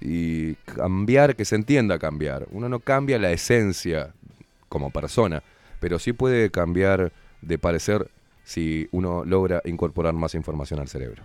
Y 0.01 0.55
cambiar, 0.55 1.37
que 1.37 1.45
se 1.45 1.57
entienda 1.57 1.99
cambiar. 1.99 2.47
Uno 2.51 2.69
no 2.69 2.81
cambia 2.81 3.19
la 3.19 3.31
esencia 3.33 4.15
como 4.69 4.91
persona, 4.91 5.43
pero 5.79 5.99
sí 5.99 6.13
puede 6.13 6.51
cambiar 6.51 7.13
de 7.43 7.59
parecer 7.59 8.09
si 8.45 8.89
uno 8.93 9.25
logra 9.25 9.61
incorporar 9.65 10.15
más 10.15 10.35
información 10.35 10.81
al 10.81 10.89
cerebro. 10.89 11.23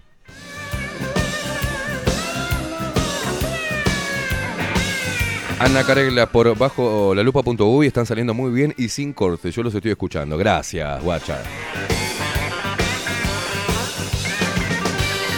Ana 5.58 5.86
Caregla 5.86 6.30
por 6.30 6.58
bajo 6.58 7.16
la 7.16 7.24
lupa.uy 7.24 7.88
están 7.88 8.06
saliendo 8.06 8.34
muy 8.34 8.52
bien 8.52 8.74
y 8.78 8.90
sin 8.90 9.14
corte. 9.14 9.52
Yo 9.52 9.64
los 9.64 9.74
estoy 9.74 9.92
escuchando. 9.92 10.38
Gracias, 10.38 11.02
guacha. 11.02 11.42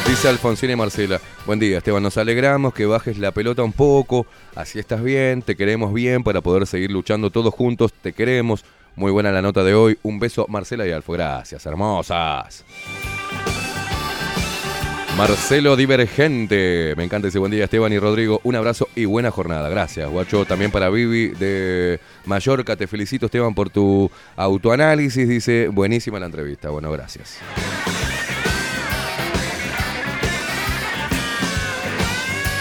Dice 0.07 0.29
Alfonsina 0.29 0.71
y 0.71 0.75
Marcela. 0.77 1.19
Buen 1.45 1.59
día, 1.59 1.79
Esteban. 1.79 2.01
Nos 2.01 2.17
alegramos 2.17 2.73
que 2.73 2.85
bajes 2.85 3.17
la 3.17 3.31
pelota 3.31 3.61
un 3.63 3.73
poco. 3.73 4.25
Así 4.55 4.79
estás 4.79 5.03
bien, 5.03 5.41
te 5.41 5.55
queremos 5.55 5.93
bien 5.93 6.23
para 6.23 6.39
poder 6.39 6.65
seguir 6.65 6.91
luchando 6.91 7.29
todos 7.29 7.53
juntos. 7.53 7.91
Te 8.01 8.13
queremos. 8.13 8.63
Muy 8.95 9.11
buena 9.11 9.31
la 9.31 9.41
nota 9.41 9.63
de 9.65 9.75
hoy. 9.75 9.99
Un 10.03 10.17
beso, 10.17 10.45
Marcela 10.49 10.87
y 10.87 10.91
Alfo. 10.91 11.11
Gracias, 11.13 11.65
hermosas. 11.65 12.63
Marcelo 15.17 15.75
Divergente. 15.75 16.93
Me 16.95 17.03
encanta 17.03 17.27
ese 17.27 17.39
buen 17.39 17.51
día, 17.51 17.65
Esteban 17.65 17.91
y 17.91 17.99
Rodrigo. 17.99 18.39
Un 18.43 18.55
abrazo 18.55 18.87
y 18.95 19.05
buena 19.05 19.29
jornada. 19.29 19.67
Gracias, 19.67 20.09
guacho. 20.09 20.45
También 20.45 20.71
para 20.71 20.89
Vivi 20.89 21.29
de 21.29 21.99
Mallorca. 22.25 22.75
Te 22.75 22.87
felicito, 22.87 23.25
Esteban, 23.25 23.53
por 23.53 23.69
tu 23.69 24.09
autoanálisis. 24.37 25.27
Dice, 25.27 25.67
buenísima 25.67 26.17
la 26.17 26.27
entrevista. 26.27 26.69
Bueno, 26.69 26.91
gracias. 26.91 27.39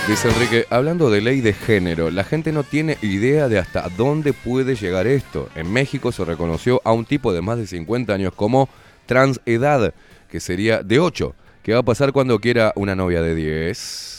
Dice 0.09 0.29
Enrique, 0.29 0.67
hablando 0.71 1.11
de 1.11 1.21
ley 1.21 1.41
de 1.41 1.53
género, 1.53 2.13
la 2.13 2.23
gente 2.23 2.53
no 2.53 2.63
tiene 2.63 2.97
idea 3.03 3.49
de 3.49 3.59
hasta 3.59 3.89
dónde 3.97 4.33
puede 4.33 4.77
llegar 4.77 5.09
esto. 5.09 5.49
En 5.57 5.73
México 5.73 6.13
se 6.13 6.25
reconoció 6.25 6.81
a 6.85 6.93
un 6.93 7.05
tipo 7.05 7.33
de 7.33 7.43
más 7.43 7.59
de 7.59 7.67
50 7.67 8.15
años 8.15 8.33
como 8.33 8.69
transedad, 9.07 9.93
que 10.31 10.39
sería 10.39 10.85
de 10.85 11.01
8. 11.01 11.35
¿Qué 11.65 11.73
va 11.73 11.81
a 11.81 11.83
pasar 11.83 12.13
cuando 12.13 12.39
quiera 12.39 12.73
una 12.77 12.95
novia 12.95 13.21
de 13.21 13.35
10? 13.35 14.16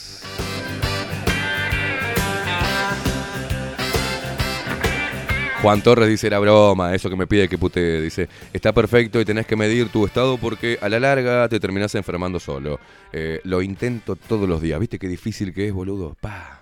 Juan 5.61 5.81
Torres 5.81 6.07
dice, 6.07 6.27
era 6.27 6.37
broma, 6.37 6.93
eso 6.93 7.09
que 7.09 7.15
me 7.15 7.25
pide 7.25 7.49
que 7.49 7.57
pute. 7.57 8.01
Dice, 8.01 8.29
está 8.53 8.73
perfecto 8.73 9.19
y 9.19 9.25
tenés 9.25 9.47
que 9.47 9.55
medir 9.55 9.89
tu 9.89 10.05
estado 10.05 10.37
porque 10.37 10.77
a 10.81 10.87
la 10.87 10.99
larga 10.99 11.49
te 11.49 11.59
terminás 11.59 11.95
enfermando 11.95 12.39
solo. 12.39 12.79
Eh, 13.11 13.41
lo 13.43 13.63
intento 13.63 14.15
todos 14.15 14.47
los 14.47 14.61
días. 14.61 14.79
¿Viste 14.79 14.99
qué 14.99 15.07
difícil 15.07 15.53
que 15.53 15.67
es, 15.67 15.73
boludo? 15.73 16.15
Pa. 16.21 16.61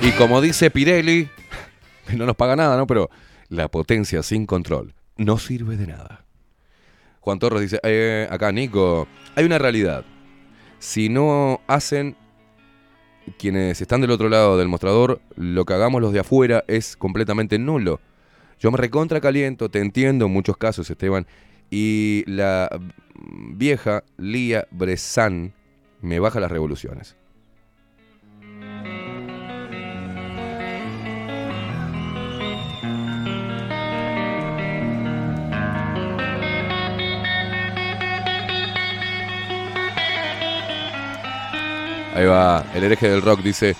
Y 0.00 0.10
como 0.12 0.40
dice 0.40 0.70
Pirelli, 0.70 1.28
no 2.16 2.26
nos 2.26 2.36
paga 2.36 2.54
nada, 2.54 2.76
¿no? 2.76 2.86
Pero 2.86 3.10
la 3.48 3.68
potencia 3.68 4.22
sin 4.22 4.46
control 4.46 4.94
no 5.16 5.38
sirve 5.38 5.76
de 5.76 5.88
nada. 5.88 6.24
Juan 7.20 7.40
Torres 7.40 7.62
dice, 7.62 7.80
eh, 7.82 8.28
acá 8.30 8.52
Nico, 8.52 9.08
hay 9.34 9.44
una 9.44 9.58
realidad. 9.58 10.04
Si 10.78 11.08
no 11.08 11.62
hacen 11.66 12.16
quienes 13.38 13.80
están 13.80 14.00
del 14.00 14.10
otro 14.10 14.28
lado 14.28 14.58
del 14.58 14.68
mostrador, 14.68 15.20
lo 15.36 15.64
que 15.64 15.74
hagamos 15.74 16.00
los 16.00 16.12
de 16.12 16.20
afuera 16.20 16.64
es 16.68 16.96
completamente 16.96 17.58
nulo. 17.58 18.00
Yo 18.58 18.70
me 18.70 18.78
recontra 18.78 19.20
caliento, 19.20 19.68
te 19.68 19.80
entiendo 19.80 20.26
en 20.26 20.32
muchos 20.32 20.56
casos, 20.56 20.88
Esteban. 20.90 21.26
Y 21.70 22.24
la 22.26 22.68
vieja 23.14 24.04
Lía 24.16 24.66
Bresan 24.70 25.52
me 26.00 26.18
baja 26.18 26.40
las 26.40 26.50
revoluciones. 26.50 27.16
Ahí 42.14 42.26
va, 42.26 42.64
el 42.74 42.84
hereje 42.84 43.08
del 43.08 43.22
rock 43.22 43.40
dice, 43.40 43.74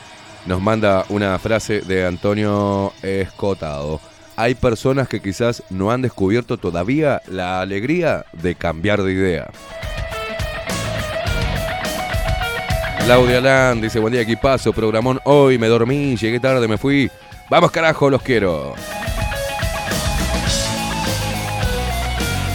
nos 0.47 0.61
manda 0.61 1.05
una 1.09 1.39
frase 1.39 1.81
de 1.83 2.05
Antonio 2.05 2.93
Escotado. 3.01 4.01
Hay 4.37 4.57
personas 4.57 5.07
que 5.09 5.23
quizás 5.23 5.63
no 5.71 5.93
han 5.93 6.03
descubierto 6.03 6.57
todavía 6.57 7.23
la 7.29 7.61
alegría 7.61 8.27
de 8.33 8.57
cambiar 8.57 9.05
de 9.05 9.13
idea. 9.13 9.51
Claudia 13.05 13.41
Land 13.41 13.83
dice, 13.83 14.01
buen 14.01 14.13
día 14.13 14.23
equipazo, 14.23 14.73
programón 14.73 15.21
hoy, 15.25 15.57
me 15.57 15.69
dormí, 15.69 16.17
llegué 16.17 16.41
tarde, 16.41 16.67
me 16.67 16.79
fui. 16.79 17.09
Vamos 17.49 17.71
carajo, 17.71 18.11
los 18.11 18.23
quiero. 18.23 18.75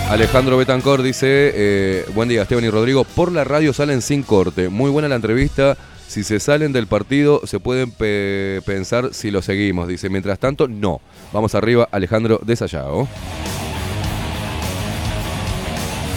Alejandro 0.09 0.57
Betancor 0.57 1.03
dice, 1.03 1.51
eh, 1.53 2.05
buen 2.15 2.27
día 2.29 2.41
Esteban 2.41 2.63
y 2.65 2.69
Rodrigo, 2.69 3.03
por 3.03 3.31
la 3.31 3.43
radio 3.43 3.73
salen 3.73 4.01
sin 4.01 4.23
corte, 4.23 4.67
muy 4.69 4.89
buena 4.89 5.07
la 5.07 5.15
entrevista, 5.15 5.77
si 6.07 6.23
se 6.23 6.39
salen 6.39 6.73
del 6.73 6.87
partido 6.87 7.41
se 7.45 7.59
pueden 7.59 7.91
pe- 7.91 8.61
pensar 8.65 9.09
si 9.13 9.29
lo 9.29 9.43
seguimos, 9.43 9.87
dice, 9.87 10.09
mientras 10.09 10.39
tanto 10.39 10.67
no, 10.67 10.99
vamos 11.31 11.53
arriba 11.53 11.87
Alejandro 11.91 12.39
de 12.43 12.55
Sayago. 12.55 13.07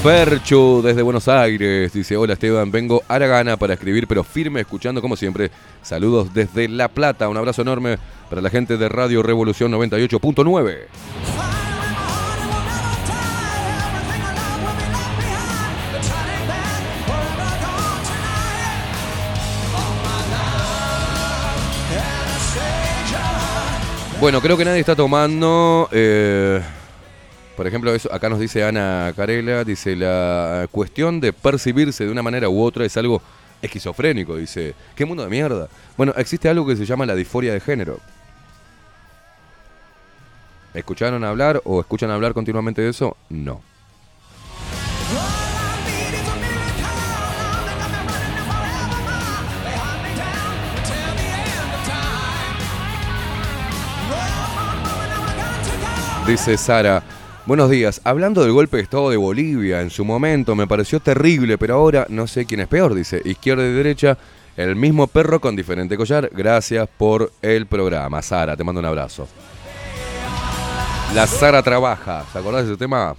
Ferchu 0.03 0.81
desde 0.83 1.03
Buenos 1.03 1.29
Aires 1.29 1.93
dice, 1.93 2.17
hola 2.17 2.33
Esteban, 2.33 2.73
vengo 2.73 3.03
a 3.07 3.19
la 3.19 3.27
gana 3.27 3.57
para 3.59 3.75
escribir, 3.75 4.09
pero 4.09 4.25
firme, 4.25 4.61
escuchando 4.61 5.01
como 5.03 5.17
siempre. 5.17 5.51
Saludos 5.83 6.33
desde 6.35 6.67
La 6.69 6.89
Plata, 6.89 7.29
un 7.29 7.37
abrazo 7.37 7.61
enorme 7.63 7.99
para 8.31 8.41
la 8.43 8.49
gente 8.51 8.79
de 8.79 8.89
Radio 8.89 9.23
Revolución 9.23 9.71
98.9. 9.71 10.77
Bueno, 24.23 24.41
creo 24.41 24.57
que 24.57 24.65
nadie 24.65 24.79
está 24.79 24.95
tomando. 24.95 25.89
eh, 25.91 26.63
por 27.57 27.67
ejemplo, 27.67 27.93
eso, 27.93 28.09
acá 28.15 28.29
nos 28.29 28.39
dice 28.39 28.63
Ana 28.63 29.13
Carela, 29.17 29.65
dice 29.65 29.97
la 29.97 30.69
cuestión 30.71 31.19
de 31.19 31.33
percibirse 31.33 32.05
de 32.05 32.13
una 32.13 32.23
manera 32.23 32.49
u 32.49 32.63
otra 32.63 32.85
es 32.85 32.97
algo 32.97 33.21
esquizofrénico, 33.61 34.37
dice. 34.37 34.77
¿Qué 34.95 35.05
mundo 35.05 35.25
de 35.25 35.29
mierda? 35.29 35.69
Bueno, 35.97 36.15
existe 36.17 36.49
algo 36.49 36.65
que 36.65 36.77
se 36.77 36.87
llama 36.87 37.05
la 37.05 37.17
disforia 37.17 37.53
de 37.53 37.59
género. 37.59 37.99
¿Escucharon 40.73 41.25
hablar 41.25 41.61
o 41.65 41.81
escuchan 41.81 42.13
hablar 42.13 42.33
continuamente 42.33 42.81
de 42.81 42.91
eso? 42.91 43.17
No. 43.29 43.61
Dice 56.27 56.57
Sara, 56.57 57.03
buenos 57.47 57.69
días. 57.69 58.01
Hablando 58.05 58.43
del 58.43 58.53
golpe 58.53 58.77
de 58.77 58.85
Estado 58.85 59.11
de 59.11 59.17
Bolivia, 59.17 59.81
en 59.81 59.91
su 59.91 60.05
momento 60.05 60.55
me 60.55 60.69
pareció 60.69 61.01
terrible, 61.01 61.59
pero 61.59 61.75
ahora 61.75 62.07
no 62.09 62.29
sé 62.29 62.47
quién 62.47 62.61
es 62.61 62.69
peor, 62.69 62.95
dice. 62.95 63.21
Izquierda 63.25 63.65
y 63.65 63.73
derecha, 63.73 64.17
el 64.57 64.77
mismo 64.77 65.09
perro 65.09 65.41
con 65.41 65.57
diferente 65.57 65.97
collar. 65.97 66.31
Gracias 66.33 66.89
por 66.97 67.33
el 67.43 67.67
programa. 67.67 68.23
Sara, 68.23 68.57
te 68.57 68.63
mando 68.63 68.79
un 68.79 68.87
abrazo. 68.87 69.27
La 71.13 71.27
Sara 71.27 71.61
trabaja. 71.61 72.25
¿Te 72.33 72.39
acordás 72.39 72.67
de 72.67 72.73
ese 72.73 72.79
tema? 72.79 73.17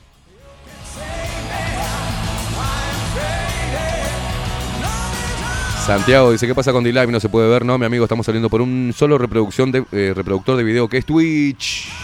Santiago 5.86 6.32
dice, 6.32 6.48
¿qué 6.48 6.56
pasa 6.56 6.72
con 6.72 6.86
D-Live? 6.86 7.12
No 7.12 7.20
se 7.20 7.28
puede 7.28 7.50
ver, 7.50 7.66
no, 7.66 7.78
mi 7.78 7.86
amigo, 7.86 8.06
estamos 8.06 8.26
saliendo 8.26 8.50
por 8.50 8.62
un 8.62 8.94
solo 8.96 9.18
reproducción 9.18 9.74
de, 9.74 9.84
eh, 9.92 10.14
reproductor 10.16 10.56
de 10.56 10.64
video 10.64 10.88
que 10.88 11.00
es 11.00 11.06
Twitch. 11.06 12.03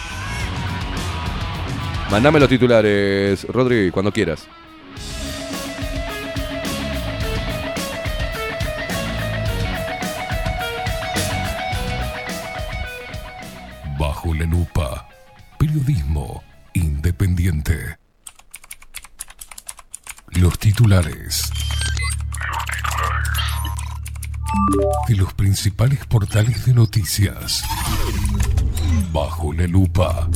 Mandame 2.10 2.40
los 2.40 2.48
titulares, 2.48 3.44
Rodri, 3.44 3.92
cuando 3.92 4.10
quieras. 4.10 4.48
Bajo 13.96 14.34
la 14.34 14.44
lupa. 14.44 15.08
Periodismo 15.56 16.42
independiente. 16.72 17.96
Los 20.30 20.58
titulares. 20.58 21.52
De 25.06 25.14
los 25.14 25.32
principales 25.34 26.04
portales 26.06 26.66
de 26.66 26.74
noticias. 26.74 27.62
Bajo 29.12 29.52
la 29.52 29.68
lupa. 29.68 30.28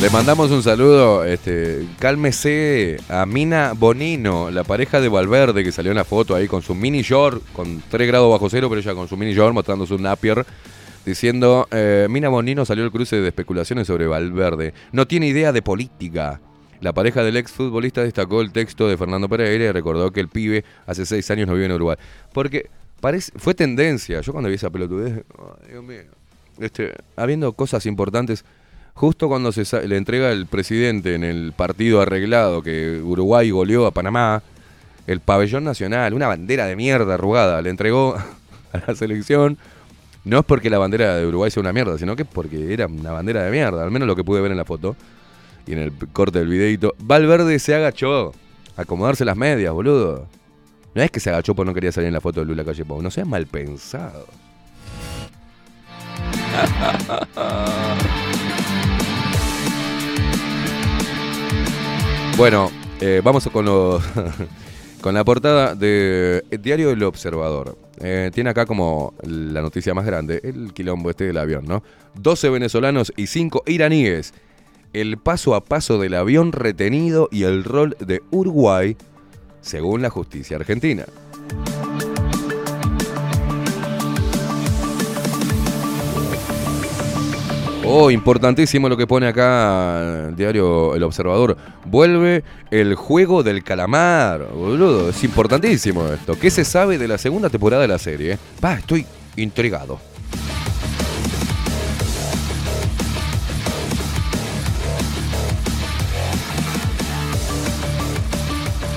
Le 0.00 0.08
mandamos 0.08 0.50
un 0.50 0.62
saludo, 0.62 1.24
este, 1.26 1.86
cálmese 1.98 2.96
a 3.10 3.26
Mina 3.26 3.74
Bonino, 3.76 4.50
la 4.50 4.64
pareja 4.64 4.98
de 4.98 5.10
Valverde 5.10 5.62
que 5.62 5.72
salió 5.72 5.92
en 5.92 5.98
la 5.98 6.04
foto 6.04 6.34
ahí 6.34 6.48
con 6.48 6.62
su 6.62 6.74
mini 6.74 7.02
short, 7.02 7.42
con 7.52 7.82
3 7.90 8.08
grados 8.08 8.30
bajo 8.30 8.48
cero, 8.48 8.70
pero 8.70 8.80
ella 8.80 8.94
con 8.94 9.08
su 9.08 9.18
mini 9.18 9.34
short 9.34 9.52
mostrando 9.52 9.86
su 9.86 9.98
napier, 9.98 10.46
diciendo, 11.04 11.68
eh, 11.70 12.06
Mina 12.08 12.30
Bonino 12.30 12.64
salió 12.64 12.84
el 12.84 12.90
cruce 12.90 13.20
de 13.20 13.28
especulaciones 13.28 13.86
sobre 13.86 14.06
Valverde. 14.06 14.72
No 14.90 15.06
tiene 15.06 15.26
idea 15.26 15.52
de 15.52 15.60
política. 15.60 16.40
La 16.80 16.94
pareja 16.94 17.22
del 17.22 17.36
ex 17.36 17.52
futbolista 17.52 18.02
destacó 18.02 18.40
el 18.40 18.52
texto 18.52 18.88
de 18.88 18.96
Fernando 18.96 19.28
Pereira 19.28 19.66
y 19.66 19.72
recordó 19.72 20.10
que 20.12 20.20
el 20.20 20.28
pibe 20.28 20.64
hace 20.86 21.04
seis 21.04 21.30
años 21.30 21.46
no 21.46 21.54
vive 21.54 21.66
en 21.66 21.72
Uruguay. 21.72 21.96
Porque 22.32 22.70
parece, 23.00 23.32
fue 23.36 23.54
tendencia. 23.54 24.20
Yo 24.22 24.32
cuando 24.32 24.48
vi 24.48 24.54
esa 24.54 24.70
pelotudez, 24.70 25.22
ay, 25.38 25.70
Dios 25.72 25.84
mío, 25.84 26.00
este, 26.58 26.94
habiendo 27.16 27.52
cosas 27.52 27.84
importantes, 27.84 28.46
justo 28.94 29.28
cuando 29.28 29.52
se 29.52 29.86
le 29.86 29.96
entrega 29.98 30.32
el 30.32 30.46
presidente 30.46 31.14
en 31.14 31.24
el 31.24 31.52
partido 31.52 32.00
arreglado 32.00 32.62
que 32.62 33.00
Uruguay 33.02 33.50
goleó 33.50 33.86
a 33.86 33.90
Panamá, 33.90 34.42
el 35.06 35.20
pabellón 35.20 35.64
nacional, 35.64 36.14
una 36.14 36.28
bandera 36.28 36.66
de 36.66 36.76
mierda 36.76 37.14
arrugada, 37.14 37.60
le 37.60 37.68
entregó 37.68 38.16
a 38.72 38.82
la 38.86 38.94
selección. 38.94 39.58
No 40.24 40.38
es 40.38 40.44
porque 40.44 40.70
la 40.70 40.78
bandera 40.78 41.16
de 41.16 41.26
Uruguay 41.26 41.50
sea 41.50 41.60
una 41.60 41.72
mierda, 41.74 41.98
sino 41.98 42.16
que 42.16 42.24
porque 42.24 42.72
era 42.72 42.86
una 42.86 43.10
bandera 43.10 43.42
de 43.42 43.50
mierda, 43.50 43.82
al 43.82 43.90
menos 43.90 44.06
lo 44.06 44.16
que 44.16 44.24
pude 44.24 44.40
ver 44.40 44.50
en 44.50 44.56
la 44.56 44.64
foto 44.64 44.96
y 45.66 45.72
en 45.72 45.78
el 45.78 45.92
corte 46.12 46.38
del 46.40 46.48
videito. 46.48 46.94
Valverde 46.98 47.58
se 47.58 47.74
agachó 47.74 48.32
a 48.76 48.82
acomodarse 48.82 49.24
las 49.24 49.36
medias, 49.36 49.72
boludo. 49.72 50.26
No 50.94 51.02
es 51.02 51.10
que 51.10 51.20
se 51.20 51.30
agachó 51.30 51.54
porque 51.54 51.68
no 51.70 51.74
quería 51.74 51.92
salir 51.92 52.08
en 52.08 52.14
la 52.14 52.20
foto 52.20 52.40
de 52.40 52.46
Lula 52.46 52.64
Calle 52.64 52.84
Pou, 52.84 53.00
no 53.02 53.10
seas 53.10 53.26
mal 53.26 53.46
pensado. 53.46 54.26
Bueno, 62.36 62.70
eh, 63.00 63.20
vamos 63.22 63.48
con, 63.52 63.64
lo- 63.66 64.00
con 65.00 65.14
la 65.14 65.24
portada 65.24 65.74
del 65.74 66.42
diario 66.60 66.90
El 66.90 67.02
Observador. 67.02 67.76
Eh, 68.00 68.30
tiene 68.34 68.50
acá 68.50 68.64
como 68.64 69.12
la 69.22 69.60
noticia 69.60 69.92
más 69.92 70.06
grande, 70.06 70.40
el 70.42 70.72
quilombo 70.72 71.10
este 71.10 71.24
del 71.24 71.36
avión, 71.36 71.66
¿no? 71.66 71.82
12 72.14 72.48
venezolanos 72.48 73.12
y 73.16 73.26
5 73.26 73.64
iraníes. 73.66 74.32
El 74.92 75.18
paso 75.18 75.54
a 75.54 75.62
paso 75.62 75.98
del 75.98 76.14
avión 76.14 76.50
retenido 76.50 77.28
y 77.30 77.44
el 77.44 77.62
rol 77.62 77.96
de 78.00 78.22
Uruguay, 78.32 78.96
según 79.60 80.02
la 80.02 80.10
justicia 80.10 80.56
argentina. 80.56 81.04
Oh, 87.92 88.10
importantísimo 88.10 88.88
lo 88.88 88.96
que 88.96 89.06
pone 89.06 89.26
acá 89.26 90.28
el 90.28 90.36
diario 90.36 90.94
El 90.94 91.02
Observador. 91.04 91.56
Vuelve 91.84 92.42
el 92.70 92.94
juego 92.94 93.42
del 93.44 93.62
calamar, 93.62 94.48
boludo. 94.52 95.10
Es 95.10 95.22
importantísimo 95.22 96.06
esto. 96.08 96.36
¿Qué 96.38 96.50
se 96.50 96.64
sabe 96.64 96.98
de 96.98 97.06
la 97.08 97.18
segunda 97.18 97.48
temporada 97.48 97.82
de 97.82 97.88
la 97.88 97.98
serie? 97.98 98.38
Va, 98.64 98.74
estoy 98.74 99.06
intrigado. 99.36 100.09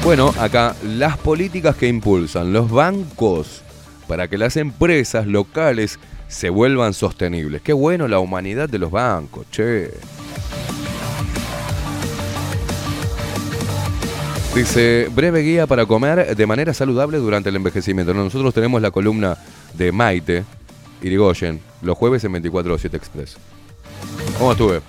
Bueno, 0.04 0.34
acá 0.38 0.76
las 0.84 1.18
políticas 1.18 1.78
que 1.78 1.88
impulsan 1.88 2.52
los 2.52 2.70
bancos 2.70 3.62
para 4.06 4.28
que 4.28 4.38
las 4.38 4.58
empresas 4.58 5.26
locales 5.26 5.98
se 6.28 6.50
vuelvan 6.50 6.94
sostenibles. 6.94 7.62
Qué 7.62 7.72
bueno 7.72 8.10
la 8.10 8.20
humanidad 8.20 8.68
de 8.68 8.80
los 8.80 8.92
bancos, 8.92 9.46
che. 9.50 9.92
Dice, 14.54 15.10
breve 15.16 15.40
guía 15.40 15.68
para 15.68 15.86
comer 15.86 16.36
de 16.36 16.46
manera 16.46 16.74
saludable 16.74 17.18
durante 17.20 17.48
el 17.48 17.56
envejecimiento. 17.56 18.14
Nosotros 18.14 18.54
tenemos 18.54 18.82
la 18.82 18.92
columna 18.92 19.38
de 19.74 19.94
Maite 19.94 20.44
Irigoyen, 21.02 21.62
los 21.82 21.98
jueves 21.98 22.26
en 22.26 22.34
24-7 22.34 22.94
Express. 22.94 23.38
¿Cómo 24.38 24.52
estuve? 24.52 24.82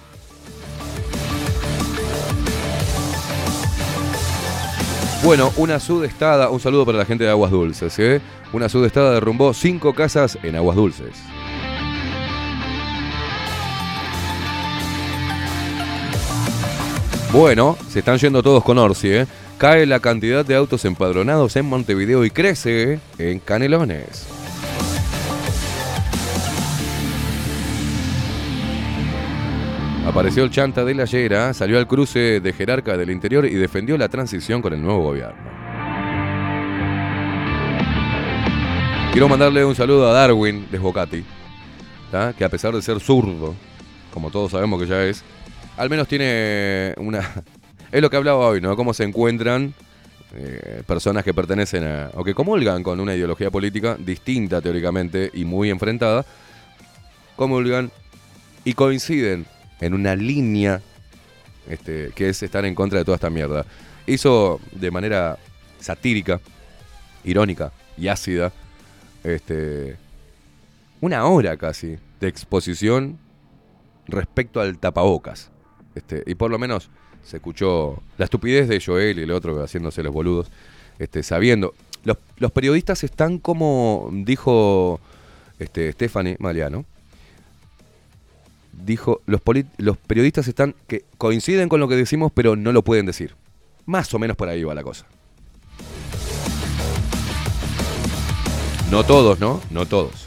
Bueno, 5.25 5.55
una 5.57 5.81
sudestada, 5.81 6.51
un 6.51 6.61
saludo 6.61 6.85
para 6.85 6.99
la 6.99 7.07
gente 7.07 7.25
de 7.25 7.31
Aguas 7.31 7.51
Dulces, 7.51 7.99
¿eh? 7.99 8.21
Una 8.53 8.69
sudestada 8.69 9.15
derrumbó 9.15 9.55
cinco 9.55 9.95
casas 9.95 10.39
en 10.43 10.55
Aguas 10.55 10.77
Dulces. 10.77 11.17
Bueno, 17.33 17.79
se 17.89 18.01
están 18.01 18.19
yendo 18.19 18.43
todos 18.43 18.63
con 18.63 18.77
Orsi, 18.77 19.09
¿eh? 19.13 19.27
Cae 19.57 19.87
la 19.87 20.01
cantidad 20.01 20.45
de 20.45 20.57
autos 20.57 20.85
empadronados 20.85 21.57
en 21.57 21.65
Montevideo 21.65 22.27
y 22.27 22.31
crece 22.31 23.01
en 23.17 23.39
Canelones. 23.39 24.34
Apareció 30.07 30.45
el 30.45 30.51
chanta 30.51 30.85
de 30.85 30.95
la 30.95 31.07
Yera, 31.07 31.55
salió 31.55 31.79
al 31.79 31.89
cruce 31.89 32.41
de 32.41 32.53
jerarca 32.53 32.97
del 32.97 33.09
interior 33.09 33.47
y 33.47 33.55
defendió 33.55 33.97
la 33.97 34.11
transición 34.11 34.61
con 34.61 34.75
el 34.75 34.83
nuevo 34.83 35.03
gobierno. 35.03 35.43
Quiero 39.13 39.29
mandarle 39.31 39.65
un 39.65 39.75
saludo 39.75 40.09
a 40.09 40.13
Darwin 40.13 40.67
de 40.71 40.79
Bocati, 40.79 41.25
que 42.37 42.45
a 42.45 42.49
pesar 42.51 42.75
de 42.75 42.83
ser 42.83 43.01
zurdo, 43.01 43.55
como 44.13 44.31
todos 44.31 44.51
sabemos 44.53 44.79
que 44.79 44.87
ya 44.87 45.03
es, 45.05 45.25
al 45.77 45.89
menos 45.89 46.07
tiene 46.07 46.95
una... 46.99 47.21
Es 47.93 48.03
lo 48.03 48.11
que 48.11 48.17
hablaba 48.17 48.49
hoy, 48.49 48.61
¿no? 48.61 48.75
Cómo 48.75 48.93
se 48.93 49.05
encuentran 49.05 49.73
eh, 50.35 50.83
personas 50.85 51.23
que 51.23 51.33
pertenecen 51.33 51.85
a... 51.85 52.11
o 52.15 52.25
que 52.25 52.35
comulgan 52.35 52.83
con 52.83 52.99
una 52.99 53.15
ideología 53.15 53.53
política 53.53 53.97
distinta 53.97 54.61
teóricamente 54.61 55.31
y 55.33 55.45
muy 55.45 55.71
enfrentada, 55.71 56.27
comulgan 57.37 57.93
y 58.65 58.73
coinciden 58.73 59.47
en 59.81 59.95
una 59.95 60.15
línea 60.17 60.81
este, 61.69 62.11
que 62.15 62.29
es 62.29 62.43
estar 62.43 62.65
en 62.65 62.75
contra 62.75 62.99
de 62.99 63.05
toda 63.05 63.17
esta 63.17 63.31
mierda. 63.31 63.65
Hizo 64.07 64.61
de 64.73 64.91
manera 64.91 65.39
satírica, 65.81 66.41
irónica 67.25 67.73
y 67.97 68.09
ácida 68.09 68.53
este, 69.25 69.97
una 71.01 71.25
hora 71.27 71.57
casi 71.57 71.97
de 72.21 72.29
exposición 72.29 73.19
respecto 74.07 74.61
al 74.61 74.79
tapabocas. 74.79 75.51
Este, 75.95 76.23
y 76.27 76.35
por 76.35 76.51
lo 76.51 76.59
menos 76.59 76.91
se 77.23 77.39
escuchó 77.39 78.03
la 78.19 78.25
estupidez 78.25 78.69
de 78.69 78.83
Joel 78.85 79.19
y 79.19 79.23
el 79.23 79.31
otro 79.31 79.63
haciéndose 79.63 80.03
los 80.03 80.13
boludos, 80.13 80.51
este, 80.99 81.23
sabiendo. 81.23 81.75
Los, 82.05 82.53
periodistas 82.53 83.03
están 83.03 83.39
como 83.39 84.11
dijo 84.13 85.01
este, 85.59 85.91
Stephanie 85.93 86.37
Maliano. 86.39 86.85
Dijo, 88.85 89.23
los, 89.27 89.41
los 89.79 89.97
periodistas 89.97 90.47
están 90.47 90.75
que 90.87 91.05
coinciden 91.17 91.69
con 91.69 91.81
lo 91.81 91.89
que 91.89 91.97
decimos, 91.97 92.33
pero 92.35 92.55
no 92.55 92.73
lo 92.73 92.83
pueden 92.83 93.07
decir. 93.07 93.35
Más 93.87 94.13
o 94.13 94.19
menos 94.19 94.37
por 94.37 94.49
ahí 94.49 94.63
va 94.63 94.75
la 94.75 94.83
cosa. 94.83 95.07
No 98.91 99.05
todos, 99.05 99.41
¿no? 99.41 99.61
No 99.71 99.87
todos. 99.87 100.24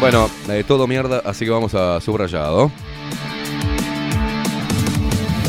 Bueno, 0.00 0.30
eh, 0.48 0.62
todo 0.66 0.86
mierda, 0.86 1.22
así 1.24 1.44
que 1.44 1.50
vamos 1.50 1.74
a 1.74 2.00
subrayado. 2.00 2.70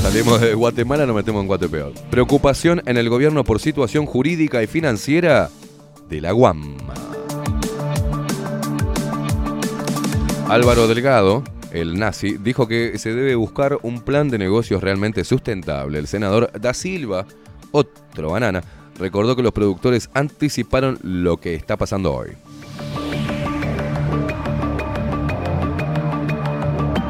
Salimos 0.01 0.41
de 0.41 0.55
Guatemala, 0.55 1.05
nos 1.05 1.15
metemos 1.15 1.41
en 1.41 1.47
Guatepeor. 1.47 1.93
Preocupación 2.09 2.81
en 2.87 2.97
el 2.97 3.09
gobierno 3.09 3.43
por 3.43 3.59
situación 3.59 4.07
jurídica 4.07 4.63
y 4.63 4.67
financiera 4.67 5.49
de 6.09 6.21
la 6.21 6.31
Guama. 6.31 6.93
Álvaro 10.47 10.87
Delgado, 10.87 11.43
el 11.71 11.99
nazi, 11.99 12.37
dijo 12.39 12.67
que 12.67 12.97
se 12.97 13.13
debe 13.13 13.35
buscar 13.35 13.77
un 13.83 14.01
plan 14.01 14.29
de 14.29 14.39
negocios 14.39 14.81
realmente 14.81 15.23
sustentable. 15.25 15.99
El 15.99 16.07
senador 16.07 16.51
Da 16.59 16.73
Silva, 16.73 17.27
otro 17.69 18.31
banana, 18.31 18.63
recordó 18.97 19.35
que 19.35 19.43
los 19.43 19.53
productores 19.53 20.09
anticiparon 20.15 20.97
lo 21.03 21.37
que 21.37 21.53
está 21.53 21.77
pasando 21.77 22.15
hoy. 22.15 22.29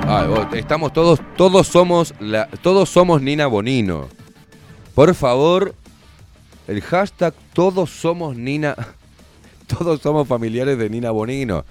Vos, 0.09 0.47
estamos 0.53 0.91
todos, 0.91 1.19
todos 1.37 1.67
somos 1.67 2.15
la, 2.19 2.47
todos 2.63 2.89
somos 2.89 3.21
Nina 3.21 3.45
Bonino. 3.45 4.07
Por 4.95 5.13
favor, 5.13 5.75
el 6.67 6.81
hashtag 6.81 7.35
todos 7.53 7.91
somos 7.91 8.35
Nina, 8.35 8.75
todos 9.67 10.01
somos 10.01 10.27
familiares 10.27 10.79
de 10.79 10.89
Nina 10.89 11.11
Bonino. 11.11 11.63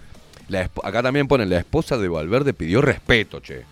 La 0.46 0.70
acá 0.84 1.02
también 1.02 1.26
ponen 1.26 1.50
la 1.50 1.58
esposa 1.58 1.98
de 1.98 2.06
Valverde 2.06 2.54
pidió 2.54 2.80
respeto, 2.80 3.40
che. 3.40 3.64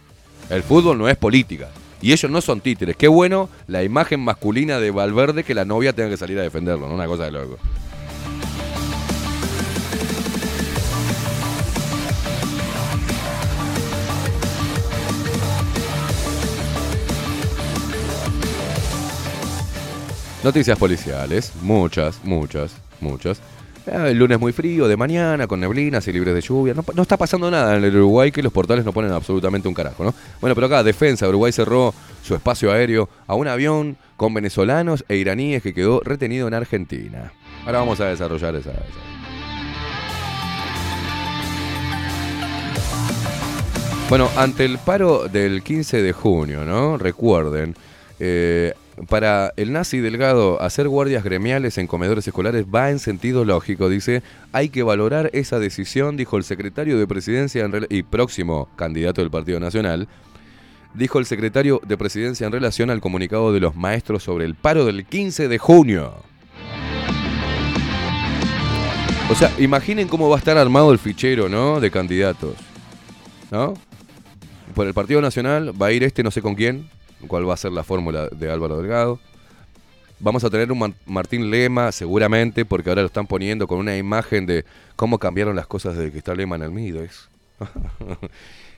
El 0.50 0.64
fútbol 0.64 0.98
no 0.98 1.08
es 1.08 1.16
política. 1.16 1.68
Y 2.02 2.10
ellos 2.10 2.28
no 2.28 2.40
son 2.40 2.60
títeres. 2.60 2.96
Qué 2.96 3.06
bueno 3.06 3.48
la 3.68 3.84
imagen 3.84 4.18
masculina 4.18 4.80
de 4.80 4.90
Valverde 4.90 5.44
que 5.44 5.54
la 5.54 5.64
novia 5.64 5.92
tenga 5.92 6.10
que 6.10 6.16
salir 6.16 6.40
a 6.40 6.42
defenderlo, 6.42 6.88
¿no? 6.88 6.94
Una 6.96 7.06
cosa 7.06 7.26
de 7.26 7.30
loco. 7.30 7.56
Noticias 20.46 20.78
policiales, 20.78 21.52
muchas, 21.60 22.20
muchas, 22.22 22.76
muchas. 23.00 23.40
Eh, 23.84 24.10
El 24.10 24.16
lunes 24.16 24.38
muy 24.38 24.52
frío, 24.52 24.86
de 24.86 24.96
mañana, 24.96 25.48
con 25.48 25.58
neblinas 25.58 26.06
y 26.06 26.12
libres 26.12 26.36
de 26.36 26.40
lluvia. 26.40 26.72
No, 26.72 27.02
está 27.02 27.16
pasando 27.16 27.50
nada 27.50 27.76
en 27.76 27.82
el 27.82 27.96
Uruguay 27.96 28.30
que 28.30 28.44
los 28.44 28.52
portales 28.52 28.84
no 28.84 28.92
ponen 28.92 29.10
absolutamente 29.10 29.66
un 29.66 29.74
carajo, 29.74 30.04
¿no? 30.04 30.14
Bueno, 30.40 30.54
pero 30.54 30.68
acá, 30.68 30.84
defensa, 30.84 31.28
Uruguay 31.28 31.50
cerró 31.50 31.92
su 32.22 32.36
espacio 32.36 32.70
aéreo 32.70 33.08
a 33.26 33.34
un 33.34 33.48
avión 33.48 33.96
con 34.16 34.32
venezolanos 34.34 35.04
e 35.08 35.16
iraníes 35.16 35.64
que 35.64 35.74
quedó 35.74 36.00
retenido 36.04 36.46
en 36.46 36.54
Argentina. 36.54 37.32
Ahora 37.64 37.80
vamos 37.80 37.98
a 37.98 38.06
desarrollar 38.06 38.54
esa. 38.54 38.70
esa. 38.70 38.84
Bueno, 44.08 44.30
ante 44.36 44.64
el 44.64 44.78
paro 44.78 45.26
del 45.26 45.64
15 45.64 46.02
de 46.02 46.12
junio, 46.12 46.64
¿no? 46.64 46.98
Recuerden, 46.98 47.74
eh, 48.20 48.74
para 49.08 49.52
el 49.56 49.72
nazi 49.72 49.98
Delgado, 49.98 50.60
hacer 50.62 50.88
guardias 50.88 51.22
gremiales 51.22 51.76
en 51.76 51.86
comedores 51.86 52.26
escolares 52.26 52.64
va 52.74 52.90
en 52.90 52.98
sentido 52.98 53.44
lógico. 53.44 53.90
Dice, 53.90 54.22
hay 54.52 54.70
que 54.70 54.82
valorar 54.82 55.30
esa 55.34 55.58
decisión, 55.58 56.16
dijo 56.16 56.38
el 56.38 56.44
secretario 56.44 56.98
de 56.98 57.06
Presidencia 57.06 57.68
y 57.90 58.02
próximo 58.02 58.68
candidato 58.76 59.20
del 59.20 59.30
Partido 59.30 59.60
Nacional. 59.60 60.08
Dijo 60.94 61.18
el 61.18 61.26
secretario 61.26 61.80
de 61.86 61.98
Presidencia 61.98 62.46
en 62.46 62.52
relación 62.52 62.88
al 62.88 63.02
comunicado 63.02 63.52
de 63.52 63.60
los 63.60 63.76
maestros 63.76 64.22
sobre 64.22 64.46
el 64.46 64.54
paro 64.54 64.86
del 64.86 65.04
15 65.04 65.48
de 65.48 65.58
junio. 65.58 66.14
O 69.28 69.34
sea, 69.34 69.52
imaginen 69.58 70.08
cómo 70.08 70.30
va 70.30 70.36
a 70.36 70.38
estar 70.38 70.56
armado 70.56 70.90
el 70.90 70.98
fichero, 70.98 71.50
¿no? 71.50 71.80
De 71.80 71.90
candidatos. 71.90 72.54
¿No? 73.50 73.74
Por 74.74 74.86
el 74.86 74.94
Partido 74.94 75.20
Nacional 75.20 75.80
va 75.80 75.88
a 75.88 75.92
ir 75.92 76.02
este 76.02 76.22
no 76.22 76.30
sé 76.30 76.40
con 76.40 76.54
quién, 76.54 76.88
cuál 77.26 77.48
va 77.48 77.54
a 77.54 77.56
ser 77.58 77.72
la 77.72 77.84
fórmula 77.84 78.28
de 78.28 78.50
Álvaro 78.50 78.78
Delgado. 78.78 79.18
Vamos 80.18 80.44
a 80.44 80.50
tener 80.50 80.72
un 80.72 80.94
Martín 81.06 81.50
Lema, 81.50 81.92
seguramente, 81.92 82.64
porque 82.64 82.88
ahora 82.88 83.02
lo 83.02 83.06
están 83.08 83.26
poniendo 83.26 83.66
con 83.66 83.78
una 83.78 83.96
imagen 83.96 84.46
de 84.46 84.64
cómo 84.96 85.18
cambiaron 85.18 85.54
las 85.54 85.66
cosas 85.66 85.96
desde 85.96 86.10
que 86.12 86.18
está 86.18 86.34
Lema 86.34 86.56
en 86.56 86.62
el 86.62 86.70
Mides. 86.70 87.28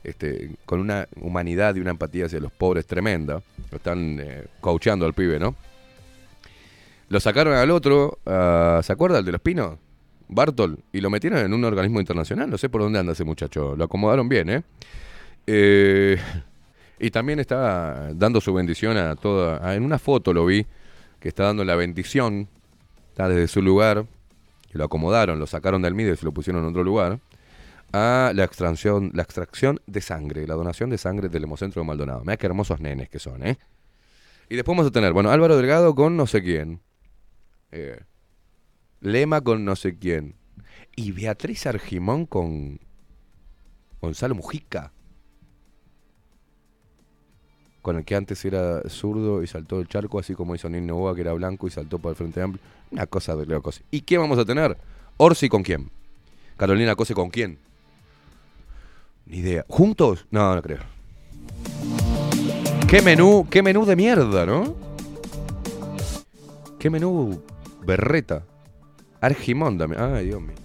este, 0.05 0.51
con 0.67 0.81
una 0.81 1.07
humanidad 1.21 1.75
y 1.77 1.81
una 1.81 1.91
empatía 1.91 2.27
hacia 2.27 2.41
los 2.41 2.53
pobres 2.53 2.87
tremenda. 2.87 3.41
Lo 3.71 3.77
están 3.77 4.19
eh, 4.21 4.45
al 4.63 5.15
pibe, 5.15 5.39
¿no? 5.39 5.55
Lo 7.09 7.21
sacaron 7.21 7.55
al 7.55 7.71
otro, 7.71 8.19
a- 8.27 8.81
¿se 8.83 8.93
acuerda 8.93 9.19
el 9.21 9.25
de 9.25 9.33
los 9.33 9.41
pinos? 9.41 9.79
Bartol, 10.29 10.79
y 10.93 11.01
lo 11.01 11.09
metieron 11.09 11.39
en 11.39 11.55
un 11.55 11.65
organismo 11.65 12.01
internacional. 12.01 12.51
No 12.51 12.59
sé 12.59 12.69
por 12.69 12.83
dónde 12.83 12.99
anda 12.99 13.13
ese 13.13 13.25
muchacho. 13.25 13.75
Lo 13.77 13.85
acomodaron 13.85 14.29
bien, 14.29 14.51
¿eh? 14.51 14.63
Eh, 15.47 16.19
y 16.99 17.11
también 17.11 17.39
está 17.39 18.13
dando 18.15 18.41
su 18.41 18.53
bendición 18.53 18.97
a 18.97 19.17
toda. 19.17 19.75
En 19.75 19.83
una 19.83 19.99
foto 19.99 20.33
lo 20.33 20.47
vi 20.47 20.67
que 21.21 21.29
está 21.29 21.45
dando 21.45 21.65
la 21.65 21.77
bendición, 21.77 22.49
está 23.11 23.29
desde 23.29 23.49
su 23.49 23.63
lugar, 23.63 24.07
lo 24.73 24.85
acomodaron, 24.85 25.39
lo 25.39 25.47
sacaron 25.47 25.83
del 25.83 25.95
MIDE 25.95 26.13
y 26.13 26.17
se 26.17 26.25
lo 26.25 26.33
pusieron 26.33 26.63
en 26.63 26.71
otro 26.71 26.85
lugar, 26.85 27.21
a 27.93 28.33
la 28.35 28.45
extracción, 28.45 29.11
la 29.15 29.23
extracción 29.23 29.81
de 29.87 30.01
sangre, 30.01 30.47
la 30.47 30.55
donación 30.55 30.91
de 30.91 30.99
sangre 30.99 31.29
del 31.29 31.45
Hemocentro 31.45 31.83
de 31.83 31.87
Maldonado. 31.87 32.21
Mira 32.21 32.37
qué 32.37 32.47
hermosos 32.47 32.81
nenes 32.81 33.09
que 33.09 33.19
son, 33.19 33.47
¿eh? 33.47 33.59
Y 34.49 34.57
después 34.57 34.77
vamos 34.77 34.91
a 34.91 34.93
tener, 34.93 35.13
bueno, 35.13 35.31
Álvaro 35.31 35.57
Delgado 35.57 35.95
con 35.95 36.17
no 36.17 36.27
sé 36.27 36.43
quién. 36.43 36.81
Eh, 37.71 38.01
Lema 39.01 39.41
con 39.41 39.65
no 39.65 39.77
sé 39.77 39.99
quién. 39.99 40.37
Y 40.97 41.13
Beatriz 41.13 41.67
Argimón 41.67 42.27
con 42.27 42.81
Gonzalo 44.01 44.35
Mujica. 44.35 44.93
Con 47.83 47.97
el 47.97 48.05
que 48.05 48.17
antes 48.17 48.45
era 48.45 48.83
zurdo 48.89 49.43
y 49.43 49.47
saltó 49.47 49.81
el 49.81 49.89
charco, 49.89 50.19
así 50.19 50.35
como 50.35 50.55
hizo 50.55 50.69
Nino 50.69 50.97
Boa, 50.97 51.15
que 51.15 51.21
era 51.23 51.33
blanco 51.33 51.67
y 51.67 51.71
saltó 51.71 51.99
para 51.99 52.11
el 52.11 52.17
Frente 52.17 52.43
Amplio. 52.43 52.63
Una 52.91 53.07
cosa 53.07 53.37
de 53.37 53.47
locos. 53.47 53.83
¿Y 53.91 54.03
quién 54.03 54.21
vamos 54.21 54.39
a 54.39 54.45
tener? 54.45 54.77
Orsi 55.17 55.49
con 55.49 55.63
quién. 55.63 55.91
Carolina 56.57 56.97
Cose 56.97 57.15
con 57.15 57.31
quién. 57.31 57.59
Ni 59.27 59.39
idea. 59.39 59.65
¿Juntos? 59.69 60.27
No, 60.31 60.55
no 60.55 60.63
creo. 60.63 60.81
Qué 62.89 63.03
menú, 63.03 63.47
qué 63.51 63.63
menú 63.63 63.85
de 63.85 63.95
mierda, 63.97 64.47
¿no? 64.47 64.75
Qué 66.79 66.89
menú 66.91 67.43
berreta. 67.85 68.45
Argimón 69.21 69.77
también. 69.79 70.03
Ay, 70.03 70.27
Dios 70.27 70.41
mío. 70.41 70.57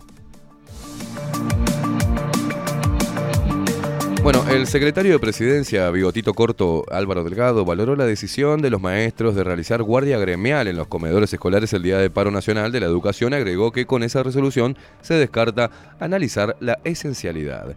Bueno, 4.23 4.49
el 4.49 4.67
secretario 4.67 5.11
de 5.11 5.19
Presidencia, 5.19 5.89
Bigotito 5.89 6.33
Corto 6.33 6.85
Álvaro 6.89 7.25
Delgado, 7.25 7.65
valoró 7.65 7.97
la 7.97 8.05
decisión 8.05 8.61
de 8.61 8.69
los 8.69 8.79
maestros 8.79 9.35
de 9.35 9.43
realizar 9.43 9.83
guardia 9.83 10.17
gremial 10.17 10.69
en 10.69 10.77
los 10.77 10.87
comedores 10.87 11.33
escolares 11.33 11.73
el 11.73 11.83
día 11.83 11.97
de 11.97 12.09
paro 12.09 12.31
nacional 12.31 12.71
de 12.71 12.79
la 12.79 12.85
educación 12.85 13.33
agregó 13.33 13.73
que 13.73 13.85
con 13.85 14.01
esa 14.01 14.23
resolución 14.23 14.77
se 15.01 15.15
descarta 15.15 15.71
analizar 15.99 16.55
la 16.61 16.79
esencialidad. 16.85 17.75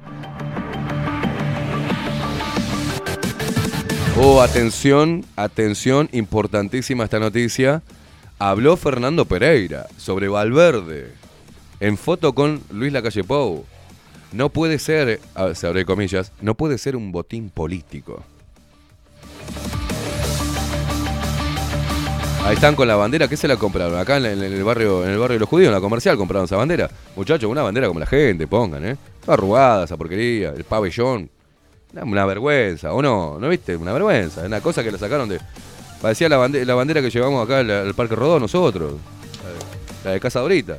Oh, 4.17 4.41
atención, 4.41 5.25
atención, 5.35 6.09
importantísima 6.13 7.03
esta 7.03 7.19
noticia. 7.19 7.83
Habló 8.39 8.77
Fernando 8.77 9.25
Pereira 9.25 9.89
sobre 9.97 10.29
Valverde 10.29 11.13
en 11.81 11.99
foto 11.99 12.37
con 12.37 12.63
Luis 12.71 12.93
Lacalle 12.93 13.25
Pou. 13.25 13.65
No 14.37 14.51
puede 14.51 14.79
ser, 14.79 15.19
se 15.55 15.67
abre 15.67 15.87
comillas, 15.87 16.31
no 16.43 16.55
puede 16.55 16.77
ser 16.77 16.95
un 16.95 17.11
botín 17.11 17.49
político. 17.49 18.23
Ahí 22.45 22.55
están 22.55 22.77
con 22.77 22.87
la 22.87 22.97
bandera, 22.97 23.29
¿qué 23.29 23.37
se 23.39 23.49
la 23.49 23.57
compraron? 23.57 23.99
Acá 23.99 24.19
en 24.19 24.27
el, 24.27 24.63
barrio, 24.63 25.05
en 25.07 25.13
el 25.13 25.19
barrio 25.19 25.37
de 25.37 25.41
los 25.41 25.49
judíos, 25.49 25.69
en 25.69 25.73
la 25.75 25.81
comercial, 25.81 26.19
compraron 26.19 26.45
esa 26.45 26.57
bandera. 26.57 26.91
Muchachos, 27.17 27.51
una 27.51 27.63
bandera 27.63 27.89
como 27.89 27.99
la 27.99 28.05
gente, 28.05 28.47
pongan, 28.47 28.85
¿eh? 28.85 28.97
Arrugada 29.27 29.85
esa 29.85 29.97
porquería, 29.97 30.51
el 30.51 30.65
pabellón. 30.65 31.31
Una, 31.95 32.27
vergüenza, 32.27 32.93
¿o 32.93 33.01
no? 33.01 33.39
¿No 33.41 33.49
viste? 33.49 33.75
Una 33.75 33.95
vergüenza. 33.95 34.43
Una 34.43 34.61
cosa 34.61 34.85
que 34.85 34.93
la 34.93 34.99
sacaron 34.99 35.31
de. 35.31 35.41
Parecía 36.03 36.29
la, 36.29 36.37
bande- 36.37 36.67
la 36.67 36.75
bandera 36.75 37.01
que 37.01 37.09
llevamos 37.09 37.43
acá 37.43 37.61
al, 37.61 37.71
al 37.71 37.95
Parque 37.95 38.15
Rodó 38.15 38.39
nosotros. 38.39 38.97
La 40.05 40.11
de 40.11 40.21
Casa 40.21 40.41
Dorita. 40.41 40.77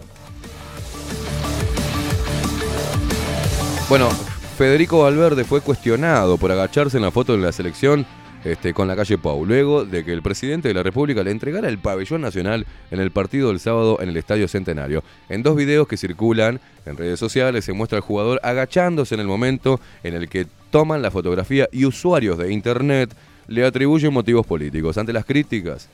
Bueno, 3.90 4.10
Federico 4.58 5.04
Valverde 5.04 5.46
fue 5.46 5.62
cuestionado 5.62 6.38
por 6.38 6.52
agacharse 6.52 6.98
en 6.98 7.04
la 7.04 7.12
foto 7.12 7.32
de 7.32 7.38
la 7.38 7.54
selección 7.54 8.06
este, 8.44 8.74
con 8.74 8.86
la 8.86 8.98
calle 8.98 9.18
Pau, 9.18 9.46
luego 9.46 9.86
de 9.86 10.04
que 10.04 10.12
el 10.12 10.22
presidente 10.22 10.68
de 10.68 10.74
la 10.74 10.84
República 10.84 11.24
le 11.24 11.32
entregara 11.32 11.70
el 11.70 11.78
pabellón 11.78 12.20
nacional 12.20 12.68
en 12.92 13.00
el 13.00 13.12
partido 13.12 13.48
del 13.48 13.62
sábado 13.62 14.00
en 14.02 14.10
el 14.10 14.18
Estadio 14.18 14.50
Centenario. 14.50 15.06
En 15.30 15.42
dos 15.42 15.56
videos 15.56 15.88
que 15.88 15.96
circulan 15.96 16.60
en 16.86 16.98
redes 16.98 17.18
sociales 17.18 17.64
se 17.64 17.72
muestra 17.72 18.00
al 18.00 18.04
jugador 18.04 18.42
agachándose 18.44 19.16
en 19.16 19.22
el 19.22 19.28
momento 19.28 19.80
en 20.04 20.16
el 20.16 20.28
que 20.28 20.48
toman 20.70 21.02
la 21.02 21.10
fotografía 21.10 21.70
y 21.72 21.86
usuarios 21.86 22.38
de 22.38 22.52
Internet 22.52 23.16
le 23.48 23.66
atribuyen 23.66 24.12
motivos 24.12 24.46
políticos. 24.46 24.98
Ante 24.98 25.14
las 25.14 25.24
críticas, 25.24 25.88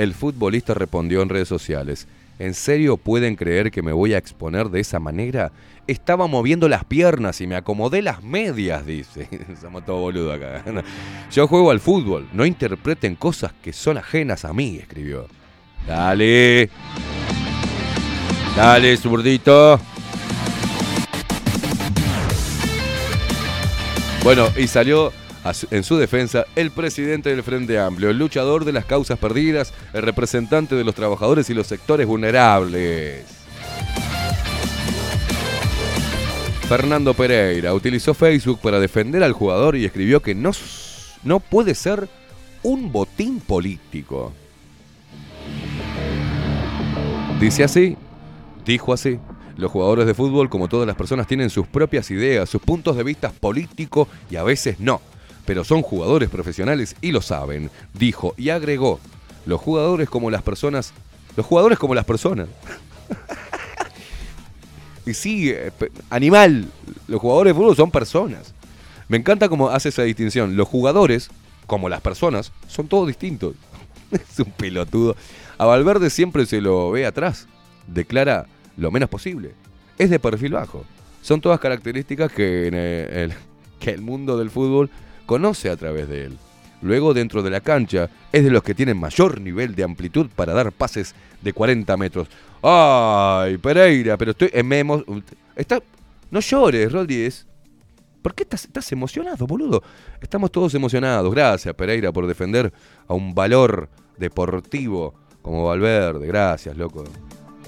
el 0.00 0.14
futbolista 0.14 0.72
respondió 0.72 1.20
en 1.20 1.28
redes 1.28 1.46
sociales. 1.46 2.08
¿En 2.38 2.54
serio 2.54 2.96
pueden 2.96 3.36
creer 3.36 3.70
que 3.70 3.82
me 3.82 3.92
voy 3.92 4.14
a 4.14 4.18
exponer 4.18 4.70
de 4.70 4.80
esa 4.80 4.98
manera? 4.98 5.52
Estaba 5.86 6.26
moviendo 6.26 6.70
las 6.70 6.86
piernas 6.86 7.42
y 7.42 7.46
me 7.46 7.54
acomodé 7.54 8.00
las 8.00 8.22
medias, 8.22 8.86
dice. 8.86 9.28
Somos 9.60 9.84
todo 9.84 9.98
boludo 9.98 10.32
acá. 10.32 10.64
Yo 11.30 11.46
juego 11.46 11.70
al 11.70 11.80
fútbol, 11.80 12.26
no 12.32 12.46
interpreten 12.46 13.14
cosas 13.14 13.52
que 13.62 13.74
son 13.74 13.98
ajenas 13.98 14.46
a 14.46 14.54
mí, 14.54 14.78
escribió. 14.78 15.26
Dale. 15.86 16.70
Dale, 18.56 18.96
zurdito. 18.96 19.78
Bueno, 24.24 24.48
y 24.56 24.66
salió 24.66 25.12
en 25.70 25.84
su 25.84 25.96
defensa 25.96 26.44
el 26.54 26.70
presidente 26.70 27.30
del 27.30 27.42
Frente 27.42 27.78
Amplio, 27.78 28.10
el 28.10 28.18
luchador 28.18 28.64
de 28.64 28.72
las 28.72 28.84
causas 28.84 29.18
perdidas, 29.18 29.72
el 29.92 30.02
representante 30.02 30.74
de 30.74 30.84
los 30.84 30.94
trabajadores 30.94 31.48
y 31.50 31.54
los 31.54 31.66
sectores 31.66 32.06
vulnerables. 32.06 33.24
Fernando 36.68 37.14
Pereira 37.14 37.74
utilizó 37.74 38.14
Facebook 38.14 38.60
para 38.60 38.78
defender 38.78 39.24
al 39.24 39.32
jugador 39.32 39.74
y 39.76 39.84
escribió 39.84 40.20
que 40.22 40.36
no, 40.36 40.52
no 41.24 41.40
puede 41.40 41.74
ser 41.74 42.08
un 42.62 42.92
botín 42.92 43.40
político. 43.40 44.32
Dice 47.40 47.64
así, 47.64 47.96
dijo 48.64 48.92
así. 48.92 49.18
Los 49.56 49.72
jugadores 49.72 50.06
de 50.06 50.14
fútbol, 50.14 50.48
como 50.48 50.68
todas 50.68 50.86
las 50.86 50.96
personas, 50.96 51.26
tienen 51.26 51.50
sus 51.50 51.66
propias 51.66 52.10
ideas, 52.10 52.48
sus 52.48 52.62
puntos 52.62 52.96
de 52.96 53.02
vista 53.02 53.30
políticos 53.30 54.08
y 54.30 54.36
a 54.36 54.42
veces 54.42 54.78
no. 54.78 55.00
Pero 55.44 55.64
son 55.64 55.82
jugadores 55.82 56.28
profesionales 56.28 56.96
y 57.00 57.12
lo 57.12 57.22
saben, 57.22 57.70
dijo 57.94 58.34
y 58.36 58.50
agregó. 58.50 59.00
Los 59.46 59.60
jugadores 59.60 60.08
como 60.08 60.30
las 60.30 60.42
personas. 60.42 60.92
Los 61.36 61.46
jugadores 61.46 61.78
como 61.78 61.94
las 61.94 62.04
personas. 62.04 62.48
y 65.06 65.14
sí, 65.14 65.50
eh, 65.50 65.72
animal. 66.10 66.66
Los 67.08 67.20
jugadores 67.20 67.52
de 67.54 67.58
fútbol 67.58 67.76
son 67.76 67.90
personas. 67.90 68.54
Me 69.08 69.16
encanta 69.16 69.48
cómo 69.48 69.70
hace 69.70 69.88
esa 69.88 70.02
distinción. 70.02 70.56
Los 70.56 70.68
jugadores, 70.68 71.30
como 71.66 71.88
las 71.88 72.00
personas, 72.00 72.52
son 72.68 72.86
todos 72.86 73.08
distintos. 73.08 73.54
es 74.10 74.38
un 74.38 74.52
pelotudo. 74.52 75.16
A 75.58 75.64
Valverde 75.64 76.10
siempre 76.10 76.46
se 76.46 76.60
lo 76.60 76.90
ve 76.90 77.06
atrás. 77.06 77.46
Declara 77.86 78.46
lo 78.76 78.90
menos 78.90 79.08
posible. 79.08 79.52
Es 79.98 80.10
de 80.10 80.18
perfil 80.18 80.52
bajo. 80.52 80.84
Son 81.22 81.40
todas 81.40 81.60
características 81.60 82.30
que, 82.32 82.68
en 82.68 82.74
el, 82.74 83.10
el- 83.30 83.34
que 83.80 83.90
el 83.90 84.02
mundo 84.02 84.36
del 84.38 84.50
fútbol 84.50 84.90
conoce 85.30 85.70
a 85.70 85.76
través 85.76 86.08
de 86.08 86.24
él. 86.24 86.36
Luego, 86.82 87.14
dentro 87.14 87.40
de 87.44 87.50
la 87.50 87.60
cancha, 87.60 88.10
es 88.32 88.42
de 88.42 88.50
los 88.50 88.64
que 88.64 88.74
tienen 88.74 88.98
mayor 88.98 89.40
nivel 89.40 89.76
de 89.76 89.84
amplitud 89.84 90.26
para 90.34 90.52
dar 90.54 90.72
pases 90.72 91.14
de 91.40 91.52
40 91.52 91.96
metros. 91.96 92.26
¡Ay, 92.60 93.56
Pereira! 93.58 94.16
Pero 94.16 94.32
estoy. 94.32 94.48
emo- 94.48 95.04
está, 95.54 95.80
no 96.32 96.40
llores, 96.40 96.90
Rodríguez. 96.90 97.46
¿Por 98.22 98.34
qué 98.34 98.42
estás, 98.42 98.64
estás 98.64 98.90
emocionado, 98.90 99.46
boludo? 99.46 99.84
Estamos 100.20 100.50
todos 100.50 100.74
emocionados. 100.74 101.32
Gracias, 101.32 101.72
Pereira, 101.76 102.10
por 102.10 102.26
defender 102.26 102.72
a 103.06 103.14
un 103.14 103.36
valor 103.36 103.88
deportivo 104.18 105.14
como 105.42 105.66
Valverde. 105.66 106.26
Gracias, 106.26 106.76
loco. 106.76 107.04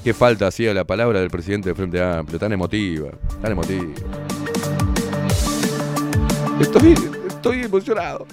Qué 0.02 0.12
falta 0.12 0.48
hacía 0.48 0.74
la 0.74 0.82
palabra 0.84 1.20
del 1.20 1.30
presidente 1.30 1.68
del 1.68 1.76
Frente 1.76 2.02
Amplio. 2.02 2.40
Tan 2.40 2.52
emotiva, 2.52 3.10
tan 3.40 3.52
emotiva. 3.52 3.92
Estoy, 6.60 6.94
estoy 7.42 7.64
emocionado. 7.64 8.24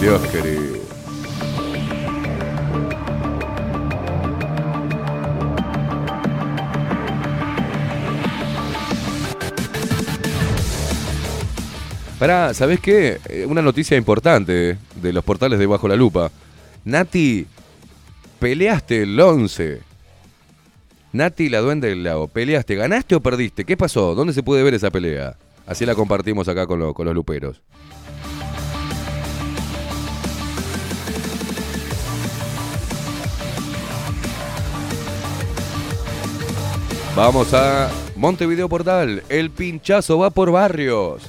Dios 0.00 0.20
querido. 0.28 0.78
Pará, 12.20 12.54
¿sabés 12.54 12.78
qué? 12.78 13.18
Eh, 13.28 13.46
Una 13.48 13.62
noticia 13.62 13.96
importante 13.96 14.78
de 14.94 15.12
los 15.12 15.24
portales 15.24 15.58
de 15.58 15.66
Bajo 15.66 15.88
la 15.88 15.96
Lupa. 15.96 16.30
Nati, 16.84 17.46
peleaste 18.38 19.02
el 19.02 19.18
11. 19.18 19.80
Nati, 21.14 21.48
la 21.48 21.58
duende 21.58 21.88
del 21.88 22.04
lago, 22.04 22.28
peleaste, 22.28 22.76
¿ganaste 22.76 23.16
o 23.16 23.20
perdiste? 23.20 23.64
¿Qué 23.64 23.76
pasó? 23.76 24.14
¿Dónde 24.14 24.32
se 24.32 24.44
puede 24.44 24.62
ver 24.62 24.74
esa 24.74 24.90
pelea? 24.90 25.34
Así 25.70 25.86
la 25.86 25.94
compartimos 25.94 26.48
acá 26.48 26.66
con, 26.66 26.92
con 26.92 27.06
los 27.06 27.14
luperos. 27.14 27.62
Vamos 37.14 37.54
a 37.54 37.88
Montevideo 38.16 38.68
Portal. 38.68 39.22
El 39.28 39.50
pinchazo 39.50 40.18
va 40.18 40.30
por 40.30 40.50
barrios. 40.50 41.22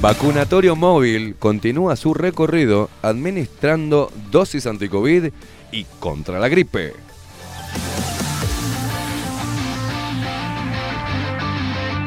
Vacunatorio 0.00 0.74
móvil 0.74 1.36
continúa 1.38 1.96
su 1.96 2.14
recorrido 2.14 2.88
administrando 3.02 4.10
dosis 4.30 4.66
anticovid 4.66 5.32
y 5.70 5.84
contra 6.00 6.38
la 6.38 6.48
gripe. 6.48 6.94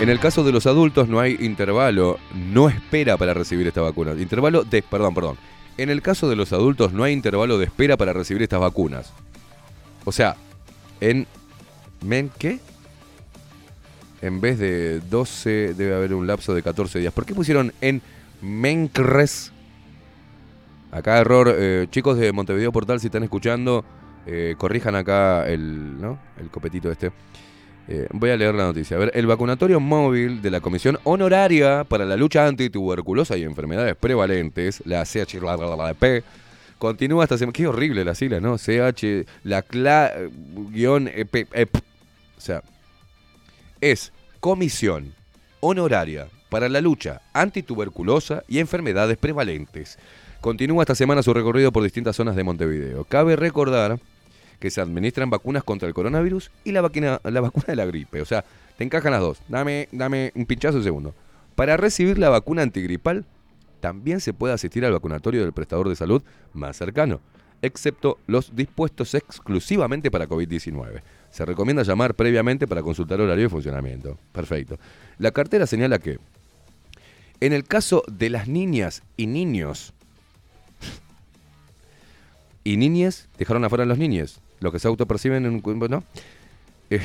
En 0.01 0.09
el 0.09 0.19
caso 0.19 0.43
de 0.43 0.51
los 0.51 0.65
adultos 0.65 1.07
no 1.07 1.19
hay 1.19 1.37
intervalo, 1.41 2.17
no 2.33 2.69
espera 2.69 3.17
para 3.17 3.35
recibir 3.35 3.67
esta 3.67 3.81
vacuna. 3.81 4.13
Intervalo 4.13 4.63
de, 4.63 4.81
perdón, 4.81 5.13
perdón. 5.13 5.37
En 5.77 5.91
el 5.91 6.01
caso 6.01 6.27
de 6.27 6.35
los 6.35 6.51
adultos 6.53 6.91
no 6.91 7.03
hay 7.03 7.13
intervalo 7.13 7.59
de 7.59 7.65
espera 7.65 7.97
para 7.97 8.11
recibir 8.11 8.41
estas 8.41 8.59
vacunas. 8.59 9.13
O 10.03 10.11
sea, 10.11 10.37
en 11.01 11.27
men 12.03 12.31
qué? 12.39 12.59
En 14.23 14.41
vez 14.41 14.57
de 14.57 15.01
12 15.01 15.75
debe 15.75 15.93
haber 15.93 16.15
un 16.15 16.25
lapso 16.25 16.55
de 16.55 16.63
14 16.63 16.97
días. 16.97 17.13
¿Por 17.13 17.27
qué 17.27 17.35
pusieron 17.35 17.71
en 17.79 18.01
mencres? 18.41 19.51
Acá 20.91 21.19
error, 21.19 21.53
eh, 21.55 21.85
chicos 21.91 22.17
de 22.17 22.31
Montevideo 22.31 22.71
Portal, 22.71 22.99
si 22.99 23.05
están 23.05 23.21
escuchando, 23.21 23.85
eh, 24.25 24.55
corrijan 24.57 24.95
acá 24.95 25.47
el, 25.47 26.01
¿no? 26.01 26.17
el 26.39 26.49
copetito 26.49 26.91
este. 26.91 27.11
Eh, 27.93 28.07
voy 28.13 28.29
a 28.29 28.37
leer 28.37 28.55
la 28.55 28.63
noticia. 28.63 28.95
A 28.95 29.01
ver, 29.01 29.11
el 29.13 29.27
vacunatorio 29.27 29.81
móvil 29.81 30.41
de 30.41 30.49
la 30.49 30.61
Comisión 30.61 30.97
Honoraria 31.03 31.83
para 31.83 32.05
la 32.05 32.15
Lucha 32.15 32.47
Antituberculosa 32.47 33.35
y 33.35 33.43
Enfermedades 33.43 33.97
Prevalentes, 33.97 34.81
la 34.85 35.03
CHP, 35.03 36.23
continúa 36.77 37.25
esta 37.25 37.37
semana. 37.37 37.51
Qué 37.51 37.67
horrible 37.67 38.05
la 38.05 38.15
sigla, 38.15 38.39
¿no? 38.39 38.57
CH, 38.57 39.25
la 39.43 39.61
CLA, 39.61 40.07
eh, 40.07 40.29
guion, 40.69 41.09
EP, 41.09 41.49
EP. 41.51 41.75
O 42.37 42.41
sea, 42.41 42.63
es 43.81 44.13
Comisión 44.39 45.13
Honoraria 45.59 46.29
para 46.47 46.69
la 46.69 46.79
Lucha 46.79 47.19
Antituberculosa 47.33 48.45
y 48.47 48.59
Enfermedades 48.59 49.17
Prevalentes. 49.17 49.99
Continúa 50.39 50.83
esta 50.83 50.95
semana 50.95 51.23
su 51.23 51.33
recorrido 51.33 51.73
por 51.73 51.83
distintas 51.83 52.15
zonas 52.15 52.37
de 52.37 52.45
Montevideo. 52.45 53.03
Cabe 53.03 53.35
recordar 53.35 53.99
que 54.61 54.69
se 54.69 54.79
administran 54.79 55.29
vacunas 55.29 55.63
contra 55.63 55.87
el 55.87 55.93
coronavirus 55.93 56.51
y 56.63 56.71
la, 56.71 56.81
vacuna, 56.81 57.19
la 57.23 57.41
vacuna 57.41 57.65
de 57.67 57.75
la 57.75 57.85
gripe. 57.85 58.21
O 58.21 58.25
sea, 58.25 58.45
te 58.77 58.83
encajan 58.83 59.11
las 59.11 59.19
dos. 59.19 59.41
Dame, 59.49 59.89
dame 59.91 60.31
un 60.35 60.45
pinchazo 60.45 60.77
de 60.77 60.83
segundo. 60.83 61.13
Para 61.55 61.75
recibir 61.77 62.19
la 62.19 62.29
vacuna 62.29 62.61
antigripal, 62.61 63.25
también 63.81 64.21
se 64.21 64.33
puede 64.33 64.53
asistir 64.53 64.85
al 64.85 64.93
vacunatorio 64.93 65.41
del 65.41 65.51
prestador 65.51 65.89
de 65.89 65.95
salud 65.95 66.21
más 66.53 66.77
cercano, 66.77 67.19
excepto 67.63 68.19
los 68.27 68.55
dispuestos 68.55 69.15
exclusivamente 69.15 70.11
para 70.11 70.29
COVID-19. 70.29 71.01
Se 71.31 71.43
recomienda 71.43 71.81
llamar 71.81 72.13
previamente 72.13 72.67
para 72.67 72.83
consultar 72.83 73.19
horario 73.19 73.45
de 73.45 73.49
funcionamiento. 73.49 74.19
Perfecto. 74.31 74.77
La 75.17 75.31
cartera 75.31 75.65
señala 75.65 75.97
que, 75.97 76.19
en 77.39 77.51
el 77.51 77.63
caso 77.63 78.03
de 78.07 78.29
las 78.29 78.47
niñas 78.47 79.01
y 79.17 79.25
niños, 79.25 79.93
y 82.63 82.77
niñas, 82.77 83.27
dejaron 83.39 83.65
afuera 83.65 83.85
a 83.85 83.87
los 83.87 83.97
niños, 83.97 84.39
los 84.61 84.71
que 84.71 84.79
se 84.79 84.87
autoperciben 84.87 85.45
en 85.45 85.61
un... 85.65 85.89
¿no? 85.89 86.03
Eh, 86.89 87.01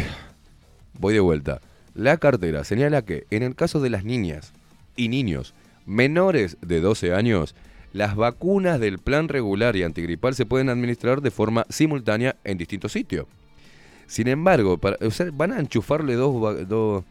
voy 0.98 1.14
de 1.14 1.20
vuelta. 1.20 1.60
La 1.94 2.18
cartera 2.18 2.62
señala 2.62 3.02
que 3.02 3.26
en 3.30 3.42
el 3.42 3.56
caso 3.56 3.80
de 3.80 3.90
las 3.90 4.04
niñas 4.04 4.52
y 4.94 5.08
niños 5.08 5.54
menores 5.86 6.58
de 6.60 6.80
12 6.80 7.14
años, 7.14 7.54
las 7.92 8.14
vacunas 8.14 8.78
del 8.78 8.98
plan 8.98 9.28
regular 9.28 9.74
y 9.76 9.82
antigripal 9.82 10.34
se 10.34 10.44
pueden 10.44 10.68
administrar 10.68 11.22
de 11.22 11.30
forma 11.30 11.66
simultánea 11.70 12.36
en 12.44 12.58
distintos 12.58 12.92
sitios. 12.92 13.26
Sin 14.06 14.28
embargo, 14.28 14.78
para, 14.78 14.98
van 15.32 15.52
a 15.52 15.60
enchufarle 15.60 16.14
dos, 16.14 16.68
dos... 16.68 17.04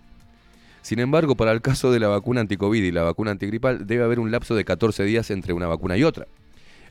Sin 0.83 0.99
embargo, 0.99 1.35
para 1.35 1.51
el 1.51 1.61
caso 1.61 1.91
de 1.91 1.99
la 1.99 2.07
vacuna 2.07 2.41
anticovid 2.41 2.83
y 2.83 2.91
la 2.91 3.01
vacuna 3.01 3.31
antigripal, 3.31 3.87
debe 3.87 4.03
haber 4.03 4.19
un 4.19 4.29
lapso 4.29 4.53
de 4.53 4.63
14 4.63 5.03
días 5.03 5.31
entre 5.31 5.53
una 5.53 5.65
vacuna 5.65 5.97
y 5.97 6.03
otra. 6.03 6.27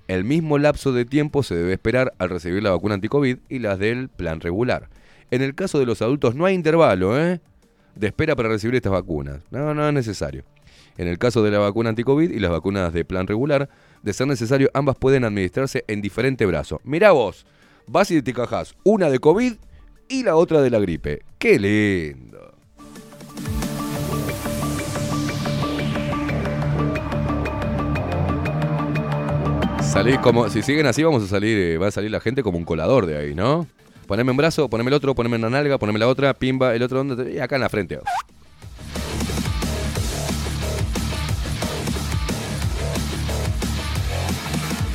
El 0.07 0.25
mismo 0.25 0.59
lapso 0.59 0.93
de 0.93 1.05
tiempo 1.05 1.43
se 1.43 1.55
debe 1.55 1.73
esperar 1.73 2.13
al 2.19 2.29
recibir 2.29 2.63
la 2.63 2.71
vacuna 2.71 2.95
anticovid 2.95 3.39
y 3.49 3.59
las 3.59 3.79
del 3.79 4.09
plan 4.09 4.41
regular. 4.41 4.89
En 5.31 5.41
el 5.41 5.55
caso 5.55 5.79
de 5.79 5.87
los 5.87 6.03
adultos 6.03 6.35
no 6.35 6.45
hay 6.45 6.55
intervalo 6.55 7.19
¿eh? 7.19 7.41
de 7.95 8.07
espera 8.07 8.37
para 8.37 8.51
recibir 8.51 8.75
estas 8.75 8.93
vacunas. 8.93 9.41
No, 9.51 9.73
no 9.73 9.89
es 9.89 9.95
necesario. 9.95 10.45
En 10.99 11.09
el 11.09 11.19
caso 11.19 11.43
de 11.43 11.51
la 11.51 11.59
vacuna 11.59 11.91
anticovid 11.91 12.31
y 12.31 12.39
las 12.39 12.51
vacunas 12.51 12.93
de 12.93 13.05
plan 13.05 13.27
regular, 13.27 13.69
de 14.03 14.13
ser 14.13 14.27
necesario, 14.27 14.71
ambas 14.75 14.97
pueden 14.97 15.25
administrarse 15.25 15.85
en 15.89 16.03
diferente 16.03 16.47
brazo. 16.47 16.81
Mirá 16.85 17.13
vos, 17.13 17.47
vas 17.87 18.11
y 18.11 18.23
te 18.23 18.33
cajás 18.33 18.75
una 18.85 19.11
de 19.11 19.19
COVID 19.19 19.55
y 20.09 20.23
la 20.23 20.37
otra 20.37 20.61
de 20.61 20.71
la 20.71 20.79
gripe. 20.79 21.23
¡Qué 21.39 21.59
lindo! 21.59 22.44
Salís 29.95 30.19
como, 30.19 30.51
si 30.51 30.61
siguen 30.61 30.87
así 30.87 31.05
vamos 31.05 31.23
a 31.23 31.29
salir, 31.29 31.57
eh, 31.57 31.79
va 31.79 31.87
a 31.87 31.91
salir 31.93 32.11
la 32.11 32.19
gente 32.19 32.43
como 32.43 32.59
un 32.59 32.65
colador 32.65 33.07
de 33.07 33.17
ahí, 33.17 33.33
¿no? 33.33 33.69
Poneme 34.09 34.33
un 34.33 34.37
brazo, 34.37 34.69
poneme 34.69 34.89
el 34.89 34.95
otro, 34.95 35.15
poneme 35.15 35.37
una 35.37 35.49
nalga, 35.49 35.79
poneme 35.79 36.01
la 36.01 36.09
otra, 36.09 36.35
pimba, 36.35 36.75
el 36.75 36.83
otro 36.83 37.05
donde 37.05 37.33
y 37.33 37.39
acá 37.39 37.55
en 37.55 37.61
la 37.61 37.69
frente. 37.69 38.01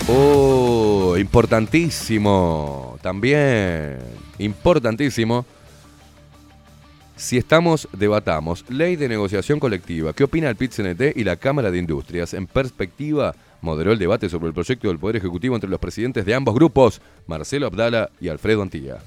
Oh, 0.09 1.15
importantísimo. 1.17 2.97
También. 3.01 3.99
Importantísimo. 4.37 5.45
Si 7.15 7.37
estamos, 7.37 7.87
debatamos. 7.93 8.65
Ley 8.67 8.97
de 8.97 9.07
negociación 9.07 9.61
colectiva. 9.61 10.11
¿Qué 10.11 10.25
opina 10.25 10.49
el 10.49 10.57
PIT-CNT 10.57 11.13
y 11.15 11.23
la 11.23 11.37
Cámara 11.37 11.71
de 11.71 11.77
Industrias? 11.77 12.33
En 12.33 12.47
perspectiva, 12.47 13.33
moderó 13.61 13.91
el 13.91 13.99
debate 13.99 14.29
sobre 14.29 14.47
el 14.47 14.53
proyecto 14.53 14.87
del 14.87 14.99
Poder 14.99 15.17
Ejecutivo 15.17 15.55
entre 15.55 15.69
los 15.69 15.79
presidentes 15.79 16.25
de 16.25 16.33
ambos 16.33 16.55
grupos, 16.55 17.01
Marcelo 17.27 17.67
Abdala 17.67 18.09
y 18.19 18.29
Alfredo 18.29 18.61
Antilla. 18.61 18.99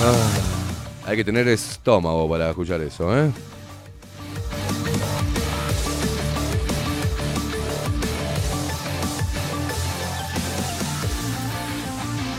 Ah, 0.00 1.06
hay 1.06 1.16
que 1.16 1.24
tener 1.24 1.48
estómago 1.48 2.28
para 2.28 2.50
escuchar 2.50 2.80
eso, 2.80 3.16
¿eh? 3.18 3.30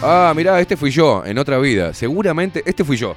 Ah, 0.02 0.32
mirá, 0.34 0.62
este 0.62 0.78
fui 0.78 0.92
yo 0.92 1.26
en 1.26 1.38
otra 1.38 1.58
vida. 1.58 1.94
Seguramente 1.94 2.64
este 2.66 2.86
fui 2.86 2.96
yo. 2.96 3.16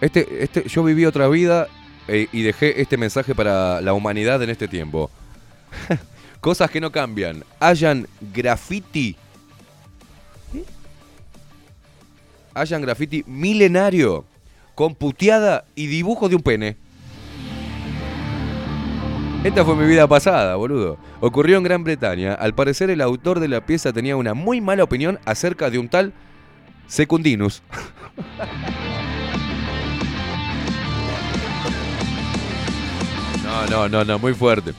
Este, 0.00 0.42
este, 0.42 0.68
yo 0.68 0.82
viví 0.82 1.04
otra 1.04 1.28
vida 1.28 1.68
eh, 2.08 2.26
y 2.32 2.42
dejé 2.42 2.80
este 2.80 2.96
mensaje 2.96 3.34
para 3.36 3.80
la 3.80 3.92
humanidad 3.92 4.42
en 4.42 4.50
este 4.50 4.66
tiempo. 4.66 5.10
Cosas 6.40 6.70
que 6.70 6.80
no 6.80 6.90
cambian. 6.90 7.44
Hayan 7.58 8.06
graffiti. 8.32 9.16
Hayan 12.54 12.82
graffiti 12.82 13.24
milenario. 13.26 14.24
Con 14.74 14.94
puteada 14.94 15.64
y 15.74 15.86
dibujo 15.86 16.28
de 16.28 16.36
un 16.36 16.42
pene. 16.42 16.76
Esta 19.44 19.64
fue 19.64 19.74
mi 19.74 19.86
vida 19.86 20.06
pasada, 20.06 20.56
boludo. 20.56 20.98
Ocurrió 21.20 21.56
en 21.58 21.64
Gran 21.64 21.82
Bretaña. 21.82 22.34
Al 22.34 22.54
parecer 22.54 22.90
el 22.90 23.00
autor 23.00 23.40
de 23.40 23.48
la 23.48 23.64
pieza 23.64 23.92
tenía 23.92 24.16
una 24.16 24.34
muy 24.34 24.60
mala 24.60 24.84
opinión 24.84 25.18
acerca 25.24 25.70
de 25.70 25.78
un 25.78 25.88
tal 25.88 26.12
Secundinus. 26.86 27.62
No, 33.50 33.66
no, 33.66 33.88
no, 33.88 34.04
no, 34.04 34.18
muy 34.20 34.32
fuerte. 34.32 34.72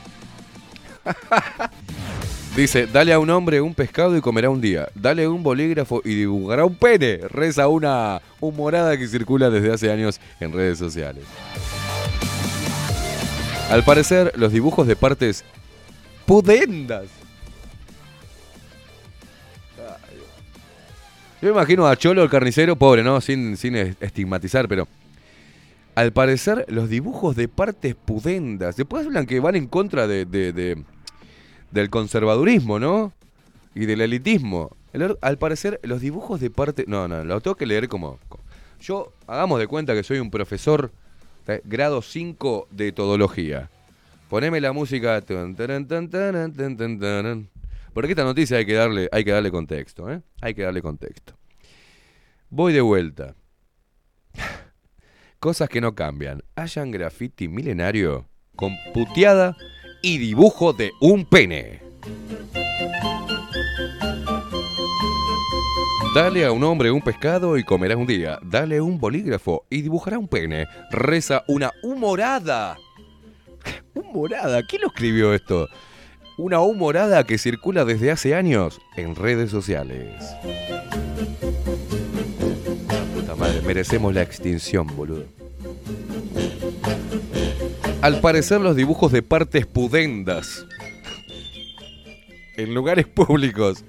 Dice, 2.56 2.86
dale 2.86 3.14
a 3.14 3.20
un 3.20 3.30
hombre 3.30 3.62
un 3.62 3.74
pescado 3.74 4.18
y 4.18 4.22
comerá 4.22 4.50
un 4.50 4.60
día. 4.60 4.90
Dale 4.94 5.28
un 5.28 5.42
bolígrafo 5.42 6.02
y 6.04 6.16
dibujará 6.16 6.66
un 6.66 6.76
pene. 6.76 7.20
Reza 7.30 7.68
una 7.70 8.22
humorada 8.42 8.98
que 8.98 9.08
circula 9.08 9.50
desde 9.50 9.72
hace 9.72 9.92
años 9.92 10.20
en 10.40 10.52
redes 10.52 10.78
sociales. 10.78 11.24
Al 13.70 13.84
parecer, 13.86 14.34
los 14.36 14.52
dibujos 14.52 14.86
de 14.86 14.98
partes 14.98 15.46
pudendas. 16.26 17.06
Yo 21.42 21.48
me 21.48 21.50
imagino 21.52 21.88
a 21.88 21.96
Cholo 21.96 22.22
el 22.22 22.30
carnicero, 22.30 22.76
pobre, 22.76 23.02
¿no? 23.02 23.22
Sin, 23.22 23.56
sin 23.58 23.76
estigmatizar, 23.76 24.68
pero 24.68 24.88
al 25.95 26.14
parecer, 26.14 26.66
los 26.70 26.90
dibujos 26.90 27.36
de 27.36 27.48
partes 27.48 27.95
pudendas. 27.95 28.76
Después 28.76 29.06
hablan 29.06 29.26
que 29.26 29.40
van 29.40 29.56
en 29.56 29.68
contra 29.68 30.08
de, 30.08 30.26
de- 30.26 30.53
de- 30.53 30.84
del 31.72 31.90
conservadurismo, 31.90 32.80
¿no? 32.80 33.14
Y 33.76 33.86
del 33.86 34.02
elitismo. 34.02 34.76
El- 34.94 35.18
al 35.22 35.38
parecer, 35.38 35.80
los 35.84 36.02
dibujos 36.02 36.40
de 36.42 36.50
parte. 36.50 36.86
No, 36.88 37.08
no, 37.08 37.24
lo 37.24 37.40
tengo 37.42 37.56
que 37.56 37.66
leer 37.66 37.88
como. 37.88 38.20
Yo, 38.82 39.14
hagamos 39.28 39.60
de 39.60 39.68
cuenta 39.68 39.94
que 39.94 40.03
soy 40.03 40.20
un 40.20 40.32
profesor 40.32 40.92
grado 41.66 42.02
5 42.02 42.68
de 42.72 42.92
todología. 42.92 43.70
Poneme 44.30 44.61
la 44.61 44.72
música. 44.72 45.22
Porque 47.94 48.11
esta 48.11 48.24
noticia 48.24 48.58
hay 48.58 48.66
que 48.66 48.74
darle, 48.74 49.10
hay 49.11 49.24
que 49.26 49.32
darle 49.32 49.52
contexto, 49.52 50.10
¿eh? 50.11 50.22
Hay 50.42 50.53
que 50.53 50.61
darle 50.64 50.82
contexto. 50.82 51.34
Voy 52.50 52.72
de 52.74 52.82
vuelta. 52.82 53.36
Cosas 55.42 55.70
que 55.70 55.82
no 55.82 55.95
cambian. 55.95 56.44
Hayan 56.56 56.92
graffiti 56.92 57.48
milenario 57.48 58.30
con 58.56 58.78
puteada 58.94 59.58
y 60.03 60.20
dibujo 60.20 60.72
de 60.72 60.92
un 61.02 61.26
pene. 61.26 61.82
Dale 66.14 66.45
a 66.45 66.52
un 66.52 66.64
hombre 66.64 66.92
un 66.92 67.02
pescado 67.02 67.58
y 67.58 67.64
comerá 67.64 67.98
un 67.98 68.06
día. 68.06 68.38
Dale 68.44 68.82
un 68.82 69.00
bolígrafo 69.00 69.66
y 69.68 69.82
dibujará 69.82 70.20
un 70.20 70.28
pene. 70.28 70.68
Reza 70.92 71.44
una 71.48 71.72
humorada. 71.82 72.78
¿Humorada? 73.95 74.61
¿Quién 74.68 74.84
lo 74.84 74.90
escribió 74.90 75.34
esto? 75.34 75.68
Una 76.38 76.60
humorada 76.60 77.24
que 77.24 77.40
circula 77.40 77.84
desde 77.84 78.11
hace 78.11 78.36
años 78.36 78.80
en 78.95 79.16
redes 79.16 79.50
sociales. 79.50 80.24
Merecemos 83.72 84.14
la 84.14 84.22
extinción, 84.22 84.85
boludo. 84.98 85.24
Al 88.01 88.19
parecer 88.19 88.59
los 88.59 88.75
dibujos 88.75 89.14
de 89.14 89.22
partes 89.22 89.66
pudendas 89.66 90.66
en 92.58 92.74
lugares 92.74 93.08
públicos 93.16 93.85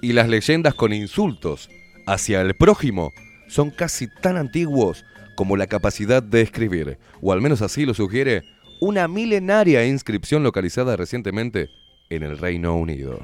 y 0.00 0.14
las 0.14 0.30
leyendas 0.30 0.72
con 0.72 0.94
insultos 0.94 1.68
hacia 2.06 2.40
el 2.40 2.54
prójimo 2.54 3.12
son 3.48 3.70
casi 3.70 4.08
tan 4.22 4.38
antiguos 4.38 5.04
como 5.36 5.58
la 5.58 5.66
capacidad 5.66 6.22
de 6.22 6.40
escribir, 6.40 6.96
o 7.20 7.34
al 7.34 7.42
menos 7.42 7.60
así 7.60 7.84
lo 7.84 7.92
sugiere 7.92 8.44
una 8.80 9.08
milenaria 9.08 9.84
inscripción 9.84 10.42
localizada 10.42 10.96
recientemente 10.96 11.68
en 12.08 12.22
el 12.22 12.38
Reino 12.38 12.74
Unido. 12.76 13.20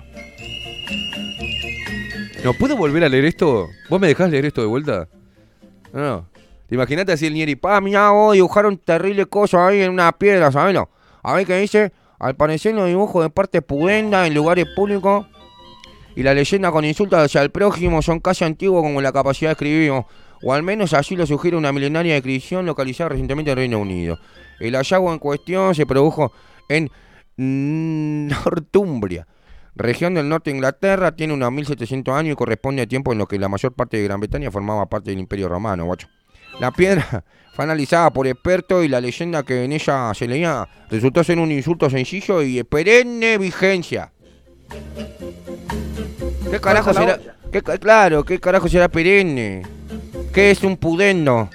¿No 2.45 2.53
puedo 2.53 2.77
volver 2.77 3.05
a 3.05 3.09
leer 3.09 3.25
esto? 3.25 3.71
¿Vos 3.89 3.99
me 3.99 4.09
dejás 4.09 4.31
leer 4.31 4.45
esto 4.45 4.61
de 4.61 4.67
vuelta? 4.67 5.09
No, 5.93 6.01
no. 6.01 6.29
Imagínate 6.71 7.13
así 7.13 7.27
el 7.27 7.35
Nieri, 7.35 7.57
pa, 7.57 7.81
mirá, 7.81 8.11
vos 8.11 8.35
dibujaron 8.35 8.77
terrible 8.77 9.25
cosa 9.27 9.67
ahí 9.67 9.81
en 9.81 9.91
una 9.91 10.13
piedra, 10.13 10.53
¿sabelo? 10.53 10.91
A 11.23 11.33
ver 11.35 11.47
qué 11.47 11.59
dice, 11.59 11.93
al 12.19 12.37
parecer 12.37 12.75
los 12.75 12.87
dibujos 12.87 13.23
de 13.23 13.31
parte 13.31 13.63
pudenda 13.63 14.27
en 14.27 14.35
lugares 14.35 14.67
públicos 14.77 15.27
y 16.15 16.23
la 16.23 16.35
leyenda 16.35 16.71
con 16.71 16.85
insultos 16.85 17.21
hacia 17.21 17.43
el 17.43 17.51
prójimo 17.51 18.03
son 18.03 18.21
casi 18.21 18.45
antiguos 18.45 18.83
como 18.83 19.01
la 19.01 19.13
capacidad 19.13 19.51
de 19.51 19.53
escribir, 19.53 19.93
o, 19.93 20.53
al 20.53 20.63
menos 20.63 20.93
así 20.93 21.17
lo 21.17 21.27
sugiere 21.27 21.57
una 21.57 21.73
milenaria 21.73 22.15
descripción 22.15 22.67
localizada 22.67 23.11
recientemente 23.11 23.53
en 23.53 23.57
Reino 23.57 23.79
Unido. 23.79 24.19
El 24.61 24.75
hallazgo 24.75 25.13
en 25.13 25.19
cuestión 25.21 25.75
se 25.75 25.87
produjo 25.87 26.33
en 26.69 26.91
Northumbria, 27.37 29.27
región 29.79 30.15
del 30.15 30.29
norte 30.29 30.51
de 30.51 30.57
Inglaterra, 30.57 31.13
tiene 31.13 31.33
unos 31.33 31.51
1700 31.53 32.15
años 32.15 32.33
y 32.33 32.37
corresponde 32.37 32.83
a 32.83 32.87
tiempo 32.87 33.13
en 33.13 33.19
los 33.19 33.29
que 33.29 33.39
la 33.39 33.49
mayor 33.49 33.73
parte 33.73 33.97
de 33.97 34.05
Gran 34.05 34.21
Bretaña 34.21 34.51
formaba 34.51 34.87
parte 34.87 35.11
del 35.11 35.21
Imperio 35.21 35.49
Romano, 35.49 35.85
guacho. 35.85 36.09
La 36.61 36.73
piedra 36.73 37.25
fue 37.55 37.65
analizada 37.65 38.13
por 38.13 38.27
expertos 38.27 38.85
y 38.85 38.89
la 38.89 39.01
leyenda 39.01 39.43
que 39.43 39.65
en 39.65 39.73
ella 39.73 40.13
se 40.15 40.27
leía 40.27 40.69
resultó 40.91 41.23
ser 41.23 41.39
un 41.39 41.53
insulto 41.53 41.89
sencillo 41.89 42.43
y 42.43 42.57
de 42.57 42.65
perenne 42.65 43.39
vigencia. 43.39 44.13
¿Qué 46.51 46.61
carajo 46.61 46.93
será? 46.93 47.19
¿Qué, 47.53 47.63
claro, 47.63 48.25
¿qué 48.25 48.39
carajo 48.39 48.69
será 48.69 48.89
perenne? 48.89 49.63
¿Qué 50.33 50.51
es 50.51 50.63
un 50.63 50.77
pudendo? 50.77 51.49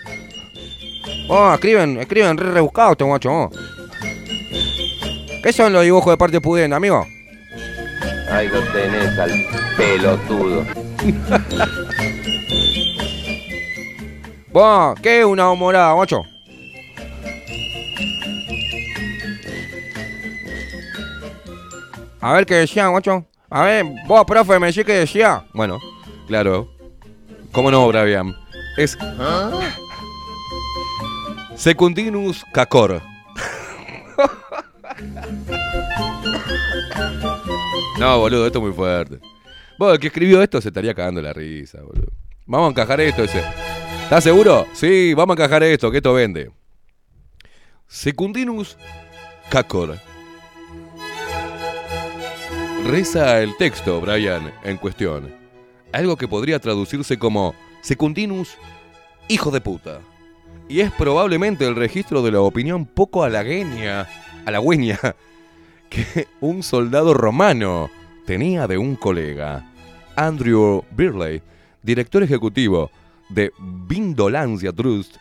Oh, 1.27 1.53
escriben, 1.53 1.97
escriben 1.99 2.37
re 2.37 2.51
rebuscado 2.51 2.93
este 2.93 3.03
guacho. 3.03 3.31
oh. 3.31 3.51
¿Qué 5.43 5.51
son 5.51 5.73
los 5.73 5.83
dibujos 5.83 6.13
de 6.13 6.17
parte 6.17 6.39
pudenda, 6.39 6.77
amigo? 6.77 7.05
Ahí 8.33 8.47
lo 8.47 8.63
tenés 8.71 9.19
al 9.19 9.31
pelotudo. 9.77 10.65
Vos, 14.51 14.99
¿qué 15.03 15.19
es 15.19 15.25
una 15.25 15.51
humorada, 15.51 15.93
guacho? 15.93 16.23
A 22.21 22.33
ver 22.33 22.47
qué 22.47 22.55
decía, 22.55 22.87
guacho. 22.87 23.23
A 23.51 23.65
ver, 23.65 23.85
vos, 24.07 24.25
profe, 24.25 24.57
me 24.57 24.67
decís 24.67 24.83
qué 24.83 24.93
decía. 24.93 25.45
Bueno, 25.53 25.77
claro. 26.25 26.67
¿Cómo 27.51 27.69
no, 27.69 27.87
Bravian? 27.87 28.35
Es 28.77 28.97
Secundinus 31.55 32.43
cacor. 32.51 32.99
no, 37.99 38.19
boludo, 38.19 38.47
esto 38.47 38.59
es 38.59 38.63
muy 38.63 38.73
fuerte. 38.73 39.19
Vos, 39.77 39.93
el 39.93 39.99
que 39.99 40.07
escribió 40.07 40.41
esto 40.41 40.61
se 40.61 40.69
estaría 40.69 40.93
cagando 40.93 41.21
la 41.21 41.33
risa, 41.33 41.81
boludo. 41.81 42.11
Vamos 42.45 42.67
a 42.67 42.71
encajar 42.71 43.01
esto 43.01 43.23
ese. 43.23 43.43
¿Estás 44.03 44.23
seguro? 44.23 44.67
Sí, 44.73 45.13
vamos 45.13 45.37
a 45.37 45.41
encajar 45.41 45.63
esto, 45.63 45.89
que 45.89 45.97
esto 45.97 46.13
vende. 46.13 46.51
Secundinus 47.87 48.77
cacor. 49.49 49.97
Reza 52.85 53.41
el 53.41 53.55
texto, 53.55 54.01
Brian, 54.01 54.53
en 54.63 54.77
cuestión. 54.77 55.33
Algo 55.91 56.17
que 56.17 56.27
podría 56.27 56.59
traducirse 56.59 57.17
como 57.17 57.55
Secundinus, 57.81 58.57
hijo 59.27 59.51
de 59.51 59.61
puta. 59.61 60.01
Y 60.67 60.81
es 60.81 60.91
probablemente 60.91 61.65
el 61.67 61.75
registro 61.75 62.21
de 62.21 62.31
la 62.31 62.41
opinión 62.41 62.85
poco 62.85 63.23
halagüeña, 63.23 64.07
halagüeña, 64.45 64.99
que 65.93 66.27
un 66.41 66.63
soldado 66.63 67.13
romano 67.13 67.89
tenía 68.25 68.67
de 68.67 68.77
un 68.77 68.95
colega, 68.95 69.71
Andrew 70.15 70.83
Birley, 70.91 71.41
director 71.81 72.23
ejecutivo 72.23 72.89
de 73.29 73.51
Vindolancia 73.59 74.71
Trust, 74.71 75.17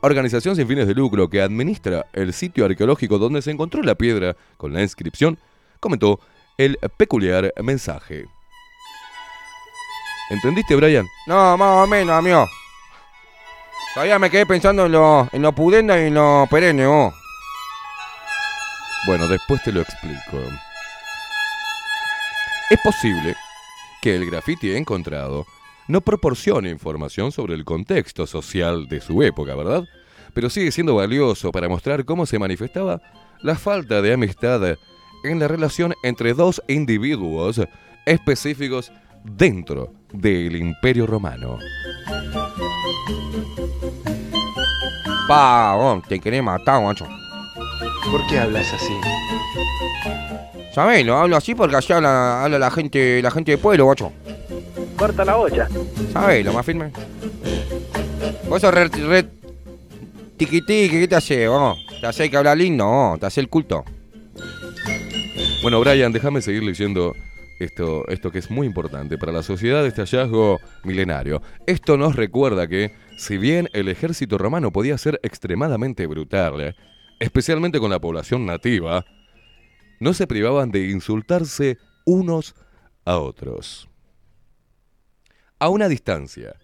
organización 0.00 0.54
sin 0.54 0.68
fines 0.68 0.86
de 0.86 0.94
lucro 0.94 1.28
que 1.28 1.40
administra 1.40 2.06
el 2.12 2.32
sitio 2.34 2.66
arqueológico 2.66 3.18
donde 3.18 3.42
se 3.42 3.50
encontró 3.50 3.82
la 3.82 3.94
piedra 3.94 4.36
con 4.56 4.72
la 4.72 4.82
inscripción, 4.82 5.38
comentó 5.80 6.20
el 6.58 6.78
peculiar 6.96 7.52
mensaje. 7.62 8.26
¿Entendiste, 10.30 10.74
Brian? 10.76 11.06
No, 11.26 11.56
más 11.56 11.84
o 11.84 11.86
menos, 11.86 12.16
amigo. 12.16 12.46
Todavía 13.94 14.18
me 14.18 14.30
quedé 14.30 14.46
pensando 14.46 14.86
en 14.86 14.92
lo, 14.92 15.28
en 15.32 15.42
lo 15.42 15.52
pudenda 15.52 15.98
y 16.00 16.08
en 16.08 16.14
lo 16.14 16.46
perenne, 16.50 16.86
vos. 16.86 17.14
Bueno, 19.06 19.28
después 19.28 19.62
te 19.62 19.72
lo 19.72 19.82
explico. 19.82 20.38
Es 22.70 22.80
posible 22.80 23.36
que 24.00 24.14
el 24.14 24.30
graffiti 24.30 24.74
encontrado 24.74 25.44
no 25.88 26.00
proporcione 26.00 26.70
información 26.70 27.30
sobre 27.30 27.54
el 27.54 27.64
contexto 27.64 28.26
social 28.26 28.88
de 28.88 29.02
su 29.02 29.22
época, 29.22 29.54
¿verdad? 29.54 29.84
Pero 30.32 30.48
sigue 30.48 30.72
siendo 30.72 30.94
valioso 30.94 31.52
para 31.52 31.68
mostrar 31.68 32.06
cómo 32.06 32.24
se 32.24 32.38
manifestaba 32.38 33.02
la 33.42 33.56
falta 33.56 34.00
de 34.00 34.14
amistad 34.14 34.78
en 35.24 35.38
la 35.38 35.48
relación 35.48 35.94
entre 36.02 36.32
dos 36.32 36.62
individuos 36.66 37.60
específicos 38.06 38.90
dentro 39.24 39.92
del 40.12 40.56
Imperio 40.56 41.06
Romano. 41.06 41.58
Pa, 45.28 46.00
te 46.08 46.18
querés 46.18 46.42
matar, 46.42 46.80
guacho. 46.80 47.06
¿Por 48.10 48.26
qué 48.28 48.38
hablas 48.38 48.72
así? 48.72 48.92
Sabelo, 50.74 51.16
hablo 51.16 51.36
así 51.36 51.54
porque 51.54 51.76
así 51.76 51.92
habla, 51.92 52.44
habla 52.44 52.58
la 52.58 52.70
gente, 52.70 53.22
la 53.22 53.30
gente 53.30 53.52
del 53.52 53.60
pueblo, 53.60 53.84
guacho. 53.84 54.12
Corta 54.96 55.24
la 55.24 55.36
olla. 55.36 55.68
Sabelo, 56.12 56.52
más 56.52 56.66
firme. 56.66 56.90
Vos 58.48 58.60
sos 58.60 58.74
re, 58.74 58.88
re 58.88 59.24
tiquitiqui, 60.36 61.00
¿qué 61.00 61.08
te 61.08 61.16
hace, 61.16 61.48
vos? 61.48 61.78
¿Te 62.00 62.06
hace 62.06 62.30
que 62.30 62.36
habla 62.36 62.54
lindo, 62.54 62.86
vos? 62.86 63.20
¿Te 63.20 63.26
hace 63.26 63.40
el 63.40 63.48
culto? 63.48 63.84
Bueno, 65.62 65.80
Brian, 65.80 66.12
déjame 66.12 66.42
seguir 66.42 66.62
leyendo 66.62 67.14
esto, 67.58 68.06
esto 68.08 68.30
que 68.30 68.38
es 68.38 68.50
muy 68.50 68.66
importante 68.66 69.16
para 69.16 69.32
la 69.32 69.42
sociedad, 69.42 69.86
este 69.86 70.02
hallazgo 70.02 70.60
milenario. 70.82 71.40
Esto 71.66 71.96
nos 71.96 72.16
recuerda 72.16 72.66
que, 72.66 72.92
si 73.16 73.38
bien 73.38 73.68
el 73.72 73.88
ejército 73.88 74.38
romano 74.38 74.72
podía 74.72 74.98
ser 74.98 75.20
extremadamente 75.22 76.06
brutal, 76.06 76.60
¿eh? 76.60 76.74
Especialmente 77.20 77.80
con 77.80 77.90
la 77.90 78.00
población 78.00 78.46
nativa, 78.46 79.04
no 80.00 80.14
se 80.14 80.26
privaban 80.26 80.70
de 80.70 80.90
insultarse 80.90 81.78
unos 82.04 82.54
a 83.04 83.18
otros. 83.18 83.88
A 85.58 85.68
una 85.68 85.88
distancia 85.88 86.56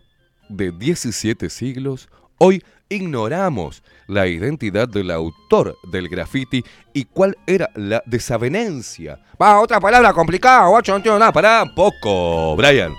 de 0.48 0.72
17 0.72 1.48
siglos, 1.48 2.08
hoy 2.38 2.62
ignoramos 2.88 3.82
la 4.08 4.26
identidad 4.26 4.88
del 4.88 5.10
autor 5.10 5.76
del 5.90 6.08
graffiti 6.08 6.62
y 6.92 7.04
cuál 7.04 7.36
era 7.46 7.70
la 7.74 8.02
desavenencia. 8.04 9.18
Va, 9.40 9.60
otra 9.60 9.80
palabra 9.80 10.12
complicada, 10.12 10.68
guacho, 10.68 10.92
no 10.92 10.96
entiendo 10.96 11.18
nada. 11.18 11.32
Pará 11.32 11.62
un 11.62 11.74
poco, 11.74 12.56
Brian. 12.56 12.92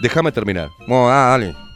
Déjame 0.00 0.32
terminar. 0.32 0.70
Bueno, 0.86 1.10
ah, 1.10 1.30
dale. 1.30 1.67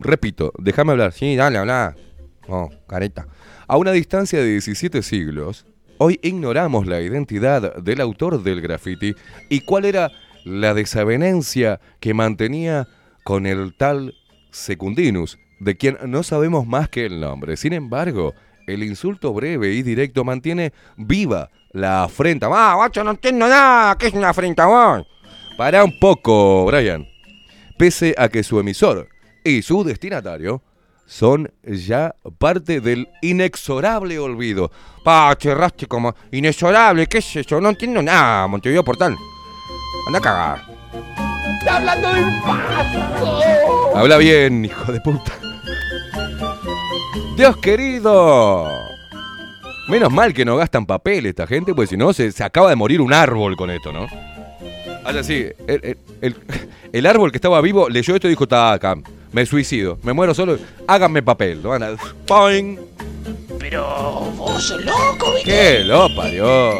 Repito, 0.00 0.52
déjame 0.58 0.92
hablar. 0.92 1.12
Sí, 1.12 1.36
dale, 1.36 1.58
habla. 1.58 1.96
Oh, 2.48 2.70
careta. 2.86 3.26
A 3.66 3.76
una 3.76 3.92
distancia 3.92 4.38
de 4.38 4.46
17 4.52 5.02
siglos, 5.02 5.66
hoy 5.98 6.18
ignoramos 6.22 6.86
la 6.86 7.00
identidad 7.00 7.76
del 7.76 8.00
autor 8.00 8.42
del 8.42 8.60
graffiti 8.60 9.14
y 9.48 9.60
cuál 9.60 9.84
era 9.84 10.10
la 10.44 10.72
desavenencia 10.72 11.80
que 12.00 12.14
mantenía 12.14 12.88
con 13.24 13.44
el 13.46 13.76
tal 13.76 14.14
Secundinus, 14.50 15.38
de 15.60 15.76
quien 15.76 15.98
no 16.06 16.22
sabemos 16.22 16.66
más 16.66 16.88
que 16.88 17.04
el 17.04 17.20
nombre. 17.20 17.56
Sin 17.56 17.74
embargo, 17.74 18.34
el 18.66 18.82
insulto 18.82 19.34
breve 19.34 19.72
y 19.74 19.82
directo 19.82 20.24
mantiene 20.24 20.72
viva 20.96 21.50
la 21.72 22.04
afrenta. 22.04 22.48
¡Ah, 22.50 22.74
guacho, 22.76 23.04
no 23.04 23.10
entiendo 23.10 23.46
nada! 23.48 23.96
¿Qué 23.98 24.06
es 24.06 24.14
una 24.14 24.30
afrenta, 24.30 24.66
vos? 24.66 25.06
Para 25.56 25.84
un 25.84 25.98
poco, 25.98 26.64
Brian. 26.66 27.06
Pese 27.76 28.14
a 28.16 28.28
que 28.28 28.42
su 28.42 28.58
emisor 28.58 29.08
y 29.48 29.62
su 29.62 29.84
destinatario 29.84 30.62
son 31.06 31.50
ya 31.64 32.14
parte 32.38 32.80
del 32.80 33.08
inexorable 33.22 34.18
olvido. 34.18 34.70
Pa, 35.04 35.34
cherraste 35.38 35.86
como 35.86 36.14
inexorable, 36.32 37.06
¿qué 37.06 37.18
es 37.18 37.36
eso? 37.36 37.60
No 37.60 37.70
entiendo 37.70 38.02
nada, 38.02 38.46
Montevideo 38.46 38.84
Portal. 38.84 39.16
Anda 40.06 40.18
a 40.18 40.22
cagar. 40.22 40.62
¡Está 41.60 41.76
hablando 41.78 42.12
de 42.14 42.24
un 42.24 42.42
paso! 42.42 43.96
Habla 43.96 44.16
bien, 44.18 44.64
hijo 44.66 44.92
de 44.92 45.00
puta. 45.00 45.32
Dios 47.36 47.56
querido. 47.58 48.68
Menos 49.88 50.12
mal 50.12 50.34
que 50.34 50.44
no 50.44 50.56
gastan 50.56 50.84
papel 50.84 51.24
esta 51.26 51.46
gente, 51.46 51.74
pues 51.74 51.88
si 51.88 51.96
no 51.96 52.12
se, 52.12 52.30
se 52.32 52.44
acaba 52.44 52.68
de 52.68 52.76
morir 52.76 53.00
un 53.00 53.12
árbol 53.14 53.56
con 53.56 53.70
esto, 53.70 53.92
¿no? 53.92 54.06
Ahora 55.04 55.22
sí, 55.24 55.46
el, 55.66 55.80
el- 55.84 55.98
el- 56.20 56.36
el 56.92 57.06
árbol 57.06 57.30
que 57.30 57.38
estaba 57.38 57.60
vivo 57.62 57.88
leyó 57.88 58.14
esto 58.14 58.26
y 58.26 58.30
dijo, 58.30 58.44
está 58.44 58.72
acá, 58.72 58.94
me 59.32 59.44
suicido, 59.46 59.98
me 60.02 60.12
muero 60.12 60.34
solo, 60.34 60.58
háganme 60.86 61.22
papel. 61.22 61.62
¿no? 61.62 61.70
Van 61.70 61.82
a- 61.82 61.96
¡Poing! 62.26 62.76
Pero 63.58 63.84
vos 64.36 64.62
sos 64.62 64.84
loco, 64.84 65.32
¿viste? 65.34 65.50
¡Qué 65.50 65.84
lo 65.84 66.08
parió! 66.14 66.72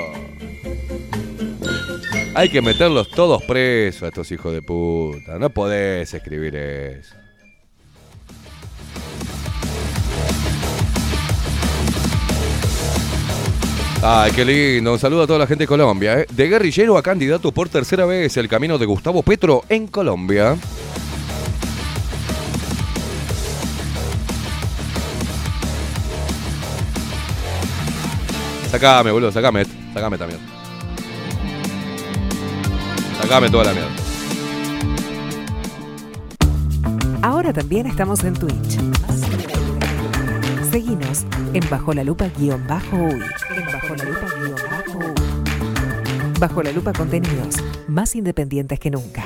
Hay 2.34 2.50
que 2.50 2.62
meterlos 2.62 3.10
todos 3.10 3.42
presos 3.42 4.04
a 4.04 4.08
estos 4.08 4.30
hijos 4.30 4.52
de 4.52 4.62
puta. 4.62 5.38
No 5.38 5.50
podés 5.50 6.14
escribir 6.14 6.54
eso. 6.54 7.14
Ay, 14.02 14.30
qué 14.32 14.44
lindo. 14.44 14.92
Un 14.92 14.98
saludo 14.98 15.22
a 15.22 15.26
toda 15.26 15.40
la 15.40 15.46
gente 15.46 15.64
de 15.64 15.68
Colombia. 15.68 16.20
¿eh? 16.20 16.26
De 16.30 16.48
guerrillero 16.48 16.96
a 16.96 17.02
candidato 17.02 17.50
por 17.52 17.68
tercera 17.68 18.06
vez 18.06 18.36
el 18.36 18.48
camino 18.48 18.78
de 18.78 18.86
Gustavo 18.86 19.22
Petro 19.22 19.64
en 19.68 19.88
Colombia. 19.88 20.56
Sacame, 28.70 29.10
boludo, 29.10 29.32
sacame. 29.32 29.64
Sacame 29.94 30.18
también. 30.18 30.40
Sacame 33.20 33.50
toda 33.50 33.64
la 33.64 33.72
mierda. 33.72 33.90
Ahora 37.22 37.52
también 37.52 37.86
estamos 37.86 38.22
en 38.24 38.34
Twitch. 38.34 38.78
Seguinos 40.70 41.24
en 41.54 41.68
Bajo 41.70 41.94
la 41.94 42.04
Lupa 42.04 42.28
guion 42.38 42.66
bajo 42.66 42.96
uy. 42.96 43.22
En 43.56 43.64
Bajo 43.66 43.94
la 43.96 44.04
Lupa 44.04 44.26
guion 44.38 44.56
bajo 44.70 44.98
uy. 44.98 45.14
Bajo 46.38 46.62
la 46.62 46.72
Lupa 46.72 46.92
contenidos 46.92 47.56
más 47.88 48.14
independientes 48.14 48.78
que 48.78 48.90
nunca. 48.90 49.24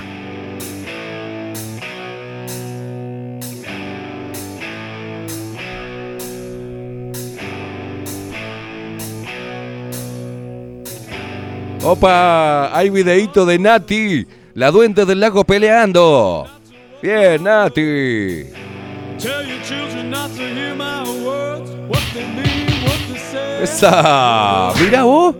Opa, 11.85 12.71
hay 12.77 12.91
videíto 12.91 13.45
de 13.45 13.59
Nati, 13.59 14.25
la 14.55 14.71
duende 14.71 15.05
del 15.05 15.19
lago 15.19 15.43
peleando. 15.43 16.47
Bien, 17.03 17.43
Nati. 17.43 18.45
Tell 19.19 19.45
your 19.45 19.61
children 19.65 20.09
not 20.09 20.31
to 20.37 20.43
hear 20.43 20.77
my 20.77 21.03
words, 21.25 21.71
what 21.89 22.01
they 22.15 22.25
mean, 22.25 22.69
what 22.85 22.99
they 23.09 23.19
say. 23.19 23.65
Esa. 23.65 24.73
Mirá 24.79 25.03
vos, 25.03 25.35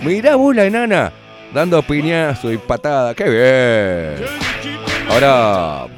mirá 0.00 0.36
vos 0.36 0.54
la 0.54 0.66
enana, 0.66 1.12
dando 1.52 1.82
piñazo 1.82 2.52
y 2.52 2.58
patada. 2.58 3.12
Qué 3.16 3.24
bien. 3.24 4.28
Ahora, 5.10 5.88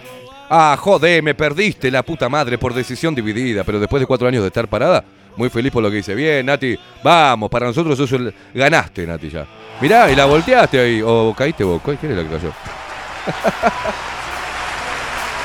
ah, 0.49 0.77
joder, 0.81 1.23
me 1.23 1.35
perdiste 1.35 1.91
la 1.91 2.03
puta 2.03 2.31
madre 2.31 2.57
por 2.57 2.73
decisión 2.73 3.15
dividida, 3.15 3.65
pero 3.65 3.79
después 3.79 4.01
de 4.01 4.07
cuatro 4.07 4.27
años 4.27 4.41
de 4.41 4.49
estar 4.49 4.67
parada, 4.67 5.05
muy 5.41 5.49
feliz 5.51 5.73
por 5.73 5.83
lo 5.83 5.91
que 5.91 5.99
hice. 5.99 6.15
Bien, 6.15 6.45
Nati, 6.45 6.79
vamos, 7.03 7.51
para 7.51 7.67
nosotros 7.67 7.97
sos 7.97 8.13
el... 8.13 8.33
ganaste, 8.55 9.07
Nati, 9.07 9.31
ya. 9.31 9.47
Mirá, 9.81 10.11
y 10.11 10.15
la 10.15 10.27
volteaste 10.27 10.79
ahí, 10.79 11.03
o 11.05 11.35
caíste 11.37 11.65
vos, 11.65 11.81
¿quién 11.83 12.13
es 12.13 12.17
la 12.19 12.23
que 12.23 12.29
cayó? 12.29 12.53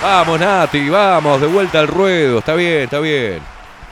Vamos, 0.01 0.39
Nati, 0.39 0.87
vamos, 0.87 1.41
de 1.41 1.47
vuelta 1.47 1.79
al 1.79 1.87
ruedo. 1.87 2.37
Está 2.37 2.53
bien, 2.53 2.83
está 2.83 2.99
bien. 2.99 3.39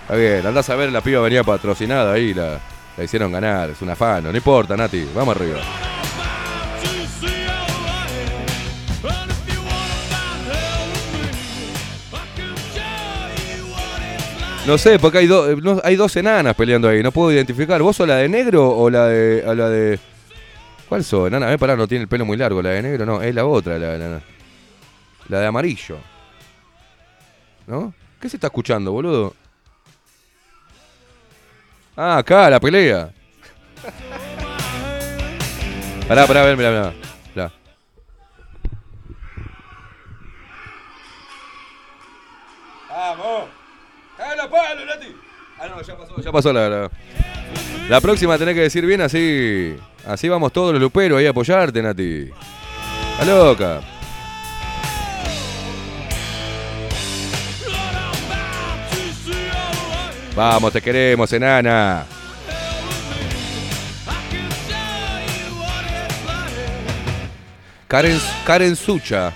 Está 0.01 0.15
bien, 0.15 0.45
andás 0.45 0.69
a 0.69 0.75
ver, 0.75 0.91
la 0.91 1.01
piba 1.01 1.21
venía 1.21 1.43
patrocinada 1.43 2.13
ahí, 2.13 2.35
la, 2.35 2.59
la 2.95 3.03
hicieron 3.03 3.31
ganar, 3.31 3.71
es 3.71 3.81
una 3.81 3.95
fan. 3.95 4.23
No 4.23 4.35
importa, 4.35 4.77
Nati, 4.77 5.09
vamos 5.15 5.35
arriba. 5.35 5.59
No 14.65 14.77
sé, 14.77 14.97
porque 14.97 15.17
hay, 15.19 15.27
do- 15.27 15.51
eh, 15.51 15.81
hay 15.83 15.95
dos 15.97 16.15
enanas 16.15 16.55
peleando 16.55 16.87
ahí, 16.87 17.03
no 17.03 17.11
puedo 17.11 17.31
identificar. 17.33 17.81
¿Vos 17.81 17.97
sos 17.97 18.07
la 18.07 18.15
de 18.17 18.29
negro 18.29 18.69
o 18.69 18.89
la 18.89 19.07
de. 19.07 19.43
o 19.45 19.53
la 19.53 19.69
de. 19.69 19.99
¿Cuál 20.87 21.03
sos? 21.03 21.27
Enana, 21.27 21.51
eh, 21.51 21.57
pará, 21.57 21.75
no 21.75 21.85
tiene 21.87 22.03
el 22.03 22.07
pelo 22.07 22.23
muy 22.25 22.37
largo. 22.37 22.61
La 22.61 22.69
de 22.69 22.81
negro 22.81 23.05
no, 23.05 23.21
es 23.21 23.35
la 23.35 23.45
otra, 23.45 23.77
la, 23.77 23.97
la, 23.97 24.21
la 25.27 25.39
de 25.39 25.45
amarillo. 25.45 25.97
¿No? 27.67 27.93
¿Qué 28.21 28.29
se 28.29 28.37
está 28.37 28.47
escuchando, 28.47 28.91
boludo? 28.93 29.33
Ah, 31.97 32.17
acá, 32.19 32.49
la 32.49 32.59
pelea. 32.59 33.09
Pará, 36.07 36.27
pará, 36.27 36.43
ver, 36.43 36.57
mirá. 36.57 36.93
mirá. 37.33 37.51
¡Vamos! 42.89 43.49
¡Cágalo, 44.23 44.49
palo, 44.49 44.85
Nati! 44.85 45.15
Ah, 45.59 45.67
no, 45.67 45.81
ya 45.81 45.97
pasó, 45.97 46.21
ya 46.21 46.31
pasó 46.31 46.53
la, 46.53 46.69
la. 46.69 46.91
La 47.89 47.99
próxima 47.99 48.37
tenés 48.37 48.55
que 48.55 48.61
decir 48.61 48.85
bien 48.85 49.01
así. 49.01 49.75
Así 50.07 50.29
vamos 50.29 50.53
todos 50.53 50.71
los 50.71 50.81
luperos 50.81 51.19
ahí 51.19 51.25
a 51.25 51.31
apoyarte, 51.31 51.81
Nati. 51.81 52.29
¡Está 53.19 53.25
loca! 53.25 53.81
Vamos, 60.37 60.71
te 60.71 60.81
queremos, 60.81 61.31
enana. 61.33 62.05
Karen, 67.89 68.19
Karen 68.45 68.75
Sucha. 68.77 69.33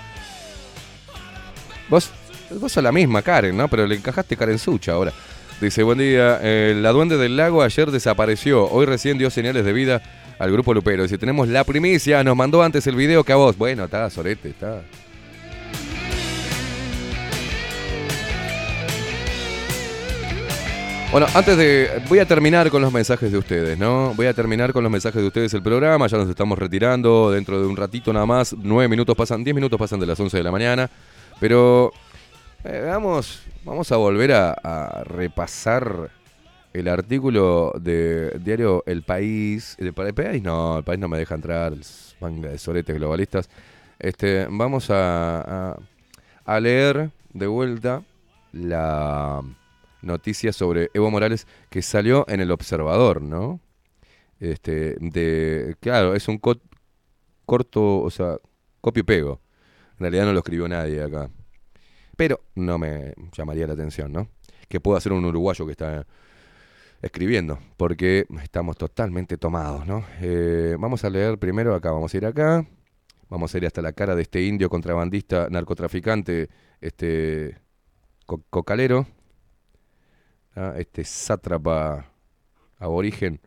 Vos, 1.90 2.10
sos 2.48 2.82
la 2.82 2.92
misma, 2.92 3.22
Karen, 3.22 3.56
¿no? 3.56 3.68
Pero 3.68 3.86
le 3.86 3.96
encajaste 3.96 4.36
Karen 4.36 4.58
Sucha 4.58 4.92
ahora. 4.92 5.12
Dice, 5.60 5.82
buen 5.82 5.98
día, 5.98 6.38
eh, 6.40 6.74
la 6.76 6.92
duende 6.92 7.16
del 7.16 7.36
lago 7.36 7.62
ayer 7.62 7.90
desapareció. 7.90 8.68
Hoy 8.70 8.86
recién 8.86 9.18
dio 9.18 9.28
señales 9.28 9.64
de 9.64 9.72
vida 9.72 10.02
al 10.38 10.52
grupo 10.52 10.72
Lupero. 10.72 11.02
Dice, 11.02 11.18
tenemos 11.18 11.48
la 11.48 11.64
primicia, 11.64 12.22
nos 12.22 12.36
mandó 12.36 12.62
antes 12.62 12.86
el 12.86 12.94
video 12.94 13.24
que 13.24 13.32
a 13.32 13.36
vos. 13.36 13.58
Bueno, 13.58 13.84
está, 13.84 14.08
Sorete, 14.08 14.50
está. 14.50 14.82
Bueno, 21.10 21.26
antes 21.32 21.56
de. 21.56 22.02
Voy 22.08 22.18
a 22.18 22.26
terminar 22.26 22.68
con 22.70 22.82
los 22.82 22.92
mensajes 22.92 23.32
de 23.32 23.38
ustedes, 23.38 23.78
¿no? 23.78 24.12
Voy 24.14 24.26
a 24.26 24.34
terminar 24.34 24.74
con 24.74 24.82
los 24.82 24.92
mensajes 24.92 25.22
de 25.22 25.26
ustedes 25.26 25.54
el 25.54 25.62
programa. 25.62 26.06
Ya 26.06 26.18
nos 26.18 26.28
estamos 26.28 26.58
retirando 26.58 27.30
dentro 27.30 27.60
de 27.60 27.66
un 27.66 27.76
ratito 27.76 28.12
nada 28.12 28.26
más. 28.26 28.54
Nueve 28.56 28.88
minutos 28.88 29.16
pasan, 29.16 29.42
diez 29.42 29.54
minutos 29.54 29.78
pasan 29.78 29.98
de 30.00 30.06
las 30.06 30.20
11 30.20 30.36
de 30.36 30.42
la 30.42 30.50
mañana. 30.52 30.90
Pero. 31.40 31.92
Eh, 32.64 32.82
vamos, 32.86 33.42
vamos 33.64 33.90
a 33.92 33.96
volver 33.96 34.32
a, 34.32 35.02
repasar 35.04 36.10
el 36.72 36.88
artículo 36.88 37.72
de 37.80 38.38
diario 38.40 38.82
El 38.86 39.02
País. 39.02 39.76
¿El, 39.78 39.92
Pa- 39.94 40.06
El 40.06 40.14
País? 40.14 40.42
No, 40.42 40.78
El 40.78 40.84
País 40.84 41.00
no 41.00 41.08
me 41.08 41.18
deja 41.18 41.34
entrar. 41.34 41.72
es 41.74 42.16
Manga 42.20 42.50
de 42.50 42.58
soretes 42.58 42.96
globalistas. 42.96 43.48
Este, 43.98 44.46
vamos 44.50 44.90
a, 44.90 45.76
a- 46.46 46.60
leer 46.60 47.10
de 47.32 47.46
vuelta 47.46 48.02
la 48.52 49.42
noticia 50.02 50.52
sobre 50.52 50.90
Evo 50.94 51.10
Morales 51.10 51.46
que 51.70 51.82
salió 51.82 52.24
en 52.28 52.40
el 52.40 52.50
Observador, 52.50 53.22
¿no? 53.22 53.60
Este, 54.40 54.96
de, 55.00 55.76
claro, 55.80 56.14
es 56.14 56.28
un 56.28 56.38
co- 56.38 56.60
corto, 57.46 58.00
o 58.02 58.10
sea, 58.10 58.38
copio 58.80 59.02
y 59.02 59.04
pego. 59.04 59.40
En 59.94 60.00
realidad 60.00 60.26
no 60.26 60.32
lo 60.34 60.40
escribió 60.40 60.68
nadie 60.68 61.02
acá. 61.02 61.30
Pero 62.18 62.40
no 62.56 62.78
me 62.78 63.14
llamaría 63.30 63.68
la 63.68 63.74
atención, 63.74 64.12
¿no? 64.12 64.28
Que 64.68 64.80
pueda 64.80 65.00
ser 65.00 65.12
un 65.12 65.24
uruguayo 65.24 65.64
que 65.66 65.70
está 65.70 66.04
escribiendo, 67.00 67.60
porque 67.76 68.26
estamos 68.42 68.76
totalmente 68.76 69.38
tomados, 69.38 69.86
¿no? 69.86 70.04
Eh, 70.20 70.74
vamos 70.80 71.04
a 71.04 71.10
leer 71.10 71.38
primero 71.38 71.76
acá, 71.76 71.92
vamos 71.92 72.12
a 72.12 72.16
ir 72.16 72.26
acá, 72.26 72.66
vamos 73.28 73.54
a 73.54 73.58
ir 73.58 73.66
hasta 73.66 73.82
la 73.82 73.92
cara 73.92 74.16
de 74.16 74.22
este 74.22 74.42
indio 74.42 74.68
contrabandista, 74.68 75.46
narcotraficante, 75.48 76.48
este 76.80 77.56
co- 78.26 78.42
cocalero, 78.50 79.06
¿ah? 80.56 80.74
este 80.76 81.04
sátrapa 81.04 82.10
aborigen, 82.78 83.40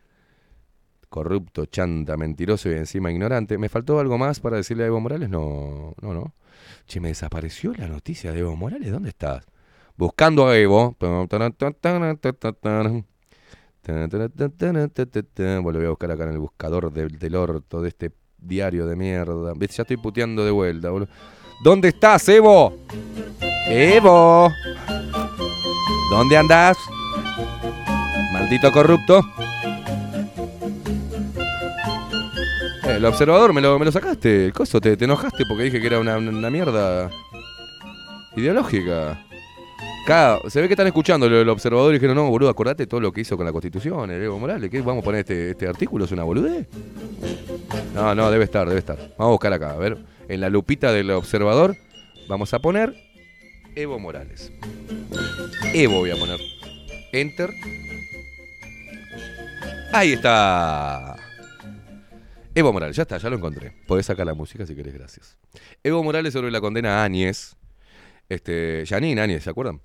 corrupto, 1.11 1.65
chanta, 1.65 2.15
mentiroso 2.15 2.69
y 2.69 2.73
encima 2.73 3.11
ignorante. 3.11 3.57
¿Me 3.57 3.67
faltó 3.67 3.99
algo 3.99 4.17
más 4.17 4.39
para 4.39 4.55
decirle 4.55 4.85
a 4.85 4.87
Evo 4.87 5.01
Morales? 5.01 5.29
No, 5.29 5.93
no, 6.01 6.13
no. 6.13 6.33
Che, 6.87 7.01
me 7.01 7.09
desapareció 7.09 7.73
la 7.73 7.87
noticia 7.87 8.31
de 8.31 8.39
Evo 8.39 8.55
Morales. 8.55 8.89
¿Dónde 8.89 9.09
estás? 9.09 9.45
Buscando 9.97 10.47
a 10.47 10.57
Evo. 10.57 10.95
Bueno, 10.99 11.27
lo 15.73 15.79
voy 15.79 15.85
a 15.85 15.89
buscar 15.89 16.11
acá 16.11 16.23
en 16.23 16.29
el 16.31 16.39
buscador 16.39 16.93
del, 16.93 17.19
del 17.19 17.35
orto 17.35 17.81
de 17.81 17.89
este 17.89 18.11
diario 18.37 18.87
de 18.87 18.95
mierda. 18.95 19.51
¿Ves? 19.53 19.75
Ya 19.75 19.81
estoy 19.81 19.97
puteando 19.97 20.45
de 20.45 20.51
vuelta, 20.51 20.91
boludo. 20.91 21.09
¿Dónde 21.61 21.89
estás, 21.89 22.27
Evo? 22.29 22.73
Evo. 23.67 24.49
¿Dónde 26.09 26.37
andás? 26.37 26.77
Maldito 28.31 28.71
corrupto. 28.71 29.21
El 32.83 33.05
observador 33.05 33.53
me 33.53 33.61
lo, 33.61 33.77
me 33.79 33.85
lo 33.85 33.91
sacaste. 33.91 34.45
El 34.45 34.53
coso, 34.53 34.79
te, 34.81 34.97
te 34.97 35.05
enojaste 35.05 35.43
porque 35.47 35.63
dije 35.63 35.79
que 35.79 35.87
era 35.87 35.99
una, 35.99 36.17
una 36.17 36.49
mierda 36.49 37.09
ideológica. 38.35 39.23
Acá, 40.03 40.39
se 40.47 40.59
ve 40.59 40.67
que 40.67 40.73
están 40.73 40.87
escuchando 40.87 41.27
el, 41.27 41.33
el 41.33 41.49
observador 41.49 41.91
y 41.91 41.95
dijeron, 41.95 42.15
no, 42.15 42.29
boludo, 42.29 42.49
acordate 42.49 42.87
todo 42.87 42.99
lo 42.99 43.11
que 43.11 43.21
hizo 43.21 43.37
con 43.37 43.45
la 43.45 43.51
constitución, 43.51 44.09
el 44.09 44.23
Evo 44.23 44.39
Morales. 44.39 44.69
¿Qué 44.69 44.81
vamos 44.81 45.03
a 45.03 45.05
poner 45.05 45.19
este, 45.21 45.51
este 45.51 45.67
artículo? 45.67 46.05
¿Es 46.05 46.11
una 46.11 46.23
boludez? 46.23 46.67
No, 47.93 48.15
no, 48.15 48.31
debe 48.31 48.45
estar, 48.45 48.67
debe 48.67 48.79
estar. 48.79 48.97
Vamos 48.97 49.19
a 49.19 49.31
buscar 49.31 49.53
acá, 49.53 49.71
a 49.71 49.77
ver. 49.77 49.97
En 50.27 50.41
la 50.41 50.49
lupita 50.49 50.91
del 50.91 51.11
observador 51.11 51.75
vamos 52.27 52.53
a 52.53 52.59
poner 52.59 52.95
Evo 53.75 53.99
Morales. 53.99 54.51
Evo 55.73 55.99
voy 55.99 56.11
a 56.11 56.15
poner. 56.15 56.39
Enter. 57.13 57.51
Ahí 59.93 60.13
está. 60.13 61.15
Evo 62.53 62.73
Morales, 62.73 62.97
ya 62.97 63.03
está, 63.03 63.17
ya 63.17 63.29
lo 63.29 63.37
encontré. 63.37 63.73
Podés 63.87 64.07
sacar 64.07 64.25
la 64.25 64.33
música 64.33 64.65
si 64.65 64.75
querés, 64.75 64.93
gracias. 64.93 65.37
Evo 65.83 66.03
Morales 66.03 66.33
sobre 66.33 66.51
la 66.51 66.59
condena 66.59 67.01
a 67.01 67.03
Áñez. 67.05 67.55
Este, 68.27 68.83
Janine 68.85 69.21
Áñez, 69.21 69.43
¿se 69.43 69.49
acuerdan? 69.49 69.81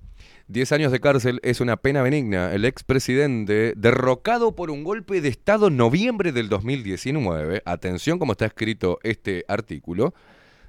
10 0.47 0.71
años 0.73 0.91
de 0.91 0.99
cárcel 0.99 1.39
es 1.43 1.61
una 1.61 1.77
pena 1.77 2.01
benigna. 2.01 2.53
El 2.53 2.65
expresidente, 2.65 3.73
derrocado 3.75 4.55
por 4.55 4.69
un 4.69 4.83
golpe 4.83 5.21
de 5.21 5.29
Estado 5.29 5.67
en 5.67 5.77
noviembre 5.77 6.31
del 6.31 6.49
2019, 6.49 7.61
atención 7.65 8.19
como 8.19 8.33
está 8.33 8.45
escrito 8.45 8.99
este 9.03 9.45
artículo, 9.47 10.13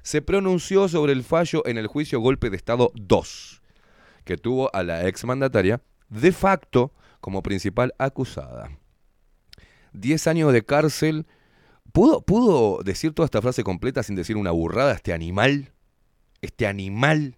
se 0.02 0.22
pronunció 0.22 0.88
sobre 0.88 1.12
el 1.12 1.22
fallo 1.24 1.66
en 1.66 1.78
el 1.78 1.86
juicio 1.86 2.20
golpe 2.20 2.50
de 2.50 2.56
Estado 2.56 2.92
2, 2.94 3.62
que 4.24 4.36
tuvo 4.36 4.74
a 4.74 4.82
la 4.82 5.06
exmandataria 5.06 5.80
de 6.08 6.32
facto 6.32 6.92
como 7.20 7.42
principal 7.42 7.92
acusada. 7.98 8.70
10 9.92 10.26
años 10.28 10.52
de 10.52 10.64
cárcel. 10.64 11.26
¿Pudo, 11.98 12.20
¿Pudo 12.20 12.84
decir 12.84 13.12
toda 13.12 13.24
esta 13.24 13.42
frase 13.42 13.64
completa 13.64 14.04
sin 14.04 14.14
decir 14.14 14.36
una 14.36 14.52
burrada 14.52 14.92
este 14.92 15.12
animal? 15.12 15.72
Este 16.40 16.68
animal 16.68 17.34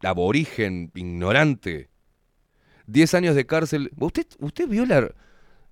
aborigen, 0.00 0.90
ignorante. 0.94 1.88
10 2.88 3.14
años 3.14 3.34
de 3.34 3.46
cárcel. 3.46 3.90
¿Usted, 3.98 4.26
usted 4.38 4.68
vio 4.68 4.84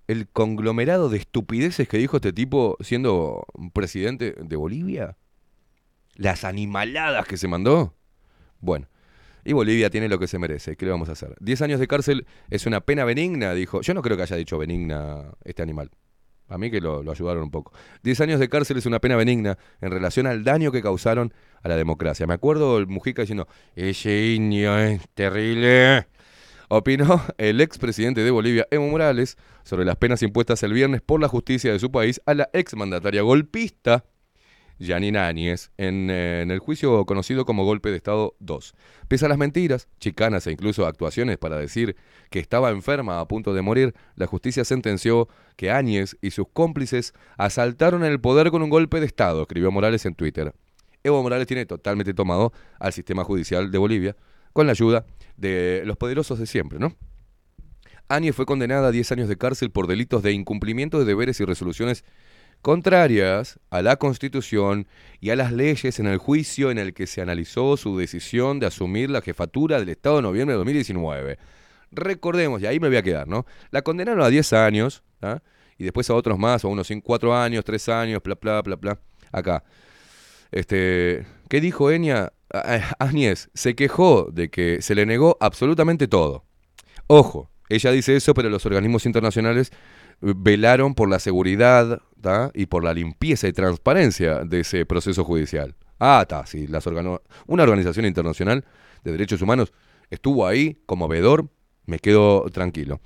el 0.06 0.28
conglomerado 0.28 1.10
de 1.10 1.18
estupideces 1.18 1.86
que 1.86 1.98
dijo 1.98 2.16
este 2.16 2.32
tipo 2.32 2.78
siendo 2.80 3.44
presidente 3.74 4.34
de 4.42 4.56
Bolivia? 4.56 5.18
Las 6.14 6.44
animaladas 6.44 7.26
que 7.26 7.36
se 7.36 7.46
mandó. 7.46 7.94
Bueno, 8.60 8.88
y 9.44 9.52
Bolivia 9.52 9.90
tiene 9.90 10.08
lo 10.08 10.18
que 10.18 10.26
se 10.26 10.38
merece. 10.38 10.76
¿Qué 10.76 10.86
le 10.86 10.92
vamos 10.92 11.10
a 11.10 11.12
hacer? 11.12 11.36
10 11.40 11.60
años 11.60 11.78
de 11.78 11.86
cárcel 11.86 12.26
es 12.48 12.64
una 12.64 12.80
pena 12.80 13.04
benigna, 13.04 13.52
dijo. 13.52 13.82
Yo 13.82 13.92
no 13.92 14.00
creo 14.00 14.16
que 14.16 14.22
haya 14.22 14.36
dicho 14.36 14.56
benigna 14.56 15.34
este 15.44 15.60
animal. 15.60 15.90
A 16.48 16.58
mí 16.58 16.70
que 16.70 16.80
lo, 16.80 17.08
ayudaron 17.10 17.44
un 17.44 17.50
poco. 17.50 17.72
10 18.02 18.20
años 18.22 18.40
de 18.40 18.48
cárcel 18.48 18.78
es 18.78 18.86
una 18.86 19.00
pena 19.00 19.16
benigna 19.16 19.58
en 19.80 19.90
relación 19.90 20.26
al 20.26 20.44
daño 20.44 20.72
que 20.72 20.82
causaron 20.82 21.32
a 21.62 21.68
la 21.68 21.76
democracia. 21.76 22.26
Me 22.26 22.34
acuerdo 22.34 22.78
el 22.78 22.86
Mujica 22.86 23.22
diciendo, 23.22 23.48
ese 23.74 24.28
indio 24.32 24.78
es 24.78 25.02
terrible. 25.14 26.06
Opinó 26.68 27.22
el 27.38 27.60
expresidente 27.60 28.22
de 28.22 28.30
Bolivia, 28.30 28.66
Evo 28.70 28.88
Morales, 28.88 29.36
sobre 29.62 29.84
las 29.84 29.96
penas 29.96 30.22
impuestas 30.22 30.62
el 30.62 30.72
viernes 30.72 31.02
por 31.02 31.20
la 31.20 31.28
justicia 31.28 31.72
de 31.72 31.78
su 31.78 31.90
país 31.90 32.20
a 32.26 32.34
la 32.34 32.48
exmandataria 32.52 33.22
golpista 33.22 34.04
Yanina 34.78 35.26
Áñez 35.26 35.70
en, 35.76 36.08
eh, 36.10 36.42
en 36.42 36.50
el 36.50 36.58
juicio 36.58 37.04
conocido 37.04 37.44
como 37.44 37.64
Golpe 37.64 37.90
de 37.90 37.96
Estado 37.96 38.34
2. 38.40 38.74
Pese 39.08 39.26
a 39.26 39.28
las 39.28 39.38
mentiras, 39.38 39.88
chicanas 39.98 40.46
e 40.46 40.52
incluso 40.52 40.86
actuaciones 40.86 41.38
para 41.38 41.56
decir 41.56 41.96
que 42.30 42.38
estaba 42.38 42.70
enferma 42.70 43.20
a 43.20 43.28
punto 43.28 43.54
de 43.54 43.62
morir, 43.62 43.94
la 44.16 44.26
justicia 44.26 44.64
sentenció 44.64 45.28
que 45.56 45.70
Áñez 45.70 46.16
y 46.20 46.30
sus 46.30 46.46
cómplices 46.52 47.14
asaltaron 47.36 48.04
el 48.04 48.20
poder 48.20 48.50
con 48.50 48.62
un 48.62 48.70
golpe 48.70 49.00
de 49.00 49.06
Estado, 49.06 49.42
escribió 49.42 49.70
Morales 49.70 50.06
en 50.06 50.14
Twitter. 50.14 50.54
Evo 51.02 51.22
Morales 51.22 51.46
tiene 51.46 51.66
totalmente 51.66 52.14
tomado 52.14 52.52
al 52.78 52.92
sistema 52.92 53.24
judicial 53.24 53.70
de 53.70 53.78
Bolivia 53.78 54.16
con 54.52 54.66
la 54.66 54.72
ayuda 54.72 55.06
de 55.36 55.82
los 55.84 55.96
poderosos 55.96 56.38
de 56.38 56.46
siempre, 56.46 56.78
¿no? 56.78 56.94
Áñez 58.08 58.34
fue 58.34 58.46
condenada 58.46 58.88
a 58.88 58.90
10 58.90 59.12
años 59.12 59.28
de 59.28 59.36
cárcel 59.36 59.70
por 59.70 59.86
delitos 59.86 60.22
de 60.22 60.32
incumplimiento 60.32 60.98
de 60.98 61.04
deberes 61.04 61.40
y 61.40 61.44
resoluciones 61.44 62.04
contrarias 62.62 63.58
a 63.70 63.82
la 63.82 63.96
Constitución 63.96 64.86
y 65.20 65.30
a 65.30 65.36
las 65.36 65.52
leyes 65.52 65.98
en 65.98 66.06
el 66.06 66.18
juicio 66.18 66.70
en 66.70 66.78
el 66.78 66.94
que 66.94 67.06
se 67.06 67.20
analizó 67.20 67.76
su 67.76 67.96
decisión 67.98 68.60
de 68.60 68.66
asumir 68.66 69.10
la 69.10 69.22
jefatura 69.22 69.78
del 69.78 69.88
Estado 69.88 70.18
en 70.18 70.24
noviembre 70.24 70.54
de 70.54 70.58
2019. 70.58 71.38
Recordemos, 71.90 72.60
y 72.60 72.66
ahí 72.66 72.80
me 72.80 72.88
voy 72.88 72.96
a 72.96 73.02
quedar, 73.02 73.26
¿no? 73.26 73.46
La 73.70 73.82
condenaron 73.82 74.22
a 74.22 74.28
10 74.28 74.52
años, 74.52 75.02
¿ah? 75.22 75.40
y 75.78 75.84
después 75.84 76.10
a 76.10 76.14
otros 76.14 76.38
más, 76.38 76.64
a 76.64 76.68
unos 76.68 76.88
4 77.02 77.36
años, 77.36 77.64
3 77.64 77.88
años, 77.88 78.22
bla, 78.22 78.36
bla, 78.40 78.62
bla, 78.62 78.76
bla. 78.76 79.00
Acá. 79.32 79.64
Este, 80.50 81.26
¿Qué 81.48 81.60
dijo 81.60 81.90
Enya? 81.90 82.32
Ah, 82.52 82.94
Áñez 82.98 83.50
se 83.54 83.74
quejó 83.74 84.28
de 84.32 84.50
que 84.50 84.80
se 84.80 84.94
le 84.94 85.04
negó 85.04 85.36
absolutamente 85.40 86.08
todo. 86.08 86.44
Ojo, 87.06 87.50
ella 87.68 87.90
dice 87.92 88.16
eso, 88.16 88.34
pero 88.34 88.48
los 88.48 88.64
organismos 88.64 89.04
internacionales 89.06 89.70
velaron 90.20 90.94
por 90.94 91.08
la 91.08 91.18
seguridad 91.18 92.00
y 92.54 92.66
por 92.66 92.84
la 92.84 92.92
limpieza 92.94 93.48
y 93.48 93.52
transparencia 93.52 94.44
de 94.44 94.60
ese 94.60 94.84
proceso 94.84 95.24
judicial. 95.24 95.74
Ah, 96.00 96.20
está, 96.22 96.44
sí, 96.46 96.66
las 96.66 96.86
organo- 96.86 97.22
una 97.46 97.62
organización 97.62 98.06
internacional 98.06 98.64
de 99.04 99.12
derechos 99.12 99.40
humanos 99.42 99.72
estuvo 100.10 100.46
ahí 100.46 100.82
como 100.86 101.08
veedor, 101.08 101.48
me 101.86 101.98
quedo 101.98 102.44
tranquilo. 102.50 103.00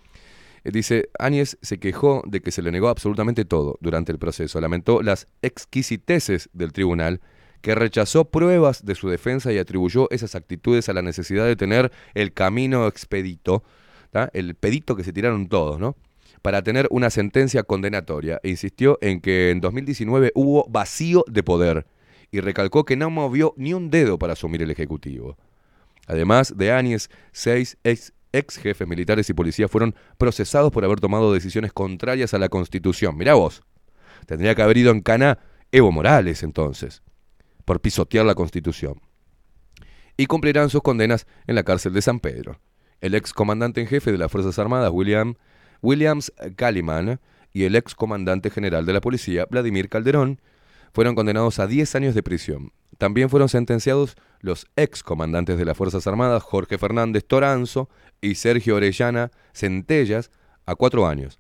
Eh, 0.65 0.71
Dice, 0.71 1.11
Áñez 1.19 1.59
se 1.63 1.79
quejó 1.79 2.23
de 2.27 2.41
que 2.41 2.51
se 2.51 2.63
le 2.63 2.71
negó 2.73 2.89
absolutamente 2.89 3.45
todo 3.45 3.79
durante 3.81 4.13
el 4.13 4.19
proceso. 4.19 4.61
Lamentó 4.61 5.03
las 5.03 5.29
exquisiteces 5.43 6.49
del 6.53 6.73
tribunal, 6.73 7.21
que 7.61 7.75
rechazó 7.75 8.25
pruebas 8.25 8.85
de 8.85 8.95
su 8.95 9.09
defensa 9.09 9.53
y 9.53 9.59
atribuyó 9.59 10.09
esas 10.11 10.35
actitudes 10.35 10.89
a 10.89 10.93
la 10.93 11.03
necesidad 11.03 11.47
de 11.47 11.55
tener 11.55 11.93
el 12.15 12.33
camino 12.33 12.89
expedito, 12.89 13.63
el 14.33 14.55
pedito 14.57 14.97
que 14.97 15.05
se 15.05 15.13
tiraron 15.13 15.49
todos, 15.49 15.79
¿no? 15.79 15.97
Para 16.43 16.63
tener 16.63 16.89
una 16.91 17.11
sentencia 17.11 17.63
condenatoria. 17.63 18.41
E 18.43 18.51
insistió 18.51 18.99
en 19.01 19.21
que 19.21 19.51
en 19.51 19.61
2019 19.61 20.33
hubo 20.35 20.67
vacío 20.69 21.25
de 21.29 21.43
poder 21.43 21.87
y 22.33 22.41
recalcó 22.41 22.85
que 22.85 22.97
no 22.97 23.11
movió 23.11 23.55
ni 23.57 23.75
un 23.75 23.91
dedo 23.91 24.19
para 24.19 24.33
asumir 24.33 24.63
el 24.63 24.71
Ejecutivo. 24.71 25.37
Además 26.07 26.57
de 26.57 26.73
Áñez, 26.73 27.11
seis 27.31 27.77
ex, 27.85 28.13
ex 28.33 28.57
jefes 28.57 28.89
militares 28.89 29.29
y 29.31 29.35
policías 29.35 29.71
fueron 29.71 29.95
procesados 30.19 30.73
por 30.73 30.85
haber 30.85 30.99
tomado 30.99 31.33
decisiones 31.33 31.73
contrarias 31.73 32.35
a 32.35 32.39
la 32.39 32.49
Constitución. 32.49 33.17
Mirá 33.17 33.35
vos, 33.35 33.63
tendría 34.27 34.55
que 34.55 34.63
haber 34.63 34.79
ido 34.79 34.91
en 34.91 35.01
cana 35.01 35.39
Evo 35.71 35.93
Morales 35.93 36.43
entonces, 36.43 37.03
por 37.65 37.81
pisotear 37.81 38.27
la 38.27 38.35
Constitución. 38.35 39.01
Y 40.17 40.27
cumplirán 40.27 40.71
sus 40.71 40.83
condenas 40.83 41.27
en 41.47 41.55
la 41.55 41.63
cárcel 41.63 41.93
de 41.93 42.03
San 42.03 42.21
Pedro. 42.21 42.61
El 43.01 43.15
ex 43.15 43.33
comandante 43.33 43.81
en 43.81 43.87
jefe 43.87 44.13
de 44.13 44.19
las 44.19 44.31
Fuerzas 44.31 44.59
Armadas, 44.59 44.91
William, 44.93 45.35
Williams 45.83 46.33
Galliman, 46.57 47.21
y 47.53 47.65
el 47.65 47.77
ex 47.77 47.95
comandante 47.95 48.49
general 48.51 48.87
de 48.87 48.95
la 48.95 49.01
policía, 49.01 49.47
Vladimir 49.51 49.89
Calderón, 49.89 50.41
fueron 50.95 51.15
condenados 51.15 51.59
a 51.59 51.67
10 51.67 51.95
años 51.97 52.15
de 52.15 52.23
prisión. 52.23 52.73
También 52.99 53.31
fueron 53.31 53.49
sentenciados 53.49 54.17
los 54.41 54.67
ex 54.77 55.03
comandantes 55.03 55.59
de 55.59 55.65
las 55.65 55.77
Fuerzas 55.77 56.07
Armadas, 56.07 56.43
Jorge 56.43 56.79
Fernández 56.79 57.25
Toranzo 57.27 57.89
y 58.21 58.37
Sergio 58.37 58.77
Orellana 58.77 59.31
Centellas, 59.53 60.31
a 60.67 60.77
cuatro 60.77 61.07
años. 61.07 61.39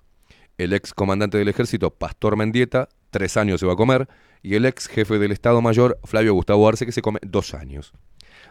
El 0.58 0.72
ex 0.72 0.92
comandante 0.92 1.38
del 1.38 1.48
ejército, 1.48 1.90
Pastor 1.90 2.36
Mendieta, 2.36 2.88
tres 3.10 3.36
años 3.36 3.60
se 3.60 3.66
va 3.66 3.74
a 3.74 3.76
comer, 3.76 4.08
y 4.42 4.54
el 4.56 4.66
ex 4.66 4.88
jefe 4.88 5.18
del 5.18 5.32
Estado 5.32 5.62
Mayor, 5.62 5.98
Flavio 6.04 6.34
Gustavo 6.34 6.68
Arce, 6.68 6.86
que 6.86 6.92
se 6.92 7.02
come 7.02 7.20
dos 7.22 7.54
años. 7.54 7.92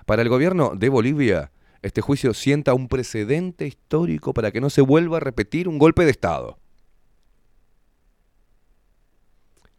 Para 0.06 0.22
el 0.22 0.30
gobierno 0.30 0.74
de 0.76 0.90
Bolivia, 0.90 1.52
este 1.82 2.02
juicio 2.02 2.34
sienta 2.34 2.74
un 2.74 2.88
precedente 2.88 3.66
histórico 3.66 4.34
para 4.34 4.52
que 4.52 4.62
no 4.62 4.70
se 4.70 4.82
vuelva 4.82 5.18
a 5.18 5.20
repetir 5.20 5.68
un 5.68 5.78
golpe 5.78 6.06
de 6.06 6.12
Estado. 6.12 6.58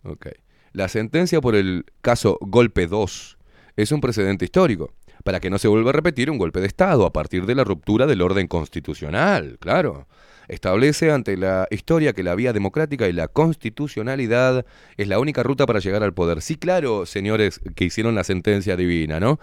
Ok. 0.05 0.29
La 0.73 0.89
sentencia 0.89 1.41
por 1.41 1.55
el 1.55 1.85
caso 2.01 2.39
Golpe 2.41 2.87
2 2.87 3.39
es 3.77 3.93
un 3.93 4.01
precedente 4.01 4.45
histórico 4.45 4.93
para 5.23 5.41
que 5.41 5.51
no 5.51 5.59
se 5.59 5.69
vuelva 5.69 5.91
a 5.91 5.93
repetir 5.93 6.31
un 6.31 6.39
golpe 6.39 6.61
de 6.61 6.67
Estado 6.67 7.07
a 7.07 7.13
partir 7.13 7.47
de 7.47 7.55
la 7.55 7.65
ruptura 7.65 8.07
del 8.07 8.23
orden 8.23 8.49
constitucional, 8.49 9.59
claro. 9.61 10.09
Establece 10.49 11.13
ante 11.13 11.37
la 11.37 11.69
historia 11.71 12.13
que 12.13 12.25
la 12.25 12.35
vía 12.35 12.53
democrática 12.53 13.09
y 13.09 13.13
la 13.13 13.29
constitucionalidad 13.29 14.67
es 14.97 15.09
la 15.09 15.21
única 15.21 15.43
ruta 15.43 15.67
para 15.67 15.79
llegar 15.79 16.03
al 16.03 16.15
poder. 16.15 16.43
Sí, 16.43 16.57
claro, 16.57 17.07
señores 17.07 17.61
que 17.77 17.85
hicieron 17.85 18.17
la 18.17 18.25
sentencia 18.25 18.77
divina, 18.77 19.21
¿no? 19.21 19.39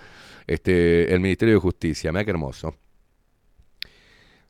Este, 0.48 1.14
el 1.14 1.20
Ministerio 1.20 1.56
de 1.56 1.60
Justicia, 1.60 2.12
mira 2.12 2.26
qué 2.26 2.32
hermoso. 2.32 2.76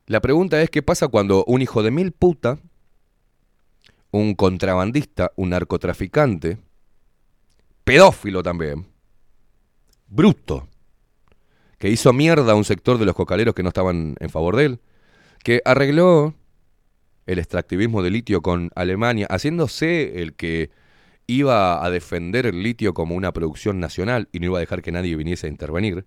La 0.06 0.20
pregunta 0.20 0.60
es 0.60 0.70
qué 0.70 0.82
pasa 0.82 1.08
cuando 1.08 1.44
un 1.44 1.62
hijo 1.62 1.82
de 1.82 1.90
mil 1.90 2.12
puta, 2.12 2.58
un 4.10 4.34
contrabandista, 4.34 5.30
un 5.36 5.50
narcotraficante, 5.50 6.58
pedófilo 7.84 8.42
también, 8.42 8.86
bruto, 10.08 10.68
que 11.78 11.88
hizo 11.88 12.12
mierda 12.12 12.52
a 12.52 12.56
un 12.56 12.64
sector 12.64 12.98
de 12.98 13.06
los 13.06 13.14
cocaleros 13.14 13.54
que 13.54 13.62
no 13.62 13.68
estaban 13.68 14.16
en 14.18 14.30
favor 14.30 14.56
de 14.56 14.64
él, 14.64 14.80
que 15.42 15.62
arregló 15.64 16.34
el 17.26 17.38
extractivismo 17.38 18.02
de 18.02 18.10
litio 18.10 18.42
con 18.42 18.70
Alemania, 18.74 19.26
haciéndose 19.30 20.20
el 20.20 20.34
que 20.34 20.70
iba 21.30 21.84
a 21.84 21.90
defender 21.90 22.46
el 22.46 22.62
litio 22.62 22.94
como 22.94 23.14
una 23.14 23.32
producción 23.32 23.80
nacional 23.80 24.28
y 24.32 24.40
no 24.40 24.46
iba 24.46 24.58
a 24.58 24.60
dejar 24.60 24.82
que 24.82 24.92
nadie 24.92 25.16
viniese 25.16 25.46
a 25.46 25.50
intervenir, 25.50 26.04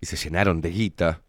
y 0.00 0.06
se 0.06 0.16
llenaron 0.16 0.60
de 0.60 0.70
guita 0.70 1.22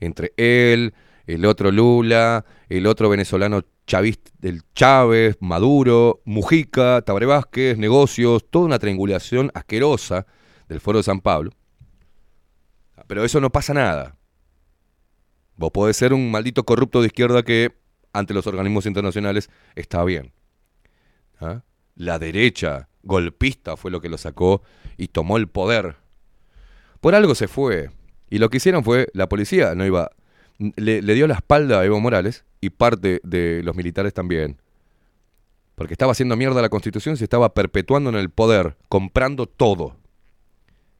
entre 0.00 0.32
él, 0.36 0.94
el 1.26 1.44
otro 1.46 1.70
Lula, 1.70 2.44
el 2.68 2.86
otro 2.86 3.08
venezolano 3.08 3.62
chavista, 3.86 4.30
el 4.42 4.62
Chávez, 4.74 5.36
Maduro, 5.40 6.22
Mujica, 6.24 7.02
Tabaré 7.02 7.26
Vázquez, 7.26 7.78
negocios, 7.78 8.44
toda 8.50 8.66
una 8.66 8.78
triangulación 8.78 9.50
asquerosa 9.54 10.26
del 10.68 10.80
Foro 10.80 10.98
de 10.98 11.04
San 11.04 11.20
Pablo. 11.20 11.52
Pero 13.06 13.24
eso 13.24 13.40
no 13.40 13.50
pasa 13.50 13.74
nada. 13.74 14.16
Vos 15.56 15.70
podés 15.70 15.96
ser 15.96 16.12
un 16.12 16.30
maldito 16.30 16.64
corrupto 16.64 17.00
de 17.00 17.08
izquierda 17.08 17.42
que 17.42 17.74
ante 18.12 18.34
los 18.34 18.46
organismos 18.46 18.86
internacionales 18.86 19.50
está 19.74 20.04
bien. 20.04 20.32
¿Ah? 21.40 21.62
La 21.94 22.18
derecha 22.18 22.88
golpista 23.02 23.76
fue 23.76 23.90
lo 23.90 24.00
que 24.00 24.08
lo 24.08 24.18
sacó 24.18 24.62
y 24.96 25.08
tomó 25.08 25.36
el 25.36 25.48
poder. 25.48 25.96
Por 27.00 27.14
algo 27.14 27.34
se 27.34 27.48
fue. 27.48 27.90
Y 28.30 28.38
lo 28.38 28.48
que 28.48 28.58
hicieron 28.58 28.84
fue, 28.84 29.08
la 29.12 29.28
policía 29.28 29.74
no 29.74 29.84
iba, 29.84 30.10
le, 30.58 31.02
dio 31.02 31.26
la 31.26 31.34
espalda 31.34 31.80
a 31.80 31.84
Evo 31.84 32.00
Morales 32.00 32.44
y 32.60 32.70
parte 32.70 33.20
de 33.24 33.62
los 33.62 33.76
militares 33.76 34.14
también. 34.14 34.60
Porque 35.74 35.94
estaba 35.94 36.12
haciendo 36.12 36.36
mierda 36.36 36.62
la 36.62 36.68
constitución, 36.68 37.16
se 37.16 37.24
estaba 37.24 37.54
perpetuando 37.54 38.10
en 38.10 38.16
el 38.16 38.30
poder, 38.30 38.76
comprando 38.88 39.46
todo. 39.46 39.96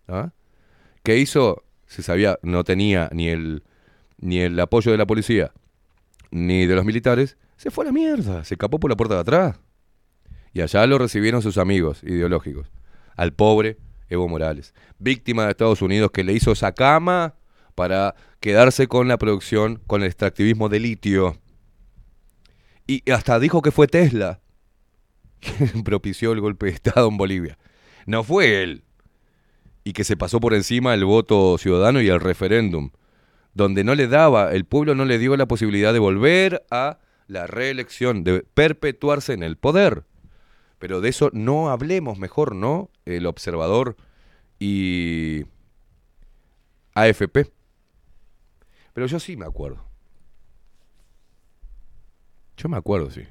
¿Ah? 0.09 0.33
¿Qué 1.03 1.19
hizo? 1.19 1.63
Se 1.87 2.03
sabía, 2.03 2.39
no 2.43 2.65
tenía 2.65 3.09
ni 3.13 3.29
el, 3.29 3.63
ni 4.19 4.41
el 4.41 4.59
apoyo 4.59 4.93
de 4.93 4.99
la 4.99 5.07
policía, 5.07 5.53
ni 6.31 6.67
de 6.67 6.75
los 6.75 6.85
militares, 6.85 7.37
se 7.57 7.71
fue 7.71 7.85
a 7.85 7.87
la 7.87 7.93
mierda, 7.93 8.45
se 8.45 8.55
escapó 8.55 8.81
por 8.81 8.91
la 8.91 8.97
puerta 8.97 9.15
de 9.15 9.21
atrás. 9.21 9.61
Y 10.53 10.61
allá 10.61 10.87
lo 10.87 10.99
recibieron 10.99 11.43
sus 11.43 11.59
amigos 11.59 12.03
ideológicos. 12.03 12.71
Al 13.17 13.33
pobre 13.33 13.79
Evo 14.09 14.29
Morales, 14.29 14.75
víctima 14.99 15.45
de 15.45 15.51
Estados 15.51 15.83
Unidos 15.83 16.11
que 16.13 16.25
le 16.25 16.33
hizo 16.35 16.53
esa 16.53 16.73
cama 16.73 17.35
para 17.75 18.15
quedarse 18.41 18.87
con 18.87 19.09
la 19.09 19.17
producción, 19.17 19.81
con 19.87 20.03
el 20.03 20.09
extractivismo 20.09 20.69
de 20.69 20.81
litio. 20.81 21.39
Y 22.87 23.11
hasta 23.11 23.39
dijo 23.39 23.63
que 23.63 23.71
fue 23.71 23.87
Tesla 23.87 24.41
quien 25.43 25.83
propició 25.85 26.33
el 26.33 26.41
golpe 26.41 26.67
de 26.67 26.73
Estado 26.73 27.09
en 27.09 27.17
Bolivia. 27.17 27.59
No 28.07 28.25
fue 28.25 28.63
él. 28.63 28.85
Y 29.85 29.93
que 29.93 30.05
se 30.05 30.17
pasó 30.17 30.41
por 30.41 30.55
encima 30.55 30.95
el 30.95 31.05
voto 31.05 31.59
ciudadano 31.59 32.01
y 32.01 32.09
el 32.09 32.21
referéndum, 32.21 32.91
donde 33.53 33.83
no 33.83 33.95
le 33.95 34.07
daba, 34.07 34.53
el 34.53 34.65
pueblo 34.65 34.95
no 34.95 35.05
le 35.05 35.19
dio 35.19 35.37
la 35.37 35.47
posibilidad 35.47 35.93
de 35.93 35.99
volver 35.99 36.65
a 36.71 37.01
la 37.27 37.47
reelección, 37.47 38.23
de 38.23 38.45
perpetuarse 38.55 39.33
en 39.33 39.43
el 39.43 39.57
poder. 39.57 40.05
Pero 40.83 41.01
de 41.01 41.11
eso 41.11 41.31
no 41.33 41.71
hablemos 41.71 42.19
mejor, 42.19 42.57
¿no? 42.57 42.91
El 43.05 43.27
observador 43.27 43.95
y 44.59 45.45
AFP. 46.95 47.53
Pero 48.93 49.07
yo 49.07 49.21
sí 49.21 49.37
me 49.37 49.47
acuerdo. 49.47 49.85
Yo 52.57 52.69
me 52.69 52.77
acuerdo, 52.77 53.13
sí. 53.13 53.23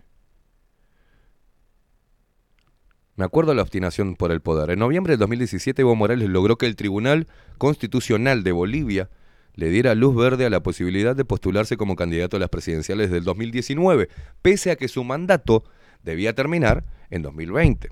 Me 3.17 3.25
acuerdo 3.25 3.53
la 3.53 3.63
obstinación 3.63 4.15
por 4.15 4.31
el 4.31 4.39
poder. 4.39 4.69
En 4.69 4.79
noviembre 4.79 5.11
del 5.11 5.19
2017, 5.19 5.81
Evo 5.81 5.93
Morales 5.93 6.29
logró 6.29 6.57
que 6.57 6.67
el 6.67 6.77
Tribunal 6.77 7.27
Constitucional 7.57 8.45
de 8.45 8.53
Bolivia 8.53 9.09
le 9.55 9.67
diera 9.67 9.93
luz 9.93 10.15
verde 10.15 10.45
a 10.45 10.49
la 10.49 10.63
posibilidad 10.63 11.17
de 11.17 11.25
postularse 11.25 11.75
como 11.75 11.97
candidato 11.97 12.37
a 12.37 12.39
las 12.39 12.47
presidenciales 12.47 13.11
del 13.11 13.25
2019, 13.25 14.07
pese 14.41 14.71
a 14.71 14.77
que 14.77 14.87
su 14.87 15.03
mandato 15.03 15.65
debía 16.01 16.33
terminar 16.33 16.85
en 17.11 17.21
2020. 17.21 17.89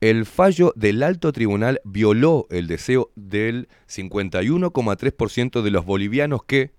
El 0.00 0.26
fallo 0.26 0.72
del 0.76 1.02
alto 1.02 1.32
tribunal 1.32 1.80
violó 1.84 2.46
el 2.50 2.66
deseo 2.66 3.10
del 3.14 3.68
51,3% 3.88 5.62
de 5.62 5.70
los 5.70 5.84
bolivianos 5.84 6.42
que, 6.44 6.72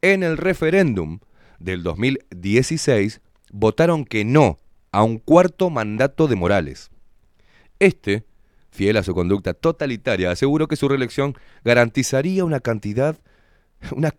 en 0.00 0.22
el 0.22 0.36
referéndum 0.36 1.20
del 1.58 1.82
2016, 1.82 3.20
votaron 3.52 4.04
que 4.04 4.24
no 4.24 4.58
a 4.90 5.02
un 5.02 5.18
cuarto 5.18 5.70
mandato 5.70 6.28
de 6.28 6.36
Morales. 6.36 6.90
Este, 7.78 8.24
fiel 8.70 8.96
a 8.96 9.02
su 9.02 9.14
conducta 9.14 9.54
totalitaria, 9.54 10.30
aseguró 10.30 10.66
que 10.66 10.76
su 10.76 10.88
reelección 10.88 11.34
garantizaría 11.64 12.44
una 12.44 12.60
cantidad, 12.60 13.18
una 13.94 14.14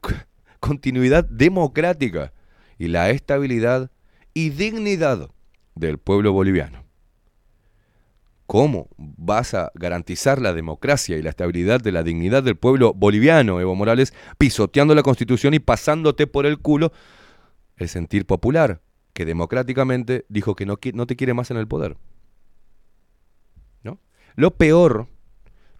continuidad 0.60 1.26
democrática 1.26 2.34
y 2.78 2.88
la 2.88 3.10
estabilidad 3.10 3.92
y 4.34 4.52
dignidad 4.52 5.30
del 5.76 5.98
pueblo 5.98 6.34
boliviano. 6.34 6.83
¿Cómo 8.46 8.90
vas 8.98 9.54
a 9.54 9.72
garantizar 9.74 10.42
la 10.42 10.54
democracia 10.54 11.18
y 11.18 11.22
la 11.22 11.30
estabilidad 11.30 11.80
de 11.80 11.92
la 11.92 12.04
dignidad 12.04 12.44
del 12.44 12.58
pueblo 12.58 12.94
boliviano, 12.94 13.62
Evo 13.62 13.74
Morales, 13.74 14.14
pisoteando 14.38 14.94
la 14.96 15.04
constitución 15.04 15.54
y 15.54 15.60
pasándote 15.60 16.28
por 16.28 16.46
el 16.46 16.60
culo 16.60 16.92
el 17.78 17.88
sentir 17.90 18.26
popular, 18.26 18.82
que 19.14 19.26
democráticamente 19.26 20.26
dijo 20.28 20.56
que 20.56 20.66
no, 20.66 20.78
te 20.78 21.16
quiere 21.16 21.34
más 21.34 21.52
en 21.52 21.58
el 21.58 21.68
poder? 21.68 21.98
¿No? 23.82 24.00
Lo 24.36 24.52
peor, 24.52 25.08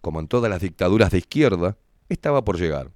como 0.00 0.20
en 0.20 0.28
todas 0.28 0.50
las 0.50 0.62
dictaduras 0.62 1.10
de 1.10 1.18
izquierda, 1.18 1.76
estaba 2.08 2.44
por 2.44 2.58
llegar. 2.58 2.90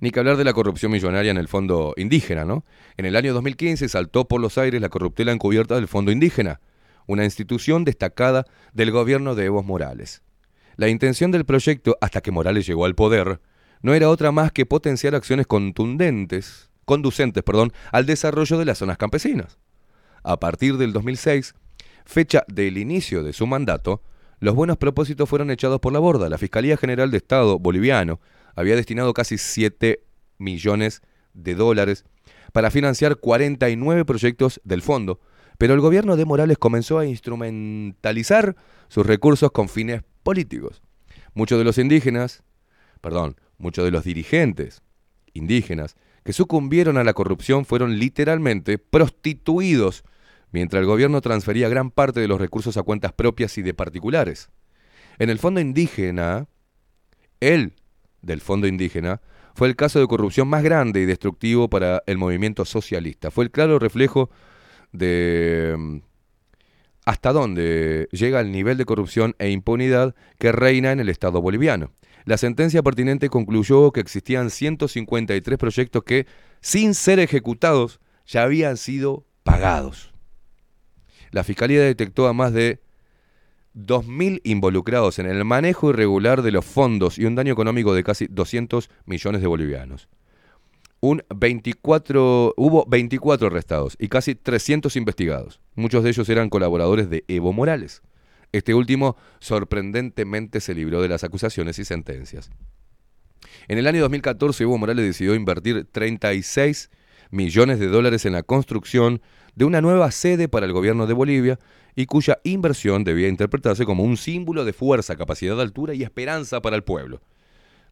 Ni 0.00 0.12
que 0.12 0.20
hablar 0.20 0.36
de 0.36 0.44
la 0.44 0.52
corrupción 0.52 0.92
millonaria 0.92 1.32
en 1.32 1.38
el 1.38 1.48
fondo 1.48 1.92
indígena, 1.96 2.44
¿no? 2.44 2.64
En 2.96 3.04
el 3.04 3.16
año 3.16 3.34
2015 3.34 3.88
saltó 3.88 4.28
por 4.28 4.40
los 4.40 4.56
aires 4.56 4.80
la 4.80 4.90
corruptela 4.90 5.32
encubierta 5.32 5.74
del 5.74 5.88
Fondo 5.88 6.12
Indígena, 6.12 6.60
una 7.08 7.24
institución 7.24 7.84
destacada 7.84 8.44
del 8.72 8.92
gobierno 8.92 9.34
de 9.34 9.46
Evo 9.46 9.64
Morales. 9.64 10.22
La 10.76 10.88
intención 10.88 11.32
del 11.32 11.44
proyecto, 11.44 11.98
hasta 12.00 12.20
que 12.20 12.30
Morales 12.30 12.66
llegó 12.66 12.84
al 12.84 12.94
poder, 12.94 13.40
no 13.82 13.94
era 13.94 14.10
otra 14.10 14.30
más 14.30 14.52
que 14.52 14.66
potenciar 14.66 15.16
acciones 15.16 15.48
contundentes, 15.48 16.70
conducentes, 16.84 17.42
perdón, 17.42 17.72
al 17.90 18.06
desarrollo 18.06 18.58
de 18.58 18.64
las 18.64 18.78
zonas 18.78 18.98
campesinas. 18.98 19.58
A 20.22 20.38
partir 20.38 20.76
del 20.76 20.92
2006, 20.92 21.54
fecha 22.04 22.44
del 22.46 22.78
inicio 22.78 23.24
de 23.24 23.32
su 23.32 23.46
mandato, 23.46 24.02
los 24.38 24.54
buenos 24.54 24.76
propósitos 24.76 25.28
fueron 25.28 25.50
echados 25.50 25.80
por 25.80 25.92
la 25.92 25.98
borda. 25.98 26.28
La 26.28 26.38
Fiscalía 26.38 26.76
General 26.76 27.10
de 27.10 27.16
Estado 27.16 27.58
boliviano 27.58 28.20
había 28.54 28.76
destinado 28.76 29.14
casi 29.14 29.38
7 29.38 30.00
millones 30.38 31.02
de 31.34 31.54
dólares 31.54 32.04
para 32.52 32.70
financiar 32.70 33.16
49 33.16 34.04
proyectos 34.04 34.60
del 34.64 34.82
fondo, 34.82 35.20
pero 35.58 35.74
el 35.74 35.80
gobierno 35.80 36.16
de 36.16 36.24
Morales 36.24 36.56
comenzó 36.56 36.98
a 36.98 37.06
instrumentalizar 37.06 38.56
sus 38.88 39.04
recursos 39.04 39.50
con 39.50 39.68
fines 39.68 40.02
políticos. 40.22 40.80
Muchos 41.34 41.58
de 41.58 41.64
los 41.64 41.78
indígenas, 41.78 42.42
perdón, 43.00 43.36
muchos 43.58 43.84
de 43.84 43.90
los 43.90 44.04
dirigentes 44.04 44.82
indígenas 45.34 45.96
que 46.24 46.32
sucumbieron 46.32 46.96
a 46.96 47.04
la 47.04 47.12
corrupción 47.12 47.64
fueron 47.64 47.98
literalmente 47.98 48.78
prostituidos 48.78 50.04
mientras 50.52 50.80
el 50.80 50.86
gobierno 50.86 51.20
transfería 51.20 51.68
gran 51.68 51.90
parte 51.90 52.20
de 52.20 52.28
los 52.28 52.40
recursos 52.40 52.76
a 52.76 52.82
cuentas 52.82 53.12
propias 53.12 53.58
y 53.58 53.62
de 53.62 53.74
particulares. 53.74 54.50
En 55.18 55.30
el 55.30 55.38
fondo 55.38 55.60
indígena, 55.60 56.46
el 57.40 57.74
del 58.22 58.40
fondo 58.40 58.66
indígena, 58.66 59.20
fue 59.54 59.68
el 59.68 59.76
caso 59.76 59.98
de 59.98 60.06
corrupción 60.06 60.46
más 60.48 60.62
grande 60.62 61.00
y 61.00 61.04
destructivo 61.04 61.68
para 61.68 62.02
el 62.06 62.16
movimiento 62.16 62.64
socialista. 62.64 63.30
Fue 63.30 63.44
el 63.44 63.50
claro 63.50 63.78
reflejo 63.78 64.30
de 64.92 65.74
mm, 65.78 65.98
hasta 67.04 67.32
dónde 67.32 68.08
llega 68.12 68.40
el 68.40 68.52
nivel 68.52 68.76
de 68.76 68.84
corrupción 68.84 69.34
e 69.38 69.50
impunidad 69.50 70.14
que 70.38 70.52
reina 70.52 70.92
en 70.92 71.00
el 71.00 71.08
Estado 71.08 71.40
boliviano. 71.40 71.92
La 72.26 72.36
sentencia 72.36 72.82
pertinente 72.82 73.30
concluyó 73.30 73.90
que 73.92 74.00
existían 74.00 74.50
153 74.50 75.58
proyectos 75.58 76.04
que, 76.04 76.26
sin 76.60 76.92
ser 76.92 77.18
ejecutados, 77.20 78.00
ya 78.26 78.42
habían 78.42 78.76
sido 78.76 79.24
pagados. 79.42 80.12
La 81.30 81.44
Fiscalía 81.44 81.82
detectó 81.82 82.28
a 82.28 82.34
más 82.34 82.52
de 82.52 82.82
2.000 83.74 84.40
involucrados 84.44 85.18
en 85.18 85.26
el 85.26 85.44
manejo 85.44 85.90
irregular 85.90 86.42
de 86.42 86.50
los 86.50 86.66
fondos 86.66 87.18
y 87.18 87.24
un 87.24 87.34
daño 87.34 87.52
económico 87.52 87.94
de 87.94 88.04
casi 88.04 88.26
200 88.26 88.90
millones 89.06 89.40
de 89.40 89.46
bolivianos. 89.46 90.08
Un 91.00 91.22
24, 91.34 92.54
hubo 92.56 92.84
24 92.86 93.46
arrestados 93.46 93.96
y 94.00 94.08
casi 94.08 94.34
300 94.34 94.96
investigados. 94.96 95.60
Muchos 95.76 96.02
de 96.02 96.10
ellos 96.10 96.28
eran 96.28 96.50
colaboradores 96.50 97.08
de 97.08 97.24
Evo 97.28 97.52
Morales. 97.52 98.02
Este 98.50 98.74
último 98.74 99.16
sorprendentemente 99.38 100.60
se 100.60 100.74
libró 100.74 101.00
de 101.00 101.08
las 101.08 101.22
acusaciones 101.22 101.78
y 101.78 101.84
sentencias. 101.84 102.50
En 103.68 103.78
el 103.78 103.86
año 103.86 104.00
2014 104.00 104.64
Evo 104.64 104.76
Morales 104.78 105.06
decidió 105.06 105.34
invertir 105.34 105.86
36 105.90 106.90
millones 107.30 107.78
de 107.78 107.86
dólares 107.86 108.24
en 108.26 108.32
la 108.32 108.42
construcción 108.42 109.20
de 109.54 109.66
una 109.66 109.80
nueva 109.80 110.10
sede 110.10 110.48
para 110.48 110.66
el 110.66 110.72
gobierno 110.72 111.06
de 111.06 111.14
Bolivia 111.14 111.58
y 111.94 112.06
cuya 112.06 112.38
inversión 112.44 113.04
debía 113.04 113.28
interpretarse 113.28 113.84
como 113.84 114.02
un 114.02 114.16
símbolo 114.16 114.64
de 114.64 114.72
fuerza, 114.72 115.16
capacidad, 115.16 115.60
altura 115.60 115.94
y 115.94 116.02
esperanza 116.02 116.60
para 116.60 116.76
el 116.76 116.84
pueblo. 116.84 117.20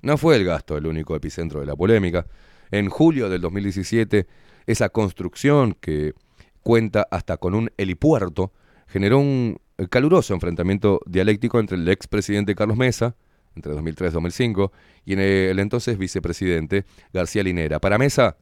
No 0.02 0.17
fue 0.17 0.36
el 0.36 0.44
gasto 0.44 0.76
el 0.76 0.86
único 0.86 1.15
epicentro 1.17 1.60
de 1.60 1.67
la 1.67 1.76
polémica. 1.76 2.26
En 2.70 2.89
julio 2.89 3.28
del 3.28 3.41
2017, 3.41 4.27
esa 4.67 4.89
construcción 4.89 5.77
que 5.81 6.15
cuenta 6.62 7.07
hasta 7.11 7.36
con 7.36 7.55
un 7.55 7.70
helipuerto 7.77 8.53
generó 8.89 9.19
un 9.19 9.59
caluroso 9.91 10.35
enfrentamiento 10.35 11.01
dialéctico 11.07 11.61
entre 11.61 11.77
el 11.77 11.89
expresidente 11.89 12.55
Carlos 12.55 12.77
Mesa, 12.77 13.15
entre 13.55 13.73
2003 13.73 14.11
y 14.11 14.15
2005, 14.15 14.73
y 15.05 15.12
el 15.15 15.59
entonces 15.59 15.99
vicepresidente 15.99 16.85
García 17.12 17.43
Linera. 17.43 17.78
Para 17.78 17.99
Mesa, 17.99 18.36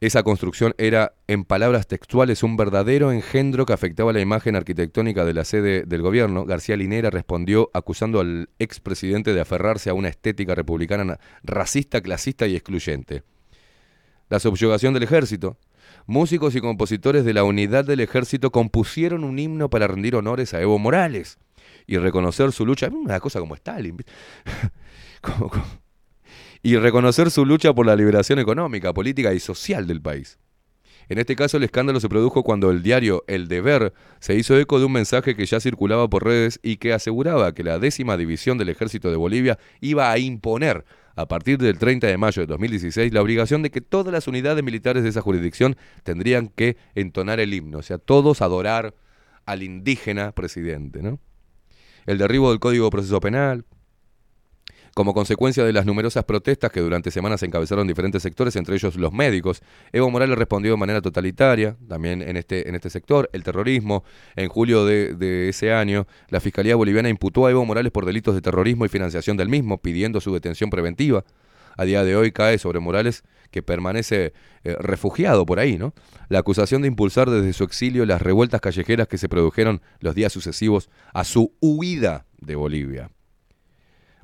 esa 0.00 0.22
construcción 0.22 0.74
era, 0.78 1.14
en 1.26 1.44
palabras 1.44 1.88
textuales, 1.88 2.44
un 2.44 2.56
verdadero 2.56 3.10
engendro 3.10 3.66
que 3.66 3.72
afectaba 3.72 4.12
la 4.12 4.20
imagen 4.20 4.54
arquitectónica 4.54 5.24
de 5.24 5.34
la 5.34 5.44
sede 5.44 5.82
del 5.84 6.02
gobierno. 6.02 6.44
García 6.44 6.76
Linera 6.76 7.10
respondió 7.10 7.68
acusando 7.74 8.20
al 8.20 8.48
expresidente 8.60 9.34
de 9.34 9.40
aferrarse 9.40 9.90
a 9.90 9.94
una 9.94 10.08
estética 10.08 10.54
republicana 10.54 11.18
racista, 11.42 12.00
clasista 12.00 12.46
y 12.46 12.54
excluyente. 12.54 13.24
La 14.28 14.38
subyugación 14.38 14.94
del 14.94 15.02
ejército. 15.02 15.58
Músicos 16.06 16.54
y 16.54 16.60
compositores 16.60 17.24
de 17.24 17.34
la 17.34 17.42
unidad 17.42 17.84
del 17.84 17.98
ejército 17.98 18.52
compusieron 18.52 19.24
un 19.24 19.38
himno 19.38 19.68
para 19.68 19.88
rendir 19.88 20.14
honores 20.14 20.54
a 20.54 20.60
Evo 20.60 20.78
Morales 20.78 21.38
y 21.88 21.96
reconocer 21.98 22.52
su 22.52 22.64
lucha. 22.64 22.88
Una 22.88 23.18
cosa 23.18 23.40
como 23.40 23.56
Stalin. 23.56 23.96
y 26.62 26.76
reconocer 26.76 27.30
su 27.30 27.44
lucha 27.44 27.74
por 27.74 27.86
la 27.86 27.96
liberación 27.96 28.38
económica, 28.38 28.92
política 28.92 29.34
y 29.34 29.40
social 29.40 29.86
del 29.86 30.02
país. 30.02 30.38
En 31.08 31.18
este 31.18 31.36
caso 31.36 31.56
el 31.56 31.64
escándalo 31.64 32.00
se 32.00 32.08
produjo 32.08 32.42
cuando 32.42 32.70
el 32.70 32.82
diario 32.82 33.24
El 33.26 33.48
Deber 33.48 33.94
se 34.20 34.34
hizo 34.34 34.58
eco 34.58 34.78
de 34.78 34.84
un 34.84 34.92
mensaje 34.92 35.34
que 35.34 35.46
ya 35.46 35.58
circulaba 35.58 36.08
por 36.08 36.24
redes 36.24 36.60
y 36.62 36.76
que 36.76 36.92
aseguraba 36.92 37.54
que 37.54 37.64
la 37.64 37.78
décima 37.78 38.18
división 38.18 38.58
del 38.58 38.68
ejército 38.68 39.10
de 39.10 39.16
Bolivia 39.16 39.58
iba 39.80 40.10
a 40.10 40.18
imponer 40.18 40.84
a 41.16 41.26
partir 41.26 41.58
del 41.58 41.78
30 41.78 42.06
de 42.06 42.18
mayo 42.18 42.42
de 42.42 42.46
2016 42.46 43.12
la 43.12 43.22
obligación 43.22 43.62
de 43.62 43.70
que 43.70 43.80
todas 43.80 44.12
las 44.12 44.28
unidades 44.28 44.62
militares 44.62 45.02
de 45.02 45.08
esa 45.08 45.22
jurisdicción 45.22 45.76
tendrían 46.02 46.48
que 46.48 46.76
entonar 46.94 47.40
el 47.40 47.54
himno, 47.54 47.78
o 47.78 47.82
sea, 47.82 47.98
todos 47.98 48.42
adorar 48.42 48.94
al 49.46 49.62
indígena 49.62 50.32
presidente, 50.32 51.02
¿no? 51.02 51.18
El 52.04 52.18
derribo 52.18 52.50
del 52.50 52.60
Código 52.60 52.84
de 52.84 52.90
Proceso 52.90 53.18
Penal, 53.20 53.64
como 54.98 55.14
consecuencia 55.14 55.64
de 55.64 55.72
las 55.72 55.86
numerosas 55.86 56.24
protestas 56.24 56.72
que 56.72 56.80
durante 56.80 57.12
semanas 57.12 57.40
encabezaron 57.44 57.86
diferentes 57.86 58.20
sectores, 58.20 58.56
entre 58.56 58.74
ellos 58.74 58.96
los 58.96 59.12
médicos, 59.12 59.62
Evo 59.92 60.10
Morales 60.10 60.36
respondió 60.36 60.72
de 60.72 60.76
manera 60.76 61.00
totalitaria, 61.00 61.76
también 61.88 62.20
en 62.20 62.36
este, 62.36 62.68
en 62.68 62.74
este 62.74 62.90
sector, 62.90 63.30
el 63.32 63.44
terrorismo. 63.44 64.02
En 64.34 64.48
julio 64.48 64.84
de, 64.84 65.48
ese 65.48 65.72
año, 65.72 66.08
la 66.30 66.40
Fiscalía 66.40 66.74
Boliviana 66.74 67.08
imputó 67.08 67.46
a 67.46 67.52
Evo 67.52 67.64
Morales 67.64 67.92
por 67.92 68.06
delitos 68.06 68.34
de 68.34 68.40
terrorismo 68.40 68.86
y 68.86 68.88
financiación 68.88 69.36
del 69.36 69.48
mismo, 69.48 69.78
pidiendo 69.78 70.20
su 70.20 70.34
detención 70.34 70.68
preventiva. 70.68 71.24
A 71.76 71.84
día 71.84 72.02
de 72.02 72.16
hoy 72.16 72.32
cae 72.32 72.58
sobre 72.58 72.80
Morales, 72.80 73.22
que 73.52 73.62
permanece 73.62 74.32
eh, 74.64 74.74
refugiado 74.80 75.46
por 75.46 75.60
ahí, 75.60 75.78
¿no? 75.78 75.94
La 76.28 76.40
acusación 76.40 76.82
de 76.82 76.88
impulsar 76.88 77.30
desde 77.30 77.52
su 77.52 77.62
exilio 77.62 78.04
las 78.04 78.20
revueltas 78.20 78.60
callejeras 78.60 79.06
que 79.06 79.16
se 79.16 79.28
produjeron 79.28 79.80
los 80.00 80.16
días 80.16 80.32
sucesivos 80.32 80.90
a 81.14 81.22
su 81.22 81.54
huida 81.60 82.26
de 82.40 82.56
Bolivia. 82.56 83.12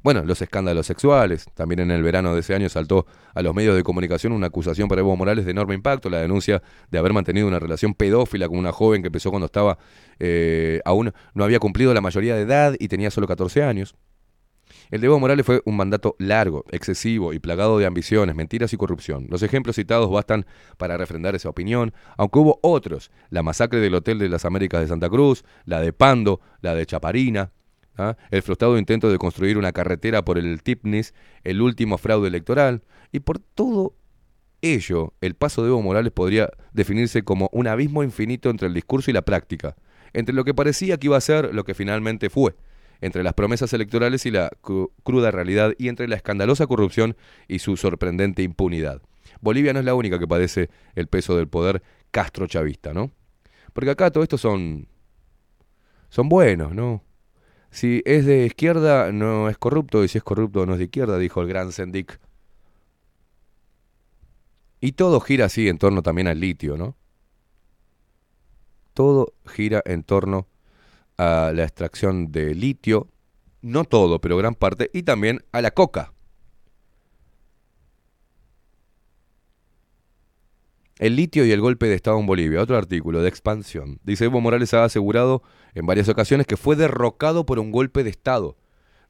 Bueno, 0.04 0.22
los 0.22 0.42
escándalos 0.42 0.86
sexuales. 0.86 1.46
También 1.54 1.80
en 1.80 1.90
el 1.90 2.02
verano 2.02 2.34
de 2.34 2.40
ese 2.40 2.54
año 2.54 2.68
saltó 2.68 3.06
a 3.34 3.40
los 3.40 3.54
medios 3.54 3.74
de 3.74 3.82
comunicación 3.82 4.34
una 4.34 4.48
acusación 4.48 4.86
para 4.86 5.00
Evo 5.00 5.16
Morales 5.16 5.46
de 5.46 5.52
enorme 5.52 5.74
impacto, 5.74 6.10
la 6.10 6.20
denuncia 6.20 6.62
de 6.90 6.98
haber 6.98 7.14
mantenido 7.14 7.48
una 7.48 7.58
relación 7.58 7.94
pedófila 7.94 8.46
con 8.46 8.58
una 8.58 8.70
joven 8.70 9.00
que 9.00 9.06
empezó 9.06 9.30
cuando 9.30 9.46
estaba 9.46 9.78
eh, 10.18 10.82
aún 10.84 11.14
no 11.32 11.42
había 11.42 11.58
cumplido 11.58 11.94
la 11.94 12.02
mayoría 12.02 12.36
de 12.36 12.42
edad 12.42 12.76
y 12.78 12.88
tenía 12.88 13.10
solo 13.10 13.26
14 13.26 13.62
años. 13.62 13.96
El 14.90 15.00
de 15.00 15.06
Evo 15.06 15.18
Morales 15.18 15.46
fue 15.46 15.62
un 15.64 15.78
mandato 15.78 16.16
largo, 16.18 16.66
excesivo 16.70 17.32
y 17.32 17.38
plagado 17.38 17.78
de 17.78 17.86
ambiciones, 17.86 18.36
mentiras 18.36 18.74
y 18.74 18.76
corrupción. 18.76 19.26
Los 19.30 19.42
ejemplos 19.42 19.76
citados 19.76 20.10
bastan 20.10 20.44
para 20.76 20.98
refrendar 20.98 21.34
esa 21.34 21.48
opinión, 21.48 21.94
aunque 22.18 22.40
hubo 22.40 22.58
otros, 22.62 23.10
la 23.30 23.42
masacre 23.42 23.80
del 23.80 23.94
Hotel 23.94 24.18
de 24.18 24.28
las 24.28 24.44
Américas 24.44 24.82
de 24.82 24.88
Santa 24.88 25.08
Cruz, 25.08 25.46
la 25.64 25.80
de 25.80 25.94
Pando, 25.94 26.42
la 26.60 26.74
de 26.74 26.84
Chaparina, 26.84 27.52
¿ah? 27.96 28.16
el 28.30 28.42
frustrado 28.42 28.78
intento 28.78 29.10
de 29.10 29.18
construir 29.18 29.58
una 29.58 29.72
carretera 29.72 30.24
por 30.24 30.38
el 30.38 30.62
Tipnis, 30.62 31.14
el 31.44 31.60
último 31.62 31.98
fraude 31.98 32.28
electoral, 32.28 32.82
y 33.12 33.20
por 33.20 33.38
todo 33.38 33.94
ello, 34.62 35.12
el 35.20 35.34
paso 35.34 35.62
de 35.62 35.68
Evo 35.68 35.82
Morales 35.82 36.12
podría 36.12 36.50
definirse 36.72 37.22
como 37.22 37.50
un 37.52 37.66
abismo 37.66 38.02
infinito 38.02 38.48
entre 38.50 38.68
el 38.68 38.74
discurso 38.74 39.10
y 39.10 39.14
la 39.14 39.22
práctica, 39.22 39.76
entre 40.12 40.34
lo 40.34 40.44
que 40.44 40.54
parecía 40.54 40.96
que 40.96 41.08
iba 41.08 41.16
a 41.16 41.20
ser 41.20 41.54
lo 41.54 41.64
que 41.64 41.74
finalmente 41.74 42.30
fue, 42.30 42.54
entre 43.00 43.22
las 43.22 43.34
promesas 43.34 43.72
electorales 43.74 44.24
y 44.24 44.30
la 44.30 44.50
cru- 44.62 44.90
cruda 45.02 45.30
realidad, 45.30 45.74
y 45.78 45.88
entre 45.88 46.08
la 46.08 46.16
escandalosa 46.16 46.66
corrupción 46.66 47.16
y 47.46 47.58
su 47.58 47.76
sorprendente 47.76 48.42
impunidad. 48.42 49.02
Bolivia 49.42 49.74
no 49.74 49.80
es 49.80 49.84
la 49.84 49.94
única 49.94 50.18
que 50.18 50.26
padece 50.26 50.70
el 50.94 51.08
peso 51.08 51.36
del 51.36 51.48
poder 51.48 51.82
castrochavista, 52.10 52.94
¿no? 52.94 53.10
Porque 53.74 53.90
acá 53.90 54.10
todo 54.10 54.22
esto 54.22 54.38
son 54.38 54.88
son 56.08 56.28
buenos, 56.28 56.74
¿no? 56.74 57.03
Si 57.74 58.02
es 58.04 58.24
de 58.24 58.46
izquierda 58.46 59.10
no 59.10 59.48
es 59.48 59.58
corrupto 59.58 60.04
y 60.04 60.08
si 60.08 60.18
es 60.18 60.22
corrupto 60.22 60.64
no 60.64 60.74
es 60.74 60.78
de 60.78 60.84
izquierda, 60.84 61.18
dijo 61.18 61.42
el 61.42 61.48
gran 61.48 61.72
Sendik. 61.72 62.20
Y 64.80 64.92
todo 64.92 65.18
gira 65.18 65.46
así 65.46 65.68
en 65.68 65.78
torno 65.78 66.00
también 66.00 66.28
al 66.28 66.38
litio, 66.38 66.76
¿no? 66.76 66.94
Todo 68.92 69.32
gira 69.44 69.82
en 69.86 70.04
torno 70.04 70.46
a 71.16 71.50
la 71.52 71.64
extracción 71.64 72.30
de 72.30 72.54
litio, 72.54 73.08
no 73.60 73.82
todo, 73.82 74.20
pero 74.20 74.36
gran 74.36 74.54
parte, 74.54 74.88
y 74.92 75.02
también 75.02 75.44
a 75.50 75.60
la 75.60 75.72
coca. 75.72 76.12
El 81.04 81.16
litio 81.16 81.44
y 81.44 81.52
el 81.52 81.60
golpe 81.60 81.86
de 81.86 81.96
Estado 81.96 82.18
en 82.18 82.24
Bolivia, 82.24 82.62
otro 82.62 82.78
artículo 82.78 83.20
de 83.20 83.28
expansión. 83.28 84.00
Dice 84.04 84.24
Evo 84.24 84.40
Morales 84.40 84.72
ha 84.72 84.84
asegurado 84.84 85.42
en 85.74 85.84
varias 85.84 86.08
ocasiones 86.08 86.46
que 86.46 86.56
fue 86.56 86.76
derrocado 86.76 87.44
por 87.44 87.58
un 87.58 87.72
golpe 87.72 88.02
de 88.04 88.08
Estado, 88.08 88.56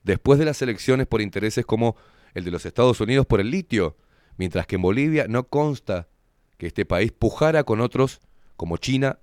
después 0.03 0.41
de 0.41 0.45
las 0.45 0.61
elecciones 0.61 1.07
por 1.07 1.21
intereses 1.21 1.65
como 1.65 1.95
el 2.35 2.43
de 2.43 2.51
los 2.51 2.67
Estados 2.67 3.01
Unidos 3.01 3.27
por 3.27 3.39
el 3.39 3.49
litio, 3.49 3.97
mientras 4.39 4.67
que 4.67 4.75
en 4.75 4.83
Bolivia 4.83 5.27
no 5.29 5.47
consta 5.47 6.09
que 6.59 6.67
este 6.67 6.85
país 6.85 7.13
pujara 7.13 7.63
con 7.63 7.81
otros 7.81 8.21
como 8.57 8.77
China 8.77 9.21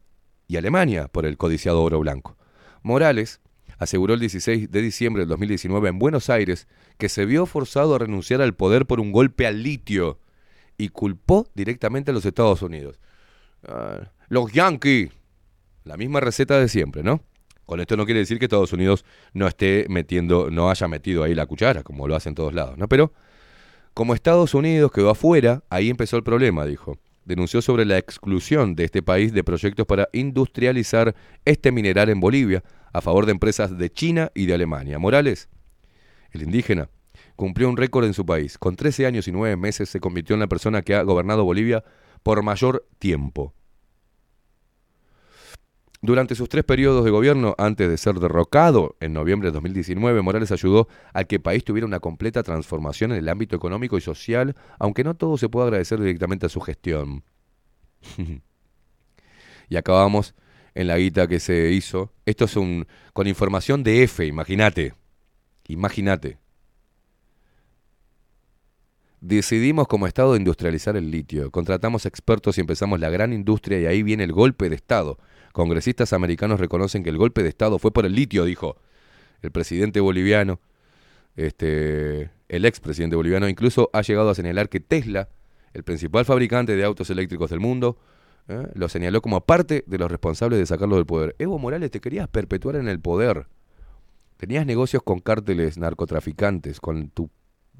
y 0.48 0.56
Alemania 0.56 1.10
por 1.10 1.26
el 1.26 1.36
codiciado 1.36 1.84
oro 1.84 2.00
blanco. 2.00 2.38
Morales 2.84 3.42
aseguró 3.80 4.14
el 4.14 4.22
16 4.22 4.72
de 4.72 4.82
diciembre 4.82 5.24
del 5.24 5.30
2019 5.32 5.90
en 5.90 6.00
Buenos 6.00 6.30
Aires 6.30 6.70
que 6.98 7.10
se 7.10 7.26
vio 7.26 7.46
forzado 7.46 7.96
a 7.96 8.00
renunciar 8.00 8.42
al 8.42 8.56
poder 8.56 8.86
por 8.86 9.02
un 9.02 9.12
golpe 9.12 9.46
al 9.46 9.62
litio 9.62 10.20
y 10.82 10.90
culpó 10.90 11.48
directamente 11.54 12.10
a 12.10 12.14
los 12.14 12.26
Estados 12.26 12.64
Unidos. 12.64 13.00
Ah, 13.68 14.10
los 14.30 14.52
Yankees, 14.52 15.12
la 15.84 15.96
misma 15.96 16.20
receta 16.22 16.60
de 16.60 16.68
siempre, 16.68 17.04
¿no? 17.04 17.22
Con 17.68 17.80
esto 17.80 17.96
no 17.96 18.06
quiere 18.06 18.22
decir 18.22 18.40
que 18.40 18.46
Estados 18.46 18.74
Unidos 18.74 19.06
no 19.34 19.48
esté 19.48 19.86
metiendo, 19.90 20.50
no 20.50 20.72
haya 20.72 20.88
metido 20.88 21.24
ahí 21.24 21.36
la 21.36 21.46
cuchara, 21.46 21.84
como 21.84 22.08
lo 22.08 22.16
hacen 22.16 22.34
todos 22.34 22.56
lados, 22.56 22.80
¿no? 22.80 22.88
Pero 22.88 23.14
como 23.94 24.16
Estados 24.16 24.56
Unidos 24.56 24.92
quedó 24.92 25.12
afuera, 25.12 25.64
ahí 25.70 25.92
empezó 25.92 26.18
el 26.18 26.24
problema, 26.24 26.66
dijo. 26.66 26.98
Denunció 27.26 27.62
sobre 27.62 27.86
la 27.86 28.00
exclusión 28.00 28.74
de 28.74 28.86
este 28.86 29.04
país 29.04 29.34
de 29.34 29.44
proyectos 29.44 29.86
para 29.86 30.10
industrializar 30.14 31.14
este 31.46 31.72
mineral 31.72 32.10
en 32.10 32.20
Bolivia 32.20 32.64
a 32.92 33.02
favor 33.02 33.28
de 33.28 33.34
empresas 33.34 33.78
de 33.78 33.92
China 33.92 34.32
y 34.34 34.48
de 34.48 34.56
Alemania. 34.56 34.98
Morales, 34.98 35.48
el 36.32 36.42
indígena, 36.42 36.90
cumplió 37.36 37.70
un 37.70 37.78
récord 37.78 38.06
en 38.06 38.14
su 38.14 38.26
país. 38.26 38.58
Con 38.58 38.76
13 38.76 39.06
años 39.06 39.28
y 39.28 39.32
9 39.32 39.56
meses 39.58 39.90
se 39.90 40.00
convirtió 40.00 40.34
en 40.34 40.40
la 40.40 40.48
persona 40.48 40.82
que 40.82 40.96
ha 40.96 41.04
gobernado 41.04 41.44
Bolivia 41.44 41.84
por 42.24 42.44
mayor 42.44 42.88
tiempo. 43.00 43.54
Durante 46.04 46.34
sus 46.34 46.50
tres 46.50 46.64
periodos 46.64 47.06
de 47.06 47.12
gobierno, 47.12 47.54
antes 47.60 47.88
de 47.88 47.96
ser 47.96 48.16
derrocado 48.16 48.96
en 49.02 49.14
noviembre 49.14 49.50
de 49.50 49.54
2019, 49.54 50.24
Morales 50.24 50.52
ayudó 50.52 50.88
a 51.14 51.26
que 51.26 51.36
el 51.36 51.42
país 51.44 51.64
tuviera 51.64 51.86
una 51.86 52.00
completa 52.00 52.42
transformación 52.42 53.12
en 53.12 53.20
el 53.20 53.30
ámbito 53.30 53.56
económico 53.56 54.00
y 54.00 54.02
social, 54.02 54.56
aunque 54.80 55.04
no 55.04 55.16
todo 55.16 55.38
se 55.38 55.48
puede 55.48 55.68
agradecer 55.68 56.00
directamente 56.00 56.48
a 56.48 56.50
su 56.50 56.60
gestión. 56.60 57.24
y 59.70 59.76
acabamos 59.76 60.34
en 60.74 60.88
la 60.88 60.98
guita 60.98 61.28
que 61.28 61.40
se 61.40 61.72
hizo. 61.72 62.12
Esto 62.26 62.46
es 62.46 62.56
un 62.56 62.88
con 63.14 63.28
información 63.28 63.84
de 63.84 64.02
F, 64.02 64.26
imagínate. 64.26 64.96
Imagínate. 65.68 66.40
Decidimos 69.22 69.88
como 69.88 70.08
Estado 70.08 70.36
industrializar 70.36 70.98
el 70.98 71.12
litio. 71.12 71.52
Contratamos 71.52 72.08
expertos 72.08 72.58
y 72.58 72.62
empezamos 72.62 73.00
la 73.00 73.12
gran 73.12 73.34
industria 73.34 73.80
y 73.80 73.86
ahí 73.86 74.02
viene 74.02 74.24
el 74.24 74.32
golpe 74.32 74.68
de 74.68 74.76
Estado. 74.76 75.20
Congresistas 75.54 76.12
americanos 76.12 76.60
reconocen 76.60 77.04
que 77.04 77.12
el 77.12 77.20
golpe 77.20 77.44
de 77.44 77.50
Estado 77.50 77.78
fue 77.78 77.92
por 77.92 78.08
el 78.08 78.16
litio, 78.16 78.46
dijo 78.46 78.78
el 79.44 79.52
presidente 79.52 80.00
boliviano. 80.00 80.60
Este, 81.36 82.32
el 82.50 82.66
expresidente 82.66 83.16
boliviano 83.16 83.48
incluso 83.48 83.92
ha 83.94 84.02
llegado 84.02 84.32
a 84.32 84.36
señalar 84.36 84.70
que 84.70 84.80
Tesla, 84.80 85.30
el 85.74 85.84
principal 85.84 86.26
fabricante 86.26 86.76
de 86.76 86.84
autos 86.84 87.12
eléctricos 87.12 87.52
del 87.52 87.60
mundo, 87.60 88.00
¿eh? 88.48 88.70
lo 88.74 88.90
señaló 88.90 89.22
como 89.22 89.42
parte 89.42 89.84
de 89.86 89.98
los 90.00 90.10
responsables 90.10 90.58
de 90.58 90.66
sacarlo 90.66 90.96
del 90.96 91.06
poder. 91.06 91.36
Evo 91.38 91.60
Morales, 91.60 91.92
te 91.92 92.02
querías 92.02 92.28
perpetuar 92.28 92.76
en 92.76 92.88
el 92.88 93.00
poder. 93.00 93.46
Tenías 94.38 94.66
negocios 94.66 95.04
con 95.04 95.20
cárteles 95.20 95.78
narcotraficantes, 95.78 96.80
con 96.80 97.10
tu 97.10 97.30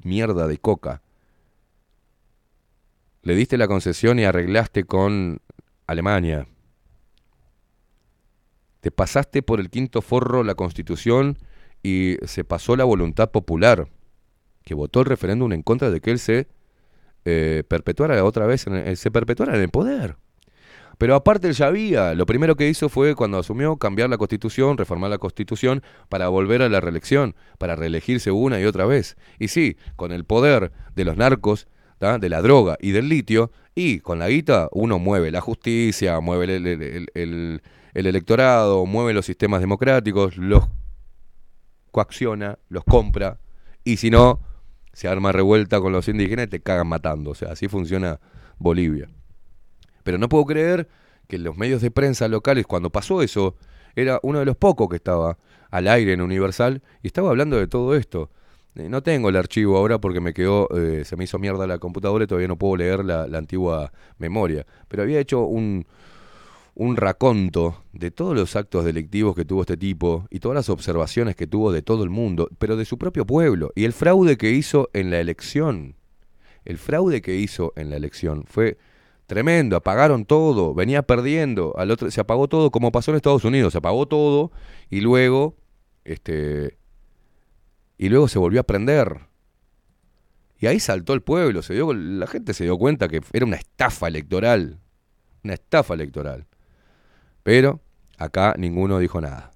mierda 0.04 0.46
de 0.46 0.58
coca. 0.58 1.02
Le 3.22 3.34
diste 3.34 3.56
la 3.56 3.68
concesión 3.68 4.18
y 4.18 4.24
arreglaste 4.24 4.84
con 4.84 5.40
Alemania. 5.86 6.46
Te 8.80 8.90
pasaste 8.90 9.42
por 9.42 9.60
el 9.60 9.70
quinto 9.70 10.02
forro 10.02 10.42
la 10.42 10.56
constitución 10.56 11.38
y 11.84 12.16
se 12.26 12.42
pasó 12.44 12.74
la 12.74 12.84
voluntad 12.84 13.30
popular, 13.30 13.88
que 14.64 14.74
votó 14.74 15.00
el 15.00 15.06
referéndum 15.06 15.52
en 15.52 15.62
contra 15.62 15.90
de 15.90 16.00
que 16.00 16.10
él 16.10 16.18
se 16.18 16.48
eh, 17.24 17.62
perpetuara 17.68 18.24
otra 18.24 18.46
vez, 18.46 18.66
en 18.66 18.74
el- 18.74 18.96
se 18.96 19.12
perpetuara 19.12 19.54
en 19.54 19.62
el 19.62 19.68
poder. 19.70 20.16
Pero 20.98 21.14
aparte 21.14 21.46
él 21.46 21.54
ya 21.54 21.68
había, 21.68 22.14
lo 22.14 22.26
primero 22.26 22.56
que 22.56 22.68
hizo 22.68 22.88
fue 22.88 23.14
cuando 23.14 23.38
asumió 23.38 23.76
cambiar 23.76 24.10
la 24.10 24.18
constitución, 24.18 24.76
reformar 24.76 25.10
la 25.10 25.18
constitución 25.18 25.82
para 26.08 26.26
volver 26.28 26.62
a 26.62 26.68
la 26.68 26.80
reelección, 26.80 27.36
para 27.58 27.76
reelegirse 27.76 28.32
una 28.32 28.60
y 28.60 28.64
otra 28.64 28.84
vez. 28.86 29.16
Y 29.38 29.48
sí, 29.48 29.76
con 29.94 30.10
el 30.10 30.24
poder 30.24 30.72
de 30.96 31.04
los 31.04 31.16
narcos, 31.16 31.68
de 32.02 32.28
la 32.28 32.42
droga 32.42 32.76
y 32.80 32.90
del 32.90 33.08
litio, 33.08 33.52
y 33.74 34.00
con 34.00 34.18
la 34.18 34.28
guita 34.28 34.68
uno 34.72 34.98
mueve 34.98 35.30
la 35.30 35.40
justicia, 35.40 36.18
mueve 36.20 36.56
el- 36.56 36.66
el- 37.14 37.62
el 37.94 38.06
electorado, 38.06 38.84
mueve 38.86 39.12
los 39.12 39.24
sistemas 39.26 39.60
democráticos, 39.60 40.36
los 40.36 40.64
coacciona, 41.90 42.58
los 42.68 42.84
compra, 42.84 43.38
y 43.84 43.98
si 43.98 44.10
no, 44.10 44.40
se 44.92 45.08
arma 45.08 45.32
revuelta 45.32 45.80
con 45.80 45.92
los 45.92 46.08
indígenas 46.08 46.46
y 46.46 46.48
te 46.50 46.60
cagan 46.60 46.88
matando. 46.88 47.30
O 47.30 47.34
sea, 47.34 47.52
así 47.52 47.68
funciona 47.68 48.20
Bolivia. 48.58 49.08
Pero 50.02 50.18
no 50.18 50.28
puedo 50.28 50.44
creer 50.44 50.88
que 51.28 51.38
los 51.38 51.56
medios 51.56 51.80
de 51.82 51.90
prensa 51.90 52.28
locales, 52.28 52.66
cuando 52.66 52.90
pasó 52.90 53.22
eso, 53.22 53.56
era 53.94 54.18
uno 54.22 54.38
de 54.40 54.44
los 54.44 54.56
pocos 54.56 54.88
que 54.88 54.96
estaba 54.96 55.38
al 55.70 55.88
aire 55.88 56.12
en 56.12 56.20
Universal 56.20 56.82
y 57.02 57.06
estaba 57.06 57.30
hablando 57.30 57.56
de 57.56 57.66
todo 57.68 57.94
esto. 57.94 58.30
Eh, 58.74 58.88
No 58.88 59.02
tengo 59.02 59.28
el 59.28 59.36
archivo 59.36 59.76
ahora 59.76 60.00
porque 60.00 60.20
me 60.20 60.32
quedó, 60.32 60.68
eh, 60.76 61.04
se 61.04 61.16
me 61.16 61.24
hizo 61.24 61.38
mierda 61.38 61.66
la 61.66 61.78
computadora 61.78 62.24
y 62.24 62.26
todavía 62.26 62.48
no 62.48 62.56
puedo 62.56 62.76
leer 62.76 63.04
la, 63.04 63.24
antigua 63.24 63.92
memoria. 64.18 64.66
Pero 64.88 65.02
había 65.02 65.20
hecho 65.20 65.42
un, 65.42 65.86
un 66.74 66.96
raconto 66.96 67.82
de 67.92 68.10
todos 68.10 68.34
los 68.34 68.56
actos 68.56 68.84
delictivos 68.84 69.34
que 69.36 69.44
tuvo 69.44 69.62
este 69.62 69.76
tipo 69.76 70.26
y 70.30 70.40
todas 70.40 70.56
las 70.56 70.68
observaciones 70.68 71.36
que 71.36 71.46
tuvo 71.46 71.72
de 71.72 71.82
todo 71.82 72.04
el 72.04 72.10
mundo, 72.10 72.48
pero 72.58 72.76
de 72.76 72.84
su 72.84 72.98
propio 72.98 73.26
pueblo. 73.26 73.72
Y 73.74 73.84
el 73.84 73.92
fraude 73.92 74.36
que 74.36 74.50
hizo 74.50 74.90
en 74.92 75.10
la 75.10 75.20
elección, 75.20 75.96
el 76.64 76.78
fraude 76.78 77.22
que 77.22 77.36
hizo 77.36 77.72
en 77.76 77.90
la 77.90 77.96
elección 77.96 78.44
fue 78.46 78.78
tremendo, 79.26 79.76
apagaron 79.76 80.24
todo, 80.24 80.74
venía 80.74 81.02
perdiendo, 81.02 81.74
al 81.76 81.90
otro 81.90 82.10
se 82.10 82.20
apagó 82.20 82.48
todo 82.48 82.70
como 82.70 82.92
pasó 82.92 83.10
en 83.10 83.16
Estados 83.16 83.44
Unidos, 83.44 83.72
se 83.72 83.78
apagó 83.78 84.06
todo 84.06 84.52
y 84.90 85.00
luego 85.00 85.56
este 86.04 86.76
y 88.02 88.08
luego 88.08 88.26
se 88.26 88.40
volvió 88.40 88.58
a 88.58 88.64
prender. 88.64 89.28
Y 90.58 90.66
ahí 90.66 90.80
saltó 90.80 91.12
el 91.12 91.22
pueblo, 91.22 91.62
se 91.62 91.72
dio 91.72 91.94
la 91.94 92.26
gente 92.26 92.52
se 92.52 92.64
dio 92.64 92.76
cuenta 92.76 93.06
que 93.06 93.20
era 93.32 93.46
una 93.46 93.54
estafa 93.54 94.08
electoral, 94.08 94.80
una 95.44 95.54
estafa 95.54 95.94
electoral. 95.94 96.48
Pero 97.44 97.80
acá 98.18 98.56
ninguno 98.58 98.98
dijo 98.98 99.20
nada. 99.20 99.52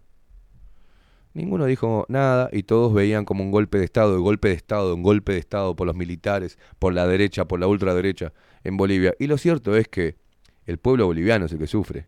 Ninguno 1.35 1.65
dijo 1.65 2.07
nada 2.09 2.49
y 2.53 2.63
todos 2.63 2.95
veían 2.95 3.25
como 3.25 3.43
un 3.43 3.51
golpe 3.51 3.79
de 3.79 3.85
Estado, 3.85 4.15
de 4.15 4.21
golpe 4.21 4.51
de 4.51 4.55
Estado, 4.55 4.95
un 4.95 5.03
golpe 5.03 5.33
de 5.33 5.39
Estado 5.39 5.75
por 5.75 5.89
los 5.89 5.97
militares, 5.97 6.57
por 6.79 6.95
la 6.95 7.05
derecha, 7.09 7.47
por 7.47 7.59
la 7.59 7.67
ultraderecha 7.67 8.33
en 8.63 8.77
Bolivia. 8.77 9.13
Y 9.19 9.27
lo 9.27 9.39
cierto 9.39 9.75
es 9.75 9.89
que 9.89 10.19
el 10.67 10.79
pueblo 10.79 11.07
boliviano 11.07 11.47
es 11.47 11.53
el 11.53 11.59
que 11.59 11.67
sufre. 11.67 12.07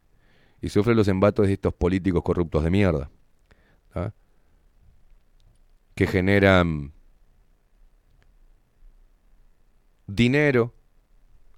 Y 0.62 0.68
sufre 0.68 0.94
los 0.94 1.08
embates 1.08 1.48
de 1.48 1.54
estos 1.54 1.74
políticos 1.74 2.22
corruptos 2.22 2.62
de 2.62 2.70
mierda. 2.70 3.10
Que 5.98 6.06
generan 6.06 6.92
dinero 10.06 10.72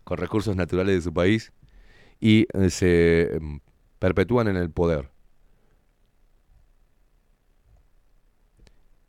con 0.03 0.17
recursos 0.17 0.57
naturales 0.57 0.95
de 0.95 1.03
su 1.03 1.13
país 1.13 1.53
y 2.21 2.47
eh, 2.55 2.71
se 2.71 3.35
em, 3.35 3.61
perpetúan 3.99 4.49
en 4.49 4.57
el 4.57 4.71
poder. 4.71 5.11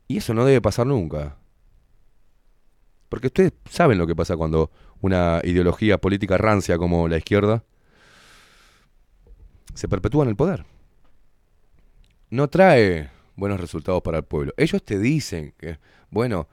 Y 0.06 0.18
eso 0.18 0.34
no 0.34 0.44
debe 0.44 0.60
pasar 0.60 0.86
nunca. 0.86 1.38
Porque 3.08 3.28
ustedes 3.28 3.54
saben 3.70 3.96
lo 3.96 4.06
que 4.06 4.14
pasa 4.14 4.36
cuando 4.36 4.70
una 5.00 5.40
ideología 5.44 5.96
política 5.96 6.36
rancia 6.36 6.76
como 6.76 7.08
la 7.08 7.16
izquierda 7.16 7.64
se 9.72 9.88
perpetúa 9.88 10.24
en 10.24 10.28
el 10.28 10.36
poder. 10.36 10.66
No 12.28 12.50
trae 12.50 13.21
buenos 13.42 13.60
resultados 13.60 14.02
para 14.02 14.18
el 14.18 14.24
pueblo. 14.24 14.52
Ellos 14.56 14.84
te 14.84 15.00
dicen 15.00 15.52
que, 15.58 15.80
bueno, 16.10 16.46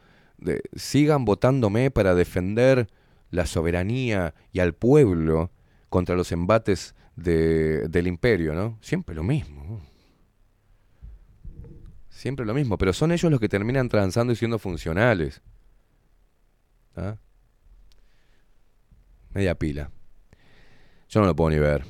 sigan 0.76 1.24
votándome 1.24 1.92
para 1.92 2.16
defender 2.16 2.90
la 3.30 3.46
soberanía 3.46 4.34
y 4.52 4.60
al 4.60 4.74
pueblo 4.74 5.52
contra 5.90 6.16
los 6.16 6.32
embates 6.32 6.96
de- 7.16 7.88
del 7.90 8.08
imperio, 8.08 8.56
¿no? 8.56 8.80
Siempre 8.82 9.14
lo 9.14 9.22
mismo. 9.22 9.86
Siempre 12.10 12.44
lo 12.44 12.56
mismo, 12.56 12.76
pero 12.80 12.92
son 12.92 13.12
ellos 13.12 13.30
los 13.30 13.40
que 13.40 13.50
terminan 13.50 13.88
transando 13.88 14.34
y 14.34 14.36
siendo 14.36 14.58
funcionales. 14.58 15.44
¿Ah? 16.96 17.18
Media 19.30 19.54
pila. 19.54 19.92
Yo 21.08 21.20
no 21.20 21.28
lo 21.28 21.36
puedo 21.36 21.52
ni 21.52 21.60
ver. 21.60 21.86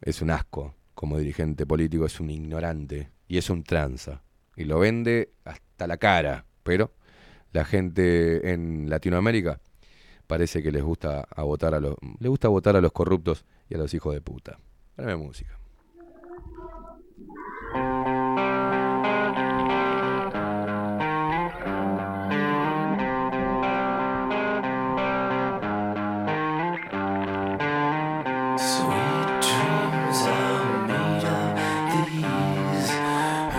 Es 0.00 0.22
un 0.22 0.32
asco 0.32 0.74
como 0.96 1.18
dirigente 1.18 1.64
político, 1.66 2.04
es 2.04 2.18
un 2.18 2.30
ignorante 2.30 3.14
y 3.28 3.38
es 3.38 3.50
un 3.50 3.62
tranza. 3.62 4.22
Y 4.56 4.64
lo 4.64 4.78
vende 4.78 5.30
hasta 5.44 5.86
la 5.86 5.96
cara. 5.96 6.46
Pero 6.62 6.92
la 7.52 7.64
gente 7.64 8.52
en 8.52 8.88
Latinoamérica 8.88 9.60
parece 10.26 10.62
que 10.62 10.72
les 10.72 10.82
gusta 10.82 11.26
a 11.30 11.42
votar 11.42 11.74
a 11.74 11.80
los 11.80 11.96
les 12.18 12.28
gusta 12.28 12.48
votar 12.48 12.76
a 12.76 12.80
los 12.80 12.92
corruptos 12.92 13.44
y 13.68 13.74
a 13.74 13.78
los 13.78 13.94
hijos 13.94 14.14
de 14.14 14.20
puta. 14.20 14.58
Dame 14.96 15.16
música. 15.16 15.58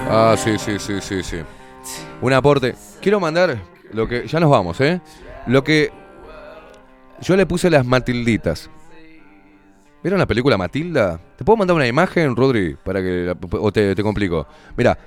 Ah, 0.10 0.36
sí, 0.38 0.58
sí, 0.58 0.80
sí, 0.80 1.02
sí, 1.02 1.22
sí. 1.22 1.38
Un 2.22 2.32
aporte. 2.34 2.76
Quiero 3.02 3.20
mandar 3.20 3.58
lo 3.92 4.08
que. 4.08 4.26
Ya 4.26 4.40
nos 4.40 4.50
vamos, 4.50 4.80
¿eh? 4.80 5.02
Lo 5.48 5.64
que. 5.64 5.92
Yo 7.22 7.36
le 7.36 7.46
puse 7.46 7.70
las 7.70 7.86
Matilditas. 7.86 8.70
¿Vieron 10.02 10.20
la 10.20 10.26
película 10.26 10.58
Matilda? 10.58 11.20
¿Te 11.36 11.44
puedo 11.44 11.58
mandar 11.58 11.76
una 11.76 11.88
imagen, 11.88 12.36
Rodri? 12.36 12.76
Para 12.76 13.02
que. 13.02 13.36
o 13.52 13.72
te, 13.72 13.96
te 13.96 14.04
complico. 14.04 14.48
Mira, 14.78 14.98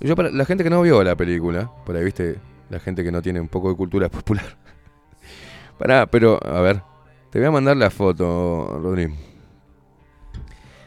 yo 0.00 0.16
para 0.16 0.30
la 0.30 0.46
gente 0.46 0.64
que 0.64 0.70
no 0.70 0.80
vio 0.80 1.04
la 1.04 1.16
película, 1.16 1.70
por 1.84 1.94
ahí 1.94 2.04
viste, 2.04 2.38
la 2.70 2.80
gente 2.80 3.04
que 3.04 3.12
no 3.12 3.20
tiene 3.20 3.40
un 3.40 3.48
poco 3.48 3.68
de 3.68 3.76
cultura 3.76 4.08
popular. 4.10 4.56
Pará, 5.78 6.06
pero, 6.06 6.40
a 6.42 6.60
ver. 6.60 6.82
Te 7.30 7.38
voy 7.38 7.46
a 7.46 7.50
mandar 7.50 7.76
la 7.76 7.90
foto, 7.90 8.80
Rodri. 8.82 9.14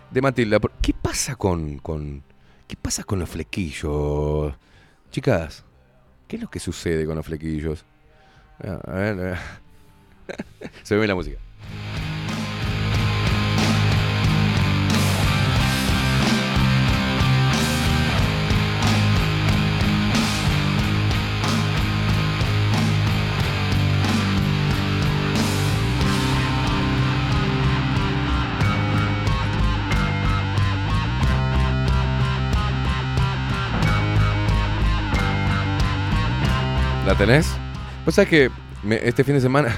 De 0.10 0.22
Matilda. 0.22 0.60
¿Qué 0.82 0.94
pasa 1.00 1.36
con, 1.36 1.78
con. 1.78 2.24
¿Qué 2.68 2.76
pasa 2.76 3.04
con 3.04 3.20
los 3.20 3.30
flequillos? 3.30 4.54
Chicas, 5.12 5.64
¿qué 6.28 6.38
es 6.38 6.42
lo 6.42 6.50
que 6.50 6.60
sucede 6.60 7.06
con 7.06 7.16
los 7.16 7.26
flequillos? 7.26 7.86
Ah, 8.64 8.80
A 8.86 8.92
ver, 8.94 9.14
a 9.14 9.16
ver. 9.16 9.38
Se 10.84 10.96
ve 10.96 11.08
la 11.08 11.16
música. 11.16 11.38
¿La 37.14 37.20
tenés? 37.20 37.48
Vos 38.06 38.16
sabés 38.16 38.28
que 38.28 38.52
este 39.04 39.24
fin 39.24 39.36
de 39.36 39.42
semana 39.42 39.78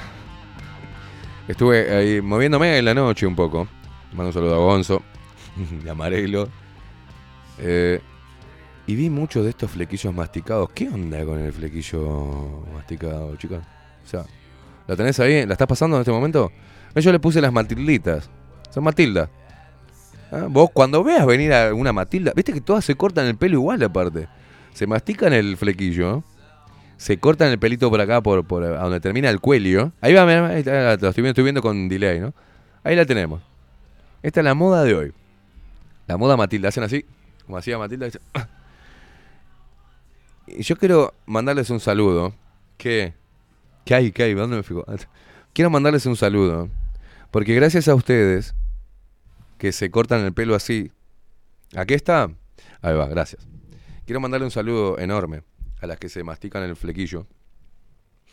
estuve 1.48 1.94
ahí 1.94 2.22
moviéndome 2.22 2.78
en 2.78 2.84
la 2.86 2.94
noche 2.94 3.26
un 3.26 3.36
poco. 3.36 3.68
Mando 4.12 4.28
un 4.28 4.32
saludo 4.32 4.54
a 4.54 4.58
Gonzo, 4.58 5.02
de 5.84 5.90
Amarelo. 5.90 6.48
Eh, 7.58 8.00
y 8.86 8.94
vi 8.94 9.10
muchos 9.10 9.44
de 9.44 9.50
estos 9.50 9.70
flequillos 9.70 10.14
masticados. 10.14 10.70
¿Qué 10.70 10.88
onda 10.88 11.22
con 11.26 11.38
el 11.38 11.52
flequillo 11.52 12.64
masticado, 12.72 13.36
chicas? 13.36 13.66
O 14.02 14.08
sea, 14.08 14.24
¿la 14.86 14.96
tenés 14.96 15.20
ahí? 15.20 15.44
¿La 15.44 15.52
estás 15.52 15.68
pasando 15.68 15.96
en 15.96 16.00
este 16.00 16.12
momento? 16.12 16.50
No, 16.94 17.02
Yo 17.02 17.12
le 17.12 17.20
puse 17.20 17.42
las 17.42 17.52
matilditas. 17.52 18.30
Son 18.70 18.82
Matilda. 18.82 19.28
Ah, 20.32 20.46
Vos 20.48 20.70
cuando 20.72 21.04
veas 21.04 21.26
venir 21.26 21.52
a 21.52 21.74
una 21.74 21.92
Matilda, 21.92 22.32
viste 22.34 22.54
que 22.54 22.62
todas 22.62 22.82
se 22.82 22.94
cortan 22.94 23.26
el 23.26 23.36
pelo 23.36 23.56
igual 23.56 23.82
aparte. 23.82 24.26
Se 24.72 24.86
mastican 24.86 25.34
el 25.34 25.58
flequillo, 25.58 26.24
se 26.96 27.18
cortan 27.18 27.50
el 27.50 27.58
pelito 27.58 27.90
por 27.90 28.00
acá, 28.00 28.22
por, 28.22 28.44
por 28.46 28.64
a 28.64 28.82
donde 28.82 29.00
termina 29.00 29.28
el 29.30 29.40
cuello. 29.40 29.92
Ahí 30.00 30.14
va, 30.14 30.24
mirá, 30.24 30.46
ahí 30.48 30.60
está, 30.60 30.96
lo 30.96 31.08
estoy 31.08 31.44
viendo, 31.44 31.62
con 31.62 31.88
delay, 31.88 32.20
¿no? 32.20 32.32
Ahí 32.82 32.96
la 32.96 33.04
tenemos. 33.04 33.42
Esta 34.22 34.40
es 34.40 34.44
la 34.44 34.54
moda 34.54 34.84
de 34.84 34.94
hoy. 34.94 35.12
La 36.06 36.16
moda 36.16 36.36
Matilda. 36.36 36.68
Hacen 36.68 36.84
así, 36.84 37.04
como 37.44 37.58
hacía 37.58 37.78
Matilda. 37.78 38.08
"Ah". 38.34 38.48
Y 40.46 40.62
yo 40.62 40.76
quiero 40.76 41.12
mandarles 41.26 41.70
un 41.70 41.80
saludo. 41.80 42.34
¿Qué? 42.78 43.14
¿Qué 43.84 43.94
hay? 43.94 44.12
¿Qué 44.12 44.22
hay? 44.24 44.34
¿Dónde 44.34 44.56
me 44.56 44.62
fijo? 44.62 44.84
Quiero 45.52 45.70
mandarles 45.70 46.06
un 46.06 46.16
saludo. 46.16 46.68
Porque 47.30 47.54
gracias 47.54 47.88
a 47.88 47.94
ustedes 47.94 48.54
que 49.58 49.72
se 49.72 49.90
cortan 49.90 50.20
el 50.24 50.32
pelo 50.32 50.54
así. 50.54 50.92
Aquí 51.74 51.94
está. 51.94 52.30
Ahí 52.82 52.94
va, 52.94 53.06
gracias. 53.06 53.46
Quiero 54.04 54.20
mandarle 54.20 54.44
un 54.44 54.50
saludo 54.50 54.98
enorme 54.98 55.42
a 55.80 55.86
las 55.86 55.98
que 55.98 56.08
se 56.08 56.24
mastican 56.24 56.62
el 56.62 56.76
flequillo. 56.76 57.26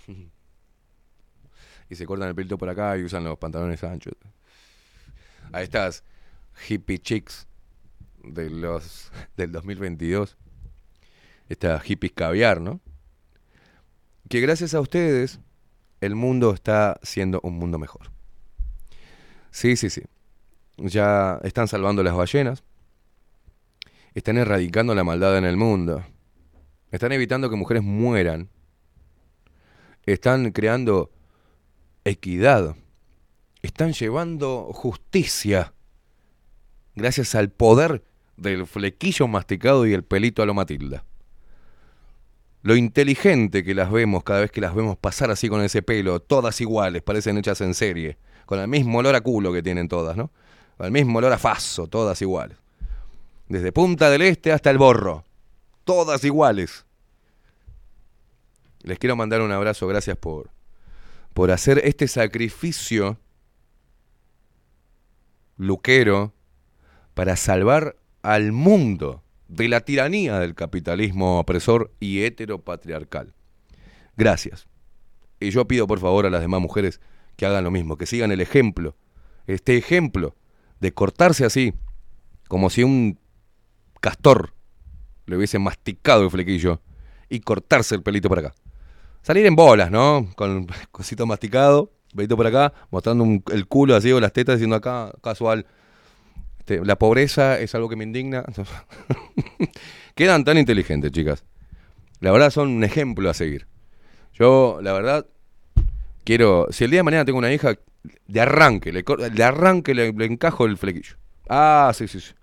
y 1.90 1.96
se 1.96 2.06
cortan 2.06 2.30
el 2.30 2.36
pelito 2.36 2.58
por 2.58 2.70
acá 2.70 2.98
y 2.98 3.04
usan 3.04 3.24
los 3.24 3.38
pantalones 3.38 3.84
anchos. 3.84 4.14
A 5.52 5.62
estas 5.62 6.04
hippie 6.68 7.00
chicks 7.00 7.48
de 8.24 8.50
los, 8.50 9.12
del 9.38 9.52
2022. 9.52 10.38
Estas 11.50 11.84
hippies 11.84 12.14
caviar, 12.14 12.62
¿no? 12.62 12.80
Que 14.30 14.40
gracias 14.40 14.74
a 14.74 14.80
ustedes 14.80 15.40
el 16.02 16.16
mundo 16.16 16.54
está 16.54 17.00
siendo 17.04 17.40
un 17.44 17.58
mundo 17.58 17.78
mejor. 17.78 18.12
Sí, 19.52 19.76
sí, 19.76 19.90
sí. 19.90 20.02
Ya 20.78 21.40
están 21.44 21.68
salvando 21.68 22.02
las 22.02 22.16
ballenas. 22.16 22.64
Están 24.16 24.38
erradicando 24.38 24.96
la 24.96 25.04
maldad 25.04 25.38
en 25.38 25.46
el 25.46 25.58
mundo. 25.58 26.04
Están 26.94 27.12
evitando 27.12 27.50
que 27.50 27.56
mujeres 27.56 27.82
mueran. 27.82 28.50
Están 30.06 30.52
creando 30.52 31.10
equidad. 32.06 32.76
Están 33.64 33.94
llevando 33.94 34.70
justicia. 34.74 35.74
Gracias 36.94 37.34
al 37.34 37.50
poder 37.50 38.04
del 38.38 38.68
flequillo 38.68 39.28
masticado 39.28 39.88
y 39.88 39.94
el 39.94 40.04
pelito 40.04 40.44
a 40.44 40.46
lo 40.46 40.54
Matilda. 40.54 41.04
Lo 42.62 42.76
inteligente 42.76 43.64
que 43.64 43.74
las 43.74 43.92
vemos 43.92 44.24
cada 44.24 44.42
vez 44.42 44.52
que 44.52 44.62
las 44.62 44.76
vemos 44.76 44.96
pasar 44.96 45.32
así 45.32 45.50
con 45.50 45.64
ese 45.64 45.82
pelo, 45.82 46.20
todas 46.20 46.62
iguales, 46.62 47.02
parecen 47.02 47.40
hechas 47.40 47.60
en 47.62 47.74
serie, 47.74 48.20
con 48.46 48.60
el 48.60 48.68
mismo 48.68 49.00
olor 49.00 49.16
a 49.16 49.22
culo 49.22 49.52
que 49.52 49.64
tienen 49.64 49.88
todas, 49.88 50.16
¿no? 50.16 50.30
Con 50.78 50.86
el 50.86 50.92
mismo 50.92 51.18
olor 51.18 51.34
a 51.34 51.40
faso, 51.40 51.88
todas 51.88 52.22
iguales. 52.22 52.56
Desde 53.50 53.72
Punta 53.72 54.12
del 54.12 54.22
Este 54.22 54.52
hasta 54.52 54.70
el 54.70 54.78
Borro, 54.78 55.26
todas 55.84 56.24
iguales. 56.24 56.86
Les 58.82 59.00
quiero 59.00 59.16
mandar 59.16 59.42
un 59.42 59.52
abrazo, 59.52 59.88
gracias 59.88 60.18
por, 60.18 60.52
por 61.34 61.52
hacer 61.52 61.82
este 61.84 62.08
sacrificio 62.08 63.18
luquero 65.58 66.34
para 67.14 67.36
salvar 67.36 67.96
al 68.22 68.52
mundo 68.52 69.24
de 69.48 69.68
la 69.68 69.82
tiranía 69.82 70.40
del 70.40 70.56
capitalismo 70.56 71.40
opresor 71.40 71.94
y 72.00 72.24
heteropatriarcal. 72.24 73.34
Gracias. 74.18 74.68
Y 75.40 75.52
yo 75.52 75.68
pido 75.68 75.88
por 75.88 76.00
favor 76.00 76.26
a 76.26 76.30
las 76.30 76.42
demás 76.42 76.62
mujeres 76.62 77.00
que 77.36 77.46
hagan 77.46 77.64
lo 77.64 77.72
mismo, 77.72 77.98
que 77.98 78.06
sigan 78.06 78.32
el 78.32 78.42
ejemplo, 78.42 78.96
este 79.48 79.78
ejemplo 79.78 80.36
de 80.80 80.94
cortarse 80.94 81.46
así, 81.46 81.74
como 82.48 82.70
si 82.70 82.84
un 82.84 83.20
castor 84.02 84.53
le 85.26 85.38
hubiese 85.38 85.60
masticado 85.60 86.24
el 86.24 86.32
flequillo 86.32 86.82
y 87.30 87.40
cortarse 87.40 87.96
el 87.96 88.04
pelito 88.04 88.30
por 88.30 88.40
acá. 88.40 88.54
Salir 89.22 89.46
en 89.46 89.56
bolas, 89.56 89.90
¿no? 89.90 90.28
Con 90.36 90.68
cosito 90.92 91.26
masticado, 91.26 91.92
pelito 92.16 92.36
por 92.36 92.48
acá, 92.48 92.74
mostrando 92.92 93.26
el 93.52 93.68
culo 93.68 93.96
así 93.96 94.12
o 94.12 94.20
las 94.20 94.34
tetas 94.34 94.56
diciendo 94.56 94.76
acá, 94.76 95.12
casual. 95.22 95.66
Este, 96.60 96.84
la 96.84 96.98
pobreza 96.98 97.60
es 97.60 97.74
algo 97.76 97.90
que 97.90 97.96
me 97.96 98.04
indigna. 98.04 98.46
Quedan 100.16 100.44
tan 100.44 100.58
inteligentes, 100.58 101.12
chicas. 101.12 101.44
La 102.20 102.32
verdad 102.32 102.52
son 102.52 102.70
un 102.70 102.84
ejemplo 102.84 103.30
a 103.30 103.34
seguir. 103.34 103.68
Yo, 104.34 104.80
la 104.82 104.94
verdad, 104.94 105.26
quiero. 106.24 106.68
Si 106.72 106.84
el 106.84 106.92
día 106.92 107.00
de 107.00 107.04
mañana 107.04 107.26
tengo 107.26 107.40
una 107.40 107.52
hija, 107.52 107.76
de 108.28 108.42
arranque, 108.42 108.92
le, 108.92 109.44
arranque 109.44 109.94
le, 109.94 110.12
le 110.12 110.26
encajo 110.26 110.66
el 110.66 110.78
flequillo. 110.78 111.16
Ah, 111.50 111.92
sí, 111.94 112.08
sí, 112.08 112.20
sí. 112.20 112.34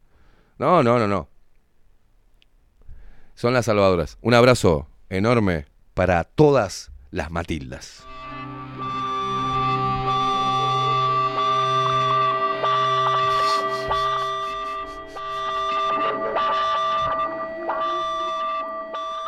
No, 0.59 0.83
no, 0.83 0.99
no, 0.99 1.09
no. 1.09 1.29
Son 3.41 3.55
las 3.55 3.65
salvadoras. 3.65 4.19
Un 4.21 4.35
abrazo 4.35 4.87
enorme 5.09 5.65
para 5.95 6.25
todas 6.25 6.93
las 7.11 7.31
Matildas. 7.31 8.07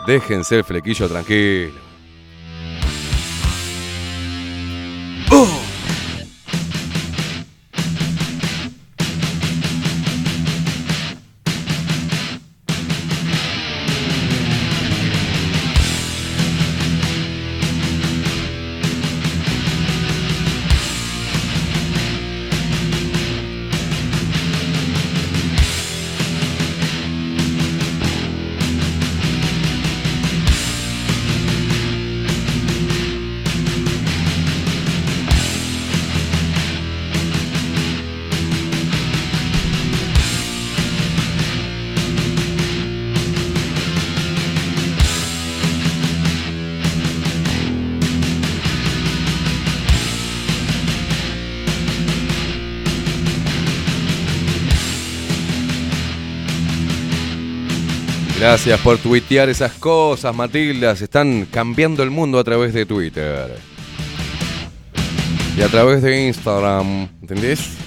Déjense 0.06 0.56
el 0.56 0.64
flequillo 0.64 1.08
tranquilo. 1.08 1.91
Gracias 58.64 58.80
por 58.84 58.96
tuitear 58.96 59.48
esas 59.48 59.72
cosas, 59.72 60.32
Matildas. 60.36 61.02
Están 61.02 61.48
cambiando 61.50 62.04
el 62.04 62.10
mundo 62.10 62.38
a 62.38 62.44
través 62.44 62.72
de 62.72 62.86
Twitter. 62.86 63.56
Y 65.58 65.62
a 65.62 65.66
través 65.66 66.00
de 66.00 66.28
Instagram. 66.28 67.08
¿Entendés? 67.20 67.81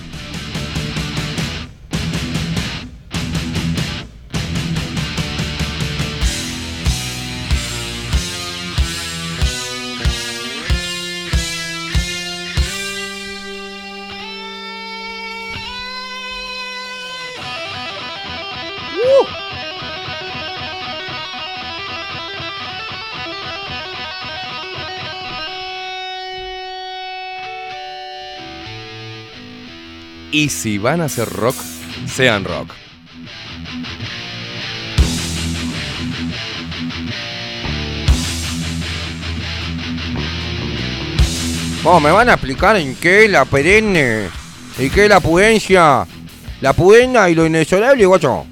Y 30.46 30.50
si 30.50 30.78
van 30.78 31.02
a 31.02 31.10
ser 31.10 31.28
rock, 31.28 31.56
sean 32.06 32.46
rock. 32.46 32.70
Oh, 41.84 42.00
¿Me 42.00 42.12
van 42.12 42.30
a 42.30 42.34
explicar 42.34 42.76
en 42.76 42.96
qué 42.98 43.26
es 43.26 43.32
la 43.32 43.46
perenne? 43.46 44.30
¿En 44.78 44.90
qué 44.92 45.06
es 45.06 45.10
la 45.10 45.20
pudencia? 45.20 46.06
La 46.62 46.74
pudenda 46.74 47.28
y 47.28 47.34
lo 47.34 47.48
inexorable, 47.48 48.06
guacho. 48.06 48.46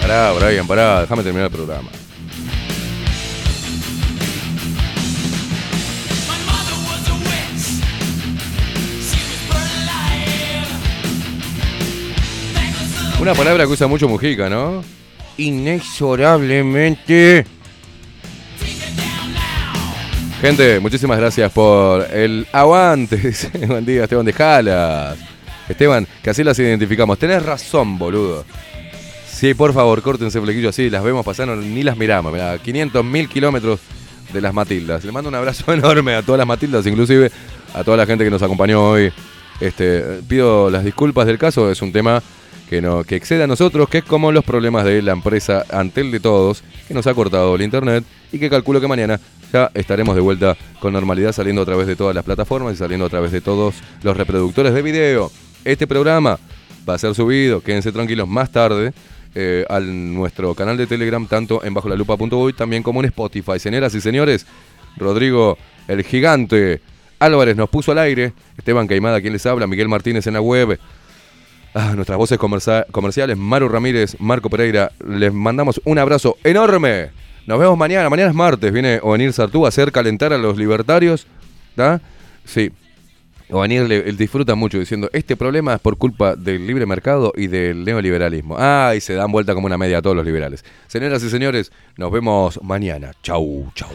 Pará, 0.00 0.32
Brian, 0.32 0.66
pará, 0.66 1.02
déjame 1.02 1.22
terminar 1.22 1.50
el 1.50 1.52
programa. 1.54 1.90
Una 13.20 13.34
palabra 13.34 13.66
que 13.66 13.72
usa 13.72 13.86
mucho 13.86 14.08
Mujica, 14.08 14.48
¿no? 14.48 14.82
Inexorablemente. 15.36 17.44
Gente, 20.40 20.80
muchísimas 20.80 21.18
gracias 21.18 21.52
por 21.52 22.06
el 22.14 22.46
aguante. 22.50 23.34
Buen 23.66 23.84
día, 23.84 24.04
Esteban 24.04 24.24
de 24.24 24.32
Jalas. 24.32 25.18
Esteban, 25.68 26.08
que 26.22 26.30
así 26.30 26.42
las 26.42 26.58
identificamos. 26.58 27.18
Tenés 27.18 27.42
razón, 27.42 27.98
boludo. 27.98 28.46
Sí, 29.30 29.52
por 29.52 29.74
favor, 29.74 30.00
córtense 30.00 30.40
flequillo 30.40 30.70
así, 30.70 30.88
las 30.88 31.04
vemos 31.04 31.22
pasando, 31.22 31.54
ni 31.56 31.82
las 31.82 31.98
miramos. 31.98 32.32
Mirá, 32.32 32.56
500 32.56 33.04
mil 33.04 33.28
kilómetros 33.28 33.80
de 34.32 34.40
las 34.40 34.54
Matildas. 34.54 35.04
Le 35.04 35.12
mando 35.12 35.28
un 35.28 35.34
abrazo 35.34 35.70
enorme 35.74 36.14
a 36.14 36.22
todas 36.22 36.38
las 36.38 36.46
Matildas, 36.46 36.86
inclusive 36.86 37.30
a 37.74 37.84
toda 37.84 37.98
la 37.98 38.06
gente 38.06 38.24
que 38.24 38.30
nos 38.30 38.42
acompañó 38.42 38.82
hoy. 38.82 39.12
Este, 39.60 40.22
pido 40.26 40.70
las 40.70 40.84
disculpas 40.84 41.26
del 41.26 41.36
caso, 41.36 41.70
es 41.70 41.82
un 41.82 41.92
tema 41.92 42.22
que, 42.70 42.80
no, 42.80 43.02
que 43.02 43.16
excede 43.16 43.42
a 43.42 43.46
nosotros, 43.48 43.88
que 43.88 43.98
es 43.98 44.04
como 44.04 44.30
los 44.30 44.44
problemas 44.44 44.84
de 44.84 45.02
la 45.02 45.10
empresa 45.10 45.66
Antel 45.72 46.12
de 46.12 46.20
todos, 46.20 46.62
que 46.86 46.94
nos 46.94 47.04
ha 47.08 47.14
cortado 47.14 47.56
el 47.56 47.62
internet 47.62 48.04
y 48.30 48.38
que 48.38 48.48
calculo 48.48 48.80
que 48.80 48.86
mañana 48.86 49.18
ya 49.52 49.72
estaremos 49.74 50.14
de 50.14 50.20
vuelta 50.20 50.56
con 50.78 50.92
normalidad 50.92 51.32
saliendo 51.32 51.62
a 51.62 51.64
través 51.64 51.88
de 51.88 51.96
todas 51.96 52.14
las 52.14 52.24
plataformas 52.24 52.74
y 52.74 52.76
saliendo 52.76 53.06
a 53.06 53.08
través 53.08 53.32
de 53.32 53.40
todos 53.40 53.74
los 54.04 54.16
reproductores 54.16 54.72
de 54.72 54.82
video. 54.82 55.32
Este 55.64 55.88
programa 55.88 56.38
va 56.88 56.94
a 56.94 56.98
ser 56.98 57.12
subido, 57.16 57.60
quédense 57.60 57.90
tranquilos, 57.90 58.28
más 58.28 58.52
tarde 58.52 58.92
eh, 59.34 59.66
a 59.68 59.80
nuestro 59.80 60.54
canal 60.54 60.76
de 60.76 60.86
Telegram, 60.86 61.26
tanto 61.26 61.64
en 61.64 61.74
bajolalupa.boy 61.74 62.52
también 62.52 62.84
como 62.84 63.00
en 63.00 63.06
Spotify. 63.06 63.58
Señoras 63.58 63.96
y 63.96 64.00
señores, 64.00 64.46
Rodrigo 64.96 65.58
el 65.88 66.04
gigante 66.04 66.80
Álvarez 67.18 67.56
nos 67.56 67.68
puso 67.68 67.90
al 67.90 67.98
aire, 67.98 68.32
Esteban 68.56 68.86
Caimada 68.86 69.20
quien 69.20 69.32
les 69.32 69.44
habla, 69.44 69.66
Miguel 69.66 69.88
Martínez 69.88 70.24
en 70.28 70.34
la 70.34 70.40
web. 70.40 70.78
Ah, 71.72 71.92
nuestras 71.94 72.18
voces 72.18 72.38
comerciales, 72.38 73.36
Maru 73.36 73.68
Ramírez, 73.68 74.16
Marco 74.18 74.50
Pereira, 74.50 74.90
les 75.06 75.32
mandamos 75.32 75.80
un 75.84 75.98
abrazo 75.98 76.36
enorme. 76.42 77.10
Nos 77.46 77.60
vemos 77.60 77.78
mañana, 77.78 78.10
mañana 78.10 78.30
es 78.30 78.34
martes, 78.34 78.72
viene 78.72 78.98
Ovenir 79.02 79.32
Sartú 79.32 79.64
a 79.64 79.68
hacer 79.68 79.92
calentar 79.92 80.32
a 80.32 80.38
los 80.38 80.58
libertarios. 80.58 81.26
¿da? 81.76 82.00
Sí. 82.44 82.72
Ovenir 83.50 83.82
le, 83.82 84.02
disfruta 84.12 84.54
mucho 84.54 84.78
diciendo, 84.78 85.10
este 85.12 85.36
problema 85.36 85.74
es 85.74 85.80
por 85.80 85.96
culpa 85.96 86.36
del 86.36 86.66
libre 86.66 86.86
mercado 86.86 87.32
y 87.36 87.48
del 87.48 87.84
neoliberalismo. 87.84 88.56
Ah, 88.58 88.92
y 88.96 89.00
se 89.00 89.14
dan 89.14 89.32
vuelta 89.32 89.54
como 89.54 89.66
una 89.66 89.78
media 89.78 89.98
a 89.98 90.02
todos 90.02 90.16
los 90.16 90.24
liberales. 90.24 90.64
Señoras 90.86 91.22
y 91.22 91.30
señores, 91.30 91.72
nos 91.96 92.12
vemos 92.12 92.60
mañana. 92.62 93.12
Chau, 93.22 93.70
chau. 93.74 93.90